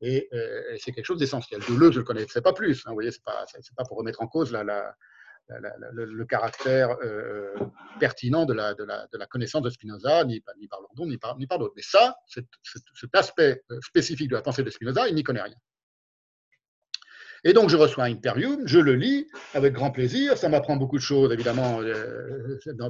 Et, 0.00 0.28
euh, 0.32 0.76
c'est 0.78 0.92
quelque 0.92 1.04
chose 1.04 1.18
d'essentiel. 1.18 1.60
Deleuze, 1.60 1.92
je 1.92 1.96
ne 1.96 2.00
le 2.00 2.04
connaissais 2.04 2.40
pas 2.40 2.52
plus. 2.52 2.80
Hein, 2.86 2.90
vous 2.90 2.94
voyez, 2.94 3.10
ce 3.10 3.18
n'est 3.18 3.24
pas, 3.24 3.44
pas, 3.76 3.84
pour 3.84 3.98
remettre 3.98 4.22
en 4.22 4.26
cause 4.26 4.52
le, 4.52 6.24
caractère 6.24 6.96
euh, 7.02 7.54
pertinent 7.98 8.46
de 8.46 8.54
la, 8.54 8.74
connaissance 9.26 9.62
de 9.62 9.70
Spinoza, 9.70 10.24
ni, 10.24 10.40
par 10.40 10.80
London, 10.80 11.06
ni 11.06 11.18
par, 11.18 11.36
par 11.48 11.58
d'autres. 11.58 11.74
Mais 11.76 11.82
ça, 11.82 12.16
cet 12.26 12.46
aspect 13.12 13.62
euh, 13.70 13.78
spécifique 13.82 14.30
de 14.30 14.36
la 14.36 14.42
pensée 14.42 14.62
de 14.62 14.70
Spinoza, 14.70 15.08
il 15.08 15.14
n'y 15.14 15.22
connaît 15.22 15.42
rien. 15.42 15.56
Et 17.44 17.52
donc, 17.52 17.70
je 17.70 17.76
reçois 17.76 18.04
Imperium, 18.04 18.60
je 18.66 18.78
le 18.78 18.94
lis 18.94 19.26
avec 19.54 19.72
grand 19.72 19.90
plaisir. 19.90 20.36
Ça 20.36 20.48
m'apprend 20.48 20.76
beaucoup 20.76 20.98
de 20.98 21.02
choses, 21.02 21.32
évidemment, 21.32 21.80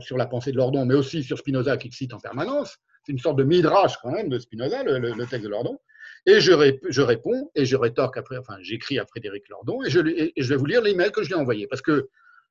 sur 0.01 0.17
la 0.17 0.27
pensée 0.27 0.53
de 0.53 0.57
Lordon, 0.57 0.85
mais 0.87 0.95
aussi 0.95 1.23
sur 1.23 1.39
Spinoza, 1.39 1.77
qu'il 1.77 1.93
cite 1.93 2.13
en 2.13 2.19
permanence. 2.19 2.77
C'est 3.05 3.13
une 3.13 3.19
sorte 3.19 3.39
de 3.39 3.45
midrash, 3.45 3.97
quand 4.03 4.11
même, 4.11 4.29
de 4.29 4.39
Spinoza, 4.39 4.83
le, 4.83 5.27
texte 5.27 5.45
de 5.45 5.49
Lordon. 5.49 5.79
Et 6.27 6.41
je, 6.41 6.53
réponds 7.01 7.51
et 7.55 7.65
je 7.65 7.77
rétorque 7.77 8.17
après, 8.17 8.37
enfin, 8.37 8.57
j'écris 8.61 8.99
à 8.99 9.07
Frédéric 9.07 9.49
Lordon 9.49 9.83
et 9.83 9.91
je, 9.91 10.01
vais 10.01 10.57
vous 10.57 10.67
lire 10.67 10.83
l'email 10.83 11.11
que 11.13 11.23
je 11.23 11.29
lui 11.29 11.35
ai 11.35 11.39
envoyé 11.39 11.67
parce 11.67 11.81
que 11.81 12.09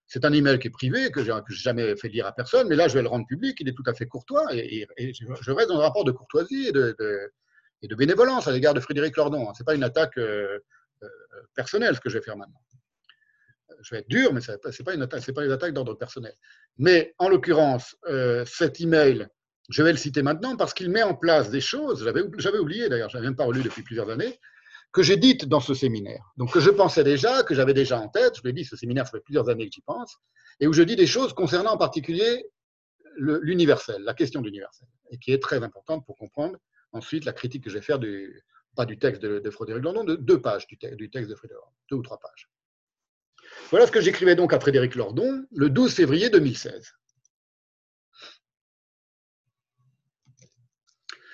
c'est 0.08 0.26
un 0.26 0.34
email 0.34 0.58
qui 0.58 0.70
est 0.70 0.72
privé, 0.72 1.12
que 1.12 1.24
je 1.24 1.32
n'ai 1.32 1.40
jamais 1.50 1.96
fait 1.96 2.08
lire 2.08 2.26
à 2.26 2.32
personne, 2.32 2.68
mais 2.68 2.76
là, 2.76 2.88
je 2.88 2.96
vais 2.96 3.04
le 3.04 3.10
rendre 3.10 3.28
public. 3.28 3.58
Il 3.60 3.70
est 3.70 3.74
tout 3.74 3.84
à 3.86 3.94
fait 3.94 4.08
courtois 4.08 4.48
et, 4.54 4.88
je 4.98 5.52
reste 5.52 5.70
dans 5.70 5.78
un 5.78 5.84
rapport 5.84 6.04
de 6.04 6.12
courtoisie 6.12 6.70
et 6.70 6.72
de, 6.72 6.96
de 7.84 7.96
bénévolence 7.96 8.48
à 8.48 8.52
l'égard 8.52 8.74
de 8.74 8.80
Frédéric 8.80 9.16
Lordon. 9.18 9.54
Ce 9.54 9.62
n'est 9.62 9.66
pas 9.66 9.76
une 9.76 9.84
attaque 9.84 10.18
euh, 10.18 10.58
euh, 11.04 11.08
personnelle 11.56 11.96
ce 11.96 12.02
que 12.02 12.10
je 12.10 12.18
vais 12.18 12.24
faire 12.24 12.38
maintenant. 12.38 12.62
Je 13.82 13.96
vais 13.96 14.02
être 14.02 14.10
dur, 14.10 14.34
mais 14.34 14.42
ce 14.42 14.52
n'est 14.52 14.58
pas, 14.58 14.94
une 14.94 15.02
attaque, 15.02 15.32
pas 15.32 15.46
une 15.46 15.52
attaque 15.52 15.74
d'ordre 15.74 15.94
personnel. 15.94 16.34
Mais 16.78 17.14
en 17.18 17.30
l'occurrence, 17.30 17.96
euh, 18.08 18.44
cet 18.46 18.82
email 18.82 19.30
je 19.70 19.84
vais 19.84 19.92
le 19.92 19.98
citer 19.98 20.24
maintenant 20.24 20.58
parce 20.58 20.74
qu'il 20.74 20.90
met 20.90 21.04
en 21.04 21.16
place 21.16 21.52
des 21.52 21.62
choses, 21.62 22.04
j'avais 22.04 22.58
oublié 22.60 22.90
d'ailleurs, 22.90 23.10
je 23.10 23.18
n'avais 23.18 23.28
même 23.28 23.36
pas 23.36 23.46
relu 23.46 23.62
depuis 23.62 23.84
plusieurs 23.84 24.10
années, 24.10 24.40
que 24.92 25.04
j'ai 25.04 25.18
dites 25.18 25.46
dans 25.46 25.60
ce 25.60 25.76
séminaire. 25.76 26.24
Donc 26.38 26.52
que 26.52 26.60
je 26.60 26.72
pensais 26.72 27.04
déjà, 27.04 27.44
que 27.44 27.54
j'avais 27.54 27.76
déjà 27.76 28.00
en 28.00 28.10
tête, 28.10 28.38
je 28.38 28.42
l'ai 28.44 28.54
dit, 28.54 28.66
ce 28.66 28.76
séminaire, 28.76 29.06
ça 29.06 29.12
fait 29.12 29.24
plusieurs 29.24 29.48
années 29.48 29.70
que 29.70 29.74
j'y 29.74 29.82
pense, 29.82 30.18
et 30.60 30.66
où 30.66 30.74
je 30.74 30.82
dis 30.82 30.96
des 30.96 31.06
choses 31.06 31.34
concernant 31.34 31.74
en 31.74 31.78
particulier 31.78 32.44
l'universel, 33.18 34.02
la 34.04 34.16
question 34.16 34.42
de 34.42 34.48
l'universel, 34.48 34.88
et 35.12 35.20
qui 35.20 35.32
est 35.32 35.42
très 35.42 35.62
importante 35.62 36.04
pour 36.06 36.18
comprendre 36.18 36.58
ensuite 36.92 37.26
la 37.26 37.34
critique 37.34 37.64
que 37.64 37.70
je 37.70 37.76
vais 37.76 37.84
faire, 37.84 38.00
du, 38.00 38.44
du 38.86 38.98
texte 38.98 39.22
de, 39.22 39.50
Frédéric 39.50 39.84
Lordon, 39.84 40.04
de 40.04 40.16
deux 40.16 40.42
pages 40.42 40.68
texte 40.68 41.30
de 41.30 41.36
Frédéric 41.36 41.64
deux 41.90 41.98
ou 41.98 42.02
trois 42.02 42.20
pages. 42.20 42.50
Voilà 43.70 43.88
ce 43.88 43.92
que 43.92 44.02
j'écrivais 44.02 44.36
donc 44.36 44.54
à 44.54 44.60
Frédéric 44.60 44.96
Lordon 44.96 45.46
le 45.52 45.70
12 45.70 45.94
février 45.94 46.30
2016. 46.30 46.94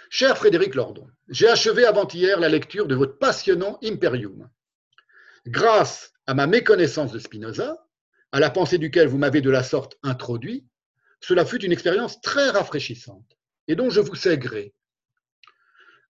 Cher 0.10 0.38
Frédéric 0.38 0.76
Lordon, 0.76 1.08
j'ai 1.28 1.48
achevé 1.48 1.86
avant-hier 1.86 2.40
la 2.40 2.48
lecture 2.48 2.88
de 2.88 2.96
votre 2.96 3.18
passionnant 3.18 3.78
Imperium. 3.84 4.50
Grâce 5.46 6.14
à 6.26 6.34
ma 6.34 6.48
méconnaissance 6.48 7.12
de 7.12 7.20
Spinoza, 7.20 7.86
à 8.32 8.40
la 8.40 8.50
pensée 8.50 8.78
duquel 8.78 9.08
vous 9.08 9.18
m'avez 9.18 9.42
de 9.42 9.50
la 9.50 9.64
sorte 9.64 9.98
introduit, 10.04 10.66
cela 11.20 11.46
fut 11.46 11.64
une 11.64 11.72
expérience 11.72 12.22
très 12.22 12.50
rafraîchissante 12.50 13.38
et 13.68 13.76
dont 13.76 13.90
je 13.90 14.02
vous 14.02 14.16
sais 14.16 14.38
gré. 14.38 14.74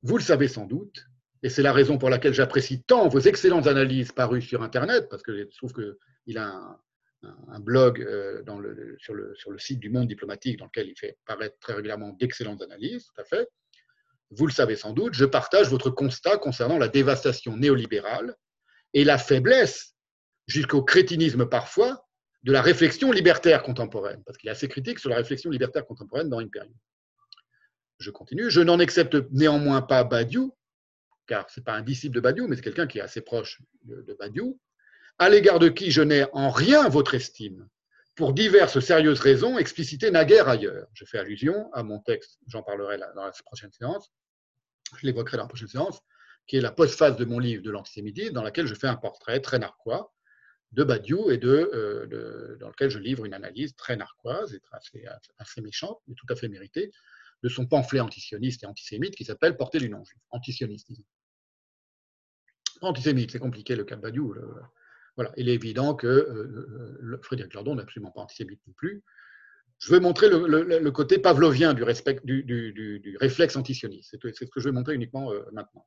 Vous 0.03 0.17
le 0.17 0.23
savez 0.23 0.47
sans 0.47 0.65
doute, 0.65 1.05
et 1.45 1.49
c'est 1.49 1.61
la 1.61 1.73
raison 1.73 1.99
pour 1.99 2.09
laquelle 2.09 2.33
j'apprécie 2.33 2.81
tant 2.81 3.07
vos 3.07 3.19
excellentes 3.19 3.67
analyses 3.67 4.11
parues 4.11 4.41
sur 4.41 4.63
Internet, 4.63 5.09
parce 5.11 5.21
que 5.21 5.37
je 5.37 5.57
trouve 5.57 5.73
qu'il 5.73 6.39
a 6.39 6.79
un, 7.21 7.59
blog 7.59 8.01
euh, 8.01 8.41
sur, 8.97 9.13
le, 9.13 9.59
site 9.59 9.79
du 9.79 9.91
Monde 9.91 10.07
diplomatique 10.07 10.57
dans 10.57 10.65
lequel 10.65 10.87
il 10.87 10.97
fait 10.97 11.19
paraître 11.23 11.55
très 11.59 11.73
régulièrement 11.73 12.13
d'excellentes 12.19 12.63
analyses, 12.63 13.05
tout 13.05 13.21
à 13.21 13.25
fait 13.25 13.47
vous 14.31 14.47
le 14.47 14.51
savez 14.51 14.75
sans 14.75 14.91
doute, 14.91 15.13
je 15.13 15.23
partage 15.23 15.69
votre 15.69 15.91
constat 15.91 16.39
concernant 16.39 16.79
la 16.79 16.87
dévastation 16.87 17.55
néolibérale 17.55 18.35
et 18.95 19.03
la 19.03 19.19
faiblesse, 19.19 19.93
jusqu'au 20.47 20.81
crétinisme 20.81 21.45
parfois, 21.45 22.07
de 22.41 22.51
la 22.51 22.63
réflexion 22.63 23.11
libertaire 23.11 23.61
contemporaine, 23.61 24.23
parce 24.25 24.39
qu'il 24.39 24.49
est 24.49 24.51
assez 24.51 24.67
critique 24.67 24.97
sur 24.97 25.11
la 25.11 25.17
réflexion 25.17 25.51
libertaire 25.51 25.85
contemporaine 25.85 26.27
dans 26.27 26.39
Imperium. 26.39 26.73
Je 27.99 28.09
continue, 28.09 28.49
je 28.49 28.61
n'en 28.61 28.79
accepte 28.79 29.15
néanmoins 29.29 29.83
pas 29.83 30.03
Badiou, 30.03 30.55
car 31.27 31.49
ce 31.49 31.59
n'est 31.59 31.63
pas 31.63 31.73
un 31.73 31.81
disciple 31.81 32.15
de 32.15 32.19
Badiou, 32.19 32.47
mais 32.47 32.55
c'est 32.55 32.61
quelqu'un 32.61 32.87
qui 32.87 32.99
est 32.99 33.01
assez 33.01 33.21
proche 33.21 33.61
de 33.83 34.13
Badiou, 34.19 34.59
à 35.17 35.29
l'égard 35.29 35.59
de 35.59 35.69
qui 35.69 35.91
je 35.91 36.01
n'ai 36.01 36.25
en 36.33 36.49
rien 36.49 36.89
votre 36.89 37.15
estime, 37.15 37.67
pour 38.15 38.33
diverses 38.33 38.79
sérieuses 38.79 39.19
raisons 39.19 39.57
explicitées 39.57 40.09
naguère 40.11 40.47
ailleurs. 40.47 40.87
Je 40.93 41.05
fais 41.05 41.19
allusion 41.19 41.71
à 41.73 41.83
mon 41.83 41.99
texte, 41.99 42.39
j'en 42.47 42.63
parlerai 42.63 42.97
dans 42.97 43.25
la 43.25 43.31
prochaine 43.45 43.71
séance, 43.71 44.11
je 44.97 45.05
l'évoquerai 45.05 45.37
dans 45.37 45.43
la 45.43 45.49
prochaine 45.49 45.67
séance, 45.67 45.99
qui 46.47 46.57
est 46.57 46.61
la 46.61 46.71
postface 46.71 47.17
de 47.17 47.25
mon 47.25 47.39
livre 47.39 47.63
de 47.63 47.71
l'antisémitisme, 47.71 48.33
dans 48.33 48.43
laquelle 48.43 48.67
je 48.67 48.75
fais 48.75 48.87
un 48.87 48.95
portrait 48.95 49.39
très 49.41 49.59
narquois 49.59 50.13
de 50.71 50.83
Badiou 50.83 51.31
et 51.31 51.39
euh, 51.43 52.05
de, 52.05 52.57
dans 52.59 52.67
lequel 52.67 52.89
je 52.89 52.99
livre 52.99 53.25
une 53.25 53.33
analyse 53.33 53.75
très 53.75 53.95
narquoise 53.95 54.53
et 54.53 54.61
assez, 54.71 55.05
assez 55.37 55.61
méchante, 55.61 55.99
mais 56.07 56.15
tout 56.15 56.25
à 56.29 56.35
fait 56.35 56.47
méritée, 56.47 56.91
de 57.43 57.49
son 57.49 57.65
pamphlet 57.65 57.99
antisioniste 57.99 58.63
et 58.63 58.65
antisémite 58.65 59.15
qui 59.15 59.25
s'appelle 59.25 59.57
Portée 59.57 59.79
du 59.79 59.89
non-juif, 59.89 60.21
antisioniste, 60.31 60.87
disons. 60.89 61.03
Antisémite, 62.81 63.31
c'est 63.31 63.39
compliqué 63.39 63.75
le 63.75 63.83
cas 63.83 63.95
de 63.95 64.01
Badiou. 64.01 64.35
Voilà. 65.15 65.31
Il 65.37 65.49
est 65.49 65.53
évident 65.53 65.95
que 65.95 66.07
euh, 66.07 66.99
euh, 67.03 67.19
Frédéric 67.21 67.53
Lordon 67.53 67.75
n'est 67.75 67.83
absolument 67.83 68.11
pas 68.11 68.21
antisémite 68.21 68.59
non 68.67 68.73
plus. 68.73 69.03
Je 69.79 69.93
veux 69.93 69.99
montrer 69.99 70.29
le, 70.29 70.89
côté 70.91 71.19
pavlovien 71.19 71.73
du, 71.73 71.83
respect, 71.83 72.19
du, 72.23 73.17
réflexe 73.19 73.55
antisioniste. 73.55 74.17
C'est 74.21 74.45
ce 74.45 74.45
que 74.45 74.59
je 74.59 74.69
vais 74.69 74.71
montrer 74.71 74.95
uniquement 74.95 75.31
euh, 75.31 75.43
maintenant. 75.51 75.85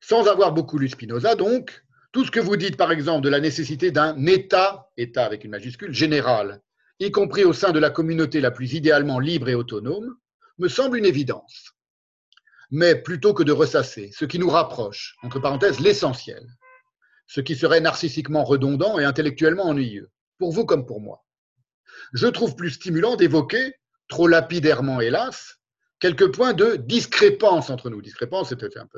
Sans 0.00 0.28
avoir 0.28 0.52
beaucoup 0.52 0.78
lu 0.78 0.88
Spinoza, 0.88 1.34
donc, 1.34 1.84
tout 2.12 2.24
ce 2.24 2.30
que 2.30 2.40
vous 2.40 2.56
dites, 2.56 2.76
par 2.76 2.92
exemple, 2.92 3.24
de 3.24 3.28
la 3.28 3.40
nécessité 3.40 3.90
d'un 3.90 4.24
État, 4.26 4.88
État 4.96 5.26
avec 5.26 5.44
une 5.44 5.50
majuscule, 5.50 5.92
général, 5.92 6.62
y 7.00 7.10
compris 7.10 7.44
au 7.44 7.52
sein 7.52 7.72
de 7.72 7.80
la 7.80 7.90
communauté 7.90 8.40
la 8.40 8.50
plus 8.50 8.72
idéalement 8.74 9.18
libre 9.18 9.48
et 9.48 9.54
autonome, 9.54 10.16
me 10.58 10.68
semble 10.68 10.96
une 10.96 11.06
évidence 11.06 11.74
mais 12.70 12.94
plutôt 12.94 13.34
que 13.34 13.42
de 13.42 13.52
ressasser 13.52 14.10
ce 14.12 14.24
qui 14.24 14.38
nous 14.38 14.50
rapproche, 14.50 15.16
entre 15.22 15.40
parenthèses, 15.40 15.80
l'essentiel, 15.80 16.46
ce 17.26 17.40
qui 17.40 17.56
serait 17.56 17.80
narcissiquement 17.80 18.44
redondant 18.44 18.98
et 18.98 19.04
intellectuellement 19.04 19.64
ennuyeux, 19.64 20.10
pour 20.38 20.52
vous 20.52 20.64
comme 20.64 20.86
pour 20.86 21.00
moi. 21.00 21.24
je 22.12 22.26
trouve 22.26 22.56
plus 22.56 22.70
stimulant 22.70 23.16
d'évoquer, 23.16 23.74
trop 24.08 24.26
lapidairement 24.26 25.00
hélas, 25.00 25.60
quelques 26.00 26.34
points 26.34 26.54
de 26.54 26.76
discrépance 26.76 27.70
entre 27.70 27.90
nous. 27.90 28.02
Discrépance, 28.02 28.48
c'est 28.48 28.76
un, 28.76 28.88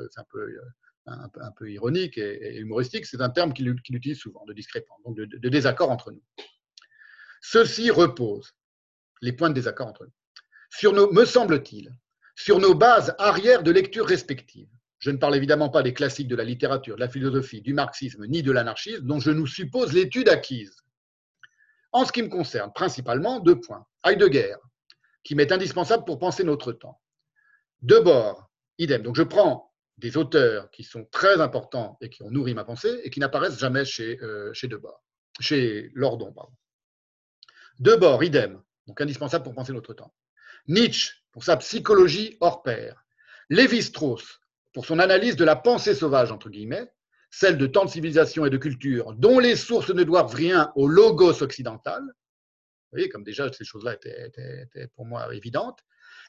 un 1.05 1.51
peu, 1.51 1.71
ironique 1.71 2.17
et, 2.17 2.57
humoristique, 2.57 3.05
c'est 3.05 3.21
un 3.21 3.29
terme 3.29 3.53
qu'il 3.53 3.67
utilise 3.67 4.17
souvent, 4.17 4.43
de 4.45 4.53
discrépance, 4.53 5.01
donc 5.03 5.17
de, 5.17 5.25
de 5.25 5.49
désaccord 5.49 5.91
entre 5.91 6.11
nous. 6.11 6.23
Ceci 7.41 7.91
repose, 7.91 8.53
les 9.21 9.33
points 9.33 9.49
de 9.49 9.55
désaccord 9.55 9.87
entre 9.87 10.05
nous, 10.05 10.13
sur 10.69 10.93
nos, 10.93 11.11
me 11.11 11.25
semble-t-il, 11.25 11.93
sur 12.35 12.59
nos 12.59 12.73
bases 12.73 13.15
arrières 13.19 13.63
de 13.63 13.71
lecture 13.71 14.05
respectives. 14.05 14.69
Je 14.99 15.11
ne 15.11 15.17
parle 15.17 15.35
évidemment 15.35 15.69
pas 15.69 15.83
des 15.83 15.93
classiques 15.93 16.29
de 16.29 16.35
la 16.35 16.45
littérature, 16.45 16.95
de 16.95 17.01
la 17.01 17.09
philosophie, 17.09 17.61
du 17.61 17.73
marxisme, 17.73 18.25
ni 18.27 18.41
de 18.41 18.51
l'anarchisme, 18.51 19.05
dont 19.05 19.19
je 19.19 19.31
nous 19.31 19.47
suppose 19.47 19.91
l'étude 19.91 20.29
acquise. 20.29 20.75
En 21.91 22.05
ce 22.05 22.11
qui 22.11 22.23
me 22.23 22.29
concerne, 22.29 22.71
principalement 22.73 23.39
deux 23.39 23.59
points. 23.59 23.85
Heidegger, 24.05 24.55
qui 25.23 25.35
m'est 25.35 25.51
indispensable 25.51 26.05
pour 26.05 26.19
penser 26.19 26.43
notre 26.43 26.71
temps. 26.71 26.99
Debord, 27.81 28.49
idem. 28.77 29.03
Donc 29.03 29.15
je 29.15 29.23
prends 29.23 29.73
des 29.97 30.17
auteurs 30.17 30.71
qui 30.71 30.83
sont 30.83 31.05
très 31.11 31.39
importants 31.39 31.97
et 32.01 32.09
qui 32.09 32.23
ont 32.23 32.31
nourri 32.31 32.53
ma 32.53 32.63
pensée 32.63 33.01
et 33.03 33.09
qui 33.09 33.19
n'apparaissent 33.19 33.59
jamais 33.59 33.85
chez, 33.85 34.19
euh, 34.21 34.51
chez 34.53 34.67
Debord, 34.67 35.03
chez 35.39 35.91
Lordon. 35.93 36.31
Pardon. 36.33 36.53
Debord, 37.79 38.23
idem. 38.23 38.61
Donc 38.87 38.99
indispensable 39.01 39.43
pour 39.43 39.53
penser 39.53 39.73
notre 39.73 39.93
temps. 39.93 40.13
Nietzsche, 40.67 41.22
pour 41.33 41.43
sa 41.43 41.57
psychologie 41.57 42.37
hors 42.39 42.63
pair. 42.63 43.03
Lévi-Strauss, 43.49 44.39
pour 44.71 44.85
son 44.85 44.99
analyse 44.99 45.35
de 45.35 45.43
la 45.43 45.55
pensée 45.55 45.95
sauvage, 45.95 46.31
entre 46.31 46.49
guillemets, 46.49 46.91
celle 47.29 47.57
de 47.57 47.65
tant 47.65 47.85
de 47.85 47.89
civilisations 47.89 48.45
et 48.45 48.49
de 48.51 48.57
cultures 48.57 49.13
dont 49.13 49.39
les 49.39 49.55
sources 49.55 49.89
ne 49.89 50.03
doivent 50.03 50.33
rien 50.33 50.71
au 50.75 50.87
logos 50.87 51.41
occidental. 51.41 52.01
Vous 52.03 52.97
voyez, 52.97 53.09
comme 53.09 53.23
déjà 53.23 53.51
ces 53.51 53.65
choses-là 53.65 53.95
étaient, 53.95 54.27
étaient, 54.27 54.87
pour 54.95 55.05
moi 55.05 55.33
évidentes. 55.35 55.79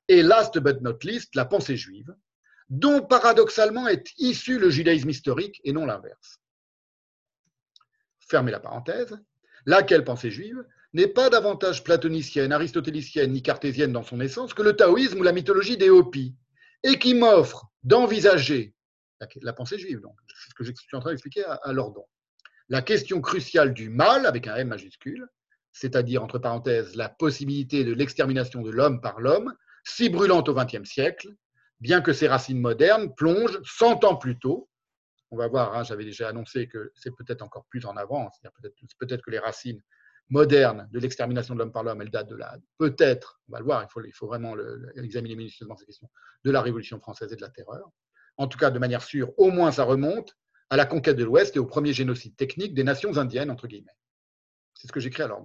Et 0.09 0.23
last 0.23 0.59
but 0.59 0.81
not 0.81 0.99
least, 1.03 1.35
la 1.35 1.45
pensée 1.45 1.77
juive, 1.77 2.15
dont 2.71 3.03
paradoxalement 3.03 3.87
est 3.87 4.11
issu 4.19 4.59
le 4.59 4.71
judaïsme 4.71 5.11
historique 5.11 5.61
et 5.65 5.73
non 5.73 5.85
l'inverse. 5.85 6.41
Fermez 8.21 8.51
la 8.51 8.61
parenthèse. 8.61 9.19
Laquelle 9.67 10.05
pensée 10.05 10.31
juive? 10.31 10.65
N'est 10.95 11.09
pas 11.09 11.29
davantage 11.29 11.83
platonicienne, 11.85 12.53
aristotélicienne 12.53 13.33
ni 13.33 13.43
cartésienne 13.43 13.93
dans 13.93 14.05
son 14.05 14.21
essence 14.21 14.55
que 14.55 14.63
le 14.63 14.75
taoïsme 14.75 15.19
ou 15.19 15.23
la 15.25 15.33
mythologie 15.33 15.77
des 15.77 15.91
Hopis, 15.91 16.37
et 16.85 16.99
qui 16.99 17.15
m'offre 17.15 17.67
d'envisager 17.83 18.75
la, 19.41 19.53
pensée 19.53 19.79
juive, 19.79 20.01
donc 20.01 20.17
c'est 20.29 20.51
ce 20.51 20.55
que 20.55 20.65
je 20.65 20.73
suis 20.73 20.97
en 20.97 21.01
train 21.01 21.11
d'expliquer 21.11 21.45
à, 21.45 21.73
Lordon. 21.73 22.05
La 22.69 22.83
question 22.83 23.21
cruciale 23.21 23.73
du 23.73 23.89
mal, 23.89 24.27
avec 24.27 24.47
un 24.47 24.57
M 24.57 24.69
majuscule, 24.69 25.27
c'est-à-dire, 25.73 26.23
entre 26.23 26.39
parenthèses, 26.39 26.95
la 26.95 27.09
possibilité 27.09 27.85
de 27.85 27.93
l'extermination 27.93 28.63
de 28.63 28.71
l'homme 28.71 29.01
par 29.01 29.21
l'homme, 29.21 29.53
si 29.85 30.09
brûlante 30.09 30.49
au 30.49 30.55
XXe 30.55 30.89
siècle, 30.89 31.29
bien 31.81 32.01
que 32.01 32.13
ses 32.13 32.29
racines 32.29 32.61
modernes 32.61 33.15
plongent 33.15 33.59
100 33.65 34.05
ans 34.05 34.17
plus 34.17 34.39
tôt. 34.39 34.69
On 35.31 35.37
va 35.37 35.49
voir, 35.49 35.75
hein, 35.75 35.83
j'avais 35.83 36.05
déjà 36.05 36.29
annoncé 36.29 36.69
que 36.69 36.93
c'est 36.95 37.15
peut-être 37.17 37.43
encore 37.43 37.65
plus 37.71 37.85
en 37.87 37.97
avant, 37.97 38.31
peut-être 38.43 38.75
peut 38.99 39.07
que 39.07 39.31
les 39.31 39.39
racines 39.39 39.83
moderne 40.31 40.89
de 40.91 40.99
l'extermination 40.99 41.55
de 41.55 41.59
l'homme 41.59 41.73
par 41.73 41.83
l'homme, 41.83 42.01
elle 42.03 42.11
date 42.11 42.29
de 42.29 42.37
la, 42.37 42.57
peut-être, 42.79 43.41
on 43.49 43.53
va 43.53 43.59
le 43.59 43.65
voir, 43.65 43.87
il 44.05 44.13
faut, 44.13 44.27
vraiment 44.27 44.55
le, 44.55 44.93
examiner 44.97 45.37
minutieusement 45.37 45.77
ces 45.77 45.87
questions, 45.87 46.09
de 46.45 46.51
la 46.51 46.63
Révolution 46.63 46.99
française 46.99 47.33
et 47.33 47.37
de 47.37 47.41
la 47.41 47.51
terreur. 47.51 47.91
En 48.37 48.49
tout 48.49 48.59
cas, 48.59 48.71
de 48.71 48.79
manière 48.79 49.03
sûre, 49.03 49.33
au 49.39 49.51
moins 49.51 49.71
ça 49.71 49.85
remonte 49.85 50.37
à 50.71 50.77
la 50.77 50.87
conquête 50.87 51.17
de 51.17 51.25
l'Ouest 51.25 51.57
et 51.57 51.59
au 51.59 51.67
premier 51.67 51.93
génocide 51.93 52.37
technique 52.37 52.75
des 52.75 52.85
nations 52.85 53.17
indiennes, 53.19 53.51
entre 53.51 53.67
guillemets. 53.67 53.97
C'est 54.75 54.89
ce 54.89 54.93
que 54.93 55.01
j'écris 55.01 55.23
à 55.23 55.29
leur. 55.29 55.41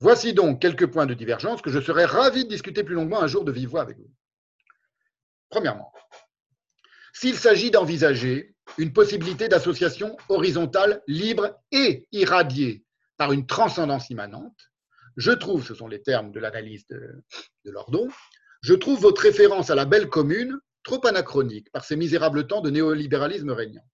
Voici 0.00 0.32
donc 0.32 0.62
quelques 0.62 0.86
points 0.86 1.06
de 1.06 1.14
divergence 1.14 1.60
que 1.60 1.70
je 1.70 1.80
serais 1.80 2.04
ravi 2.04 2.44
de 2.44 2.48
discuter 2.48 2.84
plus 2.84 2.94
longuement 2.94 3.20
un 3.20 3.26
jour 3.26 3.44
de 3.44 3.50
vive 3.50 3.68
voix 3.68 3.82
avec 3.82 3.98
vous. 3.98 4.10
Premièrement, 5.50 5.92
s'il 7.12 7.36
s'agit 7.36 7.72
d'envisager 7.72 8.54
une 8.76 8.92
possibilité 8.92 9.48
d'association 9.48 10.16
horizontale, 10.28 11.02
libre 11.08 11.58
et 11.72 12.06
irradiée 12.12 12.84
par 13.18 13.32
une 13.32 13.46
transcendance 13.46 14.08
immanente, 14.08 14.56
je 15.16 15.32
trouve, 15.32 15.66
ce 15.66 15.74
sont 15.74 15.88
les 15.88 16.00
termes 16.00 16.32
de 16.32 16.40
l'analyse 16.40 16.86
de, 16.86 17.22
de 17.64 17.70
Lordon, 17.70 18.08
je 18.62 18.74
trouve 18.74 19.00
votre 19.00 19.20
référence 19.20 19.70
à 19.70 19.74
la 19.74 19.84
belle 19.84 20.08
commune 20.08 20.58
trop 20.82 21.04
anachronique 21.06 21.70
par 21.72 21.84
ces 21.84 21.96
misérables 21.96 22.46
temps 22.46 22.60
de 22.60 22.70
néolibéralisme 22.70 23.50
régnant. 23.50 23.84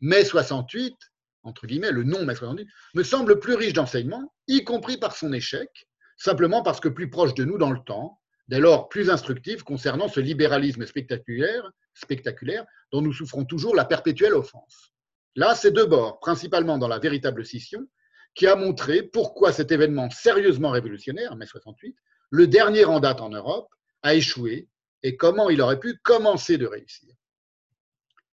Mai 0.00 0.24
68, 0.24 0.96
entre 1.42 1.66
guillemets, 1.66 1.92
le 1.92 2.04
nom 2.04 2.24
mai 2.24 2.34
68, 2.34 2.68
me 2.94 3.02
semble 3.02 3.40
plus 3.40 3.54
riche 3.54 3.72
d'enseignements, 3.72 4.32
y 4.46 4.64
compris 4.64 4.96
par 4.96 5.16
son 5.16 5.32
échec, 5.32 5.68
simplement 6.16 6.62
parce 6.62 6.80
que 6.80 6.88
plus 6.88 7.10
proche 7.10 7.34
de 7.34 7.44
nous 7.44 7.58
dans 7.58 7.72
le 7.72 7.82
temps, 7.84 8.20
dès 8.48 8.60
lors 8.60 8.88
plus 8.88 9.10
instructif 9.10 9.62
concernant 9.62 10.08
ce 10.08 10.20
libéralisme 10.20 10.86
spectaculaire, 10.86 12.64
dont 12.92 13.02
nous 13.02 13.12
souffrons 13.12 13.44
toujours 13.44 13.74
la 13.74 13.84
perpétuelle 13.84 14.34
offense. 14.34 14.92
Là, 15.36 15.54
c'est 15.54 15.70
deux 15.70 15.86
bords, 15.86 16.18
principalement 16.20 16.78
dans 16.78 16.88
la 16.88 16.98
véritable 16.98 17.44
scission, 17.44 17.86
qui 18.34 18.46
a 18.46 18.56
montré 18.56 19.02
pourquoi 19.02 19.52
cet 19.52 19.72
événement 19.72 20.10
sérieusement 20.10 20.70
révolutionnaire, 20.70 21.34
mai 21.36 21.46
68, 21.46 21.96
le 22.30 22.46
dernier 22.46 22.84
en 22.84 23.00
date 23.00 23.20
en 23.20 23.30
Europe, 23.30 23.68
a 24.02 24.14
échoué 24.14 24.68
et 25.02 25.16
comment 25.16 25.50
il 25.50 25.60
aurait 25.60 25.80
pu 25.80 25.98
commencer 26.02 26.58
de 26.58 26.66
réussir. 26.66 27.14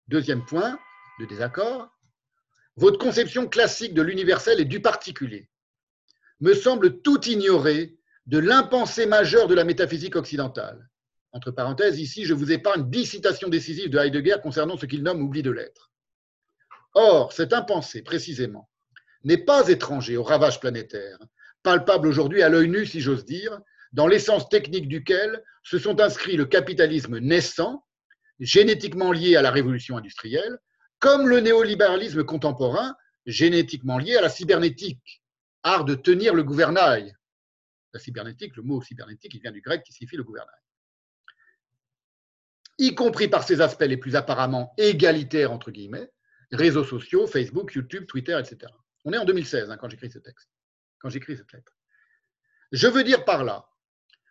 Deuxième 0.09 0.45
point 0.45 0.79
de 1.21 1.27
désaccord, 1.27 1.89
votre 2.77 2.99
conception 2.99 3.49
classique 3.49 3.95
de 3.95 4.03
l'universel 4.03 4.61
et 4.61 4.65
du 4.65 4.81
particulier 4.81 5.51
me 6.41 6.55
semble 6.55 7.01
tout 7.01 7.29
ignorer 7.29 7.99
de 8.27 8.39
l'impensé 8.39 9.07
majeur 9.07 9.49
de 9.49 9.55
la 9.55 9.65
métaphysique 9.65 10.17
occidentale. 10.17 10.89
Entre 11.33 11.51
parenthèses, 11.51 11.99
ici, 11.99 12.25
je 12.25 12.35
vous 12.35 12.53
épargne 12.53 12.89
dix 12.89 13.07
citations 13.07 13.49
décisives 13.49 13.91
de 13.91 13.99
Heidegger 13.99 14.37
concernant 14.43 14.77
ce 14.77 14.87
qu'il 14.87 15.03
nomme 15.03 15.23
oubli 15.23 15.43
de 15.43 15.51
l'être. 15.51 15.91
Or, 16.95 17.33
cet 17.33 17.53
impensé, 17.53 18.03
précisément, 18.03 18.69
n'est 19.25 19.45
pas 19.45 19.69
étranger 19.69 20.17
au 20.17 20.23
ravage 20.23 20.61
planétaire, 20.61 21.19
palpable 21.63 22.09
aujourd'hui 22.09 22.43
à 22.43 22.49
l'œil 22.49 22.69
nu, 22.69 22.87
si 22.87 23.01
j'ose 23.01 23.25
dire, 23.25 23.61
dans 23.93 24.07
l'essence 24.07 24.49
technique 24.49 24.89
duquel 24.89 25.43
se 25.63 25.79
sont 25.79 26.01
inscrits 26.01 26.37
le 26.37 26.45
capitalisme 26.45 27.19
naissant, 27.19 27.85
génétiquement 28.39 29.13
lié 29.13 29.37
à 29.37 29.43
la 29.43 29.51
révolution 29.51 29.97
industrielle, 29.97 30.59
comme 30.99 31.29
le 31.29 31.41
néolibéralisme 31.41 32.25
contemporain, 32.25 32.95
génétiquement 33.27 33.99
lié 33.99 34.17
à 34.17 34.23
la 34.23 34.29
cybernétique, 34.29 35.23
art 35.63 35.85
de 35.85 35.95
tenir 35.95 36.35
le 36.35 36.45
gouvernail. 36.45 37.15
La 37.93 38.01
cybernétique, 38.01 38.57
le 38.57 38.63
mot 38.63 38.83
cybernétique, 38.83 39.35
il 39.35 39.41
vient 39.41 39.53
du 39.53 39.61
grec 39.61 39.83
qui 39.83 39.93
signifie 39.93 40.17
le 40.17 40.25
gouvernail. 40.25 40.55
Y 42.79 42.95
compris 42.95 43.29
par 43.29 43.43
ses 43.43 43.61
aspects 43.61 43.83
les 43.83 43.97
plus 43.97 44.15
apparemment 44.15 44.73
égalitaires, 44.79 45.51
entre 45.51 45.71
guillemets, 45.71 46.11
réseaux 46.53 46.85
sociaux, 46.85 47.27
Facebook, 47.27 47.75
YouTube, 47.75 48.07
Twitter, 48.07 48.39
etc. 48.39 48.73
On 49.05 49.13
est 49.13 49.19
en 49.19 49.25
2016 49.25 49.71
hein, 49.71 49.77
quand 49.77 49.89
j'écris 49.89 50.11
ce 50.11 50.19
texte, 50.19 50.49
quand 50.99 51.11
j'écris 51.11 51.37
cette 51.37 51.53
lettre. 51.53 51.73
Je 52.73 52.87
veux 52.87 53.05
dire 53.05 53.25
par 53.25 53.45
là 53.45 53.69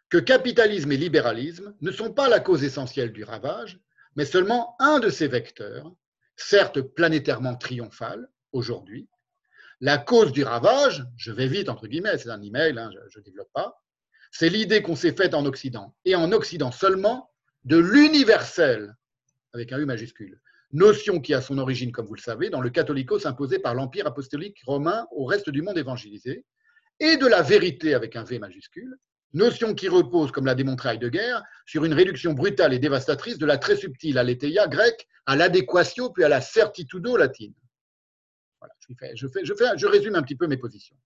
que 0.10 0.18
capitalisme 0.18 0.92
et 0.92 0.98
libéralisme 0.98 1.76
ne 1.82 1.92
sont 1.92 2.14
pas 2.14 2.30
la 2.30 2.40
cause 2.40 2.64
essentielle 2.64 3.12
du 3.12 3.24
ravage, 3.24 3.80
mais 4.16 4.26
seulement 4.26 4.76
un 4.80 5.00
de 5.00 5.10
ces 5.10 5.28
vecteurs, 5.28 5.92
certes 6.36 6.82
planétairement 6.82 7.56
triomphal 7.56 8.30
aujourd'hui. 8.52 9.10
La 9.80 9.98
cause 9.98 10.32
du 10.32 10.44
ravage, 10.44 11.06
je 11.18 11.32
vais 11.32 11.48
vite 11.48 11.70
entre 11.70 11.88
guillemets, 11.88 12.18
c'est 12.18 12.30
un 12.30 12.42
email, 12.42 12.78
hein, 12.78 12.90
je 13.10 13.20
ne 13.20 13.24
développe 13.24 13.52
pas, 13.54 13.84
c'est 14.32 14.50
l'idée 14.50 14.82
qu'on 14.82 14.96
s'est 14.96 15.14
faite 15.14 15.34
en 15.34 15.46
Occident, 15.46 15.96
et 16.06 16.16
en 16.16 16.32
Occident 16.32 16.72
seulement, 16.72 17.32
de 17.64 17.78
l'universel, 17.78 18.96
avec 19.54 19.72
un 19.72 19.80
U 19.80 19.86
majuscule, 19.86 20.40
notion 20.72 21.20
qui 21.20 21.34
a 21.34 21.42
son 21.42 21.58
origine, 21.58 21.92
comme 21.92 22.06
vous 22.06 22.16
le 22.16 22.22
savez, 22.22 22.50
dans 22.50 22.62
le 22.62 22.70
catholicos 22.70 23.26
imposé 23.26 23.60
par 23.60 23.74
l'Empire 23.74 24.08
apostolique 24.08 24.62
romain 24.66 25.08
au 25.12 25.26
reste 25.26 25.50
du 25.50 25.62
monde 25.62 25.78
évangélisé, 25.78 26.46
et 27.00 27.18
de 27.18 27.28
la 27.28 27.42
vérité 27.42 27.94
avec 27.94 28.16
un 28.16 28.24
V 28.24 28.40
majuscule, 28.40 28.98
notion 29.34 29.74
qui 29.76 29.88
repose, 29.88 30.32
comme 30.32 30.46
l'a 30.46 30.56
démontré 30.56 30.90
Heidegger, 30.90 31.38
sur 31.66 31.86
une 31.86 31.94
réduction 31.94 32.34
brutale 32.34 32.74
et 32.74 32.80
dévastatrice 32.80 33.38
de 33.38 33.46
la 33.46 33.58
très 33.58 33.76
subtile 33.76 34.18
aletheia 34.18 34.68
grecque 34.68 35.08
à 35.26 35.36
l'adéquatio 35.36 36.10
puis 36.12 36.24
à 36.24 36.30
la 36.30 36.42
certitudo 36.42 37.18
latine. 37.18 37.54
Voilà, 38.60 38.74
je, 38.80 38.94
fais, 38.98 39.16
je, 39.16 39.28
fais, 39.28 39.46
je, 39.46 39.54
je 39.78 39.88
résume 39.88 40.16
un 40.16 40.24
petit 40.24 40.36
peu 40.36 40.48
mes 40.48 40.58
positions. 40.58 40.98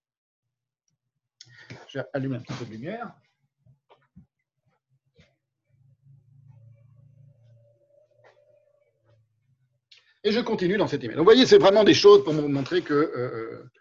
Allumer 2.13 2.37
un 2.37 2.41
petit 2.41 2.53
peu 2.53 2.65
de 2.65 2.71
lumière. 2.71 3.13
Et 10.23 10.31
je 10.31 10.39
continue 10.39 10.77
dans 10.77 10.87
cet 10.87 11.03
email. 11.03 11.15
Donc, 11.15 11.23
vous 11.25 11.31
voyez, 11.31 11.45
c'est 11.45 11.57
vraiment 11.57 11.83
des 11.83 11.93
choses 11.93 12.23
pour 12.23 12.33
montrer 12.33 12.81
que 12.81 12.93
euh, 12.93 13.17
euh, 13.17 13.71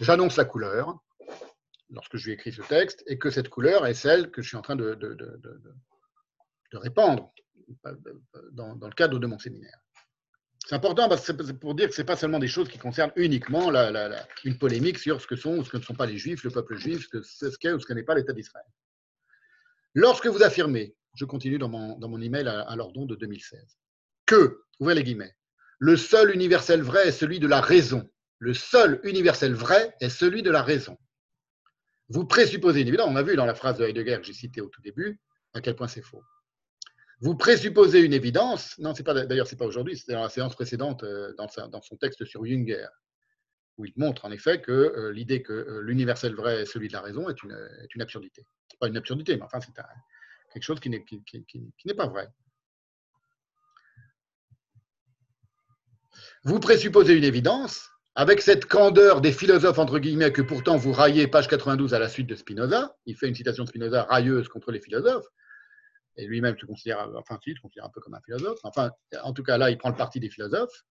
j'annonce 0.00 0.36
la 0.36 0.44
couleur 0.44 0.98
lorsque 1.90 2.16
je 2.16 2.26
lui 2.26 2.32
écris 2.32 2.52
ce 2.52 2.62
texte 2.62 3.02
et 3.06 3.18
que 3.18 3.30
cette 3.30 3.48
couleur 3.48 3.86
est 3.86 3.94
celle 3.94 4.30
que 4.30 4.42
je 4.42 4.48
suis 4.48 4.56
en 4.56 4.62
train 4.62 4.76
de, 4.76 4.94
de, 4.94 5.14
de, 5.14 5.40
de 6.72 6.78
répandre 6.78 7.32
dans, 8.52 8.76
dans, 8.76 8.86
le 8.86 8.94
cadre 8.94 9.18
de 9.18 9.26
mon 9.26 9.38
séminaire. 9.38 9.78
C'est 10.64 10.74
important 10.74 11.08
parce 11.08 11.26
que 11.26 11.52
pour 11.52 11.74
dire 11.74 11.88
que 11.88 11.94
ce 11.94 12.02
n'est 12.02 12.06
pas 12.06 12.16
seulement 12.16 12.40
des 12.40 12.48
choses 12.48 12.68
qui 12.68 12.78
concernent 12.78 13.12
uniquement 13.16 13.70
une 14.44 14.58
polémique 14.58 14.98
sur 14.98 15.20
ce 15.20 15.26
que 15.26 15.36
sont 15.36 15.58
ou 15.58 15.64
ce 15.64 15.70
que 15.70 15.76
ne 15.76 15.82
sont 15.82 15.94
pas 15.94 16.06
les 16.06 16.18
juifs, 16.18 16.42
le 16.42 16.50
peuple 16.50 16.76
juif, 16.76 17.08
ce 17.22 17.56
qu'est 17.56 17.72
ou 17.72 17.80
ce 17.80 17.86
que 17.86 17.92
n'est 17.92 18.02
pas 18.02 18.14
l'État 18.14 18.32
d'Israël. 18.32 18.66
Lorsque 19.94 20.26
vous 20.26 20.42
affirmez, 20.42 20.94
je 21.14 21.24
continue 21.24 21.58
dans 21.58 21.68
mon, 21.68 21.98
dans 21.98 22.08
mon 22.08 22.20
email 22.20 22.48
à 22.48 22.74
l'ordon 22.76 23.06
de 23.06 23.14
2016, 23.14 23.78
que, 24.26 24.60
ouvrez 24.80 24.94
les 24.94 25.04
guillemets, 25.04 25.34
le 25.78 25.96
seul 25.96 26.34
universel 26.34 26.82
vrai 26.82 27.08
est 27.08 27.12
celui 27.12 27.38
de 27.38 27.46
la 27.46 27.60
raison. 27.60 28.08
Le 28.38 28.54
seul 28.54 29.00
universel 29.04 29.54
vrai 29.54 29.94
est 30.00 30.10
celui 30.10 30.42
de 30.42 30.50
la 30.50 30.62
raison. 30.62 30.98
Vous 32.08 32.24
présupposez, 32.24 32.80
évidemment, 32.80 33.10
on 33.10 33.16
a 33.16 33.22
vu 33.22 33.36
dans 33.36 33.46
la 33.46 33.54
phrase 33.54 33.78
de 33.78 33.84
Heidegger 33.84 34.18
que 34.18 34.24
j'ai 34.24 34.32
citée 34.32 34.60
au 34.60 34.68
tout 34.68 34.80
début, 34.82 35.20
à 35.54 35.60
quel 35.60 35.74
point 35.74 35.88
c'est 35.88 36.02
faux. 36.02 36.22
Vous 37.20 37.34
présupposez 37.34 38.00
une 38.00 38.12
évidence, 38.12 38.78
non, 38.78 38.94
c'est 38.94 39.02
pas 39.02 39.14
d'ailleurs, 39.14 39.48
pas 39.58 39.64
aujourd'hui, 39.64 39.96
c'était 39.96 40.12
dans 40.12 40.22
la 40.22 40.28
séance 40.28 40.54
précédente, 40.54 41.02
euh, 41.02 41.32
dans, 41.34 41.80
son 41.80 41.96
texte 41.96 42.24
sur 42.26 42.44
Junger, 42.44 42.86
où 43.78 43.86
il 43.86 43.92
montre 43.96 44.26
en 44.26 44.30
effet 44.30 44.60
que 44.60 44.72
euh, 44.72 45.12
l'idée 45.12 45.42
que 45.42 45.52
euh, 45.52 45.80
l'universel 45.80 46.34
vrai 46.34 46.62
est 46.62 46.66
celui 46.66 46.88
de 46.88 46.92
la 46.92 47.00
raison 47.00 47.28
est 47.30 47.42
une, 47.42 47.52
est 47.82 47.94
une 47.94 48.02
absurdité. 48.02 48.46
Pas 48.78 48.88
une 48.88 48.98
absurdité, 48.98 49.34
mais 49.36 49.42
enfin, 49.42 49.60
c'est 49.60 49.72
quelque 50.52 50.62
chose 50.62 50.80
qui 50.80 50.90
n'est 50.90 51.94
pas 51.94 52.06
vrai. 52.06 52.28
Vous 56.46 56.60
présupposez 56.60 57.14
une 57.14 57.24
évidence, 57.24 57.90
avec 58.14 58.40
cette 58.40 58.66
candeur 58.66 59.20
des 59.20 59.32
philosophes, 59.32 59.80
entre 59.80 59.98
guillemets, 59.98 60.30
que 60.30 60.42
pourtant 60.42 60.76
vous 60.76 60.92
raillez, 60.92 61.26
page 61.26 61.48
92 61.48 61.92
à 61.92 61.98
la 61.98 62.08
suite 62.08 62.28
de 62.28 62.36
Spinoza, 62.36 62.94
il 63.04 63.16
fait 63.16 63.26
une 63.26 63.34
citation 63.34 63.64
de 63.64 63.68
Spinoza 63.68 64.04
railleuse 64.04 64.46
contre 64.46 64.70
les 64.70 64.78
philosophes, 64.78 65.26
et 66.16 66.24
lui-même 66.24 66.56
se 66.56 66.64
considère, 66.64 67.10
enfin, 67.16 67.36
si, 67.42 67.52
se 67.52 67.60
considère 67.60 67.86
un 67.86 67.90
peu 67.92 68.00
comme 68.00 68.14
un 68.14 68.20
philosophe, 68.20 68.60
enfin, 68.62 68.92
en 69.24 69.32
tout 69.32 69.42
cas 69.42 69.58
là, 69.58 69.72
il 69.72 69.76
prend 69.76 69.88
le 69.88 69.96
parti 69.96 70.20
des 70.20 70.30
philosophes, 70.30 70.84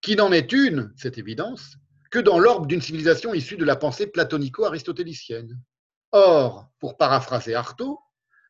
qui 0.00 0.16
n'en 0.16 0.32
est 0.32 0.50
une, 0.50 0.92
cette 0.96 1.18
évidence, 1.18 1.76
que 2.10 2.18
dans 2.18 2.40
l'ordre 2.40 2.66
d'une 2.66 2.82
civilisation 2.82 3.34
issue 3.34 3.58
de 3.58 3.64
la 3.64 3.76
pensée 3.76 4.08
platonico-aristotélicienne. 4.08 5.56
Or, 6.10 6.68
pour 6.80 6.96
paraphraser 6.96 7.54
Artaud, 7.54 8.00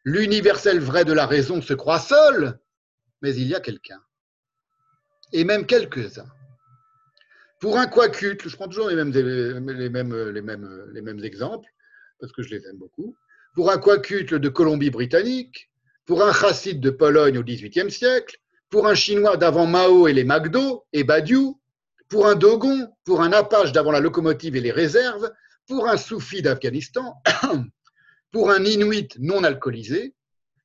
l'universel 0.05 0.81
vrai 0.81 1.05
de 1.05 1.13
la 1.13 1.27
raison 1.27 1.61
se 1.61 1.75
croit 1.75 2.01
seul, 2.01 2.59
mais 3.21 3.35
il 3.35 3.47
y 3.47 3.55
a 3.55 3.61
quelqu'un, 3.61 4.01
et 5.33 5.45
même 5.45 5.67
quelques-uns. 5.67 6.29
Pour 7.61 7.77
un 7.77 7.87
quaculte, 7.87 8.49
je 8.49 8.57
prends 8.57 8.69
toujours 8.69 8.89
les 8.89 8.97
mêmes, 8.97 9.13
les 9.13 9.91
mêmes, 9.91 10.31
les 10.31 10.43
mêmes, 10.43 10.85
les 10.93 11.03
mêmes 11.03 11.25
exemples, 11.25 11.69
parce 12.21 12.33
que 12.33 12.43
je 12.43 12.51
les 12.51 12.67
aime 12.67 12.77
beaucoup, 12.77 13.17
pour 13.55 13.71
un 13.71 13.79
quacutle 13.79 14.39
de 14.39 14.49
Colombie-Britannique, 14.49 15.71
pour 16.07 16.23
un 16.23 16.33
chassid 16.33 16.81
de 16.81 16.91
Pologne 16.91 17.39
au 17.39 17.43
XVIIIe 17.43 17.91
siècle, 17.91 18.39
pour 18.71 18.87
un 18.87 18.95
chinois 18.95 19.37
d'avant 19.37 19.67
Mao 19.67 20.09
et 20.09 20.13
les 20.13 20.25
McDo 20.25 20.85
et 20.93 21.05
Badiou, 21.05 21.61
pour 22.09 22.27
un 22.27 22.35
Dogon, 22.35 22.89
pour 23.05 23.21
un 23.23 23.33
Apache 23.33 23.73
d'avant 23.73 23.93
la 23.93 24.01
locomotive 24.01 24.57
et 24.57 24.61
les 24.61 24.71
réserves, 24.71 25.31
pour 25.67 25.89
un 25.89 25.97
Soufi 25.97 26.43
d'Afghanistan, 26.43 27.21
pour 28.33 28.51
un 28.51 28.65
Inuit 28.65 29.17
non 29.19 29.45
alcoolisé, 29.45 30.15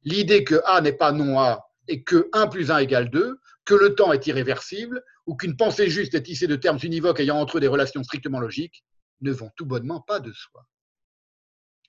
l'idée 0.03 0.43
que 0.43 0.61
A 0.65 0.81
n'est 0.81 0.93
pas 0.93 1.11
non 1.11 1.39
A 1.39 1.67
et 1.87 2.03
que 2.03 2.29
1 2.33 2.47
plus 2.47 2.71
1 2.71 2.77
égale 2.79 3.09
2, 3.09 3.39
que 3.65 3.73
le 3.73 3.95
temps 3.95 4.11
est 4.11 4.27
irréversible, 4.27 5.03
ou 5.25 5.35
qu'une 5.35 5.55
pensée 5.55 5.89
juste 5.89 6.15
est 6.15 6.23
tissée 6.23 6.47
de 6.47 6.55
termes 6.55 6.79
univoques 6.83 7.19
ayant 7.19 7.37
entre 7.37 7.57
eux 7.57 7.61
des 7.61 7.67
relations 7.67 8.03
strictement 8.03 8.39
logiques, 8.39 8.83
ne 9.21 9.31
vont 9.31 9.49
tout 9.55 9.65
bonnement 9.65 10.01
pas 10.01 10.19
de 10.19 10.31
soi. 10.33 10.65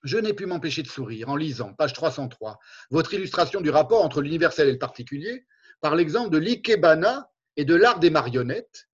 Je 0.04 0.18
n'ai 0.18 0.34
pu 0.34 0.46
m'empêcher 0.46 0.82
de 0.82 0.88
sourire 0.88 1.30
en 1.30 1.36
lisant, 1.36 1.72
page 1.74 1.94
303, 1.94 2.58
votre 2.90 3.14
illustration 3.14 3.60
du 3.60 3.70
rapport 3.70 4.04
entre 4.04 4.20
l'universel 4.20 4.68
et 4.68 4.72
le 4.72 4.78
particulier 4.78 5.46
par 5.80 5.96
l'exemple 5.96 6.30
de 6.30 6.38
l'ikebana 6.38 7.30
et 7.56 7.64
de 7.64 7.74
l'art 7.74 7.98
des 7.98 8.10
marionnettes, 8.10 8.88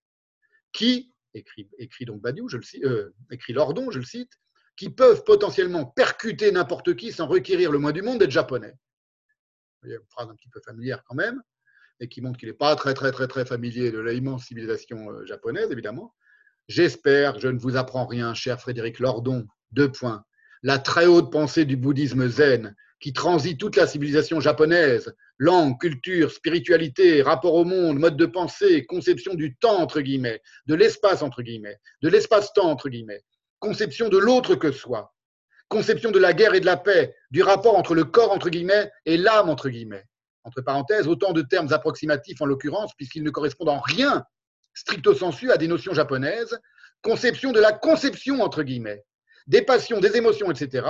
qui, 0.71 1.11
écrit, 1.33 2.05
donc 2.05 2.21
Badiou, 2.21 2.47
je 2.47 2.57
le 2.57 2.63
cite, 2.63 2.83
euh, 2.83 3.13
écrit 3.31 3.53
Lordon, 3.53 3.89
je 3.91 3.99
le 3.99 4.05
cite, 4.05 4.31
qui 4.75 4.89
peuvent 4.89 5.23
potentiellement 5.23 5.85
percuter 5.85 6.51
n'importe 6.51 6.95
qui 6.95 7.11
sans 7.11 7.27
requérir 7.27 7.71
le 7.71 7.79
moins 7.79 7.91
du 7.91 8.01
monde 8.01 8.19
d'être 8.19 8.31
japonais. 8.31 8.73
Une 9.83 9.99
phrase 10.09 10.29
un 10.29 10.35
petit 10.35 10.49
peu 10.49 10.61
familière 10.61 11.03
quand 11.05 11.15
même, 11.15 11.41
et 11.99 12.07
qui 12.07 12.21
montre 12.21 12.37
qu'il 12.39 12.49
n'est 12.49 12.53
pas 12.53 12.75
très 12.75 12.93
très 12.93 13.11
très 13.11 13.27
très 13.27 13.45
familier 13.45 13.91
de 13.91 13.99
l'immense 13.99 14.45
civilisation 14.45 15.09
euh, 15.11 15.25
japonaise, 15.25 15.71
évidemment. 15.71 16.15
J'espère, 16.67 17.39
je 17.39 17.47
ne 17.47 17.59
vous 17.59 17.77
apprends 17.77 18.05
rien, 18.05 18.33
cher 18.33 18.59
Frédéric 18.59 18.99
Lordon, 18.99 19.47
deux 19.71 19.91
points 19.91 20.23
la 20.63 20.79
très 20.79 21.05
haute 21.05 21.31
pensée 21.31 21.65
du 21.65 21.77
bouddhisme 21.77 22.27
zen, 22.27 22.75
qui 22.99 23.13
transite 23.13 23.59
toute 23.59 23.77
la 23.77 23.87
civilisation 23.87 24.41
japonaise, 24.41 25.15
langue, 25.37 25.79
culture, 25.79 26.31
spiritualité, 26.31 27.21
rapport 27.21 27.53
au 27.53 27.63
monde, 27.63 27.97
mode 27.97 28.17
de 28.17 28.25
pensée, 28.25 28.85
conception 28.85 29.35
du 29.35 29.55
temps, 29.55 29.79
entre 29.79 30.01
guillemets, 30.01 30.41
de 30.65 30.75
l'espace, 30.75 31.21
entre 31.21 31.41
guillemets, 31.41 31.77
de 32.01 32.09
l'espace-temps, 32.09 32.69
entre 32.69 32.89
guillemets, 32.89 33.23
conception 33.59 34.09
de 34.09 34.17
l'autre 34.17 34.55
que 34.55 34.71
soi, 34.71 35.13
conception 35.69 36.11
de 36.11 36.19
la 36.19 36.33
guerre 36.33 36.55
et 36.55 36.59
de 36.59 36.65
la 36.65 36.77
paix, 36.77 37.15
du 37.31 37.41
rapport 37.41 37.77
entre 37.77 37.95
le 37.95 38.03
corps, 38.03 38.33
entre 38.33 38.49
guillemets, 38.49 38.91
et 39.05 39.15
l'âme, 39.15 39.49
entre 39.49 39.69
guillemets. 39.69 40.03
Entre 40.43 40.61
parenthèses, 40.61 41.07
autant 41.07 41.33
de 41.33 41.41
termes 41.41 41.71
approximatifs 41.73 42.41
en 42.41 42.45
l'occurrence, 42.45 42.91
puisqu'ils 42.95 43.23
ne 43.23 43.29
correspondent 43.29 43.69
en 43.69 43.79
rien, 43.79 44.23
stricto 44.73 45.13
sensu, 45.13 45.51
à 45.51 45.57
des 45.57 45.67
notions 45.67 45.93
japonaises, 45.93 46.59
conception 47.01 47.51
de 47.51 47.59
la 47.59 47.71
conception, 47.71 48.41
entre 48.41 48.63
guillemets, 48.63 49.03
des 49.47 49.61
passions, 49.61 49.99
des 49.99 50.15
émotions, 50.15 50.51
etc., 50.51 50.87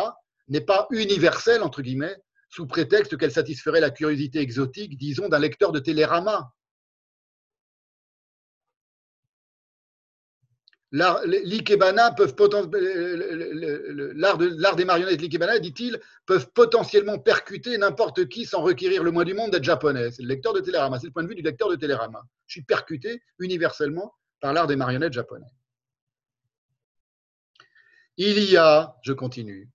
n'est 0.48 0.62
pas 0.62 0.88
universelle, 0.92 1.64
entre 1.64 1.82
guillemets, 1.82 2.18
sous 2.50 2.66
prétexte 2.66 3.18
qu'elle 3.18 3.32
satisferait 3.32 3.80
la 3.80 3.92
curiosité 3.92 4.40
exotique, 4.40 4.98
disons, 4.98 5.30
d'un 5.30 5.40
lecteur 5.40 5.72
de 5.72 5.80
télérama. 5.80 6.52
L'art 10.92 11.22
des 11.26 11.46
marionnettes 14.86 15.22
l'ikebana, 15.22 15.60
dit-il, 15.60 16.00
peuvent 16.26 16.50
potentiellement 16.52 17.20
percuter 17.20 17.78
n'importe 17.78 18.28
qui 18.28 18.46
sans 18.46 18.62
requérir 18.62 19.04
le 19.04 19.12
moins 19.12 19.24
du 19.24 19.36
monde 19.36 19.52
d'être 19.52 19.64
japonais. 19.64 20.10
C'est 20.12 20.24
le 20.24 20.30
lecteur 20.30 20.54
de 20.54 20.62
télérama, 20.62 21.00
c'est 21.00 21.06
le 21.06 21.14
point 21.14 21.24
de 21.24 21.28
vue 21.28 21.36
du 21.36 21.44
lecteur 21.44 21.70
de 21.70 21.76
télérama. 21.76 22.24
Je 22.48 22.54
suis 22.54 22.64
percuté 22.64 23.22
universellement 23.38 24.16
par 24.40 24.54
l'art 24.54 24.66
des 24.66 24.76
marionnettes 24.76 25.14
japonais. 25.14 25.46
Il 28.18 28.40
y 28.44 28.58
a, 28.58 28.96
je 29.04 29.14
continue, 29.14 29.70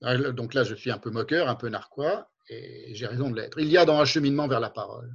donc 0.00 0.54
là 0.54 0.64
je 0.64 0.74
suis 0.74 0.90
un 0.90 0.98
peu 0.98 1.10
moqueur, 1.10 1.48
un 1.48 1.56
peu 1.56 1.68
narquois, 1.68 2.30
et 2.48 2.94
j'ai 2.94 3.06
raison 3.06 3.28
de 3.28 3.36
l'être. 3.36 3.58
Il 3.58 3.68
y 3.68 3.76
a 3.76 3.84
dans 3.84 3.98
un 3.98 4.04
cheminement 4.04 4.46
vers 4.46 4.60
la 4.60 4.70
parole 4.70 5.12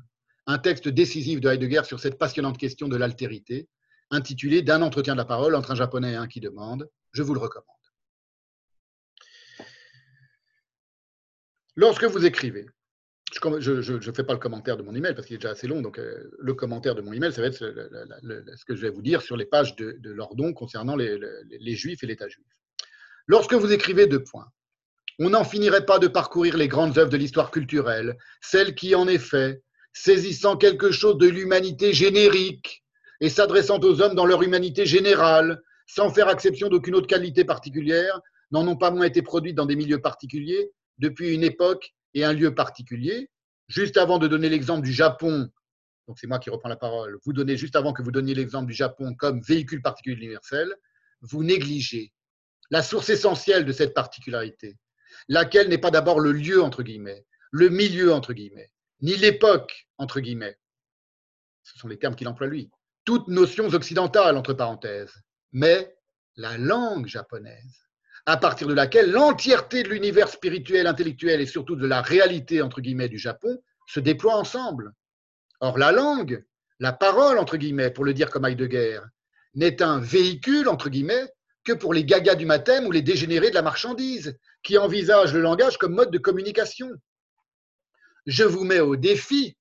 un 0.48 0.58
texte 0.58 0.88
décisif 0.88 1.42
de 1.42 1.50
Heidegger 1.50 1.84
sur 1.84 2.00
cette 2.00 2.18
passionnante 2.18 2.58
question 2.58 2.88
de 2.88 2.96
l'altérité, 2.96 3.68
intitulé 4.12 4.62
D'un 4.62 4.82
entretien 4.82 5.14
de 5.14 5.18
la 5.18 5.26
parole 5.26 5.56
entre 5.56 5.72
un 5.72 5.76
japonais 5.76 6.14
et 6.14 6.16
un 6.16 6.28
qui 6.28 6.40
demande. 6.40 6.90
Je 7.12 7.24
vous 7.24 7.34
le 7.34 7.40
recommande. 7.40 7.68
Lorsque 11.76 12.06
vous 12.06 12.26
écrivez, 12.26 12.66
je 13.60 13.94
ne 13.94 14.14
fais 14.14 14.24
pas 14.24 14.34
le 14.34 14.40
commentaire 14.40 14.78
de 14.78 14.84
mon 14.84 14.96
email 14.96 15.14
parce 15.14 15.28
qu'il 15.28 15.36
est 15.36 15.40
déjà 15.40 15.52
assez 15.52 15.68
long, 15.68 15.82
donc 15.82 16.00
euh, 16.00 16.32
le 16.40 16.54
commentaire 16.54 16.96
de 16.96 17.02
mon 17.02 17.12
email, 17.12 17.32
ça 17.32 17.42
va 17.42 17.48
être 17.48 17.58
ce 17.58 18.66
que 18.66 18.76
je 18.76 18.82
vais 18.82 18.90
vous 18.90 19.02
dire 19.02 19.22
sur 19.22 19.38
les 19.38 19.46
pages 19.46 19.76
de, 19.76 20.00
l'ordon 20.04 20.54
concernant 20.54 20.96
les, 20.96 21.20
les, 21.50 21.76
juifs 21.76 22.04
et 22.04 22.08
l'État 22.08 22.28
juif. 22.28 22.48
Lorsque 23.28 23.54
vous 23.54 23.72
écrivez 23.72 24.08
deux 24.08 24.24
points, 24.24 24.48
on 25.20 25.30
n'en 25.30 25.44
finirait 25.44 25.86
pas 25.86 26.00
de 26.00 26.08
parcourir 26.08 26.58
les 26.58 26.68
grandes 26.68 26.98
œuvres 26.98 27.10
de 27.10 27.18
l'histoire 27.18 27.52
culturelle, 27.52 28.18
celles 28.42 28.74
qui, 28.76 28.96
en 28.96 29.08
effet, 29.08 29.62
saisissant 29.94 30.58
quelque 30.58 30.92
chose 30.92 31.18
de 31.18 31.28
l'humanité 31.28 31.92
générique 31.94 32.84
et 33.22 33.30
s'adressant 33.30 33.80
aux 33.80 34.02
hommes 34.02 34.16
dans 34.16 34.26
leur 34.26 34.44
humanité 34.44 34.86
générale, 34.86 35.62
sans 35.88 36.10
faire 36.10 36.30
exception 36.30 36.70
d'aucune 36.70 36.96
autre 36.96 37.08
qualité 37.08 37.46
particulière, 37.46 38.20
n'en 38.52 38.68
ont 38.68 38.78
pas 38.78 38.92
moins 38.92 39.06
été 39.06 39.22
produites 39.22 39.56
dans 39.56 39.66
des 39.66 39.76
milieux 39.76 40.02
particuliers 40.02 40.72
depuis 40.98 41.34
une 41.34 41.44
époque 41.44 41.94
et 42.14 42.24
un 42.24 42.34
lieu 42.34 42.54
particulier. 42.54 43.30
Juste 43.68 43.98
avant 43.98 44.18
de 44.18 44.28
donner 44.28 44.50
l'exemple 44.50 44.86
du 44.86 44.94
Japon, 44.94 45.50
donc 46.08 46.18
c'est 46.20 46.28
moi 46.28 46.40
qui 46.40 46.50
reprends 46.50 46.70
la 46.70 46.78
parole, 46.78 47.18
vous 47.26 47.34
donnez 47.34 47.58
juste 47.58 47.76
avant 47.76 47.92
que 47.92 48.02
vous 48.02 48.12
donniez 48.12 48.34
l'exemple 48.34 48.68
du 48.68 48.74
Japon 48.74 49.14
comme 49.16 49.42
véhicule 49.42 49.82
particulier 49.82 50.16
universel, 50.16 50.74
vous 51.22 51.44
négligez 51.44 52.14
la 52.70 52.84
source 52.84 53.10
essentielle 53.10 53.66
de 53.66 53.72
cette 53.72 53.94
particularité, 53.94 54.78
laquelle 55.28 55.70
n'est 55.70 55.78
pas 55.78 55.92
d'abord 55.92 56.20
le 56.20 56.32
lieu, 56.32 56.62
entre 56.62 56.84
guillemets, 56.84 57.26
le 57.52 57.70
milieu, 57.70 58.14
entre 58.14 58.34
guillemets, 58.34 58.72
ni 59.02 59.16
l'époque, 59.16 59.88
entre 59.98 60.20
guillemets. 60.20 60.58
Ce 61.64 61.78
sont 61.78 61.88
les 61.88 61.98
termes 61.98 62.16
qu'il 62.16 62.28
emploie 62.28 62.48
lui. 62.48 62.70
Toutes 63.08 63.30
notions 63.30 63.70
occidentales, 63.70 64.36
entre 64.36 64.52
parenthèses, 64.52 65.14
mais 65.54 65.96
la 66.36 66.58
langue 66.58 67.08
japonaise 67.08 67.88
à 68.26 68.36
partir 68.36 68.68
de 68.68 68.74
laquelle 68.74 69.12
l'entièreté 69.12 69.82
de 69.84 69.88
l'univers 69.88 70.28
spirituel, 70.28 70.86
intellectuel 70.86 71.40
et 71.40 71.46
surtout 71.46 71.78
de 71.78 71.88
la 71.88 72.02
réalité, 72.02 72.62
entre 72.62 72.82
guillemets, 72.82 73.08
du 73.08 73.18
Japon 73.18 73.64
se 73.88 74.02
déploie 74.02 74.36
ensemble. 74.36 74.92
Or, 75.62 75.78
la 75.78 75.94
langue, 75.94 76.44
la 76.82 76.92
parole, 76.92 77.40
entre 77.40 77.56
guillemets, 77.56 77.92
pour 77.92 78.04
le 78.04 78.14
dire 78.14 78.30
comme 78.30 78.44
Heidegger, 78.44 79.00
n'est 79.56 79.82
un 79.82 80.02
véhicule, 80.02 80.68
entre 80.68 80.90
guillemets, 80.90 81.32
que 81.64 81.72
pour 81.72 81.94
les 81.94 82.04
gagas 82.04 82.36
du 82.36 82.46
matin 82.46 82.84
ou 82.86 82.92
les 82.92 83.02
dégénérés 83.02 83.52
de 83.52 83.56
la 83.56 83.62
marchandise, 83.62 84.38
qui 84.64 84.78
envisagent 84.78 85.34
le 85.34 85.40
langage 85.40 85.78
comme 85.78 85.96
mode 85.96 86.12
de 86.12 86.18
communication. 86.18 86.92
Je 88.26 88.44
vous 88.44 88.66
mets 88.66 88.82
au 88.82 88.98
défi, 88.98 89.57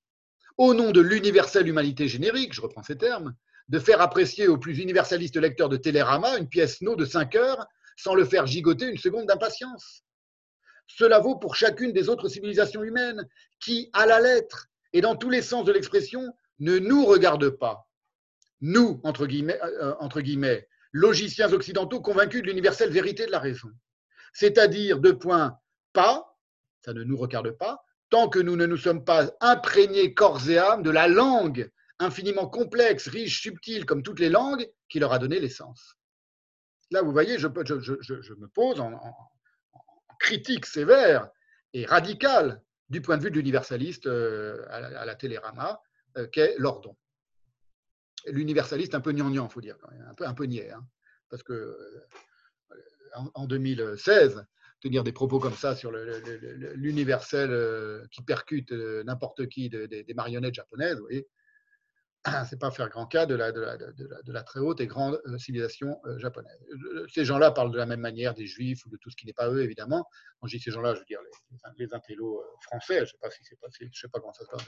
au 0.58 0.74
nom 0.74 0.90
de 0.90 1.00
l'universelle 1.00 1.68
humanité 1.68 2.08
générique, 2.08 2.52
je 2.52 2.60
reprends 2.60 2.82
ces 2.82 2.96
termes, 2.96 3.34
de 3.68 3.78
faire 3.78 4.00
apprécier 4.00 4.48
au 4.48 4.58
plus 4.58 4.78
universaliste 4.78 5.36
lecteur 5.36 5.68
de 5.68 5.76
Télérama 5.76 6.38
une 6.38 6.48
pièce 6.48 6.80
no 6.82 6.96
de 6.96 7.04
5 7.04 7.34
heures 7.34 7.66
sans 7.96 8.14
le 8.14 8.24
faire 8.24 8.46
gigoter 8.46 8.88
une 8.88 8.98
seconde 8.98 9.26
d'impatience. 9.26 10.04
Cela 10.86 11.18
vaut 11.18 11.36
pour 11.36 11.56
chacune 11.56 11.92
des 11.92 12.08
autres 12.08 12.28
civilisations 12.28 12.84
humaines 12.84 13.26
qui, 13.58 13.90
à 13.92 14.06
la 14.06 14.20
lettre 14.20 14.68
et 14.92 15.00
dans 15.00 15.16
tous 15.16 15.30
les 15.30 15.42
sens 15.42 15.64
de 15.64 15.72
l'expression, 15.72 16.22
ne 16.60 16.78
nous 16.78 17.04
regardent 17.04 17.50
pas. 17.50 17.88
Nous, 18.60 19.00
entre 19.02 19.26
guillemets, 19.26 19.60
euh, 19.62 19.94
entre 19.98 20.20
guillemets 20.20 20.68
logiciens 20.92 21.52
occidentaux 21.52 22.00
convaincus 22.00 22.42
de 22.42 22.46
l'universelle 22.46 22.90
vérité 22.90 23.26
de 23.26 23.30
la 23.30 23.38
raison. 23.38 23.68
C'est-à-dire, 24.32 25.00
deux 25.00 25.18
points, 25.18 25.58
pas, 25.92 26.38
ça 26.84 26.94
ne 26.94 27.02
nous 27.02 27.16
regarde 27.16 27.50
pas, 27.50 27.84
tant 28.10 28.28
que 28.28 28.38
nous 28.38 28.56
ne 28.56 28.66
nous 28.66 28.76
sommes 28.76 29.04
pas 29.04 29.30
imprégnés 29.40 30.14
corps 30.14 30.48
et 30.48 30.58
âme 30.58 30.82
de 30.82 30.90
la 30.90 31.08
langue 31.08 31.70
infiniment 31.98 32.48
complexe, 32.48 33.08
riche, 33.08 33.42
subtile, 33.42 33.86
comme 33.86 34.02
toutes 34.02 34.20
les 34.20 34.28
langues, 34.28 34.68
qui 34.88 34.98
leur 34.98 35.12
a 35.12 35.18
donné 35.18 35.40
l'essence. 35.40 35.96
Là, 36.90 37.02
vous 37.02 37.12
voyez, 37.12 37.38
je, 37.38 37.48
me 37.48 38.46
pose 38.48 38.80
en, 38.80 38.92
critique 40.20 40.66
sévère 40.66 41.28
et 41.72 41.84
radicale 41.84 42.62
du 42.88 43.00
point 43.00 43.16
de 43.16 43.22
vue 43.22 43.30
de 43.30 43.36
l'universaliste 43.36 44.06
euh, 44.06 44.64
à, 44.68 45.04
la 45.04 45.14
Télérama, 45.14 45.80
euh, 46.16 46.26
qu'est 46.28 46.54
Lordon. 46.58 46.96
L'universaliste 48.26 48.94
un 48.94 49.00
peu 49.00 49.12
gnangnan, 49.12 49.46
il 49.48 49.52
faut 49.52 49.60
dire, 49.60 49.76
un 50.08 50.14
peu, 50.14 50.26
un 50.26 50.34
peu 50.34 50.44
niais, 50.44 50.70
hein, 50.70 50.86
parce 51.28 51.42
que 51.42 51.52
euh, 51.52 52.06
en, 53.34 53.46
2016, 53.46 54.46
tenir 54.80 55.02
des 55.04 55.12
propos 55.12 55.38
comme 55.38 55.54
ça 55.54 55.74
sur 55.74 55.90
l'universel 55.90 57.50
qui 58.10 58.22
percute 58.22 58.72
n'importe 58.72 59.46
qui 59.48 59.68
des 59.68 60.14
marionnettes 60.14 60.54
japonaises, 60.54 60.96
vous 60.96 61.06
voyez, 61.06 61.26
c'est 62.48 62.58
pas 62.58 62.70
faire 62.70 62.88
grand 62.88 63.06
cas 63.06 63.26
de 63.26 63.34
la, 63.34 64.42
très 64.42 64.60
haute 64.60 64.80
et 64.80 64.86
grande 64.86 65.20
euh, 65.26 65.38
civilisation 65.38 66.00
euh, 66.06 66.18
japonaise. 66.18 66.58
Euh, 66.70 67.06
ces 67.12 67.24
gens-là 67.24 67.50
parlent 67.50 67.70
de 67.70 67.78
la 67.78 67.86
même 67.86 68.00
manière 68.00 68.34
des 68.34 68.46
juifs 68.46 68.84
ou 68.86 68.90
de 68.90 68.96
tout 68.96 69.10
ce 69.10 69.16
qui 69.16 69.26
n'est 69.26 69.32
pas 69.32 69.50
eux, 69.50 69.62
évidemment. 69.62 70.04
Quand 70.40 70.48
je 70.48 70.56
dis 70.56 70.62
ces 70.62 70.70
gens-là, 70.70 70.94
je 70.94 71.00
veux 71.00 71.04
dire 71.04 71.20
les, 71.22 71.84
les 71.84 71.94
intellos 71.94 72.42
français, 72.62 72.98
je 72.98 73.02
ne 73.02 73.06
sais 73.06 73.18
pas 73.20 73.30
si 73.30 73.42
passé, 73.56 73.88
je 73.92 74.00
sais 74.00 74.08
pas 74.08 74.20
comment 74.20 74.32
ça 74.32 74.44
se 74.44 74.50
passe, 74.50 74.66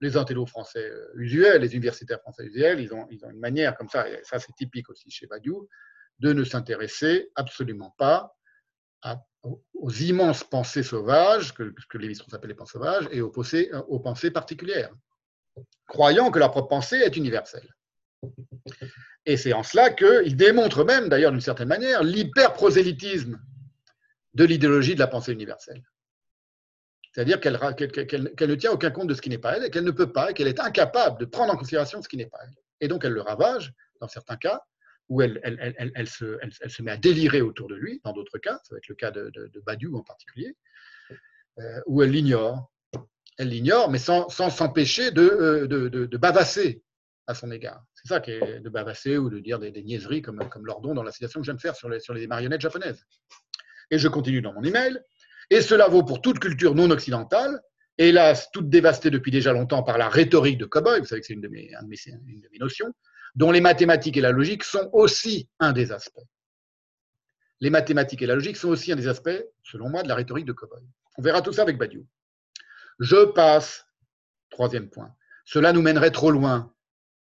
les 0.00 0.16
intellos 0.16 0.46
français 0.46 0.90
usuels, 1.16 1.62
les 1.62 1.74
universitaires 1.74 2.20
français 2.20 2.44
usuels, 2.44 2.80
ils 2.80 2.92
ont, 2.92 3.06
ils 3.10 3.24
ont 3.24 3.30
une 3.30 3.40
manière 3.40 3.76
comme 3.76 3.88
ça, 3.88 4.08
et 4.08 4.20
ça 4.24 4.38
c'est 4.38 4.52
typique 4.56 4.90
aussi 4.90 5.10
chez 5.10 5.26
Badiou, 5.26 5.68
de 6.18 6.32
ne 6.32 6.44
s'intéresser 6.44 7.30
absolument 7.36 7.94
pas 7.98 8.34
aux, 9.42 9.90
immenses 9.90 10.44
pensées 10.44 10.82
sauvages, 10.82 11.52
que, 11.54 11.74
que 11.88 11.98
Lévi-Strauss 11.98 12.34
appelle 12.34 12.50
les 12.50 12.56
pensées 12.56 12.72
sauvages, 12.72 13.08
et 13.10 13.20
aux 13.20 13.30
pensées, 13.30 13.70
aux 13.88 14.00
pensées 14.00 14.30
particulières 14.30 14.92
croyant 15.86 16.30
que 16.30 16.38
leur 16.38 16.50
propre 16.50 16.68
pensée 16.68 16.96
est 16.96 17.16
universelle. 17.16 17.74
Et 19.26 19.36
c'est 19.36 19.52
en 19.52 19.62
cela 19.62 19.90
qu'ils 19.90 20.36
démontrent 20.36 20.84
même, 20.84 21.08
d'ailleurs 21.08 21.32
d'une 21.32 21.40
certaine 21.40 21.68
manière, 21.68 22.02
l'hyperprosélytisme 22.02 23.40
de 24.34 24.44
l'idéologie 24.44 24.94
de 24.94 25.00
la 25.00 25.06
pensée 25.06 25.32
universelle. 25.32 25.82
C'est-à-dire 27.12 27.40
qu'elle 27.40 27.58
ne 27.58 28.54
tient 28.54 28.72
aucun 28.72 28.90
compte 28.90 29.08
de 29.08 29.14
ce 29.14 29.20
qui 29.20 29.28
n'est 29.28 29.38
pas 29.38 29.56
elle, 29.56 29.64
et 29.64 29.70
qu'elle 29.70 29.84
ne 29.84 29.90
peut 29.90 30.10
pas, 30.10 30.30
et 30.30 30.34
qu'elle 30.34 30.48
est 30.48 30.60
incapable 30.60 31.20
de 31.20 31.26
prendre 31.26 31.52
en 31.52 31.56
considération 31.56 32.00
ce 32.00 32.08
qui 32.08 32.16
n'est 32.16 32.26
pas 32.26 32.38
elle. 32.42 32.54
Et 32.80 32.88
donc 32.88 33.04
elle 33.04 33.12
le 33.12 33.20
ravage, 33.20 33.72
dans 34.00 34.08
certains 34.08 34.36
cas, 34.36 34.64
où 35.12 35.20
elle, 35.20 36.08
se, 36.08 36.82
met 36.82 36.90
à 36.90 36.96
délirer 36.96 37.42
autour 37.42 37.68
de 37.68 37.74
lui, 37.74 38.00
dans 38.02 38.14
d'autres 38.14 38.38
cas, 38.38 38.58
ça 38.64 38.74
va 38.74 38.78
être 38.78 38.88
le 38.88 38.94
cas 38.94 39.10
de, 39.10 39.62
Badiou 39.66 39.94
en 39.98 40.02
particulier, 40.02 40.56
euh, 41.58 41.80
où 41.84 42.02
elle 42.02 42.10
l'ignore, 42.10 42.72
elle 43.36 43.50
l'ignore, 43.50 43.90
mais 43.90 43.98
sans 43.98 44.30
s'empêcher 44.30 45.10
euh, 45.18 45.66
de, 45.66 45.88
de, 45.88 46.16
bavasser 46.16 46.82
à 47.26 47.34
son 47.34 47.50
égard. 47.50 47.84
C'est 47.94 48.08
ça 48.08 48.20
qui 48.20 48.30
est 48.30 48.60
de 48.60 48.68
bavasser 48.70 49.18
ou 49.18 49.28
de 49.28 49.38
dire 49.38 49.58
des, 49.58 49.70
niaiseries 49.82 50.22
comme, 50.22 50.40
Lordon 50.64 50.94
dans 50.94 51.02
la 51.02 51.12
citation 51.12 51.42
que 51.42 51.50
de 51.50 51.60
faire 51.60 51.76
sur 51.76 51.90
les, 51.90 52.26
marionnettes 52.26 52.62
japonaises. 52.62 53.04
Et 53.90 53.98
je 53.98 54.08
continue 54.08 54.40
dans 54.40 54.54
mon 54.54 54.62
email. 54.62 54.98
Et 55.50 55.60
cela 55.60 55.88
vaut 55.88 56.04
pour 56.04 56.22
toute 56.22 56.38
culture 56.38 56.74
non 56.74 56.90
occidentale, 56.90 57.60
hélas 57.98 58.50
toute 58.50 58.70
dévastée 58.70 59.10
depuis 59.10 59.30
déjà 59.30 59.52
longtemps 59.52 59.82
par 59.82 59.98
la 59.98 60.08
rhétorique 60.08 60.56
de 60.56 60.64
Cowboy, 60.64 61.00
vous 61.00 61.04
savez 61.04 61.20
que 61.20 61.26
c'est 61.26 61.34
de 61.34 61.38
une 61.38 61.42
de 61.42 62.48
mes 62.50 62.58
notions, 62.58 62.94
dont 63.34 63.50
les 63.50 63.60
mathématiques 63.60 64.16
et 64.16 64.20
la 64.20 64.32
logique 64.32 64.64
sont 64.64 64.90
aussi 64.92 65.48
un 65.58 65.72
des 65.72 65.92
aspects. 65.92 66.20
Les 67.60 67.70
mathématiques 67.70 68.22
et 68.22 68.26
la 68.26 68.34
logique 68.34 68.56
sont 68.56 68.68
aussi 68.68 68.92
un 68.92 68.96
des 68.96 69.08
aspects, 69.08 69.44
selon 69.62 69.88
moi, 69.88 70.02
de 70.02 70.08
la 70.08 70.16
rhétorique 70.16 70.46
de 70.46 70.52
Cowboy. 70.52 70.82
On 71.16 71.22
verra 71.22 71.42
tout 71.42 71.52
ça 71.52 71.62
avec 71.62 71.78
Badiou. 71.78 72.06
Je 72.98 73.24
passe. 73.24 73.86
Troisième 74.50 74.90
point. 74.90 75.14
Cela 75.44 75.72
nous 75.72 75.82
mènerait 75.82 76.10
trop 76.10 76.30
loin, 76.30 76.74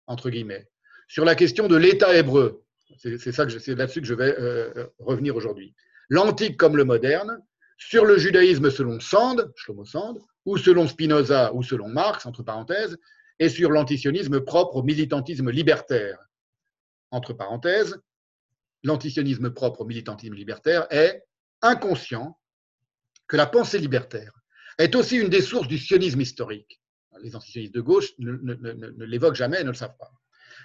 entre 0.05 0.29
guillemets, 0.29 0.69
sur 1.07 1.25
la 1.25 1.35
question 1.35 1.67
de 1.67 1.75
l'État 1.75 2.13
hébreu. 2.15 2.63
C'est 2.97 3.37
là-dessus 3.75 4.01
que 4.01 4.07
je 4.07 4.13
vais 4.13 4.35
euh, 4.37 4.87
revenir 4.99 5.35
aujourd'hui. 5.35 5.75
L'antique 6.09 6.57
comme 6.57 6.77
le 6.77 6.83
moderne, 6.83 7.41
sur 7.77 8.05
le 8.05 8.17
judaïsme 8.17 8.69
selon 8.69 8.99
Sand, 8.99 9.51
Shlomo 9.55 9.85
Sand, 9.85 10.19
ou 10.45 10.57
selon 10.57 10.87
Spinoza 10.87 11.53
ou 11.53 11.63
selon 11.63 11.89
Marx, 11.89 12.25
entre 12.25 12.43
parenthèses, 12.43 12.97
et 13.39 13.49
sur 13.49 13.71
l'antisionisme 13.71 14.41
propre 14.41 14.77
au 14.77 14.83
militantisme 14.83 15.49
libertaire. 15.51 16.17
Entre 17.11 17.33
parenthèses, 17.33 17.99
l'antisionisme 18.83 19.51
propre 19.51 19.81
au 19.81 19.85
militantisme 19.85 20.33
libertaire 20.33 20.87
est 20.89 21.23
inconscient 21.61 22.37
que 23.27 23.37
la 23.37 23.45
pensée 23.45 23.79
libertaire 23.79 24.33
est 24.77 24.95
aussi 24.95 25.17
une 25.17 25.29
des 25.29 25.41
sources 25.41 25.67
du 25.67 25.77
sionisme 25.77 26.21
historique. 26.21 26.81
Les 27.21 27.35
antisionistes 27.35 27.73
de 27.73 27.81
gauche 27.81 28.13
ne, 28.19 29.05
l'évoquent 29.05 29.35
jamais 29.35 29.61
et 29.61 29.63
ne 29.63 29.69
le 29.69 29.75
savent 29.75 29.97
pas. 29.97 30.11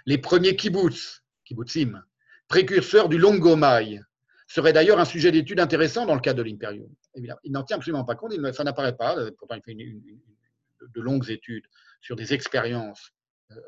Les 0.04 0.18
premiers 0.18 0.56
kibbutz, 0.56 1.22
kibbutzim, 1.44 2.02
précurseurs 2.48 3.08
du 3.08 3.18
longomai, 3.18 4.00
seraient 4.46 4.74
d'ailleurs 4.74 4.98
un 4.98 5.06
sujet 5.06 5.32
d'étude 5.32 5.60
intéressant 5.60 6.04
dans 6.04 6.14
le 6.14 6.20
cadre 6.20 6.38
de 6.38 6.42
l'Imperium. 6.42 6.92
Il 7.14 7.52
n'en 7.52 7.62
tient 7.62 7.76
absolument 7.76 8.04
pas 8.04 8.16
compte, 8.16 8.34
ça 8.52 8.64
n'apparaît 8.64 8.96
pas, 8.96 9.16
pourtant 9.38 9.54
il 9.54 9.62
fait 9.62 9.74
de 9.74 11.00
longues 11.00 11.30
études 11.30 11.64
sur 12.02 12.16
des 12.16 12.34
expériences 12.34 13.12
euh, 13.50 13.60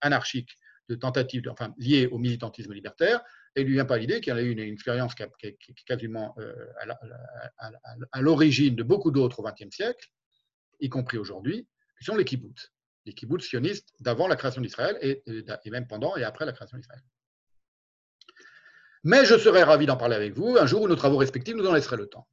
anarchiques 0.00 0.56
de 0.88 0.94
tentatives 0.94 1.42
enfin, 1.50 1.74
liées 1.78 2.06
au 2.06 2.18
militantisme 2.18 2.72
libertaire, 2.72 3.22
et 3.56 3.62
il 3.62 3.66
lui 3.66 3.74
vient 3.74 3.84
pas 3.84 3.98
l'idée 3.98 4.20
qu'il 4.20 4.34
y 4.34 4.38
a 4.38 4.40
eu 4.40 4.50
une, 4.50 4.60
expérience 4.60 5.14
qui, 5.14 5.22
est 5.22 5.58
quasiment 5.84 6.34
euh, 6.38 6.54
à 8.12 8.20
l'origine 8.22 8.76
de 8.76 8.82
beaucoup 8.82 9.10
d'autres 9.10 9.40
au 9.40 9.42
XXe 9.42 9.74
siècle, 9.74 10.08
y 10.80 10.88
compris 10.88 11.18
aujourd'hui, 11.18 11.66
qui 11.98 12.04
sont 12.04 12.16
les 12.16 12.24
kibbutz, 12.24 12.72
les 13.06 13.14
kibbutz 13.14 13.44
sionistes 13.44 13.94
d'avant 14.00 14.28
la 14.28 14.36
création 14.36 14.60
d'Israël 14.60 14.96
et, 15.00 15.22
même 15.70 15.86
pendant 15.86 16.16
et 16.16 16.24
après 16.24 16.46
la 16.46 16.52
création 16.52 16.76
d'Israël. 16.76 17.02
Mais 19.04 19.24
je 19.24 19.38
serais 19.38 19.62
ravi 19.62 19.86
d'en 19.86 19.96
parler 19.96 20.16
avec 20.16 20.34
vous 20.34 20.56
un 20.58 20.66
jour 20.66 20.82
où 20.82 20.88
nos 20.88 20.96
travaux 20.96 21.16
respectifs 21.16 21.54
nous 21.54 21.66
en 21.66 21.72
laisseraient 21.72 21.96
le 21.96 22.08
temps. 22.08 22.28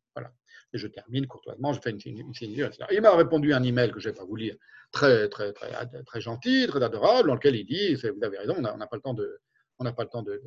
Et 0.74 0.78
je 0.78 0.88
termine 0.88 1.28
courtoisement, 1.28 1.72
je 1.72 1.80
fais 1.82 1.92
une, 1.92 2.00
une, 2.06 2.34
Il 2.42 3.02
m'a 3.02 3.16
répondu 3.16 3.54
un 3.54 3.64
email 3.64 3.92
que 3.92 4.00
je 4.00 4.10
ne 4.10 4.14
vais 4.14 4.20
pas 4.20 4.26
vous 4.26 4.36
lire, 4.36 4.56
très, 4.92 5.30
très, 5.30 5.54
très, 5.54 5.70
très 6.04 6.22
gentil, 6.22 6.66
très 6.68 6.84
adorable, 6.84 7.28
dans 7.30 7.36
lequel 7.36 7.56
il 7.56 7.66
dit, 7.66 7.96
vous 7.96 8.24
avez 8.24 8.38
raison, 8.40 8.56
on 8.58 8.62
n'a 8.62 8.88
pas 8.88 8.96
le 8.96 9.02
temps 9.02 9.14
de, 9.14 9.40
on 9.80 9.84
n'a 9.84 9.94
pas 9.94 10.04
le 10.04 10.10
temps 10.10 10.24
de, 10.24 10.42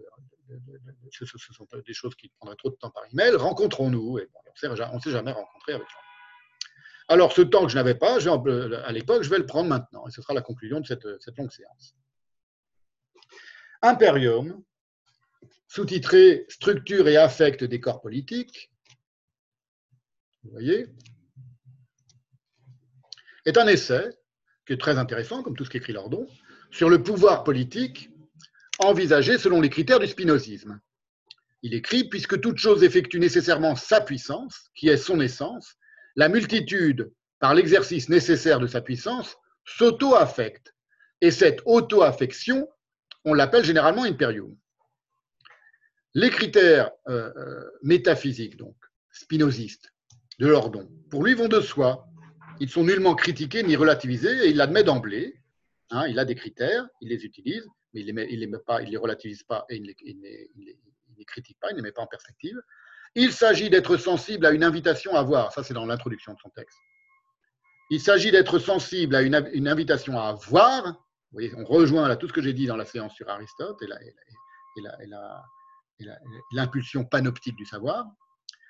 ce, 1.10 1.24
sont 1.26 1.66
des 1.86 1.94
choses 1.94 2.14
qui 2.14 2.28
prendraient 2.38 2.56
trop 2.56 2.70
de 2.70 2.76
temps 2.76 2.90
par 2.90 3.04
email. 3.12 3.34
Rencontrons-nous. 3.34 4.18
On 4.18 4.94
ne 4.94 5.00
s'est 5.00 5.10
jamais 5.10 5.32
rencontré 5.32 5.74
avec 5.74 5.88
Jean. 5.88 5.98
Alors, 7.08 7.32
ce 7.32 7.42
temps 7.42 7.62
que 7.62 7.68
je 7.68 7.76
n'avais 7.76 7.94
pas, 7.94 8.18
à 8.18 8.92
l'époque, 8.92 9.22
je 9.22 9.30
vais 9.30 9.38
le 9.38 9.46
prendre 9.46 9.68
maintenant. 9.68 10.06
Et 10.06 10.10
ce 10.10 10.22
sera 10.22 10.34
la 10.34 10.42
conclusion 10.42 10.80
de 10.80 10.86
cette, 10.86 11.06
cette 11.20 11.36
longue 11.36 11.52
séance. 11.52 11.94
Imperium, 13.82 14.62
sous-titré 15.68 16.46
Structure 16.48 17.06
et 17.08 17.16
affect 17.16 17.62
des 17.62 17.80
corps 17.80 18.00
politiques, 18.00 18.72
vous 20.46 20.52
voyez, 20.52 20.86
est 23.44 23.58
un 23.58 23.66
essai 23.66 24.10
qui 24.66 24.72
est 24.72 24.80
très 24.80 24.98
intéressant, 24.98 25.42
comme 25.42 25.56
tout 25.56 25.64
ce 25.64 25.70
qu'écrit 25.70 25.92
Lordon, 25.92 26.26
sur 26.70 26.88
le 26.88 27.02
pouvoir 27.02 27.44
politique 27.44 28.10
envisagé 28.78 29.38
selon 29.38 29.60
les 29.60 29.70
critères 29.70 30.00
du 30.00 30.06
spinozisme. 30.06 30.80
Il 31.62 31.74
écrit 31.74 32.08
Puisque 32.08 32.40
toute 32.40 32.58
chose 32.58 32.84
effectue 32.84 33.18
nécessairement 33.18 33.76
sa 33.76 34.00
puissance, 34.00 34.70
qui 34.74 34.88
est 34.88 34.96
son 34.96 35.20
essence, 35.20 35.76
la 36.14 36.28
multitude, 36.28 37.12
par 37.38 37.54
l'exercice 37.54 38.08
nécessaire 38.08 38.60
de 38.60 38.66
sa 38.66 38.80
puissance, 38.80 39.36
s'auto-affecte. 39.64 40.74
Et 41.20 41.30
cette 41.30 41.60
auto-affection, 41.64 42.68
on 43.24 43.34
l'appelle 43.34 43.64
généralement 43.64 44.04
imperium. 44.04 44.56
Les 46.14 46.30
critères 46.30 46.90
euh, 47.08 47.32
euh, 47.36 47.70
métaphysiques, 47.82 48.56
donc, 48.56 48.76
spinozistes, 49.10 49.92
de 50.38 50.46
Lordon, 50.46 50.88
pour 51.10 51.24
lui 51.24 51.34
vont 51.34 51.48
de 51.48 51.60
soi. 51.60 52.06
Ils 52.60 52.70
sont 52.70 52.84
nullement 52.84 53.14
critiqués 53.14 53.62
ni 53.62 53.76
relativisés 53.76 54.46
et 54.46 54.50
il 54.50 54.56
l'admet 54.56 54.82
d'emblée. 54.82 55.40
Hein, 55.90 56.06
il 56.08 56.18
a 56.18 56.24
des 56.24 56.34
critères, 56.34 56.86
il 57.00 57.10
les 57.10 57.24
utilise, 57.24 57.66
mais 57.92 58.00
il 58.00 58.14
ne 58.14 58.20
les, 58.20 58.50
il 58.82 58.90
les 58.90 58.96
relativise 58.96 59.42
pas 59.44 59.64
et 59.68 59.76
il 59.76 59.82
ne 59.82 59.88
les, 59.88 61.24
critique 61.26 61.58
pas, 61.60 61.70
il 61.70 61.72
ne 61.72 61.76
les 61.76 61.82
met 61.82 61.92
pas 61.92 62.02
en 62.02 62.06
perspective. 62.06 62.56
Il 63.14 63.32
s'agit 63.32 63.70
d'être 63.70 63.96
sensible 63.96 64.44
à 64.46 64.50
une 64.50 64.64
invitation 64.64 65.14
à 65.14 65.22
voir, 65.22 65.52
ça 65.52 65.62
c'est 65.62 65.74
dans 65.74 65.86
l'introduction 65.86 66.34
de 66.34 66.38
son 66.38 66.50
texte, 66.50 66.76
Il 67.90 68.00
s'agit 68.00 68.30
d'être 68.30 68.58
sensible 68.58 69.14
à 69.14 69.22
une, 69.22 69.48
une, 69.52 69.68
invitation 69.68 70.18
à 70.18 70.32
voir. 70.34 70.84
Vous 70.84 70.92
voyez, 71.32 71.52
on 71.56 71.64
rejoint 71.64 72.08
là 72.08 72.16
tout 72.16 72.28
ce 72.28 72.32
que 72.32 72.42
j'ai 72.42 72.52
dit 72.52 72.66
dans 72.66 72.76
la 72.76 72.84
séance 72.84 73.14
sur 73.14 73.28
Aristote 73.28 73.80
et 73.82 74.82
l'impulsion 76.52 77.04
panoptique 77.04 77.56
du 77.56 77.64
savoir, 77.64 78.06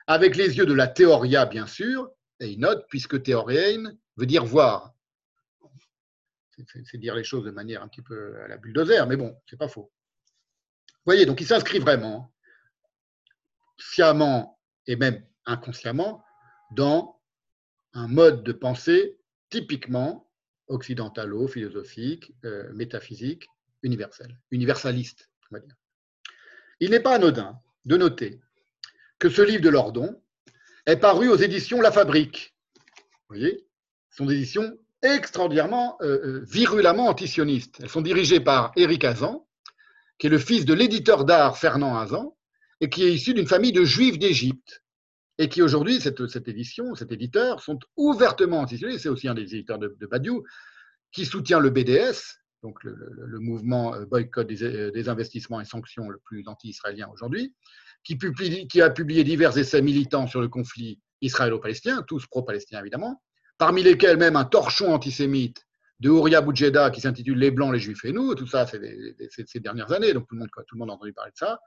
avec 0.07 0.37
les 0.37 0.57
yeux 0.57 0.67
de 0.67 0.73
la 0.73 0.87
théoria, 0.87 1.47
bien 1.47 1.67
sûr, 1.67 2.11
et 2.41 2.49
il 2.49 2.61
note, 2.61 2.87
puisque 2.89 3.23
théoréen 3.23 3.93
veut 4.17 4.27
dire 4.27 4.45
voir. 4.45 4.95
C'est 6.85 6.99
dire 6.99 7.15
les 7.15 7.25
choses 7.25 7.45
de 7.45 7.51
manière 7.51 7.83
un 7.83 7.89
petit 7.89 8.03
peu 8.03 8.41
à 8.43 8.49
la 8.49 8.57
bulldozer, 8.57 9.07
mais 9.07 9.17
bon, 9.17 9.37
c'est 9.47 9.59
pas 9.59 9.69
faux. 9.69 9.93
Vous 10.89 11.13
voyez, 11.13 11.27
donc 11.27 11.41
il 11.41 11.47
s'inscrit 11.47 11.79
vraiment, 11.79 12.33
sciemment 13.79 14.59
et 14.87 14.97
même 14.97 15.25
inconsciemment, 15.45 16.25
dans 16.73 17.21
un 17.93 18.09
mode 18.09 18.43
de 18.43 18.53
pensée 18.53 19.19
typiquement 19.51 20.31
occidentalo-philosophique, 20.69 22.35
euh, 22.45 22.73
métaphysique, 22.73 23.49
universel, 23.83 24.39
universaliste, 24.51 25.31
on 25.51 25.57
va 25.57 25.61
dire. 25.61 25.77
Il 26.81 26.91
n'est 26.91 27.01
pas 27.01 27.15
anodin 27.15 27.61
de 27.85 27.97
noter 27.97 28.41
que 29.19 29.29
ce 29.29 29.43
livre 29.43 29.63
de 29.63 29.69
Lordon 29.69 30.21
est 30.87 30.97
paru 30.97 31.29
aux 31.29 31.37
éditions 31.37 31.81
La 31.81 31.91
Fabrique. 31.91 32.55
Vous 33.29 33.37
voyez 33.37 33.67
Ce 34.11 34.19
sont 34.19 34.27
des 34.27 34.37
éditions 34.37 34.79
extraordinairement, 35.03 35.97
euh, 36.01 36.19
euh, 36.25 36.45
virulemment 36.49 37.09
antisionistes. 37.09 37.79
Elles 37.81 37.89
sont 37.89 38.01
dirigées 38.01 38.41
par 38.41 38.73
Éric 38.77 39.05
Azan, 39.05 39.47
qui 40.19 40.27
est 40.27 40.31
le 40.31 40.39
fils 40.39 40.65
de 40.65 40.75
l'éditeur 40.75 41.25
d'art 41.25 41.59
Fernand 41.59 41.99
Azan, 41.99 42.37
et 42.81 42.89
qui 42.89 43.05
est 43.05 43.13
issu 43.13 43.35
d'une 43.35 43.47
famille 43.47 43.73
de 43.73 43.85
juifs 43.85 44.19
d'Égypte. 44.19 44.83
Et 45.39 45.49
qui 45.49 45.61
aujourd'hui, 45.61 46.01
cette, 46.01 46.27
cette, 46.29 46.49
édition, 46.49 46.95
cet 46.95 47.13
éditeur, 47.13 47.61
sont 47.61 47.79
ouvertement 47.97 48.61
antisionistes. 48.61 49.01
C'est 49.01 49.09
aussi 49.11 49.29
un 49.29 49.35
des 49.35 49.55
éditeurs 49.55 49.79
de, 49.79 49.95
Badiou, 50.11 50.45
qui 51.13 51.27
soutient 51.27 51.61
le 51.61 51.71
BDS, 51.71 52.39
donc 52.63 52.83
le, 52.83 53.39
mouvement 53.39 53.95
euh, 53.95 54.07
boycott 54.07 54.47
des, 54.47 54.91
des, 54.91 55.09
investissements 55.09 55.61
et 55.61 55.67
sanctions 55.67 56.09
le 56.09 56.19
plus 56.25 56.49
anti-israélien 56.49 57.09
aujourd'hui, 57.13 57.55
qui, 58.07 58.81
a 58.81 58.91
publié 58.91 59.25
divers 59.25 59.59
essais 59.59 59.83
militants 59.83 60.27
sur 60.27 60.41
le 60.41 60.49
conflit 60.49 61.01
israélo-palestinien, 61.23 62.03
tous 62.07 62.27
pro-palestiniens 62.27 62.81
évidemment, 62.81 63.23
parmi 63.59 63.83
lesquels 63.83 64.17
même 64.17 64.37
un 64.37 64.45
torchon 64.45 64.93
antisémite 64.93 65.67
de 65.99 66.11
Ouria 66.11 66.41
Boudjeda 66.41 66.91
qui 66.91 67.01
s'intitule 67.01 67.39
Les 67.39 67.51
Blancs, 67.51 67.73
les 67.73 67.81
Juifs 67.81 68.05
et 68.05 68.13
nous, 68.13 68.35
tout 68.35 68.47
ça 68.47 68.67
c'est 68.67 69.47
ces 69.47 69.61
dernières 69.61 69.93
années, 69.93 70.13
donc 70.13 70.29
tout 70.29 70.35
le, 70.37 70.41
monde, 70.79 70.91
a 70.91 70.93
entendu 70.93 71.13
parler 71.13 71.33
de 71.33 71.39
ça, 71.39 71.59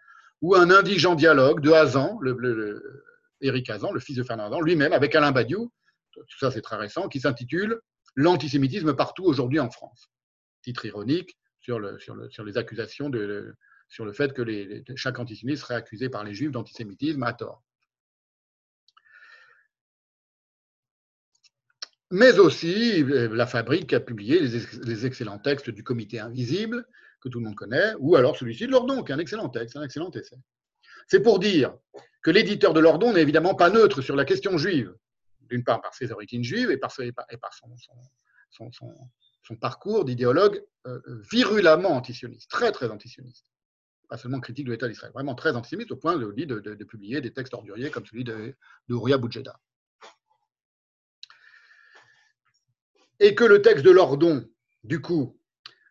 ou 0.42 0.56
un 0.56 0.70
indigent 0.70 1.16
dialogue 1.16 1.62
de 1.62 1.72
Hazan, 1.72 2.18
le, 2.22 2.82
Éric 3.42 3.70
Hazan, 3.70 3.92
le 3.92 4.00
fils 4.00 4.16
de 4.16 4.24
Fernand 4.24 4.46
Hazan, 4.46 4.62
lui-même 4.62 4.94
avec 4.94 5.16
Alain 5.16 5.32
Badiou, 5.32 5.72
tout 6.14 6.40
ça 6.40 6.52
c'est 6.52 6.62
très 6.62 6.78
récent, 6.78 7.08
qui 7.10 7.20
s'intitule 7.20 7.80
L'antisémitisme 8.16 8.96
partout 8.96 9.24
aujourd'hui 9.24 9.60
en 9.60 9.70
France. 9.70 10.10
Titre 10.64 10.86
ironique 10.86 11.38
sur 11.60 11.80
les 11.80 12.58
accusations 12.58 13.10
de, 13.10 13.56
sur 13.90 14.06
le 14.06 14.14
fait 14.14 14.34
que 14.34 14.44
chaque 14.96 15.20
antisémite 15.20 15.58
serait 15.58 15.76
accusé 15.76 16.10
par 16.10 16.24
les 16.24 16.34
juifs 16.34 16.52
d'antisémitisme 16.52 17.24
à 17.24 17.34
tort. 17.34 17.64
Mais 22.12 22.40
aussi, 22.40 23.04
euh, 23.04 23.36
la 23.36 23.46
Fabrique 23.46 23.94
a 23.94 24.00
publié 24.00 24.40
les, 24.40 25.06
excellents 25.06 25.38
textes 25.38 25.70
du 25.70 25.84
Comité 25.84 26.20
Invisible, 26.20 26.88
que 27.22 27.30
tout 27.30 27.40
le 27.40 27.46
monde 27.46 27.56
connaît, 27.56 27.94
ou 28.00 28.16
alors 28.16 28.36
celui-ci 28.36 28.66
de 28.66 28.72
Lordon, 28.72 29.04
qui 29.04 29.12
est 29.12 29.16
un 29.16 29.20
excellent 29.20 29.50
texte, 29.50 29.76
un 29.76 29.84
excellent 29.84 30.10
essai. 30.12 30.38
C'est 31.08 31.22
pour 31.22 31.38
dire 31.40 31.76
que 32.24 32.32
l'éditeur 32.32 32.74
de 32.74 32.80
Lordon 32.80 33.14
n'est 33.14 33.22
évidemment 33.22 33.54
pas 33.54 33.70
neutre 33.70 34.02
sur 34.02 34.16
la 34.16 34.26
question 34.26 34.58
juive, 34.58 34.96
d'une 35.42 35.64
part 35.64 35.82
par 35.82 35.94
ses 35.94 36.12
origines 36.12 36.44
juives 36.44 36.72
et 36.72 36.78
par, 36.78 36.92
son, 36.92 37.06
parcours 39.60 40.06
d'idéologue 40.06 40.64
euh, 40.88 41.00
virulemment 41.32 41.92
antisioniste, 41.92 42.50
très 42.50 42.72
très 42.72 42.90
antisioniste 42.90 43.46
pas 44.10 44.18
seulement 44.18 44.40
critique 44.40 44.66
de 44.66 44.72
l'État 44.72 44.88
d'Israël, 44.88 45.14
vraiment 45.14 45.36
très 45.36 45.56
antisémite 45.56 45.92
au 45.92 45.96
point 45.96 46.18
de, 46.18 46.84
publier 46.84 47.22
des 47.22 47.32
textes 47.32 47.54
orduriers 47.54 47.92
comme 47.92 48.06
celui 48.06 48.24
de, 48.24 48.56
de 48.90 49.18
Boudjeda. 49.18 49.60
Et 53.20 53.36
que 53.36 53.44
le 53.44 53.62
texte 53.62 53.86
de 53.86 53.92
Lordon, 53.92 54.50
du 54.84 55.00
coup, 55.00 55.40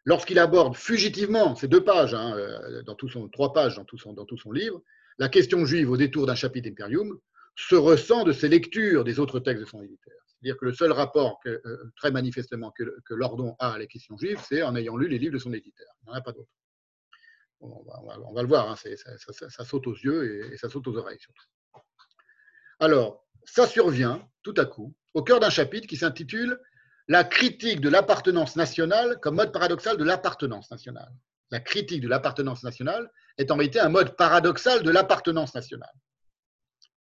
lorsqu'il 0.05 0.39
aborde 0.39 0.75
fugitivement, 0.75 1.55
ces 1.55 1.69
deux 1.69 1.85
pages, 1.85 2.15
hein, 2.15 2.35
euh, 2.37 2.83
dans 2.83 2.97
trois 3.29 3.53
pages 3.53 3.77
dans 3.77 3.85
tout, 3.85 3.99
son, 3.99 4.53
livre, 4.53 4.83
la 5.19 5.29
question 5.29 5.65
juive 5.65 5.91
au 5.91 5.97
détour 5.97 6.27
d'un 6.27 6.35
chapitre 6.35 6.69
d'Imperium, 6.69 7.19
se 7.55 7.77
ressent 7.77 8.25
de 8.25 8.33
ses 8.33 8.49
lectures 8.49 9.05
des 9.05 9.21
autres 9.21 9.39
textes 9.39 9.61
de 9.61 9.69
son 9.69 9.83
éditeur. 9.83 10.15
C'est-à-dire 10.27 10.57
que 10.57 10.65
le 10.65 10.73
seul 10.73 10.93
rapport, 10.93 11.39
euh, 11.47 11.61
très 11.97 12.11
manifestement, 12.11 12.73
que, 12.73 12.97
que 13.05 13.15
Lordon 13.15 13.55
a 13.59 13.75
à 13.75 13.79
la 13.79 13.87
question 13.87 14.17
juive, 14.17 14.41
c'est 14.49 14.63
en 14.63 14.75
ayant 14.75 14.97
lu 14.97 15.09
les 15.09 15.19
livres 15.19 15.35
de 15.35 15.39
son 15.39 15.53
éditeur. 15.53 15.89
Il 16.03 16.07
n'y 16.07 16.13
en 16.13 16.15
a 16.15 16.21
pas 16.21 16.33
d'autre 16.33 16.49
on 17.61 18.33
va, 18.33 18.43
le 18.43 18.49
voir, 18.49 18.71
hein, 18.71 18.77
ça, 18.77 19.65
saute 19.65 19.87
aux 19.87 19.95
yeux 19.95 20.53
et, 20.53 20.57
ça 20.57 20.69
saute 20.69 20.87
aux 20.87 20.97
oreilles 20.97 21.19
surtout. 21.21 21.45
Alors, 22.81 23.27
ça 23.45 23.67
survient 23.67 24.29
tout 24.43 24.55
à 24.57 24.65
coup 24.65 24.95
au 25.15 25.23
cœur 25.23 25.41
d'un 25.41 25.51
chapitre 25.51 25.87
qui 25.87 25.97
s'intitule 25.97 26.61
La 27.09 27.25
critique 27.25 27.81
de 27.81 27.89
l'appartenance 27.89 28.57
nationale 28.57 29.19
comme 29.21 29.37
mode 29.37 29.53
paradoxal 29.53 29.97
de 29.97 30.05
l'appartenance 30.05 30.71
nationale. 30.71 31.13
La 31.51 31.61
critique 31.61 32.03
de 32.03 32.09
l'appartenance 32.09 32.63
nationale 32.63 33.11
est 33.39 33.51
en 33.51 33.57
réalité 33.57 33.81
un 33.81 33.89
mode 33.89 34.17
paradoxal 34.17 34.83
de 34.83 34.91
l'appartenance 34.91 35.55
nationale. 35.55 35.95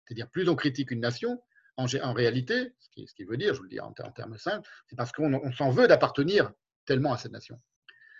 C'est-à-dire, 0.05 0.29
plus 0.29 0.47
on 0.47 0.55
critique 0.55 0.91
une 0.91 0.99
nation, 0.99 1.41
en, 1.77 2.13
réalité, 2.13 2.73
ce 2.79 3.13
qui, 3.15 3.25
veut 3.25 3.37
dire, 3.37 3.53
je 3.53 3.57
vous 3.57 3.63
le 3.63 3.69
dis 3.69 3.79
en, 3.79 3.91
termes 3.91 4.37
simples, 4.37 4.69
c'est 4.87 4.95
parce 4.95 5.11
qu'on 5.11 5.51
s'en 5.51 5.71
veut 5.71 5.87
d'appartenir 5.87 6.53
tellement 6.85 7.11
à 7.11 7.17
cette 7.17 7.33
nation. 7.33 7.59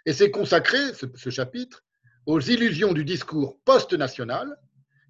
Et 0.05 0.13
c'est 0.13 0.31
consacré, 0.31 0.77
ce 0.93 1.29
chapitre, 1.29 1.85
aux 2.25 2.39
illusions 2.39 2.93
du 2.93 3.03
discours 3.03 3.59
post-national, 3.65 4.55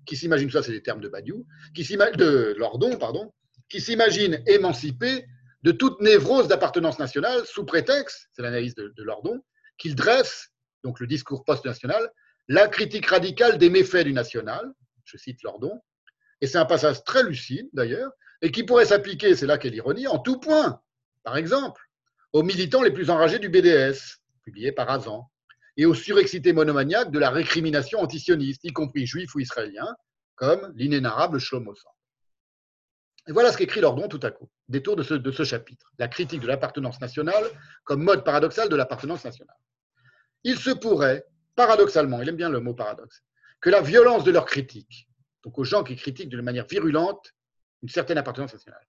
qui 0.05 0.17
s'imagine, 0.17 0.49
ça 0.51 0.63
c'est 0.63 0.71
les 0.71 0.83
termes 0.83 1.01
de 1.01 1.09
Badiou, 1.09 1.45
qui 1.73 1.83
de 1.85 2.55
Lordon, 2.57 2.97
pardon, 2.97 3.33
qui 3.69 3.81
s'imagine 3.81 4.41
émancipé 4.45 5.25
de 5.63 5.71
toute 5.71 5.99
névrose 5.99 6.47
d'appartenance 6.47 6.99
nationale 6.99 7.43
sous 7.45 7.65
prétexte, 7.65 8.29
c'est 8.33 8.43
l'analyse 8.43 8.75
de, 8.75 8.93
de, 8.95 9.03
Lordon, 9.03 9.41
qu'il 9.77 9.95
dresse, 9.95 10.49
donc 10.83 10.99
le 10.99 11.07
discours 11.07 11.43
post-national, 11.43 12.07
la 12.47 12.67
critique 12.67 13.07
radicale 13.07 13.57
des 13.57 13.69
méfaits 13.69 14.05
du 14.05 14.13
national, 14.13 14.71
je 15.05 15.17
cite 15.17 15.41
Lordon, 15.41 15.81
et 16.41 16.47
c'est 16.47 16.59
un 16.59 16.65
passage 16.65 17.03
très 17.03 17.23
lucide 17.23 17.67
d'ailleurs, 17.73 18.11
et 18.41 18.51
qui 18.51 18.63
pourrait 18.63 18.85
s'appliquer, 18.85 19.35
c'est 19.35 19.47
là 19.47 19.57
qu'est 19.57 19.71
l'ironie, 19.71 20.07
en 20.07 20.19
tout 20.19 20.39
point. 20.39 20.79
Par 21.23 21.37
exemple, 21.37 21.81
aux 22.33 22.43
militants 22.43 22.83
les 22.83 22.91
plus 22.91 23.09
enragés 23.09 23.39
du 23.39 23.49
BDS, 23.49 24.19
publié 24.43 24.71
par 24.71 24.89
Azan, 24.91 25.31
et 25.77 25.85
aux 25.85 25.93
surexcités 25.93 26.53
monomaniaques 26.53 27.11
de 27.11 27.19
la 27.19 27.29
récrimination 27.29 27.99
antisioniste, 27.99 28.63
y 28.63 28.71
compris 28.71 29.05
juifs 29.05 29.35
ou 29.35 29.39
israéliens, 29.39 29.95
comme 30.35 30.71
l'inénarrable 30.75 31.39
Shlomo 31.39 31.73
Et 33.27 33.31
voilà 33.31 33.51
ce 33.51 33.57
qu'écrit 33.57 33.81
Lordon 33.81 34.07
tout 34.07 34.19
à 34.23 34.31
coup, 34.31 34.49
détour 34.67 34.95
de 34.95 35.03
ce, 35.03 35.13
de 35.13 35.31
ce 35.31 35.43
chapitre, 35.43 35.91
la 35.97 36.07
critique 36.07 36.41
de 36.41 36.47
l'appartenance 36.47 36.99
nationale 37.01 37.43
comme 37.83 38.03
mode 38.03 38.23
paradoxal 38.23 38.69
de 38.69 38.75
l'appartenance 38.75 39.25
nationale. 39.25 39.57
Il 40.43 40.57
se 40.57 40.71
pourrait, 40.71 41.25
paradoxalement, 41.55 42.21
il 42.21 42.29
aime 42.29 42.35
bien 42.35 42.49
le 42.49 42.59
mot 42.59 42.73
paradoxe, 42.73 43.23
que 43.61 43.69
la 43.69 43.81
violence 43.81 44.23
de 44.23 44.31
leur 44.31 44.45
critique, 44.45 45.07
donc 45.43 45.57
aux 45.57 45.63
gens 45.63 45.83
qui 45.83 45.95
critiquent 45.95 46.29
de 46.29 46.41
manière 46.41 46.67
virulente 46.67 47.33
une 47.81 47.89
certaine 47.89 48.17
appartenance 48.17 48.53
nationale, 48.53 48.85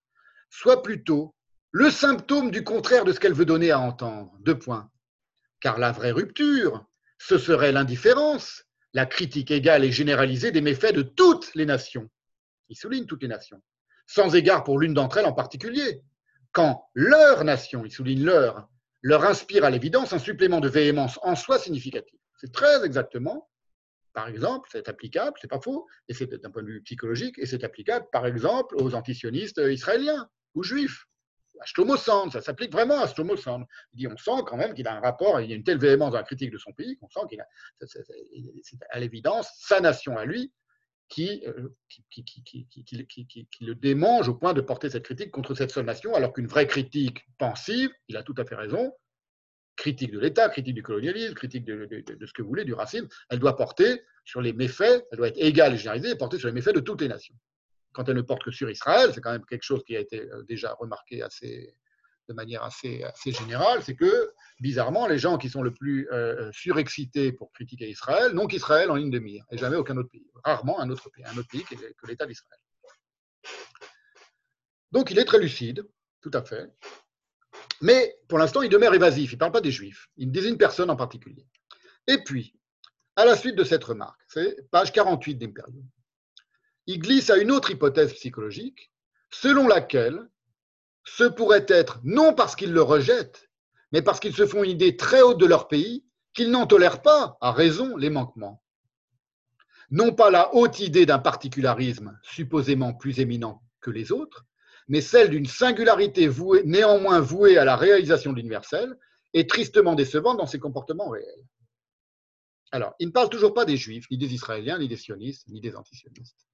soit 0.51 0.83
plutôt 0.83 1.35
le 1.71 1.91
symptôme 1.91 2.51
du 2.51 2.65
contraire 2.65 3.05
de 3.05 3.13
ce 3.13 3.21
qu'elle 3.21 3.35
veut 3.35 3.45
donner 3.45 3.71
à 3.71 3.79
entendre. 3.79 4.33
Deux 4.41 4.59
points. 4.59 4.91
Car 5.67 5.81
la 5.81 5.91
vraie 5.91 6.13
rupture, 6.13 6.87
ce 7.19 7.39
serait 7.39 7.73
l'indifférence, 7.73 8.63
la 8.93 9.05
critique 9.05 9.51
égale 9.51 9.83
et 9.83 9.91
généralisée 9.91 10.53
des 10.53 10.61
méfaits 10.61 10.95
de 10.95 11.03
toutes 11.03 11.53
les 11.57 11.67
nations. 11.67 12.09
Il 12.69 12.77
souligne 12.77 13.05
toutes 13.05 13.23
les 13.23 13.29
nations, 13.29 13.61
sans 14.07 14.37
égard 14.37 14.63
pour 14.63 14.79
l'une 14.79 14.95
d'entre 14.95 15.19
elles 15.19 15.27
en 15.27 15.33
particulier. 15.33 16.03
Quand 16.53 16.89
leur 16.95 17.43
nation, 17.43 17.85
il 17.85 17.91
souligne 17.91 18.23
leur, 18.23 18.69
leur 19.03 19.25
inspire 19.25 19.65
à 19.65 19.71
l'évidence 19.71 20.13
un 20.13 20.21
supplément 20.21 20.61
de 20.61 20.69
véhémence 20.69 21.19
en 21.25 21.35
soi 21.35 21.59
significatif. 21.59 22.21
C'est 22.41 22.53
très 22.53 22.85
exactement, 22.85 23.51
par 24.13 24.29
exemple, 24.29 24.69
c'est 24.71 24.89
applicable, 24.89 25.37
c'est 25.41 25.51
pas 25.51 25.61
faux, 25.61 25.89
et 26.07 26.15
c'est 26.15 26.33
d'un 26.33 26.51
point 26.53 26.63
de 26.63 26.69
vue 26.69 26.83
psychologique, 26.83 27.41
et 27.41 27.47
c'est 27.47 27.65
applicable, 27.65 28.07
par 28.13 28.25
exemple, 28.25 28.77
aux 28.79 28.95
antisionistes 28.95 29.61
israéliens 29.69 30.29
ou 30.55 30.63
juifs 30.63 31.09
à 31.61 32.31
ça 32.31 32.41
s'applique 32.41 32.73
vraiment 32.73 33.01
à 33.01 33.09
Sand. 33.09 33.31
On 33.31 34.17
sent 34.17 34.43
quand 34.47 34.57
même 34.57 34.75
qu'il 34.75 34.87
a 34.87 34.97
un 34.97 35.01
rapport, 35.01 35.41
il 35.41 35.51
y 35.51 35.53
a 35.53 35.57
une 35.57 35.65
telle 35.65 35.79
véhémence 35.79 36.13
dans 36.13 36.19
la 36.19 36.25
critique 36.25 36.51
de 36.51 36.59
son 36.59 36.73
pays 36.73 36.97
qu'on 36.99 37.09
sent 37.09 37.27
qu'il 37.29 37.41
a, 37.41 37.47
c'est 37.87 38.79
à 38.91 39.01
l'évidence, 39.01 39.49
sa 39.61 39.81
nation 39.81 40.17
à 40.17 40.25
lui 40.25 40.53
qui, 41.09 41.45
qui, 42.11 42.25
qui, 42.25 43.27
qui, 43.27 43.65
le 43.65 43.75
démange 43.75 44.29
au 44.29 44.35
point 44.35 44.55
de 44.55 44.61
porter 44.61 44.91
cette 44.91 45.05
critique 45.05 45.31
contre 45.31 45.55
cette 45.55 45.71
seule 45.71 45.87
nation, 45.87 46.15
alors 46.15 46.33
qu'une 46.33 46.49
vraie 46.49 46.67
critique 46.67 47.27
pensive, 47.39 47.91
il 48.09 48.17
a 48.17 48.23
tout 48.23 48.35
à 48.39 48.45
fait 48.45 48.57
raison, 48.57 48.93
critique 49.77 50.11
de 50.11 50.19
l'État, 50.19 50.49
critique 50.49 50.75
du 50.75 50.83
colonialisme, 50.83 51.35
critique 51.35 51.65
de, 51.65 51.87
de, 51.87 52.27
ce 52.27 52.33
que 52.33 52.43
vous 52.43 52.49
voulez, 52.49 52.65
du 52.65 52.75
racisme, 52.75 53.09
elle 53.31 53.39
doit 53.39 53.57
porter 53.57 54.03
sur 54.25 54.41
les 54.41 54.53
méfaits, 54.53 55.05
elle 55.11 55.19
doit 55.19 55.29
être 55.29 55.39
égale 55.39 55.75
et 55.75 55.77
généralisée 55.77 56.11
et 56.11 56.17
porter 56.17 56.39
sur 56.39 56.49
les 56.49 56.55
méfaits 56.55 56.75
de 56.75 56.81
toutes 56.81 57.03
les 57.03 57.09
nations 57.09 57.35
quand 57.97 58.07
elle 58.11 58.17
ne 58.17 58.23
porte 58.23 58.45
que 58.45 58.51
sur 58.51 58.71
Israël, 58.71 59.11
c'est 59.15 59.23
quand 59.23 59.33
même 59.33 59.47
quelque 59.47 59.63
chose 59.63 59.83
qui 59.83 59.97
a 59.97 60.01
été 60.01 60.21
euh, 60.31 60.43
déjà 60.43 60.75
remarqué 60.75 61.25
de 62.29 62.35
manière 62.35 62.63
assez, 62.63 63.03
générale, 63.25 63.83
c'est 63.83 63.95
que, 63.95 64.33
bizarrement, 64.61 65.07
les 65.07 65.17
gens 65.17 65.39
qui 65.39 65.49
sont 65.49 65.63
le 65.63 65.73
plus 65.73 66.07
euh, 66.13 66.51
surexcités 66.53 67.33
pour 67.33 67.53
critiquer 67.53 67.89
Israël 67.89 68.33
n'ont 68.33 68.47
qu'Israël 68.47 68.91
en 68.91 68.97
ligne 68.97 69.11
de 69.11 69.19
mire, 69.19 69.45
et 69.51 69.57
jamais 69.57 69.77
aucun 69.77 69.97
autre 69.97 70.11
pays. 70.11 70.29
Rarement 70.45 70.79
un 70.81 70.91
autre 70.91 71.09
pays, 71.09 71.25
un 71.25 71.39
autre 71.39 71.49
pays 71.49 71.65
que 71.65 72.07
l'État 72.07 72.27
d'Israël. 72.27 72.61
Donc 74.93 75.11
il 75.11 75.19
est 75.19 75.25
très 75.25 75.39
lucide, 75.39 75.87
tout 76.21 76.31
à 76.35 76.43
fait. 76.43 76.71
Mais 77.81 78.19
pour 78.29 78.39
l'instant, 78.39 78.63
il 78.63 78.69
demeure 78.69 78.95
évasif. 78.95 79.33
Il 79.33 79.37
ne 79.37 79.39
parle 79.39 79.53
pas 79.53 79.61
des 79.61 79.71
Juifs. 79.71 80.09
Il 80.17 80.29
ne 80.29 80.33
désigne 80.33 80.57
personne 80.57 80.91
en 80.91 80.97
particulier. 80.97 81.47
Et 82.07 82.23
puis, 82.25 82.55
à 83.17 83.25
la 83.25 83.37
suite 83.37 83.57
de 83.57 83.65
cette 83.65 83.85
remarque, 83.85 84.21
c'est 84.29 84.69
page 84.71 84.93
48 84.93 85.37
d'Imperium, 85.37 85.89
il 86.87 86.99
glisse 87.01 87.31
à 87.31 87.37
une 87.37 87.51
autre 87.51 87.71
hypothèse 87.71 88.13
psychologique, 88.15 88.93
selon 89.31 89.67
laquelle 89.67 90.29
ce 91.05 91.25
pourrait 91.25 91.67
être 91.69 92.01
non 92.05 92.35
parce 92.35 92.57
qu'ils 92.57 92.73
le 92.73 92.83
rejettent, 92.83 93.49
mais 93.93 94.03
parce 94.03 94.21
qu'ils 94.21 94.35
se 94.35 94.47
font 94.47 94.65
une 94.65 94.71
idée 94.71 94.97
très 94.97 95.23
haute 95.23 95.39
de 95.39 95.47
leur 95.47 95.69
pays, 95.69 96.05
qu'ils 96.35 96.51
n'en 96.51 96.67
tolèrent 96.67 97.03
pas, 97.03 97.39
à 97.41 97.53
raison, 97.53 97.97
les 97.97 98.11
manquements. 98.11 98.63
Non 99.91 100.13
pas 100.13 100.31
la 100.31 100.55
haute 100.55 100.81
idée 100.81 101.07
d'un 101.07 101.21
particularisme 101.21 102.19
supposément 102.23 102.93
plus 102.93 103.21
éminent 103.21 103.63
que 103.81 103.91
les 103.91 104.11
autres, 104.11 104.45
mais 104.89 105.01
celle 105.01 105.31
d'une 105.31 105.47
singularité 105.47 106.29
néanmoins 106.65 107.21
vouée 107.21 107.59
à 107.59 107.65
la 107.65 107.77
réalisation 107.77 108.33
de 108.33 108.37
l'universel 108.37 108.97
et 109.33 109.47
tristement 109.47 109.95
décevante 109.95 110.39
dans 110.39 110.47
ses 110.47 110.59
comportements 110.59 111.09
réels. 111.09 111.45
Alors, 112.73 112.95
il 112.99 113.09
ne 113.09 113.13
parle 113.13 113.29
toujours 113.29 113.55
pas 113.55 113.65
des 113.65 113.77
Juifs, 113.77 114.07
ni 114.11 114.19
des 114.19 114.35
Israéliens, 114.35 114.79
ni 114.79 114.89
des 114.89 114.97
sionistes, 114.97 115.49
ni 115.49 115.61
des 115.61 115.77
antisionistes. 115.77 116.47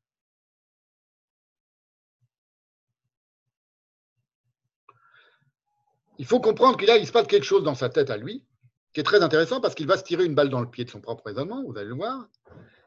Il 6.19 6.27
faut 6.27 6.41
comprendre 6.41 6.77
qu'il 6.77 6.89
il 6.89 7.07
se 7.07 7.13
passe 7.13 7.27
quelque 7.27 7.45
chose 7.45 7.65
dans 7.65 7.75
sa 7.75 7.89
tête 7.89 8.11
à 8.11 8.17
lui, 8.17 8.45
qui 8.93 9.01
est 9.01 9.05
très 9.05 9.23
intéressant 9.23 9.61
parce 9.61 9.75
qu'il 9.75 9.87
va 9.87 9.97
se 9.97 10.05
tirer 10.05 10.25
une 10.25 10.35
balle 10.35 10.51
dans 10.51 10.61
le 10.61 10.69
pied 10.69 10.85
de 10.85 10.91
son 10.91 11.01
propre 11.01 11.25
raisonnement, 11.27 11.63
vous 11.65 11.77
allez 11.77 11.89
le 11.89 11.95
voir. 11.95 12.29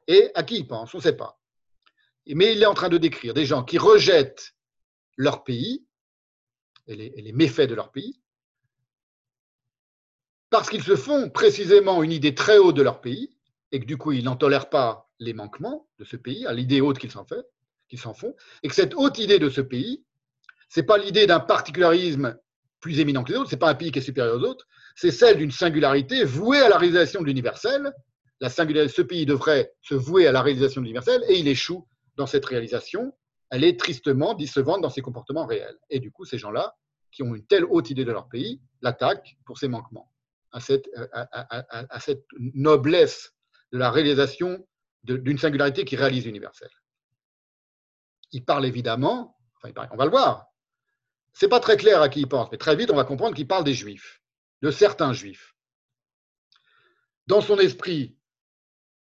Et 0.08 0.32
à 0.36 0.44
qui 0.44 0.58
il 0.58 0.68
pense 0.68 0.94
On 0.94 0.98
ne 0.98 1.04
sait 1.04 1.18
pas. 1.18 1.40
Mais 2.28 2.54
il 2.54 2.62
est 2.62 2.68
en 2.68 2.74
train 2.74 2.90
de 2.90 2.98
décrire 2.98 3.34
des 3.34 3.46
gens 3.46 3.64
qui 3.64 3.78
rejettent 3.78 4.56
leur 5.18 5.44
pays 5.44 5.86
et 6.88 6.96
les, 6.96 7.32
méfaits 7.32 7.68
de 7.68 7.74
leur 7.74 7.92
pays, 7.92 8.22
parce 10.52 10.70
qu'ils 10.70 10.84
se 10.84 10.96
font 10.96 11.30
précisément 11.32 12.04
une 12.04 12.12
idée 12.12 12.36
très 12.36 12.60
haute 12.60 12.76
de 12.76 12.84
leur 12.84 13.02
pays, 13.02 13.36
et 13.72 13.80
que 13.80 13.86
du 13.86 13.98
coup, 13.98 14.12
ils 14.12 14.24
n'en 14.24 14.36
tolèrent 14.36 14.70
pas 14.70 15.10
les 15.20 15.34
manquements 15.34 15.88
de 15.98 16.06
ce 16.06 16.16
pays, 16.16 16.46
à 16.46 16.54
l'idée 16.54 16.82
haute 16.82 17.00
qu'ils 17.00 17.12
s'en 17.12 17.26
qu'ils 17.88 18.00
s'en 18.00 18.14
font, 18.14 18.36
et 18.62 18.68
que 18.68 18.76
cette 18.76 18.94
haute 18.94 19.18
idée 19.18 19.40
de 19.40 19.50
ce 19.50 19.62
pays, 19.62 20.06
c'est 20.70 20.84
pas 20.84 21.00
l'idée 21.00 21.26
d'un 21.26 21.40
particularisme 21.40 22.38
plus 22.86 23.00
éminent 23.00 23.24
que 23.24 23.32
les 23.32 23.38
autres, 23.40 23.50
c'est 23.50 23.58
pas 23.58 23.72
un 23.72 23.74
pays 23.74 23.92
qui 23.92 23.98
est 23.98 24.04
supérieur 24.04 24.36
aux 24.36 24.44
autres, 24.44 24.68
c'est 24.96 25.10
celle 25.10 25.38
d'une 25.38 25.50
singularité 25.50 26.24
vouée 26.24 26.60
à 26.60 26.70
la 26.70 26.78
réalisation 26.78 27.20
de 27.20 27.26
l'universel. 27.26 27.92
La 28.42 28.50
singularité, 28.50 28.94
ce 28.94 29.02
pays 29.02 29.26
devrait 29.26 29.74
se 29.82 29.96
vouer 29.96 30.28
à 30.28 30.32
la 30.32 30.44
réalisation 30.44 30.82
de 30.82 30.86
l'universel, 30.86 31.24
et 31.28 31.40
il 31.40 31.48
échoue 31.48 31.88
dans 32.16 32.28
cette 32.28 32.46
réalisation, 32.46 33.12
elle 33.50 33.64
est 33.64 33.80
tristement 33.80 34.36
décevante 34.36 34.82
dans 34.82 34.92
ses 34.92 35.02
comportements 35.02 35.48
réels. 35.48 35.80
Et 35.90 36.00
du 36.00 36.12
coup, 36.12 36.26
ces 36.26 36.38
gens-là, 36.38 36.76
qui 37.12 37.24
ont 37.24 37.34
une 37.34 37.48
telle 37.48 37.66
haute 37.66 37.90
idée 37.90 38.06
de 38.06 38.12
leur 38.12 38.30
pays, 38.30 38.62
l'attaquent 38.84 39.36
pour 39.48 39.58
ses 39.58 39.68
manquements, 39.68 40.12
à 40.52 40.60
cette, 40.60 40.88
cette 42.00 42.26
noblesse 42.38 43.34
de 43.72 43.80
la 43.80 43.90
réalisation 43.90 44.64
d'une 45.02 45.40
singularité 45.40 45.86
qui 45.86 45.96
réalise 45.96 46.26
l'universel. 46.26 46.70
Il 48.32 48.46
parle 48.46 48.68
évidemment, 48.68 49.36
on 49.64 49.98
va 49.98 50.06
le 50.06 50.12
voir, 50.12 50.46
c'est 51.36 51.50
pas 51.50 51.60
très 51.60 51.76
clair 51.78 52.02
à 52.02 52.10
qui 52.10 52.22
il 52.22 52.28
pense, 52.28 52.50
mais 52.52 52.58
très 52.58 52.76
vite 52.76 52.90
on 52.90 52.96
va 52.96 53.04
comprendre 53.04 53.36
qu'il 53.36 53.48
parle 53.48 53.66
des 53.66 53.74
juifs, 53.74 54.22
de 54.62 54.72
certains 54.72 55.14
juifs. 55.14 55.54
Dans 57.28 57.42
son 57.42 57.60
esprit, 57.60 58.18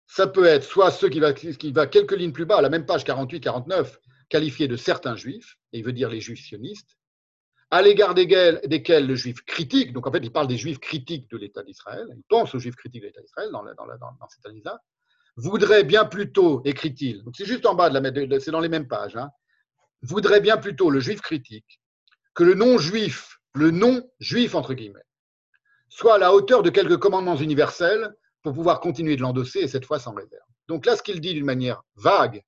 ça 0.05 0.27
peut 0.27 0.45
être 0.45 0.63
soit 0.63 0.91
ceux 0.91 1.07
qui 1.09 1.19
va, 1.19 1.87
quelques 1.87 2.11
lignes 2.11 2.33
plus 2.33 2.45
bas, 2.45 2.57
à 2.57 2.61
la 2.61 2.69
même 2.69 2.85
page 2.85 3.03
48-49, 3.05 3.97
qualifié 4.27 4.67
de 4.67 4.75
certains 4.75 5.15
juifs, 5.15 5.57
et 5.71 5.79
il 5.79 5.85
veut 5.85 5.93
dire 5.93 6.09
les 6.09 6.19
juifs 6.19 6.43
sionistes, 6.43 6.97
à 7.71 7.81
l'égard 7.81 8.15
desquels, 8.15 8.59
le 9.07 9.15
juif 9.15 9.41
critique, 9.45 9.93
donc 9.93 10.05
en 10.05 10.11
fait 10.11 10.19
il 10.19 10.31
parle 10.31 10.47
des 10.47 10.57
juifs 10.57 10.79
critiques 10.79 11.29
de 11.31 11.37
l'État 11.37 11.63
d'Israël, 11.63 12.05
il 12.17 12.23
pense 12.27 12.53
aux 12.53 12.59
juifs 12.59 12.75
critiques 12.75 13.03
de 13.03 13.07
l'État 13.07 13.21
d'Israël 13.21 13.49
dans, 13.51 13.63
cette 14.27 14.45
analyse-là, 14.45 14.81
voudrait 15.37 15.85
bien 15.85 16.03
plutôt, 16.03 16.61
écrit-il, 16.65 17.23
donc 17.23 17.35
c'est 17.37 17.45
juste 17.45 17.65
en 17.65 17.75
bas, 17.75 17.89
de 17.89 17.97
la, 17.97 18.39
c'est 18.41 18.51
dans 18.51 18.59
les 18.59 18.69
mêmes 18.69 18.87
pages, 18.89 19.15
hein, 19.15 19.29
voudrait 20.01 20.41
bien 20.41 20.57
plutôt 20.57 20.89
le 20.89 20.99
juif 20.99 21.21
critique 21.21 21.78
que 22.39 22.45
le 22.45 22.53
non-juif, 22.53 23.41
le 23.53 23.69
non-juif 23.69 24.55
entre 24.55 24.73
guillemets, 24.73 25.03
soit 25.89 26.15
à 26.15 26.17
la 26.17 26.33
hauteur 26.33 26.63
de 26.63 26.69
quelques 26.69 26.97
commandements 26.97 27.35
universels 27.35 28.15
pour 28.43 28.53
pouvoir 28.53 28.79
continuer 28.79 29.17
de 29.17 29.21
l'endosser 29.21 29.59
et 29.59 29.67
cette 29.67 29.83
fois 29.83 29.99
sans 29.99 30.13
réserve. 30.13 30.47
Donc 30.69 30.85
là, 30.85 30.95
ce 30.95 31.03
qu'il 31.03 31.19
dit 31.19 31.33
d'une 31.33 31.43
manière 31.43 31.83
vague, 31.97 32.41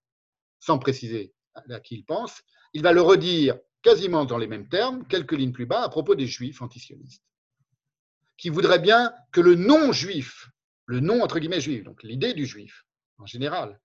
sans 0.61 0.79
préciser 0.79 1.33
à 1.55 1.81
qui 1.81 1.95
il 1.95 2.05
pense, 2.05 2.41
il 2.71 2.83
va 2.83 2.93
le 2.93 3.01
redire 3.01 3.57
quasiment 3.81 4.23
dans 4.23 4.37
les 4.37 4.47
mêmes 4.47 4.69
termes, 4.69 5.05
quelques 5.07 5.33
lignes 5.33 5.51
plus 5.51 5.65
bas, 5.65 5.81
à 5.81 5.89
propos 5.89 6.15
des 6.15 6.25
juifs 6.25 6.61
antisionistes, 6.61 7.25
qui 8.37 8.47
voudraient 8.47 8.79
bien 8.79 9.13
que 9.33 9.41
le 9.41 9.55
non-juif, 9.55 10.47
le 10.85 11.01
non 11.01 11.21
entre 11.21 11.39
guillemets 11.39 11.59
juif, 11.59 11.83
donc 11.83 12.01
l'idée 12.01 12.33
du 12.33 12.45
juif 12.45 12.85
en 13.17 13.25
général, 13.25 13.77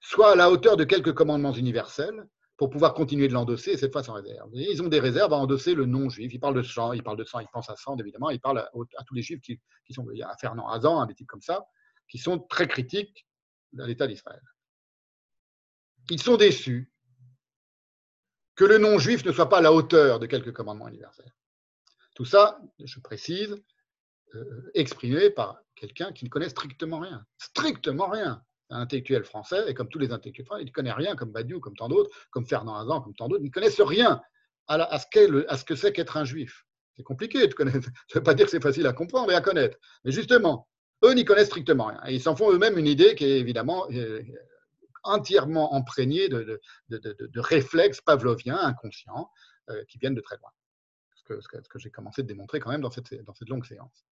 soit 0.00 0.32
à 0.32 0.36
la 0.36 0.50
hauteur 0.50 0.78
de 0.78 0.84
quelques 0.84 1.12
commandements 1.12 1.52
universels 1.52 2.26
pour 2.60 2.68
pouvoir 2.68 2.92
continuer 2.92 3.26
de 3.26 3.32
l'endosser, 3.32 3.70
et 3.70 3.78
cette 3.78 3.90
fois 3.90 4.02
sans 4.02 4.12
réserve. 4.12 4.50
ils 4.52 4.82
ont 4.82 4.88
des 4.88 5.00
réserves 5.00 5.32
à 5.32 5.36
endosser 5.36 5.74
le 5.74 5.86
non-juif. 5.86 6.30
Ils 6.30 6.38
parlent 6.38 6.54
de 6.54 6.62
sang, 6.62 6.92
ils 6.92 7.02
parlent 7.02 7.16
de 7.16 7.24
sang, 7.24 7.38
ils 7.40 7.48
pensent 7.48 7.70
à 7.70 7.76
sang, 7.76 7.96
évidemment, 7.96 8.28
ils 8.28 8.38
parlent 8.38 8.58
à, 8.58 9.04
tous 9.06 9.14
les 9.14 9.22
juifs 9.22 9.40
qui, 9.40 9.58
sont, 9.94 10.06
a 10.22 10.36
Fernand 10.36 10.68
Hazan, 10.68 11.06
des 11.06 11.14
types 11.14 11.26
comme 11.26 11.40
ça, 11.40 11.64
qui 12.06 12.18
sont 12.18 12.38
très 12.38 12.68
critiques 12.68 13.26
à 13.78 13.86
l'État 13.86 14.06
d'Israël. 14.06 14.42
Ils 16.10 16.20
sont 16.20 16.36
déçus 16.36 16.92
que 18.56 18.64
le 18.64 18.76
non-juif 18.76 19.24
ne 19.24 19.32
soit 19.32 19.48
pas 19.48 19.60
à 19.60 19.62
la 19.62 19.72
hauteur 19.72 20.18
de 20.18 20.26
quelques 20.26 20.52
commandements 20.52 20.88
universels. 20.88 21.34
Tout 22.14 22.26
ça, 22.26 22.60
je 22.78 23.00
précise, 23.00 23.56
euh, 24.34 24.70
exprimé 24.74 25.30
par 25.30 25.62
quelqu'un 25.76 26.12
qui 26.12 26.26
ne 26.26 26.28
connaît 26.28 26.50
strictement 26.50 26.98
rien. 26.98 27.24
Strictement 27.38 28.10
rien. 28.10 28.44
Intellectuel 28.70 29.24
français, 29.24 29.64
et 29.68 29.74
comme 29.74 29.88
tous 29.88 29.98
les 29.98 30.12
intellectuels 30.12 30.46
français, 30.46 30.62
il 30.62 30.66
ne 30.66 30.72
connaît 30.72 30.92
rien, 30.92 31.16
comme 31.16 31.32
Badiou, 31.32 31.60
comme 31.60 31.74
tant 31.76 31.88
d'autres, 31.88 32.10
comme 32.30 32.46
Fernand 32.46 32.76
Hazan, 32.76 33.00
comme 33.00 33.14
tant 33.14 33.28
d'autres, 33.28 33.42
ils 33.42 33.48
ne 33.48 33.52
connaissent 33.52 33.80
rien 33.80 34.20
à, 34.68 34.98
ce 34.98 35.64
que 35.64 35.74
c'est 35.74 35.92
qu'être 35.92 36.16
un 36.16 36.24
juif. 36.24 36.64
C'est 36.96 37.02
compliqué 37.02 37.46
de 37.46 37.54
connaître. 37.54 37.88
Ne 38.14 38.20
pas 38.20 38.34
dire 38.34 38.46
que 38.46 38.50
c'est 38.50 38.62
facile 38.62 38.86
à 38.86 38.92
comprendre, 38.92 39.28
mais 39.28 39.34
à 39.34 39.40
connaître. 39.40 39.76
Mais 40.04 40.12
justement, 40.12 40.68
eux 41.04 41.12
n'y 41.14 41.24
connaissent 41.24 41.48
strictement 41.48 41.86
rien. 41.86 42.00
Et 42.06 42.14
ils 42.14 42.22
s'en 42.22 42.36
font 42.36 42.52
eux-mêmes 42.52 42.78
une 42.78 42.86
idée 42.86 43.14
qui 43.14 43.24
est 43.24 43.40
évidemment 43.40 43.86
euh, 43.90 44.22
entièrement 45.02 45.74
imprégné 45.74 46.28
de, 46.28 46.60
réflexes 47.36 48.00
pavloviens 48.00 48.58
inconscients 48.58 49.30
euh, 49.70 49.82
qui 49.88 49.98
viennent 49.98 50.14
de 50.14 50.20
très 50.20 50.36
loin. 50.36 50.50
Ce 51.14 51.48
que, 51.48 51.78
j'ai 51.78 51.90
commencé 51.90 52.22
de 52.22 52.28
démontrer 52.28 52.60
quand 52.60 52.70
même 52.70 52.80
dans 52.80 52.90
cette 52.90 53.48
longue 53.48 53.64
séance. 53.64 54.04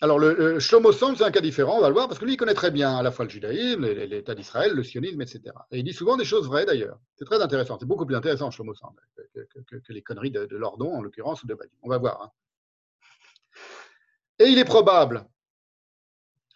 Alors, 0.00 0.18
le, 0.18 0.58
Shlomo 0.58 0.92
Sand, 0.92 1.16
c'est 1.16 1.24
un 1.24 1.30
cas 1.30 1.40
différent, 1.40 1.78
on 1.78 1.80
va 1.80 1.88
le 1.88 1.94
voir, 1.94 2.08
parce 2.08 2.18
que 2.18 2.24
lui, 2.24 2.36
connaît 2.36 2.54
très 2.54 2.70
bien 2.70 2.96
à 2.96 3.02
la 3.02 3.12
fois 3.12 3.24
le 3.24 3.30
judaïsme, 3.30 3.86
l'État 3.86 4.34
d'Israël, 4.34 4.72
le 4.72 4.82
sionisme, 4.82 5.22
etc. 5.22 5.54
Et 5.70 5.78
il 5.78 5.84
dit 5.84 5.92
souvent 5.92 6.16
des 6.16 6.24
choses 6.24 6.46
vraies, 6.46 6.66
d'ailleurs. 6.66 6.98
C'est 7.16 7.24
très 7.24 7.40
intéressant. 7.40 7.78
C'est 7.78 7.86
beaucoup 7.86 8.04
plus 8.04 8.16
intéressant, 8.16 8.50
Shlomo 8.50 8.74
que, 8.74 9.92
les 9.92 10.02
conneries 10.02 10.32
de, 10.32 10.56
Lordon, 10.56 10.94
en 10.94 11.02
l'occurrence, 11.02 11.42
ou 11.44 11.46
de 11.46 11.54
Badi. 11.54 11.72
On 11.82 11.88
va 11.88 11.98
voir. 11.98 12.22
Hein. 12.22 12.30
Et 14.40 14.46
il 14.46 14.58
est 14.58 14.64
probable, 14.64 15.26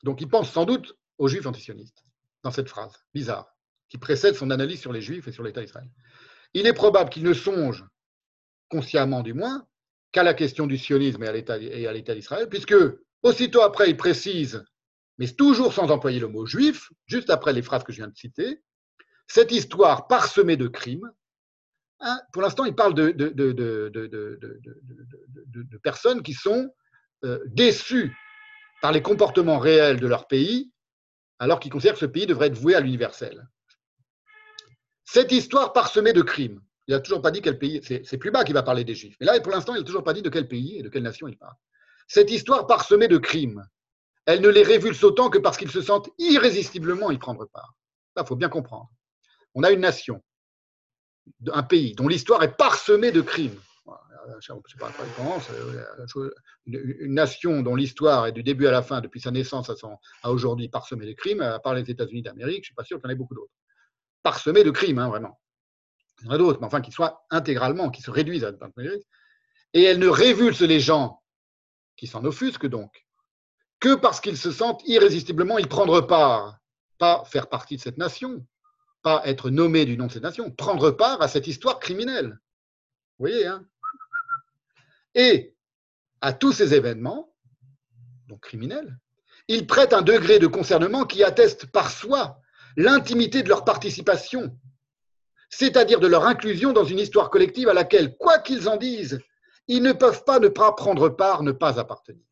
donc 0.02 0.20
il 0.20 0.28
pense 0.28 0.50
sans 0.50 0.64
doute 0.64 0.96
aux 1.16 1.28
juifs 1.28 1.46
antisionistes, 1.46 2.04
dans 2.42 2.50
cette 2.50 2.68
phrase 2.68 3.04
bizarre, 3.14 3.54
qui 3.88 3.98
précède 3.98 4.34
son 4.34 4.50
analyse 4.50 4.80
sur 4.80 4.92
les 4.92 5.00
juifs 5.00 5.28
et 5.28 5.32
sur 5.32 5.44
l'État 5.44 5.60
d'Israël. 5.60 5.88
Il 6.54 6.66
est 6.66 6.72
probable 6.72 7.10
qu'il 7.10 7.22
ne 7.22 7.32
songe, 7.32 7.84
consciemment 8.68 9.22
du 9.22 9.32
moins, 9.32 9.64
qu'à 10.10 10.24
la 10.24 10.34
question 10.34 10.66
du 10.66 10.76
sionisme 10.76 11.22
et 11.22 11.28
à 11.28 11.92
l'État 11.92 12.14
d'Israël, 12.14 12.48
puisque 12.48 12.74
aussitôt 13.22 13.62
après, 13.62 13.90
il 13.90 13.96
précise, 13.96 14.64
mais 15.18 15.28
toujours 15.28 15.72
sans 15.72 15.90
employer 15.90 16.20
le 16.20 16.28
mot 16.28 16.46
juif, 16.46 16.90
juste 17.06 17.30
après 17.30 17.52
les 17.52 17.62
phrases 17.62 17.84
que 17.84 17.92
je 17.92 17.98
viens 17.98 18.08
de 18.08 18.16
citer, 18.16 18.62
cette 19.26 19.52
histoire 19.52 20.06
parsemée 20.06 20.56
de 20.56 20.68
crimes. 20.68 21.10
Hein, 22.00 22.20
pour 22.32 22.42
l'instant, 22.42 22.64
il 22.64 22.74
parle 22.74 22.94
de, 22.94 23.10
personnes 25.82 26.22
qui 26.22 26.32
sont 26.32 26.72
euh, 27.24 27.38
déçues 27.46 28.16
par 28.80 28.92
les 28.92 29.02
comportements 29.02 29.58
réels 29.58 29.98
de 29.98 30.06
leur 30.06 30.28
pays 30.28 30.72
alors 31.38 31.60
qu'il 31.60 31.70
considère 31.70 31.94
que 31.94 32.00
ce 32.00 32.06
pays 32.06 32.26
devrait 32.26 32.48
être 32.48 32.58
voué 32.58 32.74
à 32.74 32.80
l'universel. 32.80 33.48
Cette 35.04 35.32
histoire 35.32 35.72
parsemée 35.72 36.12
de 36.12 36.22
crimes, 36.22 36.60
il 36.86 36.94
n'a 36.94 37.00
toujours 37.00 37.22
pas 37.22 37.30
dit 37.30 37.40
quel 37.40 37.58
pays, 37.58 37.80
c'est 37.82 38.18
plus 38.18 38.30
bas 38.30 38.44
qu'il 38.44 38.54
va 38.54 38.62
parler 38.62 38.84
des 38.84 38.94
Juifs, 38.94 39.16
mais 39.20 39.26
là, 39.26 39.38
pour 39.40 39.52
l'instant, 39.52 39.74
il 39.74 39.78
n'a 39.78 39.84
toujours 39.84 40.04
pas 40.04 40.12
dit 40.12 40.22
de 40.22 40.28
quel 40.28 40.48
pays 40.48 40.78
et 40.78 40.82
de 40.82 40.88
quelle 40.88 41.02
nation 41.02 41.28
il 41.28 41.36
parle. 41.36 41.54
Cette 42.08 42.30
histoire 42.30 42.66
parsemée 42.66 43.06
de 43.06 43.18
crimes, 43.18 43.62
elle 44.24 44.40
ne 44.40 44.48
les 44.48 44.62
révulse 44.62 45.04
autant 45.04 45.30
que 45.30 45.38
parce 45.38 45.56
qu'ils 45.58 45.70
se 45.70 45.82
sentent 45.82 46.08
irrésistiblement 46.18 47.10
y 47.10 47.18
prendre 47.18 47.46
part. 47.46 47.74
Ça, 48.16 48.22
il 48.24 48.26
faut 48.26 48.36
bien 48.36 48.48
comprendre. 48.48 48.88
On 49.54 49.62
a 49.62 49.70
une 49.70 49.80
nation, 49.80 50.22
un 51.52 51.62
pays 51.62 51.94
dont 51.94 52.08
l'histoire 52.08 52.42
est 52.42 52.56
parsemée 52.56 53.12
de 53.12 53.20
crimes, 53.20 53.60
une 56.66 57.14
nation 57.14 57.62
dont 57.62 57.74
l'histoire 57.74 58.26
est 58.26 58.32
du 58.32 58.42
début 58.42 58.66
à 58.66 58.70
la 58.70 58.82
fin, 58.82 59.00
depuis 59.00 59.20
sa 59.20 59.30
naissance 59.30 59.70
à, 60.22 60.30
aujourd'hui, 60.30 60.68
parsemée 60.68 61.06
de 61.06 61.12
crimes, 61.12 61.42
à 61.42 61.58
part 61.58 61.74
les 61.74 61.90
États-Unis 61.90 62.22
d'Amérique, 62.22 62.56
je 62.56 62.60
ne 62.60 62.64
suis 62.64 62.74
pas 62.74 62.84
sûr 62.84 62.98
qu'il 62.98 63.08
y 63.08 63.08
en 63.08 63.14
ait 63.14 63.18
beaucoup 63.18 63.34
d'autres. 63.34 63.52
Parsemée 64.22 64.64
de 64.64 64.70
crimes, 64.70 64.98
hein, 64.98 65.08
vraiment. 65.08 65.38
Il 66.20 66.26
y 66.26 66.28
en 66.28 66.32
a 66.32 66.38
d'autres, 66.38 66.60
mais 66.60 66.66
enfin, 66.66 66.80
qui 66.80 66.90
soient 66.90 67.24
intégralement, 67.30 67.90
qui 67.90 68.02
se 68.02 68.10
réduisent 68.10 68.44
à 68.44 68.52
Et 69.74 69.82
elle 69.82 69.98
ne 69.98 70.08
révulse 70.08 70.60
les 70.60 70.80
gens 70.80 71.22
qui 71.98 72.06
s'en 72.06 72.24
offusquent 72.24 72.68
donc, 72.68 73.04
que 73.80 73.94
parce 73.94 74.20
qu'ils 74.20 74.38
se 74.38 74.52
sentent 74.52 74.82
irrésistiblement 74.86 75.58
y 75.58 75.66
prendre 75.66 76.00
part, 76.00 76.58
pas 76.96 77.24
faire 77.26 77.48
partie 77.48 77.76
de 77.76 77.82
cette 77.82 77.98
nation, 77.98 78.46
pas 79.02 79.20
être 79.26 79.50
nommé 79.50 79.84
du 79.84 79.98
nom 79.98 80.06
de 80.06 80.12
cette 80.12 80.22
nation, 80.22 80.50
prendre 80.50 80.90
part 80.92 81.20
à 81.20 81.28
cette 81.28 81.46
histoire 81.46 81.78
criminelle. 81.80 82.38
Vous 83.18 83.26
voyez, 83.26 83.46
hein 83.46 83.66
Et 85.14 85.54
à 86.20 86.32
tous 86.32 86.52
ces 86.52 86.72
événements, 86.72 87.34
donc 88.28 88.40
criminels, 88.40 88.98
ils 89.48 89.66
prêtent 89.66 89.92
un 89.92 90.02
degré 90.02 90.38
de 90.38 90.46
concernement 90.46 91.04
qui 91.04 91.24
atteste 91.24 91.66
par 91.66 91.90
soi 91.90 92.40
l'intimité 92.76 93.42
de 93.42 93.48
leur 93.48 93.64
participation, 93.64 94.56
c'est-à-dire 95.50 95.98
de 95.98 96.06
leur 96.06 96.26
inclusion 96.26 96.72
dans 96.72 96.84
une 96.84 96.98
histoire 97.00 97.30
collective 97.30 97.68
à 97.68 97.74
laquelle, 97.74 98.16
quoi 98.16 98.38
qu'ils 98.38 98.68
en 98.68 98.76
disent, 98.76 99.20
ils 99.68 99.82
ne 99.82 99.92
peuvent 99.92 100.24
pas 100.24 100.40
ne 100.40 100.48
pas 100.48 100.72
prendre 100.72 101.08
part, 101.10 101.42
ne 101.42 101.52
pas 101.52 101.78
appartenir. 101.78 102.24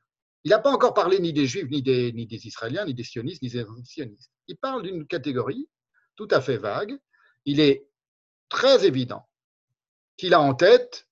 Il 0.44 0.50
n'a 0.50 0.58
pas 0.58 0.70
encore 0.70 0.94
parlé 0.94 1.18
ni 1.18 1.32
des 1.32 1.46
Juifs, 1.46 1.68
ni 1.70 1.82
des, 1.82 2.46
Israéliens, 2.46 2.84
ni 2.84 2.94
des 2.94 3.04
sionistes, 3.04 3.42
ni 3.42 3.50
des 3.50 3.64
sionistes. 3.84 4.30
Il 4.48 4.56
parle 4.56 4.82
d'une 4.82 5.06
catégorie 5.06 5.68
tout 6.14 6.28
à 6.30 6.40
fait 6.40 6.56
vague. 6.56 6.96
Il 7.44 7.60
est 7.60 7.86
très 8.48 8.86
évident 8.86 9.28
qu'il 10.16 10.34
a 10.34 10.40
en 10.40 10.54
tête, 10.54 11.08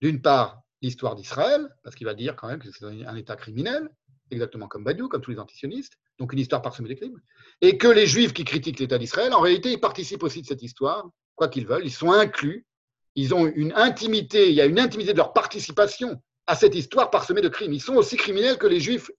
d'une 0.00 0.22
part, 0.22 0.62
l'histoire 0.82 1.14
d'Israël, 1.14 1.68
parce 1.82 1.96
qu'il 1.96 2.06
va 2.06 2.14
dire 2.14 2.36
quand 2.36 2.48
même 2.48 2.60
que 2.60 2.70
c'est 2.70 2.84
un 2.84 3.16
État 3.16 3.36
criminel, 3.36 3.90
exactement 4.30 4.68
comme 4.68 4.84
Badiou, 4.84 5.08
comme 5.08 5.20
tous 5.20 5.30
les 5.30 5.38
antisionistes, 5.38 5.98
donc 6.18 6.32
une 6.32 6.38
histoire 6.38 6.62
parsemée 6.62 6.88
de 6.88 6.94
crimes, 6.94 7.20
et 7.60 7.76
que 7.76 7.88
les 7.88 8.06
Juifs 8.06 8.32
qui 8.32 8.44
critiquent 8.44 8.78
l'État 8.78 8.98
d'Israël, 8.98 9.34
en 9.34 9.40
réalité, 9.40 9.72
ils 9.72 9.80
participent 9.80 10.22
aussi 10.22 10.42
de 10.42 10.46
cette 10.46 10.62
histoire, 10.62 11.08
quoi 11.34 11.48
qu'ils 11.48 11.66
veulent, 11.66 11.84
ils 11.84 11.92
sont 11.92 12.12
inclus, 12.12 12.65
ils 13.16 13.34
ont 13.34 13.46
une 13.46 13.72
intimité, 13.72 14.50
il 14.50 14.54
y 14.54 14.60
a 14.60 14.66
une 14.66 14.78
intimité 14.78 15.12
de 15.12 15.18
leur 15.18 15.32
participation 15.32 16.22
à 16.46 16.54
cette 16.54 16.74
histoire 16.74 17.10
parsemée 17.10 17.40
de 17.40 17.48
crimes. 17.48 17.72
Ils 17.72 17.80
sont 17.80 17.94
aussi 17.94 18.16
criminels 18.16 18.58
que 18.58 18.66
les 18.66 18.78
Juifs 18.78 19.10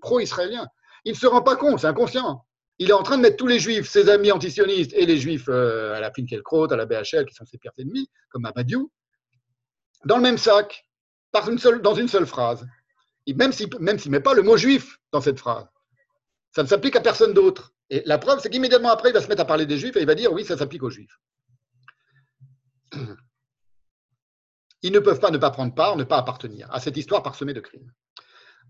pro-israéliens. 0.00 0.66
Il 1.04 1.12
ne 1.12 1.18
se 1.18 1.26
rend 1.26 1.42
pas 1.42 1.56
compte, 1.56 1.80
c'est 1.80 1.88
inconscient. 1.88 2.46
Il 2.78 2.88
est 2.88 2.94
en 2.94 3.02
train 3.02 3.18
de 3.18 3.22
mettre 3.22 3.36
tous 3.36 3.48
les 3.48 3.58
Juifs, 3.58 3.88
ses 3.88 4.08
amis 4.08 4.32
antisionistes 4.32 4.92
et 4.94 5.04
les 5.04 5.18
Juifs 5.18 5.48
euh, 5.48 5.94
à 5.94 6.00
la 6.00 6.12
Finkelkraut, 6.12 6.72
à 6.72 6.76
la 6.76 6.86
BHL, 6.86 7.26
qui 7.26 7.34
sont 7.34 7.44
ses 7.44 7.58
pires 7.58 7.72
ennemis, 7.78 8.08
comme 8.30 8.46
Abadiou, 8.46 8.90
dans 10.04 10.16
le 10.16 10.22
même 10.22 10.38
sac, 10.38 10.86
dans 11.32 11.94
une 11.94 12.08
seule 12.08 12.26
phrase. 12.26 12.66
Même 13.26 13.52
s'il 13.52 13.68
ne 13.68 14.08
met 14.08 14.20
pas 14.20 14.34
le 14.34 14.42
mot 14.42 14.56
juif 14.56 14.98
dans 15.12 15.20
cette 15.20 15.38
phrase. 15.38 15.66
Ça 16.54 16.62
ne 16.62 16.68
s'applique 16.68 16.96
à 16.96 17.00
personne 17.00 17.32
d'autre. 17.34 17.72
Et 17.90 18.02
la 18.06 18.18
preuve, 18.18 18.40
c'est 18.40 18.50
qu'immédiatement 18.50 18.90
après, 18.90 19.10
il 19.10 19.12
va 19.12 19.20
se 19.20 19.28
mettre 19.28 19.42
à 19.42 19.46
parler 19.46 19.66
des 19.66 19.78
juifs 19.78 19.96
et 19.96 20.00
il 20.00 20.06
va 20.06 20.14
dire 20.14 20.32
oui, 20.32 20.44
ça 20.44 20.56
s'applique 20.56 20.82
aux 20.82 20.90
juifs. 20.90 21.18
Ils 24.82 24.92
ne 24.92 24.98
peuvent 24.98 25.20
pas 25.20 25.30
ne 25.30 25.38
pas 25.38 25.50
prendre 25.50 25.74
part, 25.74 25.96
ne 25.96 26.04
pas 26.04 26.18
appartenir 26.18 26.68
à 26.72 26.80
cette 26.80 26.96
histoire 26.96 27.22
parsemée 27.22 27.54
de 27.54 27.60
crimes. 27.60 27.90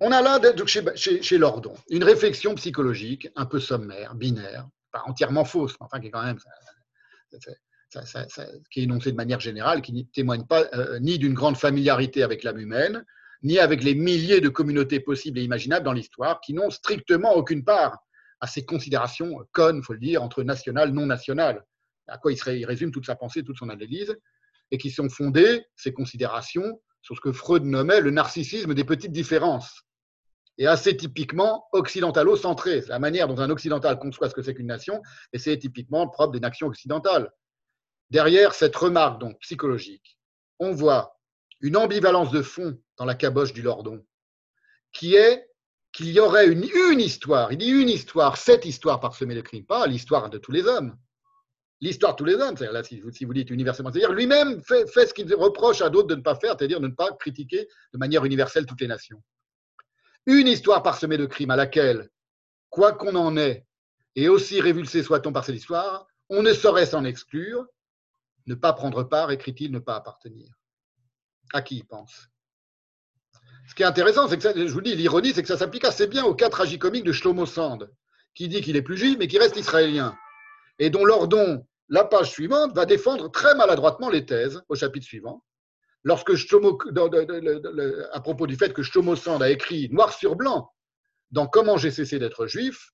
On 0.00 0.10
a 0.12 0.20
là, 0.22 0.40
chez, 0.66 0.82
chez, 0.96 1.22
chez 1.22 1.38
Lordon, 1.38 1.74
une 1.88 2.04
réflexion 2.04 2.54
psychologique 2.54 3.28
un 3.36 3.46
peu 3.46 3.60
sommaire, 3.60 4.14
binaire, 4.14 4.66
pas 4.90 5.02
entièrement 5.06 5.44
fausse, 5.44 5.72
mais 5.80 5.86
enfin 5.86 6.00
qui 6.00 6.08
est 6.08 6.10
quand 6.10 6.24
même 6.24 6.38
qui 8.70 8.80
est 8.80 8.84
énoncée 8.84 9.12
de 9.12 9.16
manière 9.16 9.40
générale, 9.40 9.82
qui 9.82 9.92
ne 9.92 10.02
témoigne 10.02 10.46
pas 10.46 10.64
euh, 10.74 10.98
ni 11.00 11.18
d'une 11.18 11.34
grande 11.34 11.56
familiarité 11.56 12.22
avec 12.22 12.42
l'âme 12.42 12.58
humaine, 12.58 13.04
ni 13.42 13.58
avec 13.58 13.82
les 13.82 13.94
milliers 13.94 14.40
de 14.40 14.48
communautés 14.48 15.00
possibles 15.00 15.38
et 15.38 15.42
imaginables 15.42 15.84
dans 15.84 15.92
l'histoire, 15.92 16.40
qui 16.40 16.54
n'ont 16.54 16.70
strictement 16.70 17.34
aucune 17.34 17.64
part 17.64 17.98
à 18.40 18.46
ces 18.46 18.64
considérations 18.64 19.38
connes, 19.52 19.78
il 19.78 19.84
faut 19.84 19.92
le 19.92 19.98
dire, 19.98 20.22
entre 20.22 20.42
national, 20.42 20.90
non 20.90 21.06
national, 21.06 21.64
à 22.08 22.18
quoi 22.18 22.32
il, 22.32 22.66
résume 22.66 22.90
toute 22.90 23.06
sa 23.06 23.14
pensée, 23.14 23.44
toute 23.44 23.56
son 23.56 23.68
analyse, 23.68 24.16
et 24.72 24.78
qui 24.78 24.90
sont 24.90 25.08
fondées, 25.08 25.64
ces 25.76 25.92
considérations, 25.92 26.80
sur 27.02 27.14
ce 27.14 27.20
que 27.20 27.30
Freud 27.30 27.62
nommait 27.64 28.00
le 28.00 28.10
narcissisme 28.10 28.74
des 28.74 28.84
petites 28.84 29.12
différences, 29.12 29.82
et 30.58 30.66
assez 30.66 30.96
typiquement 30.96 31.66
occidentalo-centré. 31.72 32.82
C'est 32.82 32.88
la 32.88 32.98
manière 32.98 33.28
dont 33.28 33.38
un 33.38 33.50
occidental 33.50 33.98
conçoit 33.98 34.28
ce 34.28 34.34
que 34.34 34.42
c'est 34.42 34.54
qu'une 34.54 34.66
nation, 34.66 35.02
et 35.32 35.38
c'est 35.38 35.58
typiquement 35.58 36.08
propre 36.08 36.32
des 36.32 36.40
nations 36.40 36.66
occidentales. 36.68 37.30
Derrière 38.10 38.54
cette 38.54 38.74
remarque 38.74 39.20
donc 39.20 39.38
psychologique, 39.40 40.18
on 40.58 40.72
voit 40.72 41.18
une 41.60 41.76
ambivalence 41.76 42.30
de 42.30 42.42
fond 42.42 42.78
dans 42.96 43.04
la 43.04 43.14
caboche 43.14 43.52
du 43.52 43.62
Lordon, 43.62 44.04
qui 44.92 45.14
est 45.14 45.48
qu'il 45.92 46.10
y 46.10 46.20
aurait 46.20 46.48
une, 46.48 46.64
une 46.90 47.00
histoire, 47.00 47.52
il 47.52 47.58
dit 47.58 47.68
une 47.68 47.90
histoire, 47.90 48.38
cette 48.38 48.64
histoire 48.64 49.00
parsemée 49.00 49.34
de 49.34 49.42
crimes, 49.42 49.66
pas 49.66 49.86
l'histoire 49.86 50.30
de 50.30 50.38
tous 50.38 50.52
les 50.52 50.64
hommes, 50.64 50.96
l'histoire 51.82 52.14
tous 52.14 52.24
les 52.24 52.34
hommes, 52.36 52.56
c'est-à-dire 52.56 52.72
là, 52.72 52.84
si 52.84 53.00
vous, 53.00 53.34
dites 53.34 53.50
universellement, 53.50 53.90
c'est-à-dire 53.90 54.12
lui-même 54.12 54.62
fait, 54.62 54.86
ce 54.86 55.12
qu'il 55.12 55.32
reproche 55.34 55.82
à 55.82 55.90
d'autres 55.90 56.06
de 56.06 56.14
ne 56.14 56.22
pas 56.22 56.36
faire, 56.36 56.54
c'est-à-dire 56.56 56.80
de 56.80 56.86
ne 56.86 56.94
pas 56.94 57.10
critiquer 57.12 57.68
de 57.92 57.98
manière 57.98 58.24
universelle 58.24 58.66
toutes 58.66 58.80
les 58.80 58.86
nations. 58.86 59.22
Une 60.26 60.46
histoire 60.46 60.84
parsemée 60.84 61.18
de 61.18 61.26
crimes 61.26 61.50
à 61.50 61.56
laquelle, 61.56 62.08
quoi 62.70 62.92
qu'on 62.92 63.16
en 63.16 63.36
ait, 63.36 63.66
et 64.14 64.28
aussi 64.28 64.60
révulsé 64.60 65.02
soit-on 65.02 65.32
par 65.32 65.44
cette 65.44 65.56
histoire, 65.56 66.06
on 66.28 66.42
ne 66.42 66.52
saurait 66.52 66.86
s'en 66.86 67.04
exclure, 67.04 67.66
ne 68.46 68.54
pas 68.54 68.72
prendre 68.72 69.02
part, 69.02 69.32
écrit-il, 69.32 69.72
ne 69.72 69.80
pas 69.80 69.96
appartenir. 69.96 70.54
À 71.52 71.62
qui 71.62 71.78
il 71.78 71.84
pense? 71.84 72.28
Ce 73.68 73.74
qui 73.74 73.82
est 73.82 73.86
intéressant, 73.86 74.28
c'est 74.28 74.38
que, 74.38 74.66
je 74.66 74.72
vous 74.72 74.80
dis, 74.80 74.94
l'ironie, 74.94 75.32
c'est 75.32 75.42
que 75.42 75.48
ça 75.48 75.58
s'applique 75.58 75.84
assez 75.84 76.06
bien 76.06 76.24
au 76.24 76.34
cas 76.34 76.48
tragicomique 76.48 77.04
de 77.04 77.12
Shlomo 77.12 77.44
Sand, 77.44 77.90
qui 78.34 78.48
dit 78.48 78.60
qu'il 78.60 78.76
est 78.76 78.82
plus 78.82 78.96
juif, 78.96 79.16
mais 79.18 79.26
qui 79.26 79.38
reste 79.38 79.56
israélien, 79.56 80.16
et 80.78 80.88
dont 80.88 81.04
Lordon, 81.04 81.66
la 81.92 82.04
page 82.04 82.30
suivante, 82.30 82.74
va 82.74 82.86
défendre 82.86 83.30
très 83.30 83.54
maladroitement 83.54 84.08
les 84.08 84.24
thèses 84.24 84.62
au 84.70 84.74
chapitre 84.74 85.04
suivant. 85.06 85.44
Lorsque 86.04 86.32
à 88.12 88.20
propos 88.20 88.46
du 88.46 88.56
fait 88.56 88.72
que 88.72 88.82
Shlomo 88.82 89.14
Sand 89.14 89.42
a 89.42 89.50
écrit 89.50 89.90
noir 89.90 90.12
sur 90.12 90.34
blanc 90.34 90.72
dans 91.32 91.46
Comment 91.46 91.76
j'ai 91.76 91.90
cessé 91.90 92.18
d'être 92.18 92.46
juif, 92.46 92.92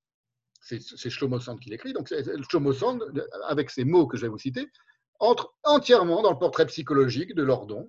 c'est 0.60 1.10
Shlomo 1.10 1.38
Sand 1.38 1.60
qui 1.60 1.70
l'écrit, 1.70 1.92
donc 1.92 2.12
Shlomo 2.50 2.72
Sand, 2.72 3.04
avec 3.46 3.70
ces 3.70 3.84
mots 3.84 4.08
que 4.08 4.16
je 4.16 4.22
vais 4.22 4.28
vous 4.28 4.36
citer, 4.36 4.66
entre 5.20 5.54
entièrement 5.62 6.20
dans 6.20 6.32
le 6.32 6.38
portrait 6.38 6.66
psychologique 6.66 7.36
de 7.36 7.44
Lordon, 7.44 7.88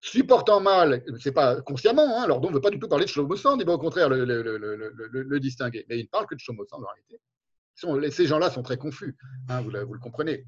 supportant 0.00 0.60
mal, 0.60 1.04
c'est 1.20 1.32
pas 1.32 1.60
consciemment, 1.62 2.20
hein, 2.20 2.26
Lordon 2.26 2.48
ne 2.48 2.54
veut 2.54 2.60
pas 2.60 2.70
du 2.70 2.80
tout 2.80 2.88
parler 2.88 3.04
de 3.04 3.10
Shlomo 3.10 3.36
il 3.36 3.66
va 3.66 3.72
au 3.72 3.78
contraire 3.78 4.08
le, 4.08 5.38
distinguer, 5.38 5.86
mais 5.88 6.00
il 6.00 6.04
ne 6.04 6.08
parle 6.08 6.26
que 6.26 6.34
de 6.34 6.40
Shlomo 6.40 6.66
en 6.72 6.78
réalité. 6.78 7.20
Ces 8.10 8.26
gens-là 8.26 8.50
sont 8.50 8.62
très 8.62 8.76
confus, 8.76 9.16
hein, 9.48 9.60
vous, 9.62 9.70
le 9.70 9.98
comprenez. 9.98 10.46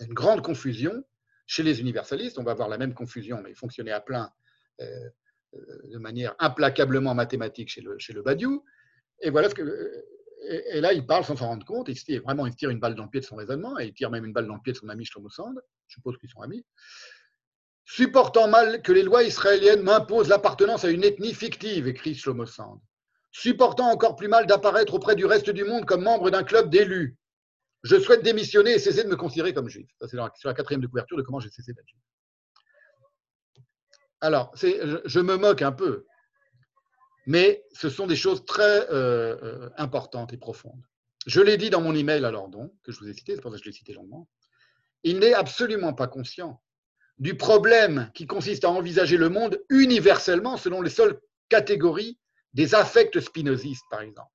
Une 0.00 0.14
grande 0.14 0.42
confusion 0.42 1.04
chez 1.46 1.62
les 1.62 1.80
universalistes, 1.80 2.38
on 2.38 2.42
va 2.42 2.52
avoir 2.52 2.68
la 2.68 2.78
même 2.78 2.94
confusion, 2.94 3.40
mais 3.42 3.54
fonctionner 3.54 3.92
à 3.92 4.00
plein 4.00 4.30
euh, 4.80 5.08
euh, 5.54 5.58
de 5.92 5.98
manière 5.98 6.34
implacablement 6.38 7.14
mathématique 7.14 7.68
chez 7.68 7.80
le, 7.80 7.98
chez 7.98 8.12
le 8.12 8.22
Badiou. 8.22 8.64
Et 9.20 9.30
voilà 9.30 9.48
ce 9.48 9.54
que 9.54 10.04
et, 10.46 10.80
là, 10.80 10.92
il 10.92 11.06
parle 11.06 11.24
sans 11.24 11.36
s'en 11.36 11.46
rendre 11.46 11.64
compte. 11.64 11.88
Il 11.88 11.94
tire, 11.94 12.22
vraiment, 12.22 12.46
il 12.46 12.54
tire 12.54 12.70
une 12.70 12.80
balle 12.80 12.94
dans 12.94 13.04
le 13.04 13.10
pied 13.10 13.20
de 13.20 13.24
son 13.24 13.36
raisonnement 13.36 13.78
et 13.78 13.86
il 13.86 13.94
tire 13.94 14.10
même 14.10 14.24
une 14.24 14.32
balle 14.32 14.46
dans 14.46 14.54
le 14.54 14.60
pied 14.60 14.72
de 14.72 14.78
son 14.78 14.88
ami 14.88 15.04
Shlomo 15.04 15.30
Sand. 15.30 15.58
Je 15.86 15.94
suppose 15.94 16.18
qu'ils 16.18 16.28
sont 16.28 16.40
amis. 16.40 16.64
Supportant 17.84 18.48
mal 18.48 18.82
que 18.82 18.92
les 18.92 19.02
lois 19.02 19.22
israéliennes 19.22 19.82
m'imposent 19.82 20.28
l'appartenance 20.28 20.84
à 20.84 20.90
une 20.90 21.04
ethnie 21.04 21.34
fictive, 21.34 21.86
écrit 21.86 22.14
Shlomo 22.14 22.46
Sand. 22.46 22.80
Supportant 23.36 23.90
encore 23.90 24.14
plus 24.14 24.28
mal 24.28 24.46
d'apparaître 24.46 24.94
auprès 24.94 25.16
du 25.16 25.26
reste 25.26 25.50
du 25.50 25.64
monde 25.64 25.86
comme 25.86 26.04
membre 26.04 26.30
d'un 26.30 26.44
club 26.44 26.70
d'élus. 26.70 27.18
Je 27.82 27.98
souhaite 27.98 28.22
démissionner 28.22 28.74
et 28.74 28.78
cesser 28.78 29.02
de 29.02 29.08
me 29.08 29.16
considérer 29.16 29.52
comme 29.52 29.68
juif. 29.68 29.90
Ça, 30.00 30.06
c'est 30.06 30.16
sur 30.38 30.48
la 30.48 30.54
quatrième 30.54 30.80
de 30.80 30.86
couverture 30.86 31.16
de 31.16 31.22
comment 31.22 31.40
j'ai 31.40 31.50
cessé 31.50 31.72
d'être 31.72 31.88
juif. 31.88 32.00
Alors, 34.20 34.52
je, 34.54 35.18
me 35.18 35.36
moque 35.36 35.62
un 35.62 35.72
peu, 35.72 36.06
mais 37.26 37.64
ce 37.72 37.90
sont 37.90 38.06
des 38.06 38.14
choses 38.14 38.44
très 38.44 38.88
euh, 38.90 39.36
euh, 39.42 39.70
importantes 39.78 40.32
et 40.32 40.36
profondes. 40.36 40.84
Je 41.26 41.40
l'ai 41.40 41.56
dit 41.56 41.70
dans 41.70 41.80
mon 41.80 41.94
email 41.96 42.24
à 42.24 42.30
Lordon, 42.30 42.72
que 42.84 42.92
je 42.92 43.00
vous 43.00 43.08
ai 43.08 43.14
cité, 43.14 43.34
c'est 43.34 43.40
pour 43.40 43.50
ça 43.50 43.56
que 43.56 43.64
je 43.64 43.68
l'ai 43.68 43.74
cité 43.74 43.94
longuement. 43.94 44.28
Il 45.02 45.18
n'est 45.18 45.34
absolument 45.34 45.92
pas 45.92 46.06
conscient 46.06 46.62
du 47.18 47.36
problème 47.36 48.12
qui 48.14 48.28
consiste 48.28 48.64
à 48.64 48.70
envisager 48.70 49.16
le 49.16 49.28
monde 49.28 49.60
universellement 49.70 50.56
selon 50.56 50.82
les 50.82 50.90
seules 50.90 51.20
catégories 51.48 52.16
des 52.54 52.74
affects 52.74 53.20
spinozistes, 53.20 53.84
par 53.90 54.00
exemple, 54.00 54.30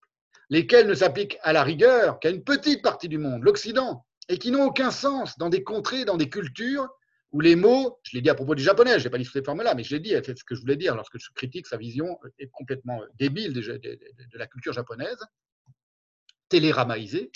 lesquels 0.50 0.88
ne 0.88 0.94
s'appliquent 0.94 1.38
à 1.42 1.54
la 1.54 1.64
rigueur 1.64 2.20
qu'à 2.20 2.30
une 2.30 2.44
petite 2.44 2.82
partie 2.82 3.10
du 3.10 3.18
monde, 3.18 3.44
l'Occident, 3.44 4.06
et 4.28 4.38
qui 4.38 4.52
n'ont 4.52 4.66
aucun 4.66 4.92
sens 4.92 5.38
dans 5.38 5.50
des 5.50 5.64
contrées, 5.64 6.06
dans 6.06 6.18
des 6.18 6.30
cultures 6.30 6.88
où 7.32 7.42
les 7.42 7.56
mots, 7.56 8.00
je 8.04 8.16
l'ai 8.16 8.22
dit 8.22 8.30
à 8.30 8.36
propos 8.36 8.56
du 8.56 8.64
japonais, 8.64 9.00
je 9.00 9.04
n'ai 9.04 9.10
pas 9.10 9.18
dit 9.18 9.26
sous 9.26 9.34
cette 9.34 9.46
forme-là, 9.46 9.76
mais 9.76 9.84
je 9.84 9.96
l'ai 9.96 10.00
dit, 10.00 10.14
c'est 10.26 10.38
ce 10.38 10.44
que 10.44 10.56
je 10.56 10.62
voulais 10.62 10.76
dire 10.76 10.96
lorsque 10.96 11.20
je 11.20 11.30
critique 11.36 11.68
sa 11.68 11.78
vision 11.78 12.20
est 12.40 12.50
complètement 12.52 13.02
débile 13.20 13.54
de, 13.54 13.62
de, 13.62 14.38
la 14.38 14.48
culture 14.48 14.74
japonaise, 14.74 15.20
téléramaïsée. 16.48 17.32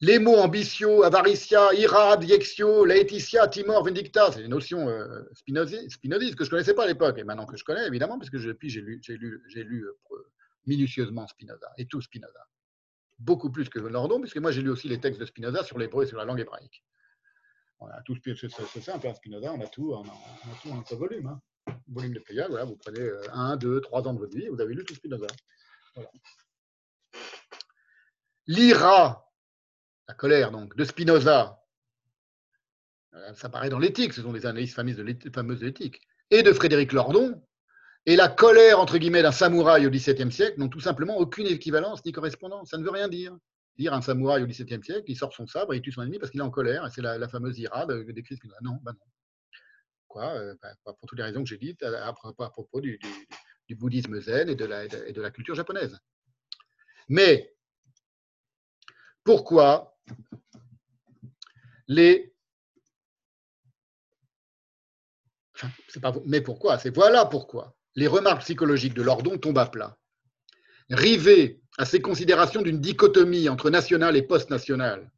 Les 0.00 0.20
mots 0.20 0.36
ambitio, 0.36 1.02
avaritia, 1.02 1.72
ira, 1.74 2.16
diexio, 2.16 2.84
laetitia, 2.84 3.48
timor, 3.48 3.82
vindicta, 3.84 4.30
c'est 4.30 4.42
des 4.42 4.48
notions 4.48 4.88
euh, 4.88 5.24
spinozistes 5.34 6.36
que 6.36 6.44
je 6.44 6.48
ne 6.48 6.50
connaissais 6.50 6.74
pas 6.74 6.84
à 6.84 6.86
l'époque, 6.86 7.18
et 7.18 7.24
maintenant 7.24 7.46
que 7.46 7.56
je 7.56 7.64
connais, 7.64 7.84
évidemment, 7.84 8.16
parce 8.16 8.30
que 8.30 8.36
depuis 8.36 8.70
j'ai 8.70 8.80
lu, 8.80 9.00
lu, 9.08 9.42
lu 9.56 9.84
euh, 9.86 10.16
minutieusement 10.66 11.26
Spinoza, 11.26 11.72
et 11.78 11.86
tout 11.86 12.00
Spinoza. 12.00 12.46
Beaucoup 13.18 13.50
plus 13.50 13.68
que 13.68 13.80
Lordon, 13.80 14.20
puisque 14.20 14.36
moi 14.36 14.52
j'ai 14.52 14.62
lu 14.62 14.70
aussi 14.70 14.86
les 14.86 15.00
textes 15.00 15.20
de 15.20 15.26
Spinoza 15.26 15.64
sur 15.64 15.78
l'hébreu 15.78 16.04
et 16.04 16.06
sur 16.06 16.16
la 16.16 16.24
langue 16.24 16.38
hébraïque. 16.38 16.84
c'est 18.04 18.80
simple, 18.80 19.08
hein, 19.08 19.14
Spinoza, 19.14 19.52
on 19.52 19.60
a 19.60 19.66
tout, 19.66 19.94
on 19.94 20.78
a, 20.78 20.84
tout 20.84 20.96
volume. 20.96 21.26
Hein. 21.26 21.40
Volume 21.88 22.14
de 22.14 22.20
Pléiade, 22.20 22.50
voilà, 22.50 22.64
vous 22.66 22.76
prenez 22.76 23.00
euh, 23.00 23.20
un, 23.32 23.56
deux, 23.56 23.80
trois 23.80 24.06
ans 24.06 24.14
de 24.14 24.20
votre 24.20 24.36
vie, 24.36 24.46
vous 24.46 24.60
avez 24.60 24.74
lu 24.74 24.84
tout 24.84 24.94
Spinoza. 24.94 25.26
L'ira, 28.46 29.27
la 30.08 30.14
colère 30.14 30.50
donc, 30.50 30.74
de 30.76 30.84
Spinoza, 30.84 31.62
euh, 33.14 33.34
ça 33.34 33.48
paraît 33.48 33.68
dans 33.68 33.78
l'éthique, 33.78 34.14
ce 34.14 34.22
sont 34.22 34.32
des 34.32 34.46
analyses 34.46 34.74
fameuses 34.74 34.96
de 34.96 35.66
l'éthique, 35.66 36.00
et 36.30 36.42
de 36.42 36.52
Frédéric 36.52 36.92
Lordon, 36.92 37.40
et 38.06 38.16
la 38.16 38.28
colère, 38.28 38.80
entre 38.80 38.96
guillemets, 38.96 39.22
d'un 39.22 39.32
samouraï 39.32 39.86
au 39.86 39.90
XVIIe 39.90 40.32
siècle 40.32 40.58
n'ont 40.58 40.70
tout 40.70 40.80
simplement 40.80 41.18
aucune 41.18 41.46
équivalence 41.46 42.02
ni 42.06 42.12
correspondance. 42.12 42.70
Ça 42.70 42.78
ne 42.78 42.84
veut 42.84 42.90
rien 42.90 43.08
dire. 43.08 43.36
Dire 43.76 43.92
un 43.92 44.00
samouraï 44.00 44.42
au 44.42 44.46
XVIIe 44.46 44.82
siècle, 44.82 45.04
il 45.08 45.16
sort 45.16 45.34
son 45.34 45.46
sabre 45.46 45.74
et 45.74 45.76
il 45.76 45.82
tue 45.82 45.92
son 45.92 46.02
ennemi 46.02 46.18
parce 46.18 46.30
qu'il 46.30 46.40
est 46.40 46.44
en 46.44 46.50
colère, 46.50 46.90
c'est 46.90 47.02
la, 47.02 47.28
fameuse 47.28 47.58
ira 47.58 47.86
décrit 47.86 48.36
Spinoza. 48.36 48.58
Non, 48.62 48.78
bah 48.82 48.92
non. 48.92 49.06
Quoi 50.06 50.32
euh, 50.36 50.54
bah, 50.62 50.70
Pour 50.84 51.06
toutes 51.06 51.18
les 51.18 51.24
raisons 51.24 51.42
que 51.42 51.48
j'ai 51.50 51.58
dites 51.58 51.82
à, 51.82 52.12
propos 52.14 52.80
du, 52.80 52.98
bouddhisme 53.72 54.20
zen 54.20 54.48
et 54.48 54.54
de 54.54 55.20
la 55.20 55.30
culture 55.30 55.54
japonaise. 55.54 55.98
Mais 57.08 57.54
pourquoi 59.22 59.97
les 61.86 62.32
mais 66.26 66.40
pourquoi? 66.40 66.78
C'est 66.78 66.94
voilà 66.94 67.26
pourquoi 67.26 67.76
les 67.96 68.06
remarques 68.06 68.42
psychologiques 68.42 68.94
de 68.94 69.02
Lordon 69.02 69.38
tombent 69.38 69.58
à 69.58 69.66
plat. 69.66 69.98
Rivé 70.88 71.60
à 71.78 71.84
ces 71.84 72.00
considérations 72.00 72.62
d'une 72.62 72.80
dichotomie 72.80 73.48
entre 73.48 73.68
national 73.68 74.16
et 74.16 74.22
post-national, 74.22 75.10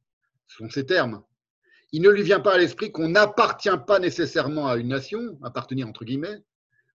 ce 0.49 0.57
sont 0.57 0.71
ces 0.71 0.87
termes, 0.87 1.23
il 1.93 2.03
ne 2.03 2.11
lui 2.11 2.23
vient 2.23 2.41
pas 2.41 2.55
à 2.55 2.59
l'esprit 2.59 2.93
qu'on 2.93 3.09
n'appartient 3.09 3.69
pas 3.87 3.99
nécessairement 3.99 4.69
à 4.69 4.77
une 4.77 4.89
nation, 4.89 5.39
appartenir 5.43 5.89
entre 5.89 6.05
guillemets, 6.05 6.43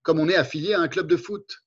comme 0.04 0.20
on 0.20 0.30
est 0.30 0.36
affilié 0.36 0.74
à 0.74 0.82
un 0.82 0.88
club 0.88 1.08
de 1.08 1.18
foot. 1.18 1.64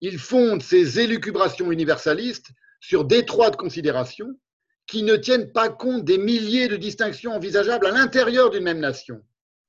Il 0.00 0.18
fonde 0.18 0.62
ses 0.62 1.00
élucubrations 1.00 1.72
universalistes 1.72 2.50
sur 2.80 3.04
d'étroites 3.04 3.56
considérations 3.56 4.38
qui 4.86 5.02
ne 5.02 5.16
tiennent 5.16 5.52
pas 5.52 5.68
compte 5.68 6.04
des 6.04 6.18
milliers 6.18 6.68
de 6.68 6.76
distinctions 6.76 7.32
envisageables 7.32 7.86
à 7.86 7.90
l'intérieur 7.90 8.50
d'une 8.50 8.64
même 8.64 8.80
nation. 8.80 9.22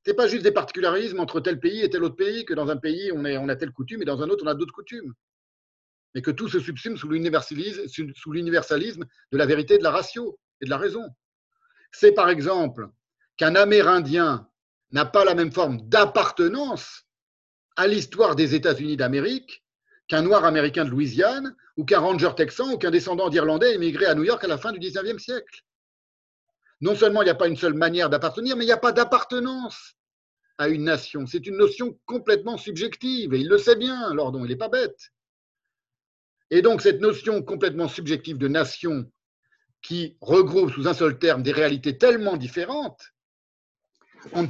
Ce 0.06 0.12
n'est 0.12 0.16
pas 0.16 0.28
juste 0.28 0.44
des 0.44 0.52
particularismes 0.52 1.20
entre 1.20 1.40
tel 1.40 1.60
pays 1.60 1.82
et 1.82 1.90
tel 1.90 2.04
autre 2.04 2.16
pays, 2.16 2.46
que 2.46 2.54
dans 2.54 2.70
un 2.70 2.78
pays 2.78 3.12
on, 3.14 3.24
a 3.24 3.56
telle 3.56 3.72
coutume 3.72 4.02
et 4.02 4.06
dans 4.06 4.22
un 4.22 4.30
autre 4.30 4.44
on 4.46 4.50
a 4.50 4.56
d'autres 4.56 4.74
coutumes. 4.74 5.14
Mais 6.14 6.22
que 6.22 6.32
tout 6.32 6.50
se 6.50 6.60
subsume 6.60 6.98
sous 6.98 7.08
l'universalisme, 7.08 7.88
sous 8.14 8.32
l'universalisme 8.32 9.06
de 9.32 9.38
la 9.38 9.46
vérité, 9.46 9.78
de 9.78 9.84
la 9.84 9.92
ratio 9.92 10.38
et 10.62 10.66
de 10.66 10.70
la 10.70 10.78
raison. 10.78 11.08
C'est 11.92 12.12
par 12.12 12.30
exemple 12.30 12.90
qu'un 13.38 13.56
Amérindien 13.56 14.48
n'a 14.92 15.06
pas 15.06 15.26
la 15.26 15.36
même 15.36 15.52
forme 15.52 15.88
d'appartenance 15.90 17.06
à 17.76 17.88
l'histoire 17.88 18.36
des 18.36 18.56
États-Unis 18.56 18.98
d'Amérique 18.98 19.63
qu'un 20.08 20.22
noir 20.22 20.46
américain 20.46 20.86
de 20.86 20.90
Louisiane 20.90 21.56
ou 21.78 21.86
qu'un 21.86 22.00
ranger 22.00 22.32
texan 22.36 22.74
ou 22.74 22.78
qu'un 22.78 22.92
descendant 22.92 23.30
d'Irlandais 23.30 23.74
émigré 23.76 24.06
à 24.06 24.16
New 24.16 24.24
York 24.24 24.44
à 24.44 24.48
la 24.48 24.58
fin 24.58 24.72
du 24.72 24.80
XIXe 24.80 25.22
siècle. 25.22 25.64
Non 26.82 26.96
seulement 26.96 27.22
il 27.22 27.26
n'y 27.26 27.32
a 27.32 27.36
pas 27.36 27.48
une 27.48 27.56
seule 27.56 27.74
manière 27.74 28.10
d'appartenir, 28.10 28.58
mais 28.58 28.66
il 28.66 28.68
n'y 28.68 28.74
a 28.74 28.78
pas 28.78 28.92
d'appartenance 28.92 29.96
à 30.58 30.68
une 30.68 30.84
nation. 30.84 31.26
C'est 31.26 31.48
une 31.48 31.58
notion 31.58 31.98
complètement 32.06 32.58
subjective, 32.58 33.34
et 33.34 33.40
il 33.40 33.48
le 33.48 33.58
sait 33.58 33.76
bien, 33.76 34.14
Lordon, 34.14 34.44
il 34.44 34.50
n'est 34.50 34.56
pas 34.58 34.70
bête. 34.70 35.12
Et 36.52 36.62
donc 36.62 36.82
cette 36.82 37.00
notion 37.00 37.42
complètement 37.42 37.88
subjective 37.88 38.38
de 38.38 38.48
nation 38.48 39.10
qui 39.82 40.18
regroupe 40.22 40.72
sous 40.72 40.88
un 40.88 40.94
seul 40.94 41.18
terme 41.18 41.44
des 41.44 41.52
réalités 41.52 41.98
tellement 41.98 42.38
différentes, 42.38 43.13
on 44.32 44.44
ne 44.44 44.48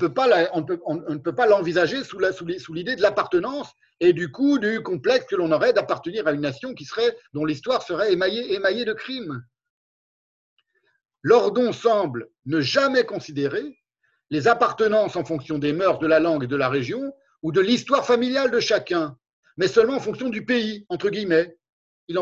peut 1.17 1.35
pas 1.35 1.47
l'envisager 1.47 2.03
sous 2.03 2.73
l'idée 2.73 2.95
de 2.95 3.01
l'appartenance 3.01 3.73
et 3.99 4.13
du 4.13 4.31
coup 4.31 4.59
du 4.59 4.83
complexe 4.83 5.25
que 5.25 5.35
l'on 5.35 5.51
aurait 5.51 5.73
d'appartenir 5.73 6.27
à 6.27 6.31
une 6.31 6.41
nation 6.41 6.73
qui 6.73 6.85
serait, 6.85 7.17
dont 7.33 7.45
l'histoire 7.45 7.81
serait 7.81 8.13
émaillée, 8.13 8.53
émaillée 8.53 8.85
de 8.85 8.93
crimes. 8.93 9.43
Lordon 11.21 11.71
semble 11.71 12.29
ne 12.45 12.59
jamais 12.59 13.05
considérer 13.05 13.79
les 14.29 14.47
appartenances 14.47 15.15
en 15.15 15.23
fonction 15.23 15.57
des 15.57 15.73
mœurs, 15.73 15.99
de 15.99 16.07
la 16.07 16.19
langue 16.19 16.43
et 16.43 16.47
de 16.47 16.55
la 16.55 16.69
région 16.69 17.13
ou 17.41 17.51
de 17.51 17.61
l'histoire 17.61 18.05
familiale 18.05 18.51
de 18.51 18.59
chacun, 18.59 19.17
mais 19.57 19.67
seulement 19.67 19.95
en 19.95 19.99
fonction 19.99 20.29
du 20.29 20.45
pays, 20.45 20.85
entre 20.89 21.09
guillemets. 21.09 21.57
Il 22.09 22.17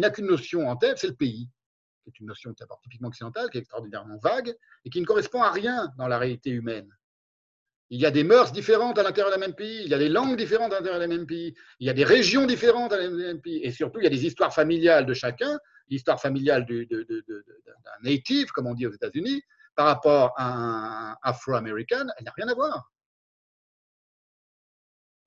n'a 0.00 0.10
qu'une 0.10 0.26
notion 0.26 0.68
en 0.68 0.76
tête, 0.76 0.98
c'est 0.98 1.06
le 1.06 1.14
pays, 1.14 1.48
qui 2.04 2.10
est 2.10 2.20
une 2.20 2.26
notion 2.26 2.54
typiquement 2.82 3.08
occidentale, 3.08 3.50
qui 3.50 3.58
est 3.58 3.60
extraordinairement 3.60 4.18
vague 4.18 4.54
et 4.84 4.90
qui 4.90 5.00
ne 5.00 5.06
correspond 5.06 5.42
à 5.42 5.50
rien 5.50 5.88
dans 5.96 6.06
la 6.06 6.18
réalité 6.18 6.50
humaine. 6.50 6.88
Il 7.90 8.00
y 8.00 8.06
a 8.06 8.10
des 8.10 8.24
mœurs 8.24 8.52
différentes 8.52 8.98
à 8.98 9.02
l'intérieur 9.02 9.30
d'un 9.30 9.38
même 9.38 9.54
pays, 9.54 9.82
il 9.84 9.88
y 9.88 9.94
a 9.94 9.98
des 9.98 10.08
langues 10.08 10.36
différentes 10.36 10.72
à 10.72 10.76
l'intérieur 10.76 11.00
d'un 11.00 11.06
même 11.06 11.26
pays, 11.26 11.54
il 11.80 11.86
y 11.86 11.90
a 11.90 11.92
des 11.92 12.04
régions 12.04 12.46
différentes 12.46 12.92
à 12.92 12.96
l'intérieur 12.96 13.34
même 13.34 13.40
pays, 13.40 13.60
et 13.62 13.70
surtout, 13.70 14.00
il 14.00 14.04
y 14.04 14.06
a 14.06 14.10
des 14.10 14.26
histoires 14.26 14.54
familiales 14.54 15.06
de 15.06 15.14
chacun, 15.14 15.58
l'histoire 15.88 16.20
familiale 16.20 16.66
d'un 16.66 16.86
native, 18.02 18.50
comme 18.52 18.66
on 18.66 18.74
dit 18.74 18.86
aux 18.86 18.92
États-Unis, 18.92 19.42
par 19.74 19.86
rapport 19.86 20.32
à 20.36 21.10
un 21.10 21.16
afro-américain, 21.22 22.06
elle 22.16 22.24
n'a 22.24 22.32
rien 22.36 22.48
à 22.48 22.54
voir. 22.54 22.90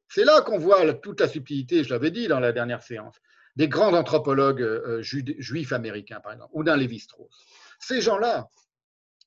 C'est 0.09 0.23
là 0.23 0.41
qu'on 0.41 0.57
voit 0.57 0.93
toute 0.95 1.19
la 1.19 1.27
subtilité, 1.27 1.83
je 1.83 1.89
l'avais 1.93 2.11
dit 2.11 2.27
dans 2.27 2.39
la 2.39 2.53
dernière 2.53 2.81
séance, 2.81 3.15
des 3.57 3.67
grands 3.67 3.93
anthropologues 3.93 4.61
euh, 4.61 5.01
juifs 5.01 5.73
américains, 5.73 6.19
par 6.19 6.33
exemple, 6.33 6.51
ou 6.53 6.63
d'un 6.63 6.77
Lévi-Strauss. 6.77 7.43
Ces 7.79 8.01
gens-là, 8.01 8.47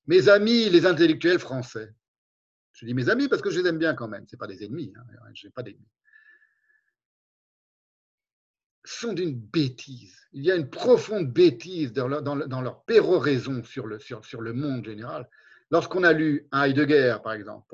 mes 0.07 0.29
amis, 0.29 0.71
les 0.71 0.87
intellectuels 0.87 1.41
français, 1.41 1.93
je 2.73 2.87
dis 2.87 2.95
mes 2.95 3.09
amis 3.09 3.27
parce 3.27 3.43
que 3.43 3.51
je 3.51 3.61
les 3.61 3.69
aime 3.69 3.79
bien 3.79 3.93
quand 3.95 4.07
même, 4.07 4.25
ce 4.29 4.37
pas 4.37 4.47
des 4.47 4.65
ennemis, 4.65 4.93
hein, 4.97 5.03
je 5.35 5.47
n'ai 5.47 5.51
pas 5.51 5.65
d'ennemis, 5.65 5.85
sont 8.85 9.13
d'une 9.13 9.35
bêtise. 9.35 10.17
Il 10.33 10.45
y 10.45 10.53
a 10.53 10.55
une 10.55 10.71
profonde 10.71 11.33
bêtise 11.33 11.93
dans 11.93 12.07
leur, 12.07 12.85
péroraison 12.85 13.65
sur 13.65 13.87
le, 13.89 14.53
monde 14.53 14.85
général. 14.85 15.29
Lorsqu'on 15.73 16.05
a 16.05 16.13
lu 16.13 16.47
un 16.53 16.63
Heidegger, 16.63 17.17
par 17.23 17.33
exemple, 17.33 17.67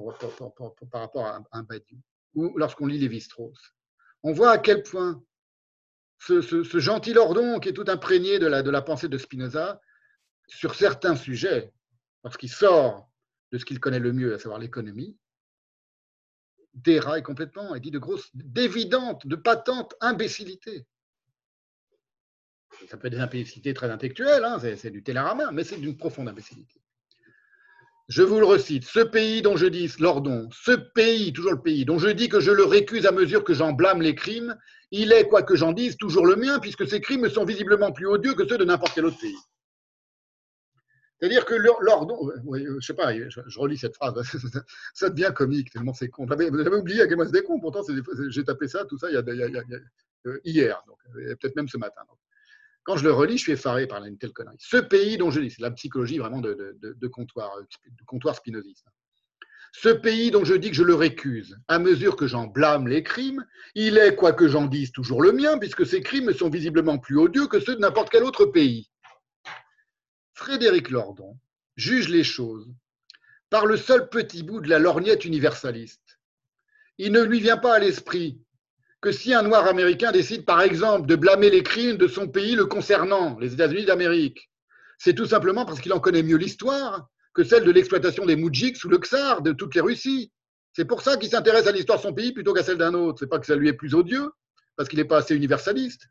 par 0.91 1.03
rapport 1.03 1.27
à 1.27 1.43
un 1.53 1.63
Badiou, 1.65 2.01
ou 2.35 2.57
lorsqu'on 2.57 2.87
lit 2.87 2.99
Lévi-Strauss, 2.99 3.75
on 4.23 4.33
voit 4.33 4.53
à 4.53 4.59
quel 4.59 4.83
point 4.83 5.23
ce, 6.19 6.79
gentil 6.79 7.13
Lordon, 7.13 7.61
qui 7.61 7.69
est 7.69 7.73
tout 7.73 7.85
imprégné 7.89 8.39
de 8.39 8.47
la, 8.47 8.63
de 8.63 8.71
la 8.71 8.83
pensée 8.83 9.09
de 9.09 9.19
Spinoza, 9.19 9.81
sur 10.49 10.75
certains 10.75 11.17
sujets, 11.17 11.73
lorsqu'il 12.25 12.51
sort 12.51 13.09
de 13.53 13.59
ce 13.59 13.65
qu'il 13.65 13.81
connaît 13.81 13.99
le 13.99 14.13
mieux, 14.13 14.35
à 14.35 14.39
savoir 14.39 14.59
l'économie, 14.59 15.17
déraille 16.75 17.23
complètement 17.23 17.75
et 17.75 17.81
dit 17.81 17.91
de 17.91 17.99
grosses, 17.99 18.31
d'évidentes, 18.35 19.27
de 19.27 19.37
patentes 19.37 19.95
imbécilités. 20.01 20.87
Ça 22.89 22.97
peut 22.97 23.07
être 23.07 23.15
des 23.15 23.21
imbécilités 23.21 23.73
très 23.73 23.91
intellectuelles, 23.91 24.45
hein, 24.45 24.59
c'est 24.59 24.91
du 24.91 25.03
télérama, 25.03 25.51
mais 25.53 25.65
c'est 25.65 25.79
d'une 25.79 25.97
profonde 25.97 26.29
imbécilité. 26.29 26.81
Je 28.09 28.23
vous 28.23 28.39
le 28.39 28.47
recite, 28.47 28.85
ce 28.85 29.01
pays 29.01 29.43
dont 29.43 29.57
je 29.57 29.67
dis, 29.67 29.93
Lordon, 29.99 30.49
ce 30.53 30.71
pays, 30.71 31.33
toujours 31.33 31.53
le 31.53 31.61
pays, 31.61 31.85
dont 31.85 31.99
je 31.99 32.09
dis 32.09 32.29
que 32.29 32.39
je 32.39 32.53
le 32.53 32.65
récuse 32.65 33.05
à 33.05 33.11
mesure 33.11 33.43
que 33.43 33.53
j'en 33.53 33.73
blâme 33.73 34.01
les 34.01 34.15
crimes, 34.15 34.57
il 34.93 35.13
est, 35.13 35.27
quoi 35.27 35.43
que 35.43 35.57
j'en 35.57 35.73
dise, 35.73 35.97
toujours 35.97 36.25
le 36.25 36.37
mien, 36.37 36.61
puisque 36.61 36.87
ces 36.87 37.01
crimes 37.01 37.29
sont 37.29 37.45
visiblement 37.45 37.91
plus 37.91 38.07
odieux 38.07 38.35
que 38.35 38.47
ceux 38.47 38.59
de 38.59 38.65
n'importe 38.65 38.95
quel 38.95 39.07
autre 39.07 39.19
pays. 39.19 39.37
C'est-à-dire 41.19 41.45
que 41.47 41.55
Lordon, 41.55 42.31
je 42.53 42.87
sais 42.87 42.95
pas, 42.95 43.13
je, 43.13 43.59
relis 43.59 43.79
cette 43.79 43.97
phrase, 43.97 44.15
ça 44.95 45.11
devient 45.11 45.33
comique 45.35 45.73
tellement 45.73 45.95
c'est 45.95 46.09
con. 46.09 46.27
Vous 46.27 46.33
avez 46.33 46.77
oublié 46.77 47.01
à 47.01 47.09
quel 47.09 47.17
point 47.17 47.27
c'était 47.27 47.43
con, 47.43 47.59
pourtant 47.59 47.81
j'ai 48.29 48.45
tapé 48.45 48.69
ça, 48.69 48.85
tout 48.85 48.99
ça, 48.99 49.11
il 49.11 49.15
y 49.15 49.17
a, 49.17 49.23
euh, 50.27 50.41
hier, 50.45 50.81
donc 50.87 50.99
peut-être 51.41 51.57
même 51.57 51.69
ce 51.69 51.79
matin. 51.79 52.03
Quand 52.87 52.97
je 52.97 53.03
le 53.03 53.13
relis, 53.13 53.37
je 53.37 53.43
suis 53.43 53.53
effaré 53.53 53.89
par 53.89 54.05
une 54.05 54.17
telle 54.17 54.33
connerie. 54.33 54.57
Ce 54.61 54.77
pays 54.77 55.19
dont 55.19 55.33
je 55.33 55.41
dis, 55.41 55.51
c'est 55.51 55.61
la 55.61 55.73
psychologie 55.73 56.19
vraiment 56.19 56.41
de, 56.41 57.09
comptoir, 57.09 57.51
de 57.59 58.05
comptoir 58.07 58.37
spinoziste. 58.37 58.87
Ce 59.73 59.89
pays 59.89 60.31
dont 60.31 60.45
je 60.45 60.55
dis 60.55 60.71
que 60.71 60.77
je 60.77 60.85
le 60.85 60.95
récuse, 60.95 61.59
à 61.67 61.81
mesure 61.81 62.15
que 62.15 62.29
j'en 62.29 62.47
blâme 62.47 62.87
les 62.87 63.03
crimes, 63.03 63.45
il 63.75 63.99
est, 63.99 64.15
quoi 64.15 64.33
que 64.33 64.47
j'en 64.47 64.67
dise, 64.67 64.93
toujours 64.93 65.21
le 65.21 65.33
mien, 65.33 65.59
puisque 65.59 65.85
ces 65.85 66.01
crimes 66.01 66.33
sont 66.33 66.49
visiblement 66.49 66.97
plus 66.97 67.19
odieux 67.19 67.49
que 67.49 67.59
ceux 67.59 67.75
de 67.75 67.81
n'importe 67.81 68.09
quel 68.09 68.23
autre 68.23 68.47
pays. 68.47 68.89
Frédéric 70.35 70.91
Lordon 70.91 71.37
juge 71.75 72.09
les 72.09 72.25
choses 72.25 72.73
par 73.51 73.67
le 73.67 73.77
seul 73.77 74.09
petit 74.09 74.45
bout 74.45 74.61
de 74.61 74.69
la 74.69 74.79
lorgnette 74.79 75.25
universaliste. 75.25 76.21
Il 76.99 77.11
ne 77.11 77.23
lui 77.23 77.41
vient 77.41 77.59
pas 77.59 77.75
à 77.75 77.79
l'esprit 77.81 78.41
que 79.07 79.13
si 79.13 79.33
un 79.33 79.43
noir 79.43 79.69
américain 79.69 80.11
décide 80.11 80.45
par 80.45 80.63
exemple 80.63 81.07
de 81.07 81.15
blâmer 81.15 81.49
les 81.49 81.63
crimes 81.63 81.97
de 81.97 82.09
son 82.09 82.27
pays 82.27 82.57
le 82.57 82.67
concernant, 82.67 83.39
les 83.39 83.55
États-Unis 83.55 83.85
d'Amérique, 83.85 84.51
c'est 84.99 85.15
tout 85.15 85.27
simplement 85.27 85.65
parce 85.65 85.81
qu'il 85.81 85.93
en 85.93 86.01
connaît 86.01 86.25
mieux 86.25 86.37
l'histoire 86.37 87.07
que 87.33 87.45
celle 87.45 87.63
de 87.63 87.71
l'exploitation 87.71 88.27
des 88.27 88.35
moudjiks 88.35 88.77
sous 88.77 88.89
le 88.89 88.97
Tsar 88.97 89.43
de 89.43 89.53
toutes 89.53 89.77
les 89.77 89.81
Russies. 89.81 90.33
C'est 90.73 90.87
pour 90.87 91.03
ça 91.03 91.17
qu'il 91.17 91.31
s'intéresse 91.31 91.69
à 91.69 91.71
l'histoire 91.71 91.99
de 91.99 92.03
son 92.03 92.15
pays 92.15 92.33
plutôt 92.33 92.53
qu'à 92.53 92.65
celle 92.65 92.79
d'un 92.79 92.95
autre. 92.95 93.21
C'est 93.21 93.29
pas 93.29 93.39
que 93.39 93.47
ça 93.47 93.55
lui 93.55 93.69
est 93.69 93.75
plus 93.75 93.95
odieux, 93.95 94.33
parce 94.75 94.89
qu'il 94.89 94.99
n'est 94.99 95.05
pas 95.05 95.19
assez 95.19 95.37
universaliste, 95.37 96.09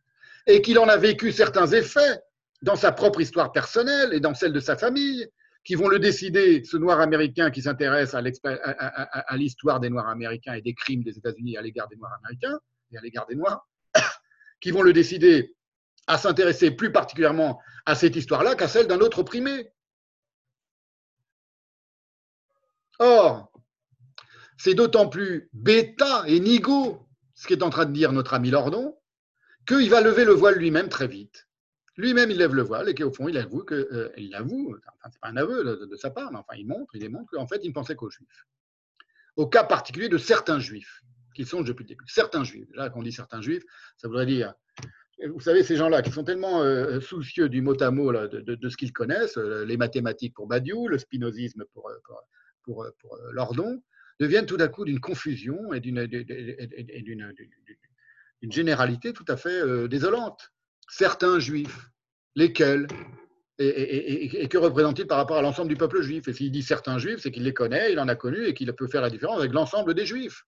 et 0.47 0.61
qu'il 0.61 0.79
en 0.79 0.87
a 0.87 0.95
vécu 0.95 1.33
certains 1.33 1.67
effets 1.67 2.21
dans 2.61 2.77
sa 2.77 2.93
propre 2.93 3.19
histoire 3.19 3.51
personnelle 3.51 4.13
et 4.13 4.21
dans 4.21 4.35
celle 4.35 4.53
de 4.53 4.61
sa 4.61 4.77
famille, 4.77 5.27
qui 5.65 5.75
vont 5.75 5.89
le 5.89 5.99
décider, 5.99 6.63
ce 6.63 6.77
noir 6.77 7.01
américain 7.01 7.51
qui 7.51 7.61
s'intéresse 7.61 8.13
à 8.13 9.35
l'histoire 9.35 9.81
des 9.81 9.89
noirs 9.89 10.07
américains 10.07 10.53
et 10.53 10.61
des 10.61 10.73
crimes 10.73 11.03
des 11.03 11.17
États-Unis 11.17 11.57
à 11.57 11.61
l'égard 11.61 11.89
des 11.89 11.97
noirs 11.97 12.17
américains 12.23 12.57
et 12.91 12.97
à 12.97 13.01
l'égard 13.01 13.25
des 13.27 13.35
noirs, 13.35 13.67
qui 14.61 14.71
vont 14.71 14.81
le 14.81 14.93
décider 14.93 15.55
à 16.07 16.17
s'intéresser 16.17 16.71
plus 16.71 16.91
particulièrement 16.91 17.59
à 17.85 17.95
cette 17.95 18.15
histoire-là 18.15 18.55
qu'à 18.55 18.67
celle 18.67 18.87
d'un 18.87 18.99
autre 18.99 19.19
opprimé. 19.19 19.71
Or, 22.99 23.51
c'est 24.57 24.73
d'autant 24.73 25.09
plus 25.09 25.49
bêta 25.53 26.23
et 26.27 26.39
nigo 26.39 27.05
ce 27.35 27.47
qu'est 27.47 27.63
en 27.63 27.69
train 27.69 27.85
de 27.85 27.91
dire 27.91 28.13
notre 28.13 28.33
ami 28.33 28.49
Lordon, 28.49 28.97
qu'il 29.67 29.89
va 29.89 30.01
lever 30.01 30.25
le 30.25 30.31
voile 30.31 30.55
lui-même 30.55 30.89
très 30.89 31.07
vite. 31.07 31.47
Lui-même, 31.97 32.31
il 32.31 32.37
lève 32.37 32.53
le 32.53 32.61
voile 32.61 32.89
et 32.89 32.95
qu'au 32.95 33.11
fond, 33.11 33.27
il 33.27 33.37
avoue 33.37 33.63
que, 33.63 33.75
euh, 33.75 34.11
c'est 34.17 35.19
pas 35.21 35.29
un 35.29 35.37
aveu 35.37 35.63
de, 35.63 35.95
sa 35.95 36.09
part, 36.09 36.31
mais 36.31 36.39
enfin, 36.39 36.55
il 36.57 36.67
montre, 36.67 36.93
il 36.95 36.99
démontre 36.99 37.31
qu'en 37.31 37.47
fait, 37.47 37.59
il 37.63 37.69
ne 37.69 37.73
pensait 37.73 37.95
qu'aux 37.95 38.09
juifs. 38.09 38.47
Au 39.35 39.47
cas 39.47 39.63
particulier 39.63 40.09
de 40.09 40.17
certains 40.17 40.59
juifs, 40.59 41.01
qui 41.35 41.45
sont 41.45 41.61
depuis 41.61 41.83
le 41.83 41.89
début. 41.89 42.05
Certains 42.07 42.43
juifs. 42.43 42.67
Là, 42.73 42.89
quand 42.89 42.99
on 42.99 43.03
dit 43.03 43.11
certains 43.11 43.41
juifs, 43.41 43.63
ça 43.97 44.07
voudrait 44.07 44.25
dire, 44.25 44.53
vous 45.27 45.39
savez, 45.39 45.63
ces 45.63 45.75
gens-là 45.75 46.01
qui 46.01 46.11
sont 46.11 46.23
tellement 46.23 46.61
euh, 46.63 46.99
soucieux 46.99 47.49
du 47.49 47.61
mot 47.61 47.81
à 47.81 47.91
mot 47.91 48.11
là, 48.11 48.27
de, 48.27 48.69
ce 48.69 48.77
qu'ils 48.77 48.93
connaissent, 48.93 49.37
euh, 49.37 49.65
les 49.65 49.77
mathématiques 49.77 50.33
pour 50.33 50.47
Badiou, 50.47 50.87
le 50.87 50.97
spinozisme 50.97 51.63
pour, 51.73 51.91
pour 52.63 52.87
Lordon, 53.31 53.81
deviennent 54.19 54.45
tout 54.45 54.57
à 54.59 54.67
coup 54.67 54.85
d'une 54.85 54.99
confusion 54.99 55.73
et 55.73 55.79
d'une 55.79 56.07
généralité 58.49 59.13
tout 59.13 59.25
à 59.27 59.37
fait 59.37 59.61
euh, 59.61 59.87
désolante. 59.87 60.51
Certains 60.89 61.39
juifs, 61.39 61.89
lesquels 62.35 62.87
et, 63.57 64.47
que 64.49 64.57
représente-t-il 64.57 65.07
par 65.07 65.17
rapport 65.17 65.37
à 65.37 65.41
l'ensemble 65.41 65.69
du 65.69 65.77
peuple 65.77 66.01
juif? 66.01 66.27
Et 66.27 66.33
s'il 66.33 66.51
dit 66.51 66.61
certains 66.61 66.97
juifs, 66.97 67.19
c'est 67.19 67.31
qu'il 67.31 67.43
les 67.43 67.53
connaît, 67.53 67.93
il 67.93 67.99
en 67.99 68.07
a 68.09 68.15
connus 68.15 68.47
et 68.47 68.53
qu'il 68.53 68.71
peut 68.73 68.87
faire 68.87 69.01
la 69.01 69.09
différence 69.09 69.39
avec 69.39 69.53
l'ensemble 69.53 69.93
des 69.93 70.05
juifs. 70.05 70.43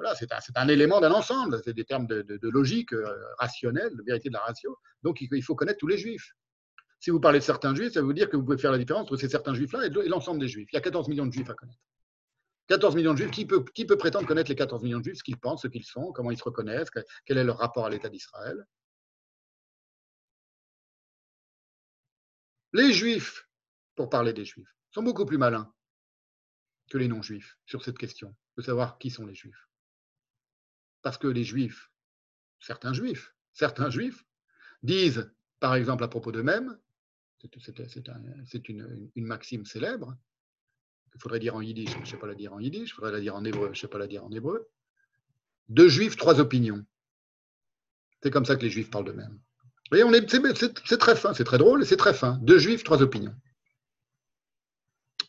Voilà, 0.00 0.14
c'est 0.14 0.56
un, 0.56 0.68
élément 0.68 0.98
d'un 0.98 1.10
ensemble, 1.10 1.60
c'est 1.62 1.74
des 1.74 1.84
termes 1.84 2.06
de, 2.06 2.48
logique 2.48 2.94
euh, 2.94 3.04
rationnelle, 3.38 3.94
de 3.94 4.02
vérité 4.02 4.30
de 4.30 4.34
la 4.34 4.40
ratio. 4.40 4.78
Donc 5.02 5.20
il 5.20 5.42
faut 5.42 5.54
connaître 5.54 5.78
tous 5.78 5.88
les 5.88 5.98
juifs. 5.98 6.32
Si 7.00 7.10
vous 7.10 7.20
parlez 7.20 7.38
de 7.38 7.44
certains 7.44 7.74
juifs, 7.74 7.92
ça 7.92 8.00
veut 8.00 8.14
dire 8.14 8.30
que 8.30 8.36
vous 8.38 8.42
pouvez 8.42 8.56
faire 8.56 8.72
la 8.72 8.78
différence 8.78 9.02
entre 9.02 9.16
ces 9.18 9.28
certains 9.28 9.52
juifs-là 9.52 9.86
et 9.86 10.08
l'ensemble 10.08 10.40
des 10.40 10.48
juifs. 10.48 10.68
Il 10.72 10.76
y 10.76 10.78
a 10.78 10.80
14 10.80 11.08
millions 11.08 11.26
de 11.26 11.32
juifs 11.32 11.50
à 11.50 11.54
connaître. 11.54 11.80
14 12.68 12.96
millions 12.96 13.12
de 13.12 13.18
juifs, 13.18 13.30
qui 13.30 13.44
peut, 13.44 13.62
qui 13.74 13.84
peut 13.84 13.98
prétendre 13.98 14.26
connaître 14.26 14.48
les 14.48 14.56
14 14.56 14.82
millions 14.82 15.00
de 15.00 15.04
juifs, 15.04 15.18
ce 15.18 15.22
qu'ils 15.22 15.38
pensent, 15.38 15.62
ce 15.62 15.68
qu'ils 15.68 15.84
sont, 15.84 16.12
comment 16.12 16.30
ils 16.30 16.38
se 16.38 16.44
reconnaissent, 16.44 16.88
quel 17.26 17.36
est 17.36 17.44
leur 17.44 17.58
rapport 17.58 17.84
à 17.84 17.90
l'État 17.90 18.08
d'Israël? 18.08 18.64
Les 22.72 22.92
juifs, 22.94 23.46
pour 23.96 24.08
parler 24.08 24.32
des 24.32 24.46
juifs, 24.46 24.74
sont 24.92 25.02
beaucoup 25.02 25.26
plus 25.26 25.36
malins 25.36 25.70
que 26.90 26.96
les 26.96 27.08
non-juifs 27.08 27.58
sur 27.66 27.84
cette 27.84 27.98
question, 27.98 28.34
de 28.56 28.62
savoir 28.62 28.96
qui 28.98 29.10
sont 29.10 29.26
les 29.26 29.34
juifs. 29.34 29.69
Parce 31.02 31.18
que 31.18 31.26
les 31.26 31.44
juifs, 31.44 31.90
certains 32.58 32.92
juifs, 32.92 33.34
certains 33.52 33.90
juifs, 33.90 34.24
disent, 34.82 35.32
par 35.58 35.74
exemple 35.74 36.04
à 36.04 36.08
propos 36.08 36.32
d'eux-mêmes, 36.32 36.78
c'est 38.46 38.68
une, 38.68 39.10
maxime 39.16 39.64
célèbre, 39.64 40.16
il 41.14 41.20
faudrait 41.20 41.40
dire 41.40 41.56
en 41.56 41.60
yiddish, 41.60 41.90
je 41.92 41.98
ne 41.98 42.04
sais 42.04 42.16
pas 42.16 42.26
la 42.26 42.34
dire 42.34 42.52
en 42.52 42.60
yiddish, 42.60 42.90
il 42.90 42.92
faudrait 42.92 43.12
la 43.12 43.20
dire 43.20 43.34
en 43.34 43.44
hébreu, 43.44 43.66
je 43.66 43.70
ne 43.70 43.76
sais 43.76 43.88
pas 43.88 43.98
la 43.98 44.06
dire 44.06 44.24
en 44.24 44.30
hébreu. 44.30 44.68
Deux 45.68 45.88
juifs, 45.88 46.16
trois 46.16 46.38
opinions. 46.40 46.84
C'est 48.22 48.30
comme 48.30 48.44
ça 48.44 48.56
que 48.56 48.62
les 48.62 48.70
juifs 48.70 48.90
parlent 48.90 49.06
d'eux-mêmes. 49.06 49.40
C'est 50.84 50.98
très 50.98 51.16
fin, 51.16 51.34
c'est 51.34 51.44
très 51.44 51.58
drôle 51.58 51.84
c'est 51.84 51.96
très 51.96 52.14
fin. 52.14 52.38
Deux 52.42 52.58
juifs, 52.58 52.84
trois 52.84 53.02
opinions. 53.02 53.34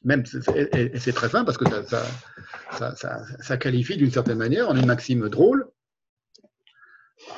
Même, 0.04 0.24
et 0.56 1.00
c'est 1.00 1.14
très 1.14 1.30
fin 1.30 1.46
parce 1.46 1.58
que 1.58 1.66
ça, 1.86 2.96
ça, 3.40 3.58
qualifie 3.58 3.98
d'une 3.98 4.12
certaine 4.12 4.40
manière 4.40 4.68
en 4.70 4.76
une 4.76 4.88
maxime 4.88 5.30
drôle. 5.30 5.70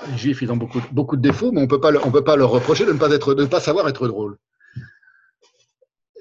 Les 0.09 0.17
juifs, 0.17 0.41
ils 0.41 0.51
ont 0.51 0.55
beaucoup, 0.55 0.81
beaucoup 0.91 1.17
de 1.17 1.21
défauts, 1.21 1.51
mais 1.51 1.59
on 1.59 1.63
ne 1.63 1.69
peut 1.69 1.81
pas 1.81 2.35
leur 2.37 2.49
reprocher 2.49 2.85
de 2.85 2.93
ne 2.93 2.99
pas, 2.99 3.11
être, 3.11 3.33
de 3.33 3.43
ne 3.43 3.47
pas 3.47 3.59
savoir 3.59 3.89
être 3.89 4.07
drôle. 4.07 4.37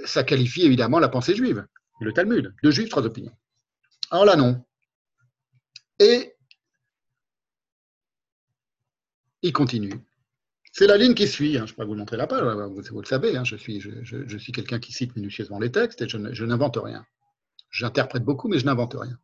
Ça 0.04 0.24
qualifie 0.24 0.62
évidemment 0.62 0.98
la 0.98 1.08
pensée 1.08 1.36
juive 1.36 1.64
le 2.02 2.12
Talmud. 2.12 2.54
Deux 2.62 2.70
juifs, 2.70 2.88
trois 2.88 3.04
opinions. 3.04 3.34
Alors 4.10 4.24
là, 4.24 4.36
non. 4.36 4.64
Et 5.98 6.34
il 9.42 9.52
continue. 9.52 9.92
C'est 10.72 10.86
la 10.86 10.96
ligne 10.96 11.14
qui 11.14 11.28
suit. 11.28 11.58
Hein. 11.58 11.66
Je 11.66 11.74
pourrais 11.74 11.86
vous 11.86 11.94
montrer 11.94 12.16
la 12.16 12.26
page, 12.26 12.42
vous, 12.42 13.00
le 13.00 13.06
savez. 13.06 13.36
Hein. 13.36 13.44
Je 13.44 13.56
suis, 13.56 14.52
quelqu'un 14.52 14.80
qui 14.80 14.92
cite 14.92 15.14
minutieusement 15.14 15.58
les 15.58 15.70
textes 15.70 16.00
et 16.00 16.08
je, 16.08 16.44
n'invente 16.44 16.78
rien. 16.82 17.04
J'interprète 17.70 18.24
beaucoup, 18.24 18.48
mais 18.48 18.58
je 18.58 18.64
n'invente 18.64 18.96
rien. 18.98 19.18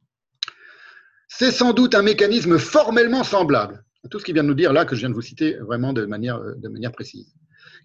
C'est 1.26 1.50
sans 1.50 1.72
doute 1.72 1.94
un 1.94 2.02
mécanisme 2.02 2.58
formellement 2.58 3.24
semblable 3.24 3.84
à 4.04 4.08
tout 4.08 4.18
ce 4.18 4.24
qu'il 4.24 4.34
vient 4.34 4.44
de 4.44 4.48
nous 4.48 4.54
dire 4.54 4.72
là, 4.72 4.84
que 4.84 4.94
je 4.94 5.00
viens 5.00 5.10
de 5.10 5.14
vous 5.14 5.22
citer 5.22 5.54
vraiment 5.56 5.92
manière, 5.92 6.40
de 6.40 6.68
manière 6.68 6.92
précise, 6.92 7.34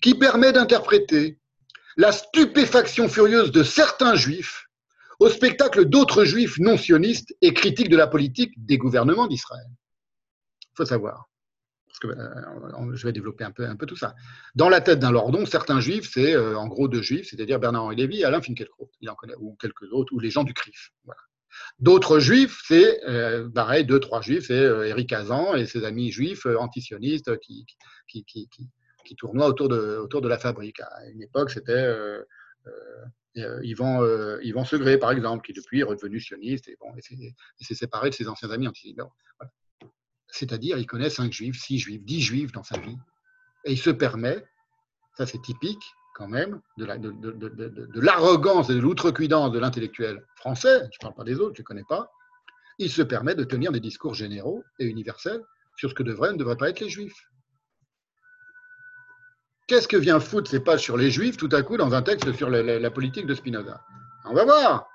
qui 0.02 0.14
permet 0.14 0.54
d'interpréter 0.54 1.40
la 1.98 2.12
stupéfaction 2.12 3.08
furieuse 3.08 3.52
de 3.52 3.64
certains 3.64 4.16
juifs 4.16 4.68
au 5.20 5.30
spectacle 5.30 5.86
d'autres 5.86 6.26
juifs 6.26 6.60
non 6.60 6.78
sionistes 6.78 7.36
et 7.42 7.54
critiques 7.54 7.90
de 7.90 7.98
la 7.98 8.08
politique 8.08 8.54
des 8.58 8.78
gouvernements 8.78 9.28
d'Israël. 9.28 9.68
Il 10.62 10.76
faut 10.76 10.86
savoir. 10.86 11.30
Euh, 12.06 12.96
je 12.96 13.06
vais 13.06 13.14
développer 13.14 13.44
un 13.44 13.52
peu, 13.52 13.86
tout 13.86 13.96
ça. 13.96 14.16
Dans 14.56 14.70
la 14.70 14.82
tête 14.82 15.00
d'un 15.00 15.12
lordon, 15.12 15.46
certains 15.46 15.80
juifs, 15.80 16.10
c'est 16.12 16.34
euh, 16.34 16.58
en 16.58 16.68
gros 16.68 16.88
deux 16.88 17.02
juifs, 17.02 17.30
c'est-à-dire 17.30 17.60
Bernard-Henri 17.60 17.96
Lévy 17.96 18.24
Alain 18.24 18.42
Finkielkraut, 18.42 18.92
il 19.02 19.10
ou 19.40 19.56
quelques 19.60 19.92
autres, 19.92 20.14
ou 20.14 20.20
les 20.20 20.30
gens 20.30 20.44
du 20.44 20.54
CRIF. 20.54 20.92
D'autres 21.80 22.20
juifs, 22.20 22.64
c'est 22.68 23.04
euh, 23.08 23.50
pareil, 23.50 23.86
deux, 23.86 24.00
trois 24.00 24.22
juifs, 24.22 24.48
c'est 24.48 24.64
Éric 24.64 25.14
Hazan 25.14 25.56
et 25.56 25.66
ses 25.66 25.84
amis 25.86 26.12
juifs 26.12 26.46
antisionistes 26.46 27.38
qui, 27.40 27.66
qui, 28.08 29.16
tournoient 29.16 29.48
autour 29.48 29.70
de, 29.70 30.28
la 30.28 30.40
fabrique. 30.40 30.80
À 30.80 31.06
une 31.14 31.22
époque, 31.22 31.52
c'était 31.52 31.94
Yvan, 33.36 34.04
Yvan 34.42 34.66
Segré, 34.66 34.98
par 34.98 35.12
exemple, 35.12 35.46
qui 35.46 35.54
depuis 35.54 35.82
est 35.82 35.84
redevenu 35.84 36.20
sioniste 36.20 36.68
et, 36.70 36.78
s'est 37.62 37.76
séparé 37.76 38.10
de 38.10 38.16
ses 38.16 38.28
anciens 38.28 38.50
amis 38.50 38.68
antisémites. 38.68 39.04
C'est-à-dire, 40.34 40.80
il 40.80 40.88
connaît 40.88 41.12
cinq 41.12 41.32
juifs, 41.32 41.62
six 41.62 41.78
juifs, 41.78 42.04
dix 42.04 42.20
juifs 42.20 42.52
dans 42.52 42.64
sa 42.64 42.80
vie. 42.80 42.98
Et 43.66 43.74
il 43.74 43.78
se 43.78 43.92
permet, 43.92 44.44
ça 45.16 45.28
c'est 45.28 45.42
typique 45.42 45.84
quand 46.16 46.28
même, 46.28 46.60
de, 46.78 48.00
l'arrogance 48.00 48.70
et 48.72 48.74
de 48.74 48.80
l'outrecuidance 48.80 49.52
de 49.52 49.60
l'intellectuel 49.60 50.26
français, 50.36 50.80
je 50.92 50.98
ne 50.98 51.02
parle 51.02 51.14
pas 51.14 51.24
des 51.24 51.40
autres, 51.40 51.56
je 51.56 51.62
ne 51.62 51.66
connais 51.66 51.84
pas, 51.88 52.12
il 52.80 52.92
se 52.92 53.04
permet 53.04 53.36
de 53.36 53.44
tenir 53.44 53.72
des 53.72 53.80
discours 53.80 54.16
généraux 54.16 54.64
et 54.80 54.86
universels 54.86 55.42
sur 55.76 55.90
ce 55.90 55.96
que 55.96 56.04
devraient 56.04 56.34
ne 56.34 56.38
devraient 56.38 56.58
pas 56.58 56.70
être 56.70 56.80
les 56.80 56.90
juifs. 56.90 57.30
Qu'est-ce 59.68 59.88
que 59.88 59.98
vient 59.98 60.20
foutre 60.20 60.50
ces 60.50 60.60
pages 60.60 60.82
sur 60.82 60.98
les 60.98 61.12
juifs 61.12 61.38
tout 61.38 61.50
à 61.52 61.62
coup 61.62 61.78
dans 61.78 61.94
un 61.94 62.02
texte 62.02 62.32
sur 62.34 62.50
la, 62.50 62.92
politique 62.92 63.28
de 63.28 63.36
Spinoza? 63.36 63.82
On 64.26 64.34
va 64.34 64.46
voir. 64.46 64.88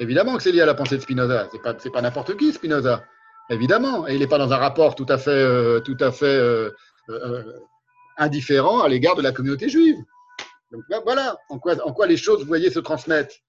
Évidemment 0.00 0.36
que 0.36 0.42
c'est 0.42 0.52
lié 0.52 0.60
à 0.60 0.66
la 0.66 0.74
pensée 0.74 0.96
de 0.96 1.02
Spinoza. 1.02 1.48
C'est 1.50 1.62
pas, 1.62 1.74
pas 1.74 2.02
n'importe 2.02 2.36
qui 2.36 2.52
Spinoza. 2.52 3.02
Évidemment. 3.50 4.06
Et 4.08 4.14
il 4.14 4.20
n'est 4.20 4.26
pas 4.26 4.38
dans 4.38 4.52
un 4.52 4.56
rapport 4.56 4.94
tout 4.94 5.06
à 5.08 5.18
fait, 5.18 5.30
euh, 5.30 5.80
tout 5.80 5.96
à 6.00 6.12
fait 6.12 6.26
euh, 6.26 6.70
euh, 7.08 7.60
indifférent 8.16 8.80
à 8.80 8.88
l'égard 8.88 9.16
de 9.16 9.22
la 9.22 9.32
communauté 9.32 9.68
juive. 9.68 9.98
Donc 10.70 10.82
voilà 11.04 11.36
en 11.50 11.58
quoi, 11.58 11.74
en 11.86 11.92
quoi 11.92 12.06
les 12.06 12.16
choses, 12.16 12.40
vous 12.40 12.46
voyez, 12.46 12.70
se 12.70 12.78
transmettent 12.78 13.42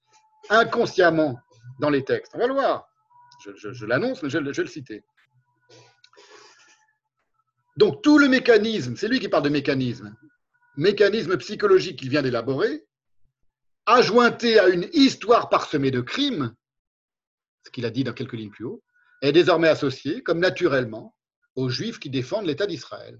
inconsciemment 0.50 1.38
dans 1.80 1.90
les 1.90 2.04
textes. 2.04 2.32
On 2.34 2.38
va 2.38 2.46
le 2.46 2.54
voir. 2.54 2.86
Je, 3.44 3.86
l'annonce, 3.86 4.22
mais 4.22 4.28
je, 4.28 4.38
je 4.38 4.44
vais 4.44 4.62
le 4.62 4.66
citer. 4.66 5.02
Donc 7.76 8.02
tout 8.02 8.18
le 8.18 8.28
mécanisme, 8.28 8.94
c'est 8.96 9.08
lui 9.08 9.20
qui 9.20 9.28
parle 9.28 9.42
de 9.42 9.48
mécanisme, 9.48 10.14
mécanisme 10.76 11.36
psychologique 11.38 11.98
qu'il 11.98 12.08
vient 12.10 12.22
d'élaborer, 12.22 12.84
adjointé 13.86 14.58
à 14.58 14.68
une 14.68 14.88
histoire 14.92 15.48
parsemée 15.48 15.90
de 15.90 16.00
crimes, 16.00 16.54
ce 17.64 17.70
qu'il 17.70 17.84
a 17.84 17.90
dit 17.90 18.04
dans 18.04 18.12
quelques 18.12 18.34
lignes 18.34 18.50
plus 18.50 18.64
haut, 18.64 18.82
est 19.28 19.32
désormais 19.32 19.68
associé, 19.68 20.22
comme 20.22 20.38
naturellement, 20.38 21.16
aux 21.56 21.68
Juifs 21.68 21.98
qui 21.98 22.10
défendent 22.10 22.46
l'État 22.46 22.66
d'Israël, 22.66 23.18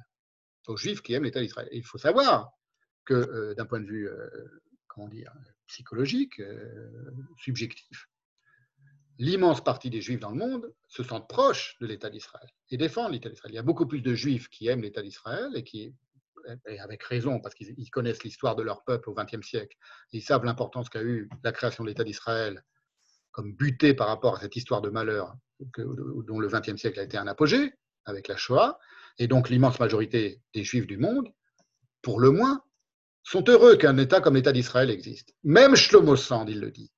aux 0.66 0.76
Juifs 0.76 1.02
qui 1.02 1.15
aiment 1.15 1.24
l'État 1.24 1.41
d'Israël. 1.41 1.68
il 1.73 1.84
faut 1.84 1.99
savoir 1.99 2.50
que, 3.05 3.15
euh, 3.15 3.55
d'un 3.55 3.66
point 3.66 3.81
de 3.81 3.86
vue, 3.86 4.08
euh, 4.08 4.28
comment 4.89 5.08
dire, 5.08 5.33
psychologique, 5.66 6.41
euh, 6.41 7.10
subjectif, 7.39 8.08
l'immense 9.18 9.62
partie 9.62 9.91
des 9.91 10.00
Juifs 10.00 10.20
dans 10.20 10.31
le 10.31 10.36
monde 10.36 10.74
se 10.89 11.02
sentent 11.02 11.28
proches 11.28 11.76
de 11.81 11.86
l'État 11.86 12.10
d'Israël 12.10 12.49
et 12.70 12.76
défendent 12.76 13.12
l'État 13.12 13.28
d'Israël. 13.28 13.52
Il 13.52 13.57
y 13.57 13.58
a 13.58 13.62
beaucoup 13.62 13.86
plus 13.86 14.00
de 14.00 14.15
Juifs 14.15 14.49
qui 14.49 14.66
aiment 14.66 14.83
l'État 14.83 15.02
d'Israël 15.02 15.50
et 15.55 15.65
qui 15.65 15.94
et 16.66 16.78
avec 16.78 17.02
raison, 17.05 17.41
parce 17.41 17.55
qu'ils 17.55 17.91
connaissent 17.91 18.23
l'histoire 18.23 18.55
de 18.55 18.62
leur 18.62 18.84
peuple 18.84 19.08
au 19.08 19.15
XXe 19.15 19.47
siècle, 19.47 19.78
ils 20.12 20.20
savent 20.20 20.44
l'importance 20.44 20.91
qu'a 20.91 21.02
eu 21.02 21.28
la 21.42 21.52
création 21.52 21.84
de 21.84 21.89
l'État 21.89 22.05
d'Israël 22.05 22.62
comme 23.33 23.55
butée 23.55 23.94
par 23.94 24.08
rapport 24.08 24.36
à 24.36 24.41
cette 24.41 24.55
histoire 24.55 24.81
de 24.81 24.91
malheur 24.91 25.34
dont 25.76 26.39
le 26.39 26.49
XXe 26.49 26.76
siècle 26.76 27.01
a 27.01 27.02
été 27.02 27.17
un 27.17 27.26
apogée, 27.26 27.73
avec 28.05 28.28
la 28.28 28.36
Shoah, 28.36 28.78
et 29.18 29.26
donc 29.26 29.49
l'immense 29.49 29.78
majorité 29.81 30.41
des 30.55 30.65
Juifs 30.65 30.86
du 30.86 30.99
monde, 30.99 31.28
pour 32.02 32.20
le 32.20 32.31
moins, 32.31 32.62
sont 33.23 33.44
heureux 33.49 33.76
qu'un 33.76 33.97
État 33.97 34.20
comme 34.20 34.34
l'État 34.34 34.52
d'Israël 34.52 34.91
existe. 34.91 35.34
Même 35.43 35.76
Shlomo 35.76 36.17
Sand, 36.17 36.49
il 36.51 36.60
le 36.60 36.70
dit. 36.70 36.91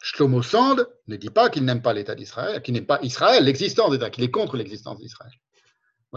Shlomo 0.00 0.42
Sand 0.42 0.86
ne 1.06 1.16
dit 1.16 1.30
pas 1.30 1.48
qu'il 1.50 1.64
n'aime 1.64 1.82
pas 1.82 1.92
l'État 1.92 2.14
d'Israël, 2.14 2.62
qu'il 2.62 2.74
n'aime 2.74 2.86
pas 2.86 3.00
Israël, 3.02 3.44
l'existence 3.44 3.90
d'État, 3.90 4.10
qu'il 4.10 4.24
est 4.24 4.30
contre 4.30 4.56
l'existence 4.56 4.98
d'Israël. 4.98 5.32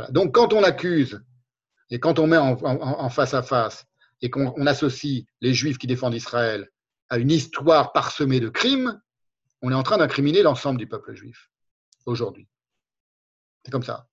Donc 0.09 0.35
quand 0.35 0.53
on 0.53 0.63
accuse 0.63 1.21
et 1.89 1.99
quand 1.99 2.19
on 2.19 2.27
met 2.27 2.37
en, 2.37 3.09
face 3.09 3.33
à 3.33 3.41
face 3.41 3.85
et 4.21 4.29
qu'on 4.29 4.67
associe 4.67 5.23
les 5.41 5.53
Juifs 5.53 5.77
qui 5.77 5.87
défendent 5.87 6.15
Israël 6.15 6.69
à 7.09 7.17
une 7.17 7.31
histoire 7.31 7.93
parsemée 7.93 8.39
de 8.39 8.49
crimes, 8.49 8.99
on 9.61 9.71
est 9.71 9.75
en 9.75 9.83
train 9.83 9.97
d'incriminer 9.97 10.41
l'ensemble 10.41 10.77
du 10.77 10.87
peuple 10.87 11.13
juif 11.15 11.49
aujourd'hui. 12.05 12.47
C'est 13.63 13.71
comme 13.71 13.83
ça. 13.83 14.07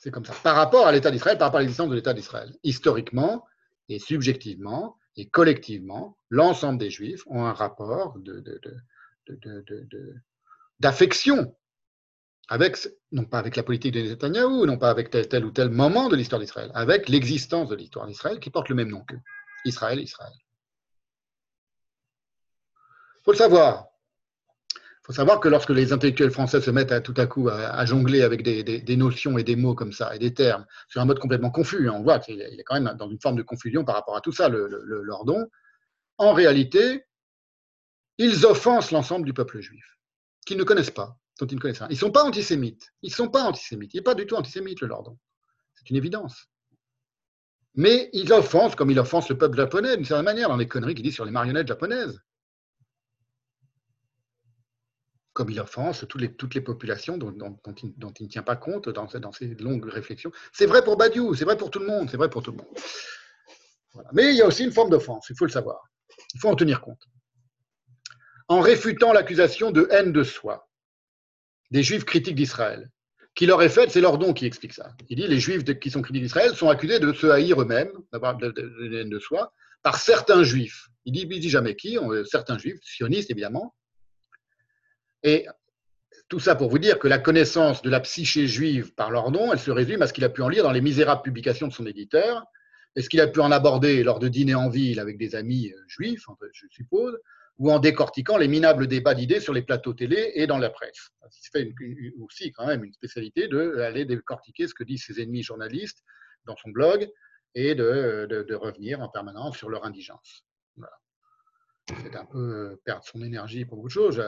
C'est 0.00 0.10
comme 0.10 0.24
ça. 0.24 0.34
Par 0.42 0.56
rapport 0.56 0.86
à 0.86 0.92
l'État 0.92 1.10
d'Israël, 1.10 1.36
par 1.36 1.48
rapport 1.48 1.58
à 1.58 1.60
l'existence 1.60 1.90
de 1.90 1.94
l'État 1.94 2.14
d'Israël. 2.14 2.56
Historiquement 2.62 3.46
et 3.88 3.98
subjectivement 3.98 4.98
et 5.16 5.28
collectivement, 5.28 6.16
l'ensemble 6.30 6.78
des 6.78 6.90
Juifs 6.90 7.22
ont 7.26 7.44
un 7.44 7.52
rapport 7.52 8.16
d'affection 10.78 11.56
avec, 12.48 12.76
non 13.12 13.24
pas 13.24 13.38
avec 13.38 13.56
la 13.56 13.62
politique 13.62 13.92
de 13.92 14.00
Netanyahou, 14.00 14.66
non 14.66 14.78
pas 14.78 14.90
avec 14.90 15.10
tel, 15.10 15.28
tel 15.28 15.44
ou 15.44 15.50
tel 15.50 15.70
moment 15.70 16.08
de 16.08 16.16
l'histoire 16.16 16.40
d'Israël, 16.40 16.70
avec 16.74 17.08
l'existence 17.08 17.68
de 17.68 17.76
l'histoire 17.76 18.06
d'Israël 18.06 18.40
qui 18.40 18.50
porte 18.50 18.68
le 18.68 18.74
même 18.74 18.88
nom 18.88 19.04
qu'eux. 19.04 19.20
Israël, 19.64 20.00
Israël. 20.00 20.32
Il 23.20 23.24
faut 23.24 23.32
le 23.32 23.36
savoir. 23.36 23.86
Il 24.74 25.06
faut 25.06 25.12
savoir 25.12 25.40
que 25.40 25.48
lorsque 25.48 25.70
les 25.70 25.92
intellectuels 25.92 26.30
français 26.30 26.60
se 26.62 26.70
mettent 26.70 26.92
à, 26.92 27.02
tout 27.02 27.12
à 27.18 27.26
coup 27.26 27.48
à, 27.50 27.84
jongler 27.84 28.22
avec 28.22 28.42
des, 28.42 28.96
notions 28.96 29.36
et 29.36 29.44
des 29.44 29.56
mots 29.56 29.74
comme 29.74 29.92
ça, 29.92 30.14
et 30.14 30.18
des 30.18 30.32
termes, 30.32 30.64
sur 30.88 31.02
un 31.02 31.04
mode 31.04 31.18
complètement 31.18 31.50
confus, 31.50 31.88
hein, 31.88 31.94
on 31.96 32.02
voit 32.02 32.18
qu'il 32.18 32.40
est 32.40 32.62
quand 32.64 32.80
même 32.80 32.96
dans 32.96 33.10
une 33.10 33.20
forme 33.20 33.36
de 33.36 33.42
confusion 33.42 33.84
par 33.84 33.94
rapport 33.94 34.16
à 34.16 34.22
tout 34.22 34.32
ça, 34.32 34.48
le, 34.48 34.68
Lordon, 35.02 35.46
en 36.16 36.32
réalité, 36.32 37.04
ils 38.16 38.46
offensent 38.46 38.94
l'ensemble 38.94 39.26
du 39.26 39.34
peuple 39.34 39.60
juif, 39.60 39.98
qu'ils 40.46 40.56
ne 40.56 40.64
connaissent 40.64 40.90
pas, 40.90 41.18
dont 41.38 41.46
ils 41.46 41.56
ne 41.56 41.60
connaissent 41.60 41.78
rien. 41.78 41.88
Ils 41.88 41.94
ne 41.94 41.98
sont 41.98 42.12
pas 42.12 42.24
antisémites. 42.24 42.90
Ils 43.02 43.10
ne 43.10 43.14
sont 43.14 43.28
pas 43.28 43.42
antisémites. 43.42 43.92
Il 43.92 43.98
n'est 43.98 44.02
pas 44.02 44.14
du 44.14 44.26
tout 44.26 44.36
antisémite, 44.36 44.80
le 44.80 44.88
Lordon. 44.88 45.18
C'est 45.74 45.90
une 45.90 45.96
évidence. 45.96 46.46
Mais 47.74 48.08
ils 48.12 48.32
offensent, 48.32 48.76
comme 48.76 48.90
ils 48.90 48.98
offensent 48.98 49.28
le 49.30 49.38
peuple 49.38 49.56
japonais, 49.56 49.96
d'une 49.96 50.04
certaine 50.06 50.24
manière, 50.24 50.48
dans 50.48 50.56
les 50.56 50.68
conneries 50.68 50.94
qu'il 50.94 51.04
dit 51.04 51.12
sur 51.12 51.24
les 51.24 51.30
marionnettes 51.30 51.68
japonaises 51.68 52.20
comme 55.40 55.48
il 55.48 55.58
offense 55.58 56.04
toutes 56.06 56.20
les, 56.54 56.60
populations 56.60 57.16
dont, 57.16 57.32
il, 57.82 57.94
ne 57.96 58.28
tient 58.28 58.42
pas 58.42 58.56
compte 58.56 58.90
dans, 58.90 59.06
dans 59.06 59.32
ces 59.32 59.54
longues 59.54 59.86
réflexions. 59.86 60.30
C'est 60.52 60.66
vrai 60.66 60.84
pour 60.84 60.98
Badiou, 60.98 61.34
c'est 61.34 61.46
vrai 61.46 61.56
pour 61.56 61.70
tout 61.70 61.78
le 61.78 61.86
monde, 61.86 62.10
c'est 62.10 62.18
vrai 62.18 62.28
pour 62.28 62.42
tout 62.42 62.50
le 62.50 62.58
monde. 62.58 64.04
Mais 64.12 64.32
il 64.32 64.36
y 64.36 64.42
a 64.42 64.46
aussi 64.46 64.64
une 64.64 64.72
forme 64.72 64.90
d'offense, 64.90 65.28
il 65.30 65.36
faut 65.38 65.46
le 65.46 65.50
savoir. 65.50 65.88
Il 66.34 66.40
faut 66.40 66.50
en 66.50 66.56
tenir 66.56 66.82
compte. 66.82 67.08
En 68.48 68.60
réfutant 68.60 69.14
l'accusation 69.14 69.70
de 69.70 69.88
haine 69.90 70.12
de 70.12 70.24
soi 70.24 70.68
des 71.70 71.82
Juifs 71.82 72.04
critiques 72.04 72.34
d'Israël, 72.34 72.90
qui 73.34 73.46
leur 73.46 73.62
est 73.62 73.70
faite, 73.70 73.90
c'est 73.92 74.02
leur 74.02 74.18
don 74.18 74.34
qui 74.34 74.44
explique 74.44 74.74
ça. 74.74 74.90
Il 75.08 75.16
dit 75.16 75.26
les 75.26 75.40
Juifs 75.40 75.64
qui 75.80 75.90
sont 75.90 76.02
critiques 76.02 76.24
d'Israël 76.24 76.54
sont 76.54 76.68
accusés 76.68 77.00
de 77.00 77.14
se 77.14 77.28
haïr 77.28 77.62
eux-mêmes, 77.62 77.92
d'avoir 78.12 78.36
de, 78.36 78.50
de, 78.50 78.94
haine 78.94 79.08
de 79.08 79.18
soi, 79.18 79.54
par 79.82 79.96
certains 79.96 80.42
Juifs. 80.42 80.88
Il 81.06 81.14
dit, 81.14 81.26
il 81.30 81.40
dit 81.40 81.48
jamais 81.48 81.76
qui, 81.76 81.96
certains 82.26 82.58
Juifs, 82.58 82.80
sionistes 82.82 83.30
évidemment, 83.30 83.74
et 85.22 85.46
tout 86.28 86.40
ça 86.40 86.54
pour 86.54 86.70
vous 86.70 86.78
dire 86.78 86.98
que 86.98 87.08
la 87.08 87.18
connaissance 87.18 87.82
de 87.82 87.90
la 87.90 88.00
psyché 88.00 88.46
juive 88.46 88.94
par 88.94 89.10
leur 89.10 89.30
nom, 89.30 89.52
elle 89.52 89.58
se 89.58 89.70
résume 89.70 90.02
à 90.02 90.06
ce 90.06 90.12
qu'il 90.12 90.24
a 90.24 90.28
pu 90.28 90.42
en 90.42 90.48
lire 90.48 90.62
dans 90.62 90.70
les 90.70 90.80
misérables 90.80 91.22
publications 91.22 91.66
de 91.66 91.72
son 91.72 91.86
éditeur, 91.86 92.44
et 92.96 93.02
ce 93.02 93.08
qu'il 93.08 93.20
a 93.20 93.26
pu 93.26 93.40
en 93.40 93.50
aborder 93.50 94.02
lors 94.02 94.18
de 94.18 94.28
dîners 94.28 94.54
en 94.54 94.68
ville 94.68 95.00
avec 95.00 95.18
des 95.18 95.34
amis 95.34 95.72
euh, 95.72 95.82
juifs, 95.86 96.24
je 96.52 96.66
suppose, 96.70 97.18
ou 97.58 97.70
en 97.70 97.78
décortiquant 97.78 98.36
les 98.36 98.48
minables 98.48 98.86
débats 98.86 99.14
d'idées 99.14 99.40
sur 99.40 99.52
les 99.52 99.62
plateaux 99.62 99.92
télé 99.92 100.32
et 100.34 100.46
dans 100.46 100.58
la 100.58 100.70
presse. 100.70 101.10
Se 101.30 101.50
fait 101.52 101.74
aussi 102.20 102.52
quand 102.52 102.66
même 102.66 102.84
une 102.84 102.92
spécialité 102.92 103.48
d'aller 103.48 104.06
décortiquer 104.06 104.66
ce 104.66 104.74
que 104.74 104.82
disent 104.82 105.04
ses 105.04 105.20
ennemis 105.20 105.42
journalistes 105.42 106.02
dans 106.46 106.56
son 106.56 106.70
blog 106.70 107.08
et 107.54 107.74
de, 107.74 108.26
de 108.30 108.54
revenir 108.54 109.00
en 109.00 109.08
permanence 109.08 109.58
sur 109.58 109.68
leur 109.68 109.84
indigence. 109.84 110.44
C'est 112.02 112.16
un 112.16 112.24
peu 112.24 112.38
euh, 112.38 112.80
perdre 112.84 113.04
son 113.04 113.22
énergie 113.22 113.64
pour 113.64 113.76
beaucoup 113.76 113.88
de 113.88 113.92
choses. 113.92 114.22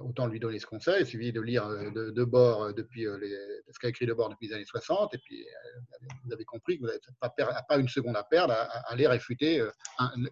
autant 0.00 0.26
lui 0.26 0.38
donner 0.40 0.58
ce 0.58 0.66
conseil. 0.66 1.02
Il 1.02 1.06
suffit 1.06 1.32
de 1.32 1.40
lire 1.40 1.66
euh, 1.66 1.90
de, 1.90 2.28
euh, 2.34 2.72
depuis 2.72 3.04
ce 3.04 3.78
qu'a 3.78 3.88
écrit 3.88 4.06
de 4.06 4.12
bord 4.12 4.28
depuis 4.28 4.48
les 4.48 4.54
années 4.54 4.64
60, 4.64 5.14
et 5.14 5.18
puis 5.18 5.44
vous 6.24 6.32
avez 6.32 6.44
compris 6.44 6.76
que 6.76 6.82
vous 6.82 6.88
n'avez 6.88 7.62
pas, 7.68 7.78
une 7.78 7.88
seconde 7.88 8.16
à 8.16 8.24
perdre 8.24 8.52
à, 8.52 8.92
aller 8.92 9.06
réfuter 9.06 9.64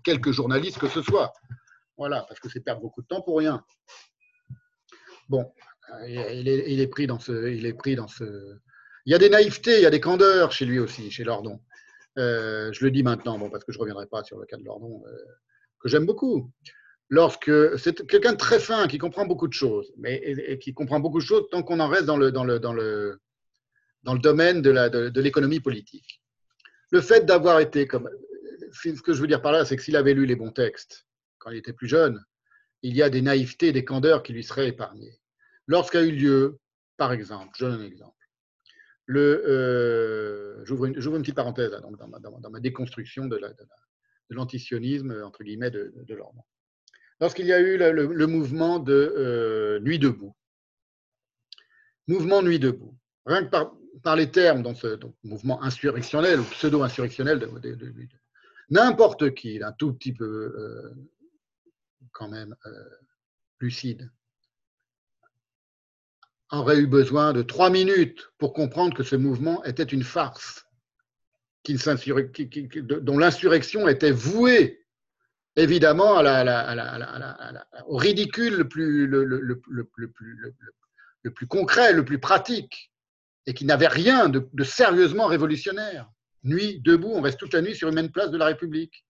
quelques 0.02 0.31
journalistes 0.31 0.78
que 0.78 0.89
ce 0.89 1.02
soit. 1.02 1.33
Voilà, 1.97 2.24
parce 2.28 2.41
que 2.41 2.49
c'est 2.49 2.60
perdre 2.60 2.81
beaucoup 2.81 3.02
de 3.02 3.07
temps 3.07 3.23
pour 3.23 3.39
rien. 3.39 3.65
Bon, 5.28 5.52
il 6.07 6.49
est, 6.49 6.73
il 6.73 6.81
est, 6.81 6.86
pris 6.86 7.07
dans 7.07 7.18
ce, 7.18 7.50
il 7.50 7.66
est 7.66 7.74
pris 7.74 7.97
dans 7.97 8.08
ce. 8.08 8.58
Il 9.07 9.12
y 9.12 9.15
a 9.15 9.18
des 9.18 9.31
naïvetés, 9.31 9.78
il 9.78 9.83
y 9.83 9.86
a 9.86 9.91
des 9.91 10.00
candeurs 10.00 10.52
chez 10.52 10.65
lui 10.65 10.78
aussi, 10.78 11.10
chez 11.10 11.24
Lordon. 11.24 11.60
je 12.16 12.84
le 12.84 12.91
dis 12.91 13.02
maintenant, 13.02 13.39
bon, 13.39 13.50
parce 13.50 13.65
que 13.65 13.73
je 13.73 13.78
ne 13.78 13.83
reviendrai 13.83 14.07
pas 14.07 14.24
sur 14.24 14.39
le 14.39 14.47
cas 14.47 14.57
de 14.57 14.65
Lordon 14.65 15.02
que 15.84 15.90
j'aime 15.90 16.06
beaucoup. 16.06 16.50
Lorsque 17.10 17.78
c'est 17.78 18.06
quelqu'un 18.06 18.32
de 18.32 18.38
très 18.38 18.58
fin, 18.58 18.88
qui 18.88 18.96
comprend 18.96 19.26
beaucoup 19.26 19.46
de 19.46 19.52
choses, 19.52 19.92
mais 19.98 20.58
qui 20.58 20.72
comprend 20.72 20.98
beaucoup 20.98 21.20
de 21.20 21.24
choses 21.24 21.44
tant 21.50 21.62
qu'on 21.62 21.78
en 21.78 21.88
reste 21.88 22.06
dans 22.06 22.16
le, 22.16 22.32
dans 22.32 22.44
le, 22.44 22.58
dans 22.58 22.72
le, 22.72 23.20
dans 24.02 24.14
le 24.14 24.20
domaine 24.20 24.62
de, 24.62 24.70
la, 24.70 24.88
de, 24.88 25.20
l'économie 25.20 25.60
politique. 25.60 26.22
Le 26.90 27.02
fait 27.02 27.26
d'avoir 27.26 27.60
été 27.60 27.86
comme. 27.86 28.08
Ce 28.72 29.00
que 29.02 29.12
je 29.12 29.20
veux 29.20 29.26
dire 29.26 29.42
par 29.42 29.52
là, 29.52 29.64
c'est 29.64 29.76
que 29.76 29.82
s'il 29.82 29.96
avait 29.96 30.14
lu 30.14 30.26
les 30.26 30.34
bons 30.34 30.50
textes 30.50 31.06
quand 31.38 31.50
il 31.50 31.58
était 31.58 31.74
plus 31.74 31.86
jeune, 31.86 32.24
il 32.82 32.96
y 32.96 33.02
a 33.02 33.10
des 33.10 33.22
naïvetés, 33.22 33.70
des 33.70 33.84
candeurs 33.84 34.22
qui 34.22 34.32
lui 34.32 34.42
seraient 34.42 34.68
épargnées. 34.68 35.20
Lorsqu'a 35.66 36.02
eu 36.02 36.10
lieu, 36.10 36.58
par 36.96 37.12
exemple, 37.12 37.52
je 37.56 37.66
donne 37.66 37.80
un 37.80 37.84
exemple, 37.84 38.16
le, 39.06 39.44
euh, 39.46 40.64
j'ouvre, 40.64 40.86
une, 40.86 40.94
une, 40.96 41.22
petite 41.22 41.36
parenthèse 41.36 41.70
dans, 41.70 42.08
ma, 42.08 42.18
dans, 42.18 42.50
ma, 42.50 42.60
déconstruction 42.60 43.26
de 43.26 43.36
de 43.36 43.40
la, 43.40 43.52
de 44.30 44.34
l'antisionisme, 44.34 45.22
entre 45.24 45.44
guillemets, 45.44 45.70
de, 45.70 46.14
l'ordre. 46.14 46.44
Lorsqu'il 47.20 47.46
y 47.46 47.52
a 47.52 47.60
eu 47.60 47.76
le, 47.76 48.26
mouvement 48.26 48.78
de 48.78 48.92
euh, 49.16 49.80
Nuit 49.80 49.98
debout, 49.98 50.34
mouvement 52.06 52.42
Nuit 52.42 52.58
debout, 52.58 52.96
rien 53.26 53.44
que 53.44 53.50
par, 54.02 54.16
les 54.16 54.30
termes 54.30 54.62
dans 54.62 54.74
ce 54.74 54.98
mouvement 55.22 55.62
insurrectionnel 55.62 56.40
ou 56.40 56.44
pseudo-insurrectionnel 56.44 57.38
de, 57.38 57.46
Nuit 57.92 58.08
n'importe 58.70 59.34
qui, 59.34 59.62
un 59.62 59.72
tout 59.72 59.92
petit 59.92 60.12
peu 60.12 60.24
euh, 60.24 60.90
quand 62.12 62.28
même 62.28 62.56
euh, 62.66 62.70
lucide, 63.60 64.10
aurait 66.50 66.78
eu 66.78 66.86
besoin 66.86 67.32
de 67.32 67.42
trois 67.42 67.70
minutes 67.70 68.32
pour 68.38 68.52
comprendre 68.52 68.96
que 68.96 69.02
ce 69.02 69.16
mouvement 69.16 69.64
était 69.64 69.82
une 69.82 70.02
farce 70.02 70.64
dont 71.67 73.18
l'insurrection 73.18 73.89
était 73.89 74.10
vouée 74.10 74.84
évidemment 75.57 76.20
au 77.86 77.97
ridicule 77.97 78.57
le 78.57 78.68
plus, 78.68 79.09
concret, 81.49 81.93
le 81.93 82.05
plus 82.05 82.18
pratique, 82.18 82.93
et 83.47 83.55
qui 83.55 83.65
n'avait 83.65 83.89
rien 83.89 84.28
de, 84.28 84.65
sérieusement 84.65 85.26
révolutionnaire. 85.26 86.10
Nuit, 86.43 86.81
debout, 86.81 87.12
on 87.15 87.23
reste 87.23 87.39
toute 87.39 87.55
la 87.55 87.62
nuit 87.62 87.75
sur 87.75 87.89
une 87.89 87.94
même 87.94 88.12
place 88.12 88.31
de 88.31 88.36
la 88.36 88.47
République. 88.47 89.07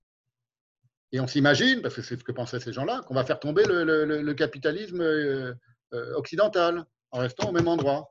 Et 1.13 1.21
on 1.21 1.27
s'imagine, 1.27 1.83
parce 1.83 1.95
que 1.95 2.03
c'est 2.03 2.19
ce 2.19 2.25
que 2.25 2.33
pensaient 2.33 2.61
ces 2.61 2.73
gens-là, 2.73 3.03
qu'on 3.07 3.15
va 3.15 3.25
faire 3.25 3.41
tomber 3.41 3.65
le, 3.67 4.33
capitalisme 4.35 5.01
euh, 5.01 5.55
euh, 5.93 6.15
occidental 6.15 6.85
en 7.11 7.21
restant 7.21 7.49
au 7.49 7.53
même 7.53 7.69
endroit. 7.69 8.09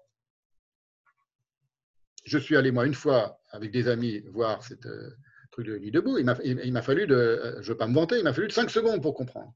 Je 2.26 2.38
suis 2.38 2.56
allé, 2.56 2.72
moi, 2.72 2.86
une 2.86 2.94
fois 2.94 3.38
avec 3.53 3.72
des 3.72 3.88
amis 3.88 4.22
voir 4.32 4.64
cette 4.64 4.85
euh, 4.88 5.11
truc 5.51 5.67
de 5.67 5.77
Nuit 5.77 5.91
debout. 5.91 6.17
Il 6.17 6.25
m'a 6.25 6.82
fallu 6.82 7.07
de, 7.07 7.15
euh, 7.15 7.53
je 7.61 7.67
ne 7.67 7.73
veux 7.73 7.77
pas 7.77 7.88
me 7.88 7.93
vanter, 7.93 8.17
il 8.17 8.23
m'a 8.23 8.33
fallu 8.33 8.48
de 8.48 8.51
5 8.51 8.69
secondes 8.69 9.01
pour 9.01 9.14
comprendre. 9.14 9.53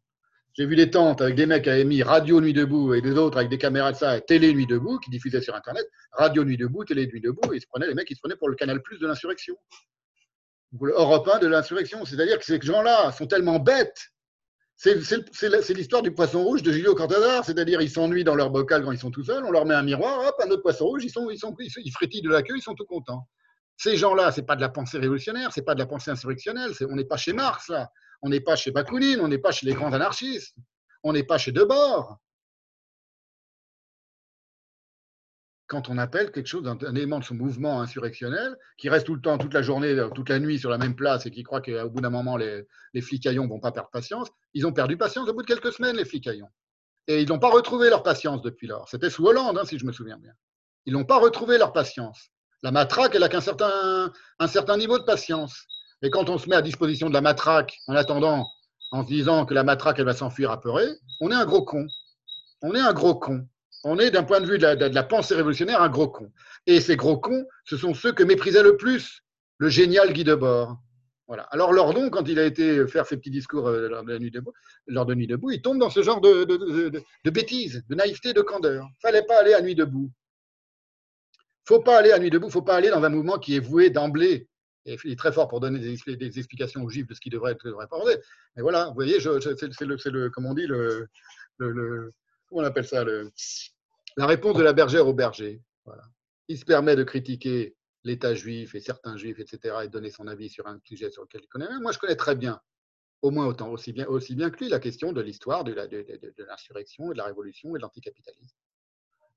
J'ai 0.53 0.65
vu 0.65 0.75
des 0.75 0.89
tentes 0.89 1.21
avec 1.21 1.35
des 1.35 1.45
mecs 1.45 1.63
qui 1.63 1.69
avaient 1.69 1.83
mis 1.83 2.01
Radio 2.01 2.39
Nuit 2.39 2.53
Debout 2.53 2.93
et 2.93 3.01
des 3.01 3.11
autres 3.11 3.37
avec 3.37 3.49
des 3.49 3.57
caméras 3.57 3.91
de 3.91 3.97
ça, 3.97 4.19
Télé 4.21 4.53
Nuit 4.53 4.65
Debout, 4.65 4.97
qui 4.99 5.09
diffusaient 5.11 5.41
sur 5.41 5.55
Internet, 5.55 5.85
Radio 6.13 6.43
Nuit 6.43 6.57
Debout, 6.57 6.83
Télé 6.85 7.05
Nuit 7.07 7.21
Debout, 7.21 7.53
et 7.53 7.57
ils 7.57 7.61
se 7.61 7.67
prenaient, 7.67 7.87
les 7.87 7.93
mecs, 7.93 8.09
ils 8.09 8.15
se 8.15 8.21
prenaient 8.21 8.37
pour 8.37 8.49
le 8.49 8.55
canal 8.55 8.81
plus 8.81 8.97
de 8.97 9.05
l'insurrection. 9.05 9.55
Pour 10.75 10.87
le 10.87 10.93
Europe 10.93 11.27
1 11.31 11.39
de 11.39 11.47
l'insurrection. 11.47 12.05
C'est-à-dire 12.05 12.39
que 12.39 12.45
ces 12.45 12.59
gens-là 12.59 13.11
sont 13.11 13.27
tellement 13.27 13.59
bêtes 13.59 14.11
C'est 14.75 15.73
l'histoire 15.73 16.01
du 16.01 16.11
poisson 16.11 16.43
rouge 16.43 16.63
de 16.63 16.71
Julio 16.71 16.95
Cortázar, 16.95 17.45
c'est-à-dire 17.45 17.81
ils 17.81 17.89
s'ennuient 17.89 18.23
dans 18.23 18.35
leur 18.35 18.49
bocal 18.49 18.83
quand 18.83 18.91
ils 18.91 18.99
sont 18.99 19.11
tout 19.11 19.23
seuls, 19.23 19.43
on 19.45 19.51
leur 19.51 19.65
met 19.65 19.75
un 19.75 19.83
miroir, 19.83 20.27
hop, 20.27 20.35
un 20.43 20.49
autre 20.49 20.63
poisson 20.63 20.85
rouge, 20.85 21.03
ils, 21.03 21.11
sont, 21.11 21.29
ils, 21.29 21.39
sont, 21.39 21.55
ils 21.59 21.91
frétillent 21.91 22.21
de 22.21 22.29
la 22.29 22.41
queue, 22.41 22.55
ils 22.57 22.63
sont 22.63 22.75
tout 22.75 22.85
contents. 22.85 23.27
Ces 23.77 23.95
gens-là, 23.95 24.31
ce 24.31 24.41
n'est 24.41 24.45
pas 24.45 24.55
de 24.55 24.61
la 24.61 24.69
pensée 24.69 24.97
révolutionnaire, 24.97 25.53
ce 25.53 25.59
n'est 25.59 25.63
pas 25.63 25.75
de 25.75 25.79
la 25.79 25.85
pensée 25.85 26.11
insurrectionnelle, 26.11 26.71
on 26.89 26.95
n'est 26.95 27.05
pas 27.05 27.17
chez 27.17 27.33
Marx, 27.33 27.71
on 28.21 28.29
n'est 28.29 28.41
pas 28.41 28.55
chez 28.55 28.71
Bakounine, 28.71 29.21
on 29.21 29.27
n'est 29.27 29.37
pas 29.37 29.51
chez 29.51 29.65
les 29.65 29.73
grands 29.73 29.93
anarchistes, 29.93 30.55
on 31.03 31.13
n'est 31.13 31.23
pas 31.23 31.37
chez 31.37 31.51
Debord. 31.51 32.19
quand 35.67 35.89
on 35.89 35.97
appelle 35.97 36.31
quelque 36.31 36.47
chose 36.47 36.63
d'un 36.63 36.95
élément 36.95 37.19
de 37.19 37.25
son 37.25 37.35
mouvement 37.35 37.81
insurrectionnel, 37.81 38.55
qui 38.77 38.89
reste 38.89 39.05
tout 39.05 39.15
le 39.15 39.21
temps, 39.21 39.37
toute 39.37 39.53
la 39.53 39.61
journée, 39.61 39.95
toute 40.15 40.29
la 40.29 40.39
nuit 40.39 40.59
sur 40.59 40.69
la 40.69 40.77
même 40.77 40.95
place 40.95 41.25
et 41.25 41.31
qui 41.31 41.43
croit 41.43 41.61
qu'au 41.61 41.89
bout 41.89 42.01
d'un 42.01 42.09
moment, 42.09 42.37
les, 42.37 42.65
les 42.93 43.01
flicaillons 43.01 43.47
vont 43.47 43.59
pas 43.59 43.73
perdre 43.73 43.89
patience, 43.89 44.29
ils 44.53 44.65
ont 44.65 44.71
perdu 44.71 44.97
patience 44.97 45.27
au 45.29 45.33
bout 45.33 45.41
de 45.41 45.47
quelques 45.47 45.73
semaines, 45.73 45.97
les 45.97 46.05
flicaillons. 46.05 46.49
Et 47.07 47.21
ils 47.21 47.27
n'ont 47.27 47.39
pas 47.39 47.49
retrouvé 47.49 47.89
leur 47.89 48.01
patience 48.01 48.41
depuis 48.41 48.67
lors. 48.67 48.87
C'était 48.89 49.09
sous 49.09 49.25
Hollande, 49.25 49.57
hein, 49.57 49.65
si 49.65 49.77
je 49.77 49.85
me 49.85 49.91
souviens 49.91 50.17
bien. 50.17 50.33
Ils 50.85 50.93
n'ont 50.93 51.05
pas 51.05 51.19
retrouvé 51.19 51.57
leur 51.57 51.73
patience. 51.73 52.31
La 52.63 52.71
matraque, 52.71 53.15
elle 53.15 53.21
n'a 53.21 53.29
qu'un 53.29 53.41
certain, 53.41 54.11
un 54.39 54.47
certain 54.47 54.77
niveau 54.77 54.97
de 54.97 55.03
patience. 55.03 55.65
Et 56.01 56.09
quand 56.09 56.29
on 56.29 56.37
se 56.37 56.49
met 56.49 56.55
à 56.55 56.61
disposition 56.61 57.09
de 57.09 57.13
la 57.13 57.21
matraque, 57.21 57.77
en 57.87 57.95
attendant, 57.95 58.45
en 58.91 59.03
se 59.03 59.07
disant 59.07 59.45
que 59.45 59.53
la 59.53 59.63
matraque, 59.63 59.99
elle 59.99 60.05
va 60.05 60.13
s'enfuir 60.13 60.51
apeurée, 60.51 60.87
on 61.21 61.31
est 61.31 61.35
un 61.35 61.45
gros 61.45 61.63
con. 61.63 61.85
On 62.61 62.73
est 62.73 62.79
un 62.79 62.93
gros 62.93 63.15
con 63.15 63.47
on 63.83 63.99
est 63.99 64.11
d'un 64.11 64.23
point 64.23 64.41
de 64.41 64.45
vue 64.45 64.57
de 64.57 64.65
la, 64.65 65.03
pensée 65.03 65.35
révolutionnaire 65.35 65.81
un 65.81 65.89
gros 65.89 66.09
con. 66.09 66.31
Et 66.65 66.81
ces 66.81 66.95
gros 66.95 67.17
cons, 67.17 67.45
ce 67.65 67.77
sont 67.77 67.93
ceux 67.93 68.11
que 68.11 68.23
méprisait 68.23 68.63
le 68.63 68.77
plus 68.77 69.23
le 69.59 69.69
génial 69.69 70.13
Guy 70.13 70.23
Debord. 70.23 70.77
Alors 71.51 71.73
Lordon, 71.73 72.09
quand 72.09 72.27
il 72.27 72.39
a 72.39 72.45
été 72.45 72.87
faire 72.87 73.05
ses 73.05 73.17
petits 73.17 73.31
discours 73.31 73.67
euh, 73.67 73.89
lors 73.89 74.03
de 74.03 74.17
nuit 74.17 74.31
debout, 74.31 74.53
Nuit 74.87 75.27
debout, 75.27 75.51
il 75.51 75.61
tombe 75.61 75.77
dans 75.77 75.89
ce 75.89 76.01
genre 76.01 76.21
de, 76.21 76.45
de, 76.45 77.29
bêtises, 77.29 77.83
de 77.89 77.95
naïveté, 77.95 78.33
de 78.33 78.41
candeur. 78.41 78.87
Fallait 79.01 79.23
pas 79.23 79.41
aller 79.41 79.53
à 79.53 79.61
Nuit 79.61 79.75
debout. 79.75 80.09
Faut 81.67 81.81
pas 81.81 81.97
aller 81.97 82.11
à 82.11 82.19
Nuit 82.19 82.29
debout. 82.29 82.49
Faut 82.49 82.61
pas 82.61 82.75
aller 82.75 82.89
dans 82.89 83.03
un 83.03 83.09
mouvement 83.09 83.37
qui 83.37 83.55
est 83.55 83.59
voué 83.59 83.89
d'emblée. 83.89 84.47
Et 84.85 84.97
il 85.03 85.11
est 85.11 85.17
très 85.17 85.33
fort 85.33 85.49
pour 85.49 85.59
donner 85.59 85.79
des, 85.79 86.39
explications 86.39 86.81
aux 86.81 86.89
Juifs 86.89 87.07
de 87.07 87.13
ce 87.13 87.19
qui 87.19 87.29
devrait 87.29 87.51
être, 87.51 87.65
devrait 87.65 87.87
pas 87.87 87.97
Mais 88.55 88.61
voilà, 88.61 88.87
vous 88.87 88.93
voyez, 88.93 89.19
c'est 89.19 89.81
le, 89.81 90.11
le, 90.11 90.29
comme 90.29 90.45
on 90.45 90.53
dit, 90.53 90.65
le, 90.65 91.07
le, 91.57 92.13
comment 92.47 92.61
on 92.61 92.63
appelle 92.63 92.87
ça, 92.87 93.03
la 94.15 94.25
réponse 94.25 94.55
de 94.55 94.63
la 94.63 94.71
bergère 94.71 95.07
au 95.07 95.13
berger. 95.13 95.61
Il 96.47 96.57
se 96.57 96.63
permet 96.63 96.95
de 96.95 97.03
critiquer 97.03 97.75
l'État 98.05 98.33
juif 98.33 98.73
et 98.73 98.79
certains 98.79 99.17
juifs, 99.17 99.39
etc., 99.39 99.75
et 99.83 99.87
de 99.87 99.91
donner 99.91 100.09
son 100.09 100.27
avis 100.27 100.49
sur 100.49 100.67
un 100.67 100.79
sujet 100.85 101.11
sur 101.11 101.23
lequel 101.23 101.41
il 101.43 101.47
connaît. 101.47 101.67
Moi, 101.81 101.91
je 101.91 101.99
connais 101.99 102.15
très 102.15 102.35
bien, 102.35 102.61
au 103.21 103.31
moins 103.31 103.45
autant, 103.45 103.69
aussi 103.69 103.91
bien, 103.91 104.07
aussi 104.07 104.35
bien 104.35 104.49
que 104.49 104.63
lui, 104.63 104.69
la 104.69 104.79
question 104.79 105.11
de 105.11 105.19
l'histoire 105.21 105.65
de, 105.65 105.73
l'insurrection 105.73 107.11
et 107.11 107.13
de 107.13 107.17
la 107.17 107.25
révolution 107.25 107.75
et 107.75 107.79
de 107.79 107.81
l'anticapitalisme. 107.81 108.55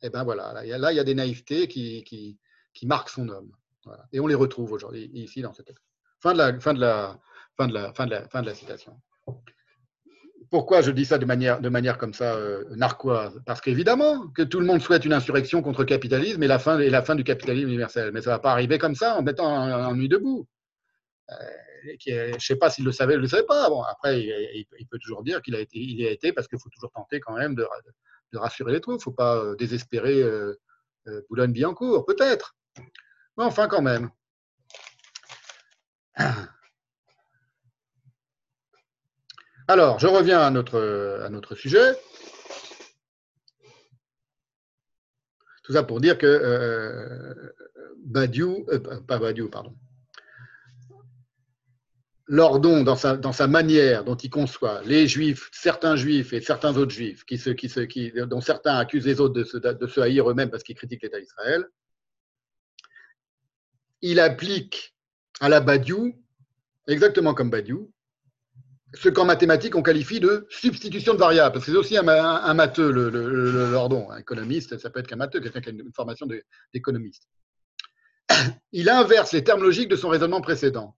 Et 0.03 0.07
eh 0.07 0.11
bien 0.11 0.25
voilà, 0.25 0.55
là, 0.55 0.93
il 0.93 0.97
y 0.97 0.99
a 0.99 1.05
des 1.05 1.15
naïvetés 1.15 1.69
qui, 1.69 2.03
qui, 2.05 2.87
marquent 2.87 3.11
son 3.11 3.29
homme. 3.29 3.53
Et 4.13 4.21
on 4.21 4.27
les 4.27 4.35
retrouve 4.35 4.73
aujourd'hui, 4.73 5.11
ici, 5.13 5.43
dans 5.43 5.53
ce 5.53 5.63
texte. 5.63 5.85
Fin 6.21 6.33
de 6.33 6.39
la, 6.39 6.59
citation 8.55 8.99
pourquoi 10.51 10.83
je 10.83 10.91
dis 10.91 11.05
ça 11.05 11.17
de 11.17 11.25
manière, 11.25 11.61
de 11.61 11.69
manière 11.69 11.97
comme 11.97 12.13
ça 12.13 12.35
euh, 12.35 12.65
narquoise? 12.75 13.41
Parce 13.47 13.61
qu'évidemment 13.61 14.27
que 14.29 14.43
tout 14.43 14.59
le 14.59 14.67
monde 14.67 14.83
souhaite 14.83 15.05
une 15.05 15.13
insurrection 15.13 15.63
contre 15.63 15.81
le 15.81 15.87
capitalisme 15.87 16.43
et 16.43 16.49
la 16.49 16.59
fin, 16.59 16.81
et 16.81 16.91
la 16.91 17.03
fin 17.03 17.15
du 17.15 17.23
capitalisme 17.23 17.69
universel. 17.69 18.11
Mais 18.13 18.21
ça 18.21 18.31
ne 18.31 18.35
va 18.35 18.41
pas 18.41 18.51
arriver 18.51 18.79
comme 18.79 18.97
ça 18.97 19.17
en 19.17 19.23
mettant 19.23 19.49
un, 19.49 19.95
nuit 19.95 20.09
debout. 20.09 20.49
Euh, 21.31 21.35
je 22.05 22.35
ne 22.35 22.39
sais 22.41 22.57
pas 22.57 22.69
s'il 22.69 22.85
le 22.85 22.91
savait 22.91 23.15
ou 23.15 23.19
ne 23.19 23.23
le 23.23 23.29
savait 23.29 23.45
pas. 23.45 23.69
Bon, 23.69 23.83
après, 23.83 24.21
il, 24.21 24.87
peut 24.91 24.99
toujours 24.99 25.23
dire 25.23 25.41
qu'il 25.41 25.55
a 25.55 25.61
y 25.73 26.07
a 26.07 26.11
été 26.11 26.33
parce 26.33 26.49
qu'il 26.49 26.59
faut 26.59 26.71
toujours 26.71 26.91
tenter 26.91 27.21
quand 27.21 27.37
même 27.37 27.55
de, 27.55 27.65
de 28.33 28.39
rassurer 28.39 28.73
les 28.73 28.81
troupes. 28.81 28.95
Il 28.95 28.99
ne 28.99 29.03
faut 29.03 29.13
pas 29.13 29.37
euh, 29.37 29.57
désespérer 29.57 30.23
euh, 30.23 30.59
euh, 31.09 31.23
Boulogne-Billancourt, 31.29 32.07
peut-être. 32.07 32.57
Mais 33.37 33.45
enfin, 33.45 33.69
quand 33.69 33.83
même. 33.83 34.11
Alors, 39.69 39.99
je 40.01 40.07
reviens 40.07 40.41
à 40.41 40.51
notre, 40.51 41.55
sujet. 41.55 41.95
Tout 45.63 45.73
ça 45.75 45.85
pour 45.85 46.01
dire 46.01 46.19
que 46.19 47.47
Badiou, 48.11 48.67
euh, 48.71 49.01
pas 49.07 49.19
Badiou, 49.19 49.49
pardon, 49.49 49.77
Lordon, 52.31 52.85
dans 52.85 52.95
sa, 52.95 53.47
manière 53.49 54.05
dont 54.05 54.15
il 54.15 54.31
conçoit 54.31 54.83
les 54.85 55.09
juifs, 55.09 55.51
certains 55.53 55.97
juifs 55.97 56.33
et 56.33 56.41
certains 56.41 56.77
autres 56.77 56.93
juifs, 56.93 57.25
dont 58.29 58.41
certains 58.41 58.77
accusent 58.77 59.07
les 59.07 59.21
autres 59.21 59.35
de 59.35 59.43
se, 59.89 60.01
haïr 60.01 60.31
eux-mêmes 60.31 60.49
parce 60.49 60.63
qu'ils 60.63 60.77
critiquent 60.77 61.03
l'État 61.03 61.19
d'Israël, 61.19 61.65
il 64.01 64.21
applique 64.21 64.95
à 65.41 65.49
la 65.49 65.59
Badiou, 65.59 66.15
exactement 66.87 67.35
comme 67.35 67.51
Badiou, 67.51 67.93
ce 68.95 69.09
qu'en 69.09 69.25
mathématiques 69.25 69.75
on 69.75 69.83
qualifie 69.83 70.21
de 70.21 70.47
substitution 70.51 71.15
de 71.15 71.19
variables, 71.19 71.55
parce 71.55 71.67
que 71.67 71.73
c'est 71.73 71.79
aussi 71.79 71.97
un, 71.97 72.55
matheux, 72.55 72.93
Lordon, 72.93 74.09
un 74.09 74.19
économiste, 74.19 74.79
ça 74.79 74.89
peut 74.89 75.01
être 75.01 75.09
qu'un 75.09 75.17
matheux, 75.17 75.41
quelqu'un 75.41 75.61
qui 75.61 75.71
a 75.71 75.73
une 75.73 75.93
formation 75.93 76.29
d'économiste. 76.73 77.25
Il 78.71 78.89
inverse 78.89 79.33
les 79.33 79.43
termes 79.43 79.65
logiques 79.65 79.89
de 79.89 79.97
son 79.97 80.11
raisonnement 80.11 80.41
précédent. 80.41 80.97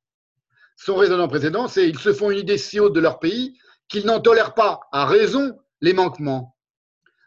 Son 0.76 0.97
raisonnement 0.97 1.28
précédent, 1.28 1.68
c'est 1.68 1.89
ils 1.89 1.99
se 1.99 2.12
font 2.12 2.31
une 2.31 2.39
idée 2.39 2.59
si 2.59 2.81
haute 2.81 2.94
de 2.94 3.01
leur 3.01 3.18
pays 3.18 3.59
qu'ils 3.89 4.07
n'en 4.07 4.20
tolèrent 4.20 4.55
pas, 4.55 4.81
à 4.92 5.07
raison, 5.07 5.59
les 5.81 5.92
manquements. 5.92 6.57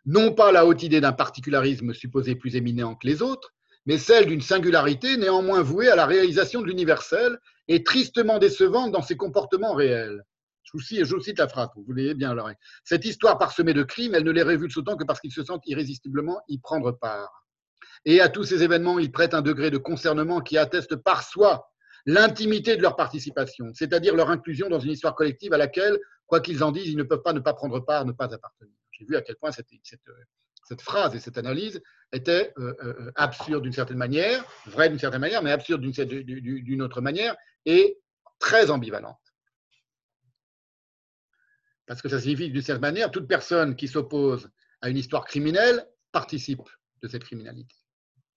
Non 0.06 0.34
pas 0.34 0.52
la 0.52 0.66
haute 0.66 0.84
idée 0.84 1.02
d'un 1.02 1.14
particularisme 1.14 1.94
supposé 1.94 2.36
plus 2.36 2.56
éminent 2.56 2.96
que 2.96 3.08
les 3.08 3.22
autres, 3.22 3.54
mais 3.86 3.98
celle 3.98 4.26
d'une 4.26 4.42
singularité 4.42 5.18
néanmoins 5.18 5.62
vouée 5.62 5.90
à 5.90 5.96
la 5.96 6.06
réalisation 6.06 6.62
de 6.62 6.68
l'universel 6.68 7.38
et 7.68 7.84
tristement 7.84 8.40
décevante 8.40 8.92
dans 8.92 9.02
ses 9.02 9.18
comportements 9.18 9.74
réels. 9.74 10.24
Je 10.64 11.06
vous 11.16 11.22
cite 11.22 11.40
la 11.40 11.48
phrase, 11.48 11.70
vous 11.76 11.84
voulez 11.84 12.14
bien 12.16 12.34
l'oreille. 12.34 12.58
Cette 12.84 13.06
histoire 13.06 13.38
parsemée 13.38 13.74
de 13.74 13.84
crimes, 13.84 14.16
elle 14.16 14.24
ne 14.24 14.32
les 14.32 14.44
révulse 14.44 14.76
autant 14.78 14.98
que 14.98 15.04
parce 15.04 15.20
qu'ils 15.20 15.32
se 15.32 15.44
sentent 15.44 15.66
irrésistiblement 15.68 16.42
y 16.48 16.58
prendre 16.58 16.92
part. 16.92 17.46
Et 18.04 18.20
à 18.20 18.30
tous 18.30 18.44
ces 18.44 18.64
événements, 18.64 19.00
ils 19.00 19.12
prêtent 19.12 19.34
un 19.34 19.42
degré 19.42 19.72
de 19.72 19.78
concernement 19.78 20.42
qui 20.42 20.58
atteste 20.58 20.96
par 20.96 21.24
soi 21.24 21.70
l'intimité 22.06 22.78
de 22.78 22.82
leur 22.82 22.96
participation, 22.96 23.72
c'est-à-dire 23.74 24.16
leur 24.16 24.30
inclusion 24.30 24.70
dans 24.70 24.80
une 24.80 24.92
histoire 24.92 25.16
collective 25.16 25.54
à 25.54 25.58
laquelle, 25.58 26.00
quoi 26.28 26.40
qu'ils 26.40 26.64
en 26.64 26.72
disent, 26.72 26.88
ils 26.88 26.98
ne 26.98 27.04
peuvent 27.04 27.24
pas 27.24 27.34
ne 27.34 27.40
pas 27.40 27.54
prendre 27.54 27.80
part, 27.80 28.06
ne 28.06 28.12
pas 28.12 28.34
appartenir. 28.34 28.74
J'ai 28.92 29.06
vu 29.06 29.16
à 29.16 29.22
quel 29.22 29.36
point 29.36 29.52
cette, 29.52 30.82
phrase 30.82 31.16
et 31.16 31.20
cette 31.20 31.38
analyse 31.38 31.82
étaient 32.12 32.54
euh, 32.58 32.74
euh, 32.84 33.12
absurdes 33.16 33.64
d'une 33.64 33.74
certaine 33.74 33.98
manière, 33.98 34.46
vraies 34.68 34.90
d'une 34.90 35.00
certaine 35.00 35.22
manière, 35.22 35.42
mais 35.42 35.52
absurdes 35.52 35.82
d'une 35.82 36.82
autre 36.82 37.02
manière, 37.02 37.36
et 37.66 38.00
très 38.40 38.70
ambivalentes. 38.70 39.18
Parce 41.88 42.02
que 42.02 42.10
ça 42.10 42.20
signifie 42.20 42.50
d'une 42.50 42.62
certaine 42.62 42.82
manière, 42.82 43.12
toute 43.12 43.28
personne 43.28 43.76
qui 43.76 43.88
s'oppose 43.88 44.50
à 44.82 44.90
une 44.90 44.98
histoire 44.98 45.26
criminelle 45.26 45.88
participe 46.12 46.62
de 47.02 47.08
cette 47.08 47.24
criminalité, 47.24 47.76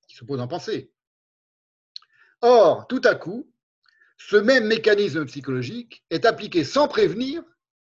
qui 0.09 0.17
s'oppose 0.17 0.41
en 0.41 0.49
pensée. 0.49 0.91
Or, 2.41 2.87
tout 2.87 3.01
à 3.05 3.15
coup, 3.15 3.51
ce 4.19 4.37
même 4.37 4.67
mécanisme 4.67 5.25
psychologique 5.27 6.05
est 6.11 6.27
appliqué 6.27 6.65
sans 6.65 6.89
prévenir 6.89 7.43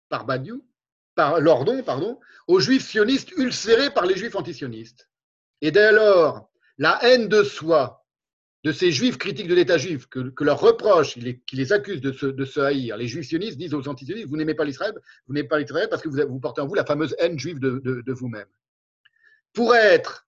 par 0.08 0.24
Badiou, 0.24 0.66
par 1.14 1.40
Lordon, 1.40 1.82
pardon, 1.82 2.18
aux 2.48 2.60
juifs 2.60 2.86
sionistes 2.88 3.30
ulcérés 3.36 3.90
par 3.90 4.06
les 4.06 4.16
juifs 4.16 4.34
antisionistes. 4.34 5.08
Et 5.60 5.70
dès 5.70 5.92
lors, 5.92 6.50
la 6.78 6.98
haine 7.04 7.28
de 7.28 7.44
soi 7.44 8.04
de 8.64 8.72
ces 8.72 8.90
juifs 8.90 9.18
critiques 9.18 9.46
de 9.46 9.54
l'État 9.54 9.76
juif, 9.76 10.06
que, 10.06 10.32
leur 10.42 10.58
reproche, 10.58 11.18
qui 11.46 11.56
les, 11.56 11.72
accusent 11.74 12.00
de 12.00 12.12
se, 12.12 12.60
haïr, 12.60 12.96
les 12.96 13.06
juifs 13.06 13.28
sionistes 13.28 13.58
disent 13.58 13.74
aux 13.74 13.86
antisionistes, 13.86 14.26
vous 14.26 14.38
n'aimez 14.38 14.54
pas 14.54 14.64
l'Israël, 14.64 14.94
vous 15.26 15.34
n'aimez 15.34 15.46
pas 15.46 15.58
l'Israël 15.58 15.88
parce 15.90 16.00
que 16.00 16.08
vous, 16.08 16.40
portez 16.40 16.62
en 16.62 16.66
vous 16.66 16.74
la 16.74 16.86
fameuse 16.86 17.14
haine 17.18 17.38
juive 17.38 17.58
de, 17.60 18.12
vous-même. 18.12 18.48
Pour 19.52 19.76
être, 19.76 20.26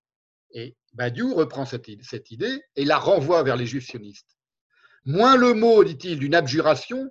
et 0.50 0.76
Badiou 0.92 1.34
reprend 1.34 1.65
cette 1.65 2.31
idée 2.31 2.62
et 2.76 2.84
la 2.84 2.99
renvoie 2.99 3.42
vers 3.42 3.57
les 3.57 3.66
juifs 3.66 3.86
sionistes. 3.86 4.35
Moins 5.07 5.36
le 5.36 5.55
mot, 5.55 5.85
dit-il, 5.85 6.18
d'une 6.18 6.35
abjuration 6.35 7.09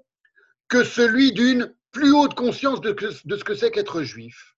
que 0.67 0.83
celui 0.83 1.32
d'une 1.32 1.74
plus 1.91 2.11
haute 2.11 2.33
conscience 2.33 2.82
de, 2.82 2.93
ce 2.99 3.43
que 3.43 3.56
c'est 3.56 3.72
qu'être 3.72 4.03
juif. 4.03 4.57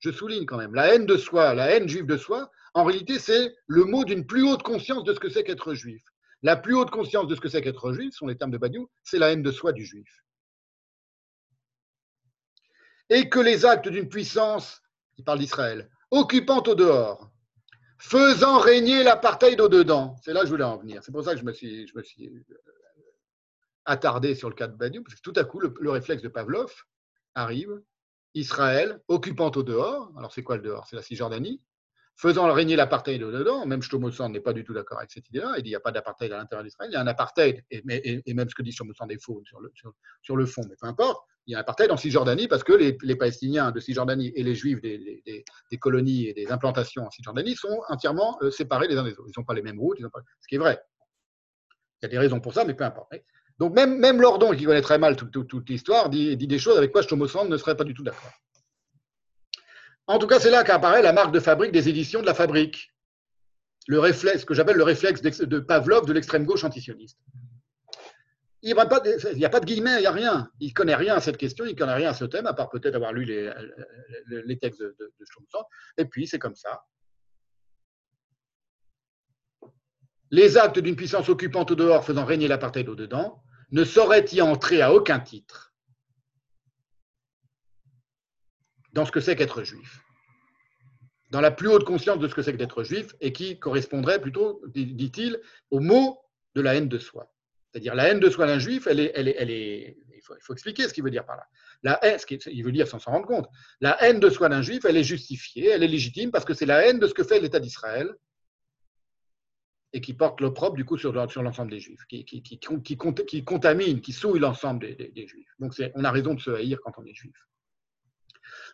Je 0.00 0.10
souligne 0.10 0.44
quand 0.44 0.58
même, 0.58 0.74
la 0.74 0.92
haine 0.92 1.06
de 1.06 1.16
soi, 1.16 1.54
la 1.54 1.70
haine 1.70 1.88
juive 1.88 2.04
de 2.04 2.18
soi, 2.18 2.50
en 2.74 2.84
réalité, 2.84 3.18
c'est 3.18 3.56
le 3.66 3.84
mot 3.84 4.04
d'une 4.04 4.26
plus 4.26 4.46
haute 4.46 4.62
conscience 4.62 5.02
de 5.04 5.14
ce 5.14 5.20
que 5.20 5.30
c'est 5.30 5.44
qu'être 5.44 5.72
juif. 5.72 6.02
La 6.42 6.56
plus 6.56 6.74
haute 6.74 6.90
conscience 6.90 7.26
de 7.26 7.34
ce 7.34 7.40
que 7.40 7.48
c'est 7.48 7.62
qu'être 7.62 7.90
juif, 7.94 8.12
sont 8.12 8.26
les 8.26 8.36
termes 8.36 8.50
de 8.50 8.58
Badiou, 8.58 8.90
c'est 9.02 9.18
la 9.18 9.32
haine 9.32 9.42
de 9.42 9.50
soi 9.50 9.72
du 9.72 9.86
juif. 9.86 10.22
Et 13.08 13.30
que 13.30 13.40
les 13.40 13.64
actes 13.64 13.88
d'une 13.88 14.10
puissance, 14.10 14.82
il 15.16 15.24
parle 15.24 15.38
d'Israël, 15.38 15.88
occupant 16.10 16.62
au 16.64 16.74
dehors, 16.74 17.32
faisant 17.98 18.58
régner 18.58 19.02
l'apartheid 19.02 19.60
au 19.60 19.68
dedans, 19.68 20.16
c'est 20.22 20.32
là 20.32 20.40
que 20.40 20.46
je 20.46 20.50
voulais 20.50 20.64
en 20.64 20.76
venir. 20.76 21.02
C'est 21.02 21.12
pour 21.12 21.24
ça 21.24 21.32
que 21.34 21.40
je 21.40 21.44
me 21.44 21.52
suis, 21.52 21.86
euh, 21.96 22.42
attardé 23.84 24.34
sur 24.34 24.48
le 24.48 24.54
cas 24.54 24.66
de 24.66 24.76
Badiou, 24.76 25.02
parce 25.02 25.14
que 25.14 25.20
tout 25.20 25.32
à 25.36 25.44
coup, 25.44 25.60
le, 25.60 25.90
réflexe 25.90 26.22
de 26.22 26.28
Pavlov 26.28 26.72
arrive, 27.34 27.80
Israël, 28.34 29.00
occupant 29.08 29.50
au 29.54 29.62
dehors, 29.62 30.12
alors 30.18 30.32
c'est 30.32 30.42
quoi 30.42 30.56
le 30.56 30.62
dehors? 30.62 30.86
C'est 30.88 30.96
la 30.96 31.02
Cisjordanie, 31.02 31.62
faisant 32.16 32.52
régner 32.52 32.76
l'apartheid 32.76 33.20
dedans, 33.20 33.66
même 33.66 33.82
Shlomo 33.82 34.10
n'est 34.28 34.40
pas 34.40 34.52
du 34.52 34.64
tout 34.64 34.74
d'accord 34.74 34.98
avec 34.98 35.10
cette 35.10 35.28
idée-là, 35.28 35.54
il 35.56 35.58
dit 35.58 35.62
qu'il 35.62 35.70
n'y 35.70 35.76
a 35.76 35.80
pas 35.80 35.92
d'apartheid 35.92 36.32
à 36.32 36.38
l'intérieur 36.38 36.64
d'Israël, 36.64 36.90
il 36.90 36.94
y 36.94 36.96
a 36.96 37.00
un 37.00 37.06
apartheid, 37.06 37.64
et, 37.70 38.34
même 38.34 38.48
ce 38.48 38.54
que 38.54 38.62
dit 38.62 38.72
Shlomo 38.72 38.92
est 38.92 39.20
sur 39.20 39.60
le, 39.60 39.70
sur, 40.22 40.36
le, 40.36 40.46
fond, 40.46 40.62
mais 40.68 40.76
peu 40.80 40.86
importe, 40.86 41.26
il 41.46 41.52
y 41.52 41.54
a 41.54 41.58
un 41.58 41.60
apartheid 41.60 41.90
en 41.90 41.96
Cisjordanie 41.96 42.48
parce 42.48 42.64
que 42.64 42.72
les, 42.72 43.16
Palestiniens 43.16 43.70
de 43.70 43.78
Cisjordanie 43.78 44.32
et 44.34 44.42
les 44.42 44.54
Juifs 44.54 44.80
des, 44.80 45.44
colonies 45.78 46.26
et 46.26 46.34
des 46.34 46.50
implantations 46.50 47.06
en 47.06 47.10
Cisjordanie 47.10 47.54
sont 47.54 47.82
entièrement 47.88 48.38
euh, 48.42 48.50
séparés 48.50 48.88
les 48.88 48.96
uns 48.96 49.04
des 49.04 49.12
autres. 49.12 49.28
Ils 49.28 49.38
n'ont 49.38 49.44
pas 49.44 49.54
les 49.54 49.62
mêmes 49.62 49.78
routes, 49.78 49.98
ce 49.98 50.48
qui 50.48 50.56
est 50.56 50.58
vrai. 50.58 50.80
Il 52.00 52.04
y 52.04 52.06
a 52.06 52.08
des 52.08 52.18
raisons 52.18 52.40
pour 52.40 52.52
ça, 52.52 52.64
mais 52.64 52.74
peu 52.74 52.84
importe. 52.84 53.12
Donc 53.58 53.74
même, 53.74 54.20
Lordon, 54.20 54.54
qui 54.54 54.64
connaît 54.64 54.82
très 54.82 54.98
mal 54.98 55.16
toute, 55.16 55.68
l'histoire, 55.68 56.10
dit, 56.10 56.36
des 56.36 56.58
choses 56.58 56.76
avec 56.76 56.92
quoi 56.92 57.02
Shlomo 57.02 57.26
ne 57.44 57.56
serait 57.56 57.76
pas 57.76 57.84
du 57.84 57.94
tout 57.94 58.02
d'accord. 58.02 58.32
En 60.08 60.18
tout 60.18 60.26
cas, 60.26 60.38
c'est 60.38 60.50
là 60.50 60.62
qu'apparaît 60.62 61.02
la 61.02 61.12
marque 61.12 61.32
de 61.32 61.40
fabrique 61.40 61.72
des 61.72 61.88
éditions 61.88 62.20
de 62.20 62.26
la 62.26 62.34
fabrique. 62.34 62.92
Le 63.88 63.98
réflexe, 63.98 64.40
ce 64.40 64.46
que 64.46 64.54
j'appelle 64.54 64.76
le 64.76 64.82
réflexe 64.82 65.22
de 65.22 65.58
Pavlov 65.58 66.06
de 66.06 66.12
l'extrême 66.12 66.44
gauche 66.44 66.64
antisioniste. 66.64 67.18
Il 68.66 68.74
n'y 68.74 69.44
a, 69.44 69.48
pas 69.48 69.60
de 69.60 69.64
guillemets, 69.64 69.98
il 69.98 70.00
n'y 70.00 70.06
a 70.06 70.10
rien. 70.10 70.50
Il 70.58 70.70
ne 70.70 70.72
connaît 70.72 70.96
rien 70.96 71.14
à 71.14 71.20
cette 71.20 71.36
question, 71.36 71.64
il 71.66 71.74
ne 71.74 71.78
connaît 71.78 71.94
rien 71.94 72.10
à 72.10 72.14
ce 72.14 72.24
thème, 72.24 72.46
à 72.46 72.52
part 72.52 72.68
peut-être 72.68 72.96
avoir 72.96 73.12
lu 73.12 73.24
les, 73.24 74.58
textes 74.58 74.80
de, 74.80 74.96
de, 74.98 75.24
Et 75.98 76.04
puis, 76.04 76.26
c'est 76.26 76.40
comme 76.40 76.56
ça. 76.56 76.82
Les 80.32 80.56
actes 80.56 80.80
d'une 80.80 80.96
puissance 80.96 81.28
occupante 81.28 81.70
au 81.70 81.76
dehors 81.76 82.04
faisant 82.04 82.24
régner 82.24 82.48
l'apartheid 82.48 82.88
au 82.88 82.96
dedans 82.96 83.40
ne 83.70 83.84
sauraient 83.84 84.24
y 84.32 84.42
entrer 84.42 84.82
à 84.82 84.92
aucun 84.92 85.20
titre 85.20 85.72
dans 88.94 89.06
ce 89.06 89.12
que 89.12 89.20
c'est 89.20 89.36
qu'être 89.36 89.62
juif, 89.62 90.00
dans 91.30 91.40
la 91.40 91.52
plus 91.52 91.68
haute 91.68 91.84
conscience 91.84 92.18
de 92.18 92.26
ce 92.26 92.34
que 92.34 92.42
c'est 92.42 92.52
que 92.52 92.58
d'être 92.58 92.82
juif, 92.82 93.14
et 93.20 93.32
qui 93.32 93.60
correspondrait 93.60 94.20
plutôt, 94.20 94.60
dit-il, 94.74 95.40
au 95.70 95.78
mot 95.78 96.18
de 96.56 96.62
la 96.62 96.74
haine 96.74 96.88
de 96.88 96.98
soi. 96.98 97.32
C'est-à-dire 97.76 97.94
la 97.94 98.08
haine 98.08 98.20
de 98.20 98.30
soi 98.30 98.46
d'un 98.46 98.58
juif, 98.58 98.86
elle 98.86 99.00
est, 99.00 99.12
elle 99.14 99.28
est, 99.28 99.36
elle 99.38 99.50
est 99.50 99.98
il, 100.14 100.22
faut, 100.22 100.54
expliquer 100.54 100.88
ce 100.88 100.94
qu'il 100.94 101.04
veut 101.04 101.10
dire 101.10 101.26
par 101.26 101.36
là. 101.36 101.46
La 101.82 102.02
haine, 102.02 102.18
ce 102.18 102.24
qu'il 102.24 102.64
veut 102.64 102.72
dire 102.72 102.88
sans 102.88 102.98
s'en 102.98 103.10
rendre 103.10 103.26
compte, 103.26 103.50
la 103.82 104.02
haine 104.02 104.18
de 104.18 104.30
soi 104.30 104.48
d'un 104.48 104.62
juif, 104.62 104.86
elle 104.86 104.96
est 104.96 105.04
justifiée, 105.04 105.68
elle 105.68 105.82
est 105.82 105.88
légitime 105.88 106.30
parce 106.30 106.46
que 106.46 106.54
c'est 106.54 106.64
la 106.64 106.86
haine 106.86 106.98
de 106.98 107.06
ce 107.06 107.12
que 107.12 107.22
fait 107.22 107.38
l'État 107.38 107.60
d'Israël 107.60 108.14
et 109.92 110.00
qui 110.00 110.14
porte 110.14 110.40
l'opprobre 110.40 110.74
du 110.74 110.86
coup 110.86 110.96
sur, 110.96 111.12
l'ensemble 111.12 111.70
des 111.70 111.78
juifs, 111.80 112.00
qui, 112.08 112.24
qui, 112.24 112.40
qui, 112.40 112.58
qui, 112.58 113.44
contamine, 113.44 114.00
qui 114.00 114.12
souille 114.14 114.40
l'ensemble 114.40 114.96
des, 114.96 115.26
juifs. 115.26 115.50
Donc 115.58 115.74
on 115.94 116.04
a 116.04 116.10
raison 116.10 116.32
de 116.32 116.40
se 116.40 116.52
haïr 116.52 116.78
quand 116.82 116.92
on 116.96 117.04
est 117.04 117.14
juif. 117.14 117.36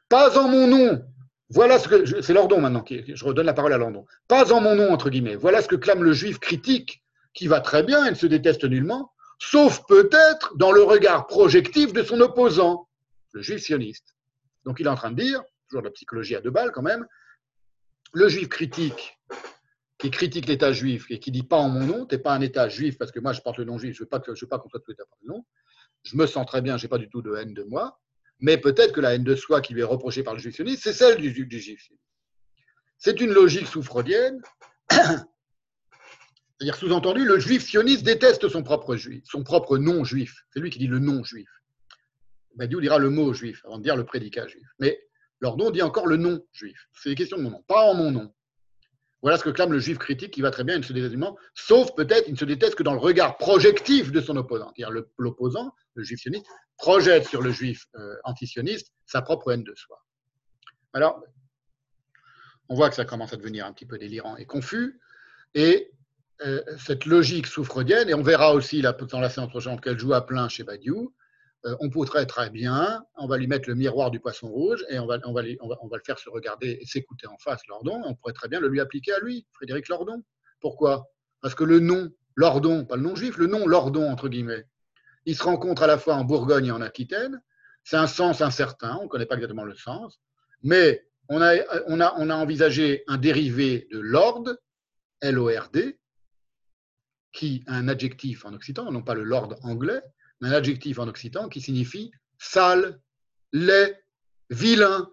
Pas 0.08 0.38
en 0.38 0.46
mon 0.46 0.68
nom. 0.68 1.04
Voilà 1.50 1.80
ce 1.80 1.88
que. 1.88 2.22
C'est 2.22 2.34
Lordon 2.34 2.60
maintenant, 2.60 2.84
je 2.88 3.24
redonne 3.24 3.46
la 3.46 3.52
parole 3.52 3.72
à 3.72 3.78
Lordon. 3.78 4.06
Pas 4.28 4.52
en 4.52 4.60
mon 4.60 4.76
nom, 4.76 4.92
entre 4.92 5.10
guillemets. 5.10 5.34
Voilà 5.34 5.60
ce 5.60 5.66
que 5.66 5.74
clame 5.74 6.04
le 6.04 6.12
juif 6.12 6.38
critique, 6.38 7.01
qui 7.34 7.46
va 7.46 7.60
très 7.60 7.82
bien 7.82 8.04
et 8.04 8.10
ne 8.10 8.14
se 8.14 8.26
déteste 8.26 8.64
nullement, 8.64 9.12
sauf 9.38 9.82
peut-être 9.86 10.56
dans 10.56 10.72
le 10.72 10.82
regard 10.82 11.26
projectif 11.26 11.92
de 11.92 12.02
son 12.02 12.20
opposant, 12.20 12.88
le 13.32 13.42
juif 13.42 13.62
sioniste. 13.62 14.14
Donc 14.64 14.78
il 14.80 14.86
est 14.86 14.90
en 14.90 14.94
train 14.94 15.10
de 15.10 15.20
dire, 15.20 15.42
toujours 15.68 15.82
de 15.82 15.88
la 15.88 15.92
psychologie 15.92 16.36
à 16.36 16.40
deux 16.40 16.50
balles 16.50 16.72
quand 16.72 16.82
même, 16.82 17.06
le 18.12 18.28
juif 18.28 18.48
critique, 18.48 19.18
qui 19.98 20.10
critique 20.10 20.46
l'État 20.46 20.72
juif 20.72 21.06
et 21.10 21.18
qui 21.18 21.30
dit 21.30 21.42
pas 21.42 21.56
en 21.56 21.68
mon 21.68 21.86
nom, 21.86 22.06
tu 22.06 22.14
n'es 22.14 22.20
pas 22.20 22.34
un 22.34 22.40
État 22.40 22.68
juif 22.68 22.98
parce 22.98 23.12
que 23.12 23.20
moi 23.20 23.32
je 23.32 23.40
porte 23.40 23.58
le 23.58 23.64
nom 23.64 23.78
juif, 23.78 23.94
je 23.94 24.02
ne 24.02 24.04
veux 24.04 24.08
pas, 24.08 24.18
veux 24.26 24.48
pas 24.48 24.58
qu'on 24.58 24.68
soit 24.68 24.80
tout 24.80 24.90
l'État 24.90 25.04
par 25.08 25.18
le 25.22 25.28
nom, 25.28 25.44
je 26.02 26.16
me 26.16 26.26
sens 26.26 26.46
très 26.46 26.60
bien, 26.60 26.76
je 26.76 26.84
n'ai 26.84 26.88
pas 26.88 26.98
du 26.98 27.08
tout 27.08 27.22
de 27.22 27.34
haine 27.34 27.54
de 27.54 27.62
moi, 27.62 28.00
mais 28.40 28.58
peut-être 28.58 28.92
que 28.92 29.00
la 29.00 29.14
haine 29.14 29.24
de 29.24 29.36
soi 29.36 29.60
qui 29.60 29.72
lui 29.72 29.80
est 29.80 29.84
reprochée 29.84 30.22
par 30.22 30.34
le 30.34 30.40
juif 30.40 30.54
sioniste, 30.54 30.82
c'est 30.82 30.92
celle 30.92 31.20
du, 31.20 31.46
du 31.46 31.60
juif 31.60 31.88
C'est 32.98 33.20
une 33.20 33.32
logique 33.32 33.68
sous-freudienne. 33.68 34.42
C'est-à-dire, 36.62 36.78
sous-entendu, 36.78 37.24
le 37.24 37.40
juif 37.40 37.64
sioniste 37.64 38.04
déteste 38.04 38.48
son 38.48 38.62
propre 38.62 38.94
juif, 38.94 39.24
son 39.26 39.42
propre 39.42 39.78
non-juif. 39.78 40.44
C'est 40.50 40.60
lui 40.60 40.70
qui 40.70 40.78
dit 40.78 40.86
le 40.86 41.00
non-juif. 41.00 41.48
Badiou 42.54 42.80
dira 42.80 43.00
le 43.00 43.10
mot 43.10 43.32
juif 43.32 43.64
avant 43.64 43.78
de 43.78 43.82
dire 43.82 43.96
le 43.96 44.04
prédicat 44.04 44.46
juif. 44.46 44.68
Mais 44.78 44.96
Lordon 45.40 45.72
dit 45.72 45.82
encore 45.82 46.06
le 46.06 46.16
non-juif. 46.16 46.86
C'est 46.92 47.08
une 47.08 47.16
question 47.16 47.36
de 47.36 47.42
mon 47.42 47.50
nom, 47.50 47.64
pas 47.66 47.82
en 47.90 47.94
mon 47.94 48.12
nom. 48.12 48.32
Voilà 49.22 49.38
ce 49.38 49.42
que 49.42 49.50
clame 49.50 49.72
le 49.72 49.80
juif 49.80 49.98
critique 49.98 50.32
qui 50.32 50.40
va 50.40 50.52
très 50.52 50.62
bien, 50.62 50.76
il 50.76 50.78
ne 50.78 50.84
se 50.84 50.92
déteste 50.92 51.16
sauf 51.56 51.96
peut-être, 51.96 52.28
il 52.28 52.34
ne 52.34 52.38
se 52.38 52.44
déteste 52.44 52.76
que 52.76 52.84
dans 52.84 52.92
le 52.92 53.00
regard 53.00 53.38
projectif 53.38 54.12
de 54.12 54.20
son 54.20 54.36
opposant. 54.36 54.72
C'est-à-dire 54.76 55.02
l'opposant, 55.18 55.74
le 55.94 56.04
juif 56.04 56.20
sioniste, 56.20 56.46
projette 56.76 57.26
sur 57.26 57.42
le 57.42 57.50
juif 57.50 57.86
euh, 57.96 58.14
antisioniste 58.22 58.92
sa 59.06 59.20
propre 59.20 59.50
haine 59.50 59.64
de 59.64 59.74
soi. 59.74 60.00
Alors, 60.92 61.24
on 62.68 62.76
voit 62.76 62.88
que 62.88 62.94
ça 62.94 63.04
commence 63.04 63.32
à 63.32 63.36
devenir 63.36 63.66
un 63.66 63.72
petit 63.72 63.86
peu 63.86 63.98
délirant 63.98 64.36
et 64.36 64.46
confus, 64.46 65.00
et 65.54 65.90
cette 66.78 67.06
logique 67.06 67.46
soufreudienne, 67.46 68.08
et 68.08 68.14
on 68.14 68.22
verra 68.22 68.54
aussi 68.54 68.82
dans 68.82 69.20
la 69.20 69.30
séance 69.30 69.50
prochaine 69.50 69.80
qu'elle 69.80 69.98
joue 69.98 70.14
à 70.14 70.26
plein 70.26 70.48
chez 70.48 70.64
Badiou, 70.64 71.14
euh, 71.64 71.76
on 71.80 71.90
pourrait 71.90 72.26
très 72.26 72.50
bien, 72.50 73.04
on 73.16 73.28
va 73.28 73.38
lui 73.38 73.46
mettre 73.46 73.68
le 73.68 73.76
miroir 73.76 74.10
du 74.10 74.18
poisson 74.18 74.48
rouge 74.48 74.84
et 74.88 74.98
on 74.98 75.06
va, 75.06 75.18
on 75.24 75.32
va, 75.32 75.42
on 75.60 75.88
va, 75.88 75.96
le 75.96 76.02
faire 76.04 76.18
se 76.18 76.28
regarder 76.28 76.78
et 76.80 76.86
s'écouter 76.86 77.28
en 77.28 77.38
face, 77.38 77.60
Lordon, 77.68 78.02
on 78.04 78.14
pourrait 78.14 78.32
très 78.32 78.48
bien 78.48 78.58
le 78.58 78.68
lui 78.68 78.80
appliquer 78.80 79.12
à 79.12 79.20
lui, 79.20 79.46
Frédéric 79.52 79.88
Lordon. 79.88 80.22
Pourquoi? 80.60 81.06
Parce 81.40 81.54
que 81.54 81.62
le 81.62 81.78
nom 81.78 82.10
Lordon, 82.34 82.84
pas 82.84 82.96
le 82.96 83.02
nom 83.02 83.14
juif, 83.14 83.36
le 83.36 83.46
nom 83.46 83.66
Lordon, 83.66 84.10
entre 84.10 84.28
guillemets, 84.28 84.66
il 85.24 85.36
se 85.36 85.42
rencontre 85.44 85.84
à 85.84 85.86
la 85.86 85.98
fois 85.98 86.14
en 86.14 86.24
Bourgogne 86.24 86.66
et 86.66 86.72
en 86.72 86.80
Aquitaine, 86.80 87.40
c'est 87.84 87.96
un 87.96 88.08
sens 88.08 88.40
incertain, 88.40 88.96
on 89.00 89.04
ne 89.04 89.08
connaît 89.08 89.26
pas 89.26 89.36
exactement 89.36 89.64
le 89.64 89.76
sens, 89.76 90.20
mais 90.64 91.06
on 91.28 91.40
a, 91.40 91.54
on 91.86 92.00
a, 92.00 92.14
on 92.18 92.28
a 92.28 92.34
envisagé 92.34 93.04
un 93.06 93.18
dérivé 93.18 93.86
de 93.92 94.00
Lord, 94.00 94.44
L-O-R-D, 95.20 95.96
qui 97.32 97.64
a 97.66 97.74
un 97.74 97.88
adjectif 97.88 98.44
en 98.44 98.52
occitan, 98.52 98.90
non 98.90 99.02
pas 99.02 99.14
le 99.14 99.22
Lord 99.22 99.56
anglais, 99.62 100.00
un 100.40 100.52
adjectif 100.52 100.98
en 100.98 101.08
occitan 101.08 101.48
qui 101.48 101.60
signifie 101.60 102.12
sale, 102.38 103.00
laid, 103.52 103.96
vilain, 104.50 105.08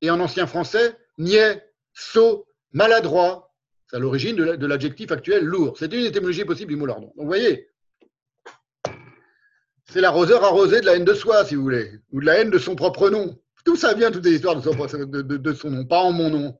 et 0.00 0.10
en 0.10 0.20
ancien 0.20 0.46
français, 0.46 0.96
niais, 1.18 1.62
sot, 1.92 2.46
maladroit. 2.72 3.54
C'est 3.86 3.96
à 3.96 3.98
l'origine 3.98 4.36
de 4.36 4.66
l'adjectif 4.66 5.10
actuel 5.10 5.44
lourd. 5.44 5.76
C'est 5.78 5.92
une 5.92 6.04
étymologie 6.04 6.44
possible 6.44 6.70
du 6.70 6.76
mot 6.76 6.86
lardon. 6.86 7.12
Donc 7.16 7.24
vous 7.24 7.26
voyez, 7.26 7.68
c'est 9.90 10.00
l'arroseur 10.00 10.44
arrosé 10.44 10.80
de 10.80 10.86
la 10.86 10.94
haine 10.94 11.04
de 11.04 11.14
soi, 11.14 11.44
si 11.44 11.56
vous 11.56 11.62
voulez, 11.62 11.90
ou 12.12 12.20
de 12.20 12.26
la 12.26 12.38
haine 12.38 12.50
de 12.50 12.58
son 12.58 12.76
propre 12.76 13.10
nom. 13.10 13.38
Tout 13.64 13.76
ça 13.76 13.92
vient, 13.92 14.10
toutes 14.10 14.24
les 14.24 14.34
histoires 14.34 14.56
de 14.56 15.52
son, 15.52 15.70
nom, 15.70 15.84
pas 15.84 16.00
en 16.00 16.12
mon 16.12 16.30
nom. 16.30 16.58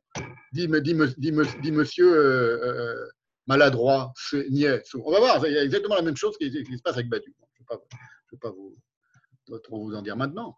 Dit, 0.52 0.68
monsieur 0.68 2.12
euh, 2.12 2.58
euh, 2.64 3.06
maladroit, 3.50 4.12
niais. 4.48 4.80
On 4.94 5.10
va 5.10 5.18
voir, 5.18 5.44
il 5.44 5.52
y 5.52 5.58
a 5.58 5.64
exactement 5.64 5.96
la 5.96 6.02
même 6.02 6.16
chose 6.16 6.36
qui, 6.38 6.50
se 6.52 6.82
passe 6.82 6.94
avec 6.94 7.08
Badu. 7.08 7.34
Je 7.36 7.62
ne 7.74 7.78
vais 8.32 8.38
pas, 8.40 8.50
vous, 8.50 8.76
trop 9.64 9.82
vous 9.84 9.94
en 9.94 10.02
dire 10.02 10.16
maintenant. 10.16 10.56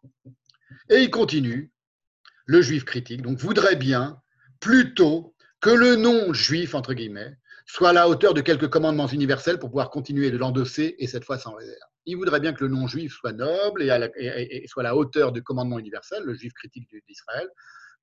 Et 0.91 0.99
il 1.03 1.11
continue, 1.11 1.73
le 2.45 2.61
juif 2.61 2.85
critique, 2.85 3.23
donc 3.23 3.39
voudrait 3.39 3.77
bien 3.77 4.21
plutôt 4.61 5.35
que 5.63 5.71
le 5.71 5.97
nom 5.97 6.35
juif, 6.35 6.75
entre 6.75 6.93
guillemets, 6.93 7.35
soit 7.65 7.91
à 7.91 7.93
la 7.95 8.09
hauteur 8.09 8.35
de 8.35 8.43
quelques 8.43 8.69
commandements 8.69 9.07
universels 9.07 9.59
pour 9.59 9.71
pouvoir 9.71 9.89
continuer 9.89 10.31
de 10.31 10.37
l'endosser, 10.37 10.95
et 10.99 11.07
cette 11.07 11.25
fois 11.25 11.39
sans 11.39 11.55
réserve. 11.55 11.79
Il 12.05 12.17
voudrait 12.17 12.41
bien 12.41 12.53
que 12.53 12.63
le 12.65 12.71
nom 12.71 12.87
juif 12.87 13.15
soit 13.15 13.33
noble 13.33 13.83
et, 13.83 14.67
soit 14.67 14.83
à 14.83 14.85
la 14.85 14.97
hauteur 14.97 15.33
du 15.33 15.43
commandement 15.43 15.79
universel, 15.79 16.25
le 16.25 16.35
juif 16.35 16.53
critique 16.53 16.89
d'Israël, 17.09 17.49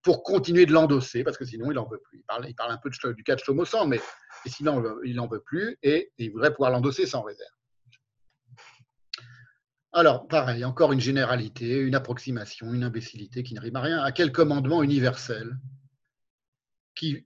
pour 0.01 0.23
continuer 0.23 0.65
de 0.65 0.71
l'endosser, 0.71 1.23
parce 1.23 1.37
que 1.37 1.45
sinon 1.45 1.71
il 1.71 1.75
n'en 1.75 1.87
veut 1.87 1.99
plus. 1.99 2.19
Il 2.19 2.55
parle, 2.55 2.71
un 2.71 2.77
peu 2.77 2.89
du 3.13 3.23
cas 3.23 3.35
de 3.35 3.39
Shlomo 3.39 3.65
mais 3.87 3.99
sinon 4.45 4.83
il 5.03 5.15
n'en 5.15 5.27
veut 5.27 5.41
plus, 5.41 5.77
et 5.83 6.11
il 6.17 6.31
voudrait 6.31 6.53
pouvoir 6.53 6.71
l'endosser 6.71 7.05
sans 7.05 7.21
réserve. 7.21 7.51
Alors, 9.91 10.27
pareil, 10.27 10.63
encore 10.65 10.93
une 10.93 10.99
généralité, 10.99 11.79
une 11.79 11.95
approximation, 11.95 12.73
une 12.73 12.83
imbécilité 12.83 13.41
qui 13.41 13.55
ne 13.55 13.59
rime 13.59 13.75
à 13.75 13.81
rien. 13.81 14.03
À 14.03 14.11
quel 14.11 14.31
commandement 14.31 14.83
universel 14.83 15.57
qui, 16.93 17.23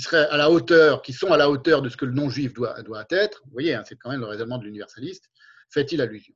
serait 0.00 0.28
à 0.28 0.36
la 0.36 0.50
hauteur, 0.50 1.02
qui 1.02 1.12
sont 1.12 1.30
à 1.30 1.36
la 1.36 1.50
hauteur 1.50 1.82
de 1.82 1.88
ce 1.88 1.96
que 1.96 2.04
le 2.04 2.12
non-juif 2.12 2.52
doit, 2.54 2.82
doit 2.82 3.04
être, 3.10 3.42
vous 3.44 3.52
voyez, 3.52 3.74
hein, 3.74 3.84
c'est 3.86 3.96
quand 3.96 4.10
même 4.10 4.20
le 4.20 4.26
raisonnement 4.26 4.58
de 4.58 4.64
l'universaliste, 4.64 5.30
fait-il 5.68 6.00
allusion? 6.00 6.34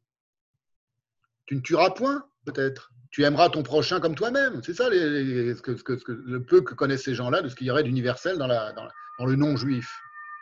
Tu 1.47 1.57
ne 1.57 1.61
tueras 1.61 1.91
point, 1.91 2.29
peut-être 2.47 2.93
tu 3.11 3.25
aimeras 3.25 3.49
ton 3.49 3.63
prochain 3.63 4.01
comme 4.01 4.15
toi-même. 4.15 4.61
C'est 4.63 4.75
ça 4.75 4.89
le 4.91 6.39
peu 6.39 6.61
que 6.61 6.75
connaissent 6.75 7.05
ces 7.05 7.15
gens-là 7.15 7.43
de 7.43 7.49
ce 7.49 7.55
qu'il 7.55 7.67
y 7.67 7.71
aurait 7.71 7.83
d'universel 7.83 8.37
dans, 8.37 8.47
le 8.47 9.37
non-juif 9.37 9.91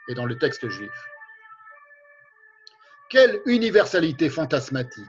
et 0.09 0.15
dans 0.15 0.27
le 0.27 0.37
texte 0.37 0.69
juif. 0.69 0.91
Quelle 3.11 3.41
universalité 3.47 4.29
fantasmatique 4.29 5.05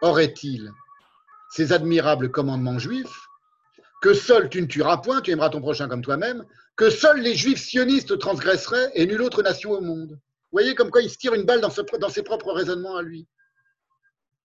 aurait-il 0.00 0.72
ces 1.50 1.72
admirables 1.72 2.30
commandements 2.30 2.78
juifs 2.78 3.28
que 4.00 4.14
seul 4.14 4.48
tu 4.48 4.60
ne 4.60 4.66
tueras 4.66 4.98
point, 4.98 5.20
tu 5.20 5.30
aimeras 5.30 5.50
ton 5.50 5.60
prochain 5.60 5.88
comme 5.88 6.02
toi-même, 6.02 6.44
que 6.76 6.90
seuls 6.90 7.20
les 7.20 7.34
juifs 7.34 7.60
sionistes 7.60 8.18
transgresseraient 8.18 8.90
et 8.94 9.06
nulle 9.06 9.22
autre 9.22 9.42
nation 9.42 9.72
au 9.72 9.80
monde. 9.80 10.10
Vous 10.10 10.58
voyez 10.58 10.74
comme 10.74 10.90
quoi 10.90 11.02
il 11.02 11.10
se 11.10 11.18
tire 11.18 11.34
une 11.34 11.44
balle 11.44 11.60
dans 11.60 11.70
ses 12.08 12.22
propres 12.22 12.52
raisonnements 12.52 12.96
à 12.96 13.02
lui. 13.02 13.26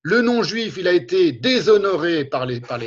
Le 0.02 0.22
non-juif, 0.22 0.78
il 0.78 0.88
a 0.88 0.94
été 0.94 1.34
déshonoré 1.34 2.24
par 2.26 2.46
l'histoire 2.46 2.80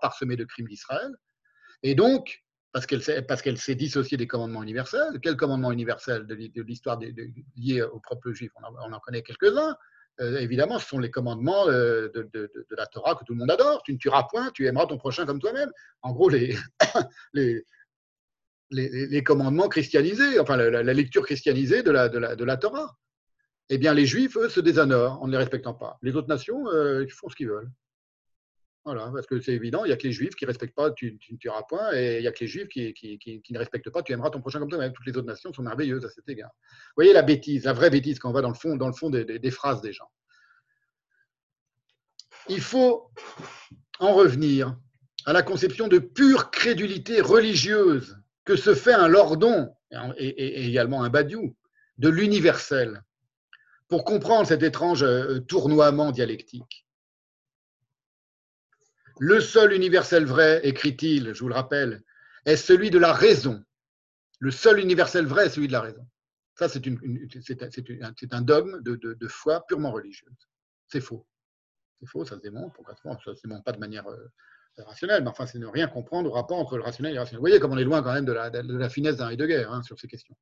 parsemée 0.00 0.36
de 0.36 0.44
crimes 0.44 0.68
d'Israël. 0.68 1.10
Et 1.82 1.94
donc, 1.94 2.44
parce 2.74 2.86
qu'elle 2.86 3.58
s'est 3.58 3.74
dissociée 3.76 4.16
des 4.16 4.26
commandements 4.26 4.64
universels. 4.64 5.20
Quel 5.22 5.36
commandement 5.36 5.70
universel 5.70 6.26
de, 6.26 6.34
l'histoire 6.62 6.98
lié 7.56 7.82
au 7.82 8.00
propre 8.00 8.32
juif? 8.32 8.50
On 8.56 8.92
en, 8.92 8.98
connaît 8.98 9.22
quelques-uns. 9.22 9.76
Euh, 10.20 10.38
évidemment, 10.38 10.80
ce 10.80 10.88
sont 10.88 10.98
les 10.98 11.10
commandements 11.10 11.68
euh, 11.68 12.08
de, 12.12 12.50
la 12.76 12.86
Torah 12.86 13.14
que 13.14 13.24
tout 13.24 13.34
le 13.34 13.38
monde 13.38 13.52
adore. 13.52 13.84
Tu 13.84 13.92
ne 13.92 13.98
tueras 13.98 14.24
point, 14.24 14.50
tu 14.52 14.66
aimeras 14.66 14.86
ton 14.86 14.98
prochain 14.98 15.24
comme 15.24 15.38
toi-même. 15.38 15.70
En 16.02 16.12
gros, 16.12 16.28
les, 16.28 16.56
commandements 19.24 19.68
christianisés, 19.68 20.40
enfin 20.40 20.56
la, 20.56 20.82
lecture 20.82 21.24
christianisée 21.24 21.84
de, 21.84 21.92
la, 21.92 22.56
Torah. 22.56 22.96
Eh 23.70 23.78
bien, 23.78 23.94
les 23.94 24.06
Juifs, 24.06 24.36
eux, 24.36 24.48
se 24.48 24.60
déshonorent 24.60 25.22
en 25.22 25.26
ne 25.26 25.32
les 25.32 25.38
respectant 25.38 25.74
pas. 25.74 25.98
Les 26.02 26.16
autres 26.16 26.28
nations, 26.28 26.68
euh, 26.68 27.04
ils 27.04 27.10
font 27.10 27.28
ce 27.28 27.36
qu'ils 27.36 27.48
veulent. 27.48 27.70
Voilà, 28.84 29.10
parce 29.14 29.26
que 29.26 29.40
c'est 29.40 29.54
évident, 29.54 29.84
il 29.84 29.88
n'y 29.88 29.94
a 29.94 29.96
que 29.96 30.06
les 30.06 30.12
Juifs 30.12 30.34
qui 30.34 30.44
ne 30.44 30.48
respectent 30.48 30.74
pas, 30.74 30.90
tu, 30.90 31.18
ne 31.30 31.36
tueras 31.38 31.62
point, 31.62 31.90
et 31.94 32.18
il 32.18 32.20
n'y 32.20 32.26
a 32.26 32.32
que 32.32 32.40
les 32.40 32.46
Juifs 32.46 32.68
qui, 32.68 33.42
ne 33.50 33.58
respectent 33.58 33.88
pas, 33.88 34.02
tu 34.02 34.12
aimeras 34.12 34.28
ton 34.28 34.42
prochain 34.42 34.58
comme 34.58 34.68
toi-même. 34.68 34.92
Toutes 34.92 35.06
les 35.06 35.16
autres 35.16 35.26
nations 35.26 35.54
sont 35.54 35.62
merveilleuses 35.62 36.04
à 36.04 36.10
cet 36.10 36.28
égard. 36.28 36.50
Vous 36.60 36.96
voyez 36.96 37.14
la 37.14 37.22
bêtise, 37.22 37.64
la 37.64 37.72
vraie 37.72 37.88
bêtise 37.88 38.18
quand 38.18 38.28
on 38.28 38.34
va 38.34 38.42
dans 38.42 38.50
le 38.50 38.54
fond, 38.54 38.76
dans 38.76 38.86
le 38.86 38.92
fond 38.92 39.08
des, 39.08 39.50
phrases 39.50 39.80
des 39.80 39.94
gens. 39.94 40.10
Il 42.50 42.60
faut 42.60 43.10
en 44.00 44.12
revenir 44.12 44.76
à 45.24 45.32
la 45.32 45.42
conception 45.42 45.88
de 45.88 45.98
pure 45.98 46.50
crédulité 46.50 47.22
religieuse 47.22 48.18
que 48.44 48.54
se 48.54 48.74
fait 48.74 48.92
un 48.92 49.08
Lordon 49.08 49.74
et, 50.18 50.66
également 50.66 51.02
un 51.02 51.08
Badiou 51.08 51.56
de 51.96 52.10
l'universel 52.10 53.02
pour 53.88 54.04
comprendre 54.04 54.46
cet 54.46 54.62
étrange 54.62 55.02
euh, 55.02 55.40
tournoiement 55.40 56.10
dialectique. 56.10 56.86
Le 59.20 59.40
seul 59.40 59.72
universel 59.72 60.24
vrai, 60.24 60.60
écrit-il, 60.64 61.34
je 61.34 61.40
vous 61.40 61.48
le 61.48 61.54
rappelle, 61.54 62.02
est 62.46 62.56
celui 62.56 62.90
de 62.90 62.98
la 62.98 63.12
raison. 63.12 63.62
Le 64.40 64.50
seul 64.50 64.80
universel 64.80 65.26
vrai 65.26 65.46
est 65.46 65.50
celui 65.50 65.68
de 65.68 65.72
la 65.72 65.80
raison. 65.80 66.06
Ça, 66.56 66.68
c'est 66.68 66.82
un 68.32 68.42
dogme 68.42 68.80
de, 68.82 69.28
foi 69.28 69.64
purement 69.66 69.92
religieuse. 69.92 70.48
C'est 70.88 71.00
faux. 71.00 71.26
C'est 72.00 72.08
faux, 72.08 72.24
ça 72.24 72.36
se 72.36 72.40
démontre. 72.40 72.80
Ça 73.02 73.10
ne 73.30 73.34
se 73.34 73.42
démontre 73.42 73.64
pas 73.64 73.72
de 73.72 73.78
manière 73.78 74.06
euh, 74.08 74.28
rationnelle, 74.78 75.22
mais 75.22 75.30
enfin, 75.30 75.46
c'est 75.46 75.58
ne 75.58 75.66
rien 75.66 75.88
comprendre 75.88 76.30
au 76.30 76.32
rapport 76.32 76.58
entre 76.58 76.76
le 76.76 76.82
rationnel 76.82 77.12
et 77.12 77.14
l'irrationnel. 77.14 77.38
Vous 77.38 77.42
voyez 77.42 77.60
comme 77.60 77.72
on 77.72 77.78
est 77.78 77.84
loin 77.84 78.02
quand 78.02 78.12
même 78.12 78.24
de 78.24 78.32
la, 78.32 78.88
finesse 78.88 79.16
d'un 79.16 79.30
Heidegger 79.30 79.66
hein, 79.68 79.82
sur 79.82 79.98
ces 79.98 80.08
questions. 80.08 80.36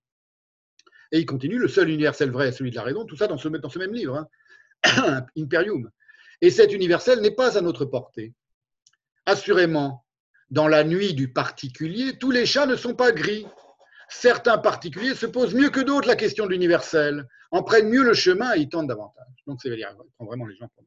Et 1.12 1.20
il 1.20 1.26
continue, 1.26 1.58
le 1.58 1.68
seul 1.68 1.90
universel 1.90 2.30
vrai 2.30 2.48
est 2.48 2.52
celui 2.52 2.70
de 2.70 2.76
la 2.76 2.82
raison, 2.82 3.04
tout 3.04 3.16
ça 3.16 3.26
dans 3.26 3.38
ce, 3.38 3.48
même 3.48 3.94
livre, 3.94 4.26
hein. 4.84 5.26
Imperium. 5.36 5.90
Et 6.40 6.50
cet 6.50 6.72
universel 6.72 7.20
n'est 7.20 7.34
pas 7.34 7.56
à 7.56 7.60
notre 7.60 7.84
portée. 7.84 8.32
Assurément, 9.26 10.04
dans 10.50 10.68
la 10.68 10.84
nuit 10.84 11.14
du 11.14 11.32
particulier, 11.32 12.18
tous 12.18 12.30
les 12.30 12.46
chats 12.46 12.66
ne 12.66 12.76
sont 12.76 12.94
pas 12.94 13.12
gris. 13.12 13.46
Certains 14.08 14.58
particuliers 14.58 15.14
se 15.14 15.26
posent 15.26 15.54
mieux 15.54 15.70
que 15.70 15.80
d'autres 15.80 16.08
la 16.08 16.16
question 16.16 16.46
de 16.46 16.50
l'universel, 16.50 17.28
en 17.50 17.62
prennent 17.62 17.88
mieux 17.88 18.02
le 18.02 18.14
chemin 18.14 18.54
et 18.54 18.60
y 18.60 18.68
tentent 18.68 18.88
davantage. 18.88 19.26
Donc, 19.46 19.60
c'est 19.62 19.70
vraiment 20.18 20.46
les 20.46 20.56
gens 20.56 20.68
pour 20.74 20.84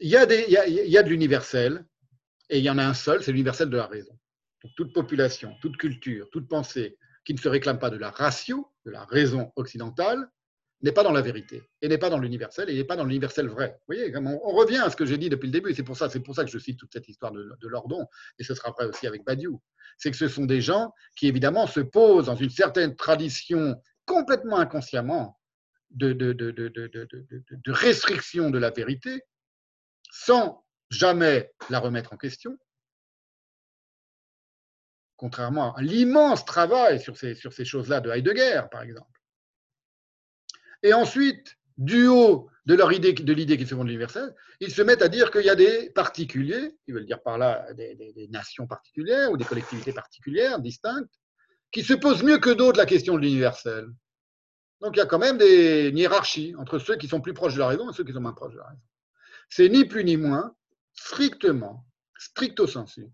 il 0.00 0.10
y, 0.10 0.16
a 0.16 0.26
des, 0.26 0.44
il, 0.48 0.90
y 0.90 0.98
a, 0.98 1.02
de 1.02 1.08
l'universel, 1.08 1.84
et 2.50 2.58
il 2.58 2.64
y 2.64 2.70
en 2.70 2.78
a 2.78 2.84
un 2.84 2.94
seul, 2.94 3.22
c'est 3.22 3.32
l'universel 3.32 3.70
de 3.70 3.76
la 3.76 3.86
raison. 3.86 4.16
toute 4.76 4.92
population, 4.92 5.54
toute 5.62 5.76
culture, 5.76 6.28
toute 6.30 6.48
pensée 6.48 6.98
qui 7.26 7.34
ne 7.34 7.38
se 7.38 7.48
réclame 7.48 7.78
pas 7.78 7.90
de 7.90 7.98
la 7.98 8.10
ratio, 8.10 8.72
de 8.86 8.92
la 8.92 9.04
raison 9.04 9.52
occidentale, 9.56 10.30
n'est 10.82 10.92
pas 10.92 11.02
dans 11.02 11.12
la 11.12 11.22
vérité, 11.22 11.62
et 11.82 11.88
n'est 11.88 11.98
pas 11.98 12.08
dans 12.08 12.18
l'universel, 12.18 12.70
et 12.70 12.74
n'est 12.74 12.84
pas 12.84 12.96
dans 12.96 13.04
l'universel 13.04 13.48
vrai. 13.48 13.78
Vous 13.88 13.94
voyez, 13.94 14.14
on, 14.16 14.52
revient 14.52 14.78
à 14.78 14.90
ce 14.90 14.96
que 14.96 15.04
j'ai 15.04 15.18
dit 15.18 15.28
depuis 15.28 15.46
le 15.46 15.52
début, 15.52 15.74
c'est 15.74 15.82
pour 15.82 15.96
ça, 15.96 16.08
pour 16.08 16.34
ça 16.34 16.44
que 16.44 16.50
je 16.50 16.58
cite 16.58 16.78
toute 16.78 16.92
cette 16.92 17.08
histoire 17.08 17.32
de, 17.32 17.68
Lordon, 17.68 18.06
et 18.38 18.44
ce 18.44 18.54
sera 18.54 18.70
vrai 18.70 18.86
aussi 18.86 19.06
avec 19.06 19.24
Badiou. 19.24 19.60
C'est 19.98 20.10
que 20.10 20.16
ce 20.16 20.28
sont 20.28 20.44
des 20.44 20.60
gens 20.60 20.92
qui, 21.16 21.26
évidemment, 21.26 21.66
se 21.66 21.80
posent 21.80 22.26
dans 22.26 22.36
une 22.36 22.50
certaine 22.50 22.94
tradition 22.94 23.74
complètement 24.04 24.58
inconsciemment 24.58 25.36
de 25.90 27.72
restriction 27.72 28.50
de 28.50 28.58
la 28.58 28.70
vérité, 28.70 29.22
sans 30.12 30.64
jamais 30.90 31.52
la 31.70 31.80
remettre 31.80 32.12
en 32.12 32.16
question, 32.16 32.56
contrairement 35.16 35.74
à 35.74 35.82
l'immense 35.82 36.44
travail 36.44 37.00
sur 37.00 37.16
ces, 37.16 37.64
choses-là 37.64 38.00
de 38.00 38.10
Heidegger, 38.10 38.62
par 38.70 38.82
exemple. 38.82 39.20
Et 40.82 40.92
ensuite, 40.92 41.56
du 41.78 42.06
haut 42.06 42.48
de 42.66 42.74
leur 42.74 42.92
idée, 42.92 43.12
de 43.12 43.32
l'idée 43.32 43.56
qu'ils 43.56 43.68
se 43.68 43.74
font 43.74 43.84
de 43.84 43.88
l'universel, 43.88 44.34
ils 44.60 44.72
se 44.72 44.82
mettent 44.82 45.02
à 45.02 45.08
dire 45.08 45.30
qu'il 45.30 45.44
y 45.44 45.50
a 45.50 45.54
des 45.54 45.90
particuliers, 45.90 46.76
ils 46.86 46.94
veulent 46.94 47.06
dire 47.06 47.22
par 47.22 47.38
là 47.38 47.72
des, 47.74 48.28
nations 48.30 48.66
particulières 48.66 49.30
ou 49.30 49.36
des 49.36 49.44
collectivités 49.44 49.92
particulières, 49.92 50.58
distinctes, 50.58 51.12
qui 51.70 51.82
se 51.82 51.94
posent 51.94 52.22
mieux 52.22 52.38
que 52.38 52.50
d'autres 52.50 52.78
la 52.78 52.86
question 52.86 53.14
de 53.14 53.20
l'universel. 53.20 53.86
Donc 54.80 54.96
il 54.96 54.98
y 54.98 55.02
a 55.02 55.06
quand 55.06 55.18
même 55.18 55.38
des, 55.38 55.88
une 55.88 55.98
hiérarchie 55.98 56.54
entre 56.58 56.78
ceux 56.78 56.96
qui 56.96 57.08
sont 57.08 57.20
plus 57.20 57.34
proches 57.34 57.54
de 57.54 57.60
la 57.60 57.68
raison 57.68 57.90
et 57.90 57.94
ceux 57.94 58.04
qui 58.04 58.12
sont 58.12 58.20
moins 58.20 58.32
proches 58.32 58.52
de 58.52 58.58
la 58.58 58.66
raison. 58.66 58.82
C'est 59.48 59.68
ni 59.68 59.84
plus 59.84 60.04
ni 60.04 60.16
moins, 60.16 60.54
strictement, 60.92 61.86
stricto 62.18 62.66
sensu, 62.66 63.06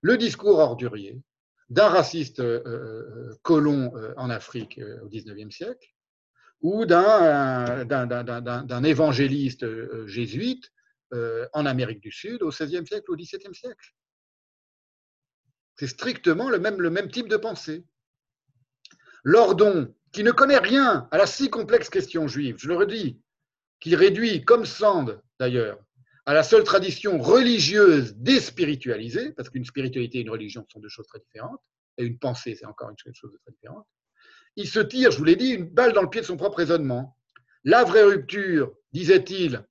le 0.00 0.16
discours 0.16 0.58
ordurier 0.58 1.20
d'un 1.70 1.88
raciste 1.88 2.40
euh, 2.40 2.62
euh, 2.66 3.34
colon 3.42 3.92
euh, 3.96 4.14
en 4.16 4.30
Afrique 4.30 4.80
au 5.02 5.08
XIXe 5.08 5.54
siècle, 5.54 5.94
ou 6.60 6.86
d'un 6.86 8.82
évangéliste 8.82 9.64
jésuite 10.06 10.72
en 11.52 11.66
Amérique 11.66 12.00
du 12.00 12.10
Sud 12.10 12.42
au 12.42 12.48
XVIe 12.48 12.84
siècle 12.84 13.10
ou 13.10 13.14
au 13.14 13.16
XVIIe 13.16 13.54
siècle. 13.54 13.94
C'est 15.76 15.86
strictement 15.86 16.50
le 16.50 16.58
même 16.58 17.10
type 17.10 17.28
de 17.28 17.36
pensée. 17.36 17.86
Lordon, 19.22 19.94
qui 20.10 20.24
ne 20.24 20.32
connaît 20.32 20.58
rien 20.58 21.06
à 21.12 21.18
la 21.18 21.26
si 21.26 21.48
complexe 21.48 21.90
question 21.90 22.26
juive, 22.26 22.56
je 22.58 22.66
le 22.66 22.76
redis, 22.76 23.20
qui 23.78 23.94
réduit, 23.94 24.44
comme 24.44 24.66
Sand 24.66 25.22
d'ailleurs, 25.38 25.78
à 26.28 26.34
la 26.34 26.42
seule 26.42 26.62
tradition 26.62 27.18
religieuse 27.22 28.14
déspiritualisée, 28.16 29.32
parce 29.32 29.48
qu'une 29.48 29.64
spiritualité 29.64 30.18
et 30.18 30.20
une 30.20 30.28
religion 30.28 30.62
sont 30.70 30.78
deux 30.78 30.90
choses 30.90 31.06
très 31.06 31.20
différentes, 31.20 31.62
et 31.96 32.04
une 32.04 32.18
pensée, 32.18 32.54
c'est 32.54 32.66
encore 32.66 32.90
une 32.90 32.98
chose 32.98 33.32
très 33.42 33.52
différente, 33.52 33.86
il 34.54 34.68
se 34.68 34.80
tire, 34.80 35.10
je 35.10 35.16
vous 35.16 35.24
l'ai 35.24 35.36
dit, 35.36 35.52
une 35.52 35.64
balle 35.64 35.94
dans 35.94 36.02
le 36.02 36.10
pied 36.10 36.20
de 36.20 36.26
son 36.26 36.36
propre 36.36 36.58
raisonnement. 36.58 37.16
La 37.64 37.82
vraie 37.82 38.02
rupture, 38.02 38.74
disait-il 38.92 39.64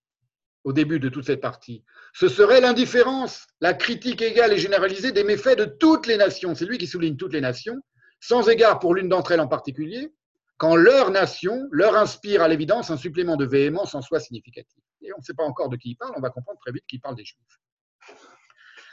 au 0.63 0.73
début 0.73 0.99
de 0.99 1.09
toute 1.09 1.25
cette 1.25 1.41
partie, 1.41 1.83
ce 2.13 2.27
serait 2.27 2.59
l'indifférence, 2.59 3.45
la 3.61 3.75
critique 3.75 4.23
égale 4.23 4.53
et 4.53 4.57
généralisée 4.57 5.11
des 5.11 5.23
méfaits 5.23 5.59
de 5.59 5.65
toutes 5.65 6.07
les 6.07 6.17
nations. 6.17 6.55
C'est 6.55 6.65
lui 6.65 6.79
qui 6.79 6.87
souligne 6.87 7.17
toutes 7.17 7.33
les 7.33 7.41
nations, 7.41 7.79
sans 8.19 8.49
égard 8.49 8.79
pour 8.79 8.95
l'une 8.95 9.09
d'entre 9.09 9.31
elles 9.31 9.41
en 9.41 9.47
particulier, 9.47 10.11
quand 10.57 10.75
leur 10.75 11.11
nation 11.11 11.67
leur 11.71 11.95
inspire 11.95 12.41
à 12.41 12.47
l'évidence 12.47 12.89
un 12.89 12.97
supplément 12.97 13.37
de 13.37 13.45
véhémence 13.45 13.95
en 13.95 14.01
soi 14.01 14.19
significatif. 14.19 14.81
Et 15.01 15.13
on 15.13 15.19
ne 15.19 15.23
sait 15.23 15.33
pas 15.33 15.43
encore 15.43 15.69
de 15.69 15.77
qui 15.77 15.91
il 15.91 15.95
parle, 15.95 16.13
on 16.17 16.21
va 16.21 16.29
comprendre 16.29 16.59
très 16.59 16.71
vite 16.71 16.83
qu'il 16.87 16.99
parle 16.99 17.15
des 17.15 17.25
Juifs. 17.25 17.59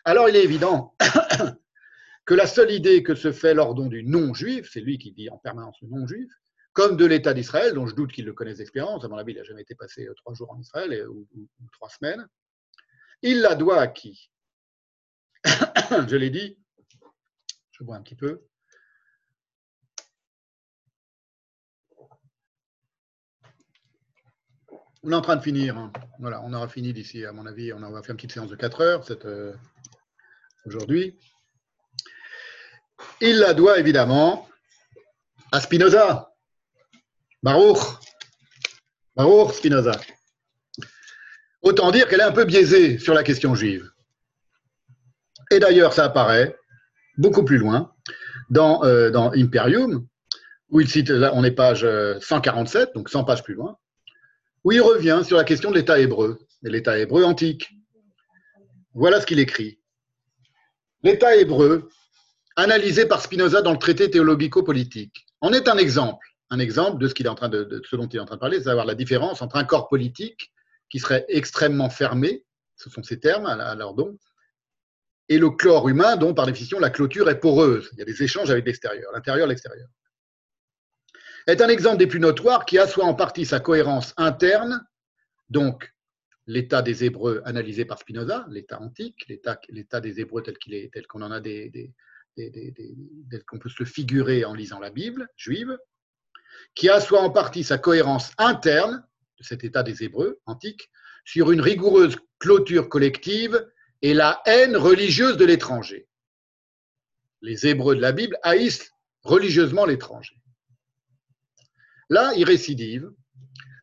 Alors 0.05 0.29
il 0.29 0.37
est 0.37 0.45
évident 0.45 0.95
que 2.27 2.35
la 2.35 2.47
seule 2.47 2.71
idée 2.71 3.03
que 3.03 3.15
se 3.15 3.33
fait 3.33 3.55
l'ordon 3.55 3.87
du 3.87 4.05
non-juif, 4.05 4.69
c'est 4.71 4.81
lui 4.81 4.99
qui 4.99 5.13
dit 5.13 5.31
en 5.31 5.39
permanence 5.39 5.77
le 5.81 5.89
non-juif, 5.89 6.31
comme 6.75 6.97
de 6.97 7.07
l'État 7.07 7.33
d'Israël, 7.33 7.73
dont 7.73 7.87
je 7.87 7.95
doute 7.95 8.13
qu'il 8.13 8.27
le 8.27 8.33
connaisse 8.33 8.59
d'expérience, 8.59 9.05
à 9.05 9.09
mon 9.09 9.17
avis, 9.17 9.33
il 9.33 9.37
n'a 9.37 9.45
jamais 9.45 9.63
été 9.63 9.75
passé 9.75 10.07
euh, 10.07 10.15
trois 10.15 10.35
jours 10.35 10.51
en 10.51 10.59
Israël 10.59 11.09
ou, 11.09 11.27
ou 11.35 11.49
trois 11.73 11.89
semaines, 11.89 12.27
il 13.23 13.41
la 13.41 13.55
doit 13.55 13.81
à 13.81 13.87
qui? 13.87 14.31
Je 16.09 16.17
l'ai 16.17 16.31
dit, 16.31 16.59
je 17.71 17.85
vois 17.85 17.97
un 17.97 18.03
petit 18.03 18.17
peu, 18.17 18.43
On 25.07 25.13
est 25.13 25.15
en 25.15 25.21
train 25.21 25.37
de 25.37 25.43
finir. 25.43 25.77
Hein. 25.77 25.93
Voilà, 26.19 26.41
on 26.45 26.53
aura 26.55 26.67
fini 26.67 26.95
d'ici, 26.95 27.27
à 27.27 27.33
mon 27.33 27.45
avis. 27.45 27.75
On 27.75 27.79
va 27.79 28.03
faire 28.03 28.13
une 28.13 28.17
petite 28.17 28.33
séance 28.33 28.49
de 28.49 28.57
4 28.57 28.81
heures 28.81 29.05
euh, 29.27 29.53
aujourd'hui. 30.65 31.19
Il 33.21 33.39
la 33.39 33.53
doit 33.53 33.79
évidemment 33.79 34.49
à 35.53 35.61
Spinoza. 35.61 36.33
Baruch. 37.43 37.81
Baruch 39.15 39.53
Spinoza. 39.53 39.93
Autant 41.61 41.91
dire 41.91 42.09
qu'elle 42.09 42.21
est 42.21 42.25
un 42.25 42.33
peu 42.33 42.47
biaisée 42.47 42.99
sur 42.99 43.13
la 43.13 43.23
question 43.23 43.55
juive. 43.55 43.91
Et 45.51 45.59
d'ailleurs, 45.59 45.93
ça 45.93 46.05
apparaît 46.05 46.57
beaucoup 47.19 47.45
plus 47.45 47.59
loin 47.59 47.93
dans, 48.49 48.83
euh, 48.85 49.13
Imperium, 49.37 50.07
où 50.71 50.81
il 50.81 50.89
cite, 50.89 51.11
là, 51.11 51.33
on 51.35 51.45
est 51.45 51.51
page 51.51 51.87
147, 52.21 52.95
donc 52.95 53.11
100 53.11 53.25
pages 53.25 53.43
plus 53.43 53.55
loin, 53.55 53.77
où 54.65 54.73
il 54.73 54.81
revient 54.81 55.23
sur 55.25 55.37
la 55.37 55.45
question 55.45 55.71
de 55.71 55.77
l'État 55.77 55.99
hébreu, 55.99 56.39
et 56.65 56.71
l'État 56.71 56.99
hébreu 56.99 57.25
antique. 57.25 57.71
Voilà 58.95 59.21
ce 59.21 59.27
qu'il 59.27 59.39
écrit. 59.39 59.79
L'État 61.03 61.37
hébreu, 61.37 61.91
analysé 62.57 63.07
par 63.07 63.21
Spinoza 63.21 63.61
dans 63.61 63.73
le 63.73 63.79
traité 63.79 64.11
théologico-politique, 64.11 65.27
en 65.41 65.53
est 65.53 65.69
un 65.69 65.77
exemple. 65.77 66.27
un 66.51 66.59
exemple 66.59 66.99
de 66.99 67.09
ce, 67.09 67.97
dont 67.97 68.07
il 68.07 68.17
est 68.17 68.21
en 68.21 68.25
train 68.25 68.37
de 68.37 68.41
parler, 68.41 68.59
c'est 68.59 68.65
savoir 68.65 68.87
la 68.87 68.95
différence 68.95 69.43
entre 69.43 69.57
un 69.57 69.65
corps 69.65 69.89
politique 69.89 70.53
qui 70.89 70.99
serait 70.99 71.25
extrêmement 71.29 71.91
fermé, 71.91 72.45
ce 72.77 72.89
sont 72.89 73.03
ces 73.03 73.19
termes 73.19 73.47
à 73.47 73.75
leur 73.75 73.95
don, 73.95 74.17
et 75.29 75.39
le 75.39 75.51
chlore 75.51 75.89
humain 75.89 76.17
dont, 76.17 76.35
par 76.35 76.47
définition, 76.47 76.79
la 76.79 76.91
clôture 76.91 77.29
est 77.29 77.41
poreuse. 77.41 77.91
Il 77.93 77.99
y 77.99 78.03
a 78.03 78.05
des 78.05 78.23
échanges 78.23 78.51
avec 78.51 78.67
l'extérieur, 78.67 79.11
l'intérieur, 79.13 79.47
l'extérieur. 79.47 79.89
Est 81.47 81.61
un 81.61 81.69
exemple 81.69 81.99
des 81.99 82.07
plus 82.07 82.21
notoires 82.21 82.65
qui 82.65 82.79
assoit 82.79 83.05
en 83.05 83.15
partie 83.15 83.45
sa 83.45 83.61
cohérence 83.61 84.15
interne, 84.17 84.87
donc 85.51 85.93
l'état 86.47 86.81
des 86.81 87.05
Hébreux 87.05 87.43
analysé 87.45 87.85
par 87.85 87.99
Spinoza, 87.99 88.47
l'état 88.49 88.81
antique, 88.81 89.27
l'état 89.69 90.01
des 90.01 90.21
Hébreux 90.21 90.43
tel 90.43 90.57
qu'il 90.57 90.75
est, 90.75 90.93
tel 90.93 91.07
qu'on 91.07 91.23
en 91.23 91.31
a 91.31 91.41
des, 91.41 91.93
tel 92.37 93.45
qu'on 93.47 93.59
peut 93.59 93.69
se 93.69 93.77
le 93.83 93.85
figurer 93.85 94.45
en 94.45 94.55
lisant 94.55 94.81
la 94.81 94.91
Bible 94.91 95.29
juive, 95.37 95.77
qui 96.75 96.89
assoit 96.89 97.21
en 97.21 97.31
partie 97.31 97.65
sa 97.65 97.79
cohérence 97.79 98.33
interne 98.39 99.07
de 99.39 99.45
cet 99.45 99.65
état 99.65 99.83
des 99.83 100.03
Hébreux 100.03 100.41
antiques 100.47 100.91
sur 101.25 101.51
une 101.51 101.61
rigoureuse 101.61 102.17
clôture 102.39 102.89
collective 102.89 103.67
et 104.03 104.15
la 104.15 104.43
haine 104.47 104.77
religieuse 104.77 105.37
de 105.37 105.45
l'étranger. 105.45 106.07
Les 107.43 107.67
Hébreux 107.67 107.97
de 107.97 108.01
la 108.01 108.13
Bible 108.13 108.39
haïssent 108.43 108.93
religieusement 109.23 109.85
l'étranger. 109.85 110.37
Là, 112.11 112.33
il 112.37 112.45
récidive 112.45 113.11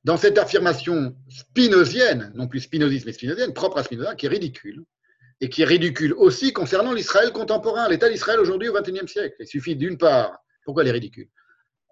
dans 0.04 0.18
cette 0.18 0.38
affirmation 0.38 1.16
spinozienne, 1.30 2.32
non 2.36 2.48
plus 2.48 2.62
spinoziste 2.62 3.06
mais 3.06 3.14
spinozienne, 3.14 3.54
propre 3.54 3.78
à 3.78 3.84
Spinoza, 3.84 4.16
qui 4.16 4.26
est 4.26 4.30
ridicule, 4.30 4.84
et 5.42 5.50
qui 5.50 5.62
est 5.62 5.66
ridicule 5.66 6.14
aussi 6.14 6.54
concernant 6.54 6.94
l'Israël 6.94 7.32
contemporain, 7.32 7.88
l'État 7.90 8.10
d'Israël 8.10 8.40
aujourd'hui 8.40 8.70
au 8.70 8.74
XXIe 8.74 9.08
siècle. 9.08 9.36
Il 9.40 9.48
suffit 9.48 9.76
d'une 9.76 9.98
part, 9.98 10.38
pourquoi 10.66 10.84
elle 10.84 10.90
est 10.90 10.94
ridicule? 10.94 11.30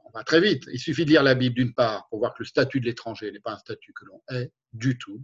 On 0.05 0.11
va 0.17 0.23
très 0.23 0.41
vite, 0.41 0.63
il 0.71 0.79
suffit 0.79 1.05
de 1.05 1.11
lire 1.11 1.23
la 1.23 1.35
Bible 1.35 1.55
d'une 1.55 1.73
part 1.73 2.07
pour 2.09 2.19
voir 2.19 2.33
que 2.33 2.39
le 2.39 2.45
statut 2.45 2.79
de 2.79 2.85
l'étranger 2.85 3.31
n'est 3.31 3.39
pas 3.39 3.53
un 3.53 3.57
statut 3.57 3.93
que 3.93 4.05
l'on 4.05 4.21
est 4.31 4.51
du 4.73 4.97
tout, 4.97 5.23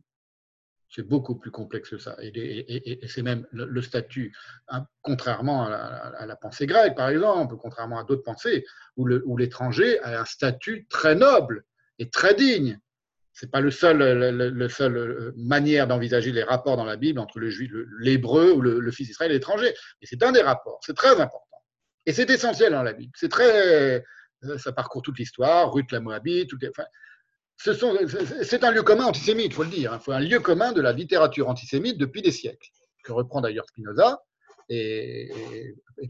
c'est 0.89 1.03
beaucoup 1.03 1.35
plus 1.35 1.51
complexe 1.51 1.89
que 1.89 1.97
ça. 1.97 2.15
Et, 2.22 2.99
c'est 3.07 3.22
même 3.22 3.45
le, 3.51 3.81
statut, 3.81 4.35
hein, 4.69 4.85
contrairement 5.01 5.65
à 5.65 6.25
la, 6.25 6.35
pensée 6.35 6.65
grecque, 6.65 6.95
par 6.95 7.09
exemple, 7.09 7.55
contrairement 7.57 7.99
à 7.99 8.03
d'autres 8.03 8.23
pensées, 8.23 8.65
où 8.95 9.38
l'étranger 9.38 9.99
a 10.01 10.22
un 10.22 10.25
statut 10.25 10.88
très 10.89 11.15
noble 11.15 11.65
et 11.99 12.09
très 12.09 12.35
digne. 12.35 12.80
C'est 13.33 13.51
pas 13.51 13.59
le 13.59 13.69
seul, 13.69 13.97
le, 13.97 14.69
seul 14.69 14.97
euh, 14.97 15.33
manière 15.35 15.88
d'envisager 15.88 16.31
les 16.31 16.43
rapports 16.43 16.77
dans 16.77 16.85
la 16.85 16.95
Bible 16.95 17.19
entre 17.19 17.39
le 17.39 17.49
juif, 17.49 17.69
l'hébreu 17.99 18.53
ou 18.53 18.61
le, 18.61 18.91
fils 18.91 19.07
d'Israël 19.07 19.31
et 19.31 19.33
l'étranger. 19.33 19.73
Mais 19.99 20.07
c'est 20.09 20.23
un 20.23 20.31
des 20.31 20.41
rapports. 20.41 20.80
C'est 20.85 20.95
très 20.95 21.19
important. 21.19 21.61
Et 22.05 22.14
c'est 22.14 22.30
essentiel 22.30 22.72
dans 22.72 22.83
la 22.83 22.93
Bible. 22.93 23.11
C'est 23.14 23.27
très, 23.27 23.99
euh, 24.45 24.57
ça 24.57 24.72
parcourt 24.72 25.01
toute 25.01 25.19
l'histoire. 25.19 25.73
Ruth 25.73 25.91
la 25.91 25.99
Moabite, 25.99 26.49
tout, 26.49 26.59
c'est 27.58 28.64
un 28.64 28.72
lieu 28.72 28.84
commun 28.84 29.06
antisémite, 29.06 29.48
il 29.48 29.53
faut 29.53 29.64
le 29.64 29.69
dire. 29.69 29.92
Il 30.08 30.11
hein. 30.11 30.16
un 30.16 30.19
lieu 30.19 30.40
commun 30.40 30.72
de 30.72 30.82
la 30.82 30.92
littérature 30.92 31.50
antisémite 31.50 31.98
depuis 31.98 32.22
des 32.22 32.32
siècles, 32.32 32.69
que 33.03 33.11
reprend 33.11 33.42
d'ailleurs 33.42 33.66
Spinoza. 33.67 34.22
Et, 34.67 35.32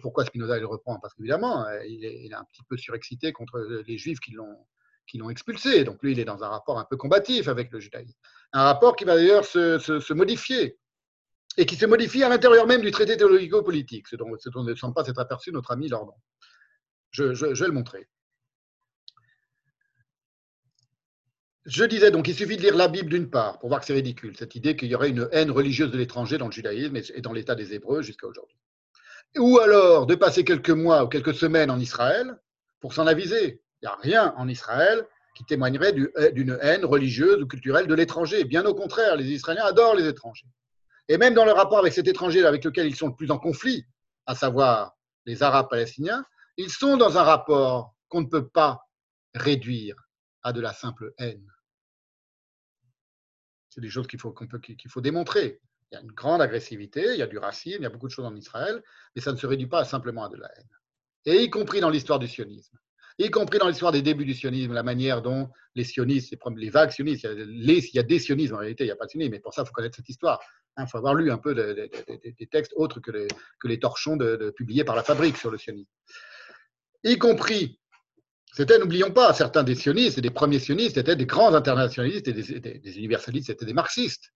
pourquoi 0.02 0.26
Spinoza 0.26 0.58
le 0.60 0.66
reprend? 0.66 1.00
Parce 1.00 1.14
qu'évidemment, 1.14 1.66
il 1.88 2.06
est, 2.06 2.34
un 2.34 2.44
petit 2.46 2.64
peu 2.68 2.78
surexcité 2.78 3.32
contre 3.32 3.60
les 3.86 3.98
juifs 3.98 4.20
qui 4.20 4.32
l'ont 4.32 5.30
expulsé. 5.30 5.84
Donc 5.84 6.02
lui, 6.02 6.14
il 6.14 6.20
est 6.20 6.26
dans 6.26 6.44
un 6.44 6.50
rapport 6.50 6.80
un 6.80 6.86
peu 6.86 6.98
combatif 6.98 7.48
avec 7.48 7.72
le 7.72 7.80
judaïsme. 7.80 8.18
Un 8.54 8.64
rapport 8.64 8.96
qui 8.96 9.04
va 9.04 9.16
d'ailleurs 9.16 9.46
se, 9.46 10.14
modifier 10.14 10.78
et 11.58 11.66
qui 11.66 11.76
se 11.76 11.86
modifie 11.86 12.24
à 12.24 12.30
l'intérieur 12.30 12.66
même 12.68 12.82
du 12.82 12.92
traité 12.92 13.16
théologico-politique, 13.16 14.08
ce 14.08 14.16
dont, 14.16 14.28
ne 14.28 14.76
semble 14.76 14.94
pas 14.94 15.06
s'être 15.06 15.20
aperçu 15.20 15.52
notre 15.52 15.72
ami 15.72 15.88
Lordon. 15.90 16.16
je 17.12 17.24
vais 17.24 17.68
le 17.68 17.72
montrer. 17.72 18.08
Je 21.66 21.84
disais 21.84 22.12
donc, 22.12 22.28
il 22.28 22.36
suffit 22.36 22.58
de 22.58 22.62
lire 22.62 22.76
la 22.76 22.88
Bible 22.88 23.10
d'une 23.10 23.28
part 23.28 23.58
pour 23.58 23.70
voir 23.70 23.82
que 23.82 23.88
c'est 23.88 23.94
ridicule, 23.94 24.38
cette 24.38 24.54
idée 24.54 24.76
qu'il 24.76 24.90
y 24.90 24.96
aurait 24.96 25.10
une 25.10 25.28
haine 25.32 25.50
religieuse 25.50 25.90
de 25.90 25.98
l'étranger 25.98 26.38
dans 26.38 26.46
le 26.46 26.52
judaïsme 26.52 26.96
et 26.96 27.22
dans 27.22 27.34
l'état 27.34 27.56
des 27.56 27.74
Hébreux 27.74 28.04
jusqu'à 28.04 28.28
aujourd'hui. 28.28 28.58
Ou 29.38 29.58
alors 29.58 30.06
de 30.06 30.14
passer 30.14 30.44
quelques 30.44 30.70
mois 30.70 31.04
ou 31.04 31.08
quelques 31.08 31.34
semaines 31.34 31.72
en 31.72 31.80
Israël 31.80 32.40
pour 32.82 32.94
s'en 32.94 33.08
aviser. 33.08 33.64
Il 33.82 33.86
n'y 33.86 33.88
a 33.88 33.96
rien 33.96 34.34
en 34.38 34.48
Israël 34.48 35.08
qui 35.36 35.44
témoignerait 35.44 35.94
d'une 36.34 36.58
haine 36.62 36.86
religieuse 36.86 37.42
ou 37.42 37.48
culturelle 37.48 37.88
de 37.88 37.96
l'étranger. 37.96 38.44
Bien 38.44 38.64
au 38.66 38.76
contraire, 38.76 39.16
les 39.16 39.26
Israéliens 39.32 39.66
adorent 39.66 39.96
les 39.96 40.08
étrangers. 40.08 40.48
Et 41.10 41.18
même 41.18 41.34
dans 41.34 41.46
le 41.46 41.52
rapport 41.52 41.80
avec 41.80 41.94
cet 41.94 42.08
étranger 42.08 42.46
avec 42.46 42.64
lequel 42.64 42.86
ils 42.86 42.96
sont 42.96 43.08
le 43.08 43.16
plus 43.16 43.32
en 43.32 43.40
conflit, 43.40 43.86
à 44.28 44.36
savoir 44.36 44.96
les 45.26 45.42
Arabes 45.42 45.68
palestiniens, 45.70 46.24
ils 46.58 46.70
sont 46.70 46.96
dans 46.96 47.18
un 47.18 47.24
rapport 47.24 47.96
qu'on 48.08 48.22
ne 48.22 48.28
peut 48.28 48.48
pas 48.48 48.82
réduire 49.34 49.96
à 50.44 50.54
de 50.54 50.62
la 50.62 50.72
simple 50.72 51.14
haine. 51.18 51.46
C'est 53.76 53.82
des 53.82 53.90
choses 53.90 54.08
qu'il 54.08 54.22
faut, 54.22 55.02
démontrer. 55.02 55.60
Il 55.92 55.96
y 55.96 55.98
a 55.98 56.02
une 56.02 56.14
grande 56.14 56.42
agressivité, 56.42 57.04
il 57.12 57.18
y 57.18 57.22
a 57.22 57.28
du 57.28 57.38
racisme, 57.38 57.80
il 57.82 57.84
y 57.84 57.86
a 57.86 57.90
beaucoup 57.90 58.08
de 58.08 58.14
choses 58.14 58.26
en 58.26 58.34
Israël, 58.34 58.82
mais 59.14 59.22
ça 59.22 59.34
ne 59.34 59.38
se 59.38 59.46
réduit 59.46 59.68
pas 59.68 59.84
simplement 59.84 60.24
à 60.24 60.30
de 60.30 60.38
la 60.38 60.50
haine. 60.56 60.70
Et 61.26 61.44
y 61.44 61.50
compris 61.50 61.82
dans 61.82 61.90
l'histoire 61.90 62.18
du 62.18 62.30
sionisme, 62.30 62.78
y 63.20 63.30
compris 63.30 63.60
dans 63.60 63.68
l'histoire 63.68 63.92
des 63.92 64.02
débuts 64.02 64.24
du 64.24 64.34
sionisme, 64.34 64.72
la 64.72 64.82
manière 64.82 65.22
dont 65.22 65.50
les 65.76 65.84
sionistes, 65.84 66.34
les 66.56 66.70
vagues 66.70 66.92
sionistes, 66.92 67.26
il 67.26 67.90
y 67.94 68.00
a, 68.00 68.04
des 68.04 68.20
sionismes 68.20 68.56
en 68.56 68.60
réalité, 68.60 68.86
il 68.86 68.88
n'y 68.88 68.94
a 68.94 68.96
pas 68.96 69.08
de 69.08 69.12
sionisme, 69.12 69.32
mais 69.32 69.42
pour 69.42 69.54
ça, 69.54 69.64
il 69.64 69.68
faut 69.68 69.74
connaître 69.74 69.98
cette 69.98 70.08
histoire. 70.08 70.40
Il 70.78 70.84
hein, 70.84 70.88
faut 70.88 70.98
avoir 70.98 71.14
lu 71.14 71.30
un 71.30 71.38
peu 71.38 71.54
des 71.54 72.48
textes 72.50 72.72
autres 72.78 73.02
que 73.02 73.28
les, 73.68 73.80
torchons 73.80 74.18
publiés 74.56 74.86
par 74.86 74.96
la 74.96 75.04
fabrique 75.04 75.36
sur 75.36 75.52
le 75.52 75.58
sionisme. 75.58 75.92
Y 77.04 77.18
compris 77.18 77.78
c'était, 78.56 78.80
n'oublions 78.80 79.12
pas, 79.12 79.34
certains 79.34 79.64
des 79.64 79.76
sionistes 79.76 80.18
et 80.18 80.22
des 80.22 80.30
premiers 80.30 80.60
sionistes 80.60 80.96
étaient 80.96 81.18
des 81.18 81.26
grands 81.26 81.54
internationalistes 81.54 82.30
et 82.30 82.34
des, 82.34 82.98
universalistes, 82.98 83.48
c'était 83.48 83.66
des 83.66 83.74
marxistes. 83.74 84.32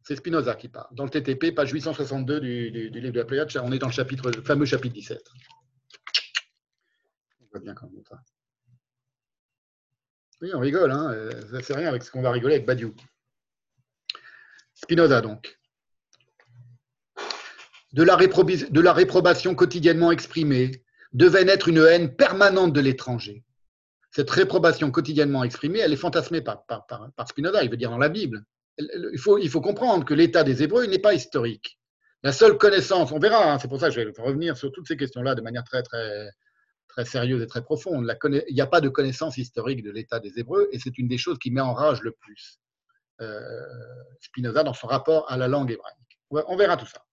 C'est 0.04 0.16
Spinoza 0.16 0.56
qui 0.56 0.70
parle. 0.70 0.88
Dans 0.96 1.04
le 1.04 1.10
TTP, 1.10 1.54
page 1.54 1.72
862 1.72 2.40
du, 2.40 2.90
livre 2.90 3.12
de 3.12 3.20
la 3.20 3.26
Pléiade, 3.26 3.52
on 3.64 3.72
est 3.72 3.80
dans 3.80 3.88
le, 3.88 3.94
chapitre, 3.94 4.32
le 4.32 4.42
fameux 4.42 4.66
chapitre 4.66 4.94
17. 4.94 5.22
On 7.42 7.46
voit 7.52 7.60
bien 7.60 7.74
quand 7.74 7.90
même 7.90 8.04
ça. 8.08 8.20
Oui, 10.42 10.52
on 10.54 10.60
rigole, 10.60 10.92
hein. 10.92 11.30
ça 11.52 11.62
c'est 11.62 11.76
rien 11.76 11.90
avec 11.90 12.04
ce 12.04 12.12
qu'on 12.12 12.22
va 12.22 12.32
rigoler 12.32 12.56
avec 12.56 12.66
Badiou. 12.66 12.96
Spinoza, 14.74 15.20
donc. 15.22 15.60
De 17.92 18.04
la, 18.04 18.16
de 18.16 18.82
la 18.82 18.94
réprobation 18.94 19.54
quotidiennement 19.54 20.12
exprimée 20.12 20.86
devait 21.12 21.44
naître 21.44 21.68
une 21.68 21.80
haine 21.80 22.16
permanente 22.16 22.72
de 22.72 22.80
l'étranger. 22.80 23.44
Cette 24.12 24.30
réprobation 24.30 24.90
quotidiennement 24.92 25.44
exprimée, 25.44 25.80
elle 25.80 25.94
est 25.94 25.98
fantasmée 25.98 26.42
par, 26.42 26.66
Spinoza, 27.28 27.64
il 27.64 27.70
veut 27.70 27.78
dire 27.78 27.92
dans 27.92 27.98
la 27.98 28.10
Bible. 28.10 28.44
Il 28.78 29.20
faut, 29.20 29.62
comprendre 29.62 30.06
que 30.06 30.14
l'état 30.14 30.44
des 30.44 30.64
Hébreux 30.64 30.86
n'est 30.86 31.00
pas 31.00 31.14
historique. 31.14 31.80
La 32.24 32.32
seule 32.32 32.58
connaissance, 32.58 33.12
on 33.12 33.20
verra, 33.20 33.52
hein, 33.52 33.60
c'est 33.60 33.68
pour 33.68 33.80
ça 33.80 33.90
que 33.90 33.96
je 33.96 34.02
vais 34.02 34.12
revenir 34.18 34.58
sur 34.58 34.72
toutes 34.72 34.88
ces 34.88 34.98
questions-là 34.98 35.36
de 35.36 35.42
manière 35.42 35.64
très, 35.64 35.84
très, 35.84 36.30
très 36.88 37.06
sérieuse 37.06 37.42
et 37.42 37.48
très 37.48 37.64
profonde. 37.64 38.12
il 38.24 38.54
n'y 38.54 38.62
a 38.62 38.68
pas 38.68 38.82
de 38.82 38.90
connaissance 38.90 39.38
historique 39.38 39.84
de 39.84 39.92
l'état 39.92 40.20
des 40.20 40.40
Hébreux 40.40 40.68
et 40.72 40.80
c'est 40.80 40.98
une 40.98 41.08
des 41.08 41.18
choses 41.18 41.38
qui 41.38 41.52
met 41.52 41.62
en 41.62 41.74
rage 41.74 42.02
le 42.02 42.12
plus 42.12 42.60
euh, 43.22 43.40
Spinoza 44.22 44.64
dans 44.64 44.74
son 44.74 44.88
rapport 44.88 45.30
à 45.32 45.38
la 45.38 45.48
langue 45.48 45.72
hébraïque. 45.72 46.20
On 46.32 46.56
verra 46.56 46.78
tout 46.78 46.86
ça. 46.86 47.06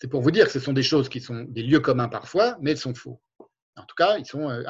C'est 0.00 0.08
pour 0.08 0.20
vous 0.20 0.30
dire 0.30 0.46
que 0.46 0.52
ce 0.52 0.60
sont 0.60 0.72
des 0.72 0.82
choses 0.82 1.08
qui 1.08 1.20
sont 1.20 1.44
des 1.48 1.62
lieux 1.62 1.80
communs 1.80 2.08
parfois, 2.08 2.56
mais 2.60 2.72
elles 2.72 2.78
sont 2.78 2.94
faux. 2.94 3.20
En 3.76 3.84
tout 3.84 3.94
cas, 3.96 4.18
ils 4.18 4.26
sont 4.26 4.48
euh, 4.50 4.62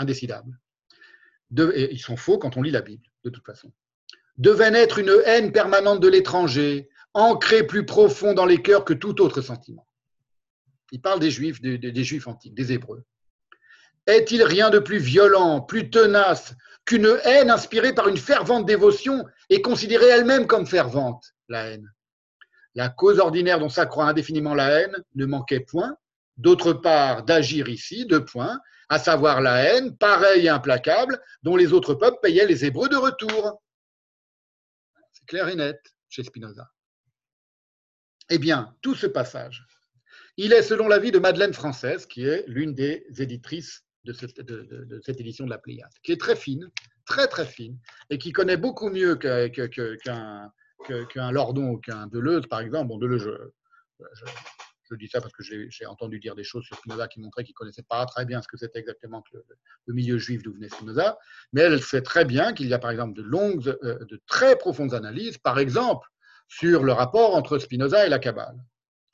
et 1.75 1.93
ils 1.93 2.01
sont 2.01 2.17
faux 2.17 2.39
quand 2.39 2.57
on 2.57 2.63
lit 2.63 2.71
la 2.71 2.83
Bible, 2.83 3.05
de 3.25 3.31
toute 3.31 3.45
façon. 3.45 3.73
Devait 4.39 4.71
naître 4.71 4.99
une 4.99 5.13
haine 5.25 5.53
permanente 5.53 6.01
de 6.01 6.09
l'étranger, 6.09 6.89
ancrée 7.15 7.67
plus 7.67 7.87
profond 7.87 8.35
dans 8.35 8.47
les 8.47 8.61
cœurs 8.61 8.85
que 8.85 8.93
tout 8.93 9.21
autre 9.23 9.41
sentiment. 9.41 9.87
Il 10.93 11.01
parle 11.01 11.21
des 11.21 11.31
Juifs, 11.31 11.61
des 11.61 12.05
Juifs 12.05 12.29
antiques, 12.29 12.55
des 12.55 12.73
Hébreux. 12.73 13.05
Est-il 14.07 14.43
rien 14.43 14.71
de 14.71 14.79
plus 14.79 14.99
violent, 14.99 15.61
plus 15.61 15.91
tenace 15.91 16.55
qu'une 16.85 17.19
haine 17.25 17.51
inspirée 17.51 17.93
par 17.93 18.09
une 18.09 18.17
fervente 18.17 18.67
dévotion 18.67 19.25
et 19.51 19.63
considérée 19.63 20.07
elle-même 20.07 20.47
comme 20.47 20.67
fervente, 20.67 21.35
la 21.49 21.71
haine? 21.71 21.93
La 22.75 22.89
cause 22.89 23.19
ordinaire 23.19 23.59
dont 23.59 23.69
s'accroît 23.69 24.07
indéfiniment 24.07 24.55
la 24.55 24.69
haine 24.69 24.97
ne 25.15 25.27
manquait 25.27 25.61
point, 25.61 25.97
d'autre 26.37 26.75
part 26.75 27.25
d'agir 27.25 27.69
ici, 27.69 28.07
deux 28.07 28.25
points, 28.25 28.61
à 28.89 28.99
savoir 28.99 29.41
la 29.41 29.63
haine, 29.63 29.97
pareille 29.97 30.47
et 30.47 30.49
implacable, 30.49 31.21
dont 31.43 31.57
les 31.57 31.73
autres 31.73 31.95
peuples 31.95 32.19
payaient 32.23 32.47
les 32.47 32.65
Hébreux 32.65 32.89
de 32.89 32.97
retour. 32.97 33.63
C'est 35.13 35.27
clair 35.27 35.49
et 35.49 35.57
net 35.57 35.81
chez 36.09 36.23
Spinoza. 36.23 36.71
Eh 38.31 38.39
bien, 38.39 38.77
tout 38.83 38.95
ce 38.95 39.07
passage, 39.07 39.67
il 40.37 40.53
est 40.53 40.63
selon 40.63 40.89
l'avis 40.89 41.11
de 41.11 41.19
Madeleine 41.19 41.55
Française, 41.55 42.07
qui 42.07 42.27
est 42.27 42.45
l'une 42.47 42.75
des 42.75 43.07
éditrices 43.19 43.85
de 44.05 44.13
cette, 44.13 45.21
édition 45.21 45.45
de 45.45 45.51
la 45.51 45.59
Pléiade, 45.59 45.91
qui 46.03 46.13
est 46.13 46.21
très 46.21 46.37
fine, 46.37 46.71
très 47.05 47.27
très 47.27 47.47
fine, 47.47 47.79
et 48.11 48.19
qui 48.19 48.33
connaît 48.33 48.57
beaucoup 48.57 48.89
mieux 48.89 49.17
qu'un 49.17 50.53
Lordon 51.33 51.71
ou 51.71 51.79
qu'un 51.79 52.07
Deleuze, 52.07 52.47
par 52.47 52.61
exemple. 52.61 52.89
Bon, 52.89 52.99
Deleuze, 52.99 53.29
dis 54.95 55.09
ça 55.09 55.21
parce 55.21 55.33
que 55.33 55.43
j'ai 55.43 55.87
entendu 55.87 56.21
dire 56.21 56.35
des 56.35 56.45
choses 56.45 56.65
sur 56.65 56.77
Spinoza 56.77 57.09
qui 57.09 57.21
montraient 57.21 57.45
qu'il 57.45 57.55
ne 57.55 57.59
connaissait 57.59 57.83
pas 57.83 58.05
très 58.07 58.25
bien 58.25 58.41
ce 58.43 58.49
que 58.49 58.57
c'était 58.57 58.79
exactement 58.79 59.23
le, 59.33 59.95
milieu 59.95 60.19
juif 60.19 60.43
d'où 60.43 60.53
venait 60.55 60.69
Spinoza, 60.69 61.19
mais 61.53 61.63
elle 61.63 61.83
sait 61.83 62.03
très 62.03 62.25
bien 62.25 62.53
qu'il 62.53 62.69
y 62.69 62.75
a 62.75 62.79
par 62.79 62.91
exemple 62.91 63.15
de 63.15 63.23
longues, 63.23 63.77
euh, 63.83 64.05
de 64.05 64.21
très 64.27 64.57
profondes 64.57 64.95
analyses, 64.95 65.39
par 65.39 65.59
exemple 65.59 66.09
sur 66.49 66.85
le 66.85 66.93
rapport 66.93 67.35
entre 67.35 67.59
Spinoza 67.59 68.07
et 68.07 68.09
la 68.09 68.21
Kabbale. 68.21 68.57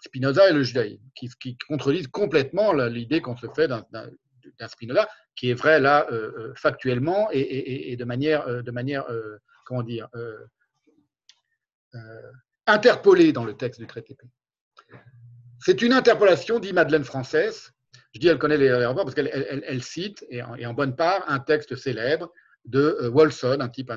Spinoza 0.00 0.50
et 0.50 0.52
le 0.52 0.62
judaïsme, 0.62 1.02
qui, 1.14 1.56
contredisent 1.68 2.08
complètement 2.08 2.72
l'idée 2.72 3.22
qu'on 3.22 3.36
se 3.36 3.46
fait 3.54 3.68
d'un 3.68 4.68
Spinoza, 4.68 5.08
qui 5.36 5.50
est 5.50 5.54
vrai 5.54 5.80
là 5.80 6.06
euh, 6.10 6.32
euh, 6.36 6.54
factuellement 6.56 7.28
et, 7.32 7.96
de 7.96 8.04
manière, 8.04 8.62
de 8.62 8.70
manière 8.70 9.06
comment 9.64 9.82
dire, 9.82 10.08
interpolée 12.66 13.32
dans 13.32 13.44
le 13.44 13.56
texte 13.56 13.80
du 13.80 13.86
traité. 13.86 14.16
C'est 15.64 15.82
une 15.82 15.92
interpolation, 15.92 16.58
dit 16.58 16.72
Madeleine 16.72 17.04
Française. 17.04 17.72
Je 18.14 18.20
dis 18.20 18.28
elle 18.28 18.38
connaît 18.38 18.58
les 18.58 18.72
rapports 18.84 19.04
parce 19.04 19.14
qu'elle 19.14 19.30
elle, 19.32 19.82
cite, 19.82 20.24
et 20.28 20.42
en, 20.42 20.74
bonne 20.74 20.96
part, 20.96 21.24
un 21.28 21.38
texte 21.38 21.76
célèbre 21.76 22.30
de 22.64 23.08
Wolson, 23.08 23.58
un 23.60 23.68
type, 23.68 23.90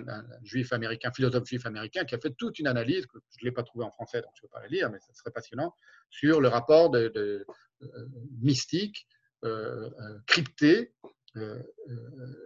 juif 0.44 0.72
américain, 0.74 1.12
philosophe 1.12 1.46
juif 1.46 1.66
américain, 1.66 2.06
qui 2.06 2.16
a 2.16 2.20
fait 2.20 2.34
toute 2.38 2.60
une 2.60 2.68
analyse, 2.68 3.06
que 3.08 3.18
je 3.38 3.44
ne 3.44 3.50
l'ai 3.50 3.52
pas 3.52 3.64
trouvé 3.64 3.84
en 3.84 3.92
français, 3.92 4.22
donc 4.22 4.32
je 4.36 4.40
ne 4.40 4.48
peux 4.48 4.52
pas 4.52 4.62
la 4.62 4.68
lire, 4.68 4.90
mais 4.90 5.00
ce 5.00 5.14
serait 5.14 5.32
passionnant, 5.32 5.76
sur 6.10 6.40
le 6.40 6.48
rapport 6.48 6.90
de 6.90 7.46
mystique 8.42 9.08
euh, 9.46 9.90
euh, 10.00 10.18
crypté, 10.26 10.94
euh, 11.36 11.62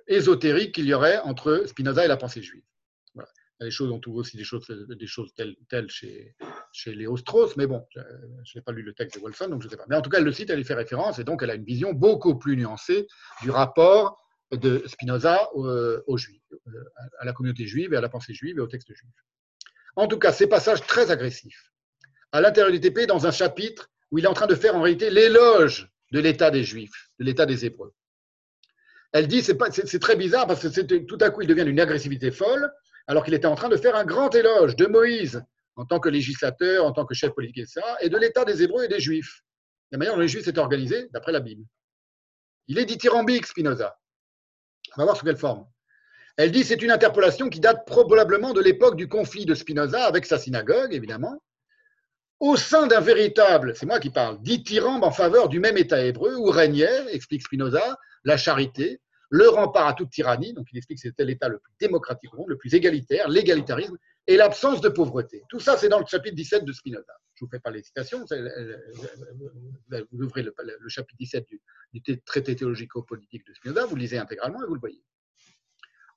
ésotérique 0.07 0.75
qu'il 0.75 0.85
y 0.85 0.93
aurait 0.93 1.19
entre 1.19 1.64
Spinoza 1.65 2.03
et 2.03 2.09
la 2.09 2.17
pensée 2.17 2.41
juive. 2.41 2.64
Des 3.61 3.71
choses, 3.71 3.91
on 3.91 3.99
trouve 3.99 4.15
aussi 4.17 4.38
des 4.38 4.45
choses, 4.45 4.65
des 4.67 5.07
choses 5.07 5.33
telles, 5.33 5.55
telles 5.67 5.89
chez, 5.89 6.33
chez 6.71 6.95
Léo 6.95 7.17
Strauss, 7.17 7.57
mais 7.57 7.67
bon, 7.67 7.85
je 7.93 8.57
n'ai 8.57 8.61
pas 8.61 8.71
lu 8.71 8.83
le 8.83 8.93
texte 8.93 9.17
de 9.17 9.21
Wolfson, 9.21 9.49
donc 9.49 9.61
je 9.61 9.67
ne 9.67 9.71
sais 9.71 9.77
pas. 9.77 9.85
Mais 9.89 9.97
en 9.97 10.01
tout 10.01 10.09
cas, 10.09 10.19
elle 10.19 10.23
le 10.23 10.31
cite, 10.31 10.49
elle 10.49 10.59
y 10.59 10.63
fait 10.63 10.75
référence, 10.75 11.19
et 11.19 11.25
donc 11.25 11.43
elle 11.43 11.49
a 11.49 11.55
une 11.55 11.65
vision 11.65 11.91
beaucoup 11.91 12.38
plus 12.38 12.55
nuancée 12.55 13.07
du 13.41 13.51
rapport 13.51 14.23
de 14.51 14.81
Spinoza 14.88 15.49
aux, 15.53 16.17
Juifs, 16.17 16.41
à 17.19 17.25
la 17.25 17.33
communauté 17.33 17.67
juive 17.67 17.93
et 17.93 17.97
à 17.97 18.01
la 18.01 18.09
pensée 18.09 18.33
juive 18.33 18.57
et 18.57 18.61
au 18.61 18.67
texte 18.67 18.93
juif. 18.93 19.11
En 19.95 20.07
tout 20.07 20.17
cas, 20.17 20.31
ces 20.31 20.47
passages 20.47 20.81
très 20.88 21.11
agressifs, 21.11 21.71
à 22.31 22.39
l'intérieur 22.41 22.71
du 22.71 22.79
TP, 22.79 23.07
dans 23.07 23.27
un 23.27 23.31
chapitre 23.31 23.89
où 24.11 24.17
il 24.17 24.25
est 24.25 24.27
en 24.29 24.33
train 24.33 24.47
de 24.47 24.55
faire 24.55 24.75
en 24.75 24.81
réalité 24.81 25.09
l'éloge 25.09 25.91
de 26.11 26.19
l'état 26.19 26.49
des 26.49 26.63
Juifs, 26.63 27.09
de 27.19 27.25
l'état 27.25 27.45
des 27.45 27.65
Hébreux. 27.65 27.93
Elle 29.11 29.27
dit, 29.27 29.41
c'est 29.41 29.99
très 29.99 30.15
bizarre 30.15 30.47
parce 30.47 30.61
que 30.61 30.99
tout 30.99 31.17
à 31.21 31.29
coup, 31.31 31.41
il 31.41 31.47
devient 31.47 31.65
d'une 31.65 31.79
agressivité 31.79 32.31
folle, 32.31 32.71
alors 33.09 33.23
qu'il 33.23 33.33
était 33.33 33.47
en 33.47 33.55
train 33.55 33.69
de 33.69 33.75
faire 33.75 33.95
un 33.95 34.05
grand 34.05 34.33
éloge 34.35 34.75
de 34.75 34.85
Moïse 34.85 35.43
en 35.75 35.83
tant 35.83 35.99
que 35.99 36.09
législateur, 36.09 36.85
en 36.85 36.91
tant 36.91 37.05
que 37.05 37.15
chef 37.15 37.31
politique, 37.31 37.57
etc., 37.57 37.81
et 38.01 38.09
de 38.09 38.17
l'état 38.17 38.45
des 38.45 38.61
Hébreux 38.61 38.83
et 38.83 38.88
des 38.88 38.99
Juifs, 38.99 39.41
la 39.91 39.97
manière 39.97 40.13
dont 40.13 40.21
les 40.21 40.27
Juifs 40.27 40.47
étaient 40.47 40.59
organisés 40.59 41.09
d'après 41.11 41.31
la 41.31 41.39
Bible. 41.39 41.65
Il 42.67 42.77
est 42.77 42.85
dithyrambique, 42.85 43.47
Spinoza. 43.47 43.97
On 44.95 45.01
va 45.01 45.05
voir 45.05 45.17
sous 45.17 45.25
quelle 45.25 45.38
forme. 45.38 45.65
Elle 46.38 46.51
dit 46.51 46.63
c'est 46.63 46.83
une 46.83 46.91
interpolation 46.91 47.49
qui 47.49 47.59
date 47.59 47.88
probablement 47.88 48.53
de 48.53 48.61
l'époque 48.61 48.95
du 48.95 49.07
conflit 49.07 49.47
de 49.47 49.55
Spinoza 49.55 50.05
avec 50.05 50.27
sa 50.27 50.38
synagogue, 50.38 50.93
évidemment, 50.93 51.41
au 52.39 52.57
sein 52.57 52.85
d'un 52.85 53.01
véritable, 53.01 53.75
c'est 53.75 53.88
moi 53.88 53.99
qui 53.99 54.11
parle, 54.11 54.39
dithyrambe 54.43 55.03
en 55.03 55.11
faveur 55.11 55.49
du 55.49 55.59
même 55.59 55.77
État 55.77 55.99
hébreu 55.99 56.35
où 56.35 56.51
régnait, 56.51 57.11
explique 57.11 57.41
Spinoza, 57.41 57.97
la 58.23 58.38
charité, 58.38 59.01
le 59.30 59.48
rempart 59.49 59.88
à 59.88 59.93
toute 59.93 60.09
tyrannie, 60.09 60.53
donc 60.53 60.67
il 60.72 60.77
explique 60.77 60.98
que 60.98 61.08
c'était 61.08 61.25
l'État 61.25 61.48
le 61.49 61.59
plus 61.59 61.72
démocratique 61.80 62.33
au 62.33 62.38
monde, 62.38 62.49
le 62.49 62.58
plus 62.58 62.74
égalitaire, 62.74 63.30
l'égalitarisme 63.30 63.98
et 64.27 64.38
l'absence 64.38 64.82
de 64.82 64.90
pauvreté. 64.90 65.43
Tout 65.49 65.59
ça, 65.59 65.77
c'est 65.77 65.90
dans 65.90 65.99
le 65.99 66.06
chapitre 66.06 66.35
17 66.35 66.66
de 66.66 66.74
Spinoza. 66.74 67.14
Je 67.35 67.43
ne 67.43 67.48
vous 67.48 67.51
fais 67.51 67.59
pas 67.59 67.72
les 67.72 67.83
citations, 67.83 68.25
vous 70.11 70.24
ouvrez 70.24 70.43
le, 70.43 70.53
chapitre 70.88 71.17
17 71.19 71.45
du, 71.93 72.22
traité 72.24 72.56
théologico-politique 72.56 73.45
de 73.48 73.53
Spinoza, 73.53 73.85
vous 73.85 73.95
lisez 73.95 74.17
intégralement 74.17 74.64
et 74.64 74.67
vous 74.67 74.75
le 74.75 74.80
voyez. 74.80 75.03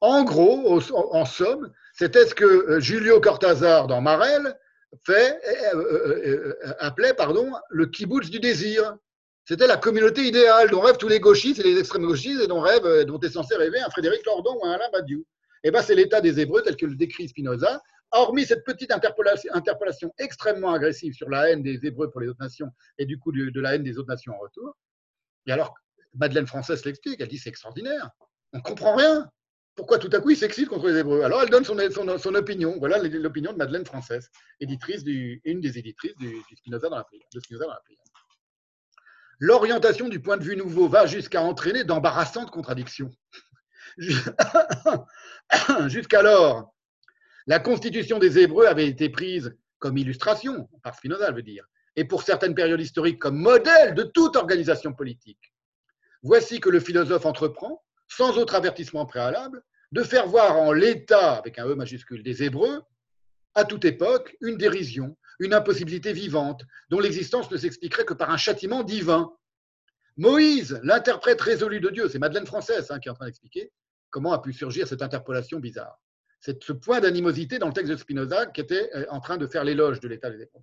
En 0.01 0.25
gros, 0.25 0.81
en 0.91 1.25
somme, 1.25 1.73
c'était 1.93 2.27
ce 2.27 2.35
que 2.35 2.45
euh, 2.45 2.81
Julio 2.81 3.21
Cortázar 3.21 3.87
dans 3.87 4.01
Marel 4.01 4.59
fait, 5.05 5.41
euh, 5.75 5.77
euh, 5.77 6.57
euh, 6.65 6.75
appelait 6.79 7.15
pardon, 7.15 7.53
le 7.71 7.87
kibbutz 7.87 8.31
du 8.31 8.41
désir. 8.41 8.97
C'était 9.45 9.67
la 9.67 9.77
communauté 9.77 10.23
idéale 10.23 10.71
dont 10.71 10.81
rêvent 10.81 10.99
tous 10.99 11.09
les 11.09 11.19
gauchistes 11.19 11.59
et 11.59 11.65
les 11.65 11.79
extrêmes 11.79 12.07
gauchistes 12.07 12.43
et 12.43 12.47
dont, 12.47 12.63
dont 12.63 13.21
est 13.21 13.31
censé 13.31 13.57
rêver 13.57 13.81
un 13.81 13.91
Frédéric 13.91 14.25
Lordon 14.25 14.57
ou 14.61 14.67
un 14.67 14.73
Alain 14.73 14.89
Badiou. 14.93 15.25
Eh 15.65 15.71
ben, 15.71 15.83
c'est 15.83 15.95
l'état 15.95 16.21
des 16.21 16.41
Hébreux 16.41 16.63
tel 16.63 16.77
que 16.77 16.87
le 16.87 16.95
décrit 16.95 17.29
Spinoza, 17.29 17.81
hormis 18.13 18.45
cette 18.47 18.65
petite 18.65 18.93
interpolation, 18.93 20.13
extrêmement 20.19 20.73
agressive 20.73 21.15
sur 21.15 21.29
la 21.29 21.51
haine 21.51 21.63
des 21.63 21.79
Hébreux 21.83 22.11
pour 22.11 22.21
les 22.21 22.29
autres 22.29 22.41
nations 22.41 22.71
et 22.99 23.07
du 23.07 23.19
coup 23.19 23.33
de, 23.33 23.61
la 23.61 23.75
haine 23.75 23.83
des 23.83 23.99
autres 23.99 24.09
nations 24.09 24.33
en 24.35 24.39
retour. 24.39 24.77
Et 25.47 25.53
alors, 25.53 25.75
Madeleine 26.15 26.47
Française 26.47 26.85
l'explique, 26.85 27.21
elle 27.21 27.29
dit 27.29 27.39
c'est 27.39 27.49
extraordinaire, 27.49 28.11
on 28.53 28.59
ne 28.59 28.63
comprend 28.63 28.95
rien 28.95 29.29
pourquoi 29.75 29.99
tout 29.99 30.11
à 30.13 30.21
coup 30.21 30.29
il 30.29 30.37
s'excite 30.37 30.69
contre 30.69 30.89
les 30.89 30.99
Hébreux? 30.99 31.23
Alors 31.23 31.41
elle 31.43 31.49
donne 31.49 31.65
son, 31.65 31.79
opinion. 32.35 32.77
Voilà 32.79 32.99
l'opinion 32.99 33.55
de 33.55 33.57
Madeleine 33.57 33.87
Française, 33.87 34.29
éditrice 34.61 35.03
du, 35.03 35.41
une 35.45 35.63
des 35.63 35.79
éditrices 35.79 36.15
de 36.19 36.29
Spinoza 36.57 36.91
dans 36.91 36.99
la 36.99 37.05
prière. 37.05 37.27
L'orientation 39.43 40.09
du 40.09 40.21
point 40.21 40.37
de 40.37 40.45
vue 40.45 40.55
nouveau 40.55 40.87
va 40.87 41.07
jusqu'à 41.07 41.43
entraîner 41.43 41.83
d'embarrassantes 41.83 42.53
contradictions. 42.53 43.11
Jusqu'alors, 45.89 46.73
la 47.49 47.59
constitution 47.59 48.21
des 48.21 48.39
Hébreux 48.39 48.67
avait 48.67 48.87
été 48.87 49.09
prise 49.09 49.53
comme 49.81 49.99
illustration, 49.99 50.69
par 50.85 50.95
Spinoza, 50.95 51.33
veut 51.33 51.43
dire, 51.43 51.67
et 51.97 52.05
pour 52.05 52.23
certaines 52.23 52.55
périodes 52.55 52.81
historiques 52.81 53.19
comme 53.19 53.37
modèle 53.37 53.97
de 53.97 54.05
toute 54.05 54.37
organisation 54.37 54.93
politique. 54.93 55.53
Voici 56.23 56.61
que 56.61 56.71
le 56.71 56.79
philosophe 56.79 57.27
entreprend, 57.27 57.83
sans 58.07 58.39
autre 58.39 58.55
avertissement 58.55 59.07
préalable, 59.07 59.61
de 59.91 60.05
faire 60.05 60.29
voir 60.29 60.57
en 60.57 60.71
l'état, 60.71 61.35
avec 61.35 61.59
un 61.59 61.67
E 61.67 61.75
majuscule, 61.75 62.23
des 62.23 62.45
Hébreux, 62.45 62.81
à 63.57 63.65
toute 63.65 63.87
époque, 63.87 64.37
une 64.41 64.57
dérision, 64.57 65.17
une 65.39 65.55
impossibilité 65.55 66.13
vivante, 66.13 66.63
dont 66.91 67.01
l'existence 67.01 67.51
ne 67.51 67.57
s'expliquerait 67.57 68.05
que 68.05 68.15
par 68.15 68.31
un 68.31 68.37
châtiment 68.37 68.83
divin. 68.83 69.33
Moïse, 70.17 70.81
l'interprète 70.83 71.41
résolu 71.41 71.81
de 71.81 71.91
Dieu, 71.91 72.09
c'est 72.09 72.19
Madeleine 72.19 72.47
Française 72.47 72.91
hein, 72.91 72.99
qui 72.99 73.09
est 73.09 73.11
en 73.11 73.15
train 73.15 73.27
d'expliquer 73.27 73.73
comment 74.11 74.33
a 74.33 74.41
pu 74.41 74.53
surgir 74.53 74.87
cette 74.87 75.03
interpolation 75.03 75.59
bizarre. 75.59 75.99
C'est 76.41 76.63
ce 76.63 76.73
point 76.73 77.01
d'animosité 77.01 77.59
dans 77.59 77.69
le 77.69 77.73
texte 77.73 77.91
de 77.91 77.97
Spinoza 77.97 78.47
qui 78.47 78.61
était 78.61 78.91
euh, 78.95 79.07
en 79.11 79.21
train 79.21 79.37
de 79.37 79.47
faire 79.47 79.65
l'éloge 79.65 80.01
de 80.01 80.09
l'état 80.09 80.31
des 80.31 80.43
époques. 80.43 80.63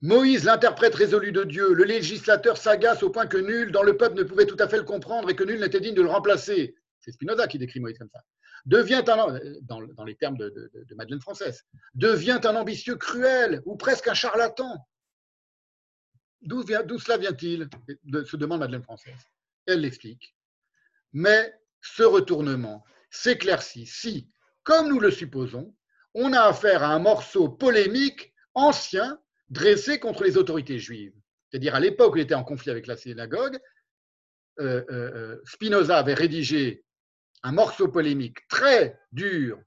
Moïse, 0.00 0.44
l'interprète 0.44 0.94
résolu 0.94 1.32
de 1.32 1.44
Dieu, 1.44 1.72
le 1.72 1.84
législateur 1.84 2.56
sagace 2.56 3.02
au 3.02 3.10
point 3.10 3.26
que 3.26 3.38
nul 3.38 3.72
dans 3.72 3.82
le 3.82 3.96
peuple 3.96 4.16
ne 4.16 4.22
pouvait 4.22 4.46
tout 4.46 4.56
à 4.58 4.68
fait 4.68 4.76
le 4.76 4.82
comprendre 4.82 5.30
et 5.30 5.36
que 5.36 5.44
nul 5.44 5.60
n'était 5.60 5.80
digne 5.80 5.94
de 5.94 6.02
le 6.02 6.10
remplacer. 6.10 6.76
C'est 7.00 7.12
Spinoza 7.12 7.46
qui 7.46 7.58
décrit 7.58 7.80
Moïse 7.80 7.98
comme 7.98 8.10
ça. 8.10 8.20
Devient 8.66 9.04
un, 9.08 9.38
dans, 9.62 10.04
les 10.04 10.16
termes 10.16 10.38
de, 10.38 10.70
Madeleine 10.96 11.20
Française, 11.20 11.64
devient 11.94 12.40
un 12.44 12.56
ambitieux 12.56 12.96
cruel 12.96 13.60
ou 13.66 13.76
presque 13.76 14.08
un 14.08 14.14
charlatan. 14.14 14.86
D'où 16.40 16.62
cela 16.98 17.18
vient-il? 17.18 17.68
Se 18.24 18.36
demande 18.36 18.60
Madeleine 18.60 18.82
Française. 18.82 19.18
Elle 19.66 19.80
l'explique. 19.80 20.34
Mais 21.12 21.54
ce 21.82 22.02
retournement 22.02 22.84
s'éclaircit 23.10 23.86
si, 23.86 24.30
comme 24.62 24.88
nous 24.88 25.00
le 25.00 25.10
supposons, 25.10 25.74
on 26.14 26.32
a 26.32 26.40
affaire 26.40 26.82
à 26.82 26.88
un 26.88 26.98
morceau 26.98 27.48
polémique 27.48 28.32
ancien 28.54 29.18
dressé 29.50 29.98
contre 29.98 30.24
les 30.24 30.36
autorités 30.36 30.78
juives. 30.78 31.14
C'est-à-dire 31.50 31.74
à, 31.74 31.80
l'époque 31.80 32.14
où 32.14 32.16
il 32.16 32.22
était 32.22 32.34
en 32.34 32.44
conflit 32.44 32.70
avec 32.70 32.86
la 32.86 32.96
synagogue, 32.96 33.58
euh, 34.60 34.84
euh, 34.90 35.10
euh, 35.14 35.40
Spinoza 35.44 35.98
avait 35.98 36.14
rédigé 36.14 36.84
un 37.44 37.52
morceau 37.52 37.88
polémique 37.88 38.46
très 38.48 38.98
dur 39.12 39.62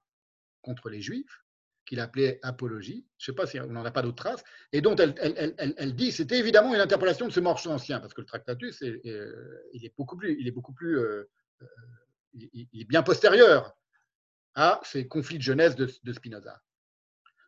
contre 0.62 0.90
les 0.90 1.02
juifs, 1.02 1.44
qu'il 1.86 2.02
appelait 2.02 2.40
Apologie. 2.44 3.08
Je 3.18 3.32
ne 3.32 3.34
sais 3.34 3.36
pas 3.36 3.48
si 3.48 3.58
on 3.62 3.68
n'en 3.68 3.86
a 3.86 3.92
pas 3.92 4.02
d'autres 4.02 4.22
traces, 4.22 4.44
et 4.74 4.82
dont 4.82 4.98
elle, 4.98 5.96
dit 5.96 6.12
c'était 6.12 6.38
évidemment 6.38 6.76
une 6.76 6.82
interpolation 6.82 7.28
de 7.28 7.32
ce 7.32 7.40
morceau 7.40 7.72
ancien, 7.72 8.02
parce 8.02 8.14
que 8.14 8.20
le 8.20 8.28
Tractatus, 8.28 8.82
il 8.82 9.86
est 9.86 9.96
beaucoup 9.98 10.18
plus, 10.18 10.36
il 10.38 10.48
est 10.48 10.52
beaucoup 10.52 10.74
plus, 10.74 11.00
il 12.34 12.82
est 12.82 12.90
bien 12.90 13.04
postérieur 13.04 13.74
à 14.56 14.82
ces 14.84 15.08
conflits 15.08 15.38
de 15.38 15.44
jeunesse 15.44 15.78
de 15.78 16.14
Spinoza 16.14 16.62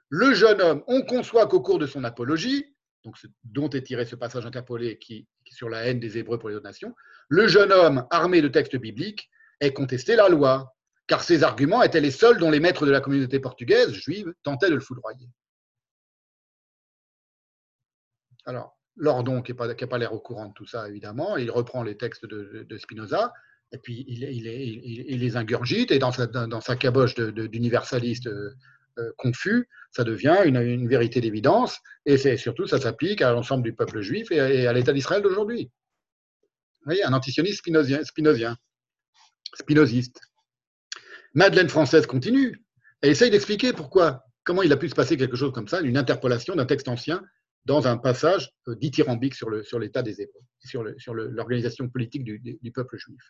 le 0.09 0.33
jeune 0.33 0.59
homme, 0.61 0.83
on 0.88 1.03
conçoit 1.03 1.48
qu'au 1.48 1.61
cours 1.61 1.80
de 1.80 1.85
son 1.85 2.03
apologie, 2.03 2.75
donc 3.03 3.16
dont 3.43 3.69
est 3.69 3.83
tiré 3.83 4.06
ce 4.06 4.16
passage 4.16 4.45
interpolé 4.45 4.98
qui 4.98 5.27
sur 5.45 5.69
la 5.69 5.85
haine 5.85 5.99
des 5.99 6.17
Hébreux 6.17 6.38
pour 6.38 6.49
les 6.49 6.56
autres 6.56 6.66
nations, 6.66 6.95
le 7.27 7.48
jeune 7.48 7.72
homme, 7.72 8.06
armé 8.11 8.41
de 8.41 8.48
textes 8.48 8.75
bibliques, 8.75 9.30
ait 9.62 9.74
contesté 9.74 10.16
la 10.16 10.30
loi, 10.30 10.76
car 11.08 11.24
ses 11.24 11.44
arguments 11.44 11.82
étaient 11.82 12.02
les 12.02 12.12
seuls 12.12 12.38
dont 12.38 12.52
les 12.52 12.60
maîtres 12.60 12.86
de 12.86 12.92
la 12.92 13.02
communauté 13.02 13.40
portugaise, 13.40 13.92
juive, 13.92 14.34
tentaient 14.44 14.70
de 14.70 14.76
le 14.76 14.82
foudroyer. 14.82 15.30
Alors, 18.46 18.80
Lordon, 18.96 19.42
qui 19.42 19.54
n'a 19.54 19.88
pas, 19.88 19.98
l'air 19.98 20.14
au 20.14 20.20
courant 20.20 20.48
de 20.48 20.54
tout 20.54 20.66
ça, 20.66 20.88
évidemment, 20.88 21.38
il 21.38 21.52
reprend 21.52 21.84
les 21.84 21.98
textes 21.98 22.26
de, 22.26 22.78
Spinoza, 22.78 23.34
et 23.72 23.78
puis 23.78 24.06
il, 24.08 24.20
les 25.20 25.38
ingurgite, 25.38 25.92
et 25.92 26.00
dans 26.00 26.12
sa, 26.12 26.28
dans 26.28 26.60
caboche 26.60 27.16
d'universaliste 27.16 28.28
euh, 28.28 29.14
confus, 29.18 29.68
ça 29.92 30.04
devient 30.04 30.38
une, 30.46 30.88
vérité 30.88 31.22
d'évidence, 31.22 31.80
et 32.06 32.18
surtout, 32.38 32.68
ça 32.68 32.80
s'applique 32.80 33.22
à 33.22 33.32
l'ensemble 33.32 33.64
du 33.64 33.74
peuple 33.74 34.02
juif 34.02 34.32
et 34.32 34.68
à, 34.68 34.74
l'État 34.74 34.94
d'Israël 34.94 35.22
d'aujourd'hui. 35.22 35.72
Vous 36.82 36.86
voyez, 36.86 37.04
un 37.04 37.14
antisioniste 37.14 37.60
spinozien, 37.60 38.04
spinozien, 38.04 38.58
spinoziste. 39.56 40.19
Madeleine 41.34 41.69
française 41.69 42.06
continue, 42.06 42.64
elle 43.02 43.11
essaye 43.11 43.32
d'expliquer 43.32 43.74
pourquoi, 43.74 44.26
comment 44.44 44.64
il 44.64 44.72
a 44.72 44.78
pu 44.78 44.90
se 44.90 44.95
passer 44.95 45.18
quelque 45.18 45.38
chose 45.38 45.53
comme 45.53 45.68
ça, 45.68 45.82
une 45.82 45.98
interpolation 45.98 46.56
d'un 46.56 46.66
texte 46.66 46.88
ancien 46.88 47.22
dans 47.66 47.88
un 47.88 47.98
passage 47.98 48.52
euh, 48.68 48.76
dithyrambique 48.76 49.36
sur 49.36 49.50
l'état 49.80 50.02
des 50.02 50.22
Hébreux, 50.22 50.95
sur 50.98 51.14
l'organisation 51.14 51.88
politique 51.90 52.24
du, 52.24 52.40
du, 52.40 52.72
peuple 52.72 52.98
juif. 52.98 53.22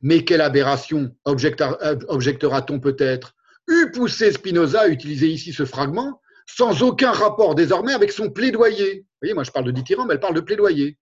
Mais 0.00 0.24
quelle 0.24 0.40
aberration 0.40 1.16
objectera-t-on 1.24 2.80
peut-être? 2.80 3.34
Eût 3.68 3.90
poussé 3.90 4.32
Spinoza 4.32 4.82
à 4.82 4.88
utiliser 4.88 5.28
ici 5.28 5.52
ce 5.52 5.64
fragment 5.64 6.20
sans 6.46 6.82
aucun 6.82 7.12
rapport 7.12 7.54
désormais 7.54 7.92
avec 7.92 8.12
son 8.12 8.30
plaidoyer. 8.30 9.00
Vous 9.00 9.18
voyez, 9.22 9.34
moi 9.34 9.44
je 9.44 9.50
parle 9.50 9.66
de 9.66 9.70
dithyrambe, 9.70 10.10
elle 10.10 10.20
parle 10.20 10.34
de 10.34 10.40
plaidoyer. 10.40 10.98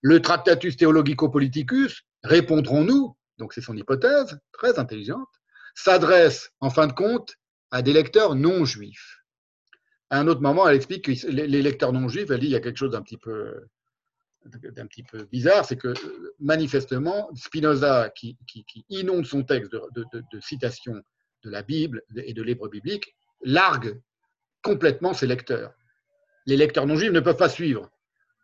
Le 0.00 0.20
Tractatus 0.20 0.76
Theologico-Politicus, 0.76 2.02
répondrons-nous, 2.24 3.16
donc 3.38 3.52
c'est 3.52 3.60
son 3.60 3.76
hypothèse, 3.76 4.38
très 4.52 4.78
intelligente, 4.78 5.28
s'adresse 5.74 6.50
en 6.60 6.70
fin 6.70 6.86
de 6.86 6.92
compte 6.92 7.34
à 7.70 7.82
des 7.82 7.92
lecteurs 7.92 8.34
non 8.34 8.64
juifs. 8.64 9.18
À 10.10 10.18
un 10.18 10.28
autre 10.28 10.42
moment, 10.42 10.68
elle 10.68 10.76
explique 10.76 11.06
que 11.06 11.26
les 11.30 11.62
lecteurs 11.62 11.92
non 11.92 12.08
juifs, 12.08 12.30
elle 12.30 12.40
dit 12.40 12.46
il 12.46 12.52
y 12.52 12.56
a 12.56 12.60
quelque 12.60 12.76
chose 12.76 12.92
d'un 12.92 13.02
petit 13.02 13.16
peu 13.16 13.66
petit 14.88 15.02
peu 15.02 15.24
bizarre, 15.24 15.64
c'est 15.64 15.76
que 15.76 15.94
manifestement, 16.40 17.30
Spinoza, 17.34 18.10
qui, 18.10 18.36
inonde 18.88 19.26
son 19.26 19.42
texte 19.42 19.72
de, 19.72 20.40
citations 20.40 21.00
de 21.44 21.50
la 21.50 21.62
Bible 21.62 22.02
et 22.16 22.34
de 22.34 22.42
l'hébreu 22.42 22.68
biblique 22.68 23.14
largue 23.42 24.00
complètement 24.62 25.14
ses 25.14 25.26
lecteurs. 25.26 25.74
Les 26.46 26.56
lecteurs 26.56 26.86
non 26.86 26.96
juifs 26.96 27.12
ne 27.12 27.20
peuvent 27.20 27.36
pas 27.36 27.48
suivre. 27.48 27.90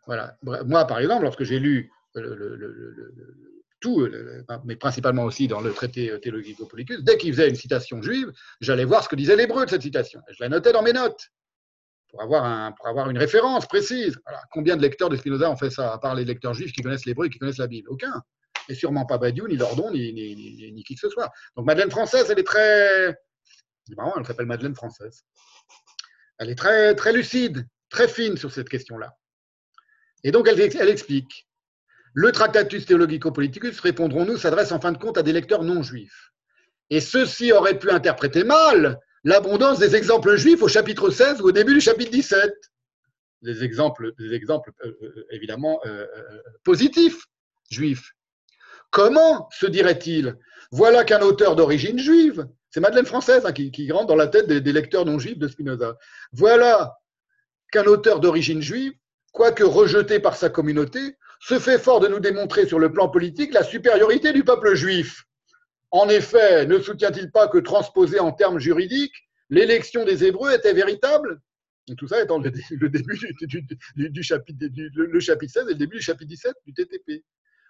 Voilà. 0.05 0.37
Moi, 0.43 0.85
par 0.85 0.99
exemple, 0.99 1.23
lorsque 1.23 1.43
j'ai 1.43 1.59
lu 1.59 1.91
tout, 3.79 4.07
mais 4.65 4.75
principalement 4.75 5.23
aussi 5.23 5.47
dans 5.47 5.61
le 5.61 5.71
traité 5.73 6.19
théologico-politicus, 6.19 7.03
dès 7.03 7.17
qu'il 7.17 7.33
faisait 7.33 7.49
une 7.49 7.55
citation 7.55 8.01
juive, 8.01 8.31
j'allais 8.61 8.85
voir 8.85 9.03
ce 9.03 9.09
que 9.09 9.15
disait 9.15 9.35
l'hébreu 9.35 9.65
de 9.65 9.69
cette 9.69 9.81
citation. 9.81 10.21
je 10.29 10.43
la 10.43 10.49
notais 10.49 10.71
dans 10.71 10.83
mes 10.83 10.93
notes 10.93 11.29
pour 12.09 12.21
avoir, 12.21 12.43
un, 12.43 12.71
pour 12.71 12.87
avoir 12.87 13.09
une 13.09 13.17
référence 13.17 13.67
précise. 13.67 14.17
Combien 14.51 14.75
de 14.75 14.81
lecteurs 14.81 15.09
de 15.09 15.15
Spinoza 15.15 15.49
ont 15.49 15.55
fait 15.55 15.69
ça, 15.69 15.93
à 15.93 15.97
part 15.97 16.15
les 16.15 16.25
lecteurs 16.25 16.53
juifs 16.53 16.71
qui 16.71 16.81
connaissent 16.81 17.05
l'hébreu 17.05 17.27
et 17.27 17.29
qui 17.29 17.39
connaissent 17.39 17.59
la 17.59 17.67
Bible? 17.67 17.87
Aucun 17.89 18.23
et 18.69 18.75
sûrement 18.75 19.05
pas 19.05 19.17
Badiou, 19.17 19.47
ni 19.47 19.57
Lordon, 19.57 19.91
ni, 19.91 20.83
qui 20.85 20.93
que 20.93 20.99
ce 21.01 21.09
soit. 21.09 21.31
Donc 21.57 21.65
Madeleine 21.65 21.91
française, 21.91 22.29
elle 22.29 22.39
est 22.39 22.43
très. 22.43 23.17
C'est 23.87 23.97
marrant, 23.97 24.13
elle 24.17 24.25
s'appelle 24.25 24.45
Madeleine 24.45 24.75
française. 24.75 25.23
Elle 26.37 26.51
est 26.51 26.55
très, 26.55 26.95
très 26.95 27.11
lucide, 27.11 27.67
très 27.89 28.07
fine 28.07 28.37
sur 28.37 28.51
cette 28.51 28.69
question-là. 28.69 29.17
Et 30.23 30.31
donc 30.31 30.47
elle 30.47 30.89
explique. 30.89 31.48
Le 32.19 32.33
Tractatus 32.33 32.85
Theologico-Politicus, 32.85 33.79
répondrons-nous, 33.79 34.35
s'adresse 34.35 34.73
en 34.73 34.81
fin 34.81 34.91
de 34.91 34.97
compte 34.97 35.17
à 35.17 35.23
des 35.23 35.31
lecteurs 35.31 35.63
non 35.63 35.83
juifs. 35.83 36.33
Et 36.89 36.99
ceux-ci 36.99 37.53
auraient 37.53 37.79
pu 37.79 37.89
interpréter 37.91 38.43
mal 38.43 38.99
l'abondance 39.23 39.79
des 39.79 39.95
exemples 39.95 40.35
juifs 40.35 40.61
au 40.61 40.67
chapitre 40.67 41.11
16 41.11 41.39
ou 41.39 41.45
au 41.45 41.51
début 41.53 41.75
du 41.75 41.79
chapitre 41.79 42.11
17. 42.11 42.51
Des 43.41 43.63
exemples, 43.63 44.11
euh, 44.19 44.37
euh, 44.83 45.27
évidemment 45.31 45.79
euh, 45.85 46.05
positifs 46.65 47.25
juifs. 47.71 48.11
Comment 48.91 49.47
se 49.53 49.65
dirait-il 49.65 50.35
Voilà 50.71 51.05
qu'un 51.05 51.21
auteur 51.21 51.55
d'origine 51.55 51.99
juive, 51.99 52.45
c'est 52.69 52.81
Madeleine 52.81 53.05
Française 53.05 53.45
hein, 53.45 53.53
qui, 53.53 53.91
rentre 53.93 54.07
dans 54.07 54.17
la 54.17 54.27
tête 54.27 54.47
des, 54.47 54.73
lecteurs 54.73 55.05
non 55.05 55.19
juifs 55.19 55.39
de 55.39 55.47
Spinoza. 55.47 55.97
Voilà 56.33 56.97
qu'un 57.71 57.85
auteur 57.85 58.19
d'origine 58.19 58.61
juive, 58.61 58.91
quoique 59.31 59.63
rejeté 59.63 60.19
par 60.19 60.35
sa 60.35 60.49
communauté, 60.49 61.15
se 61.39 61.59
fait 61.59 61.79
fort 61.79 61.99
de 61.99 62.07
nous 62.07 62.19
démontrer 62.19 62.67
sur 62.67 62.79
le 62.79 62.91
plan 62.91 63.09
politique 63.09 63.53
la 63.53 63.63
supériorité 63.63 64.33
du 64.33 64.43
peuple 64.43 64.75
juif. 64.75 65.25
En 65.91 66.07
effet, 66.09 66.65
ne 66.65 66.79
soutient-il 66.79 67.31
pas 67.31 67.47
que 67.47 67.57
transposé 67.57 68.19
en 68.19 68.31
termes 68.31 68.59
juridiques, 68.59 69.29
l'élection 69.49 70.05
des 70.05 70.25
Hébreux 70.25 70.53
était 70.53 70.73
véritable? 70.73 71.41
Tout 71.97 72.07
ça 72.07 72.21
étant 72.21 72.37
le, 72.37 72.51
début 72.89 73.17
du, 73.95 74.21
chapitre, 74.21 74.67
le 74.75 75.19
chapitre 75.19 75.53
16 75.53 75.63
et 75.63 75.71
le 75.71 75.75
début 75.75 75.97
du 75.97 76.03
chapitre 76.03 76.29
17 76.29 76.53
du 76.67 76.73
TTP. 76.73 77.23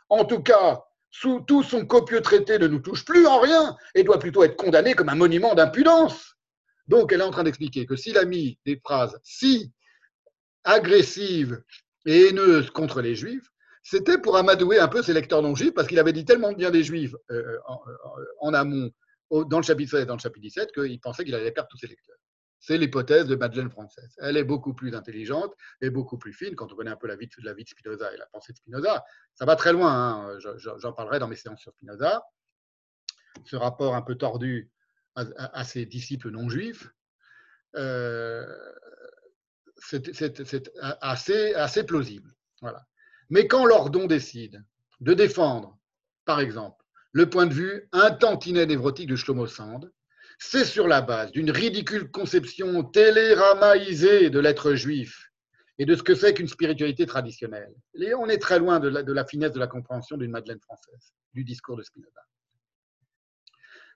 En 0.09 0.25
tout 0.25 0.41
cas, 0.41 0.83
sous 1.11 1.39
tout 1.41 1.63
son 1.63 1.85
copieux 1.85 2.21
traité 2.21 2.59
ne 2.59 2.67
nous 2.67 2.79
touche 2.79 3.05
plus 3.05 3.25
en 3.25 3.39
rien 3.39 3.77
et 3.95 4.03
doit 4.03 4.19
plutôt 4.19 4.43
être 4.43 4.57
condamné 4.57 4.93
comme 4.93 5.07
un 5.07 5.15
monument 5.15 5.55
d'impudence. 5.55 6.35
Donc, 6.87 7.13
elle 7.13 7.21
est 7.21 7.23
en 7.23 7.31
train 7.31 7.43
d'expliquer 7.43 7.85
que 7.85 7.95
s'il 7.95 8.17
a 8.17 8.25
mis 8.25 8.59
des 8.65 8.77
phrases 8.83 9.17
si 9.23 9.71
agressives 10.65 11.61
et 12.05 12.27
haineuses 12.27 12.71
contre 12.71 13.01
les 13.01 13.15
juifs, 13.15 13.49
c'était 13.81 14.17
pour 14.17 14.35
amadouer 14.35 14.79
un 14.79 14.87
peu 14.87 15.01
ses 15.01 15.13
lecteurs 15.13 15.41
non 15.41 15.55
juifs, 15.55 15.73
parce 15.73 15.87
qu'il 15.87 15.99
avait 15.99 16.13
dit 16.13 16.25
tellement 16.25 16.51
bien 16.53 16.71
des 16.71 16.83
juifs 16.83 17.15
euh, 17.31 17.57
en, 18.39 18.53
amont 18.53 18.91
dans 19.31 19.57
le 19.57 19.63
chapitre 19.63 19.91
16 19.91 20.01
et 20.01 20.05
dans 20.05 20.15
le 20.15 20.19
chapitre 20.19 20.41
17 20.41 20.71
qu'il 20.71 20.99
pensait 20.99 21.23
qu'il 21.23 21.35
allait 21.35 21.51
perdre 21.51 21.69
tous 21.69 21.77
ses 21.77 21.87
lecteurs. 21.87 22.17
C'est 22.59 22.77
l'hypothèse 22.77 23.25
de 23.25 23.35
Madeleine 23.35 23.69
française. 23.69 24.13
Elle 24.17 24.35
est 24.35 24.43
beaucoup 24.43 24.73
plus 24.73 24.93
intelligente 24.93 25.53
et 25.81 25.89
beaucoup 25.89 26.17
plus 26.17 26.33
fine 26.33 26.55
quand 26.55 26.71
on 26.73 26.75
connaît 26.75 26.91
un 26.91 26.97
peu 26.97 27.07
la 27.07 27.15
vie 27.15 27.27
de, 27.27 27.45
la 27.45 27.53
vie 27.53 27.63
de 27.63 27.69
Spinoza 27.69 28.13
et 28.13 28.17
la 28.17 28.25
pensée 28.25 28.51
de 28.51 28.57
Spinoza. 28.57 29.03
Ça 29.33 29.45
va 29.45 29.55
très 29.55 29.71
loin, 29.71 29.93
hein. 29.93 30.39
j'en 30.57 30.91
parlerai 30.91 31.19
dans 31.19 31.29
mes 31.29 31.37
séances 31.37 31.61
sur 31.61 31.71
Spinoza. 31.71 32.21
Ce 33.45 33.55
rapport 33.55 33.95
un 33.95 34.01
peu 34.01 34.15
tordu 34.15 34.69
à, 35.15 35.63
ses 35.63 35.85
disciples 35.85 36.31
non 36.31 36.49
juifs, 36.49 36.89
euh, 37.75 38.45
c'est 39.77 41.55
assez 41.55 41.83
plausible. 41.85 42.33
Voilà. 42.61 42.85
Mais 43.29 43.47
quand 43.47 43.65
Lordon 43.65 44.05
décide 44.07 44.63
de 44.99 45.13
défendre, 45.13 45.77
par 46.25 46.39
exemple, 46.39 46.79
le 47.11 47.29
point 47.29 47.47
de 47.47 47.53
vue 47.53 47.87
un 47.91 48.11
tantinet 48.11 48.65
névrotique 48.65 49.09
de 49.09 49.15
Shlomo 49.15 49.47
Sand. 49.47 49.91
C'est 50.37 50.65
sur 50.65 50.87
la 50.87 51.01
base 51.01 51.31
d'une 51.31 51.51
ridicule 51.51 52.09
conception 52.09 52.83
téléramaïsée 52.83 54.29
de 54.29 54.39
l'être 54.39 54.73
juif 54.73 55.31
et 55.79 55.85
de 55.85 55.95
ce 55.95 56.03
que 56.03 56.15
c'est 56.15 56.33
qu'une 56.33 56.47
spiritualité 56.47 57.05
traditionnelle. 57.05 57.73
Et 57.95 58.13
on 58.13 58.27
est 58.27 58.37
très 58.37 58.59
loin 58.59 58.79
de 58.79 58.87
la, 58.87 59.03
de 59.03 59.11
la 59.11 59.25
finesse 59.25 59.51
de 59.51 59.59
la 59.59 59.67
compréhension 59.67 60.17
d'une 60.17 60.31
Madeleine 60.31 60.59
française, 60.61 61.13
du 61.33 61.43
discours 61.43 61.77
de 61.77 61.83
Spinoza. 61.83 62.21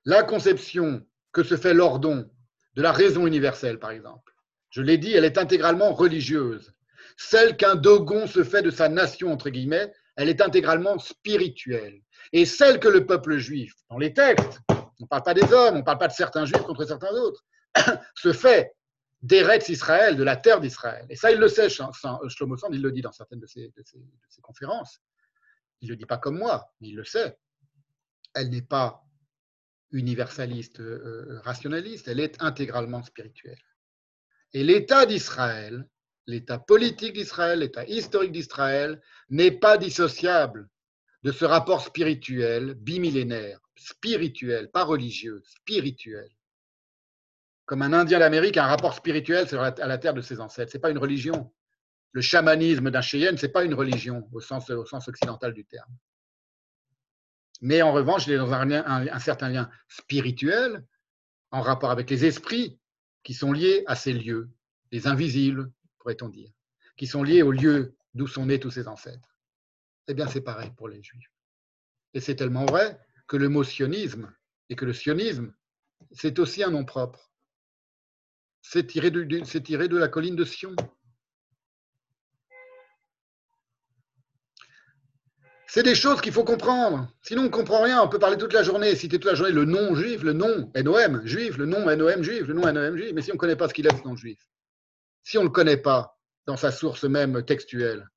La 0.05 0.23
conception 0.23 1.05
que 1.31 1.43
se 1.43 1.55
fait 1.55 1.73
l'ordon 1.73 2.29
de 2.75 2.81
la 2.81 2.91
raison 2.91 3.25
universelle, 3.25 3.79
par 3.79 3.91
exemple, 3.91 4.33
je 4.69 4.81
l'ai 4.81 4.97
dit, 4.97 5.13
elle 5.13 5.25
est 5.25 5.37
intégralement 5.37 5.93
religieuse. 5.93 6.73
Celle 7.17 7.57
qu'un 7.57 7.75
dogon 7.75 8.27
se 8.27 8.43
fait 8.43 8.61
de 8.61 8.71
sa 8.71 8.89
nation, 8.89 9.31
entre 9.31 9.49
guillemets, 9.49 9.93
elle 10.15 10.29
est 10.29 10.41
intégralement 10.41 10.99
spirituelle. 10.99 12.01
Et 12.31 12.45
celle 12.45 12.79
que 12.79 12.87
le 12.87 13.05
peuple 13.05 13.37
juif, 13.37 13.73
dans 13.89 13.97
les 13.97 14.13
textes, 14.13 14.59
on 14.69 15.03
ne 15.03 15.07
parle 15.07 15.23
pas 15.23 15.33
des 15.33 15.53
hommes, 15.53 15.75
on 15.75 15.79
ne 15.79 15.83
parle 15.83 15.97
pas 15.97 16.07
de 16.07 16.13
certains 16.13 16.45
juifs 16.45 16.63
contre 16.63 16.85
certains 16.85 17.11
autres, 17.11 17.45
se 18.15 18.33
fait 18.33 18.73
d'Eretz 19.21 19.69
Israël, 19.69 20.17
de 20.17 20.23
la 20.23 20.35
terre 20.35 20.59
d'Israël. 20.59 21.05
Et 21.09 21.15
ça, 21.15 21.31
il 21.31 21.39
le 21.39 21.47
sait, 21.47 21.69
Shlomo 21.69 22.57
Sand, 22.57 22.73
il 22.73 22.81
le 22.81 22.91
dit 22.91 23.01
dans 23.01 23.11
certaines 23.11 23.39
de 23.39 23.47
ses, 23.47 23.71
conférences. 24.41 24.99
Il 25.81 25.87
ne 25.87 25.93
le 25.93 25.97
dit 25.97 26.05
pas 26.05 26.17
comme 26.17 26.37
moi, 26.37 26.71
mais 26.79 26.89
il 26.89 26.95
le 26.95 27.05
sait. 27.05 27.37
Elle 28.35 28.49
n'est 28.49 28.61
pas 28.61 29.03
universaliste, 29.91 30.79
euh, 30.79 31.27
euh, 31.29 31.39
rationaliste, 31.41 32.07
elle 32.07 32.19
est 32.19 32.41
intégralement 32.41 33.03
spirituelle. 33.03 33.61
Et 34.51 34.63
l'État 34.63 35.05
d'Israël, 35.05 35.87
l'État 36.27 36.59
politique 36.59 37.13
d'Israël, 37.13 37.59
l'État 37.59 37.85
historique 37.85 38.31
d'Israël, 38.31 39.01
n'est 39.29 39.51
pas 39.51 39.77
dissociable 39.77 40.69
de 41.23 41.31
ce 41.31 41.45
rapport 41.45 41.81
spirituel 41.81 42.73
bimillénaire, 42.75 43.59
spirituel, 43.75 44.69
pas 44.71 44.83
religieux, 44.83 45.41
spirituel. 45.45 46.29
Comme 47.65 47.81
un 47.81 47.93
Indien 47.93 48.19
d'Amérique 48.19 48.57
a 48.57 48.65
un 48.65 48.67
rapport 48.67 48.93
spirituel 48.93 49.47
à 49.55 49.87
la 49.87 49.97
terre 49.97 50.13
de 50.13 50.21
ses 50.21 50.41
ancêtres. 50.41 50.71
Ce 50.71 50.77
n'est 50.77 50.81
pas 50.81 50.91
une 50.91 50.97
religion. 50.97 51.51
Le 52.11 52.21
chamanisme 52.21 52.91
d'un 52.91 53.01
Cheyenne, 53.01 53.37
ce 53.37 53.45
n'est 53.45 53.51
pas 53.51 53.63
une 53.63 53.73
religion 53.73 54.27
au 54.33 54.41
sens, 54.41 54.69
occidental 54.69 55.53
du 55.53 55.65
terme. 55.65 55.91
Mais 57.61 57.81
en 57.81 57.93
revanche, 57.93 58.27
il 58.27 58.33
est 58.33 58.37
dans 58.37 58.51
un, 58.51 59.19
certain 59.19 59.49
lien 59.49 59.69
spirituel 59.87 60.85
en 61.51 61.61
rapport 61.61 61.91
avec 61.91 62.09
les 62.09 62.25
esprits 62.25 62.77
qui 63.23 63.33
sont 63.33 63.53
liés 63.53 63.83
à 63.87 63.95
ces 63.95 64.11
lieux, 64.11 64.49
les 64.91 65.07
invisibles, 65.07 65.71
pourrait-on 66.03 66.27
dire, 66.27 66.51
qui 66.97 67.07
sont 67.07 67.23
liés 67.23 67.41
aux 67.41 67.53
lieux 67.53 67.95
d'où 68.13 68.27
sont 68.27 68.45
nés 68.45 68.59
tous 68.59 68.71
ces 68.71 68.89
ancêtres. 68.89 69.37
Eh 70.09 70.13
bien, 70.13 70.27
c'est 70.27 70.41
pareil 70.41 70.69
pour 70.75 70.89
les 70.89 71.01
Juifs. 71.01 71.31
Et 72.13 72.19
c'est 72.19 72.35
tellement 72.35 72.65
vrai 72.65 72.99
que 73.25 73.37
le 73.37 73.47
mot 73.47 73.63
sionisme 73.63 74.31
et 74.69 74.75
que 74.75 74.83
le 74.83 74.91
sionisme, 74.91 75.53
c'est 76.11 76.37
aussi 76.39 76.61
un 76.61 76.71
nom 76.71 76.83
propre. 76.83 77.31
C'est 78.61 78.85
tiré, 78.85 79.11
de 79.11 79.97
la 79.97 80.07
colline 80.09 80.35
de 80.35 80.43
Sion. 80.43 80.75
C'est 85.67 85.83
des 85.83 85.95
choses 85.95 86.21
qu'il 86.21 86.33
faut 86.33 86.43
comprendre. 86.43 87.09
Sinon, 87.21 87.43
on 87.43 87.45
ne 87.45 87.49
comprend 87.49 87.81
rien. 87.81 88.01
On 88.01 88.09
peut 88.09 88.19
parler 88.19 88.37
toute 88.37 88.53
la 88.53 88.61
journée, 88.61 88.93
citer 88.95 89.17
toute 89.19 89.31
la 89.31 89.35
journée 89.35 89.53
le 89.53 89.65
nom 89.65 89.95
juif, 89.95 90.21
le 90.21 90.33
nom 90.33 90.69
NOM 90.75 91.25
juif, 91.25 91.57
le 91.57 91.65
nom 91.65 91.85
NOM 91.85 92.21
juif, 92.21 92.45
le 92.45 92.53
nom 92.53 92.71
NOM 92.71 92.97
juif. 92.97 93.11
Mais 93.15 93.21
si 93.21 93.31
on 93.31 93.35
ne 93.35 93.39
connaît 93.39 93.55
pas 93.55 93.69
ce 93.69 93.73
qu'il 93.73 93.87
est, 93.87 93.97
ce 93.97 94.03
nom 94.03 94.15
juif, 94.15 94.37
si 95.23 95.37
on 95.37 95.41
ne 95.41 95.47
le 95.47 95.51
connaît 95.51 95.77
pas 95.77 96.17
dans 96.45 96.57
sa 96.57 96.71
source 96.71 97.03
même 97.03 97.43
textuelle, 97.45 98.09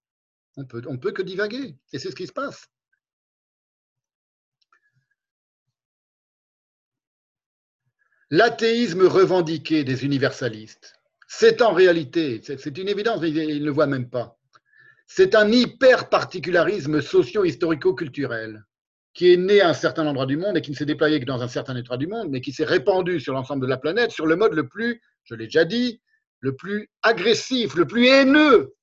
on 0.57 0.67
on 0.87 0.99
peut 0.99 1.13
que 1.13 1.23
divaguer. 1.23 1.77
Et 1.93 1.99
c'est 1.99 2.11
ce 2.11 2.17
qui 2.17 2.27
se 2.27 2.33
passe. 2.33 2.67
L'athéisme 8.31 9.07
revendiqué 9.07 9.85
des 9.85 10.05
universalistes, 10.05 10.95
c'est 11.29 11.63
en 11.63 11.73
réalité, 11.73 12.41
c'est 12.43 12.79
une 12.79 12.89
évidence, 12.89 13.21
mais 13.21 13.31
ils 13.31 13.61
ne 13.61 13.65
le 13.67 13.71
voient 13.71 13.87
même 13.87 14.11
pas 14.11 14.37
c'est 15.07 15.35
un 15.35 15.51
hyper-particularisme 15.51 17.01
socio-historico-culturel 17.01 18.65
qui 19.15 19.33
est 19.33 19.37
né 19.37 19.61
à 19.61 19.69
un 19.71 19.75
certain 19.75 20.07
endroit 20.07 20.27
du 20.27 20.37
monde 20.37 20.59
et 20.59 20.61
qui 20.61 20.73
ne 20.73 20.77
s'est 20.77 20.85
déployé 20.85 21.21
que 21.21 21.25
dans 21.25 21.43
un 21.43 21.49
certain 21.49 21.77
endroit 21.77 21.97
du 21.97 22.07
monde, 22.07 22.29
mais 22.31 22.41
qui 22.41 22.53
s'est 22.53 22.65
répandu 22.65 23.21
sur 23.21 23.33
l'ensemble 23.33 23.63
de 23.63 23.69
la 23.69 23.79
planète 23.79 24.11
sur 24.11 24.27
le 24.27 24.37
mode 24.37 24.53
le 24.53 24.69
plus, 24.69 25.01
je 25.25 25.35
l'ai 25.35 25.47
déjà 25.47 25.65
dit, 25.65 26.03
le 26.41 26.55
plus 26.55 26.89
agressif, 27.03 27.75
le 27.75 27.87
plus 27.87 28.07
haineux. 28.07 28.75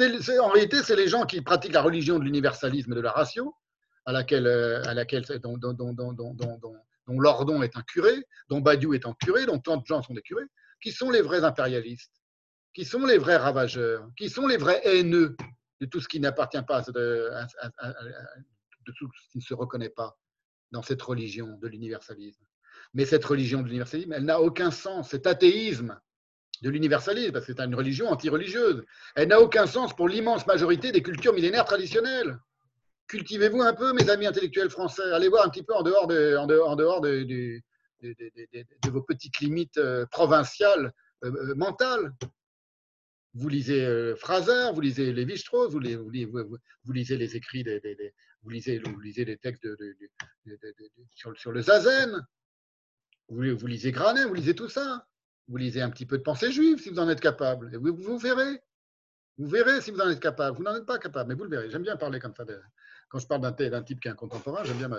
en 0.00 0.48
réalité, 0.48 0.82
c'est 0.82 0.96
les 0.96 1.08
gens 1.08 1.24
qui 1.24 1.40
pratiquent 1.40 1.72
la 1.72 1.82
religion 1.82 2.18
de 2.18 2.24
l'universalisme 2.24 2.94
de 2.94 3.00
la 3.00 3.12
ratio, 3.12 3.54
à 4.04 4.12
laquelle, 4.12 4.46
euh, 4.46 4.82
à 4.84 4.94
laquelle 4.94 5.24
dont, 5.42 5.58
Lordon 7.08 7.62
est 7.62 7.76
un 7.76 7.82
curé, 7.82 8.14
dont 8.48 8.60
Badiou 8.60 8.94
est 8.94 9.06
un 9.06 9.14
curé, 9.14 9.46
dont 9.46 9.58
tant 9.58 9.76
de 9.76 9.86
gens 9.86 10.02
sont 10.02 10.14
des 10.14 10.22
curés, 10.22 10.46
qui 10.82 10.92
sont 10.92 11.10
les 11.10 11.22
vrais 11.22 11.44
impérialistes 11.44 12.18
qui 12.78 12.84
sont 12.84 13.04
les 13.04 13.18
vrais 13.18 13.36
ravageurs, 13.36 14.08
qui 14.16 14.30
sont 14.30 14.46
les 14.46 14.56
vrais 14.56 14.80
haineux 14.84 15.36
de 15.80 15.86
tout 15.86 16.00
ce 16.00 16.06
qui 16.06 16.20
n'appartient 16.20 16.62
pas, 16.62 16.82
de, 16.82 17.28
de, 18.86 18.92
tout 18.92 19.10
ce 19.12 19.30
qui 19.32 19.38
ne 19.38 19.42
se 19.42 19.52
reconnaît 19.52 19.90
pas 19.90 20.16
dans 20.70 20.82
cette 20.82 21.02
religion 21.02 21.58
de 21.58 21.66
l'universalisme. 21.66 22.44
Mais 22.94 23.04
cette 23.04 23.24
religion 23.24 23.62
de 23.62 23.66
l'universalisme, 23.66 24.12
elle 24.12 24.24
n'a 24.24 24.40
aucun 24.40 24.70
sens. 24.70 25.10
Cet 25.10 25.26
athéisme 25.26 25.98
de 26.62 26.70
l'universalisme, 26.70 27.32
parce 27.32 27.46
que 27.46 27.52
c'est 27.54 27.62
une 27.62 27.74
religion 27.74 28.08
anti-religieuse, 28.08 28.84
elle 29.14 29.28
n'a 29.28 29.40
aucun 29.40 29.66
sens 29.66 29.94
pour 29.94 30.08
l'immense 30.08 30.46
majorité 30.46 30.92
des 30.92 31.02
cultures 31.02 31.32
millénaires 31.32 31.64
traditionnelles. 31.64 32.38
Cultivez-vous 33.06 33.62
un 33.62 33.72
peu, 33.72 33.92
mes 33.92 34.10
amis 34.10 34.26
intellectuels 34.26 34.70
français. 34.70 35.10
Allez 35.12 35.28
voir 35.28 35.46
un 35.46 35.48
petit 35.48 35.62
peu 35.62 35.74
en 35.74 35.82
dehors 35.82 36.06
de, 36.06 36.36
en 36.36 36.46
dehors, 36.46 36.70
en 36.70 36.76
dehors 36.76 37.00
de, 37.00 37.24
de 38.02 38.90
vos 38.90 39.02
petites 39.02 39.38
limites 39.40 39.78
euh, 39.78 40.06
provinciales, 40.06 40.92
euh, 41.24 41.32
euh, 41.32 41.54
mentales 41.54 42.12
vous 43.34 43.48
lisez 43.48 44.14
Fraser, 44.16 44.72
vous 44.72 44.80
lisez 44.80 45.12
Lévi-Strauss, 45.12 45.70
vous, 45.70 45.78
lisez 45.78 47.16
les 47.16 47.36
écrits, 47.36 47.62
des, 47.62 47.80
vous, 48.42 48.50
lisez, 48.50 48.78
vous 48.78 48.98
lisez 48.98 49.24
les 49.24 49.36
textes 49.36 49.68
sur, 51.14 51.38
sur, 51.38 51.52
le 51.52 51.62
Zazen, 51.62 52.26
vous, 53.28 53.66
lisez 53.66 53.92
Granet, 53.92 54.24
vous 54.24 54.34
lisez 54.34 54.54
tout 54.54 54.68
ça. 54.68 55.06
Vous 55.48 55.56
lisez 55.56 55.80
un 55.80 55.90
petit 55.90 56.06
peu 56.06 56.18
de 56.18 56.22
pensée 56.22 56.52
juive 56.52 56.80
si 56.80 56.90
vous 56.90 56.98
en 56.98 57.08
êtes 57.08 57.20
capable. 57.20 57.74
Et 57.74 57.78
vous, 57.78 57.96
vous 57.96 58.18
verrez. 58.18 58.62
Vous 59.38 59.46
verrez 59.46 59.80
si 59.80 59.90
vous 59.90 60.00
en 60.00 60.10
êtes 60.10 60.20
capable. 60.20 60.56
Vous 60.56 60.62
n'en 60.62 60.76
êtes 60.76 60.86
pas 60.86 60.98
capable, 60.98 61.28
mais 61.28 61.34
vous 61.34 61.44
le 61.44 61.50
verrez. 61.50 61.70
J'aime 61.70 61.82
bien 61.82 61.96
parler 61.96 62.18
comme 62.18 62.34
ça. 62.34 62.44
quand 63.08 63.18
je 63.18 63.26
parle 63.26 63.40
d'un 63.40 63.82
type 63.82 64.00
qui 64.00 64.08
est 64.08 64.10
un 64.10 64.14
contemporain, 64.14 64.64
j'aime 64.64 64.78
bien 64.78 64.90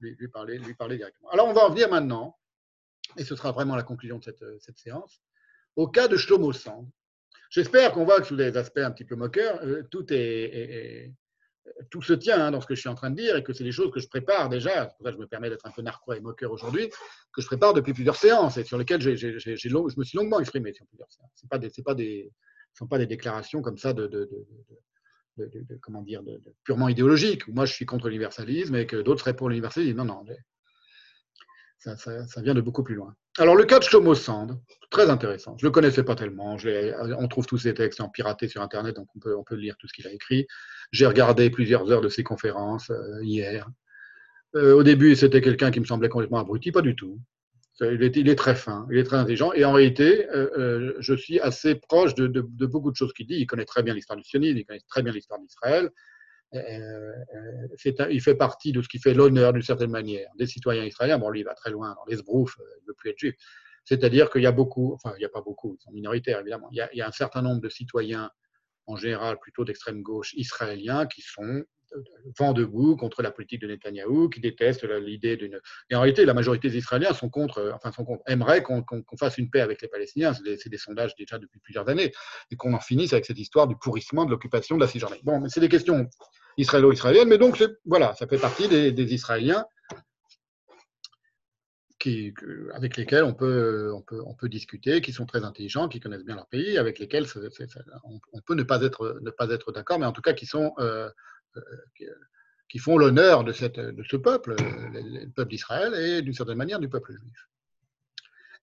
lui, 0.00 0.28
parler, 0.28 0.58
lui 0.58 0.74
parler 0.74 0.96
directement. 0.96 1.30
Alors, 1.30 1.48
on 1.48 1.52
va 1.52 1.62
en 1.66 1.70
venir 1.70 1.88
maintenant, 1.88 2.36
et 3.16 3.24
ce 3.24 3.36
sera 3.36 3.52
vraiment 3.52 3.76
la 3.76 3.82
conclusion 3.82 4.18
de 4.18 4.24
cette, 4.24 4.78
séance, 4.78 5.22
au 5.76 5.88
cas 5.88 6.08
de 6.08 6.16
Shlomo 6.16 6.52
Sand, 6.52 6.88
J'espère 7.52 7.92
qu'on 7.92 8.06
voit 8.06 8.18
que 8.18 8.26
sous 8.26 8.36
des 8.36 8.56
aspects 8.56 8.78
un 8.78 8.90
petit 8.90 9.04
peu 9.04 9.14
moqueurs, 9.14 9.60
euh, 9.62 9.82
tout, 9.90 10.06
est, 10.10 11.12
tout 11.90 12.02
se 12.02 12.12
tient 12.12 12.46
hein, 12.46 12.50
dans 12.50 12.60
ce 12.60 12.66
que 12.66 12.74
je 12.74 12.80
suis 12.80 12.88
en 12.88 12.94
train 12.94 13.10
de 13.10 13.16
dire 13.16 13.36
et 13.36 13.42
que 13.42 13.52
c'est 13.52 13.64
des 13.64 13.72
choses 13.72 13.90
que 13.92 14.00
je 14.00 14.08
prépare 14.08 14.48
déjà. 14.48 14.86
Pour 14.86 15.04
ça 15.04 15.10
que 15.10 15.16
je 15.16 15.20
me 15.20 15.26
permets 15.26 15.50
d'être 15.50 15.66
un 15.66 15.70
peu 15.70 15.82
narquois 15.82 16.16
et 16.16 16.20
moqueur 16.20 16.50
aujourd'hui, 16.50 16.88
que 17.32 17.42
je 17.42 17.46
prépare 17.46 17.74
depuis 17.74 17.92
plusieurs 17.92 18.16
séances 18.16 18.56
et 18.56 18.64
sur 18.64 18.78
lesquelles 18.78 19.00
je 19.00 19.50
me 19.50 20.04
suis 20.04 20.16
longuement 20.16 20.40
exprimé 20.40 20.72
sur 20.72 20.86
plusieurs 20.86 21.10
séances. 21.10 21.30
Ce 21.34 21.46
ne 21.46 21.48
pas 21.84 21.94
des, 21.94 22.32
sont 22.74 22.86
pas 22.86 22.98
des 22.98 23.06
déclarations 23.06 23.62
comme 23.62 23.78
ça 23.78 23.92
de, 23.92 24.28
comment 25.80 26.02
dire, 26.02 26.22
purement 26.64 26.88
idéologiques. 26.88 27.46
Moi, 27.48 27.64
je 27.64 27.72
suis 27.72 27.86
contre 27.86 28.08
l'universalisme 28.08 28.74
et 28.76 28.86
que 28.86 28.96
d'autres 28.96 29.20
seraient 29.20 29.36
pour 29.36 29.48
l'universalisme. 29.48 29.98
Non, 29.98 30.04
non, 30.04 30.24
ça, 31.82 32.42
vient 32.42 32.54
de 32.54 32.60
beaucoup 32.60 32.82
plus 32.82 32.94
loin. 32.94 33.14
Alors, 33.38 33.56
le 33.56 33.64
cas 33.64 33.78
de 33.78 33.84
Shlomo 33.84 34.14
Sand, 34.14 34.58
très 34.90 35.10
intéressant. 35.10 35.56
Je 35.58 35.64
ne 35.64 35.68
le 35.68 35.72
connaissais 35.72 36.04
pas 36.04 36.14
tellement. 36.14 36.56
on 37.18 37.28
trouve 37.28 37.46
tous 37.46 37.58
ses 37.58 37.74
textes 37.74 38.00
en 38.00 38.08
piraté 38.08 38.48
sur 38.48 38.62
Internet, 38.62 38.96
donc 38.96 39.08
on 39.16 39.42
peut, 39.42 39.54
lire 39.56 39.76
tout 39.78 39.88
ce 39.88 39.92
qu'il 39.92 40.06
a 40.06 40.12
écrit. 40.12 40.46
J'ai 40.92 41.06
regardé 41.06 41.50
plusieurs 41.50 41.90
heures 41.90 42.00
de 42.00 42.08
ses 42.08 42.22
conférences 42.22 42.90
euh, 42.90 43.22
hier. 43.22 43.68
Euh, 44.54 44.74
au 44.74 44.82
début, 44.82 45.16
c'était 45.16 45.40
quelqu'un 45.40 45.70
qui 45.70 45.80
me 45.80 45.84
semblait 45.84 46.08
complètement 46.08 46.38
abruti, 46.38 46.72
pas 46.72 46.82
du 46.82 46.94
tout. 46.94 47.18
Il 47.80 48.02
est, 48.02 48.36
très 48.36 48.54
fin, 48.54 48.86
il 48.92 48.98
est 48.98 49.04
très 49.04 49.16
intelligent. 49.16 49.52
Et 49.54 49.64
en 49.64 49.72
réalité, 49.72 50.28
euh, 50.30 50.92
je 51.00 51.14
suis 51.14 51.40
assez 51.40 51.74
proche 51.74 52.14
de 52.14 52.66
beaucoup 52.66 52.92
de 52.92 52.96
choses 52.96 53.12
qu'il 53.12 53.26
dit. 53.26 53.34
Il 53.34 53.46
connaît 53.46 53.64
très 53.64 53.82
bien 53.82 53.92
l'histoire 53.92 54.16
du 54.16 54.22
sionisme, 54.22 54.58
il 54.58 54.64
connaît 54.64 54.82
très 54.88 55.02
bien 55.02 55.12
l'histoire 55.12 55.40
d'Israël. 55.40 55.90
Euh, 56.54 57.12
euh, 57.34 58.08
il 58.10 58.20
fait 58.20 58.34
partie 58.34 58.72
de 58.72 58.82
ce 58.82 58.88
qui 58.88 58.98
fait 58.98 59.14
l'honneur 59.14 59.52
d'une 59.52 59.62
certaine 59.62 59.90
manière 59.90 60.28
des 60.38 60.46
citoyens 60.46 60.84
israéliens. 60.84 61.18
Bon, 61.18 61.30
lui, 61.30 61.40
il 61.40 61.44
va 61.44 61.54
très 61.54 61.70
loin 61.70 61.94
dans 61.94 62.04
les 62.06 62.16
sbroufs, 62.16 62.58
euh, 62.60 62.64
il 62.78 62.82
ne 62.82 62.88
veut 62.88 62.94
plus 62.94 63.10
être 63.10 63.18
juif. 63.18 63.34
C'est-à-dire 63.84 64.30
qu'il 64.30 64.42
y 64.42 64.46
a 64.46 64.52
beaucoup, 64.52 64.92
enfin, 64.92 65.14
il 65.16 65.20
n'y 65.20 65.24
a 65.24 65.30
pas 65.30 65.40
beaucoup, 65.40 65.76
ils 65.78 65.82
sont 65.82 65.92
minoritaires 65.92 66.40
évidemment, 66.40 66.68
il 66.70 66.76
y, 66.76 67.00
a, 67.00 67.08
un 67.08 67.12
certain 67.12 67.42
nombre 67.42 67.60
de 67.60 67.68
citoyens, 67.68 68.30
en 68.86 68.96
général 68.96 69.38
plutôt 69.40 69.64
d'extrême 69.64 70.02
gauche 70.02 70.34
israéliens, 70.34 71.06
qui 71.06 71.22
sont 71.22 71.64
vent 72.38 72.52
debout 72.52 72.96
contre 72.96 73.22
la 73.22 73.30
politique 73.30 73.60
de 73.60 73.66
Netanyahou, 73.66 74.28
qui 74.28 74.40
détestent 74.40 74.84
l'idée 74.84 75.36
d'une. 75.36 75.60
Et 75.90 75.94
en 75.94 76.00
réalité, 76.00 76.24
la 76.24 76.32
majorité 76.32 76.70
des 76.70 76.78
Israéliens 76.78 77.12
sont 77.12 77.28
contre, 77.28 77.72
enfin, 77.74 77.92
sont 77.92 78.04
contre, 78.04 78.22
aimeraient 78.26 78.62
qu'on 78.62 78.84
fasse 79.18 79.36
une 79.36 79.50
paix 79.50 79.60
avec 79.60 79.82
les 79.82 79.88
Palestiniens. 79.88 80.32
C'est 80.32 80.42
des, 80.42 80.56
des, 80.70 80.78
sondages 80.78 81.14
déjà 81.16 81.38
depuis 81.38 81.60
plusieurs 81.60 81.88
années, 81.90 82.12
et 82.50 82.56
qu'on 82.56 82.72
en 82.72 82.80
finisse 82.80 83.12
avec 83.12 83.26
cette 83.26 83.38
histoire 83.38 83.66
du 83.66 83.76
pourrissement 83.76 84.24
de 84.24 84.30
l'occupation 84.30 84.76
de 84.76 84.80
la 84.80 84.88
Cisjordanie. 84.88 85.22
Bon, 85.22 85.40
mais 85.40 85.50
c'est 85.50 85.60
des 85.60 85.68
questions 85.68 86.08
israélo-israélienne, 86.56 87.28
mais 87.28 87.38
donc 87.38 87.62
voilà, 87.84 88.14
ça 88.14 88.26
fait 88.26 88.38
partie 88.38 88.68
des, 88.68 89.14
Israéliens 89.14 89.64
qui, 91.98 92.34
avec 92.74 92.96
lesquels 92.96 93.24
on 93.24 93.34
peut, 93.34 93.92
on, 93.94 94.02
peut, 94.02 94.20
on 94.26 94.34
peut 94.34 94.48
discuter, 94.48 95.00
qui 95.00 95.12
sont 95.12 95.26
très 95.26 95.44
intelligents, 95.44 95.88
qui 95.88 96.00
connaissent 96.00 96.24
bien 96.24 96.34
leur 96.34 96.48
pays, 96.48 96.78
avec 96.78 96.98
lesquels 96.98 97.26
on, 98.32 98.40
peut 98.40 98.54
ne 98.54 98.64
pas 98.64 98.82
être, 98.82 99.22
être 99.50 99.72
d'accord, 99.72 99.98
mais 99.98 100.06
en 100.06 100.12
tout 100.12 100.22
cas 100.22 100.32
qui 100.32 100.46
sont 100.46 100.72
euh, 100.78 101.08
euh, 101.56 101.60
qui 102.68 102.78
font 102.78 102.96
l'honneur 102.96 103.44
de, 103.44 103.52
de 103.52 104.02
ce 104.02 104.16
peuple, 104.16 104.56
le, 104.58 105.30
peuple 105.30 105.50
d'Israël, 105.50 105.94
et 105.94 106.22
d'une 106.22 106.32
certaine 106.32 106.56
manière 106.56 106.78
du 106.78 106.88
peuple 106.88 107.12
juif. 107.12 107.48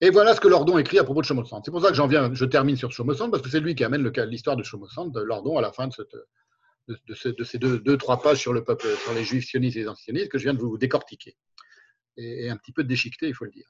Et 0.01 0.09
voilà 0.09 0.33
ce 0.33 0.41
que 0.41 0.47
Lordon 0.47 0.79
écrit 0.79 0.97
à 0.97 1.03
propos 1.03 1.21
de 1.21 1.27
Shomosand. 1.27 1.61
C'est 1.63 1.69
pour 1.69 1.81
ça 1.81 1.89
que 1.89 1.93
j'en 1.93 2.07
viens, 2.07 2.33
je 2.33 2.45
termine 2.45 2.75
sur 2.75 2.91
Shomosand, 2.91 3.29
parce 3.29 3.43
que 3.43 3.49
c'est 3.49 3.59
lui 3.59 3.75
qui 3.75 3.83
amène 3.83 4.11
l'histoire 4.27 4.55
de 4.55 4.63
Shomosand, 4.63 5.07
de 5.07 5.21
Lordon, 5.21 5.57
à 5.57 5.61
la 5.61 5.71
fin 5.71 5.87
de, 5.87 5.93
cette, 5.93 6.15
de, 6.89 7.43
ces 7.43 7.57
deux, 7.59 7.97
trois 7.97 8.21
pages 8.21 8.39
sur 8.39 8.53
le 8.53 8.63
peuple, 8.63 8.87
sur 9.03 9.13
les 9.13 9.23
juifs 9.23 9.45
sionistes 9.45 9.77
et 9.77 9.81
les 9.81 9.87
antisionistes 9.87 10.29
que 10.29 10.37
je 10.37 10.43
viens 10.43 10.53
de 10.53 10.59
vous 10.59 10.77
décortiquer. 10.77 11.35
Et, 12.17 12.49
un 12.49 12.57
petit 12.57 12.71
peu 12.71 12.83
déchiqueter, 12.83 13.27
il 13.27 13.35
faut 13.35 13.45
le 13.45 13.51
dire. 13.51 13.69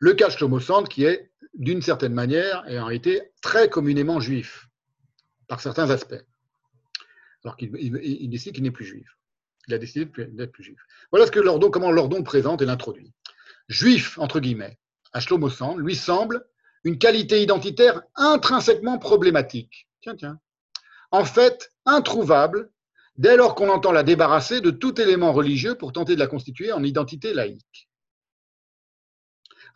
Le 0.00 0.14
cas 0.14 0.28
de 0.28 0.32
Shomosand, 0.32 0.84
qui 0.84 1.04
est, 1.04 1.30
d'une 1.54 1.82
certaine 1.82 2.14
manière, 2.14 2.68
et 2.68 2.78
en 2.78 2.86
réalité, 2.86 3.32
très 3.40 3.68
communément 3.68 4.20
juif, 4.20 4.66
par 5.46 5.60
certains 5.60 5.90
aspects. 5.90 6.22
Alors 7.44 7.56
qu'il 7.56 7.70
il, 7.76 8.28
décide 8.28 8.54
qu'il 8.54 8.64
n'est 8.64 8.70
plus 8.70 8.84
juif. 8.84 9.08
Il 9.68 9.74
a 9.74 9.78
décidé 9.78 10.10
d'être 10.32 10.52
plus 10.52 10.64
juif. 10.64 10.80
Voilà 11.10 11.26
ce 11.26 11.30
que 11.30 11.40
Lordon, 11.40 11.70
comment 11.70 11.92
Lordon 11.92 12.22
présente 12.22 12.60
et 12.60 12.66
l'introduit 12.66 13.14
juif, 13.68 14.18
entre 14.18 14.40
guillemets, 14.40 14.78
à 15.12 15.20
Shlomo 15.20 15.48
lui 15.78 15.96
semble 15.96 16.44
une 16.84 16.98
qualité 16.98 17.42
identitaire 17.42 18.02
intrinsèquement 18.14 18.98
problématique. 18.98 19.88
Tiens, 20.02 20.16
tiens. 20.16 20.38
En 21.14 21.24
fait, 21.24 21.70
introuvable 21.86 22.72
dès 23.18 23.36
lors 23.36 23.54
qu'on 23.54 23.68
entend 23.68 23.92
la 23.92 24.02
débarrasser 24.02 24.60
de 24.60 24.72
tout 24.72 25.00
élément 25.00 25.32
religieux 25.32 25.76
pour 25.76 25.92
tenter 25.92 26.16
de 26.16 26.18
la 26.18 26.26
constituer 26.26 26.72
en 26.72 26.82
identité 26.82 27.32
laïque. 27.32 27.88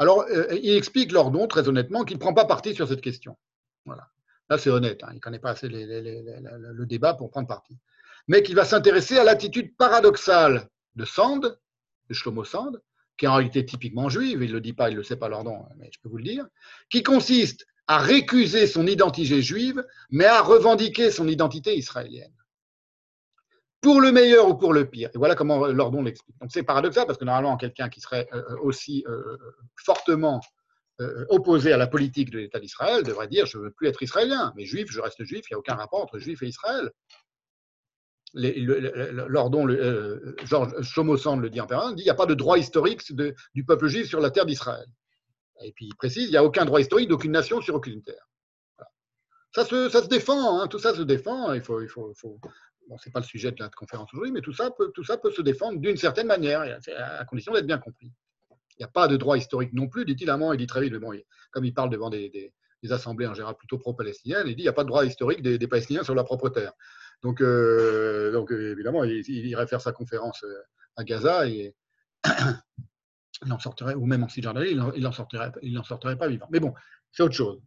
Alors, 0.01 0.23
euh, 0.23 0.49
il 0.61 0.77
explique 0.77 1.13
Lordon, 1.13 1.47
très 1.47 1.69
honnêtement, 1.69 2.03
qu'il 2.03 2.17
ne 2.17 2.21
prend 2.21 2.35
pas 2.35 2.45
parti 2.45 2.75
sur 2.75 2.89
cette 2.89 3.03
question. 3.03 3.39
Voilà. 3.85 4.09
Là, 4.51 4.59
c'est 4.59 4.69
honnête, 4.69 5.05
hein. 5.05 5.11
il 5.13 5.17
ne 5.17 5.21
connaît 5.21 5.39
pas 5.39 5.51
assez 5.51 5.69
le 5.69 6.85
débat 6.87 7.15
pour 7.15 7.31
prendre 7.31 7.47
parti. 7.47 7.79
Mais 8.27 8.43
qu'il 8.43 8.57
va 8.57 8.65
s'intéresser 8.65 9.17
à 9.17 9.23
l'attitude 9.23 9.77
paradoxale 9.77 10.69
de 10.97 11.05
Sand, 11.05 11.57
de 12.09 12.15
Shlomo 12.15 12.43
Sand, 12.43 12.83
qui 13.17 13.27
est 13.27 13.29
en 13.29 13.37
réalité 13.37 13.65
typiquement 13.65 14.09
juive, 14.09 14.43
il 14.43 14.49
ne 14.49 14.55
le 14.55 14.61
dit 14.61 14.73
pas, 14.73 14.89
il 14.89 14.95
ne 14.95 14.99
le 14.99 15.05
sait 15.05 15.17
pas, 15.17 15.29
Lordon, 15.29 15.67
mais 15.77 15.89
je 15.95 16.01
peux 16.03 16.09
vous 16.09 16.19
le 16.19 16.25
dire, 16.25 16.49
qui 16.91 17.05
consiste 17.05 17.65
à 17.89 17.99
récuser 17.99 18.67
son 18.67 18.87
identité 18.87 19.43
juive, 19.43 19.85
mais 20.11 20.27
à 20.27 20.43
revendiquer 20.43 21.11
son 21.11 21.27
identité 21.27 21.77
israélienne. 21.77 22.33
Pour 23.81 24.01
le 24.01 24.13
meilleur 24.13 24.49
ou 24.49 24.55
pour 24.55 24.73
le 24.73 24.89
pire. 24.89 25.11
Et 25.15 25.19
voilà 25.19 25.35
comment 25.35 25.67
Lordon 25.67 26.03
l'explique. 26.03 26.37
Donc 26.41 26.51
c'est 26.53 26.63
paradoxal 26.63 27.07
parce 27.07 27.19
que 27.19 27.25
normalement, 27.25 27.57
quelqu'un 27.57 27.89
qui 27.89 28.01
serait 28.01 28.29
euh, 28.33 28.43
aussi 28.61 29.05
euh, 29.09 29.37
fortement 29.77 30.41
euh, 31.01 31.25
opposé 31.29 31.73
à 31.73 31.77
la 31.77 31.87
politique 31.87 32.31
de 32.31 32.39
l'État 32.39 32.59
d'Israël 32.59 33.05
devrait 33.05 33.29
dire 33.29 33.47
je 33.47 33.57
ne 33.57 33.65
veux 33.65 33.71
plus 33.71 33.89
être 33.89 34.03
israélien, 34.03 34.53
mais 34.57 34.65
juif, 34.65 34.89
je 34.91 35.01
reste 35.01 35.23
juif, 35.25 35.45
il 35.49 35.55
n'y 35.55 35.57
a 35.57 35.59
aucun 35.59 35.77
rapport 35.77 36.03
entre 36.03 36.19
juif 36.19 36.43
et 36.43 36.47
Israël 36.47 36.91
Lordon, 38.35 39.69
euh, 39.69 40.37
Georges 40.45 40.83
Chomosand 40.83 41.37
le 41.37 41.51
dit 41.51 41.61
en 41.61 41.67
permanence, 41.67 41.95
il 41.99 42.05
n'y 42.05 42.11
a 42.11 42.15
pas 42.15 42.27
de 42.27 42.35
droit 42.35 42.59
historique 42.59 43.03
du 43.13 43.65
peuple 43.65 43.89
juif 43.89 44.07
sur 44.07 44.21
la 44.21 44.31
terre 44.31 44.47
d'Israël. 44.47 44.87
Et 45.63 45.73
puis 45.73 45.87
il 45.87 45.95
précise, 45.97 46.25
il 46.25 46.31
n'y 46.31 46.37
a 46.37 46.45
aucun 46.45 46.65
droit 46.65 46.81
historique 46.81 47.09
d'aucune 47.09 47.33
nation 47.33 47.61
sur 47.61 47.75
aucune 47.75 48.03
terre. 48.03 48.29
Ça, 49.55 49.65
se, 49.65 50.09
défend, 50.09 50.61
hein, 50.61 50.69
tout 50.69 50.79
ça 50.79 50.95
se 50.95 51.03
défend. 51.03 51.53
Il 51.55 51.63
faut, 51.63 51.81
il 51.81 51.89
c'est 53.03 53.13
pas 53.13 53.21
le 53.21 53.25
sujet 53.25 53.51
de 53.51 53.57
la 53.59 53.69
conférence 53.71 54.09
aujourd'hui, 54.13 54.33
mais 54.33 54.41
tout 54.41 54.53
ça 54.53 54.71
peut, 54.71 54.93
se 54.95 55.43
défendre 55.43 55.81
d'une 55.81 55.97
certaine 55.97 56.27
manière, 56.27 56.63
à 56.97 57.25
condition 57.25 57.53
d'être 57.53 57.67
bien 57.67 57.79
compris. 57.79 58.13
Il 58.51 58.83
n'y 58.83 58.85
a 58.85 58.89
pas 58.89 59.09
de 59.09 59.17
droit 59.17 59.37
historique 59.37 59.73
non 59.73 59.89
plus, 59.89 60.05
dit-il 60.05 60.31
à 60.31 60.37
moment, 60.37 60.53
il 60.53 60.59
dit 60.59 60.67
très 60.67 60.81
vite, 60.81 60.95
bon, 60.95 61.13
comme 61.51 61.65
il 61.65 61.75
parle 61.75 61.91
devant 61.91 62.11
des, 62.11 62.53
assemblées 62.91 63.27
en 63.27 63.35
général 63.35 63.57
plutôt 63.57 63.79
pro-palestiniennes, 63.79 64.47
il 64.47 64.55
dit 64.55 64.63
il 64.63 64.65
n'y 64.65 64.69
a 64.69 64.73
pas 64.73 64.85
de 64.85 64.89
droit 64.89 65.05
historique 65.05 65.43
des, 65.43 65.67
Palestiniens 65.67 66.05
sur 66.05 66.15
leur 66.15 66.25
propre 66.25 66.49
terre. 66.49 66.73
Donc, 67.23 67.41
euh, 67.41 68.31
donc 68.31 68.53
évidemment, 68.53 69.03
il, 69.03 69.29
irait 69.29 69.67
faire 69.67 69.81
sa 69.81 69.93
conférence 69.93 70.45
euh, 70.45 70.63
à 70.97 71.05
Gaza 71.05 71.49
et 71.49 71.75
il 73.45 73.53
en 73.53 73.59
sortirait, 73.59 73.95
ou 73.95 74.07
même 74.07 74.25
en 74.25 74.29
Cisjordanie, 74.29 74.71
il 74.71 75.03
n'en 75.03 75.13
sortirait, 75.13 75.53
il 75.63 75.81
sortirait 75.85 76.17
pas 76.17 76.29
vivant. 76.29 76.49
Mais 76.51 76.61
bon, 76.61 76.75
c'est 77.13 77.23
autre 77.23 77.35
chose. 77.35 77.61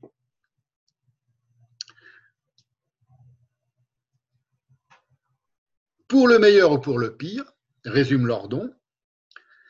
Pour 6.08 6.28
le 6.28 6.40
meilleur 6.40 6.74
ou 6.74 6.80
pour 6.80 7.00
le 7.00 7.16
pire, 7.16 7.46
résume 7.86 8.28
Lordon, 8.28 8.74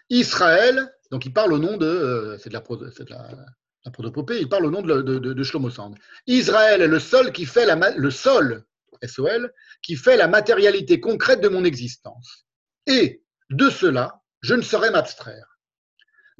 Israël, 0.09 0.91
donc 1.11 1.25
il 1.25 1.33
parle 1.33 1.53
au 1.53 1.59
nom 1.59 1.77
de, 1.77 1.85
euh, 1.85 2.37
c'est 2.39 2.49
de 2.49 2.53
la, 2.53 2.61
de 2.61 3.09
la 3.09 4.37
il 4.39 4.49
parle 4.49 4.65
au 4.65 4.71
nom 4.71 4.81
de, 4.81 5.01
de, 5.01 5.19
de, 5.19 5.43
Shlomo 5.43 5.69
Sand. 5.69 5.97
Israël 6.27 6.81
est 6.81 6.87
le 6.87 6.99
seul 6.99 7.31
qui 7.31 7.45
fait 7.45 7.65
la, 7.65 7.91
le 7.91 8.11
sol 8.11 8.65
SOL, 9.07 9.51
qui 9.81 9.95
fait 9.95 10.17
la 10.17 10.27
matérialité 10.27 10.99
concrète 10.99 11.41
de 11.41 11.49
mon 11.49 11.63
existence. 11.63 12.45
Et 12.87 13.23
de 13.49 13.69
cela, 13.69 14.21
je 14.41 14.55
ne 14.55 14.61
saurais 14.61 14.91
m'abstraire. 14.91 15.50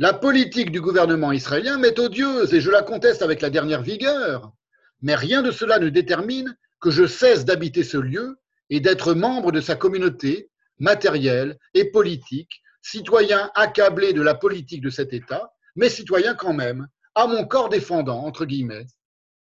La 0.01 0.13
politique 0.13 0.71
du 0.71 0.81
gouvernement 0.81 1.31
israélien 1.31 1.77
m'est 1.77 1.99
odieuse 1.99 2.55
et 2.55 2.59
je 2.59 2.71
la 2.71 2.81
conteste 2.81 3.21
avec 3.21 3.39
la 3.39 3.51
dernière 3.51 3.83
vigueur, 3.83 4.51
mais 5.03 5.13
rien 5.13 5.43
de 5.43 5.51
cela 5.51 5.77
ne 5.77 5.89
détermine 5.89 6.57
que 6.79 6.89
je 6.89 7.05
cesse 7.05 7.45
d'habiter 7.45 7.83
ce 7.83 7.97
lieu 7.97 8.39
et 8.71 8.79
d'être 8.79 9.13
membre 9.13 9.51
de 9.51 9.61
sa 9.61 9.75
communauté 9.75 10.49
matérielle 10.79 11.55
et 11.75 11.91
politique, 11.91 12.63
citoyen 12.81 13.51
accablé 13.53 14.11
de 14.11 14.23
la 14.23 14.33
politique 14.33 14.81
de 14.81 14.89
cet 14.89 15.13
État, 15.13 15.53
mais 15.75 15.87
citoyen 15.87 16.33
quand 16.33 16.53
même, 16.53 16.87
à 17.13 17.27
mon 17.27 17.45
corps 17.45 17.69
défendant, 17.69 18.25
entre 18.25 18.45
guillemets, 18.45 18.87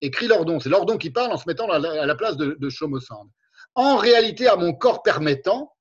écrit 0.02 0.26
Lordon. 0.26 0.60
C'est 0.60 0.68
Lordon 0.68 0.98
qui 0.98 1.08
parle 1.08 1.32
en 1.32 1.38
se 1.38 1.48
mettant 1.48 1.70
à 1.70 1.78
la 1.78 2.14
place 2.14 2.36
de, 2.36 2.58
de 2.60 2.68
Chomosand. 2.68 3.26
En 3.74 3.96
réalité, 3.96 4.48
à 4.48 4.56
mon 4.56 4.74
corps 4.74 5.02
permettant, 5.02 5.72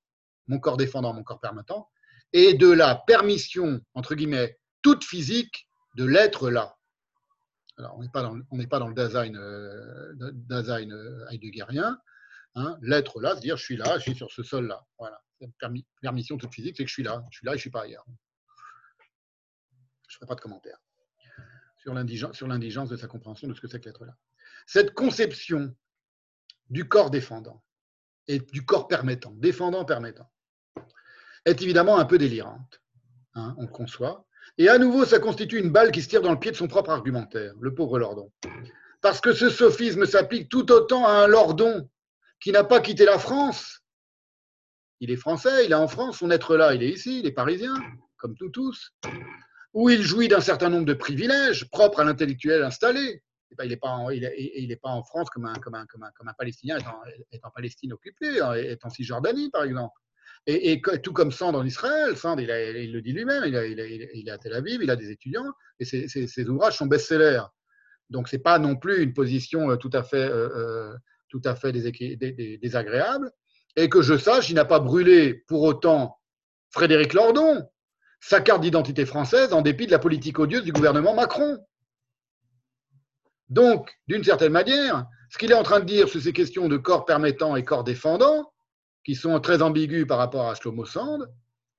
mon 0.48 0.60
corps 0.60 0.78
défendant, 0.78 1.14
mon 1.14 1.24
corps 1.24 1.42
permettant, 1.42 1.90
et 2.32 2.54
de 2.54 2.72
la 2.72 2.96
permission, 2.96 3.82
entre 3.96 4.16
guillemets, 4.16 4.58
toute 4.82 5.04
physique 5.04 5.68
de 5.96 6.06
l'être 6.06 6.50
là. 6.50 6.78
Alors, 7.78 7.98
on 7.98 8.02
n'est 8.02 8.10
pas, 8.68 8.80
dans, 8.80 8.88
le 8.88 8.94
design, 8.94 9.36
euh, 9.38 10.14
design 10.34 10.92
euh, 10.94 11.26
heideggerien. 11.30 12.00
Hein. 12.56 12.78
l'être 12.82 13.22
là, 13.22 13.32
c'est-à-dire 13.32 13.56
je 13.58 13.64
suis 13.64 13.78
là, 13.78 13.98
je 13.98 14.04
suis 14.04 14.16
sur 14.16 14.30
ce 14.30 14.44
sol-là. 14.44 14.86
Voilà. 15.00 15.22
permission 16.02 16.38
toute 16.38 16.54
physique, 16.54 16.76
c'est 16.78 16.84
que 16.84 16.90
je 16.90 16.94
suis 16.94 17.04
là. 17.04 17.24
Je 17.32 17.38
suis 17.38 17.46
là 17.46 17.54
et 17.54 17.56
je 17.56 17.60
ne 17.60 17.62
suis 17.62 17.72
pas 17.72 17.84
ailleurs. 17.84 18.06
Je 20.08 20.16
ne 20.16 20.18
ferai 20.18 20.28
pas 20.28 20.36
de 20.36 20.42
commentaire 20.42 20.78
sur 21.82 22.48
l'indigence 22.48 22.90
de 22.90 22.98
sa 22.98 23.08
compréhension 23.08 23.48
de 23.48 23.54
ce 23.54 23.62
que 23.62 23.68
c'est 23.68 23.80
que 23.80 23.86
l'être-là. 23.86 24.16
Cette 24.68 24.94
conception 24.94 25.76
du 26.70 26.88
corps 26.88 27.10
défendant 27.10 27.64
et 28.28 28.40
du 28.40 28.66
corps 28.66 28.88
permettant, 28.88 29.32
défendant, 29.32 29.84
permettant, 29.84 30.32
est 31.46 31.62
évidemment 31.62 31.98
un 31.98 32.06
peu 32.06 32.18
délirante. 32.18 32.82
Hein, 33.34 33.56
on 33.58 33.64
le 33.64 33.68
conçoit. 33.68 34.28
Et 34.62 34.70
à 34.70 34.78
nouveau, 34.78 35.06
ça 35.06 35.18
constitue 35.18 35.58
une 35.58 35.72
balle 35.72 35.92
qui 35.92 36.04
se 36.04 36.08
tire 36.08 36.22
dans 36.22 36.32
le 36.32 36.38
pied 36.38 36.52
de 36.52 36.56
son 36.56 36.68
propre 36.68 36.92
argumentaire, 36.92 37.52
le 37.60 37.74
pauvre 37.74 37.98
Lordon. 37.98 38.32
Parce 39.02 39.20
que 39.20 39.34
ce 39.34 39.50
sophisme 39.50 40.06
s'applique 40.06 40.50
tout 40.50 40.72
autant 40.72 41.08
à 41.08 41.14
un 41.14 41.26
Lordon 41.26 41.90
qui 42.40 42.52
n'a 42.52 42.64
pas 42.64 42.80
quitté 42.80 43.04
la 43.04 43.18
France. 43.18 43.82
Il 45.00 45.10
est 45.10 45.16
français, 45.16 45.66
il 45.66 45.72
est 45.72 45.74
en 45.74 45.88
France, 45.88 46.20
son 46.20 46.30
être 46.30 46.56
là, 46.56 46.76
il 46.76 46.84
est 46.84 46.90
ici, 46.90 47.22
il 47.22 47.26
est 47.26 47.32
parisien, 47.32 47.74
comme 48.18 48.36
nous 48.40 48.50
tous 48.50 48.94
où 49.74 49.90
il 49.90 50.04
jouit 50.04 50.28
d'un 50.28 50.42
certain 50.42 50.70
nombre 50.70 50.86
de 50.86 50.94
privilèges 50.94 51.68
propres 51.72 52.02
à 52.02 52.04
l'intellectuel 52.04 52.62
installé. 52.62 53.24
Il 53.64 53.68
n'est 53.68 53.78
pas, 53.78 53.90
en, 53.90 55.04
France 55.04 55.32
comme 55.32 55.46
un 55.46 56.34
Palestinien 56.38 56.78
est 57.32 57.44
en, 57.44 57.50
Palestine 57.50 57.94
occupée, 57.94 58.38
est 58.58 58.86
en 58.86 58.90
Cisjordanie, 58.92 59.50
par 59.50 59.64
exemple. 59.64 60.00
Et, 60.48 60.82
tout 61.04 61.14
comme 61.14 61.32
Sand 61.32 61.56
en 61.56 61.64
Israël, 61.64 62.18
Sand, 62.18 62.40
il, 62.40 62.50
il 62.50 62.92
le 62.92 63.02
dit 63.02 63.14
lui-même, 63.14 63.44
il, 63.46 64.10
il, 64.14 64.28
est 64.28 64.32
à 64.32 64.38
Tel 64.40 64.54
Aviv, 64.54 64.80
il 64.82 64.90
a 64.90 64.96
des 64.96 65.12
étudiants, 65.12 65.46
et 65.80 65.86
ses, 65.86 66.50
ouvrages 66.50 66.78
sont 66.78 66.88
best-sellers. 66.88 67.44
Donc, 68.10 68.28
ce 68.28 68.36
n'est 68.36 68.42
pas 68.42 68.58
non 68.58 68.76
plus 68.76 69.04
une 69.04 69.14
position 69.14 69.70
euh, 69.70 69.76
tout 69.78 69.92
à 69.94 70.04
fait, 70.04 70.18
euh, 70.18 70.50
euh, 70.56 70.94
tout 71.30 71.42
à 71.46 71.56
fait 71.56 71.72
désagréable. 71.72 73.32
Et 73.76 73.88
que 73.88 74.02
je 74.02 74.18
sache, 74.18 74.50
il 74.50 74.56
n'a 74.56 74.66
pas 74.66 74.80
brûlé 74.80 75.46
pour 75.48 75.62
autant 75.62 76.20
Frédéric 76.72 77.14
Lordon, 77.14 77.66
sa 78.20 78.42
carte 78.42 78.62
d'identité 78.62 79.06
française 79.06 79.54
en 79.54 79.62
dépit 79.62 79.86
de 79.86 79.92
la 79.92 80.00
politique 80.00 80.40
odieuse 80.40 80.64
du 80.64 80.74
gouvernement 80.74 81.14
Macron. 81.14 81.58
Donc, 83.50 83.92
d'une 84.08 84.24
certaine 84.24 84.52
manière, 84.52 85.06
ce 85.30 85.38
qu'il 85.38 85.52
est 85.52 85.56
en 85.56 85.64
train 85.64 85.80
de 85.80 85.86
dire 85.86 86.10
sur 86.10 86.22
ces 86.22 86.34
questions 86.34 86.68
de 86.68 86.78
corps 86.78 87.06
permettant 87.06 87.56
et 87.56 87.64
corps 87.64 87.84
défendant, 87.84 88.51
qui 89.04 89.16
sont 89.16 89.40
très 89.40 89.62
ambigus 89.62 90.06
par 90.06 90.18
rapport 90.18 90.50
à 90.50 90.56
Shlomo 90.56 90.86
Sand, 90.86 91.28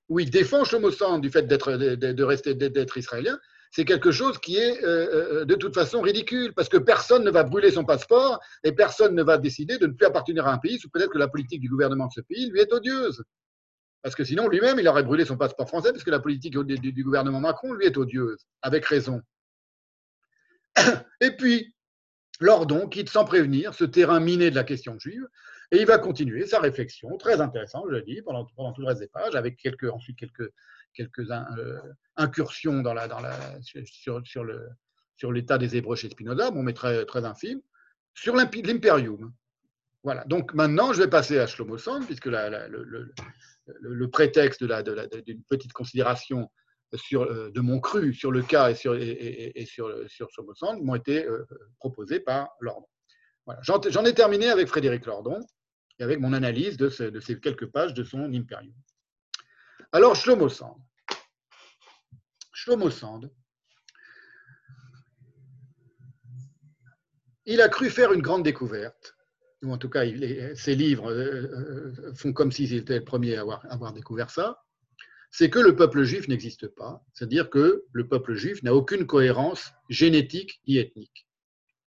où 0.09 0.21
il 0.21 0.31
défend 0.31 0.65
Shlomo 0.65 0.91
Sand 0.91 1.23
du 1.23 1.31
fait 1.31 1.43
d'être, 1.43 1.73
de 1.73 2.25
rester, 2.25 2.55
d'être 2.55 2.97
israélien, 2.99 3.39
c'est 3.73 3.87
quelque 3.87 4.13
chose 4.13 4.39
qui 4.39 4.57
est 4.59 4.85
euh, 4.85 5.41
euh, 5.41 5.45
de 5.47 5.55
toute 5.55 5.75
façon 5.75 6.03
ridicule, 6.03 6.53
parce 6.55 6.69
que 6.69 6.77
personne 6.77 7.25
ne 7.25 7.31
va 7.31 7.43
brûler 7.43 7.71
son 7.71 7.85
passeport 7.85 8.39
et 8.65 8.73
personne 8.73 9.15
ne 9.15 9.23
va 9.23 9.39
décider 9.39 9.79
de 9.79 9.87
ne 9.87 9.93
plus 9.93 10.07
appartenir 10.07 10.47
à 10.47 10.53
un 10.53 10.59
pays, 10.59 10.79
ou 10.85 10.89
peut-être 10.91 11.11
que 11.11 11.19
la 11.19 11.29
politique 11.29 11.63
du 11.63 11.71
gouvernement 11.71 12.07
de 12.07 12.13
ce 12.13 12.21
pays 12.21 12.51
lui 12.51 12.61
est 12.61 12.73
odieuse. 12.73 13.25
Parce 14.03 14.15
que 14.15 14.25
sinon, 14.25 14.49
lui-même, 14.49 14.79
il 14.79 14.87
aurait 14.89 15.05
brûlé 15.05 15.25
son 15.25 15.39
passeport 15.39 15.69
français, 15.69 15.91
parce 15.93 16.05
que 16.05 16.11
la 16.11 16.21
politique 16.21 16.53
du 16.53 17.05
gouvernement 17.05 17.41
Macron 17.41 17.73
lui 17.73 17.87
est 17.87 17.97
odieuse, 17.97 18.45
avec 18.61 18.85
raison. 18.85 19.23
Et 21.23 21.31
puis, 21.31 21.75
Lordon 22.41 22.89
quitte 22.89 23.09
sans 23.09 23.25
prévenir 23.25 23.73
ce 23.73 23.85
terrain 23.85 24.21
miné 24.21 24.51
de 24.51 24.57
la 24.57 24.65
question 24.65 24.99
juive, 24.99 25.27
et 25.73 25.81
il 25.81 25.87
va 25.87 25.99
continuer 25.99 26.47
sa 26.47 26.61
réflexion, 26.61 27.17
très 27.17 27.41
intéressante, 27.41 27.87
je 27.89 27.95
le 27.95 28.03
dis, 28.03 28.21
pendant, 28.21 28.45
tout 28.45 28.83
le 28.83 28.87
reste 28.87 29.01
des 29.01 29.09
pages, 29.09 29.35
avec 29.35 29.67
ensuite 29.91 30.19
quelques 30.19 30.53
euh, 31.31 31.81
incursions 32.17 32.85
sur, 35.17 35.33
l'état 35.33 35.57
des 35.57 35.75
Hébreux 35.75 35.97
chez 35.97 36.11
Spinoza, 36.11 36.51
bon, 36.51 36.63
mais 36.63 36.75
très, 36.75 37.07
très 37.07 37.25
infime, 37.25 37.63
sur 38.13 38.37
l'imperium. 38.37 39.33
Voilà. 40.03 40.25
Donc 40.27 40.53
maintenant, 40.53 40.93
je 40.93 41.03
vais 41.03 41.09
passer 41.09 41.39
à 41.39 41.47
Shlomo 41.47 41.79
Sand, 41.79 42.05
puisque 42.05 42.27
le, 42.27 43.15
prétexte 44.09 44.63
d'une 44.63 45.43
petite 45.45 45.73
considération 45.73 46.51
euh, 47.15 47.51
de 47.51 47.61
mon 47.63 47.81
cru 47.81 48.13
sur 48.13 48.31
le 48.31 48.43
cas 48.43 48.69
et 48.69 48.75
sur, 48.75 48.95
et, 48.95 49.67
Shlomo 49.67 50.55
Sand 50.55 50.83
m'ont 50.83 50.97
été 50.97 51.25
euh, 51.25 51.47
proposés 51.79 52.21
par 52.21 52.51
Lordon. 52.61 52.87
Voilà. 53.47 53.63
J'en 53.63 54.05
ai 54.05 54.13
terminé 54.13 54.51
avec 54.51 54.69
Frédéric 54.69 55.07
Lordon 55.07 55.41
et 55.99 56.03
avec 56.03 56.21
mon 56.21 56.33
analyse 56.33 56.77
de, 56.77 56.89
ces 56.89 57.41
quelques 57.41 57.67
pages 57.67 57.95
de 57.95 58.05
son 58.05 58.33
Imperium. 58.33 58.75
Alors, 59.93 60.17
Shlomo 60.17 60.49
Sand. 60.49 60.81
Shlomo 62.53 62.91
Sand, 62.91 63.31
il 67.45 67.61
a 67.61 67.69
cru 67.69 67.91
faire 67.91 68.13
une 68.13 68.23
grande 68.23 68.45
découverte, 68.45 69.17
ou 69.63 69.73
en 69.73 69.79
tout 69.79 69.89
cas, 69.89 70.05
ses 70.55 70.75
livres 70.75 71.11
euh, 71.11 71.93
euh, 72.07 72.15
font 72.15 72.33
comme 72.33 72.53
s'il 72.53 72.73
était 72.75 72.99
le 72.99 73.05
premier 73.05 73.37
à 73.37 73.43
avoir, 73.43 73.93
découvert 73.93 74.31
ça, 74.31 74.63
c'est 75.31 75.51
que 75.51 75.59
le 75.59 75.75
peuple 75.75 76.05
juif 76.05 76.29
n'existe 76.29 76.69
pas, 76.69 77.03
c'est-à-dire 77.15 77.49
que 77.51 77.85
le 77.93 78.09
peuple 78.09 78.35
juif 78.35 78.63
n'a 78.63 78.75
aucune 78.75 79.07
cohérence 79.07 79.73
génétique 79.89 80.61
ni 80.69 80.79
ethnique. 80.79 81.27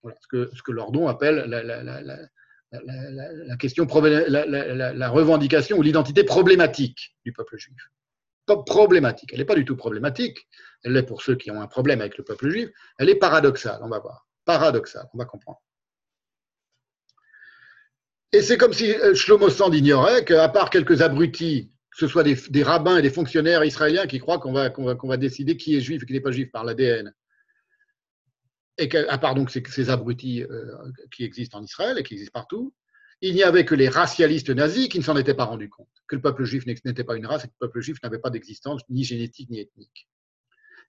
Ce, 0.05 0.28
que, 0.28 0.73
Lordon 0.73 1.08
appelle 1.08 1.47
la, 1.49 2.18
question, 3.59 3.86
la, 3.86 5.09
revendication 5.09 5.78
ou 5.78 5.83
l'identité 5.83 6.25
problématique 6.25 7.17
du 7.25 7.33
peuple 7.33 7.59
juif. 7.59 7.77
Problématique. 8.47 9.31
Elle 9.33 9.41
n'est 9.41 9.45
pas 9.45 9.55
du 9.55 9.65
tout 9.65 9.77
problématique. 9.77 10.47
Elle 10.85 10.93
l'est 10.93 11.03
pour 11.03 11.23
ceux 11.23 11.35
qui 11.35 11.51
ont 11.51 11.61
un 11.61 11.67
problème 11.67 12.01
avec 12.01 12.17
le 12.17 12.25
peuple 12.25 12.51
juif. 12.51 12.70
Elle 12.99 13.09
est 13.09 13.17
paradoxale, 13.17 13.81
on 13.83 13.89
va 13.89 13.99
voir. 13.99 14.27
Paradoxale, 14.45 15.07
on 15.15 15.19
va 15.19 15.25
comprendre. 15.25 15.61
Et 18.33 18.43
c'est 18.43 18.57
comme 18.57 18.73
si 18.73 18.93
euh, 18.93 19.15
Shlomo 19.15 19.51
Sand 19.51 19.75
ignorait 19.75 20.25
qu'à 20.25 20.49
part 20.49 20.70
quelques 20.70 21.01
abrutis, 21.03 21.73
que 21.91 21.99
ce 21.99 22.09
soit 22.09 22.23
des, 22.23 22.62
rabbins 22.62 22.99
et 22.99 23.03
des 23.03 23.11
fonctionnaires 23.11 23.65
israéliens 23.65 24.07
qui 24.07 24.19
croient 24.19 24.39
qu'on 24.39 24.53
va, 24.53 25.17
décider 25.17 25.57
qui 25.57 25.77
est 25.77 25.81
juif 25.81 26.03
et 26.03 26.07
qui 26.07 26.12
n'est 26.12 26.20
pas 26.20 26.33
juif 26.33 26.51
par 26.53 26.65
l'ADN, 26.65 27.12
et 28.79 28.95
à 28.97 29.19
part 29.19 29.35
donc 29.35 29.51
ces, 29.51 29.91
abrutis 29.91 30.43
euh, 30.43 30.73
qui 31.11 31.25
existent 31.25 31.59
en 31.59 31.63
Israël 31.63 31.99
et 31.99 32.03
qui 32.03 32.15
existent 32.15 32.39
partout, 32.39 32.75
il 33.23 33.35
n'y 33.35 33.43
avait 33.43 33.65
que 33.65 33.75
les 33.75 33.89
racialistes 33.89 34.51
nazis 34.51 34.89
qui 34.89 34.99
ne 34.99 35.05
s'en 35.05 35.17
étaient 35.17 35.35
pas 35.35 35.45
rendus 35.45 35.71
compte, 35.71 35.89
que 36.07 36.17
le 36.17 36.23
peuple 36.23 36.45
juif 36.45 36.67
n'était 36.67 37.05
pas 37.05 37.17
une 37.17 37.27
race 37.27 37.45
et 37.45 37.49
que 37.49 37.55
le 37.61 37.67
peuple 37.67 37.81
juif 37.81 37.99
n'avait 38.03 38.19
pas 38.19 38.31
d'existence 38.31 38.83
ni 38.91 39.05
génétique 39.05 39.49
ni 39.49 39.61
ethnique. 39.61 40.09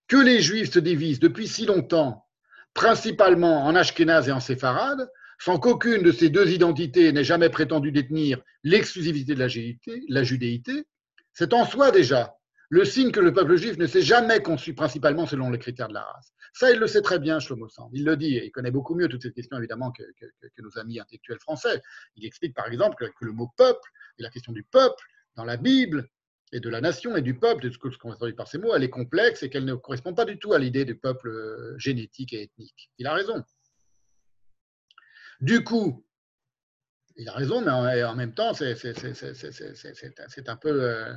Que 0.07 0.17
les 0.17 0.41
juifs 0.41 0.72
se 0.72 0.80
divisent 0.80 1.19
depuis 1.19 1.48
si 1.48 1.66
longtemps, 1.66 2.25
principalement 2.74 3.66
en 3.66 3.75
Ashkénaz 3.75 4.27
et 4.27 4.32
en 4.32 4.40
Séfarade, 4.41 5.09
sans 5.40 5.59
qu'aucune 5.59 6.01
de 6.01 6.11
ces 6.11 6.30
deux 6.30 6.51
identités 6.51 7.11
n'ait 7.11 7.24
jamais 7.24 7.49
prétendu 7.49 7.91
détenir 7.91 8.41
l'exclusivité 8.64 9.35
de 9.35 9.40
la 10.09 10.24
judéité, 10.24 10.83
c'est 11.33 11.53
en 11.53 11.66
soi 11.66 11.91
déjà 11.91 12.36
le 12.69 12.83
signe 12.83 13.11
que 13.11 13.19
le 13.19 13.33
peuple 13.33 13.55
juif 13.55 13.77
ne 13.77 13.87
s'est 13.87 14.01
jamais 14.01 14.41
conçu 14.41 14.73
principalement 14.73 15.25
selon 15.25 15.49
les 15.49 15.59
critères 15.59 15.87
de 15.87 15.93
la 15.93 16.03
race. 16.03 16.33
Ça, 16.53 16.71
il 16.71 16.79
le 16.79 16.87
sait 16.87 17.01
très 17.01 17.19
bien, 17.19 17.39
Shlomo. 17.39 17.67
Il 17.93 18.03
le 18.03 18.17
dit, 18.17 18.35
et 18.35 18.45
il 18.45 18.51
connaît 18.51 18.71
beaucoup 18.71 18.95
mieux 18.95 19.07
toutes 19.07 19.23
ces 19.23 19.31
questions, 19.31 19.57
évidemment, 19.57 19.91
que, 19.91 20.03
nos 20.59 20.77
amis 20.77 20.99
intellectuels 20.99 21.39
français. 21.39 21.81
Il 22.15 22.25
explique, 22.25 22.53
par 22.53 22.67
exemple, 22.67 22.95
que, 22.97 23.25
le 23.25 23.31
mot 23.31 23.51
peuple, 23.55 23.89
et 24.17 24.23
la 24.23 24.29
question 24.29 24.51
du 24.51 24.63
peuple, 24.63 25.03
dans 25.35 25.45
la 25.45 25.55
Bible, 25.55 26.09
et 26.51 26.59
de 26.59 26.69
la 26.69 26.81
nation 26.81 27.15
et 27.15 27.21
du 27.21 27.37
peuple, 27.37 27.63
de 27.63 27.71
ce 27.71 27.77
qu'on 27.77 28.13
traduit 28.15 28.35
par 28.35 28.47
ces 28.47 28.57
mots, 28.57 28.73
elle 28.73 28.83
est 28.83 28.89
complexe 28.89 29.43
et 29.43 29.49
qu'elle 29.49 29.65
ne 29.65 29.75
correspond 29.75 30.13
pas 30.13 30.25
du 30.25 30.39
tout 30.39 30.53
à 30.53 30.59
l'idée 30.59 30.85
du 30.85 30.97
peuple 30.97 31.29
euh, 31.29 31.77
génétique 31.77 32.33
et 32.33 32.43
ethnique. 32.43 32.89
Il 32.97 33.05
a 33.05 33.13
raison. 33.13 33.43
Du 35.41 35.63
coup, 35.63 36.05
il 37.17 37.27
a 37.27 37.33
raison, 37.33 37.61
mais 37.61 38.03
en, 38.03 38.15
même 38.15 38.33
temps, 38.33 38.53
c'est 38.53 38.71
un 40.47 40.55
peu... 40.55 40.83
Euh, 40.83 41.13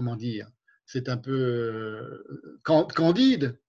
comment 0.00 0.16
dire, 0.16 0.48
c'est 0.86 1.10
un 1.10 1.18
peu 1.18 1.30
euh, 1.30 2.62
candide 2.64 3.60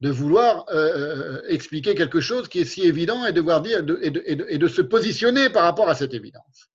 de 0.00 0.10
vouloir 0.10 0.66
euh, 0.70 0.74
euh, 0.74 1.42
expliquer 1.46 1.94
quelque 1.94 2.20
chose 2.20 2.48
qui 2.48 2.58
est 2.58 2.64
si 2.64 2.82
évident 2.82 3.24
et 3.24 3.32
de, 3.32 3.40
dire, 3.62 3.84
et, 4.02 4.58
de, 4.58 4.68
se 4.68 4.82
positionner 4.82 5.48
par 5.48 5.62
rapport 5.62 5.88
à 5.88 5.94
cette 5.94 6.12
évidence. 6.12 6.72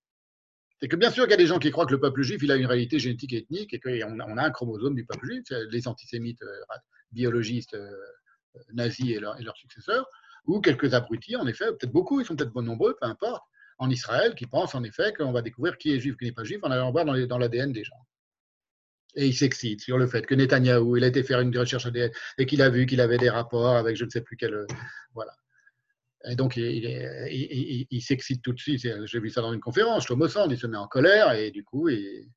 C'est 0.80 0.88
que 0.88 0.96
bien 0.96 1.12
sûr 1.12 1.26
qu'il 1.26 1.32
y 1.32 1.34
a 1.34 1.38
des 1.38 1.46
gens 1.46 1.60
qui 1.60 1.72
croient 1.72 1.86
que 1.86 1.92
le 1.92 2.00
peuple 2.00 2.22
juif 2.22 2.42
il 2.42 2.54
a 2.54 2.56
une 2.56 2.66
réalité 2.66 3.00
génétique 3.00 3.34
et 3.34 3.40
ethnique 3.40 3.74
et 3.74 3.82
qu'on 3.82 4.20
a, 4.22 4.26
on 4.30 4.38
a 4.38 4.44
un 4.46 4.50
chromosome 4.50 4.96
du 4.96 5.06
peuple 5.06 5.26
juif, 5.26 5.44
les 5.70 5.90
antisémites 5.90 6.44
biologistes 7.12 7.78
nazis 8.72 9.10
et, 9.10 9.20
leurs 9.20 9.58
successeurs, 9.58 10.08
ou 10.46 10.62
quelques 10.62 10.94
abrutis, 10.94 11.36
en 11.36 11.48
effet, 11.48 11.66
peut-être 11.66 11.92
beaucoup, 11.92 12.22
ils 12.22 12.26
sont 12.26 12.38
peut-être 12.38 12.54
bon 12.54 12.64
nombreux, 12.64 12.96
peu 13.00 13.08
importe, 13.08 13.44
en 13.78 13.90
Israël, 13.90 14.36
qui 14.36 14.48
pensent 14.48 14.74
en 14.74 14.84
effet 14.84 15.12
qu'on 15.12 15.34
va 15.34 15.42
découvrir 15.42 15.78
qui 15.78 15.94
est 15.94 16.00
juif, 16.00 16.16
qui 16.16 16.26
n'est 16.26 16.32
pas 16.32 16.46
juif 16.46 16.60
en 16.64 16.72
allant 16.72 16.92
voir 16.94 17.04
dans 17.04 17.38
l'ADN 17.38 17.74
des 17.74 17.84
gens 17.84 17.98
et 19.16 19.28
il 19.28 19.34
s'excite 19.34 19.82
sur 19.82 19.98
le 19.98 20.08
fait 20.08 20.26
que 20.26 20.36
Netanyahou, 20.36 20.98
il 20.98 21.04
a 21.04 21.08
été 21.08 21.24
faire 21.24 21.42
une 21.42 21.56
recherche 21.58 21.86
ADN 21.86 22.12
et 22.38 22.46
qu'il 22.46 22.62
a 22.62 22.70
vu 22.70 22.86
qu'il 22.86 23.02
avait 23.02 23.18
des 23.18 23.30
rapports 23.30 23.76
avec 23.76 23.98
je 23.98 24.06
ne 24.06 24.10
sais 24.10 24.22
plus 24.22 24.38
quel. 24.38 24.66
Voilà. 25.14 25.34
Et 26.26 26.36
donc, 26.36 26.56
il, 26.56 28.02
s'excite 28.02 28.42
tout 28.44 28.54
de 28.54 28.60
suite. 28.60 28.88
J'ai 29.06 29.20
vu 29.20 29.30
ça 29.30 29.42
dans 29.42 29.54
une 29.54 29.60
conférence. 29.60 30.06
Shlomo 30.06 30.28
Sand, 30.28 30.52
il 30.52 30.58
se 30.58 30.68
met 30.68 30.78
en 30.78 30.88
colère 30.88 31.32
et 31.34 31.52
du 31.52 31.64
coup, 31.64 31.90
il, 31.90 32.30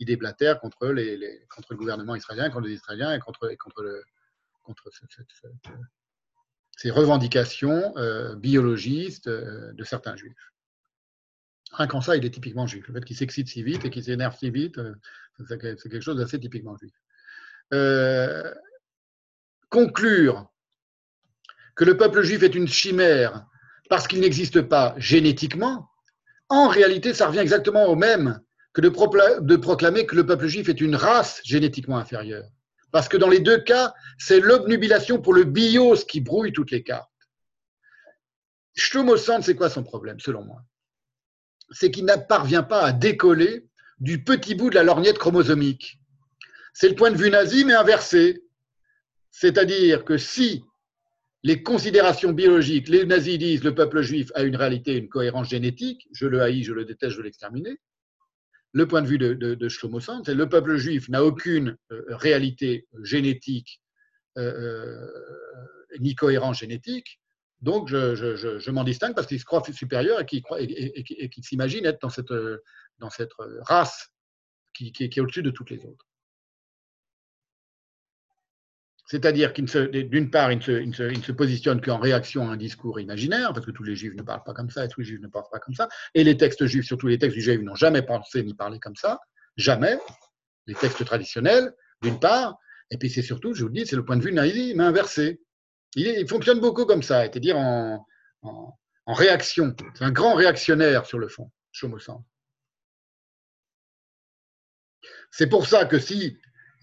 déblatère 0.00 0.60
contre, 0.60 0.86
le 0.88 1.76
gouvernement 1.76 2.14
israélien, 2.14 2.50
contre 2.50 2.66
les 2.66 2.74
Israéliens 2.74 3.14
et 3.14 3.18
contre 3.18 3.48
ces 6.76 6.90
revendications 6.90 7.96
euh, 7.96 8.34
biologistes 8.36 9.28
euh, 9.28 9.72
de 9.72 9.84
certains 9.84 10.16
juifs. 10.16 10.52
Rien 11.72 11.86
qu'en 11.86 12.00
ça, 12.00 12.16
il 12.16 12.24
est 12.24 12.30
typiquement 12.30 12.66
juif. 12.66 12.88
Le 12.88 12.94
fait 12.94 13.04
qu'il 13.04 13.16
s'excite 13.16 13.48
si 13.48 13.62
vite 13.62 13.84
et 13.84 13.90
qu'il 13.90 14.02
s'énerve 14.02 14.36
si 14.36 14.50
vite, 14.50 14.78
euh, 14.78 14.94
c'est 15.48 15.58
quelque 15.58 16.00
chose 16.00 16.16
d'assez 16.16 16.38
typiquement 16.38 16.76
juif. 16.76 16.92
Euh, 17.72 18.52
conclure 19.68 20.50
que 21.76 21.84
le 21.84 21.96
peuple 21.96 22.22
juif 22.22 22.42
est 22.42 22.54
une 22.54 22.68
chimère 22.68 23.46
parce 23.88 24.06
qu'il 24.06 24.20
n'existe 24.20 24.62
pas 24.62 24.94
génétiquement, 24.98 25.90
en 26.48 26.68
réalité, 26.68 27.14
ça 27.14 27.28
revient 27.28 27.38
exactement 27.38 27.86
au 27.86 27.96
même 27.96 28.40
que 28.72 28.80
de, 28.80 28.88
proclamer 29.56 30.06
que 30.06 30.16
le 30.16 30.26
peuple 30.26 30.46
juif 30.46 30.68
est 30.68 30.80
une 30.80 30.96
race 30.96 31.40
génétiquement 31.44 31.98
inférieure. 31.98 32.48
Parce 32.92 33.08
que 33.08 33.16
dans 33.16 33.28
les 33.28 33.40
deux 33.40 33.58
cas, 33.58 33.94
c'est 34.18 34.40
l'obnubilation 34.40 35.20
pour 35.20 35.32
le 35.32 35.44
bios 35.44 36.04
qui 36.08 36.20
brouille 36.20 36.52
toutes 36.52 36.70
les 36.70 36.82
cartes. 36.82 37.08
Shlomo 38.76 39.16
c'est 39.16 39.54
quoi 39.54 39.70
son 39.70 39.82
problème, 39.82 40.20
selon 40.20 40.44
moi? 40.44 40.62
C'est 41.70 41.90
qu'il 41.90 42.04
ne 42.04 42.16
parvient 42.16 42.62
pas 42.62 42.82
à 42.82 42.92
décoller 42.92 43.68
du 44.00 44.24
petit 44.24 44.54
bout 44.54 44.70
de 44.70 44.74
la 44.74 44.82
lorgnette 44.82 45.18
chromosomique. 45.18 46.00
C'est 46.72 46.88
le 46.88 46.94
point 46.94 47.10
de 47.10 47.16
vue 47.16 47.30
nazi, 47.30 47.64
mais 47.64 47.74
inversé. 47.74 48.42
C'est-à-dire 49.30 50.04
que 50.04 50.16
si 50.16 50.64
les 51.42 51.62
considérations 51.62 52.32
biologiques, 52.32 52.88
les 52.88 53.04
nazis 53.06 53.38
disent 53.38 53.64
le 53.64 53.74
peuple 53.74 54.02
juif 54.02 54.30
a 54.34 54.42
une 54.42 54.56
réalité, 54.56 54.96
une 54.96 55.08
cohérence 55.08 55.48
génétique, 55.48 56.06
je 56.12 56.26
le 56.26 56.42
haïs, 56.42 56.64
je 56.64 56.72
le 56.72 56.84
déteste, 56.84 57.12
je 57.12 57.16
veux 57.18 57.24
l'exterminer. 57.24 57.78
Le 58.72 58.86
point 58.86 59.02
de 59.02 59.06
vue 59.06 59.18
de, 59.18 59.34
de, 59.34 59.68
Shlomo 59.68 60.00
Sand, 60.00 60.22
c'est 60.26 60.34
le 60.34 60.48
peuple 60.48 60.76
juif 60.76 61.08
n'a 61.08 61.24
aucune 61.24 61.76
euh, 61.90 62.04
réalité 62.10 62.86
génétique 63.02 63.80
euh, 64.38 64.42
euh, 64.42 65.08
ni 65.98 66.14
cohérence 66.14 66.60
génétique. 66.60 67.20
Donc, 67.62 67.88
je, 67.88 68.70
m'en 68.70 68.84
distingue 68.84 69.14
parce 69.14 69.26
qu'il 69.26 69.40
se 69.40 69.44
croit 69.44 69.62
supérieur 69.72 70.20
et 70.20 70.24
qu'il 70.24 71.44
s'imagine 71.44 71.84
être 71.84 72.00
dans 72.00 72.08
cette, 72.08 72.32
dans 73.00 73.10
cette 73.10 73.32
race 73.62 74.10
qui, 74.72 74.92
est 75.00 75.20
au-dessus 75.20 75.42
de 75.42 75.50
toutes 75.50 75.70
les 75.70 75.84
autres. 75.84 76.06
C'est-à-dire 79.06 79.52
qu'il 79.52 79.64
d'une 79.64 80.30
part, 80.30 80.52
il 80.52 80.58
ne, 80.58 80.92
se, 80.92 81.32
positionne 81.32 81.80
qu'en 81.80 81.98
réaction 81.98 82.48
à 82.48 82.52
un 82.52 82.56
discours 82.56 83.00
imaginaire, 83.00 83.52
parce 83.52 83.66
que 83.66 83.72
tous 83.72 83.82
les 83.82 83.96
juifs 83.96 84.14
ne 84.14 84.22
parlent 84.22 84.44
pas 84.44 84.54
comme 84.54 84.70
ça, 84.70 84.84
et 84.84 84.88
tous 84.88 85.00
les 85.00 85.06
juifs 85.06 85.20
ne 85.20 85.26
parlent 85.26 85.50
pas 85.50 85.58
comme 85.58 85.74
ça, 85.74 85.88
et 86.14 86.22
les 86.22 86.36
textes 86.36 86.64
juifs, 86.66 86.84
surtout 86.86 87.08
les 87.08 87.18
textes 87.18 87.36
du 87.36 87.42
juif, 87.42 87.60
n'ont 87.60 87.74
jamais 87.74 88.02
pensé 88.02 88.44
ni 88.44 88.54
parlé 88.54 88.78
comme 88.78 88.94
ça, 88.94 89.18
jamais, 89.56 89.98
les 90.68 90.74
textes 90.76 91.04
traditionnels, 91.04 91.74
d'une 92.02 92.20
part, 92.20 92.56
Et 92.92 92.98
puis 92.98 93.10
c'est 93.10 93.22
surtout, 93.22 93.52
je 93.52 93.62
vous 93.62 93.68
le 93.68 93.74
dis, 93.74 93.86
c'est 93.86 93.96
le 93.96 94.04
point 94.04 94.16
de 94.16 94.22
vue 94.22 94.32
naïf, 94.32 94.78
inversé. 94.78 95.40
Il, 95.96 96.28
fonctionne 96.28 96.60
beaucoup 96.60 96.86
comme 96.86 97.02
ça, 97.02 97.22
c'est-à-dire 97.22 97.56
en, 97.58 98.06
réaction. 99.06 99.74
C'est 99.94 100.04
un 100.04 100.12
grand 100.12 100.34
réactionnaire 100.34 101.04
sur 101.04 101.18
le 101.18 101.26
fond, 101.26 101.50
Chomosant. 101.72 102.24
C'est 105.30 105.46
pour 105.46 105.66
ça 105.66 105.84
que 105.84 105.98
si 105.98 106.36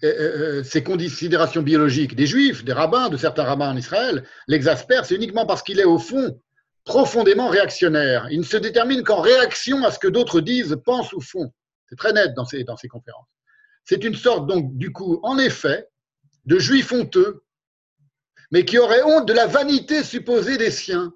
euh, 0.04 0.06
euh, 0.06 0.58
euh, 0.58 0.62
ces 0.62 0.82
considérations 0.84 1.62
biologiques 1.62 2.14
des 2.14 2.26
juifs, 2.26 2.64
des 2.64 2.72
rabbins, 2.72 3.08
de 3.08 3.16
certains 3.16 3.42
rabbins 3.42 3.70
en 3.70 3.76
Israël, 3.76 4.24
l'exaspèrent, 4.46 5.04
c'est 5.04 5.16
uniquement 5.16 5.44
parce 5.44 5.62
qu'il 5.62 5.80
est 5.80 5.84
au 5.84 5.98
fond 5.98 6.40
profondément 6.84 7.48
réactionnaire. 7.48 8.28
Il 8.30 8.38
ne 8.38 8.44
se 8.44 8.56
détermine 8.56 9.02
qu'en 9.02 9.20
réaction 9.20 9.84
à 9.84 9.90
ce 9.90 9.98
que 9.98 10.08
d'autres 10.08 10.40
disent, 10.40 10.76
pensent 10.84 11.12
ou 11.12 11.20
font. 11.20 11.52
C'est 11.88 11.96
très 11.96 12.12
net 12.12 12.32
dans 12.34 12.44
ces, 12.44 12.64
dans 12.64 12.76
ces 12.76 12.88
conférences. 12.88 13.26
C'est 13.84 14.04
une 14.04 14.14
sorte, 14.14 14.46
donc, 14.46 14.76
du 14.76 14.92
coup, 14.92 15.18
en 15.22 15.38
effet, 15.38 15.88
de 16.46 16.58
juif 16.58 16.92
honteux, 16.92 17.42
mais 18.50 18.64
qui 18.64 18.78
aurait 18.78 19.02
honte 19.02 19.26
de 19.26 19.32
la 19.32 19.46
vanité 19.46 20.04
supposée 20.04 20.56
des 20.58 20.70
siens, 20.70 21.12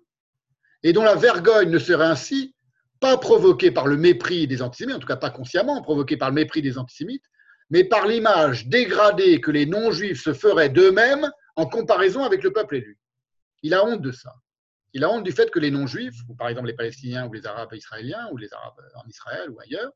et 0.82 0.92
dont 0.92 1.04
la 1.04 1.14
vergogne 1.14 1.70
ne 1.70 1.78
serait 1.78 2.04
ainsi 2.04 2.54
pas 3.02 3.18
provoquée 3.18 3.72
par 3.72 3.88
le 3.88 3.96
mépris 3.96 4.46
des 4.46 4.62
antisémites, 4.62 4.94
en 4.94 5.00
tout 5.00 5.08
cas 5.08 5.16
pas 5.16 5.30
consciemment 5.30 5.82
provoquée 5.82 6.16
par 6.16 6.28
le 6.28 6.36
mépris 6.36 6.62
des 6.62 6.78
antisémites, 6.78 7.24
mais 7.68 7.82
par 7.82 8.06
l'image 8.06 8.68
dégradée 8.68 9.40
que 9.40 9.50
les 9.50 9.66
non-juifs 9.66 10.22
se 10.22 10.32
feraient 10.32 10.68
d'eux-mêmes 10.68 11.28
en 11.56 11.66
comparaison 11.66 12.22
avec 12.22 12.44
le 12.44 12.52
peuple 12.52 12.76
élu. 12.76 12.98
Il 13.62 13.74
a 13.74 13.84
honte 13.84 14.02
de 14.02 14.12
ça. 14.12 14.32
Il 14.92 15.02
a 15.02 15.10
honte 15.10 15.24
du 15.24 15.32
fait 15.32 15.50
que 15.50 15.58
les 15.58 15.72
non-juifs, 15.72 16.14
ou 16.28 16.36
par 16.36 16.48
exemple 16.48 16.68
les 16.68 16.74
Palestiniens 16.74 17.26
ou 17.26 17.32
les 17.32 17.44
Arabes 17.44 17.74
israéliens, 17.74 18.28
ou 18.30 18.36
les 18.36 18.52
Arabes 18.52 18.80
en 18.94 19.08
Israël 19.08 19.50
ou 19.50 19.58
ailleurs, 19.58 19.92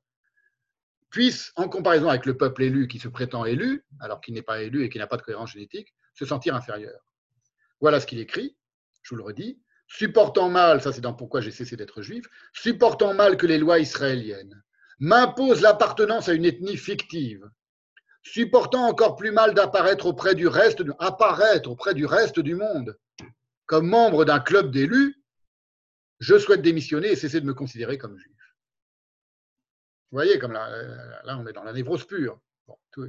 puissent, 1.11 1.53
en 1.55 1.69
comparaison 1.69 2.09
avec 2.09 2.27
le 2.27 2.37
peuple 2.37 2.65
élu 2.65 2.89
qui 2.89 2.99
se 2.99 3.07
prétend 3.07 3.45
élu, 3.45 3.85
alors 4.01 4.21
qu'il 4.21 4.35
n'est 4.35 4.43
pas 4.43 4.63
élu 4.63 4.83
et 4.83 4.89
qui 4.89 4.99
n'a 4.99 5.07
pas 5.07 5.17
de 5.17 5.23
cohérence 5.23 5.53
génétique, 5.53 5.95
se 6.15 6.27
sentir 6.27 6.57
inférieur. 6.57 7.01
Voilà 7.81 8.01
ce 8.01 8.07
qu'il 8.07 8.19
écrit, 8.19 8.57
je 9.03 9.11
vous 9.11 9.17
le 9.17 9.23
redis, 9.23 9.61
supportant 9.87 10.49
mal, 10.49 10.81
ça 10.83 10.93
c'est 10.93 11.01
dans 11.01 11.15
pourquoi 11.15 11.41
j'ai 11.41 11.51
cessé 11.51 11.77
d'être 11.77 12.03
juif, 12.03 12.27
supportant 12.53 13.15
mal 13.15 13.37
que 13.37 13.47
les 13.47 13.59
lois 13.59 13.79
israéliennes 13.79 14.63
m'imposent 14.99 15.61
l'appartenance 15.61 16.29
à 16.29 16.35
une 16.35 16.45
ethnie 16.45 16.77
fictive, 16.77 17.49
supportant 18.23 18.87
encore 18.89 19.17
plus 19.17 19.31
mal 19.31 19.55
d'apparaître 19.55 20.07
auprès 20.07 20.35
du 20.35 20.49
reste, 20.49 20.83
apparaître 20.99 21.71
auprès 21.71 21.95
du 21.95 22.07
reste 22.07 22.41
du 22.41 22.55
monde, 22.55 22.99
comme 23.67 23.89
membre 23.89 24.25
d'un 24.25 24.41
club 24.41 24.71
d'élus, 24.71 25.23
je 26.19 26.39
souhaite 26.39 26.63
démissionner 26.63 27.09
et 27.09 27.17
cesser 27.17 27.41
de 27.41 27.47
me 27.47 27.55
considérer 27.55 27.99
comme 27.99 28.19
juif. 28.19 28.37
Vous 30.11 30.19
voyez, 30.19 30.39
comme 30.39 30.53
là, 30.53 31.37
on 31.39 31.47
est 31.47 31.53
dans 31.53 31.65
la 31.65 31.73
névrose 31.73 32.07
pure. 32.07 32.41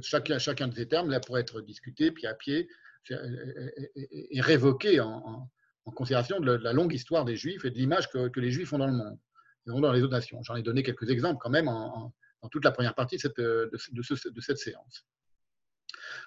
chacun, 0.02 0.38
chacun 0.38 0.68
de 0.68 0.74
ces 0.74 0.88
termes 0.88 1.10
là, 1.10 1.20
pourrait 1.20 1.40
être 1.40 1.60
discuté 1.60 2.10
pied 2.10 2.28
à 2.28 2.34
pied 2.34 2.68
et, 3.08 4.40
révoqué 4.40 5.00
en, 5.00 5.50
considération 5.94 6.40
de 6.40 6.52
la 6.52 6.72
longue 6.72 6.92
histoire 6.92 7.24
des 7.24 7.36
juifs 7.36 7.64
et 7.64 7.70
de 7.70 7.76
l'image 7.76 8.08
que, 8.10 8.40
les 8.40 8.50
juifs 8.50 8.72
ont 8.72 8.78
dans 8.78 8.86
le 8.86 8.92
monde 8.92 9.18
et 9.66 9.80
dans 9.80 9.92
les 9.92 10.02
autres 10.02 10.14
nations. 10.14 10.42
J'en 10.42 10.56
ai 10.56 10.62
donné 10.62 10.82
quelques 10.82 11.10
exemples 11.10 11.38
quand 11.40 11.50
même 11.50 11.68
en, 11.68 12.12
dans 12.42 12.48
toute 12.48 12.64
la 12.64 12.70
première 12.70 12.94
partie 12.94 13.16
de 13.16 13.20
cette, 13.20 14.40
cette 14.40 14.58
séance. 14.58 15.04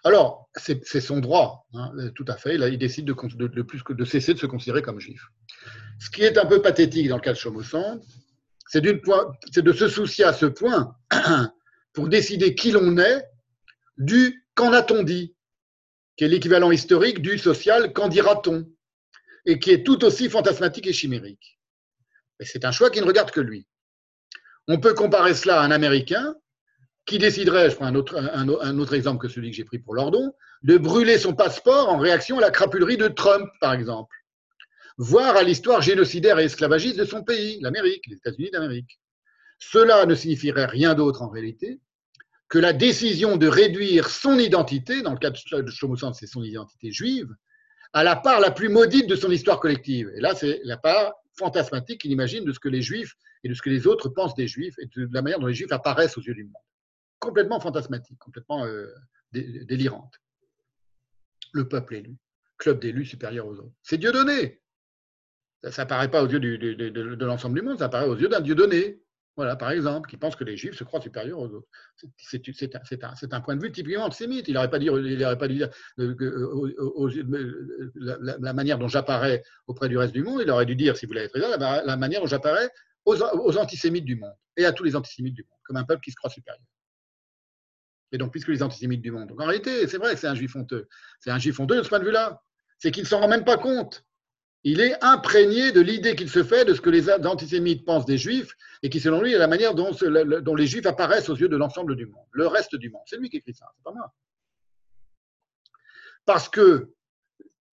Alors, 0.04 0.50
c'est 0.56 1.02
son 1.02 1.20
droit, 1.20 1.68
hein, 1.74 1.92
tout 2.16 2.26
à 2.28 2.36
fait. 2.36 2.56
il 2.56 2.78
décide 2.78 3.06
de, 3.06 4.06
cesser 4.06 4.34
de 4.34 4.40
se 4.40 4.46
considérer 4.46 4.82
comme 4.82 5.00
juif. 5.00 5.28
Ce 6.00 6.10
qui 6.10 6.24
est 6.24 6.38
un 6.38 6.46
peu 6.46 6.62
pathétique 6.62 7.08
dans 7.08 7.18
le 7.18 7.22
cas 7.22 7.34
de 7.34 7.38
Chomosson, 7.38 8.02
c'est 8.68 8.82
de 8.82 9.74
se 9.74 9.88
soucier 9.88 10.26
à 10.26 10.34
ce 10.34 10.46
point 10.48 10.96
pour 11.94 12.08
décider 12.08 12.56
qui 12.56 12.72
l'on 12.72 12.98
est 12.98 13.24
du 13.98 14.48
qu'en 14.56 14.74
a-t-on 14.74 15.04
dit, 15.04 15.36
qui 16.18 16.24
est 16.24 16.28
l'équivalent 16.28 16.72
historique 16.72 17.22
du 17.22 17.38
social 17.38 17.94
qu'en 17.94 18.08
dira-t-on, 18.08 18.68
et 19.46 19.60
qui 19.60 19.72
est 19.72 19.84
tout 19.84 20.04
aussi 20.04 20.30
fantasmatique 20.30 20.88
et 20.88 20.94
chimérique. 20.94 21.60
c'est 22.40 22.66
un 22.66 22.72
choix 22.72 22.90
qui 22.90 23.02
ne 23.02 23.06
regarde 23.06 23.32
que 23.32 23.42
lui. 23.42 23.68
On 24.68 24.80
peut 24.80 24.94
comparer 24.94 25.34
cela 25.34 25.62
à 25.62 25.64
un 25.64 25.72
Américain 25.72 26.36
qui 27.06 27.18
déciderait, 27.18 27.70
je 27.70 27.76
prends 27.76 27.88
un 27.88 27.96
autre, 27.96 28.94
exemple 28.94 29.20
que 29.20 29.28
celui 29.28 29.52
que 29.52 29.58
j'ai 29.58 29.66
pris 29.66 29.80
pour 29.80 29.96
Lordon, 29.96 30.32
de 30.64 30.78
brûler 30.78 31.18
son 31.18 31.34
passeport 31.34 31.90
en 31.90 31.98
réaction 31.98 32.38
à 32.38 32.42
la 32.42 32.52
crapulerie 32.52 32.98
de 32.98 33.08
Trump, 33.08 33.50
par 33.60 33.74
exemple, 33.74 34.16
voire 34.98 35.36
à 35.36 35.44
l'histoire 35.44 35.82
génocidaire 35.82 36.40
et 36.40 36.46
esclavagiste 36.46 36.98
de 36.98 37.06
son 37.06 37.24
pays, 37.24 37.60
l'Amérique, 37.62 38.06
les 38.08 38.18
États-Unis 38.18 38.52
d'Amérique. 38.52 39.00
Cela 39.58 40.06
ne 40.06 40.16
signifierait 40.16 40.66
rien 40.66 40.94
d'autre 40.94 41.22
en 41.22 41.30
réalité 41.30 41.80
que 42.50 42.60
la 42.60 42.74
décision 42.74 43.38
de 43.38 43.48
réduire 43.48 44.10
son 44.10 44.38
identité, 44.38 45.02
dans 45.02 45.14
le 45.14 45.18
cas 45.18 45.32
de 45.32 45.72
Chomosant, 45.72 46.14
c'est 46.14 46.28
son 46.28 46.44
identité 46.44 46.92
juive, 46.92 47.30
à 47.94 48.04
la 48.04 48.16
part 48.16 48.40
la 48.40 48.52
plus 48.52 48.70
maudite 48.70 49.08
de 49.08 49.16
son 49.16 49.32
histoire 49.32 49.60
collective. 49.60 50.12
Et 50.16 50.22
là, 50.22 50.34
c'est 50.36 50.62
la 50.64 50.78
part 50.78 51.14
fantasmatique 51.38 52.02
qu'il 52.02 52.12
imagine 52.12 52.46
de 52.46 52.52
ce 52.52 52.60
que 52.60 52.70
les 52.70 52.82
juifs 52.82 53.16
et 53.44 53.50
de 53.50 53.54
ce 53.54 53.62
que 53.62 53.70
les 53.70 53.88
autres 53.88 54.10
pensent 54.10 54.36
des 54.36 54.48
juifs 54.48 54.76
et 54.80 54.86
de 54.96 55.10
la 55.12 55.22
manière 55.22 55.40
dont 55.40 55.48
les 55.48 55.54
juifs 55.54 55.72
apparaissent 55.72 56.18
aux 56.18 56.22
yeux 56.22 56.36
du 56.36 56.44
monde 56.44 56.54
complètement 57.22 57.62
fantasmatique, 57.62 58.18
complètement 58.20 58.66
euh, 58.66 58.94
délirante. 59.32 60.20
Le 61.54 61.70
peuple 61.70 61.96
élu, 61.96 62.18
club 62.58 62.82
d'élus 62.82 63.06
supérieur 63.06 63.48
aux 63.48 63.56
autres. 63.56 63.76
C'est 63.84 63.98
Dieu 63.98 64.12
donné. 64.12 64.62
Ça 65.64 65.84
n'apparaît 65.84 66.10
pas 66.10 66.24
aux 66.24 66.28
yeux 66.28 66.40
de, 66.40 67.26
l'ensemble 67.26 67.56
du 67.56 67.62
monde, 67.62 67.78
ça 67.78 67.86
apparaît 67.86 68.08
aux 68.08 68.18
yeux 68.18 68.28
d'un 68.28 68.42
Dieu 68.42 68.56
donné. 68.56 69.02
Voilà, 69.38 69.56
par 69.56 69.72
exemple, 69.72 70.10
qui 70.10 70.18
pense 70.18 70.36
que 70.36 70.44
les 70.44 70.58
Juifs 70.58 70.76
se 70.76 70.84
croient 70.84 71.00
supérieurs 71.00 71.40
aux 71.40 71.48
autres. 71.48 71.68
C'est 72.18 73.34
un, 73.34 73.42
point 73.42 73.56
de 73.56 73.62
vue 73.62 73.72
typiquement 73.72 74.06
antisémite. 74.06 74.48
Il 74.50 74.56
n'aurait 74.56 74.70
pas, 74.70 74.78
dit, 74.78 74.88
il 74.88 75.38
pas 75.40 75.48
dû 75.48 75.56
dire 75.56 75.70
la, 77.96 78.54
manière 78.54 78.78
dont 78.78 78.90
j'apparais 78.90 79.42
auprès 79.68 79.88
du 79.88 79.98
reste 79.98 80.14
du 80.14 80.24
monde. 80.24 80.42
Il 80.44 80.52
aurait 80.52 80.66
dû 80.66 80.76
dire, 80.76 80.98
si 80.98 81.06
vous 81.06 81.14
l'avez 81.14 81.30
très 81.30 81.40
bien, 81.40 81.58
la, 81.58 81.98
manière 81.98 82.20
dont 82.20 82.28
j'apparais 82.28 82.70
aux, 83.06 83.16
aux 83.16 83.58
antisémites 83.58 84.06
du 84.06 84.18
monde 84.18 84.36
et 84.58 84.66
à 84.66 84.74
tous 84.74 84.84
les 84.84 84.98
antisémites 84.98 85.36
du 85.36 85.44
monde, 85.44 85.60
comme 85.64 85.78
un 85.78 85.86
peuple 85.86 86.02
qui 86.04 86.12
se 86.12 86.18
croit 86.18 86.30
supérieur. 86.30 86.66
Et 88.12 88.18
donc, 88.18 88.32
puisque 88.32 88.50
les 88.50 88.62
antisémites 88.62 89.02
du 89.02 89.12
monde. 89.12 89.30
Donc, 89.30 89.40
en 89.40 89.46
réalité, 89.46 89.88
c'est 89.88 89.98
vrai 89.98 90.14
que 90.14 90.20
c'est 90.20 90.28
un 90.28 90.36
juif 90.36 90.56
honteux. 90.56 90.88
C'est 91.20 91.32
un 91.32 91.40
juif 91.40 91.60
honteux 91.60 91.78
de 91.78 91.84
ce 91.84 91.90
point 91.90 92.00
de 92.00 92.06
vue-là. 92.06 92.42
C'est 92.78 92.92
qu'il 92.92 93.04
ne 93.04 93.08
s'en 93.08 93.22
rend 93.22 93.30
même 93.30 93.46
pas 93.46 93.58
compte. 93.58 94.04
Il 94.64 94.80
est 94.80 95.04
imprégné 95.04 95.72
de 95.72 95.82
l'idée 95.82 96.16
qu'il 96.16 96.30
se 96.30 96.44
fait 96.44 96.66
de 96.66 96.74
ce 96.74 96.82
que 96.82 96.90
les 96.90 97.10
antisémites 97.10 97.84
pensent 97.84 98.06
des 98.06 98.18
juifs 98.18 98.56
et 98.84 98.90
qui, 98.90 99.00
selon 99.00 99.22
lui, 99.22 99.34
est 99.34 99.38
la 99.38 99.48
manière 99.48 99.74
dont, 99.74 99.92
les 100.56 100.68
juifs 100.68 100.86
apparaissent 100.86 101.30
aux 101.30 101.36
yeux 101.36 101.50
de 101.50 101.58
l'ensemble 101.58 101.96
du 101.96 102.06
monde, 102.06 102.26
le 102.32 102.46
reste 102.46 102.76
du 102.76 102.90
monde. 102.92 103.02
C'est 103.08 103.18
lui 103.18 103.30
qui 103.30 103.38
écrit 103.38 103.56
ça, 103.56 103.66
c'est 103.76 103.84
pas 103.84 103.92
moi. 103.92 104.14
Parce 106.26 106.48
que, 106.48 106.94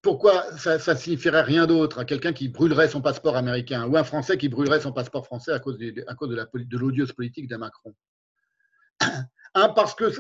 pourquoi 0.01 0.51
ça, 0.57 0.97
signifierait 0.97 1.43
rien 1.43 1.67
d'autre 1.67 1.99
à 1.99 2.05
quelqu'un 2.07 2.33
qui 2.33 2.49
brûlerait 2.49 2.89
son 2.89 3.03
passeport 3.03 3.37
américain 3.37 3.87
ou 3.87 3.97
un 3.97 4.05
Français 4.05 4.39
qui 4.39 4.49
brûlerait 4.49 4.81
son 4.81 4.93
passeport 4.93 5.27
français 5.27 5.53
à 5.53 5.59
cause 5.59 5.77
de, 5.77 6.05
à 6.07 6.15
cause 6.15 6.31
de 6.31 6.79
l'odieuse 6.79 7.13
politique 7.13 7.49
d'un 7.49 7.59
Macron? 7.59 7.95
Parce 9.55 9.95
que 9.95 10.11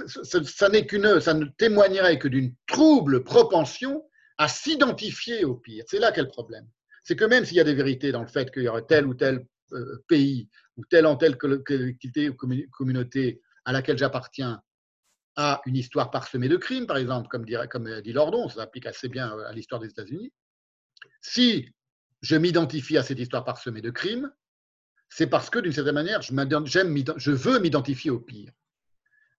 ça, 0.44 0.68
n'est 0.68 0.84
qu'une, 0.84 1.20
ça 1.20 1.32
ne 1.32 1.46
témoignerait 1.46 2.18
que 2.18 2.28
d'une 2.28 2.54
trouble 2.66 3.24
propension 3.24 4.04
à 4.38 4.48
s'identifier 4.48 5.44
au 5.44 5.56
pire. 5.56 5.84
C'est 5.86 5.98
là 5.98 6.12
qu'est 6.12 6.22
le 6.22 6.28
problème. 6.28 6.66
C'est 7.02 7.16
que 7.16 7.24
même 7.24 7.44
s'il 7.44 7.56
y 7.56 7.60
a 7.60 7.64
des 7.64 7.74
vérités 7.74 8.12
dans 8.12 8.22
le 8.22 8.28
fait 8.28 8.50
qu'il 8.52 8.62
y 8.62 8.68
aurait 8.68 8.86
tel 8.86 9.06
ou 9.06 9.14
tel 9.14 9.46
euh, 9.72 10.04
pays 10.08 10.48
ou 10.76 10.84
telle 10.86 11.06
ou 11.06 11.16
telle 11.16 11.36
collectivité 11.36 12.30
ou 12.30 12.36
communauté 12.70 13.42
à 13.64 13.72
laquelle 13.72 13.98
j'appartiens 13.98 14.62
à 15.36 15.60
une 15.66 15.76
histoire 15.76 16.10
parsemée 16.10 16.48
de 16.48 16.56
crimes, 16.56 16.86
par 16.86 16.96
exemple, 16.96 17.28
comme, 17.28 17.44
dirait, 17.44 17.68
dit 18.02 18.12
Lordon, 18.12 18.48
ça 18.48 18.56
s'applique 18.56 18.86
assez 18.86 19.08
bien 19.08 19.38
à 19.40 19.52
l'histoire 19.52 19.80
des 19.80 19.88
États-Unis. 19.88 20.32
Si 21.20 21.72
je 22.22 22.36
m'identifie 22.36 22.98
à 22.98 23.02
cette 23.02 23.20
histoire 23.20 23.44
parsemée 23.44 23.80
de 23.80 23.90
crimes, 23.90 24.32
c'est 25.08 25.28
parce 25.28 25.48
que 25.48 25.60
d'une 25.60 25.72
certaine 25.72 25.94
manière, 25.94 26.22
je 26.22 27.30
veux 27.30 27.58
m'identifier 27.60 28.10
au 28.10 28.18
pire. 28.18 28.52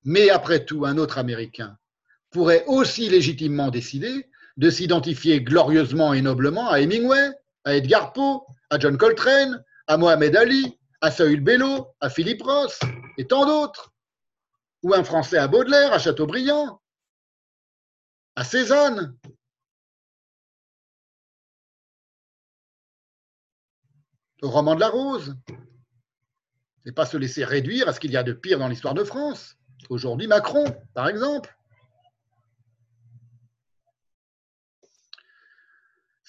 Mais 0.04 0.30
après 0.30 0.64
tout, 0.64 0.86
un 0.86 0.98
autre 0.98 1.18
Américain 1.18 1.78
pourrait 2.32 2.64
aussi 2.68 3.10
légitimement 3.10 3.70
décider 3.70 4.30
de 4.60 4.70
s'identifier 4.70 5.42
glorieusement 5.42 6.14
et 6.14 6.22
noblement 6.22 6.70
à 6.70 6.82
Hemingway, 6.82 7.32
à 7.64 7.76
Edgar 7.76 8.12
Poe, 8.12 8.46
à 8.70 8.78
John 8.78 8.98
Coltrane, 8.98 9.64
à 9.88 9.96
Mohamed 9.96 10.36
Ali, 10.36 10.78
à 11.00 11.12
Saül 11.12 11.40
Bellow, 11.40 11.88
à 12.02 12.10
Philippe 12.10 12.42
Ross 12.42 12.78
et 13.18 13.26
tant 13.26 13.46
d'autres. 13.46 13.94
Ou 14.84 14.94
un 14.94 15.04
Français 15.06 15.38
à 15.38 15.48
Baudelaire, 15.48 15.94
à 15.94 16.00
Chateaubriand, 16.00 16.82
à 18.36 18.44
Cézanne. 18.44 19.18
Au 24.42 24.50
roman 24.50 24.76
de 24.76 24.82
la 24.82 24.90
rose. 24.90 25.38
Et 26.86 26.92
pas 26.92 27.06
se 27.06 27.16
laisser 27.16 27.46
réduire 27.46 27.88
à 27.88 27.94
ce 27.94 28.00
qu'il 28.02 28.12
y 28.12 28.18
a 28.18 28.24
de 28.24 28.34
pire 28.34 28.60
dans 28.60 28.68
l'histoire 28.68 28.94
de 28.94 29.06
France. 29.06 29.56
Aujourd'hui, 29.90 30.28
Macron, 30.28 30.66
par 30.94 31.08
exemple. 31.08 31.59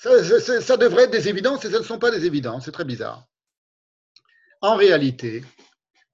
Ça, 0.01 0.79
devrait 0.79 1.05
être 1.05 1.11
des 1.11 1.29
évidences 1.29 1.63
et 1.67 1.71
ce 1.71 1.77
ne 1.77 1.83
sont 1.83 1.99
pas 1.99 2.11
des 2.11 2.25
évidences, 2.25 2.65
c'est 2.65 2.73
très 2.73 2.87
bizarre. 2.87 3.29
En 4.63 4.75
réalité, 4.75 5.45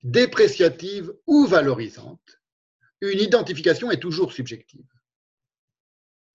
dépréciative 0.03 1.15
ou 1.29 1.47
valorisante, 1.47 2.41
une 3.01 3.21
identification 3.21 3.93
est 3.93 4.01
toujours 4.01 4.33
subjective. 4.33 4.89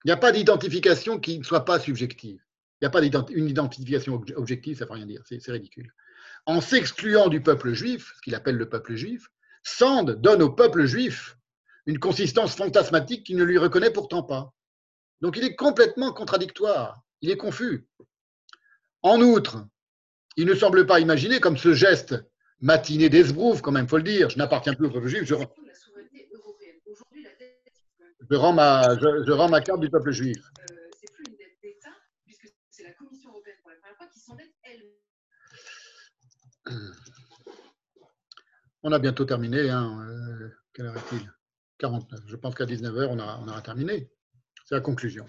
Il 0.06 0.08
n'y 0.08 0.12
a 0.14 0.18
pas 0.18 0.32
d'identification 0.32 1.20
qui 1.20 1.40
ne 1.40 1.44
soit 1.44 1.66
pas 1.66 1.78
subjective. 1.78 2.42
Il 2.80 2.86
n'y 2.86 2.88
a 2.88 2.90
pas 2.90 3.04
une 3.04 3.50
identification 3.50 4.14
objective, 4.38 4.78
ça 4.78 4.86
ne 4.86 4.90
veut 4.90 4.96
rien 4.96 5.06
dire, 5.06 5.22
c'est 5.26 5.46
ridicule. 5.52 5.94
En 6.46 6.62
s'excluant 6.62 7.28
du 7.28 7.42
peuple 7.42 7.74
juif, 7.74 8.14
ce 8.16 8.22
qu'il 8.22 8.34
appelle 8.34 8.56
le 8.56 8.70
peuple 8.70 8.96
juif, 8.96 9.28
Sand 9.64 10.22
donne 10.22 10.42
au 10.42 10.52
peuple 10.52 10.86
juif 10.86 11.38
une 11.86 12.00
consistance 12.00 12.56
fantasmatique 12.56 13.26
qu'il 13.26 13.36
ne 13.36 13.44
lui 13.44 13.58
reconnaît 13.58 13.92
pourtant 13.92 14.24
pas. 14.24 14.54
Donc 15.20 15.36
il 15.36 15.44
est 15.44 15.56
complètement 15.56 16.14
contradictoire, 16.14 17.04
il 17.22 17.30
est 17.30 17.38
confus. 17.38 17.88
En 19.04 19.22
outre, 19.22 19.68
il 20.38 20.46
ne 20.46 20.56
semble 20.56 20.86
pas 20.86 21.00
imaginer 21.00 21.40
comme 21.40 21.58
ce 21.58 21.74
geste 21.74 22.16
matiné 22.60 23.10
d'Esbrouf, 23.10 23.62
quand 23.62 23.72
même, 23.72 23.86
il 23.86 23.90
faut 23.90 23.98
le 23.98 24.04
dire, 24.04 24.30
je 24.30 24.38
n'appartiens 24.38 24.74
plus 24.74 24.88
au 24.88 24.92
peuple 24.92 25.08
juif, 25.08 25.24
je, 25.24 25.36
je 28.30 28.36
rends, 28.36 28.54
ma, 28.54 28.98
je, 29.00 29.32
rends 29.32 29.50
ma 29.50 29.62
carte 29.62 29.80
du 29.80 29.90
peuple 29.90 30.12
juif. 30.12 30.38
elle. 34.64 34.82
On 38.84 38.92
a 38.92 39.00
bientôt 39.00 39.26
terminé. 39.26 39.70
Hein. 39.70 40.08
Euh, 40.08 40.50
quelle 40.74 40.86
heure 40.88 40.98
est-il? 40.98 41.32
49. 41.80 42.22
Je 42.28 42.36
pense 42.36 42.56
qu'à 42.56 42.66
19h, 42.66 43.08
on 43.10 43.20
aura, 43.20 43.40
on 43.42 43.48
aura 43.48 43.62
terminé. 43.62 44.10
C'est 44.66 44.76
la 44.76 44.82
conclusion. 44.82 45.26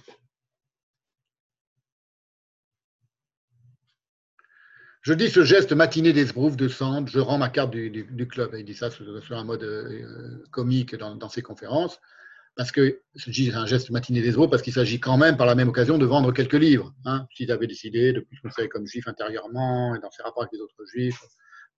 Je 5.02 5.12
dis 5.14 5.28
ce 5.30 5.42
geste 5.42 5.72
matiné 5.72 6.12
d'Esbrouf 6.12 6.56
de 6.56 6.68
Sand, 6.68 7.08
je 7.08 7.18
rends 7.18 7.36
ma 7.36 7.48
carte 7.48 7.72
du, 7.72 8.28
club. 8.28 8.54
Il 8.56 8.64
dit 8.64 8.74
ça 8.74 8.88
sur, 8.88 9.04
un 9.36 9.42
mode 9.42 9.64
euh, 9.64 10.44
comique 10.52 10.94
dans, 10.94 11.28
ses 11.28 11.42
conférences, 11.42 12.00
parce 12.54 12.70
que 12.70 13.00
c'est 13.16 13.52
un 13.52 13.66
geste 13.66 13.90
matiné 13.90 14.22
d'Esbrouf, 14.22 14.48
parce 14.48 14.62
qu'il 14.62 14.72
s'agit 14.72 15.00
quand 15.00 15.16
même 15.16 15.36
par 15.36 15.46
la 15.46 15.56
même 15.56 15.68
occasion 15.68 15.98
de 15.98 16.06
vendre 16.06 16.30
quelques 16.30 16.54
livres. 16.54 16.94
Hein, 17.04 17.26
S'il 17.34 17.50
avait 17.50 17.66
décidé 17.66 18.12
de 18.12 18.20
plus 18.20 18.38
considérer 18.38 18.68
comme 18.68 18.86
juif 18.86 19.08
intérieurement 19.08 19.96
et 19.96 19.98
dans 19.98 20.10
ses 20.12 20.22
rapports 20.22 20.44
avec 20.44 20.52
les 20.52 20.60
autres 20.60 20.86
juifs. 20.86 21.20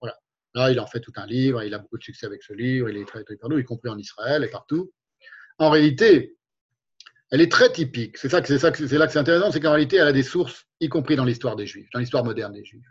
Voilà. 0.02 0.18
Là, 0.54 0.70
il 0.70 0.78
en 0.78 0.86
fait 0.86 1.00
tout 1.00 1.12
un 1.16 1.24
livre, 1.24 1.62
il 1.62 1.72
a 1.72 1.78
beaucoup 1.78 1.96
de 1.96 2.04
succès 2.04 2.26
avec 2.26 2.42
ce 2.42 2.52
livre, 2.52 2.90
il 2.90 2.98
est 2.98 3.06
très, 3.06 3.24
très 3.24 3.36
partout, 3.36 3.58
y 3.58 3.64
compris 3.64 3.88
en 3.88 3.96
Israël 3.96 4.44
et 4.44 4.48
partout. 4.48 4.92
En 5.56 5.70
réalité, 5.70 6.36
elle 7.30 7.40
est 7.40 7.50
très 7.50 7.72
typique. 7.72 8.18
C'est 8.18 8.28
ça 8.28 8.44
c'est 8.44 8.62
là 8.62 9.06
que 9.06 9.12
c'est 9.14 9.18
intéressant, 9.18 9.50
c'est 9.50 9.60
qu'en 9.60 9.72
réalité, 9.72 9.96
elle 9.96 10.08
a 10.08 10.12
des 10.12 10.22
sources, 10.22 10.66
y 10.80 10.90
compris 10.90 11.16
dans 11.16 11.24
l'histoire 11.24 11.56
des 11.56 11.66
Juifs, 11.66 11.88
dans 11.94 12.00
l'histoire 12.00 12.22
moderne 12.22 12.52
des 12.52 12.66
Juifs. 12.66 12.84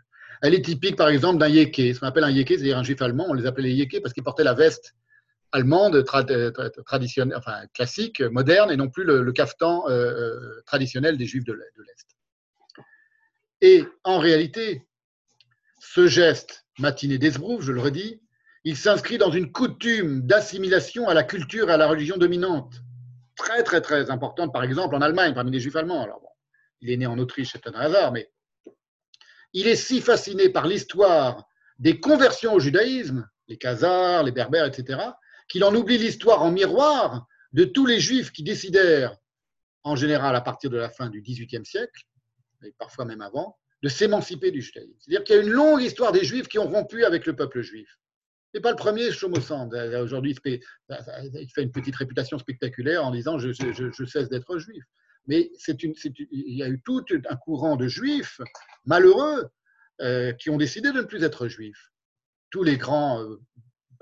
Elle 0.44 0.52
est 0.52 0.62
typique, 0.62 0.96
par 0.96 1.08
exemple, 1.08 1.38
d'un 1.38 1.48
yéké. 1.48 1.94
Ce 1.94 2.00
qu'on 2.00 2.06
appelle 2.06 2.22
un 2.22 2.30
yéké, 2.30 2.58
c'est-à-dire 2.58 2.76
un 2.76 2.82
juif 2.82 3.00
allemand. 3.00 3.24
On 3.30 3.32
les 3.32 3.46
appelait 3.46 3.70
les 3.70 3.74
yékés 3.76 4.02
parce 4.02 4.12
qu'ils 4.12 4.22
portaient 4.22 4.44
la 4.44 4.52
veste 4.52 4.94
allemande 5.52 6.04
traditionnelle, 6.04 7.38
enfin 7.38 7.66
classique, 7.72 8.20
moderne, 8.20 8.70
et 8.70 8.76
non 8.76 8.90
plus 8.90 9.04
le, 9.04 9.32
caftan 9.32 9.88
euh, 9.88 9.92
euh, 9.92 10.62
traditionnel 10.66 11.16
des 11.16 11.24
juifs 11.24 11.44
de 11.44 11.54
l'Est. 11.54 12.08
Et 13.62 13.84
en 14.02 14.18
réalité, 14.18 14.86
ce 15.80 16.08
geste 16.08 16.66
matiné 16.78 17.16
d'Esbrouf, 17.16 17.62
je 17.62 17.72
le 17.72 17.80
redis, 17.80 18.20
il 18.64 18.76
s'inscrit 18.76 19.16
dans 19.16 19.30
une 19.30 19.50
coutume 19.50 20.26
d'assimilation 20.26 21.08
à 21.08 21.14
la 21.14 21.22
culture 21.22 21.70
et 21.70 21.72
à 21.72 21.78
la 21.78 21.86
religion 21.86 22.18
dominante, 22.18 22.82
très 23.34 23.62
très 23.62 23.80
très 23.80 24.10
importante, 24.10 24.52
par 24.52 24.62
exemple 24.62 24.94
en 24.94 25.00
Allemagne, 25.00 25.32
parmi 25.32 25.52
les 25.52 25.60
juifs 25.60 25.76
allemands. 25.76 26.02
Alors 26.02 26.20
bon, 26.20 26.28
il 26.82 26.90
est 26.90 26.98
né 26.98 27.06
en 27.06 27.18
Autriche, 27.18 27.52
c'est 27.52 27.66
un 27.66 27.72
hasard, 27.72 28.12
mais 28.12 28.28
il 29.54 29.68
est 29.68 29.76
si 29.76 30.00
fasciné 30.00 30.48
par 30.48 30.66
l'histoire 30.66 31.48
des 31.78 32.00
conversions 32.00 32.54
au 32.54 32.60
judaïsme, 32.60 33.26
les 33.48 33.56
Khazars, 33.56 34.24
les 34.24 34.32
Berbères, 34.32 34.66
etc., 34.66 35.00
qu'il 35.48 35.64
en 35.64 35.74
oublie 35.74 35.98
l'histoire 35.98 36.42
en 36.42 36.50
miroir 36.50 37.26
de 37.52 37.64
tous 37.64 37.86
les 37.86 38.00
juifs 38.00 38.32
qui 38.32 38.42
décidèrent, 38.42 39.16
en 39.84 39.96
général 39.96 40.34
à 40.34 40.40
partir 40.40 40.70
de 40.70 40.76
la 40.76 40.90
fin 40.90 41.08
du 41.08 41.22
XVIIIe 41.22 41.64
siècle, 41.64 42.02
et 42.64 42.74
parfois 42.78 43.04
même 43.04 43.20
avant, 43.20 43.56
de 43.82 43.88
s'émanciper 43.88 44.50
du 44.50 44.60
judaïsme. 44.60 44.94
C'est-à-dire 44.98 45.24
qu'il 45.24 45.36
y 45.36 45.38
a 45.38 45.42
une 45.42 45.50
longue 45.50 45.82
histoire 45.82 46.10
des 46.10 46.24
juifs 46.24 46.48
qui 46.48 46.58
ont 46.58 46.68
rompu 46.68 47.04
avec 47.04 47.26
le 47.26 47.36
peuple 47.36 47.60
juif. 47.60 47.98
Ce 48.52 48.58
n'est 48.58 48.62
pas 48.62 48.70
le 48.70 48.76
premier 48.76 49.12
Shomosand. 49.12 49.68
Aujourd'hui, 50.00 50.34
il 50.34 51.48
fait 51.50 51.62
une 51.62 51.72
petite 51.72 51.96
réputation 51.96 52.38
spectaculaire 52.38 53.04
en 53.04 53.10
disant 53.10 53.38
je 53.38 54.04
cesse 54.04 54.28
d'être 54.28 54.58
juif 54.58 54.84
mais 55.26 55.50
il 55.66 56.56
y 56.56 56.62
a 56.62 56.68
eu 56.68 56.80
tout 56.84 57.04
un 57.28 57.36
courant 57.36 57.76
de 57.76 57.88
juifs 57.88 58.40
malheureux 58.84 59.48
euh, 60.00 60.32
qui 60.32 60.50
ont 60.50 60.56
décidé 60.56 60.90
de 60.92 60.98
ne 60.98 61.02
plus 61.02 61.22
être 61.22 61.48
juifs. 61.48 61.92
Tous 62.50 62.62
les 62.62 62.76
grands, 62.76 63.20
euh, 63.22 63.40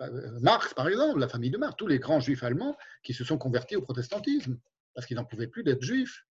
euh, 0.01 0.39
Marx 0.41 0.75
par 0.75 0.89
exemple, 0.89 1.21
la 1.21 1.29
famille 1.29 1.51
de 1.51 1.59
Marx, 1.59 1.77
tous 1.77 1.87
les 1.87 1.99
grands 1.99 2.21
juifs 2.21 2.43
allemands 2.43 2.77
qui 3.03 3.15
se 3.15 3.25
sont 3.25 3.39
convertis 3.39 3.77
au 3.77 3.83
protestantisme 3.83 4.59
parce 4.95 5.07
qu'ils 5.07 5.17
n'en 5.17 5.25
pouvaient 5.25 5.49
plus 5.49 5.63
d'être 5.63 5.83
juifs. 5.83 6.25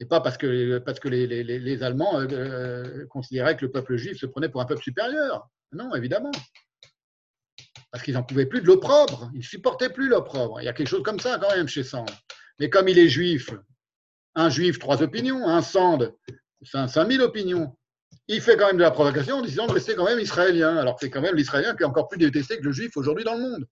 Et 0.00 0.06
pas 0.06 0.20
parce 0.20 0.38
que, 0.38 0.46
les, 0.46 1.42
les, 1.42 1.82
Allemands 1.82 2.24
considéraient 3.08 3.56
que 3.56 3.64
le 3.64 3.72
peuple 3.72 3.96
juif 3.96 4.16
se 4.16 4.26
prenait 4.26 4.48
pour 4.48 4.60
un 4.60 4.64
peuple 4.64 4.82
supérieur. 4.82 5.50
Non, 5.72 5.92
évidemment. 5.96 6.30
Parce 7.90 8.04
qu'ils 8.04 8.14
n'en 8.14 8.22
pouvaient 8.22 8.46
plus 8.46 8.60
de 8.60 8.66
l'opprobre. 8.66 9.28
Ils 9.34 9.38
ne 9.38 9.42
supportaient 9.42 9.90
plus 9.92 10.08
l'opprobre. 10.08 10.60
Il 10.60 10.64
y 10.64 10.68
a 10.68 10.72
quelque 10.72 10.88
chose 10.88 11.02
comme 11.02 11.18
ça 11.18 11.38
quand 11.40 11.50
même 11.50 11.66
chez 11.66 11.82
Sand. 11.82 12.08
Mais 12.60 12.70
comme 12.70 12.88
il 12.88 12.96
est 12.96 13.08
juif, 13.08 13.50
un 14.38 14.50
juif, 14.50 14.78
trois 14.78 15.02
opinions. 15.02 15.46
Un 15.46 15.62
sand, 15.62 16.14
cinq 16.62 17.04
mille 17.06 17.22
opinions. 17.22 17.76
Il 18.28 18.40
fait 18.40 18.56
quand 18.56 18.66
même 18.66 18.76
de 18.76 18.82
la 18.82 18.90
provocation 18.90 19.36
en 19.36 19.42
disant 19.42 19.66
de 19.66 19.72
rester 19.72 19.94
quand 19.94 20.04
même 20.04 20.20
israélien. 20.20 20.76
Alors 20.76 20.98
c'est 21.00 21.10
quand 21.10 21.20
même 21.20 21.34
l'israélien 21.34 21.74
qui 21.74 21.82
est 21.82 21.86
encore 21.86 22.08
plus 22.08 22.18
détesté 22.18 22.58
que 22.58 22.64
le 22.64 22.72
juif 22.72 22.96
aujourd'hui 22.96 23.24
dans 23.24 23.34
le 23.34 23.40
monde. 23.40 23.66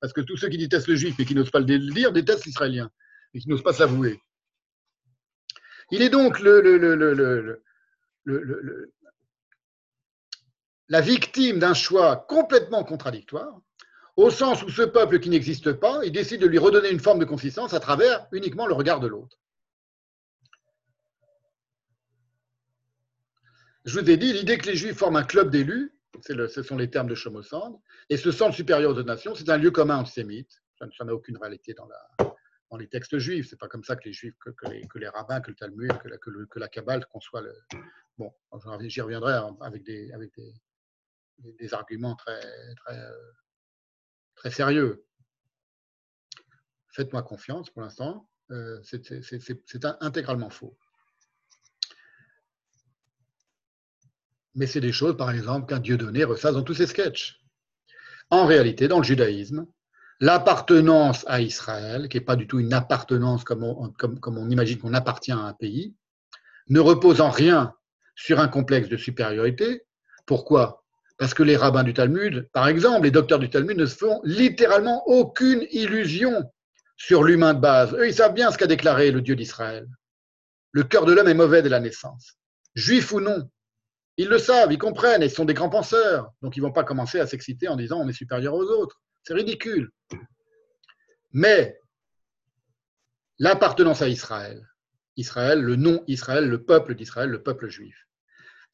Parce 0.00 0.12
que 0.12 0.20
tous 0.20 0.36
ceux 0.36 0.48
qui 0.48 0.58
détestent 0.58 0.88
le 0.88 0.96
juif 0.96 1.18
et 1.18 1.24
qui 1.24 1.34
n'osent 1.34 1.50
pas 1.50 1.60
le 1.60 1.64
dire 1.64 2.12
détestent 2.12 2.44
l'israélien 2.44 2.90
et 3.32 3.40
qui 3.40 3.48
n'osent 3.48 3.62
pas 3.62 3.72
s'avouer. 3.72 4.20
Il 5.90 6.02
est 6.02 6.10
donc 6.10 6.40
le, 6.40 7.62
la 10.88 11.00
victime 11.00 11.58
d'un 11.58 11.74
choix 11.74 12.16
complètement 12.28 12.84
contradictoire, 12.84 13.60
au 14.16 14.30
sens 14.30 14.62
où 14.62 14.68
ce 14.68 14.82
peuple 14.82 15.20
qui 15.20 15.30
n'existe 15.30 15.72
pas, 15.72 16.04
il 16.04 16.12
décide 16.12 16.40
de 16.40 16.46
lui 16.46 16.58
redonner 16.58 16.90
une 16.90 17.00
forme 17.00 17.18
de 17.18 17.24
consistance 17.24 17.74
à 17.74 17.80
travers 17.80 18.26
uniquement 18.30 18.66
le 18.66 18.74
regard 18.74 19.00
de 19.00 19.08
l'autre. 19.08 19.38
Je 23.84 24.00
vous 24.00 24.10
ai 24.10 24.16
dit, 24.16 24.32
l'idée 24.32 24.56
que 24.56 24.66
les 24.66 24.76
Juifs 24.76 24.96
forment 24.96 25.16
un 25.16 25.24
club 25.24 25.50
d'élus, 25.50 25.92
ce 26.22 26.62
sont 26.62 26.76
les 26.76 26.88
termes 26.88 27.08
de 27.08 27.14
Chomosand, 27.14 27.82
et 28.08 28.16
ce 28.16 28.32
centre 28.32 28.54
supérieur 28.54 28.94
de 28.94 29.02
nation, 29.02 29.34
c'est 29.34 29.48
un 29.50 29.58
lieu 29.58 29.70
commun 29.70 29.98
antisémite. 29.98 30.62
Ça 30.78 31.04
n'a 31.04 31.14
aucune 31.14 31.36
réalité 31.36 31.74
dans, 31.74 31.88
les 32.76 32.88
textes 32.88 33.18
juifs. 33.18 33.48
C'est 33.48 33.58
pas 33.58 33.68
comme 33.68 33.84
ça 33.84 33.94
que 33.94 34.04
les 34.04 34.12
Juifs, 34.12 34.34
que, 34.38 34.98
les, 34.98 35.08
rabbins, 35.08 35.40
que 35.40 35.50
le 35.50 35.56
Talmud, 35.56 35.92
que 35.98 36.08
la, 36.08 36.18
que 36.18 36.58
la 36.58 36.68
Kabbale 36.68 37.06
conçoivent 37.06 37.44
le. 37.44 37.54
Bon, 38.18 38.32
j'y 38.80 39.00
reviendrai 39.00 39.34
avec 39.60 39.84
des, 39.84 40.12
arguments 41.72 42.16
très, 42.16 42.40
très, 44.36 44.50
sérieux. 44.50 45.06
Faites-moi 46.88 47.22
confiance 47.22 47.70
pour 47.70 47.82
l'instant. 47.82 48.28
Euh, 48.50 48.80
c'est 48.82 49.84
intégralement 50.00 50.50
faux. 50.50 50.76
Mais 54.54 54.66
c'est 54.66 54.80
des 54.80 54.92
choses, 54.92 55.16
par 55.16 55.30
exemple, 55.30 55.66
qu'un 55.66 55.80
Dieu 55.80 55.96
donné 55.96 56.24
ressasse 56.24 56.54
dans 56.54 56.62
tous 56.62 56.74
ses 56.74 56.86
sketchs. 56.86 57.40
En 58.30 58.46
réalité, 58.46 58.88
dans 58.88 58.98
le 58.98 59.04
judaïsme, 59.04 59.66
l'appartenance 60.20 61.24
à 61.28 61.40
Israël, 61.40 62.08
qui 62.08 62.16
n'est 62.16 62.24
pas 62.24 62.36
du 62.36 62.46
tout 62.46 62.58
une 62.58 62.72
appartenance 62.72 63.44
comme 63.44 63.64
on, 63.64 64.50
imagine 64.50 64.78
qu'on 64.78 64.94
appartient 64.94 65.32
à 65.32 65.38
un 65.38 65.52
pays, 65.52 65.94
ne 66.68 66.80
repose 66.80 67.20
en 67.20 67.30
rien 67.30 67.74
sur 68.14 68.40
un 68.40 68.48
complexe 68.48 68.88
de 68.88 68.96
supériorité. 68.96 69.82
Pourquoi? 70.24 70.84
Parce 71.18 71.34
que 71.34 71.42
les 71.42 71.56
rabbins 71.56 71.84
du 71.84 71.94
Talmud, 71.94 72.48
par 72.52 72.68
exemple, 72.68 73.04
les 73.04 73.10
docteurs 73.10 73.38
du 73.38 73.50
Talmud 73.50 73.76
ne 73.76 73.86
se 73.86 73.96
font 73.96 74.20
littéralement 74.24 75.06
aucune 75.06 75.66
illusion 75.70 76.50
sur 76.96 77.22
l'humain 77.22 77.54
de 77.54 77.60
base. 77.60 77.92
Eux, 77.94 78.08
ils 78.08 78.14
savent 78.14 78.34
bien 78.34 78.50
ce 78.50 78.58
qu'a 78.58 78.66
déclaré 78.66 79.10
le 79.10 79.20
Dieu 79.20 79.36
d'Israël. 79.36 79.86
Le 80.72 80.84
cœur 80.84 81.04
de 81.06 81.12
l'homme 81.12 81.28
est 81.28 81.34
mauvais 81.34 81.62
dès 81.62 81.68
la 81.68 81.80
naissance. 81.80 82.34
Juif 82.74 83.12
ou 83.12 83.20
non, 83.20 83.48
ils 84.16 84.28
le 84.28 84.38
savent, 84.38 84.72
ils 84.72 84.78
comprennent, 84.78 85.22
ils 85.22 85.30
sont 85.30 85.44
des 85.44 85.54
grands 85.54 85.70
penseurs. 85.70 86.30
Donc 86.42 86.56
ils 86.56 86.60
ne 86.60 86.66
vont 86.66 86.72
pas 86.72 86.84
commencer 86.84 87.20
à 87.20 87.26
s'exciter 87.26 87.68
en 87.68 87.76
disant 87.76 88.00
on 88.00 88.08
est 88.08 88.12
supérieur 88.12 88.54
aux 88.54 88.64
autres. 88.64 89.00
C'est 89.22 89.34
ridicule. 89.34 89.90
Mais 91.32 91.78
l'appartenance 93.38 94.02
à 94.02 94.08
Israël, 94.08 94.68
Israël, 95.16 95.60
le 95.60 95.76
nom 95.76 96.04
Israël, 96.06 96.48
le 96.48 96.62
peuple 96.62 96.94
d'Israël, 96.94 97.30
le 97.30 97.42
peuple 97.42 97.68
juif, 97.68 98.06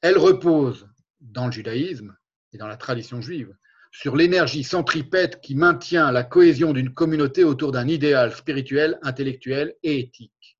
elle 0.02 0.18
repose 0.18 0.88
dans 1.20 1.46
le 1.46 1.52
judaïsme 1.52 2.16
et 2.52 2.58
dans 2.58 2.66
la 2.66 2.76
tradition 2.76 3.20
juive 3.20 3.54
sur 3.92 4.16
l'énergie 4.16 4.64
centripète 4.64 5.40
qui 5.40 5.54
maintient 5.54 6.12
la 6.12 6.22
cohésion 6.22 6.72
d'une 6.72 6.94
communauté 6.94 7.44
autour 7.44 7.72
d'un 7.72 7.88
idéal 7.88 8.34
spirituel, 8.34 8.98
intellectuel 9.02 9.74
et 9.82 9.98
éthique. 9.98 10.58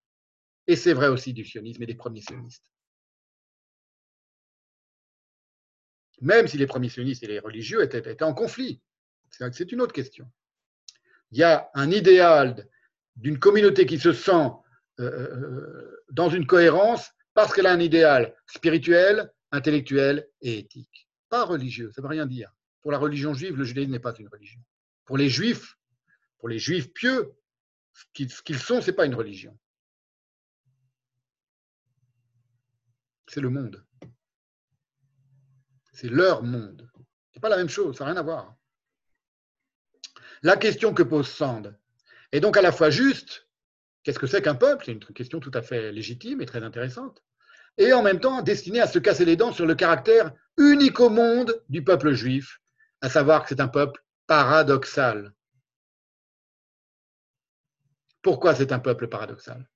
Et 0.67 0.77
c'est 0.77 0.93
vrai 0.93 1.09
aussi 1.09 1.33
du 1.33 1.45
sionisme 1.45 1.83
et 1.83 1.87
des 1.87 1.95
premiers 1.95 2.23
sionistes. 2.23 2.65
Même 6.21 6.47
si 6.47 6.59
les 6.59 6.67
premiers 6.67 6.89
sionistes 6.89 7.23
et 7.23 7.27
les 7.27 7.39
religieux 7.39 7.83
étaient, 7.83 8.23
en 8.23 8.35
conflit. 8.35 8.81
C'est 9.31 9.73
une 9.73 9.81
autre 9.81 9.93
question. 9.93 10.31
Il 11.31 11.39
y 11.39 11.43
a 11.43 11.71
un 11.75 11.91
idéal 11.91 12.69
d'une 13.17 13.39
communauté 13.39 13.87
qui 13.87 13.99
se 13.99 14.13
sent 14.13 14.51
dans 16.11 16.29
une 16.29 16.47
cohérence 16.47 17.11
parce 17.35 17.55
qu'elle 17.55 17.67
a 17.67 17.73
un 17.73 17.81
idéal 17.81 18.35
spirituel, 18.47 19.33
intellectuel 19.53 20.29
et 20.41 20.59
éthique. 20.59 21.09
Pas 21.29 21.45
religieux, 21.45 21.91
ça 21.93 22.01
ne 22.01 22.07
veut 22.07 22.11
rien 22.11 22.27
dire. 22.27 22.53
Pour 22.83 22.93
la 22.93 22.99
religion 22.99 23.35
juive, 23.35 23.57
le 23.57 23.65
judaïsme 23.65 23.93
n'est 23.93 24.01
pas 24.01 24.15
une 24.15 24.29
religion. 24.29 24.61
Pour 25.05 25.17
les 25.17 25.29
juifs, 25.29 25.79
pour 26.39 26.49
les 26.49 26.59
juifs 26.59 26.93
pieux, 26.93 27.33
ce 27.93 28.43
qu'ils 28.43 28.59
sont, 28.59 28.81
ce 28.81 28.91
n'est 28.91 28.97
pas 28.97 29.07
une 29.07 29.15
religion. 29.15 29.57
C'est 33.29 33.41
le 33.41 33.51
monde. 33.51 33.85
C'est 36.01 36.09
leur 36.09 36.43
monde. 36.43 36.91
Ce 36.95 37.39
n'est 37.39 37.43
pas 37.43 37.51
la 37.51 37.59
même 37.59 37.69
chose, 37.69 37.99
ça 37.99 38.05
n'a 38.05 38.13
rien 38.13 38.21
à 38.21 38.23
voir. 38.23 38.57
La 40.43 40.57
question 40.57 40.95
que 40.95 41.03
pose 41.03 41.29
Sand 41.29 41.79
est 42.33 42.41
donc 42.41 42.57
à 42.57 42.63
la 42.63 42.73
fois 42.73 42.89
juste, 42.89 43.47
qu'est-ce 44.03 44.19
que 44.19 44.27
c'est 44.27 44.41
qu'un 44.41 44.55
peuple? 44.55 44.87
C'est 44.87 44.93
une 44.93 45.01
question 45.01 45.41
tout 45.41 45.51
à 45.53 45.61
fait 45.61 45.93
légitime 45.93 46.41
et 46.41 46.47
très 46.47 46.63
intéressante, 46.63 47.23
et 47.77 47.93
en 47.93 48.03
même 48.03 48.19
temps 48.19 48.41
destinée 48.41 48.81
à 48.81 48.87
se 48.87 48.99
casser 48.99 49.27
les 49.27 49.37
dents 49.37 49.53
sur 49.53 49.67
le 49.67 49.75
caractère 49.75 50.33
unique 50.57 51.01
au 51.01 51.11
monde 51.11 51.63
du 51.69 51.85
peuple 51.85 52.15
juif, 52.15 52.63
à 53.03 53.11
savoir 53.11 53.43
que 53.43 53.51
c'est 53.51 53.61
un 53.61 53.69
peuple 53.69 54.03
paradoxal. 54.27 55.35
Pourquoi 58.23 58.55
c'est 58.55 58.73
un 58.73 58.79
peuple 58.79 59.07
paradoxal? 59.07 59.69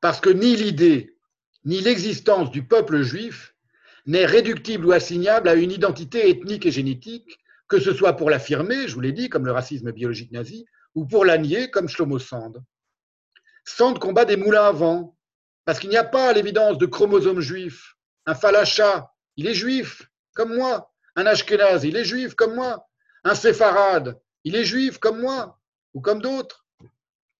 Parce 0.00 0.18
que 0.18 0.30
ni 0.30 0.56
l'idée, 0.56 1.18
ni 1.66 1.82
l'existence 1.82 2.50
du 2.50 2.66
peuple 2.66 3.02
juif 3.02 3.52
n'est 4.06 4.26
réductible 4.26 4.86
ou 4.86 4.92
assignable 4.92 5.48
à 5.48 5.54
une 5.54 5.70
identité 5.70 6.30
ethnique 6.30 6.66
et 6.66 6.70
génétique, 6.70 7.38
que 7.68 7.80
ce 7.80 7.92
soit 7.92 8.14
pour 8.14 8.30
l'affirmer, 8.30 8.88
je 8.88 8.94
vous 8.94 9.00
l'ai 9.00 9.12
dit, 9.12 9.28
comme 9.28 9.44
le 9.44 9.52
racisme 9.52 9.92
biologique 9.92 10.32
nazi, 10.32 10.66
ou 10.94 11.04
pour 11.06 11.24
la 11.24 11.38
nier, 11.38 11.70
comme 11.70 11.88
Shlomo 11.88 12.18
Sand. 12.18 12.62
Sand 13.64 13.98
combat 13.98 14.24
des 14.24 14.36
moulins 14.36 14.68
à 14.68 14.72
vent, 14.72 15.16
parce 15.64 15.80
qu'il 15.80 15.90
n'y 15.90 15.96
a 15.96 16.04
pas 16.04 16.32
l'évidence 16.32 16.78
de 16.78 16.86
chromosomes 16.86 17.40
juifs. 17.40 17.96
Un 18.26 18.34
falacha, 18.34 19.10
il 19.36 19.48
est 19.48 19.54
juif, 19.54 20.08
comme 20.34 20.54
moi. 20.54 20.92
Un 21.16 21.26
ashkenaz, 21.26 21.84
il 21.84 21.96
est 21.96 22.04
juif, 22.04 22.34
comme 22.34 22.54
moi. 22.54 22.88
Un 23.24 23.34
séfarade, 23.34 24.18
il 24.44 24.54
est 24.54 24.64
juif, 24.64 24.98
comme 24.98 25.20
moi, 25.20 25.58
ou 25.94 26.00
comme 26.00 26.22
d'autres 26.22 26.66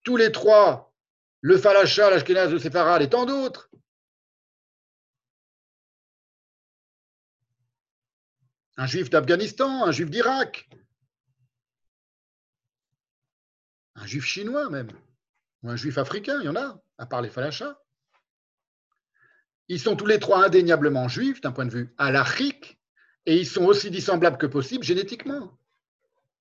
tous 0.06 0.16
les 0.16 0.30
trois, 0.30 0.94
le 1.40 1.58
Falacha, 1.58 2.08
l'Ashkenaz, 2.08 2.52
le 2.52 2.60
Séfarad 2.60 3.02
et 3.02 3.10
tant 3.10 3.26
d'autres. 3.26 3.68
Un 8.76 8.86
juif 8.86 9.08
d'Afghanistan, 9.10 9.84
un 9.84 9.92
juif 9.92 10.10
d'Irak, 10.10 10.68
un 13.94 14.06
juif 14.06 14.24
chinois 14.24 14.68
même, 14.68 14.90
ou 15.62 15.70
un 15.70 15.76
juif 15.76 15.98
africain, 15.98 16.38
il 16.40 16.46
y 16.46 16.48
en 16.48 16.56
a, 16.56 16.80
à 16.98 17.06
part 17.06 17.22
les 17.22 17.30
Falachas. 17.30 17.78
Ils 19.68 19.80
sont 19.80 19.96
tous 19.96 20.06
les 20.06 20.20
trois 20.20 20.44
indéniablement 20.44 21.08
juifs 21.08 21.40
d'un 21.40 21.52
point 21.52 21.64
de 21.64 21.70
vue 21.70 21.94
halachique, 21.98 22.78
et 23.24 23.36
ils 23.36 23.46
sont 23.46 23.64
aussi 23.64 23.90
dissemblables 23.90 24.38
que 24.38 24.46
possible 24.46 24.84
génétiquement. 24.84 25.58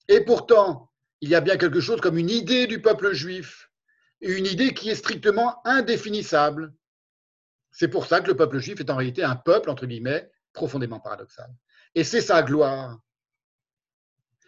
Et 0.07 0.21
pourtant, 0.21 0.91
il 1.21 1.29
y 1.29 1.35
a 1.35 1.41
bien 1.41 1.57
quelque 1.57 1.79
chose 1.79 2.01
comme 2.01 2.17
une 2.17 2.29
idée 2.29 2.67
du 2.67 2.81
peuple 2.81 3.13
juif, 3.13 3.71
une 4.21 4.45
idée 4.45 4.73
qui 4.73 4.89
est 4.89 4.95
strictement 4.95 5.65
indéfinissable. 5.65 6.73
C'est 7.71 7.87
pour 7.87 8.05
ça 8.05 8.21
que 8.21 8.27
le 8.27 8.35
peuple 8.35 8.59
juif 8.59 8.79
est 8.79 8.89
en 8.89 8.97
réalité 8.97 9.23
un 9.23 9.35
peuple, 9.35 9.69
entre 9.69 9.85
guillemets, 9.85 10.29
profondément 10.53 10.99
paradoxal. 10.99 11.49
Et 11.95 12.03
c'est 12.03 12.21
sa 12.21 12.43
gloire. 12.43 12.99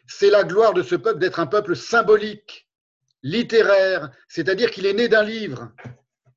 C'est 0.07 0.29
la 0.29 0.43
gloire 0.43 0.73
de 0.73 0.83
ce 0.83 0.95
peuple 0.95 1.19
d'être 1.19 1.39
un 1.39 1.47
peuple 1.47 1.75
symbolique, 1.75 2.69
littéraire, 3.23 4.11
c'est-à-dire 4.27 4.71
qu'il 4.71 4.85
est 4.85 4.93
né 4.93 5.07
d'un 5.07 5.23
livre. 5.23 5.71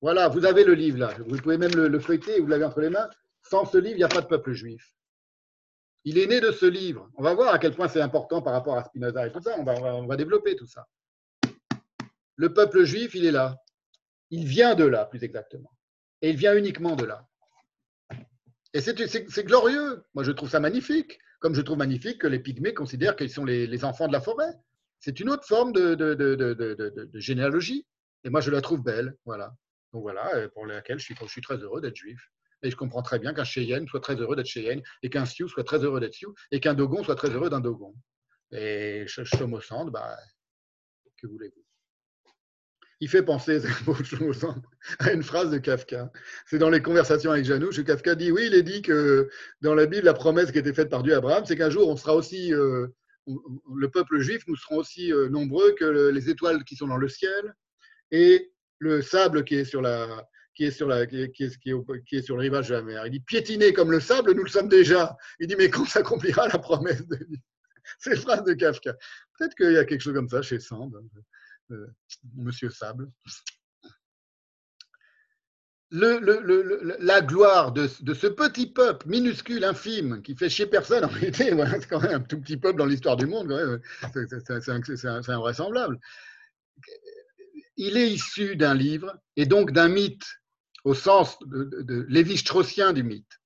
Voilà, 0.01 0.29
vous 0.29 0.45
avez 0.45 0.65
le 0.65 0.75
livre 0.75 0.99
là, 0.99 1.15
vous 1.27 1.37
pouvez 1.37 1.59
même 1.59 1.75
le, 1.75 1.89
le 1.89 2.01
feuilleter, 2.01 2.41
vous 2.41 2.47
l'avez 2.47 2.65
entre 2.65 2.81
les 2.81 2.91
mains. 2.91 3.09
Sans 3.43 3.65
ce 3.65 3.79
livre, 3.79 3.95
il 3.95 3.99
n'y 3.99 4.05
a 4.05 4.09
pas 4.09 4.23
de 4.23 4.27
peuple 4.27 4.53
juif. 4.53 4.95
Il 6.05 6.19
est 6.19 6.27
né 6.27 6.41
de 6.41 6.51
ce 6.51 6.67
livre. 6.67 7.11
On 7.17 7.23
va 7.23 7.35
voir 7.35 7.53
à 7.53 7.59
quel 7.59 7.75
point 7.75 7.89
c'est 7.89 8.01
important 8.01 8.41
par 8.41 8.55
rapport 8.55 8.77
à 8.77 8.85
Spinoza 8.85 9.27
et 9.27 9.33
tout 9.33 9.43
ça. 9.43 9.55
On 9.59 9.65
va, 9.65 9.75
on 9.75 10.07
va, 10.07 10.17
développer 10.17 10.57
tout 10.57 10.67
ça. 10.67 10.87
Le 12.37 12.55
peuple 12.55 12.85
juif, 12.85 13.15
il 13.15 13.27
est 13.27 13.33
là. 13.33 13.57
Il 14.31 14.47
vient 14.47 14.75
de 14.75 14.85
là, 14.85 15.05
plus 15.05 15.23
exactement. 15.23 15.71
Et 16.23 16.31
il 16.31 16.37
vient 16.37 16.57
uniquement 16.57 16.97
de 16.97 17.05
là. 17.05 17.27
Et 18.73 18.81
c'est 18.81 19.45
glorieux. 19.45 20.05
Moi, 20.15 20.25
je 20.25 20.33
trouve 20.33 20.51
ça 20.51 20.61
magnifique. 20.61 21.19
Comme 21.41 21.55
je 21.55 21.63
trouve 21.63 21.79
magnifique 21.79 22.21
que 22.21 22.27
les 22.27 22.39
pygmées 22.39 22.75
considèrent 22.75 23.17
qu'ils 23.17 23.31
sont 23.31 23.45
les, 23.45 23.85
enfants 23.85 24.09
de 24.09 24.13
la 24.13 24.21
forêt. 24.21 24.53
C'est 24.99 25.21
une 25.21 25.31
autre 25.31 25.47
forme 25.47 25.73
de, 25.73 27.11
généalogie. 27.15 27.87
Et 28.25 28.31
moi, 28.31 28.41
je 28.41 28.51
la 28.51 28.61
trouve 28.61 28.83
belle. 28.83 29.17
Voilà. 29.25 29.55
Donc 29.93 30.03
voilà, 30.03 30.49
pour 30.51 30.67
laquelle 30.67 30.99
je 30.99 31.05
suis, 31.05 31.43
très 31.43 31.57
heureux 31.57 31.81
d'être 31.81 31.97
juif. 31.97 32.31
Et 32.63 32.71
je 32.71 32.77
comprends 32.77 33.03
très 33.03 33.19
bien 33.19 33.33
qu'un 33.33 33.45
Cheyenne 33.45 33.89
soit 33.89 34.01
très 34.01 34.17
heureux 34.17 34.37
d'être 34.37 34.47
Cheyenne, 34.47 34.83
et 35.03 35.09
qu'un 35.09 35.25
Sioux 35.25 35.49
soit 35.49 35.65
très 35.65 35.79
heureux 35.79 35.99
d'être 35.99 36.15
Sioux, 36.15 36.35
et 36.51 36.61
qu'un 36.61 36.75
Dogon 36.75 37.03
soit 37.03 37.17
très 37.17 37.31
heureux 37.31 37.49
d'un 37.49 37.61
Dogon. 37.61 37.95
Et 38.53 39.05
Shlomo 39.07 39.61
Sand, 39.61 39.91
bah, 39.91 40.17
que 41.17 41.27
voulez-vous? 41.27 41.65
Il 43.01 43.09
fait 43.09 43.23
penser 43.23 43.61
à 44.99 45.13
une 45.13 45.23
phrase 45.23 45.51
de 45.51 45.59
Kafka. 45.59 46.13
C'est 46.47 46.59
dans 46.59 46.71
les 46.71 46.83
conversations 46.83 47.31
avec 47.31 47.45
Janouch 47.47 47.79
où 47.79 47.85
Kafka 47.85 48.15
dit 48.15 48.31
oui, 48.31 48.45
il 48.47 48.55
est 48.55 48.63
dit 48.63 48.83
que 48.83 49.29
dans 49.63 49.75
la 49.75 49.87
Bible, 49.87 50.05
la 50.05 50.15
promesse 50.15 50.53
qui 50.53 50.59
était 50.59 50.75
faite 50.75 50.91
par 50.91 51.03
Dieu 51.03 51.15
à 51.15 51.19
Abraham, 51.19 51.45
c'est 51.47 51.57
qu'un 51.57 51.71
jour 51.71 51.89
on 51.89 51.97
sera 51.97 52.15
aussi, 52.15 52.53
euh, 52.53 52.87
le 53.27 53.89
peuple 53.89 54.21
juif, 54.21 54.43
nous 54.47 54.57
serons 54.57 54.77
aussi 54.77 55.13
euh, 55.13 55.29
nombreux 55.31 55.75
que 55.79 56.11
les 56.11 56.29
étoiles 56.29 56.63
qui 56.65 56.77
sont 56.77 56.89
dans 56.89 56.99
le 56.99 57.09
ciel 57.09 57.55
et 58.11 58.53
le 58.79 59.01
sable 59.03 59.45
qui 59.45 59.55
est 59.55 59.65
sur 59.65 59.83
sur 60.71 60.89
le 60.89 62.41
rivage 62.41 62.69
de 62.69 62.75
la 62.75 62.83
mer. 62.83 63.07
Il 63.07 63.13
dit 63.13 63.21
piétiner 63.21 63.73
comme 63.73 63.91
le 63.91 64.01
sable, 64.01 64.35
nous 64.35 64.45
le 64.45 64.51
sommes 64.51 64.69
déjà. 64.69 65.17
Il 65.39 65.47
dit 65.47 65.57
mais 65.57 65.71
quand 65.71 65.85
s'accomplira 65.87 66.49
la 66.49 66.59
promesse 66.59 67.07
de 67.07 67.17
Dieu? 67.17 67.39
C'est 67.99 68.11
une 68.11 68.21
phrase 68.21 68.45
de 68.45 68.53
Kafka. 68.53 68.95
Peut-être 69.39 69.55
qu'il 69.55 69.73
y 69.73 69.79
a 69.79 69.85
quelque 69.85 70.03
chose 70.03 70.15
comme 70.15 70.29
ça 70.29 70.43
chez 70.43 70.61
Sand, 70.61 70.93
Monsieur 72.37 72.71
Sable. 72.71 73.11
Le, 75.93 76.21
le, 76.21 76.41
le, 76.41 76.97
la 77.01 77.21
gloire 77.21 77.73
de, 77.73 77.89
ce 77.89 78.29
petit 78.29 78.69
peuple 78.69 79.09
minuscule, 79.09 79.65
infime, 79.65 80.23
qui 80.23 80.37
fait 80.37 80.49
chier 80.49 80.67
personne 80.67 81.05
en 81.05 81.09
réalité, 81.09 81.51
c'est 81.81 81.89
quand 81.89 82.01
même 82.01 82.15
un 82.15 82.21
tout 82.21 82.41
petit 82.41 82.57
peuple 82.57 82.79
dans 82.79 82.87
l'histoire 82.87 83.17
du 83.17 83.27
monde, 83.27 83.81
c'est 84.15 85.31
invraisemblable. 85.33 85.99
Il 87.77 87.97
est 87.97 88.11
issu 88.11 88.55
d'un 88.55 88.75
livre 88.75 89.17
et 89.37 89.47
donc 89.47 89.73
d'un 89.73 89.89
mythe 89.89 90.27
au 90.85 90.95
sens 90.95 91.39
de, 91.41 91.65
de, 91.83 92.93
du 92.93 93.03
mythe. 93.03 93.41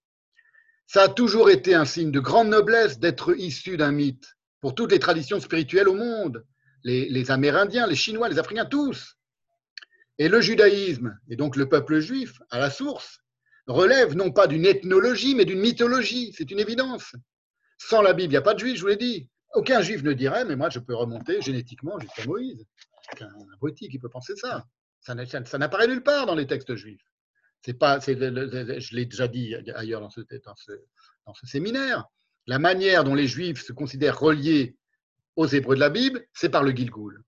Ça 0.87 1.05
a 1.05 1.09
toujours 1.09 1.49
été 1.49 1.75
un 1.75 1.87
signe 1.87 2.11
de 2.11 2.21
grande 2.21 2.49
noblesse 2.49 2.99
d'être 2.99 3.35
issu 3.39 3.79
d'un 3.79 3.93
mythe 3.93 4.37
pour 4.61 4.75
toutes 4.75 4.93
les 4.93 4.99
traditions 4.99 5.41
spirituelles 5.41 5.89
au 5.89 5.95
monde, 5.95 6.45
les, 6.85 7.31
Amérindiens, 7.31 7.87
les 7.87 7.97
Chinois, 7.97 8.29
les 8.29 8.39
Africains, 8.39 8.67
tous. 8.67 9.17
Et 10.19 10.29
le 10.29 10.41
judaïsme, 10.41 11.19
et 11.29 11.37
donc 11.37 11.57
le 11.57 11.69
peuple 11.69 11.99
juif, 11.99 12.41
à 12.51 12.59
la 12.59 12.71
source, 12.71 13.21
relève 13.67 14.15
non 14.15 14.31
pas 14.31 14.47
d'une 14.47 14.67
ethnologie, 14.67 15.35
mais 15.35 15.45
d'une 15.45 15.61
mythologie, 15.61 16.33
c'est 16.37 16.51
une 16.51 16.61
évidence. 16.61 17.17
Sans 17.79 18.03
la 18.03 18.13
Bible, 18.13 18.29
il 18.29 18.35
n'y 18.35 18.37
a 18.37 18.43
pas 18.43 18.55
de 18.55 18.61
juif, 18.61 18.77
je 18.77 18.83
vous 18.83 18.89
l'ai 18.89 18.97
dit. 18.97 19.29
Aucun 19.55 19.81
juif 19.83 20.03
ne 20.03 20.13
dirait, 20.13 20.45
mais 20.45 20.57
moi 20.57 20.69
je 20.69 20.79
peux 20.79 20.95
remonter 20.95 21.41
génétiquement 21.41 21.99
jusqu'à 21.99 22.25
Moïse. 22.27 22.65
Un 23.21 23.29
abruti 23.55 23.89
qui 23.89 23.99
peut 23.99 24.09
penser 24.09 24.35
ça. 24.37 24.65
Ça 25.01 25.15
n'apparaît 25.59 25.87
nulle 25.87 26.03
part 26.03 26.27
dans 26.27 26.35
les 26.35 26.47
textes 26.47 26.75
juifs. 26.75 27.05
C'est 27.65 27.75
pas, 27.75 27.99
je 27.99 28.95
l'ai 28.95 29.07
déjà 29.07 29.27
dit 29.27 29.55
ailleurs 29.75 30.01
dans, 30.01 30.11
ce, 30.11 30.21
séminaire, 31.45 32.05
la 32.47 32.59
manière 32.59 33.05
dont 33.05 33.15
les 33.15 33.27
Juifs 33.27 33.65
se 33.65 33.73
considèrent 33.73 34.21
reliés 34.21 34.77
aux 35.37 35.47
Hébreux 35.47 35.75
de 35.75 35.81
la 35.81 35.91
Bible, 35.91 36.27
c'est 36.33 36.49
par 36.49 36.63
le 36.63 36.71
Gilgoul, 36.71 37.23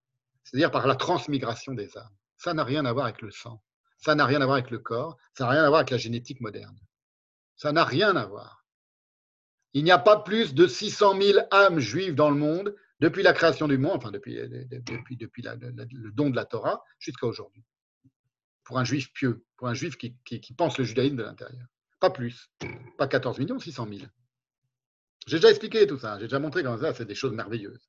c'est-à-dire 0.44 0.70
par 0.70 0.86
la 0.86 0.94
transmigration 0.94 1.74
des 1.74 1.96
âmes. 1.96 2.16
Ça 2.36 2.54
n'a 2.54 2.64
rien 2.64 2.84
à 2.84 2.92
voir 2.92 3.06
avec 3.06 3.22
le 3.22 3.30
sang, 3.30 3.62
ça 3.98 4.14
n'a 4.14 4.24
rien 4.24 4.40
à 4.40 4.44
voir 4.44 4.58
avec 4.58 4.70
le 4.70 4.78
corps, 4.78 5.16
ça 5.34 5.44
n'a 5.44 5.50
rien 5.50 5.64
à 5.64 5.68
voir 5.68 5.80
avec 5.80 5.90
la 5.90 5.98
génétique 5.98 6.40
moderne. 6.40 6.78
Ça 7.56 7.72
n'a 7.72 7.84
rien 7.84 8.14
à 8.16 8.26
voir. 8.26 8.64
Il 9.72 9.84
n'y 9.84 9.90
a 9.90 9.98
pas 9.98 10.18
plus 10.18 10.54
de 10.54 10.66
600 10.66 11.20
000 11.20 11.38
âmes 11.50 11.78
juives 11.78 12.14
dans 12.14 12.30
le 12.30 12.36
monde 12.36 12.74
depuis 13.00 13.22
la 13.22 13.32
création 13.32 13.68
du 13.68 13.78
monde, 13.78 13.96
enfin 13.96 14.10
depuis, 14.10 14.36
depuis, 14.70 15.16
depuis 15.16 15.42
le 15.42 16.10
don 16.12 16.30
de 16.30 16.36
la 16.36 16.44
Torah 16.44 16.82
jusqu'à 16.98 17.26
aujourd'hui 17.26 17.64
pour 18.66 18.78
un 18.78 18.84
juif 18.84 19.12
pieux, 19.12 19.44
pour 19.56 19.68
un 19.68 19.74
juif 19.74 19.96
qui, 19.96 20.54
pense 20.56 20.76
le 20.76 20.84
judaïsme 20.84 21.16
de 21.16 21.22
l'intérieur. 21.22 21.66
Pas 22.00 22.10
plus, 22.10 22.50
pas 22.98 23.06
14 23.06 23.38
millions, 23.38 23.58
600 23.58 23.86
000. 23.88 24.06
J'ai 25.26 25.36
déjà 25.36 25.50
expliqué 25.50 25.86
tout 25.86 25.98
ça, 25.98 26.18
j'ai 26.18 26.26
déjà 26.26 26.40
montré 26.40 26.62
comment 26.62 26.78
ça, 26.78 26.92
c'est 26.92 27.06
des 27.06 27.14
choses 27.14 27.32
merveilleuses. 27.32 27.88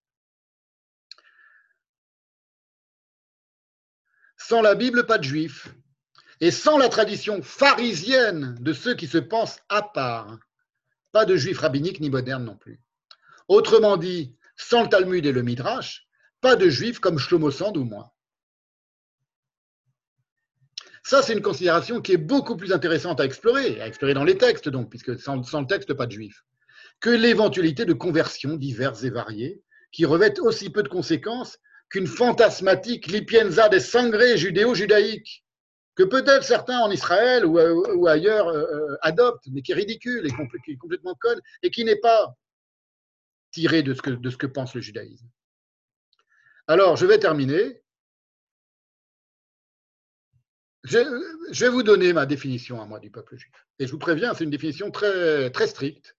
Sans 4.38 4.62
la 4.62 4.76
Bible, 4.76 5.06
pas 5.06 5.18
de 5.18 5.24
juifs. 5.24 5.68
Et 6.40 6.52
sans 6.52 6.78
la 6.78 6.90
tradition 6.90 7.42
pharisienne 7.42 8.56
de 8.60 8.74
ceux 8.74 8.94
qui 8.94 9.08
se 9.08 9.18
pensent 9.18 9.60
à 9.70 9.82
part, 9.82 10.38
pas 11.12 11.26
de 11.26 11.36
juifs 11.36 11.60
rabbiniques 11.60 12.00
ni 12.00 12.10
modernes 12.10 12.46
non 12.46 12.56
plus. 12.56 12.80
Autrement 13.48 13.98
dit, 13.98 14.36
sans 14.56 14.84
le 14.84 14.90
Talmud 14.90 15.26
et 15.26 15.32
le 15.32 15.42
Midrash, 15.42 16.08
pas 16.42 16.56
de 16.56 16.70
juifs 16.70 17.00
comme 17.00 17.18
Shlomo 17.18 17.50
Sand 17.50 17.78
ou 17.78 17.84
moi. 17.84 18.14
Ça, 21.04 21.24
c'est 21.24 21.34
une 21.34 21.42
considération 21.42 22.02
qui 22.02 22.12
est 22.12 22.18
beaucoup 22.18 22.58
plus 22.58 22.74
intéressante 22.74 23.22
à 23.22 23.26
explorer, 23.26 23.80
à 23.82 23.88
explorer 23.88 24.14
dans 24.14 24.26
les 24.26 24.38
textes, 24.38 24.68
donc, 24.68 24.90
puisque 24.90 25.18
sans, 25.18 25.38
le 25.38 25.66
texte, 25.66 25.94
pas 25.94 26.06
de 26.06 26.12
juifs, 26.12 26.44
que 27.00 27.10
l'éventualité 27.10 27.86
de 27.86 27.94
conversions 27.94 28.58
diverses 28.58 29.04
et 29.04 29.10
variées, 29.10 29.62
qui 29.94 30.04
revêtent 30.04 30.40
aussi 30.40 30.70
peu 30.70 30.84
de 30.84 30.90
conséquences 30.90 31.60
qu'une 31.90 32.08
fantasmatique 32.08 33.08
lipienza 33.08 33.70
des 33.70 33.80
sangrés 33.80 34.38
judéo-judaïques, 34.38 35.44
que 35.96 36.04
peut-être 36.04 36.44
certains 36.44 36.80
en 36.80 36.92
Israël 36.92 37.46
ou, 37.46 38.08
ailleurs 38.08 38.50
euh, 38.50 38.62
euh, 38.62 38.98
adoptent, 39.02 39.48
mais 39.52 39.62
qui 39.62 39.72
est 39.72 39.76
ridicule 39.76 40.28
et 40.28 40.30
qui 40.64 40.72
est 40.72 40.78
complètement 40.78 41.16
conne, 41.20 41.42
et 41.64 41.72
qui 41.72 41.84
n'est 41.86 41.96
pas 42.00 42.36
tiré 43.52 43.82
de 43.82 43.94
ce, 43.94 44.02
que, 44.02 44.12
de 44.12 44.30
ce 44.30 44.38
que 44.38 44.46
pense 44.46 44.76
le 44.76 44.82
judaïsme. 44.82 45.28
Alors, 46.68 46.98
je 46.98 47.06
vais 47.06 47.18
terminer 47.18 47.82
Je, 50.84 51.60
vais 51.60 51.70
vous 51.70 51.84
donner 51.84 52.14
ma 52.14 52.26
définition 52.26 52.82
à 52.82 52.86
moi 52.86 53.00
du 53.00 53.12
peuple 53.12 53.36
juif. 53.36 53.52
Et 53.80 53.88
je 53.88 53.92
vous 53.92 53.98
préviens, 53.98 54.34
c'est 54.34 54.46
une 54.46 54.50
définition 54.50 54.90
très, 54.90 55.50
très 55.52 55.68
stricte, 55.68 56.16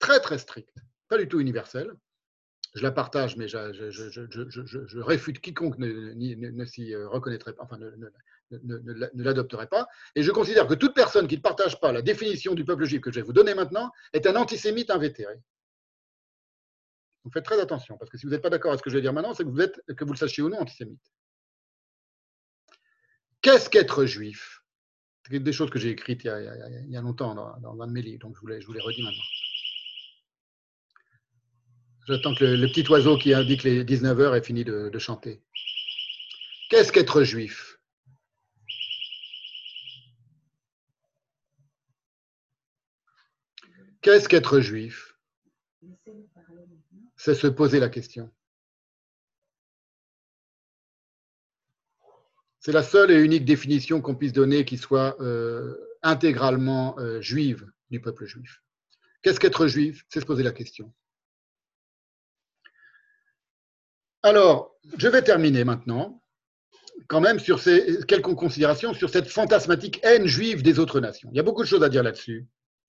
très 0.00 0.18
très 0.18 0.38
stricte, 0.38 0.74
pas 1.08 1.18
du 1.18 1.28
tout 1.28 1.38
universelle. 1.38 1.92
Je 2.78 2.84
la 2.84 2.92
partage, 2.92 3.36
mais 3.36 3.48
je, 3.48 5.00
réfute 5.00 5.40
quiconque 5.40 5.78
ne, 5.78 6.64
s'y 6.64 6.94
reconnaîtrait 6.94 7.52
pas, 7.52 7.64
enfin 7.64 7.76
ne, 7.76 9.22
l'adopterait 9.22 9.66
pas. 9.66 9.88
Et 10.14 10.22
je 10.22 10.30
considère 10.30 10.68
que 10.68 10.74
toute 10.74 10.94
personne 10.94 11.26
qui 11.26 11.36
ne 11.36 11.40
partage 11.40 11.80
pas 11.80 11.90
la 11.90 12.02
définition 12.02 12.54
du 12.54 12.64
peuple 12.64 12.84
juif 12.84 13.00
que 13.00 13.10
je 13.10 13.16
vais 13.16 13.26
vous 13.26 13.32
donner 13.32 13.54
maintenant 13.54 13.90
est 14.12 14.28
un 14.28 14.36
antisémite 14.36 14.90
invétéré. 14.90 15.34
Donc 17.24 17.32
faites 17.32 17.44
très 17.44 17.60
attention, 17.60 17.98
parce 17.98 18.12
que 18.12 18.16
si 18.16 18.26
vous 18.26 18.30
n'êtes 18.30 18.42
pas 18.42 18.50
d'accord 18.50 18.70
avec 18.70 18.78
ce 18.78 18.84
que 18.84 18.90
je 18.90 18.94
vais 18.94 19.02
dire 19.02 19.12
maintenant, 19.12 19.34
c'est 19.34 19.42
que 19.42 19.50
vous 19.50 19.60
êtes, 19.60 19.82
que 19.96 20.04
vous 20.04 20.12
le 20.12 20.18
sachiez 20.18 20.44
ou 20.44 20.48
non, 20.48 20.60
antisémite. 20.60 21.02
Qu'est-ce 23.42 23.68
qu'être 23.68 24.04
juif? 24.04 24.62
C'est 25.28 25.40
des 25.40 25.52
choses 25.52 25.70
que 25.70 25.80
j'ai 25.80 25.90
écrites 25.90 26.22
il 26.22 26.86
y, 26.90 26.96
a, 26.96 27.02
longtemps 27.02 27.34
dans, 27.34 27.82
un 27.82 27.86
de 27.88 27.92
mes 27.92 28.02
livres, 28.02 28.20
donc 28.20 28.36
je 28.36 28.40
vous 28.40 28.72
les 28.72 28.80
redis 28.80 29.02
maintenant. 29.02 29.47
J'attends 32.08 32.34
que 32.34 32.42
le, 32.42 32.66
petit 32.68 32.88
oiseau 32.88 33.18
qui 33.18 33.34
indique 33.34 33.64
les 33.64 33.84
19 33.84 34.18
heures 34.20 34.34
ait 34.34 34.42
fini 34.42 34.64
de, 34.64 34.88
de 34.88 34.98
chanter. 34.98 35.42
Qu'est-ce 36.70 36.90
qu'être 36.90 37.22
juif? 37.22 37.78
Qu'est-ce 44.00 44.26
qu'être 44.26 44.60
juif? 44.60 45.18
C'est 47.16 47.34
se 47.34 47.46
poser 47.46 47.78
la 47.78 47.90
question. 47.90 48.32
C'est 52.60 52.72
la 52.72 52.82
seule 52.82 53.10
et 53.10 53.20
unique 53.20 53.44
définition 53.44 54.00
qu'on 54.00 54.14
puisse 54.14 54.32
donner 54.32 54.64
qui 54.64 54.78
soit 54.78 55.20
euh, 55.20 55.76
intégralement 56.02 56.98
euh, 56.98 57.20
juive 57.20 57.70
du 57.90 58.00
peuple 58.00 58.24
juif. 58.24 58.62
Qu'est-ce 59.20 59.38
qu'être 59.38 59.66
juif? 59.66 60.06
C'est 60.08 60.20
se 60.20 60.24
poser 60.24 60.42
la 60.42 60.52
question. 60.52 60.94
Alors, 64.22 64.76
je 64.96 65.08
vais 65.08 65.22
terminer 65.22 65.64
maintenant, 65.64 66.22
quand 67.06 67.20
même, 67.20 67.38
sur 67.38 67.60
ces, 67.60 67.98
quelques 68.06 68.34
considérations 68.34 68.94
sur 68.94 69.10
cette 69.10 69.28
fantasmatique 69.28 70.00
haine 70.02 70.26
juive 70.26 70.62
des 70.62 70.78
autres 70.78 71.00
nations. 71.00 71.28
Il 71.32 71.36
y 71.36 71.40
a 71.40 71.44
beaucoup 71.44 71.62
de 71.62 71.68
choses 71.68 71.82
à 71.82 71.88
dire 71.88 72.02
là-dessus. 72.02 72.46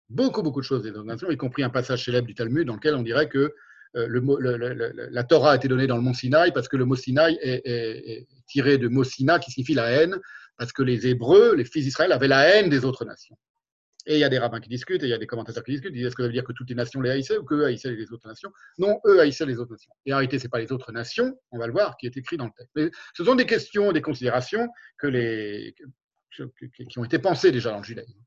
Beaucoup, 0.10 0.42
beaucoup 0.42 0.62
de 0.62 0.66
choses 0.66 0.82
des 0.82 0.90
autres 0.90 1.04
nations, 1.04 1.30
y 1.30 1.38
compris 1.38 1.62
un 1.62 1.70
passage 1.70 2.04
célèbre 2.06 2.28
du 2.28 2.34
Talmud 2.34 2.66
dans 2.66 2.74
lequel 2.74 2.96
on 2.96 3.04
dirait 3.04 3.30
que 3.30 3.54
euh, 3.96 5.08
la 5.12 5.24
Torah 5.24 5.54
a 5.54 5.56
été 5.56 5.68
donnée 5.68 5.88
dans 5.88 5.96
le 5.96 6.02
mont 6.02 6.14
Sinaï 6.14 6.52
parce 6.52 6.68
que 6.68 6.78
le 6.78 6.86
mot 6.86 6.96
Sinaï 6.96 7.38
est, 7.42 8.28
tiré 8.48 8.78
de 8.78 8.88
mot 8.88 9.04
Sina 9.04 9.40
qui 9.40 9.52
signifie 9.52 9.76
la 9.76 9.90
haine, 9.90 10.18
parce 10.58 10.72
que 10.72 10.84
les 10.84 11.08
Hébreux, 11.08 11.56
les 11.56 11.66
fils 11.66 11.86
d'Israël, 11.86 12.12
avaient 12.12 12.28
la 12.28 12.44
haine 12.48 12.70
des 12.70 12.86
autres 12.86 13.06
nations. 13.06 13.38
Et 14.10 14.16
il 14.16 14.20
y 14.20 14.24
a 14.24 14.30
des 14.30 14.40
rabbins 14.40 14.60
qui 14.60 14.70
discutent, 14.70 15.04
et 15.04 15.06
il 15.06 15.10
y 15.12 15.14
a 15.14 15.20
des 15.20 15.28
commentateurs 15.28 15.64
qui 15.64 15.72
discutent, 15.72 15.92
ils 15.92 15.98
disent 15.98 16.08
est-ce 16.08 16.16
que 16.16 16.24
ça 16.24 16.28
veut 16.28 16.34
dire 16.34 16.44
que 16.44 16.52
toutes 16.52 16.68
les 16.68 16.76
nations 16.76 17.00
les 17.00 17.12
haïssaient 17.12 17.38
ou 17.38 17.44
qu'eux 17.44 17.66
haïssaient 17.66 17.92
les 17.92 18.12
autres 18.12 18.28
nations? 18.28 18.52
Non, 18.80 19.00
eux 19.06 19.20
haïssaient 19.20 19.46
les 19.46 19.60
autres 19.60 19.72
nations. 19.72 19.94
Et 20.08 20.14
en 20.14 20.18
réalité, 20.18 20.40
ce 20.40 20.46
n'est 20.46 20.50
pas 20.50 20.58
les 20.58 20.72
autres 20.72 20.92
nations, 20.92 21.40
on 21.52 21.60
va 21.60 21.68
le 21.68 21.74
voir, 21.74 21.96
qui 21.96 22.08
est 22.08 22.18
écrit 22.18 22.36
dans 22.36 22.46
le 22.46 22.52
texte. 22.58 22.72
Mais 22.76 22.90
ce 23.14 23.24
sont 23.24 23.36
des 23.36 23.46
questions, 23.46 23.92
des 23.92 24.02
considérations 24.02 24.68
que 24.98 25.06
les, 25.06 25.76
qui 26.90 26.98
ont 26.98 27.04
été 27.04 27.20
pensées 27.20 27.52
déjà 27.52 27.70
dans 27.70 27.78
le 27.78 27.84
judaïsme. 27.84 28.20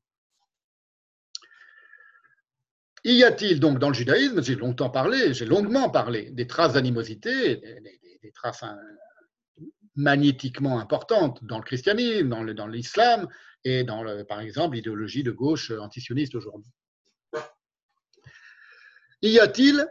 Y 3.03 3.23
a-t-il 3.25 3.59
donc 3.59 3.79
dans 3.79 3.89
le 3.89 3.93
judaïsme, 3.93 4.41
j'ai 4.41 4.55
longtemps 4.55 4.89
parlé, 4.89 5.33
j'ai 5.33 5.45
longuement 5.45 5.89
parlé 5.89 6.31
des 6.31 6.47
traces 6.47 6.73
d'animosité, 6.73 7.57
des, 7.57 8.31
traces 8.31 8.63
magnétiquement 9.95 10.79
importantes 10.79 11.43
dans 11.43 11.57
le 11.57 11.63
christianisme, 11.63 12.29
dans 12.53 12.67
l'islam 12.67 13.27
et 13.63 13.83
dans, 13.83 14.03
par 14.25 14.41
exemple, 14.41 14.75
l'idéologie 14.75 15.23
de 15.23 15.31
gauche 15.31 15.71
antisioniste 15.71 16.35
aujourd'hui. 16.35 16.71
Y 19.21 19.39
a-t-il, 19.39 19.87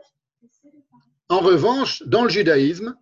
en 1.28 1.40
revanche, 1.40 2.02
dans 2.06 2.24
le 2.24 2.30
judaïsme, 2.30 2.96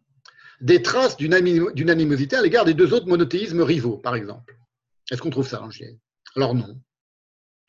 des 0.61 0.83
traces 0.83 1.17
d'une 1.17 1.35
animosité 1.35 2.37
à 2.37 2.43
l'égard 2.43 2.65
des 2.65 2.75
deux 2.75 2.93
autres 2.93 3.09
monothéismes 3.09 3.63
rivaux, 3.63 3.97
par 3.97 4.15
exemple? 4.15 4.57
Est-ce 5.11 5.21
qu'on 5.21 5.31
trouve 5.31 5.49
ça 5.49 5.63
le 5.65 5.71
judaïsme? 5.71 5.99
Alors 6.37 6.55
non. 6.55 6.81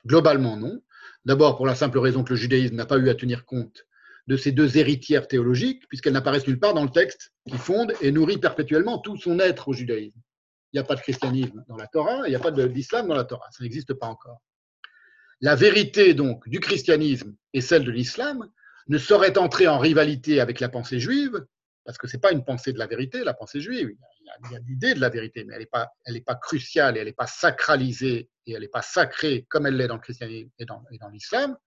Globalement, 0.05 0.57
non. 0.57 0.81
D'abord 1.25 1.57
pour 1.57 1.65
la 1.65 1.75
simple 1.75 1.99
raison 1.99 2.23
que 2.23 2.31
le 2.31 2.35
judaïsme 2.35 2.75
n'a 2.75 2.85
pas 2.85 2.97
eu 2.97 3.09
à 3.09 3.15
tenir 3.15 3.45
compte 3.45 3.85
de 4.27 4.37
ces 4.37 4.51
deux 4.51 4.77
héritières 4.77 5.27
théologiques, 5.27 5.87
puisqu'elles 5.87 6.13
n'apparaissent 6.13 6.47
nulle 6.47 6.59
part 6.59 6.73
dans 6.73 6.83
le 6.83 6.89
texte 6.89 7.31
qui 7.47 7.57
fonde 7.57 7.93
et 8.01 8.11
nourrit 8.11 8.37
perpétuellement 8.37 8.99
tout 8.99 9.17
son 9.17 9.39
être 9.39 9.67
au 9.67 9.73
judaïsme. 9.73 10.19
Il 10.73 10.77
n'y 10.77 10.79
a 10.79 10.83
pas 10.83 10.95
de 10.95 11.01
christianisme 11.01 11.63
dans 11.67 11.75
la 11.75 11.87
Torah, 11.87 12.27
il 12.27 12.29
n'y 12.29 12.35
a 12.35 12.39
pas 12.39 12.51
d'islam 12.51 13.07
dans 13.07 13.15
la 13.15 13.25
Torah, 13.25 13.47
ça 13.51 13.63
n'existe 13.63 13.93
pas 13.93 14.07
encore. 14.07 14.41
La 15.41 15.55
vérité 15.55 16.13
donc 16.13 16.47
du 16.47 16.59
christianisme 16.59 17.35
et 17.53 17.61
celle 17.61 17.83
de 17.83 17.91
l'islam 17.91 18.47
ne 18.87 18.97
saurait 18.97 19.37
entrer 19.37 19.67
en 19.67 19.79
rivalité 19.79 20.39
avec 20.39 20.59
la 20.59 20.69
pensée 20.69 20.99
juive, 20.99 21.45
parce 21.83 21.97
que 21.97 22.07
ce 22.07 22.15
n'est 22.15 22.21
pas 22.21 22.31
une 22.31 22.45
pensée 22.45 22.73
de 22.73 22.79
la 22.79 22.87
vérité, 22.87 23.23
la 23.23 23.33
pensée 23.33 23.59
juive 23.59 23.91
il 24.45 24.51
y 24.51 24.55
a 24.55 24.59
l'idée 24.59 24.93
de 24.93 24.99
la 24.99 25.09
vérité, 25.09 25.43
mais 25.43 25.55
elle 25.55 26.13
n'est 26.13 26.21
pas, 26.21 26.35
cruciale 26.35 26.97
et 26.97 27.01
elle 27.01 27.07
n'est 27.07 27.13
pas 27.13 27.27
sacralisée 27.27 28.29
et 28.45 28.53
elle 28.53 28.61
n'est 28.61 28.67
pas 28.67 28.81
sacrée 28.81 29.45
comme 29.49 29.65
elle 29.65 29.75
l'est 29.75 29.87
dans 29.87 29.95
le 29.95 30.01
christianisme 30.01 30.49
et 30.57 30.65
dans 30.65 31.09
l'islam. 31.11 31.57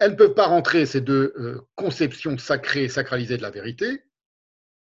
Elles 0.00 0.12
ne 0.12 0.16
peuvent 0.16 0.34
pas 0.34 0.46
rentrer, 0.46 0.86
ces 0.86 1.00
deux 1.00 1.32
euh, 1.36 1.60
conceptions 1.76 2.36
sacrées 2.38 2.84
et 2.84 2.88
sacralisées 2.88 3.36
de 3.36 3.42
la 3.42 3.50
vérité, 3.50 4.02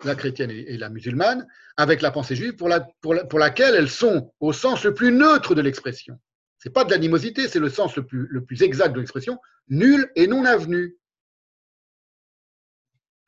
la 0.06 0.15
chrétienne 0.15 0.49
et, 0.49 0.77
la 0.77 0.89
musulmane, 0.89 1.45
avec 1.75 2.01
la 2.01 2.09
pensée 2.09 2.35
juive 2.35 2.56
pour, 2.56 2.69
la, 2.69 2.88
pour, 3.01 3.15
pour, 3.30 3.38
laquelle 3.38 3.75
elles 3.75 3.89
sont 3.89 4.33
au 4.39 4.53
sens 4.53 4.83
le 4.85 4.93
plus 4.93 5.11
neutre 5.11 5.56
de 5.56 5.61
l'expression. 5.61 6.17
Ce 6.57 6.67
n'est 6.67 6.73
pas 6.73 6.85
de 6.85 6.91
l'animosité, 6.91 7.48
c'est 7.48 7.59
le 7.59 7.69
sens 7.69 7.95
le 7.98 8.06
plus, 8.06 8.64
exact 8.64 8.93
de 8.93 8.99
l'expression, 8.99 9.39
nul 9.67 10.09
et 10.15 10.27
non 10.27 10.45
avenu. 10.45 10.98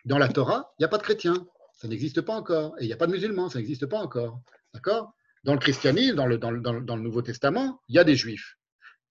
Dans 0.05 0.17
la 0.17 0.29
Torah, 0.29 0.73
il 0.77 0.81
n'y 0.81 0.85
a 0.85 0.89
pas 0.89 0.97
de 0.97 1.03
chrétiens. 1.03 1.45
Ça 1.73 1.87
n'existe 1.87 2.21
pas 2.21 2.33
encore. 2.33 2.75
Et 2.79 2.83
il 2.83 2.87
n'y 2.87 2.93
a 2.93 2.97
pas 2.97 3.07
de 3.07 3.11
musulmans, 3.11 3.49
ça 3.49 3.59
n'existe 3.59 3.85
pas 3.85 3.99
encore. 3.99 4.41
D'accord? 4.73 5.13
Dans 5.43 5.53
le 5.53 5.59
christianisme, 5.59 6.15
dans 6.15 6.25
le, 6.25 7.01
Nouveau 7.01 7.21
Testament, 7.21 7.81
il 7.87 7.95
y 7.95 7.99
a 7.99 8.03
des 8.03 8.15
juifs. 8.15 8.57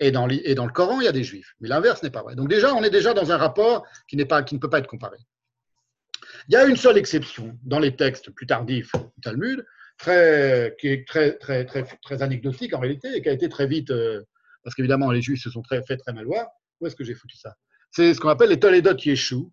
Et 0.00 0.10
dans, 0.10 0.26
le 0.26 0.72
Coran, 0.72 1.00
il 1.00 1.04
y 1.04 1.08
a 1.08 1.12
des 1.12 1.24
juifs. 1.24 1.54
Mais 1.60 1.68
l'inverse 1.68 2.02
n'est 2.02 2.10
pas 2.10 2.22
vrai. 2.22 2.34
Donc 2.34 2.48
déjà, 2.48 2.74
on 2.74 2.82
est 2.82 2.90
déjà 2.90 3.14
dans 3.14 3.32
un 3.32 3.36
rapport 3.36 3.86
qui, 4.08 4.16
ne 4.16 4.24
peut 4.24 4.70
pas 4.70 4.78
être 4.78 4.86
comparé. 4.86 5.18
Il 6.48 6.54
y 6.54 6.56
a 6.56 6.64
une 6.64 6.76
seule 6.76 6.96
exception 6.96 7.58
dans 7.62 7.78
les 7.78 7.94
textes 7.94 8.30
plus 8.30 8.46
tardifs 8.46 8.92
du 8.92 9.20
Talmud, 9.22 9.64
très, 9.98 10.74
qui 10.80 10.88
est 10.88 11.06
très, 11.06 11.36
très, 11.36 11.66
très, 11.66 11.84
très 12.02 12.22
anecdotique 12.22 12.72
en 12.74 12.80
réalité, 12.80 13.14
et 13.14 13.22
qui 13.22 13.28
a 13.28 13.32
été 13.32 13.48
très 13.50 13.66
vite, 13.66 13.90
euh, 13.90 14.22
parce 14.64 14.74
qu'évidemment, 14.74 15.10
les 15.10 15.20
juifs 15.20 15.42
se 15.42 15.50
sont 15.50 15.62
très, 15.62 15.82
fait 15.82 15.98
très 15.98 16.14
mal 16.14 16.24
voir. 16.24 16.46
Où 16.80 16.86
est-ce 16.86 16.96
que 16.96 17.04
j'ai 17.04 17.14
foutu 17.14 17.36
ça? 17.36 17.54
C'est 17.90 18.14
ce 18.14 18.20
qu'on 18.20 18.30
appelle 18.30 18.48
les 18.48 18.58
Toledot 18.58 18.96
Yeshu, 18.96 19.50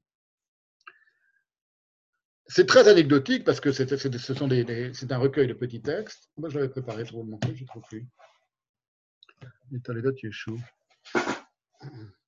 c'est 2.47 2.65
très 2.65 2.87
anecdotique 2.87 3.43
parce 3.43 3.59
que 3.59 3.71
c'est, 3.71 3.97
ce 3.97 4.43
des, 4.45 5.13
un 5.13 5.17
recueil 5.17 5.47
de 5.47 5.53
petits 5.53 5.81
textes. 5.81 6.29
Moi, 6.37 6.49
je 6.49 6.55
l'avais 6.55 6.69
préparé 6.69 7.03
pour 7.03 7.19
vous 7.19 7.25
le 7.25 7.31
montrer, 7.31 7.55
je 7.55 7.63
ne 7.63 7.67
trouve 7.67 7.83
plus. 7.83 8.07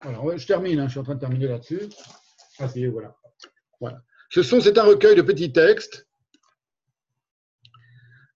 Voilà, 0.02 0.38
je 0.38 0.46
termine, 0.48 0.80
hein, 0.80 0.86
je 0.86 0.92
suis 0.92 1.00
en 1.00 1.04
train 1.04 1.16
de 1.16 1.20
terminer 1.20 1.48
là-dessus. 1.48 1.82
Ah, 2.60 2.68
c'est, 2.68 2.88
voilà. 2.88 3.16
voilà. 3.80 4.02
Ce 4.30 4.44
sont, 4.44 4.62
c'est 4.62 4.78
un 4.78 4.84
recueil 4.84 5.16
de 5.16 5.22
petits 5.22 5.52
textes 5.52 6.08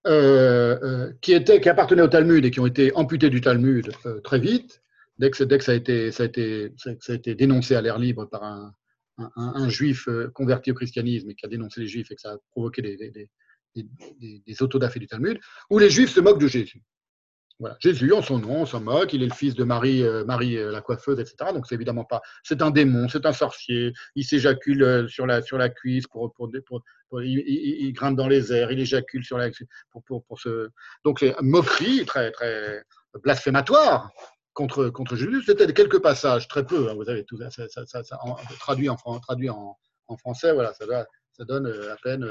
euh, 0.06 0.78
euh, 0.84 1.14
qui, 1.22 1.32
étaient, 1.32 1.62
qui 1.62 1.70
appartenaient 1.70 2.02
au 2.02 2.10
Talmud 2.10 2.44
et 2.44 2.52
qui 2.52 2.60
ont 2.60 2.66
été 2.66 2.94
amputés 2.96 3.30
du 3.30 3.40
Talmud 3.40 3.90
euh, 4.06 4.20
très 4.20 4.40
vite, 4.40 4.82
dès 5.18 5.32
que, 5.32 5.38
ça, 5.38 5.72
a 5.72 5.76
été, 5.76 7.36
dénoncé 7.36 7.76
à 7.76 7.82
l'air 7.82 7.98
libre 7.98 8.26
par 8.26 8.44
un, 8.44 8.74
juif 9.70 10.10
converti 10.34 10.72
au 10.72 10.74
christianisme 10.74 11.30
et 11.30 11.36
qui 11.36 11.46
a 11.46 11.50
dénoncé 11.50 11.80
les 11.80 11.88
juifs 11.88 12.12
et 12.12 12.16
que 12.16 12.22
ça 12.22 12.34
a 12.34 12.38
provoqué 12.52 12.82
des, 12.82 12.98
des, 12.98 13.30
des, 14.46 14.62
autodafés 14.62 15.00
du 15.00 15.08
Talmud, 15.08 15.40
où 15.70 15.80
les 15.80 15.90
juifs 15.90 16.12
se 16.12 16.20
moquent 16.20 16.42
de 16.42 16.48
Jésus. 16.48 16.82
Jésus, 17.80 18.14
en 18.14 18.22
son 18.22 18.40
nom, 18.40 18.62
on 18.62 18.66
s'en 18.66 18.82
moque, 18.82 19.14
il 19.14 19.24
est 19.24 19.28
le 19.28 19.34
fils 19.34 19.56
de 19.56 19.64
Marie, 19.64 20.04
euh, 20.04 20.26
Marie 20.26 20.58
euh, 20.58 20.72
la 20.72 20.82
coiffeuse, 20.82 21.20
etc. 21.20 21.52
Donc 21.54 21.68
c'est 21.68 21.76
évidemment 21.76 22.06
pas. 22.06 22.22
C'est 22.44 22.62
un 22.62 22.72
démon, 22.72 23.08
c'est 23.10 23.26
un 23.26 23.34
sorcier, 23.34 23.94
il 24.16 24.24
s'éjacule 24.24 24.84
euh, 24.84 25.08
sur 25.08 25.26
la, 25.26 25.42
sur 25.42 25.58
la 25.58 25.70
cuisse, 25.70 26.08
pour, 26.08 26.34
pour, 26.34 26.50
il, 27.22 27.94
grimpe 27.94 28.16
dans 28.16 28.28
les 28.28 28.54
airs, 28.54 28.72
il 28.72 28.80
éjacule 28.80 29.24
sur 29.24 29.38
la 29.38 29.50
pour, 29.92 30.24
pour. 30.24 30.40
Donc 31.06 31.22
les 31.22 31.36
moqueries 31.42 32.06
très, 32.06 32.32
très 32.32 32.84
blasphématoires 33.22 34.12
contre, 34.54 34.90
contre 34.90 35.16
Jésus. 35.16 35.44
C'était 35.46 35.72
quelques 35.74 36.02
passages, 36.02 36.48
très 36.48 36.66
peu, 36.66 36.90
hein, 36.90 36.96
vous 36.96 37.10
avez 37.10 37.24
tout 37.24 37.38
ça, 37.38 37.50
ça, 37.50 37.86
ça, 37.86 38.04
ça 38.04 38.20
traduit, 38.60 38.90
en, 38.90 38.96
traduit 38.96 39.50
en, 39.50 39.78
en, 40.08 40.18
français, 40.18 40.54
voilà, 40.54 40.74
ça, 40.74 40.86
ça 41.32 41.46
donne 41.46 41.68
à 41.68 41.96
peine 42.04 42.28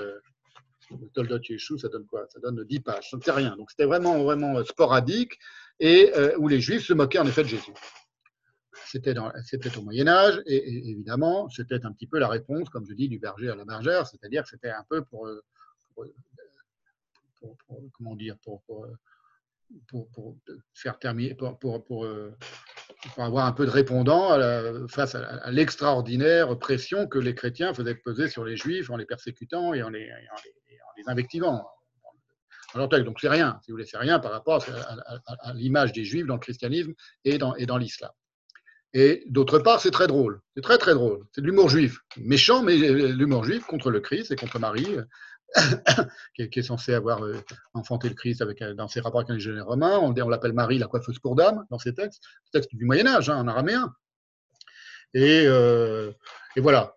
Toldot 1.14 1.40
Yeshua, 1.48 1.78
ça 1.78 1.88
donne 1.88 2.06
quoi? 2.06 2.26
Ça 2.28 2.40
donne 2.40 2.64
10 2.64 2.80
pages, 2.80 3.10
ça 3.10 3.16
ne 3.16 3.22
sait 3.22 3.32
rien. 3.32 3.56
Donc 3.56 3.70
c'était 3.70 3.84
vraiment, 3.84 4.22
vraiment 4.22 4.58
euh, 4.58 4.64
sporadique 4.64 5.38
et 5.80 6.12
euh, 6.16 6.36
où 6.38 6.48
les 6.48 6.60
Juifs 6.60 6.86
se 6.86 6.92
moquaient 6.92 7.18
en 7.18 7.26
effet 7.26 7.42
de 7.42 7.48
Jésus. 7.48 7.72
C'était 8.86 9.14
au 9.18 9.82
Moyen 9.82 10.06
Âge 10.06 10.42
et, 10.46 10.90
évidemment 10.90 11.48
c'était 11.48 11.84
un 11.84 11.92
petit 11.92 12.06
peu 12.06 12.18
la 12.18 12.28
réponse, 12.28 12.68
comme 12.68 12.86
je 12.86 12.94
dis, 12.94 13.08
du 13.08 13.18
berger 13.18 13.48
à 13.48 13.56
la 13.56 13.64
bergère, 13.64 14.06
c'est-à-dire 14.06 14.42
que 14.42 14.50
c'était 14.50 14.70
un 14.70 14.84
peu 14.88 15.02
pour, 15.04 15.26
euh, 15.26 15.42
comment 17.92 18.16
dire, 18.16 18.36
pour, 18.42 18.62
faire 20.74 20.98
terminer, 20.98 21.34
pour, 21.34 22.06
avoir 23.16 23.46
un 23.46 23.52
peu 23.52 23.66
de 23.66 23.70
répondant 23.70 24.38
face 24.88 25.14
à, 25.14 25.50
l'extraordinaire 25.50 26.58
pression 26.58 27.06
que 27.06 27.18
les 27.18 27.34
chrétiens 27.34 27.74
faisaient 27.74 27.94
peser 27.94 28.28
sur 28.28 28.44
les 28.44 28.56
juifs 28.56 28.90
en 28.90 28.96
les 28.96 29.06
persécutant 29.06 29.74
et 29.74 29.82
en 29.82 29.88
les, 29.88 30.06
les 30.06 31.04
invectivant. 31.06 31.66
Donc 32.74 33.20
c'est 33.20 33.28
rien, 33.28 33.58
si 33.62 33.70
vous 33.70 33.74
voulez, 33.74 33.86
c'est 33.86 33.98
rien 33.98 34.18
par 34.18 34.32
rapport 34.32 34.64
à, 35.26 35.52
l'image 35.52 35.92
des 35.92 36.04
juifs 36.04 36.26
dans 36.26 36.34
le 36.34 36.40
christianisme 36.40 36.94
et 37.24 37.38
dans, 37.38 37.54
et 37.56 37.66
dans 37.66 37.76
l'islam. 37.76 38.10
Et 38.94 39.24
d'autre 39.26 39.58
part, 39.58 39.80
c'est 39.80 39.90
très 39.90 40.06
drôle. 40.06 40.40
C'est 40.54 40.62
très 40.62 40.78
très 40.78 40.94
drôle. 40.94 41.24
C'est 41.32 41.40
de 41.40 41.46
l'humour 41.46 41.70
juif. 41.70 42.00
Méchant, 42.18 42.62
mais 42.62 42.76
l'humour 42.76 43.44
juif 43.44 43.64
contre 43.64 43.90
le 43.90 44.00
Christ 44.00 44.30
et 44.32 44.36
contre 44.36 44.58
Marie, 44.58 44.96
qui, 46.34 46.42
est, 46.42 46.62
censé 46.62 46.94
avoir 46.94 47.24
euh, 47.24 47.36
enfanté 47.74 48.08
le 48.08 48.14
Christ 48.14 48.42
avec, 48.42 48.62
dans 48.62 48.88
ses 48.88 49.00
rapports 49.00 49.20
avec 49.20 49.32
les 49.32 49.40
généraux 49.40 49.70
romains. 49.70 49.98
On, 49.98 50.12
l'appelle 50.28 50.52
Marie 50.52 50.78
la 50.78 50.86
coiffeuse 50.86 51.18
pour 51.18 51.34
dans 51.34 51.78
ses 51.78 51.94
textes. 51.94 52.22
Texte 52.52 52.74
du 52.74 52.84
Moyen-Âge, 52.84 53.30
hein, 53.30 53.36
en 53.36 53.48
araméen. 53.48 53.94
Et, 55.14 55.44
euh, 55.46 56.12
voilà 56.56 56.94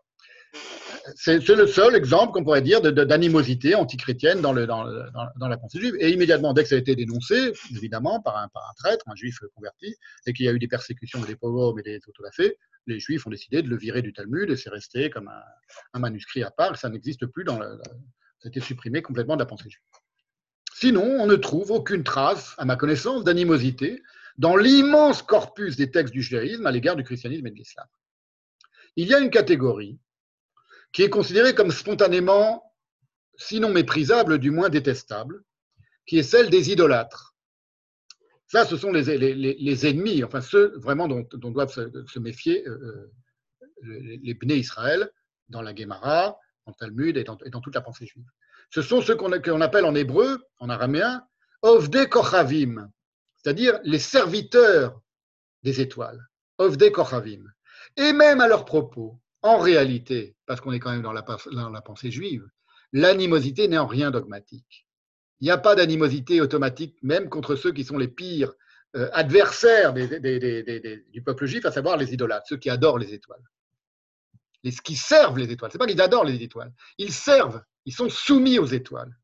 c'est 1.16 1.48
le 1.50 1.68
seul 1.68 1.96
exemple 1.96 2.34
qu'on 2.34 2.44
pourrait 2.44 2.62
dire 2.62 2.82
d'animosité 2.82 3.76
antichrétienne 3.76 4.42
dans, 4.42 4.54
le, 4.54 4.66
dans, 4.66 5.48
la 5.48 5.58
pensée 5.58 5.80
juive. 5.80 5.96
Et 6.00 6.10
immédiatement, 6.10 6.54
dès 6.54 6.64
que 6.64 6.70
ça 6.70 6.76
a 6.76 6.80
été 6.80 6.96
dénoncé, 6.96 7.54
évidemment, 7.72 8.22
par 8.22 8.38
un, 8.38 8.48
par 8.48 8.64
un 8.70 8.74
traître, 8.76 9.06
un 9.08 9.16
juif 9.16 9.38
converti, 9.54 9.96
et 10.26 10.34
qu'il 10.34 10.46
y 10.46 10.50
a 10.50 10.52
eu 10.52 10.60
des 10.60 10.68
persécutions, 10.68 11.22
des 11.22 11.36
pogroms 11.36 11.78
et 11.80 11.84
des 11.84 12.00
fait, 12.32 12.58
les 12.88 13.00
juifs 13.00 13.26
ont 13.26 13.30
décidé 13.30 13.62
de 13.62 13.70
le 13.70 13.78
virer 13.78 14.02
du 14.02 14.14
Talmud 14.14 14.50
et 14.50 14.58
c'est 14.58 14.70
resté 14.70 15.10
comme 15.10 15.32
un, 15.94 16.00
manuscrit 16.00 16.44
à 16.44 16.52
part. 16.52 16.78
Ça 16.78 16.90
n'existe 16.90 17.26
plus 17.26 17.44
dans 17.44 17.60
le. 17.60 17.80
Ça 18.40 18.48
a 18.48 18.50
été 18.50 18.60
supprimé 18.60 19.02
complètement 19.02 19.36
de 19.36 19.42
la 19.42 19.46
pensée 19.46 19.70
juive. 19.70 19.84
Sinon, 20.74 21.04
on 21.04 21.26
ne 21.26 21.36
trouve 21.36 21.72
aucune 21.72 22.04
trace, 22.04 22.54
à 22.58 22.66
ma 22.66 22.76
connaissance, 22.76 23.24
d'animosité 23.24 24.02
dans 24.38 24.58
l'immense 24.58 25.22
corpus 25.22 25.78
des 25.78 25.90
textes 25.90 26.14
du 26.14 26.22
judaïsme 26.22 26.66
à 26.66 26.72
l'égard 26.72 26.96
du 26.96 27.04
christianisme 27.04 27.48
et 27.48 27.52
de 27.52 27.56
l'islam. 27.56 27.88
Il 28.98 29.08
y 29.08 29.14
a 29.14 29.20
une 29.20 29.30
catégorie 29.30 30.00
qui 30.92 31.04
est 31.04 31.10
considérée 31.10 31.56
comme 31.56 31.72
spontanément, 31.72 32.64
sinon 33.38 33.70
méprisable, 33.70 34.38
du 34.38 34.52
moins 34.52 34.70
détestable, 34.70 35.44
qui 36.06 36.18
est 36.18 36.24
celle 36.24 36.50
des 36.50 36.72
idolâtres. 36.72 37.36
Ça, 38.48 38.66
ce 38.66 38.78
sont 38.78 38.92
les, 38.92 39.88
ennemis, 39.88 40.24
enfin 40.24 40.42
ceux 40.42 40.78
vraiment 40.78 41.08
dont, 41.08 41.28
doivent 41.34 41.72
se, 41.72 42.20
méfier 42.20 42.68
euh, 42.68 43.12
euh, 43.84 44.18
les 44.22 44.34
Bnei 44.34 44.60
Israël 44.60 45.10
dans 45.50 45.62
la 45.62 45.76
Gemara, 45.76 46.38
dans 46.66 46.72
le 46.72 46.76
Talmud 46.86 47.18
et 47.18 47.24
dans, 47.24 47.36
toute 47.36 47.76
la 47.76 47.82
pensée 47.82 48.06
juive. 48.06 48.26
Ce 48.70 48.82
sont 48.82 49.02
ceux 49.02 49.16
qu'on 49.16 49.32
appelle 49.62 49.86
en 49.86 49.96
hébreu, 49.96 50.44
en 50.60 50.70
araméen, 50.70 51.26
Ovde 51.62 52.10
Kochavim, 52.10 52.90
c'est-à-dire 53.38 53.80
les 53.84 54.00
serviteurs 54.00 55.00
des 55.64 55.82
étoiles. 55.82 56.22
Ovde 56.58 56.92
Kochavim. 56.92 57.44
Et 57.98 58.14
même 58.14 58.42
à 58.42 58.48
leur 58.48 58.66
propos, 58.66 59.20
en 59.42 59.58
réalité, 59.58 60.36
parce 60.46 60.60
qu'on 60.60 60.72
est 60.74 60.80
quand 60.80 60.92
même 60.92 61.04
dans 61.04 61.14
la, 61.14 61.82
pensée 61.82 62.12
juive, 62.12 62.48
l'animosité 62.92 63.68
n'est 63.68 63.78
en 63.78 63.88
rien 63.88 64.10
dogmatique. 64.10 64.88
Il 65.40 65.46
n'y 65.46 65.52
a 65.52 65.58
pas 65.58 65.76
d'animosité 65.76 66.42
automatique, 66.42 66.98
même 67.04 67.30
contre 67.30 67.56
ceux 67.56 67.72
qui 67.72 67.84
sont 67.84 67.98
les 67.98 68.08
pires 68.08 68.54
euh, 68.96 69.10
adversaires 69.14 69.94
du 69.94 71.22
peuple 71.24 71.46
juif, 71.46 71.66
à 71.66 71.72
savoir 71.72 71.98
les 71.98 72.14
idolâtres, 72.14 72.48
ceux 72.48 72.58
qui 72.58 72.70
adorent 72.70 72.98
les 72.98 73.14
étoiles. 73.14 73.44
Les, 74.66 74.72
qui 74.72 74.98
servent 74.98 75.38
les 75.38 75.50
étoiles. 75.50 75.72
Ce 75.72 75.78
n'est 75.78 75.80
pas 75.80 75.88
qu'ils 75.88 76.02
adorent 76.02 76.26
les 76.26 76.44
étoiles. 76.44 76.74
Ils 76.98 77.14
servent, 77.14 77.62
ils 77.86 77.94
sont 77.94 78.10
soumis 78.10 78.60
aux 78.60 78.66
étoiles. 78.66 79.16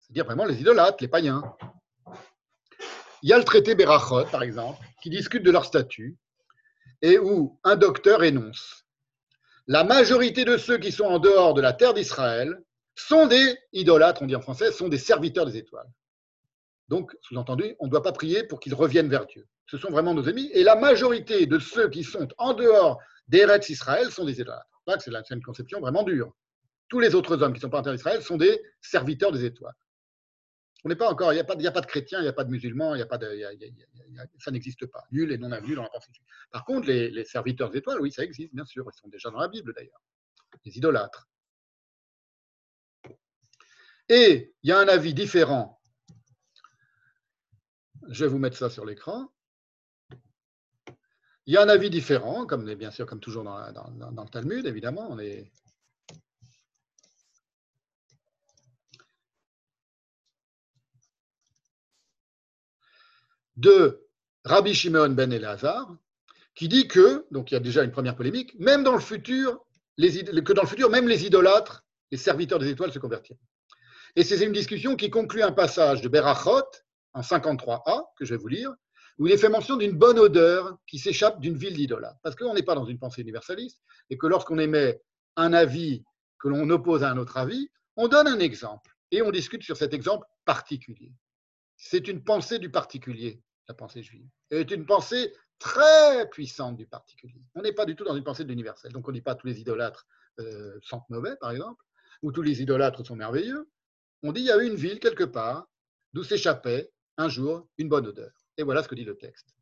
C'est-à-dire 0.00 0.24
vraiment 0.24 0.44
les 0.44 0.60
idolâtres, 0.60 0.98
les 1.00 1.08
païens. 1.08 1.42
Il 3.22 3.30
y 3.30 3.32
a 3.32 3.38
le 3.38 3.44
traité 3.44 3.74
Berachot, 3.74 4.26
par 4.26 4.44
exemple, 4.44 4.78
qui 5.02 5.10
discute 5.10 5.42
de 5.42 5.50
leur 5.50 5.64
statut 5.64 6.16
et 7.02 7.18
où 7.18 7.58
un 7.64 7.74
docteur 7.74 8.22
énonce 8.22 8.84
la 9.66 9.82
majorité 9.82 10.44
de 10.44 10.58
ceux 10.58 10.76
qui 10.76 10.92
sont 10.92 11.04
en 11.04 11.18
dehors 11.18 11.54
de 11.54 11.62
la 11.62 11.72
terre 11.72 11.94
d'Israël 11.94 12.62
sont 12.94 13.26
des 13.26 13.56
idolâtres, 13.72 14.20
on 14.22 14.26
dit 14.26 14.36
en 14.36 14.42
français, 14.42 14.70
sont 14.72 14.88
des 14.88 14.98
serviteurs 14.98 15.46
des 15.46 15.56
étoiles. 15.56 15.88
Donc, 16.88 17.16
sous-entendu, 17.22 17.74
on 17.80 17.86
ne 17.86 17.90
doit 17.90 18.02
pas 18.02 18.12
prier 18.12 18.44
pour 18.44 18.60
qu'ils 18.60 18.74
reviennent 18.74 19.08
vers 19.08 19.24
Dieu. 19.24 19.46
Ce 19.66 19.78
sont 19.78 19.90
vraiment 19.90 20.12
nos 20.12 20.24
ennemis. 20.24 20.50
Et 20.52 20.64
la 20.64 20.76
majorité 20.76 21.46
de 21.46 21.58
ceux 21.58 21.88
qui 21.88 22.04
sont 22.04 22.28
en 22.36 22.52
dehors 22.52 23.00
d'Eretz 23.28 23.68
Israël 23.68 24.10
sont 24.10 24.24
des 24.24 24.40
idolâtres. 24.40 24.68
C'est 25.00 25.30
une 25.30 25.42
conception 25.42 25.80
vraiment 25.80 26.02
dure. 26.02 26.34
Tous 26.88 27.00
les 27.00 27.14
autres 27.14 27.42
hommes 27.42 27.52
qui 27.52 27.58
ne 27.58 27.62
sont 27.62 27.70
pas 27.70 27.80
en 27.80 27.82
terre 27.82 27.94
d'Israël 27.94 28.22
sont 28.22 28.36
des 28.36 28.60
serviteurs 28.80 29.32
des 29.32 29.44
étoiles. 29.44 29.74
On 30.84 30.90
n'est 30.90 30.96
pas 30.96 31.10
encore, 31.10 31.32
il 31.32 31.36
n'y 31.36 31.40
a, 31.40 31.44
pas, 31.44 31.54
de 31.56 31.86
chrétiens, 31.86 32.18
il 32.20 32.24
n'y 32.24 32.28
a 32.28 32.34
pas 32.34 32.44
de 32.44 32.50
musulmans, 32.50 32.94
il 32.94 33.00
a 33.00 33.06
pas 33.06 33.16
de, 33.16 33.26
ça 34.38 34.50
n'existe 34.50 34.84
pas. 34.84 35.02
Nul 35.10 35.32
et 35.32 35.38
non 35.38 35.50
avenu 35.50 35.74
dans 35.74 35.82
la 35.82 35.88
pensée. 35.88 36.12
Par 36.50 36.66
contre, 36.66 36.88
les, 36.88 37.24
serviteurs 37.24 37.70
d'étoiles, 37.70 38.00
oui, 38.02 38.12
ça 38.12 38.22
existe, 38.22 38.54
bien 38.54 38.66
sûr. 38.66 38.86
Ils 38.86 38.98
sont 38.98 39.08
déjà 39.08 39.30
dans 39.30 39.38
la 39.38 39.48
Bible 39.48 39.72
d'ailleurs. 39.74 40.02
Les 40.66 40.76
idolâtres. 40.76 41.26
Et 44.10 44.54
il 44.62 44.68
y 44.68 44.72
a 44.72 44.78
un 44.78 44.88
avis 44.88 45.14
différent. 45.14 45.80
Je 48.08 48.26
vais 48.26 48.30
vous 48.30 48.38
mettre 48.38 48.58
ça 48.58 48.68
sur 48.68 48.84
l'écran. 48.84 49.33
Il 51.46 51.52
y 51.52 51.56
a 51.58 51.62
un 51.62 51.68
avis 51.68 51.90
différent, 51.90 52.46
comme 52.46 52.72
bien 52.74 52.90
sûr, 52.90 53.06
comme 53.06 53.20
toujours 53.20 53.44
dans, 53.44 54.22
le 54.22 54.30
Talmud, 54.30 54.66
évidemment. 54.66 55.06
On 55.10 55.18
est 55.18 55.50
de 63.56 64.08
Rabbi 64.44 64.74
Shimon 64.74 65.10
ben 65.10 65.32
Elazar, 65.32 65.94
qui 66.54 66.68
dit 66.68 66.88
que, 66.88 67.26
donc 67.30 67.50
il 67.50 67.54
y 67.54 67.56
a 67.56 67.60
déjà 67.60 67.84
une 67.84 67.90
première 67.90 68.16
polémique, 68.16 68.58
même 68.58 68.82
dans 68.82 68.94
le 68.94 69.00
futur, 69.00 69.64
que 69.98 70.52
dans 70.52 70.62
le 70.62 70.68
futur, 70.68 70.88
même 70.88 71.08
les 71.08 71.26
idolâtres, 71.26 71.84
les 72.10 72.18
serviteurs 72.18 72.58
des 72.58 72.70
étoiles 72.70 72.92
se 72.92 72.98
convertiront. 72.98 73.38
Et 74.16 74.24
c'est 74.24 74.44
une 74.44 74.52
discussion 74.52 74.96
qui 74.96 75.10
conclut 75.10 75.42
un 75.42 75.52
passage 75.52 76.00
de 76.00 76.08
Berachot, 76.08 76.62
en 77.12 77.20
53a, 77.20 78.04
que 78.16 78.24
je 78.24 78.34
vais 78.34 78.40
vous 78.40 78.48
lire, 78.48 78.72
où 79.18 79.26
il 79.26 79.32
est 79.32 79.38
fait 79.38 79.48
mention 79.48 79.76
d'une 79.76 79.96
bonne 79.96 80.18
odeur 80.18 80.78
qui 80.86 80.98
s'échappe 80.98 81.40
d'une 81.40 81.56
ville 81.56 81.74
d'idolâtres. 81.74 82.18
Parce 82.22 82.34
qu'on 82.36 82.54
n'est 82.54 82.62
pas 82.62 82.74
dans 82.74 82.84
une 82.84 82.98
pensée 82.98 83.22
universaliste, 83.22 83.80
et 84.10 84.18
que 84.18 84.26
lorsqu'on 84.26 84.58
émet 84.58 85.00
un 85.36 85.52
avis 85.52 86.04
que 86.38 86.48
l'on 86.48 86.68
oppose 86.70 87.04
à 87.04 87.10
un 87.10 87.18
autre 87.18 87.36
avis, 87.36 87.68
on 87.96 88.08
donne 88.08 88.26
un 88.26 88.40
exemple, 88.40 88.92
et 89.10 89.22
on 89.22 89.30
discute 89.30 89.62
sur 89.62 89.76
cet 89.76 89.94
exemple 89.94 90.26
particulier. 90.44 91.12
C'est 91.76 92.08
une 92.08 92.22
pensée 92.22 92.58
du 92.58 92.70
particulier, 92.70 93.40
la 93.68 93.74
pensée 93.74 94.02
juive. 94.02 94.28
Et 94.50 94.58
c'est 94.58 94.72
une 94.72 94.86
pensée 94.86 95.32
très 95.58 96.28
puissante 96.30 96.76
du 96.76 96.86
particulier. 96.86 97.42
On 97.54 97.62
n'est 97.62 97.72
pas 97.72 97.86
du 97.86 97.96
tout 97.96 98.04
dans 98.04 98.16
une 98.16 98.24
pensée 98.24 98.44
de 98.44 98.48
l'universel. 98.48 98.92
Donc 98.92 99.06
on 99.08 99.12
ne 99.12 99.16
dit 99.16 99.22
pas 99.22 99.34
tous 99.34 99.46
les 99.46 99.60
idolâtres 99.60 100.06
euh, 100.40 100.78
sentent 100.82 101.08
mauvais, 101.08 101.36
par 101.36 101.52
exemple, 101.52 101.82
ou 102.22 102.32
tous 102.32 102.42
les 102.42 102.62
idolâtres 102.62 103.04
sont 103.04 103.16
merveilleux. 103.16 103.68
On 104.22 104.32
dit 104.32 104.40
il 104.40 104.46
y 104.46 104.50
a 104.50 104.56
une 104.56 104.74
ville 104.74 104.98
quelque 104.98 105.24
part 105.24 105.68
d'où 106.12 106.24
s'échappait 106.24 106.90
un 107.16 107.28
jour 107.28 107.68
une 107.78 107.88
bonne 107.88 108.06
odeur. 108.06 108.32
Et 108.56 108.62
voilà 108.62 108.82
ce 108.82 108.88
que 108.88 108.94
dit 108.94 109.04
le 109.04 109.16
texte. 109.16 109.54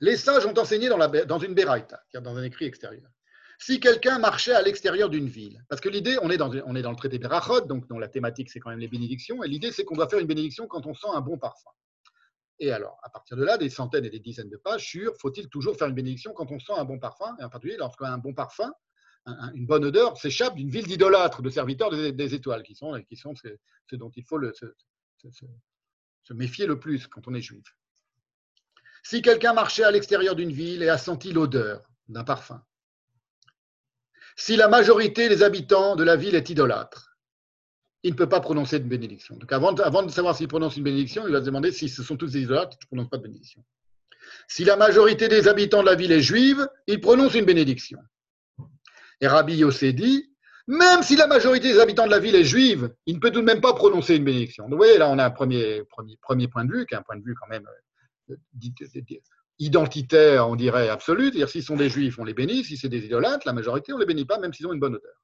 Les 0.00 0.16
sages 0.16 0.46
ont 0.46 0.56
enseigné 0.58 0.88
dans, 0.88 0.96
la, 0.96 1.08
dans 1.08 1.38
une 1.38 1.54
béraïta, 1.54 2.02
dans 2.14 2.36
un 2.36 2.42
écrit 2.42 2.66
extérieur 2.66 3.10
si 3.58 3.80
quelqu'un 3.80 4.18
marchait 4.18 4.54
à 4.54 4.62
l'extérieur 4.62 5.10
d'une 5.10 5.26
ville. 5.26 5.62
Parce 5.68 5.80
que 5.80 5.88
l'idée, 5.88 6.16
on, 6.22 6.30
est 6.30 6.36
dans, 6.36 6.50
on 6.64 6.76
est 6.76 6.82
dans 6.82 6.90
le 6.90 6.96
traité 6.96 7.18
Berachot, 7.18 7.62
donc 7.62 7.88
dont 7.88 7.98
la 7.98 8.08
thématique, 8.08 8.50
c'est 8.50 8.60
quand 8.60 8.70
même 8.70 8.78
les 8.78 8.88
bénédictions, 8.88 9.42
et 9.42 9.48
l'idée, 9.48 9.72
c'est 9.72 9.84
qu'on 9.84 9.96
doit 9.96 10.08
faire 10.08 10.20
une 10.20 10.26
bénédiction 10.26 10.66
quand 10.68 10.86
on 10.86 10.94
sent 10.94 11.08
un 11.12 11.20
bon 11.20 11.38
parfum. 11.38 11.70
Et 12.60 12.72
alors, 12.72 12.98
à 13.02 13.10
partir 13.10 13.36
de 13.36 13.44
là, 13.44 13.58
des 13.58 13.68
centaines 13.68 14.04
et 14.04 14.10
des 14.10 14.20
dizaines 14.20 14.48
de 14.48 14.56
pages 14.56 14.84
sur 14.84 15.14
faut-il 15.20 15.48
toujours 15.48 15.76
faire 15.76 15.88
une 15.88 15.94
bénédiction 15.94 16.32
quand 16.32 16.50
on 16.50 16.58
sent 16.58 16.72
un 16.76 16.84
bon 16.84 16.98
parfum, 16.98 17.36
et 17.40 17.44
en 17.44 17.48
particulier 17.48 17.76
lorsqu'un 17.76 18.18
bon 18.18 18.32
parfum, 18.32 18.72
une 19.54 19.66
bonne 19.66 19.84
odeur, 19.84 20.16
s'échappe 20.16 20.54
d'une 20.54 20.70
ville 20.70 20.86
d'idolâtres, 20.86 21.42
de 21.42 21.50
serviteurs 21.50 21.90
des, 21.90 22.34
étoiles, 22.34 22.62
qui 22.62 22.74
sont, 22.74 22.98
qui 23.08 23.16
sont 23.16 23.34
ce, 23.34 23.48
dont 23.92 24.10
il 24.16 24.24
faut 24.24 24.38
le, 24.38 24.54
se 26.28 26.34
méfier 26.34 26.66
le 26.66 26.78
plus 26.78 27.06
quand 27.06 27.26
on 27.26 27.34
est 27.34 27.40
juif. 27.40 27.64
Si 29.02 29.22
quelqu'un 29.22 29.54
marchait 29.54 29.84
à 29.84 29.90
l'extérieur 29.90 30.36
d'une 30.36 30.52
ville 30.52 30.82
et 30.82 30.90
a 30.90 30.98
senti 30.98 31.32
l'odeur 31.32 31.88
d'un 32.08 32.24
parfum, 32.24 32.62
si 34.36 34.56
la 34.56 34.68
majorité 34.68 35.30
des 35.30 35.42
habitants 35.42 35.96
de 35.96 36.04
la 36.04 36.16
ville 36.16 36.34
est 36.34 36.50
idolâtre, 36.50 37.16
il 38.02 38.12
ne 38.12 38.16
peut 38.16 38.28
pas 38.28 38.40
prononcer 38.40 38.78
de 38.78 38.86
bénédiction. 38.86 39.36
Donc 39.36 39.50
avant, 39.52 39.72
de 39.72 40.10
savoir 40.10 40.36
s'il 40.36 40.48
prononce 40.48 40.76
une 40.76 40.84
bénédiction, 40.84 41.26
il 41.26 41.32
va 41.32 41.40
se 41.40 41.46
demander 41.46 41.72
si 41.72 41.88
ce 41.88 42.02
sont 42.02 42.16
tous 42.16 42.32
des 42.32 42.42
idolâtres, 42.42 42.76
je 42.78 42.84
ne 42.84 42.88
prononce 42.88 43.08
pas 43.08 43.16
de 43.16 43.22
bénédiction. 43.22 43.64
Si 44.46 44.64
la 44.64 44.76
majorité 44.76 45.28
des 45.28 45.48
habitants 45.48 45.80
de 45.80 45.86
la 45.86 45.94
ville 45.94 46.12
est 46.12 46.20
juive, 46.20 46.68
il 46.86 47.00
prononce 47.00 47.34
une 47.34 47.46
bénédiction. 47.46 47.98
Et 49.22 49.26
Rabbi 49.26 49.56
Yossé 49.56 49.94
dit, 49.94 50.30
même 50.68 51.02
si 51.02 51.16
la 51.16 51.26
majorité 51.26 51.72
des 51.72 51.80
habitants 51.80 52.06
de 52.06 52.10
la 52.10 52.20
ville 52.20 52.36
est 52.36 52.44
juive, 52.44 52.94
il 53.06 53.16
ne 53.16 53.20
peut 53.20 53.30
tout 53.30 53.40
de 53.40 53.46
même 53.46 53.62
pas 53.62 53.72
prononcer 53.72 54.16
une 54.16 54.24
bénédiction. 54.24 54.64
Donc, 54.64 54.72
vous 54.72 54.76
voyez, 54.76 54.98
là, 54.98 55.08
on 55.08 55.18
a 55.18 55.24
un 55.24 55.30
premier, 55.30 55.82
premier, 55.84 56.18
premier 56.18 56.46
point 56.46 56.66
de 56.66 56.72
vue, 56.72 56.84
qui 56.84 56.94
est 56.94 56.98
un 56.98 57.02
point 57.02 57.16
de 57.16 57.24
vue 57.24 57.34
quand 57.34 57.48
même 57.48 57.66
euh, 58.30 58.36
identitaire, 59.58 60.46
on 60.46 60.56
dirait, 60.56 60.90
absolu. 60.90 61.24
C'est-à-dire, 61.24 61.48
s'ils 61.48 61.62
sont 61.62 61.76
des 61.76 61.88
juifs, 61.88 62.18
on 62.18 62.24
les 62.24 62.34
bénit. 62.34 62.64
Si 62.64 62.76
c'est 62.76 62.90
des 62.90 63.04
idolâtres, 63.06 63.46
la 63.46 63.54
majorité, 63.54 63.94
on 63.94 63.96
ne 63.96 64.02
les 64.02 64.06
bénit 64.06 64.26
pas, 64.26 64.38
même 64.38 64.52
s'ils 64.52 64.66
ont 64.66 64.72
une 64.74 64.80
bonne 64.80 64.96
odeur. 64.96 65.22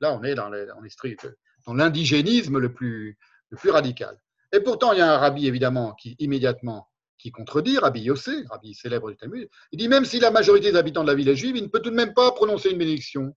Là, 0.00 0.12
on 0.12 0.22
est 0.22 0.36
dans, 0.36 0.48
dans 0.50 1.74
l'indigénisme 1.74 2.58
le 2.58 2.72
plus, 2.72 3.18
le 3.50 3.56
plus 3.56 3.70
radical. 3.70 4.16
Et 4.52 4.60
pourtant, 4.60 4.92
il 4.92 5.00
y 5.00 5.02
a 5.02 5.12
un 5.12 5.18
rabbi, 5.18 5.48
évidemment, 5.48 5.94
qui 5.94 6.14
immédiatement 6.20 6.88
qui 7.18 7.32
contredit, 7.32 7.78
Rabbi 7.78 8.02
Yossé, 8.02 8.44
rabbi 8.50 8.74
célèbre 8.74 9.10
du 9.10 9.16
Talmud. 9.16 9.48
Il 9.72 9.78
dit 9.78 9.88
même 9.88 10.04
si 10.04 10.20
la 10.20 10.30
majorité 10.30 10.70
des 10.70 10.76
habitants 10.76 11.02
de 11.02 11.08
la 11.08 11.14
ville 11.14 11.28
est 11.28 11.36
juive, 11.36 11.56
il 11.56 11.62
ne 11.62 11.68
peut 11.68 11.80
tout 11.80 11.90
de 11.90 11.94
même 11.94 12.12
pas 12.12 12.30
prononcer 12.32 12.70
une 12.70 12.78
bénédiction. 12.78 13.34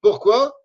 Pourquoi? 0.00 0.57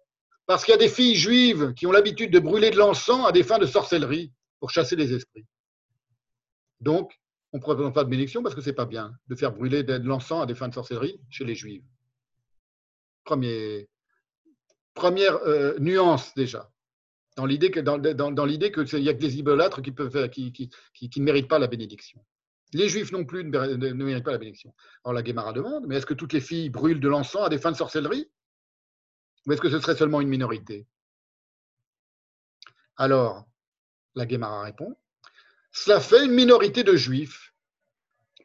Parce 0.45 0.65
qu'il 0.65 0.73
y 0.73 0.75
a 0.75 0.79
des 0.79 0.89
filles 0.89 1.15
juives 1.15 1.73
qui 1.73 1.87
ont 1.87 1.91
l'habitude 1.91 2.31
de 2.31 2.39
brûler 2.39 2.69
de 2.69 2.77
l'encens 2.77 3.25
à 3.25 3.31
des 3.31 3.43
fins 3.43 3.59
de 3.59 3.65
sorcellerie 3.65 4.31
pour 4.59 4.69
chasser 4.69 4.95
les 4.95 5.13
esprits. 5.13 5.45
Donc, 6.81 7.17
on 7.53 7.57
ne 7.57 7.61
prononce 7.61 7.93
pas 7.93 8.03
de 8.03 8.09
bénédiction 8.09 8.43
parce 8.43 8.55
que 8.55 8.61
ce 8.61 8.69
n'est 8.69 8.75
pas 8.75 8.85
bien 8.85 9.13
de 9.27 9.35
faire 9.35 9.51
brûler 9.51 9.83
de 9.83 9.95
l'encens 10.07 10.43
à 10.43 10.45
des 10.45 10.55
fins 10.55 10.67
de 10.67 10.73
sorcellerie 10.73 11.21
chez 11.29 11.45
les. 11.45 11.83
Premier, 13.23 13.87
première 14.93 15.35
euh, 15.47 15.77
nuance 15.79 16.33
déjà, 16.35 16.69
dans 17.37 17.45
l'idée 17.45 17.71
que 17.71 17.79
dans, 17.79 17.95
a 17.95 17.99
que 18.01 19.11
des 19.13 19.37
idolâtres 19.37 19.81
qui 19.81 19.91
ne 19.91 21.23
méritent 21.23 21.47
pas 21.47 21.59
la 21.59 21.67
bénédiction. 21.67 22.23
Les 22.73 22.89
juifs 22.89 23.11
non 23.11 23.23
plus 23.23 23.43
ne, 23.43 23.93
méritent 23.93 24.25
pas 24.25 24.31
la 24.31 24.39
bénédiction. 24.39 24.73
Alors 25.05 25.13
la 25.13 25.21
Guémara 25.21 25.53
demande, 25.53 25.85
mais 25.87 25.97
est-ce 25.97 26.05
que 26.05 26.13
toutes 26.13 26.33
les 26.33 26.41
filles 26.41 26.69
brûlent 26.69 26.99
de 26.99 27.07
l'encens 27.07 27.45
à 27.45 27.49
des 27.49 27.59
fins 27.59 27.71
de 27.71 27.77
sorcellerie? 27.77 28.29
Ou 29.45 29.51
est-ce 29.51 29.61
que 29.61 29.69
ce 29.69 29.79
serait 29.79 29.95
seulement 29.95 30.21
une 30.21 30.29
minorité? 30.29 30.87
Alors, 32.97 33.45
la 34.15 34.25
Guémara 34.25 34.63
répond, 34.63 34.95
cela 35.71 35.99
fait 35.99 36.25
une 36.25 36.31
minorité 36.31 36.83
de 36.83 36.95
juifs. 36.95 37.53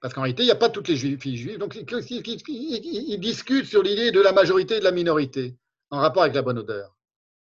Parce 0.00 0.14
qu'en 0.14 0.22
réalité, 0.22 0.42
il 0.42 0.46
n'y 0.46 0.52
a 0.52 0.56
pas 0.56 0.70
toutes 0.70 0.88
les 0.88 0.96
filles 0.96 1.36
juives. 1.36 1.58
Donc, 1.58 1.76
ils 1.76 3.20
discutent 3.20 3.66
sur 3.66 3.82
l'idée 3.82 4.12
de 4.12 4.20
la 4.20 4.32
majorité 4.32 4.76
et 4.76 4.78
de 4.78 4.84
la 4.84 4.92
minorité 4.92 5.56
en 5.90 5.98
rapport 5.98 6.22
avec 6.22 6.34
la 6.34 6.42
bonne 6.42 6.58
odeur. 6.58 6.96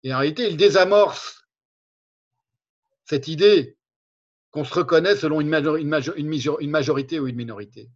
Et 0.04 0.14
en 0.14 0.20
réalité, 0.20 0.50
ils 0.50 0.58
désamorcent 0.58 1.48
cette 3.06 3.28
idée 3.28 3.78
qu'on 4.52 4.64
se 4.64 4.74
reconnaît 4.74 5.16
selon 5.16 5.40
une, 5.40 5.50
majorité 5.50 7.20
ou 7.20 7.28
une 7.28 7.36
minorité. 7.36 7.90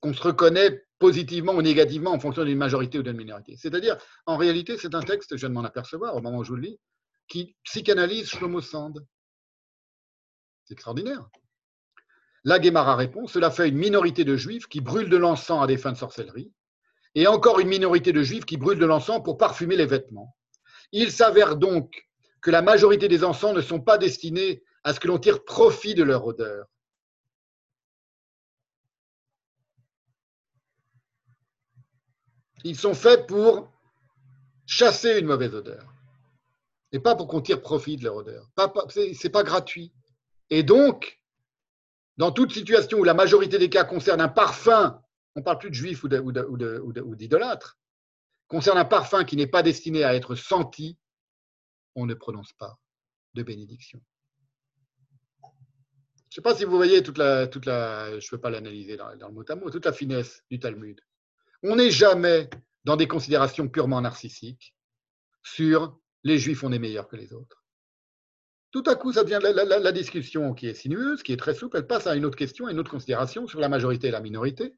Qu'on 0.00 0.14
se 0.14 0.22
reconnaît 0.22 0.84
positivement 1.00 1.54
ou 1.54 1.62
négativement 1.62 2.12
en 2.12 2.20
fonction 2.20 2.44
d'une 2.44 2.58
majorité 2.58 2.98
ou 2.98 3.02
d'une 3.02 3.16
minorité. 3.16 3.56
C'est-à-dire, 3.56 3.96
en 4.26 4.36
réalité, 4.36 4.76
c'est 4.76 4.94
un 4.94 5.02
texte, 5.02 5.30
je 5.32 5.40
viens 5.40 5.48
de 5.48 5.54
m'en 5.54 5.64
apercevoir 5.64 6.14
au 6.14 6.20
moment 6.20 6.38
où 6.38 6.44
je 6.44 6.50
vous 6.50 6.56
le 6.56 6.62
lis, 6.62 6.78
qui 7.26 7.56
psychanalyse 7.64 8.28
Shlomo 8.28 8.60
Sand. 8.60 9.04
C'est 10.64 10.74
extraordinaire. 10.74 11.28
La 12.44 12.58
Guémara 12.58 12.96
répond 12.96 13.26
Cela 13.26 13.50
fait 13.50 13.68
une 13.68 13.78
minorité 13.78 14.24
de 14.24 14.36
juifs 14.36 14.68
qui 14.68 14.80
brûlent 14.80 15.08
de 15.08 15.16
l'encens 15.16 15.62
à 15.62 15.66
des 15.66 15.78
fins 15.78 15.92
de 15.92 15.96
sorcellerie, 15.96 16.52
et 17.14 17.26
encore 17.26 17.60
une 17.60 17.68
minorité 17.68 18.12
de 18.12 18.22
juifs 18.22 18.44
qui 18.44 18.58
brûlent 18.58 18.78
de 18.78 18.86
l'encens 18.86 19.22
pour 19.22 19.38
parfumer 19.38 19.76
les 19.76 19.86
vêtements. 19.86 20.36
Il 20.92 21.10
s'avère 21.10 21.56
donc 21.56 22.06
que 22.42 22.50
la 22.50 22.62
majorité 22.62 23.08
des 23.08 23.24
encens 23.24 23.54
ne 23.54 23.62
sont 23.62 23.80
pas 23.80 23.96
destinés 23.96 24.62
à 24.84 24.92
ce 24.92 25.00
que 25.00 25.08
l'on 25.08 25.18
tire 25.18 25.44
profit 25.44 25.94
de 25.94 26.02
leur 26.02 26.26
odeur. 26.26 26.66
Ils 32.64 32.76
sont 32.76 32.94
faits 32.94 33.26
pour 33.26 33.70
chasser 34.66 35.18
une 35.18 35.26
mauvaise 35.26 35.54
odeur 35.54 35.92
et 36.92 36.98
pas 36.98 37.14
pour 37.14 37.28
qu'on 37.28 37.40
tire 37.40 37.60
profit 37.60 37.96
de 37.96 38.04
leur 38.04 38.16
odeur. 38.16 38.50
Ce 38.88 39.26
n'est 39.26 39.30
pas 39.30 39.42
gratuit. 39.42 39.92
Et 40.50 40.62
donc, 40.62 41.20
dans 42.16 42.32
toute 42.32 42.52
situation 42.52 42.98
où 42.98 43.04
la 43.04 43.14
majorité 43.14 43.58
des 43.58 43.70
cas 43.70 43.84
concerne 43.84 44.20
un 44.20 44.28
parfum, 44.28 45.00
on 45.36 45.40
ne 45.40 45.44
parle 45.44 45.58
plus 45.58 45.70
de 45.70 45.74
juifs 45.74 46.02
ou 46.02 46.08
d'idolâtres, 47.14 47.78
concerne 48.48 48.78
un 48.78 48.84
parfum 48.84 49.24
qui 49.24 49.36
n'est 49.36 49.46
pas 49.46 49.62
destiné 49.62 50.04
à 50.04 50.14
être 50.14 50.34
senti, 50.34 50.98
on 51.94 52.06
ne 52.06 52.14
prononce 52.14 52.52
pas 52.54 52.78
de 53.34 53.42
bénédiction. 53.42 54.00
Je 55.42 55.46
ne 55.46 56.34
sais 56.34 56.42
pas 56.42 56.54
si 56.54 56.64
vous 56.64 56.76
voyez 56.76 57.00
le 57.00 57.12
mot 59.32 59.44
à 59.48 59.56
mot, 59.56 59.70
toute 59.70 59.84
la 59.84 59.92
finesse 59.92 60.42
du 60.50 60.58
Talmud. 60.58 61.00
On 61.62 61.76
n'est 61.76 61.90
jamais 61.90 62.48
dans 62.84 62.96
des 62.96 63.08
considérations 63.08 63.68
purement 63.68 64.00
narcissiques 64.00 64.74
sur 65.42 65.98
les 66.24 66.38
juifs, 66.38 66.64
on 66.64 66.72
est 66.72 66.78
meilleurs 66.78 67.08
que 67.08 67.16
les 67.16 67.32
autres. 67.32 67.64
Tout 68.70 68.84
à 68.86 68.94
coup, 68.94 69.12
ça 69.12 69.24
devient 69.24 69.40
la, 69.42 69.92
discussion 69.92 70.54
qui 70.54 70.68
est 70.68 70.74
sinueuse, 70.74 71.22
qui 71.22 71.32
est 71.32 71.36
très 71.36 71.54
souple, 71.54 71.76
elle 71.76 71.86
passe 71.86 72.06
à 72.06 72.14
une 72.14 72.24
autre 72.24 72.36
question, 72.36 72.66
à 72.66 72.70
une 72.70 72.78
autre 72.78 72.90
considération 72.90 73.46
sur 73.48 73.58
la 73.58 73.68
majorité 73.68 74.08
et 74.08 74.10
la 74.12 74.20
minorité, 74.20 74.76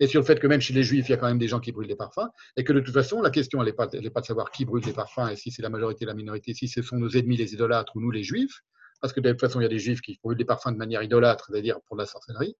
et 0.00 0.08
sur 0.08 0.20
le 0.20 0.26
fait 0.26 0.40
que 0.40 0.46
même 0.46 0.60
chez 0.60 0.74
les 0.74 0.82
juifs, 0.82 1.08
il 1.08 1.12
y 1.12 1.14
a 1.14 1.16
quand 1.16 1.28
même 1.28 1.38
des 1.38 1.46
gens 1.46 1.60
qui 1.60 1.70
brûlent 1.70 1.86
des 1.86 1.94
parfums, 1.94 2.28
et 2.56 2.64
que 2.64 2.72
de 2.72 2.80
toute 2.80 2.94
façon, 2.94 3.22
la 3.22 3.30
question, 3.30 3.62
n'est 3.62 3.72
pas, 3.72 3.86
pas, 3.86 4.20
de 4.20 4.26
savoir 4.26 4.50
qui 4.50 4.64
brûle 4.64 4.82
des 4.82 4.92
parfums, 4.92 5.28
et 5.30 5.36
si 5.36 5.52
c'est 5.52 5.62
la 5.62 5.68
majorité 5.68 6.04
et 6.04 6.06
la 6.06 6.14
minorité, 6.14 6.54
si 6.54 6.66
ce 6.66 6.82
sont 6.82 6.96
nos 6.96 7.10
ennemis 7.10 7.36
les 7.36 7.54
idolâtres 7.54 7.94
ou 7.94 8.00
nous 8.00 8.10
les 8.10 8.24
juifs, 8.24 8.62
parce 9.00 9.12
que 9.12 9.20
de 9.20 9.30
toute 9.30 9.40
façon, 9.40 9.60
il 9.60 9.62
y 9.62 9.66
a 9.66 9.70
des 9.70 9.78
juifs 9.78 10.00
qui 10.00 10.18
brûlent 10.22 10.36
des 10.36 10.44
parfums 10.44 10.72
de 10.72 10.76
manière 10.76 11.02
idolâtre, 11.02 11.46
c'est-à-dire 11.50 11.80
pour 11.86 11.96
la 11.96 12.06
sorcellerie, 12.06 12.56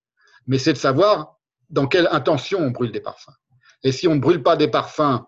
mais 0.47 0.59
c'est 0.59 0.73
de 0.73 0.79
savoir 0.79 1.37
dans 1.69 1.87
quelle 1.87 2.09
intention 2.13 2.61
on 2.61 2.71
brûle 2.71 2.93
des 2.93 3.01
parfums. 3.01 3.35
Et 3.83 3.93
si 3.93 4.09
on 4.09 4.15
ne 4.15 4.21
brûle 4.21 4.43
pas 4.43 4.57
des 4.57 4.69
parfums 4.69 5.25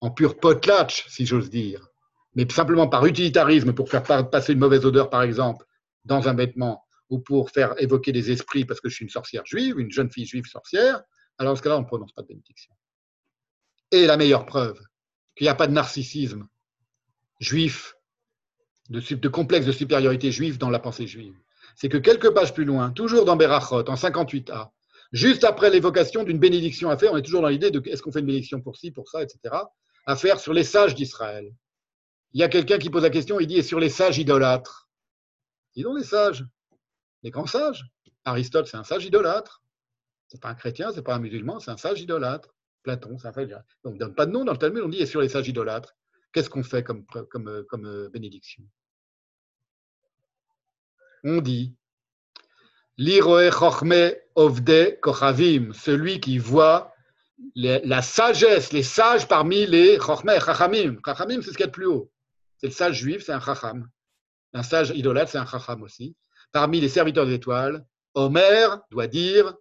en 0.00 0.10
pur 0.10 0.38
potlatch, 0.38 1.06
si 1.08 1.26
j'ose 1.26 1.50
dire, 1.50 1.88
mais 2.34 2.46
simplement 2.50 2.88
par 2.88 3.06
utilitarisme, 3.06 3.72
pour 3.72 3.88
faire 3.88 4.02
passer 4.02 4.52
une 4.52 4.58
mauvaise 4.58 4.84
odeur, 4.84 5.08
par 5.08 5.22
exemple, 5.22 5.64
dans 6.04 6.28
un 6.28 6.34
vêtement, 6.34 6.84
ou 7.10 7.20
pour 7.20 7.50
faire 7.50 7.74
évoquer 7.78 8.12
des 8.12 8.30
esprits 8.30 8.64
parce 8.64 8.80
que 8.80 8.88
je 8.88 8.96
suis 8.96 9.04
une 9.04 9.10
sorcière 9.10 9.44
juive, 9.46 9.78
une 9.78 9.90
jeune 9.90 10.10
fille 10.10 10.26
juive 10.26 10.46
sorcière, 10.46 11.02
alors 11.38 11.52
dans 11.52 11.56
ce 11.56 11.62
cas-là, 11.62 11.76
on 11.78 11.82
ne 11.82 11.86
prononce 11.86 12.12
pas 12.12 12.22
de 12.22 12.28
bénédiction. 12.28 12.72
Et 13.90 14.06
la 14.06 14.16
meilleure 14.16 14.46
preuve 14.46 14.80
qu'il 15.36 15.44
n'y 15.44 15.48
a 15.50 15.54
pas 15.54 15.66
de 15.66 15.72
narcissisme 15.72 16.46
juif 17.40 17.94
de, 18.90 19.28
complexe 19.28 19.66
de 19.66 19.72
supériorité 19.72 20.30
juive 20.30 20.58
dans 20.58 20.70
la 20.70 20.78
pensée 20.78 21.06
juive. 21.06 21.34
C'est 21.76 21.88
que 21.88 21.96
quelques 21.96 22.32
pages 22.32 22.54
plus 22.54 22.64
loin, 22.64 22.90
toujours 22.90 23.24
dans 23.24 23.36
Berachot, 23.36 23.88
en 23.88 23.94
58a, 23.94 24.70
juste 25.14 25.44
après 25.44 25.70
l'évocation 25.70 26.24
d'une 26.24 26.38
bénédiction 26.38 26.90
à 26.90 26.98
faire, 26.98 27.12
on 27.12 27.16
est 27.16 27.22
toujours 27.22 27.40
dans 27.40 27.48
l'idée 27.48 27.70
de 27.70 27.80
est-ce 27.88 28.02
qu'on 28.02 28.12
fait 28.12 28.20
une 28.20 28.26
bénédiction 28.26 28.60
pour 28.60 28.76
ci, 28.76 28.90
pour 28.90 29.08
ça, 29.08 29.22
etc., 29.22 29.38
à 30.04 30.16
faire 30.16 30.38
sur 30.38 30.52
les 30.52 30.64
sages 30.64 30.94
d'Israël. 30.94 31.50
Il 32.34 32.40
y 32.40 32.44
a 32.44 32.48
quelqu'un 32.48 32.76
qui 32.76 32.90
pose 32.90 33.02
la 33.02 33.10
question, 33.10 33.40
il 33.40 33.46
dit, 33.46 33.56
et 33.56 33.62
sur 33.62 33.80
les 33.80 33.88
sages 33.88 34.18
idolâtres? 34.18 34.90
Ils 35.76 35.86
les 35.96 36.04
sages, 36.04 36.44
les 37.22 37.30
grands 37.30 37.46
sages. 37.46 37.86
Aristote, 38.26 38.66
c'est 38.66 38.76
un 38.76 38.84
sage 38.84 39.06
idolâtre. 39.06 39.62
C'est 40.28 40.42
pas 40.42 40.50
un 40.50 40.54
chrétien, 40.54 40.92
c'est 40.92 41.02
pas 41.02 41.14
un 41.14 41.20
musulman, 41.20 41.58
c'est 41.60 41.70
un 41.70 41.78
sage 41.78 42.02
idolâtre. 42.02 42.54
Platon, 42.82 43.16
c'est 43.18 43.28
un 43.28 43.32
sage 43.32 43.44
idolâtre. 43.44 43.78
on 43.84 43.92
ne 43.92 43.98
donne 43.98 44.14
pas 44.14 44.26
de 44.26 44.32
nom 44.32 44.44
dans 44.44 44.52
le 44.52 44.58
Talmud, 44.58 44.82
on 44.82 44.88
dit, 44.88 44.98
et 44.98 45.06
sur 45.06 45.22
les 45.22 45.30
sages 45.30 45.48
idolâtres 45.48 45.94
qu'est-ce 46.34 46.50
qu'on 46.50 46.64
fait 46.64 46.82
comme 46.82 47.06
euh, 47.48 48.08
bénédiction? 48.10 48.64
On 51.22 51.40
dit 51.40 51.74
L'Iroe 52.96 53.50
Chochme 53.50 54.12
Ovde 54.36 55.00
Kochavim, 55.00 55.72
celui 55.72 56.20
qui 56.20 56.38
voit 56.38 56.94
la 57.56 58.02
sagesse, 58.02 58.72
les 58.72 58.82
sages 58.82 59.26
parmi 59.26 59.66
les 59.66 59.98
Chochme, 59.98 60.30
Chachamim. 60.38 60.98
Chachamim, 61.04 61.42
c'est 61.42 61.50
ce 61.50 61.56
qu'il 61.56 61.60
y 61.60 61.64
a 61.64 61.66
de 61.66 61.72
plus 61.72 61.86
haut. 61.86 62.10
C'est 62.58 62.68
le 62.68 62.72
sage 62.72 62.96
juif, 62.96 63.24
c'est 63.24 63.32
un 63.32 63.40
Chacham. 63.40 63.88
Un 64.52 64.62
sage 64.62 64.90
idolâtre, 64.90 65.32
c'est 65.32 65.38
un 65.38 65.46
Chacham 65.46 65.82
aussi. 65.82 66.16
Parmi 66.52 66.80
les 66.80 66.88
serviteurs 66.88 67.26
des 67.26 67.34
étoiles, 67.34 67.84
Omer 68.14 68.80
doit 68.90 69.08
dire 69.08 69.54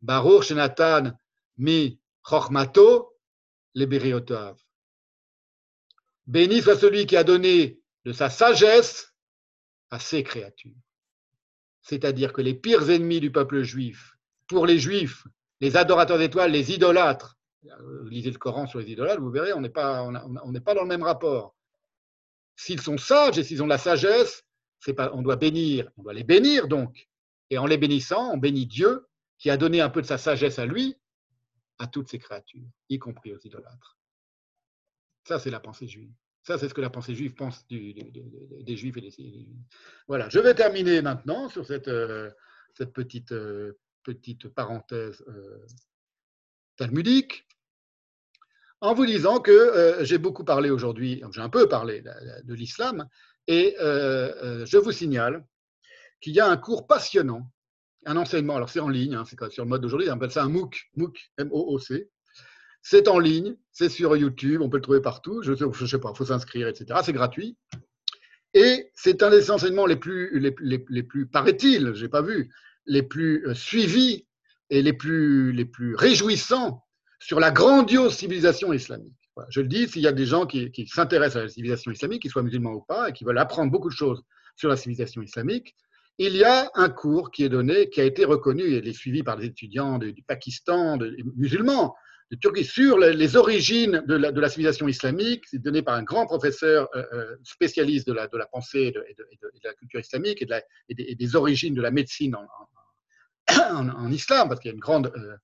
Baruch 0.00 0.44
Shenatan 0.44 1.12
mi 1.56 2.00
Chochmato 2.22 3.16
le 3.74 3.86
Beriotav. 3.86 4.56
Béni 6.26 6.62
soit 6.62 6.76
celui 6.76 7.06
qui 7.06 7.16
a 7.16 7.24
donné 7.24 7.80
de 8.04 8.12
sa 8.12 8.30
sagesse 8.30 9.14
à 9.90 9.98
ses 9.98 10.22
créatures. 10.22 10.76
C'est-à-dire 11.88 12.34
que 12.34 12.42
les 12.42 12.52
pires 12.52 12.90
ennemis 12.90 13.18
du 13.18 13.32
peuple 13.32 13.62
juif, 13.62 14.18
pour 14.46 14.66
les 14.66 14.78
juifs, 14.78 15.26
les 15.60 15.74
adorateurs 15.74 16.18
d'étoiles, 16.18 16.52
les 16.52 16.70
idolâtres, 16.72 17.38
euh, 17.64 18.06
lisez 18.10 18.30
le 18.30 18.36
Coran 18.36 18.66
sur 18.66 18.78
les 18.78 18.90
idolâtres, 18.90 19.22
vous 19.22 19.30
verrez, 19.30 19.54
on 19.54 19.62
n'est 19.62 19.70
pas, 19.70 20.04
dans 20.04 20.82
le 20.82 20.86
même 20.86 21.02
rapport. 21.02 21.56
S'ils 22.56 22.82
sont 22.82 22.98
sages 22.98 23.38
et 23.38 23.44
s'ils 23.44 23.62
ont 23.62 23.66
la 23.66 23.78
sagesse, 23.78 24.44
pas, 24.96 25.10
on 25.14 25.22
doit 25.22 25.36
bénir, 25.36 25.90
on 25.96 26.02
doit 26.02 26.12
les 26.12 26.24
bénir 26.24 26.68
donc. 26.68 27.08
Et 27.48 27.56
en 27.56 27.64
les 27.64 27.78
bénissant, 27.78 28.32
on 28.34 28.36
bénit 28.36 28.66
Dieu 28.66 29.06
qui 29.38 29.48
a 29.48 29.56
donné 29.56 29.80
un 29.80 29.88
peu 29.88 30.02
de 30.02 30.06
sa 30.06 30.18
sagesse 30.18 30.58
à 30.58 30.66
lui, 30.66 30.94
à 31.78 31.86
toutes 31.86 32.10
ses 32.10 32.18
créatures, 32.18 32.68
y 32.90 32.98
compris 32.98 33.32
aux 33.32 33.40
idolâtres. 33.40 33.96
Ça, 35.26 35.38
c'est 35.38 35.50
la 35.50 35.60
pensée 35.60 35.88
juive. 35.88 36.12
Ça, 36.48 36.56
c'est 36.56 36.70
ce 36.70 36.72
que 36.72 36.80
la 36.80 36.88
pensée 36.88 37.14
juive 37.14 37.34
pense 37.34 37.66
des 37.68 38.74
juifs 38.74 38.96
et 38.96 39.02
des. 39.02 39.46
Voilà, 40.06 40.30
je 40.30 40.38
vais 40.38 40.54
terminer 40.54 41.02
maintenant 41.02 41.50
sur 41.50 41.66
cette, 41.66 41.88
euh, 41.88 42.30
euh, 42.80 43.72
petite 44.02 44.48
parenthèse 44.54 45.22
euh, 45.28 45.66
talmudique 46.76 47.46
en 48.80 48.94
vous 48.94 49.04
disant 49.04 49.40
que 49.40 49.98
j'ai 50.00 50.16
beaucoup 50.16 50.42
parlé 50.42 50.70
aujourd'hui, 50.70 51.22
j'ai 51.32 51.42
un 51.42 51.50
peu 51.50 51.68
parlé 51.68 52.00
de 52.00 52.54
l'islam, 52.54 53.06
et 53.46 53.76
je 53.78 54.78
vous 54.78 54.92
signale 54.92 55.46
qu'il 56.22 56.32
y 56.32 56.40
a 56.40 56.48
un 56.48 56.56
cours 56.56 56.86
passionnant, 56.86 57.52
un 58.06 58.16
enseignement, 58.16 58.56
alors 58.56 58.70
c'est 58.70 58.80
en 58.80 58.88
ligne, 58.88 59.16
hein, 59.16 59.24
c'est 59.26 59.36
sur 59.50 59.64
le 59.64 59.68
mode 59.68 59.82
d'aujourd'hui, 59.82 60.08
on 60.08 60.14
appelle 60.14 60.30
ça 60.30 60.44
un 60.44 60.48
MOOC, 60.48 60.88
MOOC, 60.96 61.30
M-O-O-C. 61.36 62.08
C'est 62.82 63.08
en 63.08 63.18
ligne, 63.18 63.56
c'est 63.72 63.88
sur 63.88 64.16
YouTube, 64.16 64.60
on 64.62 64.68
peut 64.68 64.78
le 64.78 64.82
trouver 64.82 65.00
partout, 65.00 65.42
je 65.42 65.52
ne 65.52 65.86
sais 65.86 65.98
pas, 65.98 66.12
il 66.14 66.16
faut 66.16 66.24
s'inscrire, 66.24 66.68
etc. 66.68 67.00
C'est 67.04 67.12
gratuit. 67.12 67.56
Et 68.54 68.90
c'est 68.94 69.22
un 69.22 69.30
des 69.30 69.50
enseignements 69.50 69.86
les 69.86 69.96
plus, 69.96 70.38
les, 70.38 70.54
les, 70.88 71.02
plus 71.02 71.26
paraît-il, 71.26 71.92
je 71.94 72.02
n'ai 72.02 72.08
pas 72.08 72.22
vu, 72.22 72.50
les 72.86 73.02
plus 73.02 73.46
euh, 73.46 73.54
suivis 73.54 74.26
et 74.70 74.82
les 74.82 74.94
plus, 74.94 75.52
les 75.52 75.66
plus 75.66 75.94
réjouissants 75.94 76.82
sur 77.20 77.40
la 77.40 77.50
grandiose 77.50 78.14
civilisation 78.14 78.72
islamique. 78.72 79.18
je 79.50 79.60
le 79.60 79.68
dis, 79.68 79.88
s'il 79.88 80.02
y 80.02 80.06
a 80.06 80.12
des 80.12 80.24
gens 80.24 80.46
qui, 80.46 80.70
qui 80.70 80.86
s'intéressent 80.86 81.36
à 81.36 81.42
la 81.42 81.48
civilisation 81.48 81.90
islamique, 81.90 82.22
qu'ils 82.22 82.30
soient 82.30 82.42
musulmans 82.42 82.72
ou 82.72 82.80
pas, 82.80 83.10
et 83.10 83.12
qui 83.12 83.24
veulent 83.24 83.38
apprendre 83.38 83.70
beaucoup 83.70 83.90
de 83.90 83.94
choses 83.94 84.22
sur 84.56 84.68
la 84.68 84.76
civilisation 84.76 85.20
islamique, 85.20 85.76
il 86.18 86.36
y 86.36 86.44
a 86.44 86.70
un 86.74 86.88
cours 86.88 87.30
qui 87.30 87.44
est 87.44 87.48
donné, 87.48 87.90
qui 87.90 88.00
a 88.00 88.04
été 88.04 88.24
reconnu 88.24 88.64
et 88.64 88.78
est 88.78 88.92
suivi 88.92 89.22
par 89.22 89.36
des 89.36 89.46
étudiants 89.46 89.98
du, 89.98 90.22
Pakistan, 90.26 90.96
des 90.96 91.24
musulmans, 91.36 91.94
de 92.30 92.36
Turquie, 92.36 92.64
sur 92.64 92.98
les, 92.98 93.36
origines 93.36 94.02
de 94.06 94.14
la, 94.16 94.48
civilisation 94.48 94.86
islamique. 94.86 95.44
C'est 95.46 95.62
donné 95.62 95.82
par 95.82 95.94
un 95.94 96.02
grand 96.02 96.26
professeur 96.26 96.88
euh, 96.94 97.02
euh, 97.12 97.36
spécialiste 97.42 98.06
de 98.06 98.12
la, 98.12 98.28
pensée 98.46 98.92
et 99.08 99.14
de, 99.14 99.26
la 99.64 99.72
culture 99.74 100.00
islamique 100.00 100.44
et, 100.88 101.14
des, 101.14 101.36
origines 101.36 101.74
de 101.74 101.82
la 101.82 101.90
médecine 101.90 102.36
en, 102.36 104.10
islam, 104.10 104.48
parce 104.48 104.60
qu'il 104.60 104.68
y 104.68 104.72
a 104.72 104.74
une 104.74 104.80
grande 104.80 105.10
euh, 105.16 105.36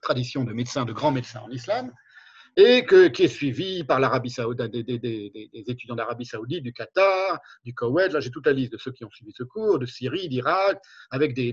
tradition 0.00 0.44
de 0.44 0.52
médecins, 0.52 0.84
de 0.84 0.92
grands 0.92 1.12
médecins 1.12 1.40
en 1.40 1.50
islam 1.50 1.92
et 2.56 2.86
qui 2.86 3.24
est 3.24 3.28
suivi 3.28 3.82
par 3.82 3.98
l'Arabie 3.98 4.30
Saoudite, 4.30 4.70
des, 4.70 5.50
étudiants 5.66 5.96
d'Arabie 5.96 6.24
Saoudite, 6.24 6.62
du 6.62 6.72
Qatar, 6.72 7.40
du 7.64 7.74
Koweït. 7.74 8.12
Là, 8.12 8.20
j'ai 8.20 8.30
toute 8.30 8.46
la 8.46 8.52
liste 8.52 8.72
de 8.72 8.78
ceux 8.78 8.92
qui 8.92 9.04
ont 9.04 9.10
suivi 9.10 9.32
ce 9.36 9.42
cours, 9.42 9.80
de 9.80 9.86
Syrie, 9.86 10.28
d'Irak, 10.28 10.78
avec 11.10 11.34
des, 11.34 11.52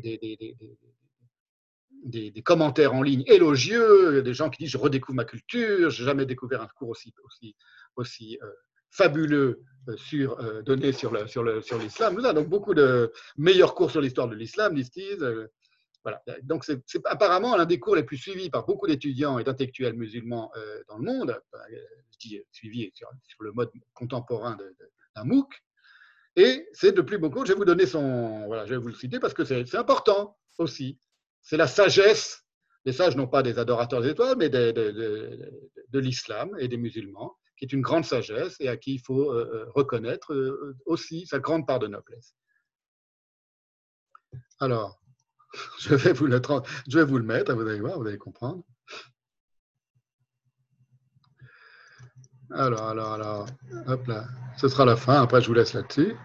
des, 2.04 2.42
commentaires 2.42 2.94
en 2.94 3.02
ligne 3.02 3.24
élogieux, 3.28 4.22
des 4.22 4.34
gens 4.34 4.50
qui 4.50 4.64
disent 4.64 4.72
je 4.72 4.78
redécouvre 4.78 5.16
ma 5.16 5.26
culture, 5.26 5.90
j'ai 5.90 6.04
jamais 6.04 6.26
découvert 6.26 6.62
un 6.62 6.68
cours 6.68 6.90
aussi, 6.90 7.14
aussi, 7.96 8.38
euh, 8.42 8.52
fabuleux 8.90 9.64
euh, 9.88 9.98
sur, 9.98 10.40
euh, 10.40 10.62
donné 10.62 10.92
sur 10.92 11.12
l'islam. 11.12 11.28
Sur 11.28 11.44
le, 11.44 11.62
sur 11.62 12.34
Donc 12.34 12.50
beaucoup 12.50 12.74
de 12.74 13.12
meilleurs 13.38 13.76
cours 13.76 13.92
sur 13.92 14.02
l'histoire 14.02 14.28
de 14.28 14.36
l'islam, 14.36 14.76
disent-ils. 14.76 15.48
Voilà. 16.04 16.20
Donc, 16.42 16.66
c'est 16.66 16.82
apparemment 17.06 17.56
l'un 17.56 17.66
des 17.66 17.80
cours 17.80 17.96
les 17.96 18.02
plus 18.02 18.18
suivis 18.18 18.50
par 18.50 18.66
beaucoup 18.66 18.88
d'étudiants 18.88 19.38
et 19.38 19.44
d'intellectuels 19.44 19.94
musulmans 19.94 20.52
dans 20.88 20.98
le 20.98 21.04
monde. 21.04 21.40
Je 22.10 22.18
dis 22.28 22.42
suivi 22.52 22.92
sur, 22.96 23.08
le 23.40 23.52
mode 23.52 23.70
contemporain 23.94 24.58
d'un 25.16 25.24
MOOC. 25.24 25.54
Et 26.38 26.68
c'est 26.74 26.96
le 26.96 27.06
plus 27.06 27.20
beau 27.20 27.30
cours. 27.30 27.46
Je 27.46 27.54
vais 27.54 27.58
vous 27.60 27.66
donner 27.66 27.86
son. 27.86 28.48
Voilà, 28.48 28.66
je 28.66 28.72
vais 28.72 28.80
vous 28.80 28.88
le 28.88 28.96
citer 28.96 29.20
parce 29.20 29.36
que 29.36 29.46
c'est 29.46 29.76
important 29.76 30.40
aussi. 30.58 30.98
C'est 31.42 31.58
la 31.58 31.68
sagesse. 31.68 32.46
Les 32.86 32.94
sages, 32.94 33.16
non 33.16 33.28
pas 33.28 33.44
des 33.44 33.60
adorateurs 33.60 34.02
des 34.02 34.10
étoiles, 34.10 34.38
mais 34.38 34.50
de, 34.50 36.00
l'islam 36.00 36.56
et 36.60 36.68
des 36.68 36.78
musulmans, 36.78 37.38
qui 37.58 37.66
est 37.66 37.74
une 37.74 37.82
grande 37.82 38.06
sagesse 38.06 38.56
et 38.60 38.70
à 38.70 38.78
qui 38.78 38.96
il 38.96 39.00
faut 39.00 39.32
euh, 39.32 39.50
euh, 39.54 39.66
reconnaître 39.76 40.34
aussi 40.86 41.28
sa 41.28 41.40
grande 41.40 41.68
part 41.68 41.80
de 41.80 41.88
noblesse. 41.88 42.36
Alors, 44.60 45.02
Je 45.80 45.96
vais 45.96 46.14
vous 46.14 46.28
le, 46.28 46.42
je 46.88 47.00
vais 47.00 47.06
vous 47.06 47.18
le 47.18 47.24
mettre, 47.24 47.54
vous 47.54 47.68
allez 47.68 47.80
voir, 47.80 48.00
vous 48.00 48.08
allez 48.08 48.18
comprendre. 48.18 48.64
Alors, 52.52 52.84
alors, 52.84 53.14
alors, 53.14 53.46
hop 53.88 54.08
là, 54.08 54.26
ce 54.58 54.68
sera 54.68 54.84
la 54.84 54.98
fin, 54.98 55.22
après 55.22 55.42
je 55.42 55.48
vous 55.48 55.54
laisse 55.54 55.74
là-dessus. 55.74 56.16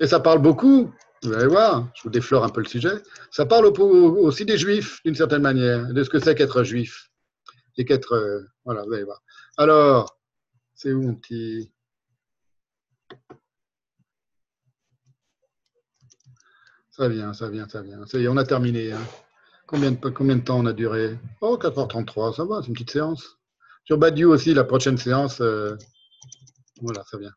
Et 0.00 0.06
ça 0.06 0.20
parle 0.20 0.40
beaucoup, 0.40 0.92
vous 1.22 1.32
allez 1.32 1.46
voir, 1.46 1.90
je 1.94 2.02
vous 2.02 2.10
déflore 2.10 2.44
un 2.44 2.48
peu 2.48 2.60
le 2.60 2.68
sujet, 2.68 3.02
ça 3.30 3.46
parle 3.46 3.66
aussi 3.66 4.44
des 4.44 4.58
juifs, 4.58 5.00
d'une 5.04 5.14
certaine 5.14 5.42
manière, 5.42 5.92
de 5.92 6.04
ce 6.04 6.10
que 6.10 6.18
c'est 6.18 6.34
qu'être 6.34 6.62
juif. 6.62 7.10
Et 7.78 7.84
qu'être, 7.84 8.12
euh, 8.14 8.40
voilà, 8.64 8.84
vous 8.84 8.92
allez 8.92 9.04
voir. 9.04 9.22
Alors, 9.56 10.18
c'est 10.74 10.92
où 10.92 11.02
mon 11.02 11.14
petit... 11.14 11.70
Ça 16.90 17.08
vient, 17.08 17.34
ça 17.34 17.50
vient, 17.50 17.68
ça 17.68 17.82
vient. 17.82 18.06
Ça 18.06 18.18
y 18.18 18.24
est, 18.24 18.28
on 18.28 18.38
a 18.38 18.44
terminé. 18.44 18.92
Hein. 18.92 19.04
Combien, 19.66 19.92
de, 19.92 20.08
combien 20.08 20.36
de 20.36 20.42
temps 20.42 20.58
on 20.58 20.66
a 20.66 20.72
duré? 20.72 21.18
Oh, 21.42 21.58
4h33, 21.60 22.36
ça 22.36 22.44
va, 22.44 22.62
c'est 22.62 22.68
une 22.68 22.74
petite 22.74 22.92
séance. 22.92 23.38
Sur 23.84 23.98
Badiou 23.98 24.30
aussi, 24.30 24.54
la 24.54 24.64
prochaine 24.64 24.96
séance, 24.96 25.40
euh, 25.40 25.76
voilà, 26.80 27.04
ça 27.04 27.18
vient. 27.18 27.32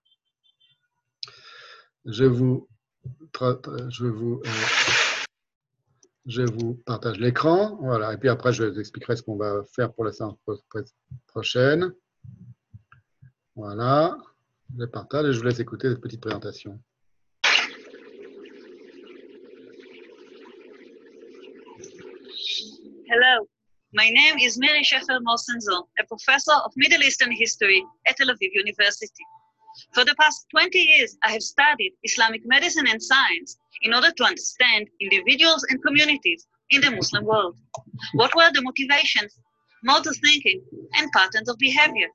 Je 2.06 2.24
vous, 2.24 2.70
je 3.90 4.06
vous, 4.06 4.42
euh, 6.28 6.46
vous 6.46 6.76
partage 6.86 7.20
l'écran, 7.20 7.78
voilà, 7.82 8.14
et 8.14 8.18
puis 8.18 8.30
après 8.30 8.54
je 8.54 8.64
vous 8.64 8.80
expliquerai 8.80 9.16
ce 9.16 9.24
qu'on 9.24 9.38
va 9.38 9.64
faire 9.76 9.94
pour 9.94 10.06
la 10.06 10.12
séance 10.12 10.36
prochaine. 11.28 11.94
Voilà, 13.56 14.18
je 14.78 14.86
partage 14.86 15.28
et 15.28 15.34
je 15.34 15.40
vous 15.40 15.46
laisse 15.46 15.60
écouter 15.60 15.90
cette 15.90 16.02
petite 16.02 16.22
présentation. 16.22 16.80
Hello, 23.12 23.48
my 23.92 24.12
name 24.12 24.38
is 24.38 24.60
Mary 24.60 24.84
Sheffer 24.84 25.20
Molsenzo, 25.22 25.90
a 26.00 26.04
professor 26.06 26.54
of 26.64 26.72
Middle 26.76 27.04
Eastern 27.04 27.32
history 27.32 27.84
at 28.08 28.16
Tel 28.18 28.30
Aviv 28.30 28.52
University. 28.54 29.26
For 29.94 30.06
the 30.06 30.16
past 30.16 30.46
20 30.52 30.78
years, 30.78 31.18
I 31.24 31.32
have 31.32 31.42
studied 31.42 31.94
Islamic 32.04 32.42
medicine 32.46 32.88
and 32.88 33.02
science 33.02 33.58
in 33.82 33.94
order 33.94 34.12
to 34.12 34.24
understand 34.24 34.88
individuals 35.00 35.66
and 35.70 35.84
communities 35.84 36.46
in 36.70 36.82
the 36.82 36.92
Muslim 36.92 37.26
world. 37.26 37.58
What 38.14 38.36
were 38.36 38.52
the 38.54 38.62
motivations, 38.62 39.38
modes 39.84 40.08
of 40.08 40.16
thinking, 40.18 40.62
and 40.96 41.12
patterns 41.12 41.50
of 41.50 41.58
behavior? 41.58 42.08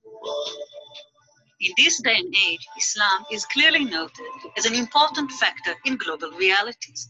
In 1.60 1.72
this 1.76 2.00
day 2.02 2.16
and 2.16 2.34
age, 2.48 2.66
Islam 2.78 3.24
is 3.32 3.46
clearly 3.46 3.84
noted 3.84 4.26
as 4.56 4.66
an 4.66 4.74
important 4.74 5.32
factor 5.32 5.74
in 5.84 5.96
global 5.96 6.30
realities, 6.32 7.08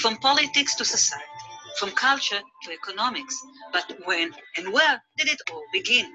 from 0.00 0.16
politics 0.18 0.74
to 0.76 0.84
society 0.84 1.24
from 1.78 1.90
culture 1.92 2.40
to 2.62 2.72
economics. 2.72 3.36
But 3.72 3.98
when 4.04 4.32
and 4.56 4.72
where 4.72 5.02
did 5.16 5.28
it 5.28 5.40
all 5.52 5.62
begin? 5.72 6.06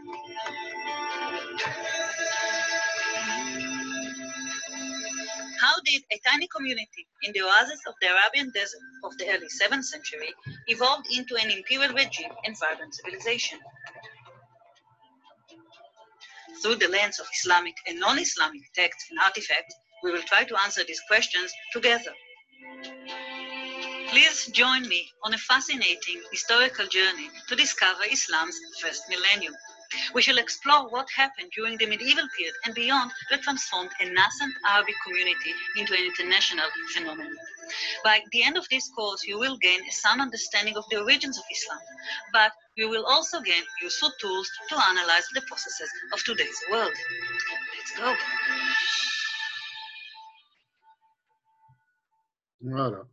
How 5.60 5.76
did 5.86 6.04
a 6.12 6.20
tiny 6.26 6.48
community 6.48 7.08
in 7.24 7.32
the 7.34 7.42
oasis 7.42 7.80
of 7.88 7.94
the 8.02 8.08
Arabian 8.08 8.52
desert 8.52 8.82
of 9.04 9.18
the 9.18 9.30
early 9.30 9.48
7th 9.48 9.86
century 9.86 10.34
evolve 10.68 11.04
into 11.12 11.36
an 11.36 11.52
imperial 11.52 11.94
regime 11.94 12.32
and 12.44 12.58
vibrant 12.60 12.94
civilization? 12.96 13.60
Through 16.62 16.76
the 16.76 16.88
lens 16.88 17.20
of 17.20 17.28
Islamic 17.34 17.76
and 17.88 18.00
non-Islamic 18.00 18.62
texts 18.74 19.08
and 19.10 19.20
artifacts, 19.20 19.76
we 20.04 20.12
will 20.12 20.24
try 20.24 20.44
to 20.44 20.62
answer 20.64 20.84
these 20.84 21.02
questions 21.08 21.52
together. 21.74 22.12
Please 24.10 24.48
join 24.48 24.88
me 24.88 25.10
on 25.24 25.34
a 25.34 25.38
fascinating 25.38 26.22
historical 26.32 26.88
journey 26.88 27.30
to 27.50 27.56
discover 27.56 28.04
Islam's 28.10 28.58
first 28.82 29.04
millennium. 29.10 29.54
We 30.14 30.22
shall 30.22 30.38
explore 30.38 30.90
what 30.90 31.08
happened 31.16 31.52
during 31.56 31.78
the 31.78 31.88
medieval 31.88 32.28
period 32.38 32.56
and 32.66 32.74
beyond 32.74 33.12
that 33.30 33.42
transformed 33.42 33.92
a 34.00 34.06
nascent 34.10 34.54
Arabic 34.68 34.96
community 35.06 35.54
into 35.78 35.94
an 35.94 36.06
international 36.06 36.68
phenomenon. 36.94 37.36
By 38.04 38.22
the 38.32 38.44
end 38.44 38.58
of 38.58 38.68
this 38.70 38.90
course, 38.90 39.24
you 39.24 39.40
will 39.40 39.58
gain 39.58 39.80
a 39.88 39.92
sound 39.92 40.22
understanding 40.22 40.76
of 40.78 40.86
the 40.90 41.02
origins 41.02 41.38
of 41.38 41.44
Islam, 41.52 41.80
but 42.32 42.52
you 42.76 42.90
will 42.90 43.06
also 43.06 43.42
gain 43.42 43.64
useful 43.82 44.12
tools 44.20 44.50
to 44.70 44.76
analyze 44.90 45.28
the 45.34 45.42
processes 45.42 45.90
of 46.14 46.24
today's 46.24 46.62
world. 46.72 46.94
Let's 47.78 47.92
go. 47.98 48.16
Voilà. 52.62 53.06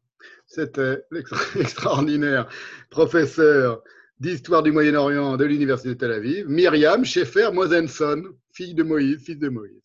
C'était 0.46 0.98
l'extraordinaire 1.10 2.46
professeur 2.90 3.82
d'histoire 4.22 4.62
du 4.62 4.70
Moyen-Orient 4.70 5.36
de 5.36 5.44
l'Université 5.44 5.88
de 5.88 5.94
Tel 5.94 6.12
Aviv, 6.12 6.48
Myriam 6.48 7.04
Schaeffer 7.04 7.50
Mosenson, 7.52 8.22
fille 8.52 8.72
de 8.72 8.84
Moïse, 8.84 9.20
fils 9.20 9.36
de 9.36 9.48
Moïse. 9.48 9.82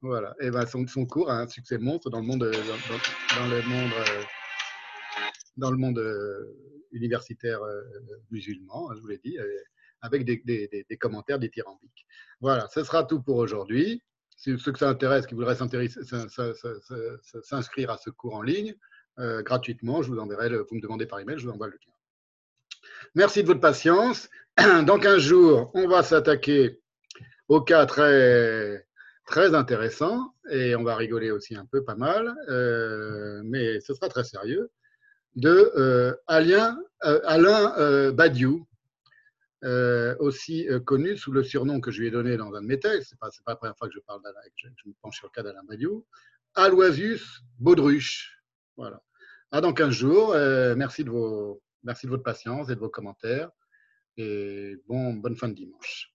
Voilà. 0.00 0.32
Et 0.40 0.48
ben 0.52 0.64
son, 0.64 0.86
cours 1.06 1.28
a 1.28 1.40
un 1.40 1.48
succès 1.48 1.76
monstre 1.76 2.08
dans 2.08 2.20
le 2.20 2.26
monde, 2.26 2.38
dans, 2.38 2.48
le 3.48 3.62
monde, 3.68 3.90
dans 5.56 5.70
le 5.72 5.76
monde 5.76 6.00
universitaire 6.92 7.58
musulman, 8.30 8.90
hein, 8.90 8.94
je 8.94 9.00
vous 9.00 9.08
l'ai 9.08 9.18
dit, 9.18 9.36
avec 10.02 10.24
des, 10.24 10.40
des, 10.44 10.86
des, 10.88 10.96
commentaires. 10.96 11.40
Voilà, 12.40 12.68
ce 12.68 12.84
sera 12.84 13.02
tout 13.02 13.20
pour 13.20 13.38
aujourd'hui. 13.38 14.04
Si 14.36 14.56
ceux 14.56 14.70
que 14.70 14.78
ça 14.78 14.88
intéresse, 14.88 15.26
qui 15.26 15.34
voudraient 15.34 15.56
s'inscrire 17.42 17.90
à 17.90 17.98
ce 17.98 18.10
cours 18.10 18.36
en 18.36 18.42
ligne, 18.42 18.76
euh, 19.18 19.42
gratuitement, 19.42 20.00
je 20.00 20.12
vous 20.12 20.18
enverrai, 20.20 20.48
le, 20.48 20.64
vous 20.70 20.76
me 20.76 20.80
demandez 20.80 21.06
par 21.06 21.18
email, 21.18 21.38
je 21.38 21.46
vous 21.46 21.52
envoie 21.52 21.66
le 21.66 21.74
lien. 21.74 21.92
Merci 23.14 23.42
de 23.42 23.48
votre 23.48 23.60
patience. 23.60 24.28
Dans 24.86 24.98
15 24.98 25.18
jours, 25.18 25.70
on 25.74 25.88
va 25.88 26.02
s'attaquer 26.02 26.80
au 27.48 27.60
cas 27.60 27.86
très, 27.86 28.86
très 29.26 29.54
intéressant 29.54 30.34
et 30.50 30.74
on 30.76 30.82
va 30.82 30.96
rigoler 30.96 31.30
aussi 31.30 31.56
un 31.56 31.66
peu, 31.66 31.84
pas 31.84 31.94
mal, 31.94 32.34
euh, 32.48 33.42
mais 33.44 33.80
ce 33.80 33.94
sera 33.94 34.08
très 34.08 34.24
sérieux, 34.24 34.70
de 35.36 35.72
euh, 35.76 36.14
Alain, 36.26 36.78
Alain 37.00 38.10
Badiou, 38.12 38.66
aussi 40.18 40.68
connu 40.84 41.16
sous 41.16 41.32
le 41.32 41.42
surnom 41.42 41.80
que 41.80 41.90
je 41.90 42.00
lui 42.00 42.08
ai 42.08 42.10
donné 42.10 42.36
dans 42.36 42.54
un 42.54 42.62
de 42.62 42.66
mes 42.66 42.80
textes, 42.80 43.10
ce 43.10 43.14
n'est 43.14 43.18
pas, 43.18 43.30
la 43.46 43.56
première 43.56 43.76
fois 43.76 43.88
que 43.88 43.94
je 43.94 44.00
parle 44.00 44.22
d'Alain, 44.22 44.40
je, 44.56 44.68
je, 44.76 44.88
me 44.88 44.94
penche 45.00 45.18
sur 45.18 45.28
le 45.28 45.32
cas 45.32 45.42
d'Alain 45.42 45.64
Badiou, 45.68 46.04
Aloisius 46.54 47.42
Baudruche. 47.58 48.42
Voilà. 48.76 49.02
À 49.52 49.60
dans 49.60 49.72
15 49.72 49.90
jours. 49.90 50.32
Euh, 50.32 50.74
merci, 50.76 51.04
de 51.04 51.10
vos, 51.10 51.62
merci 51.82 52.06
de 52.06 52.10
votre 52.10 52.22
patience 52.22 52.70
et 52.70 52.74
de 52.74 52.80
vos 52.80 52.88
commentaires. 52.88 53.50
Et 54.16 54.76
bon, 54.86 55.14
bonne 55.14 55.36
fin 55.36 55.48
de 55.48 55.54
dimanche. 55.54 56.12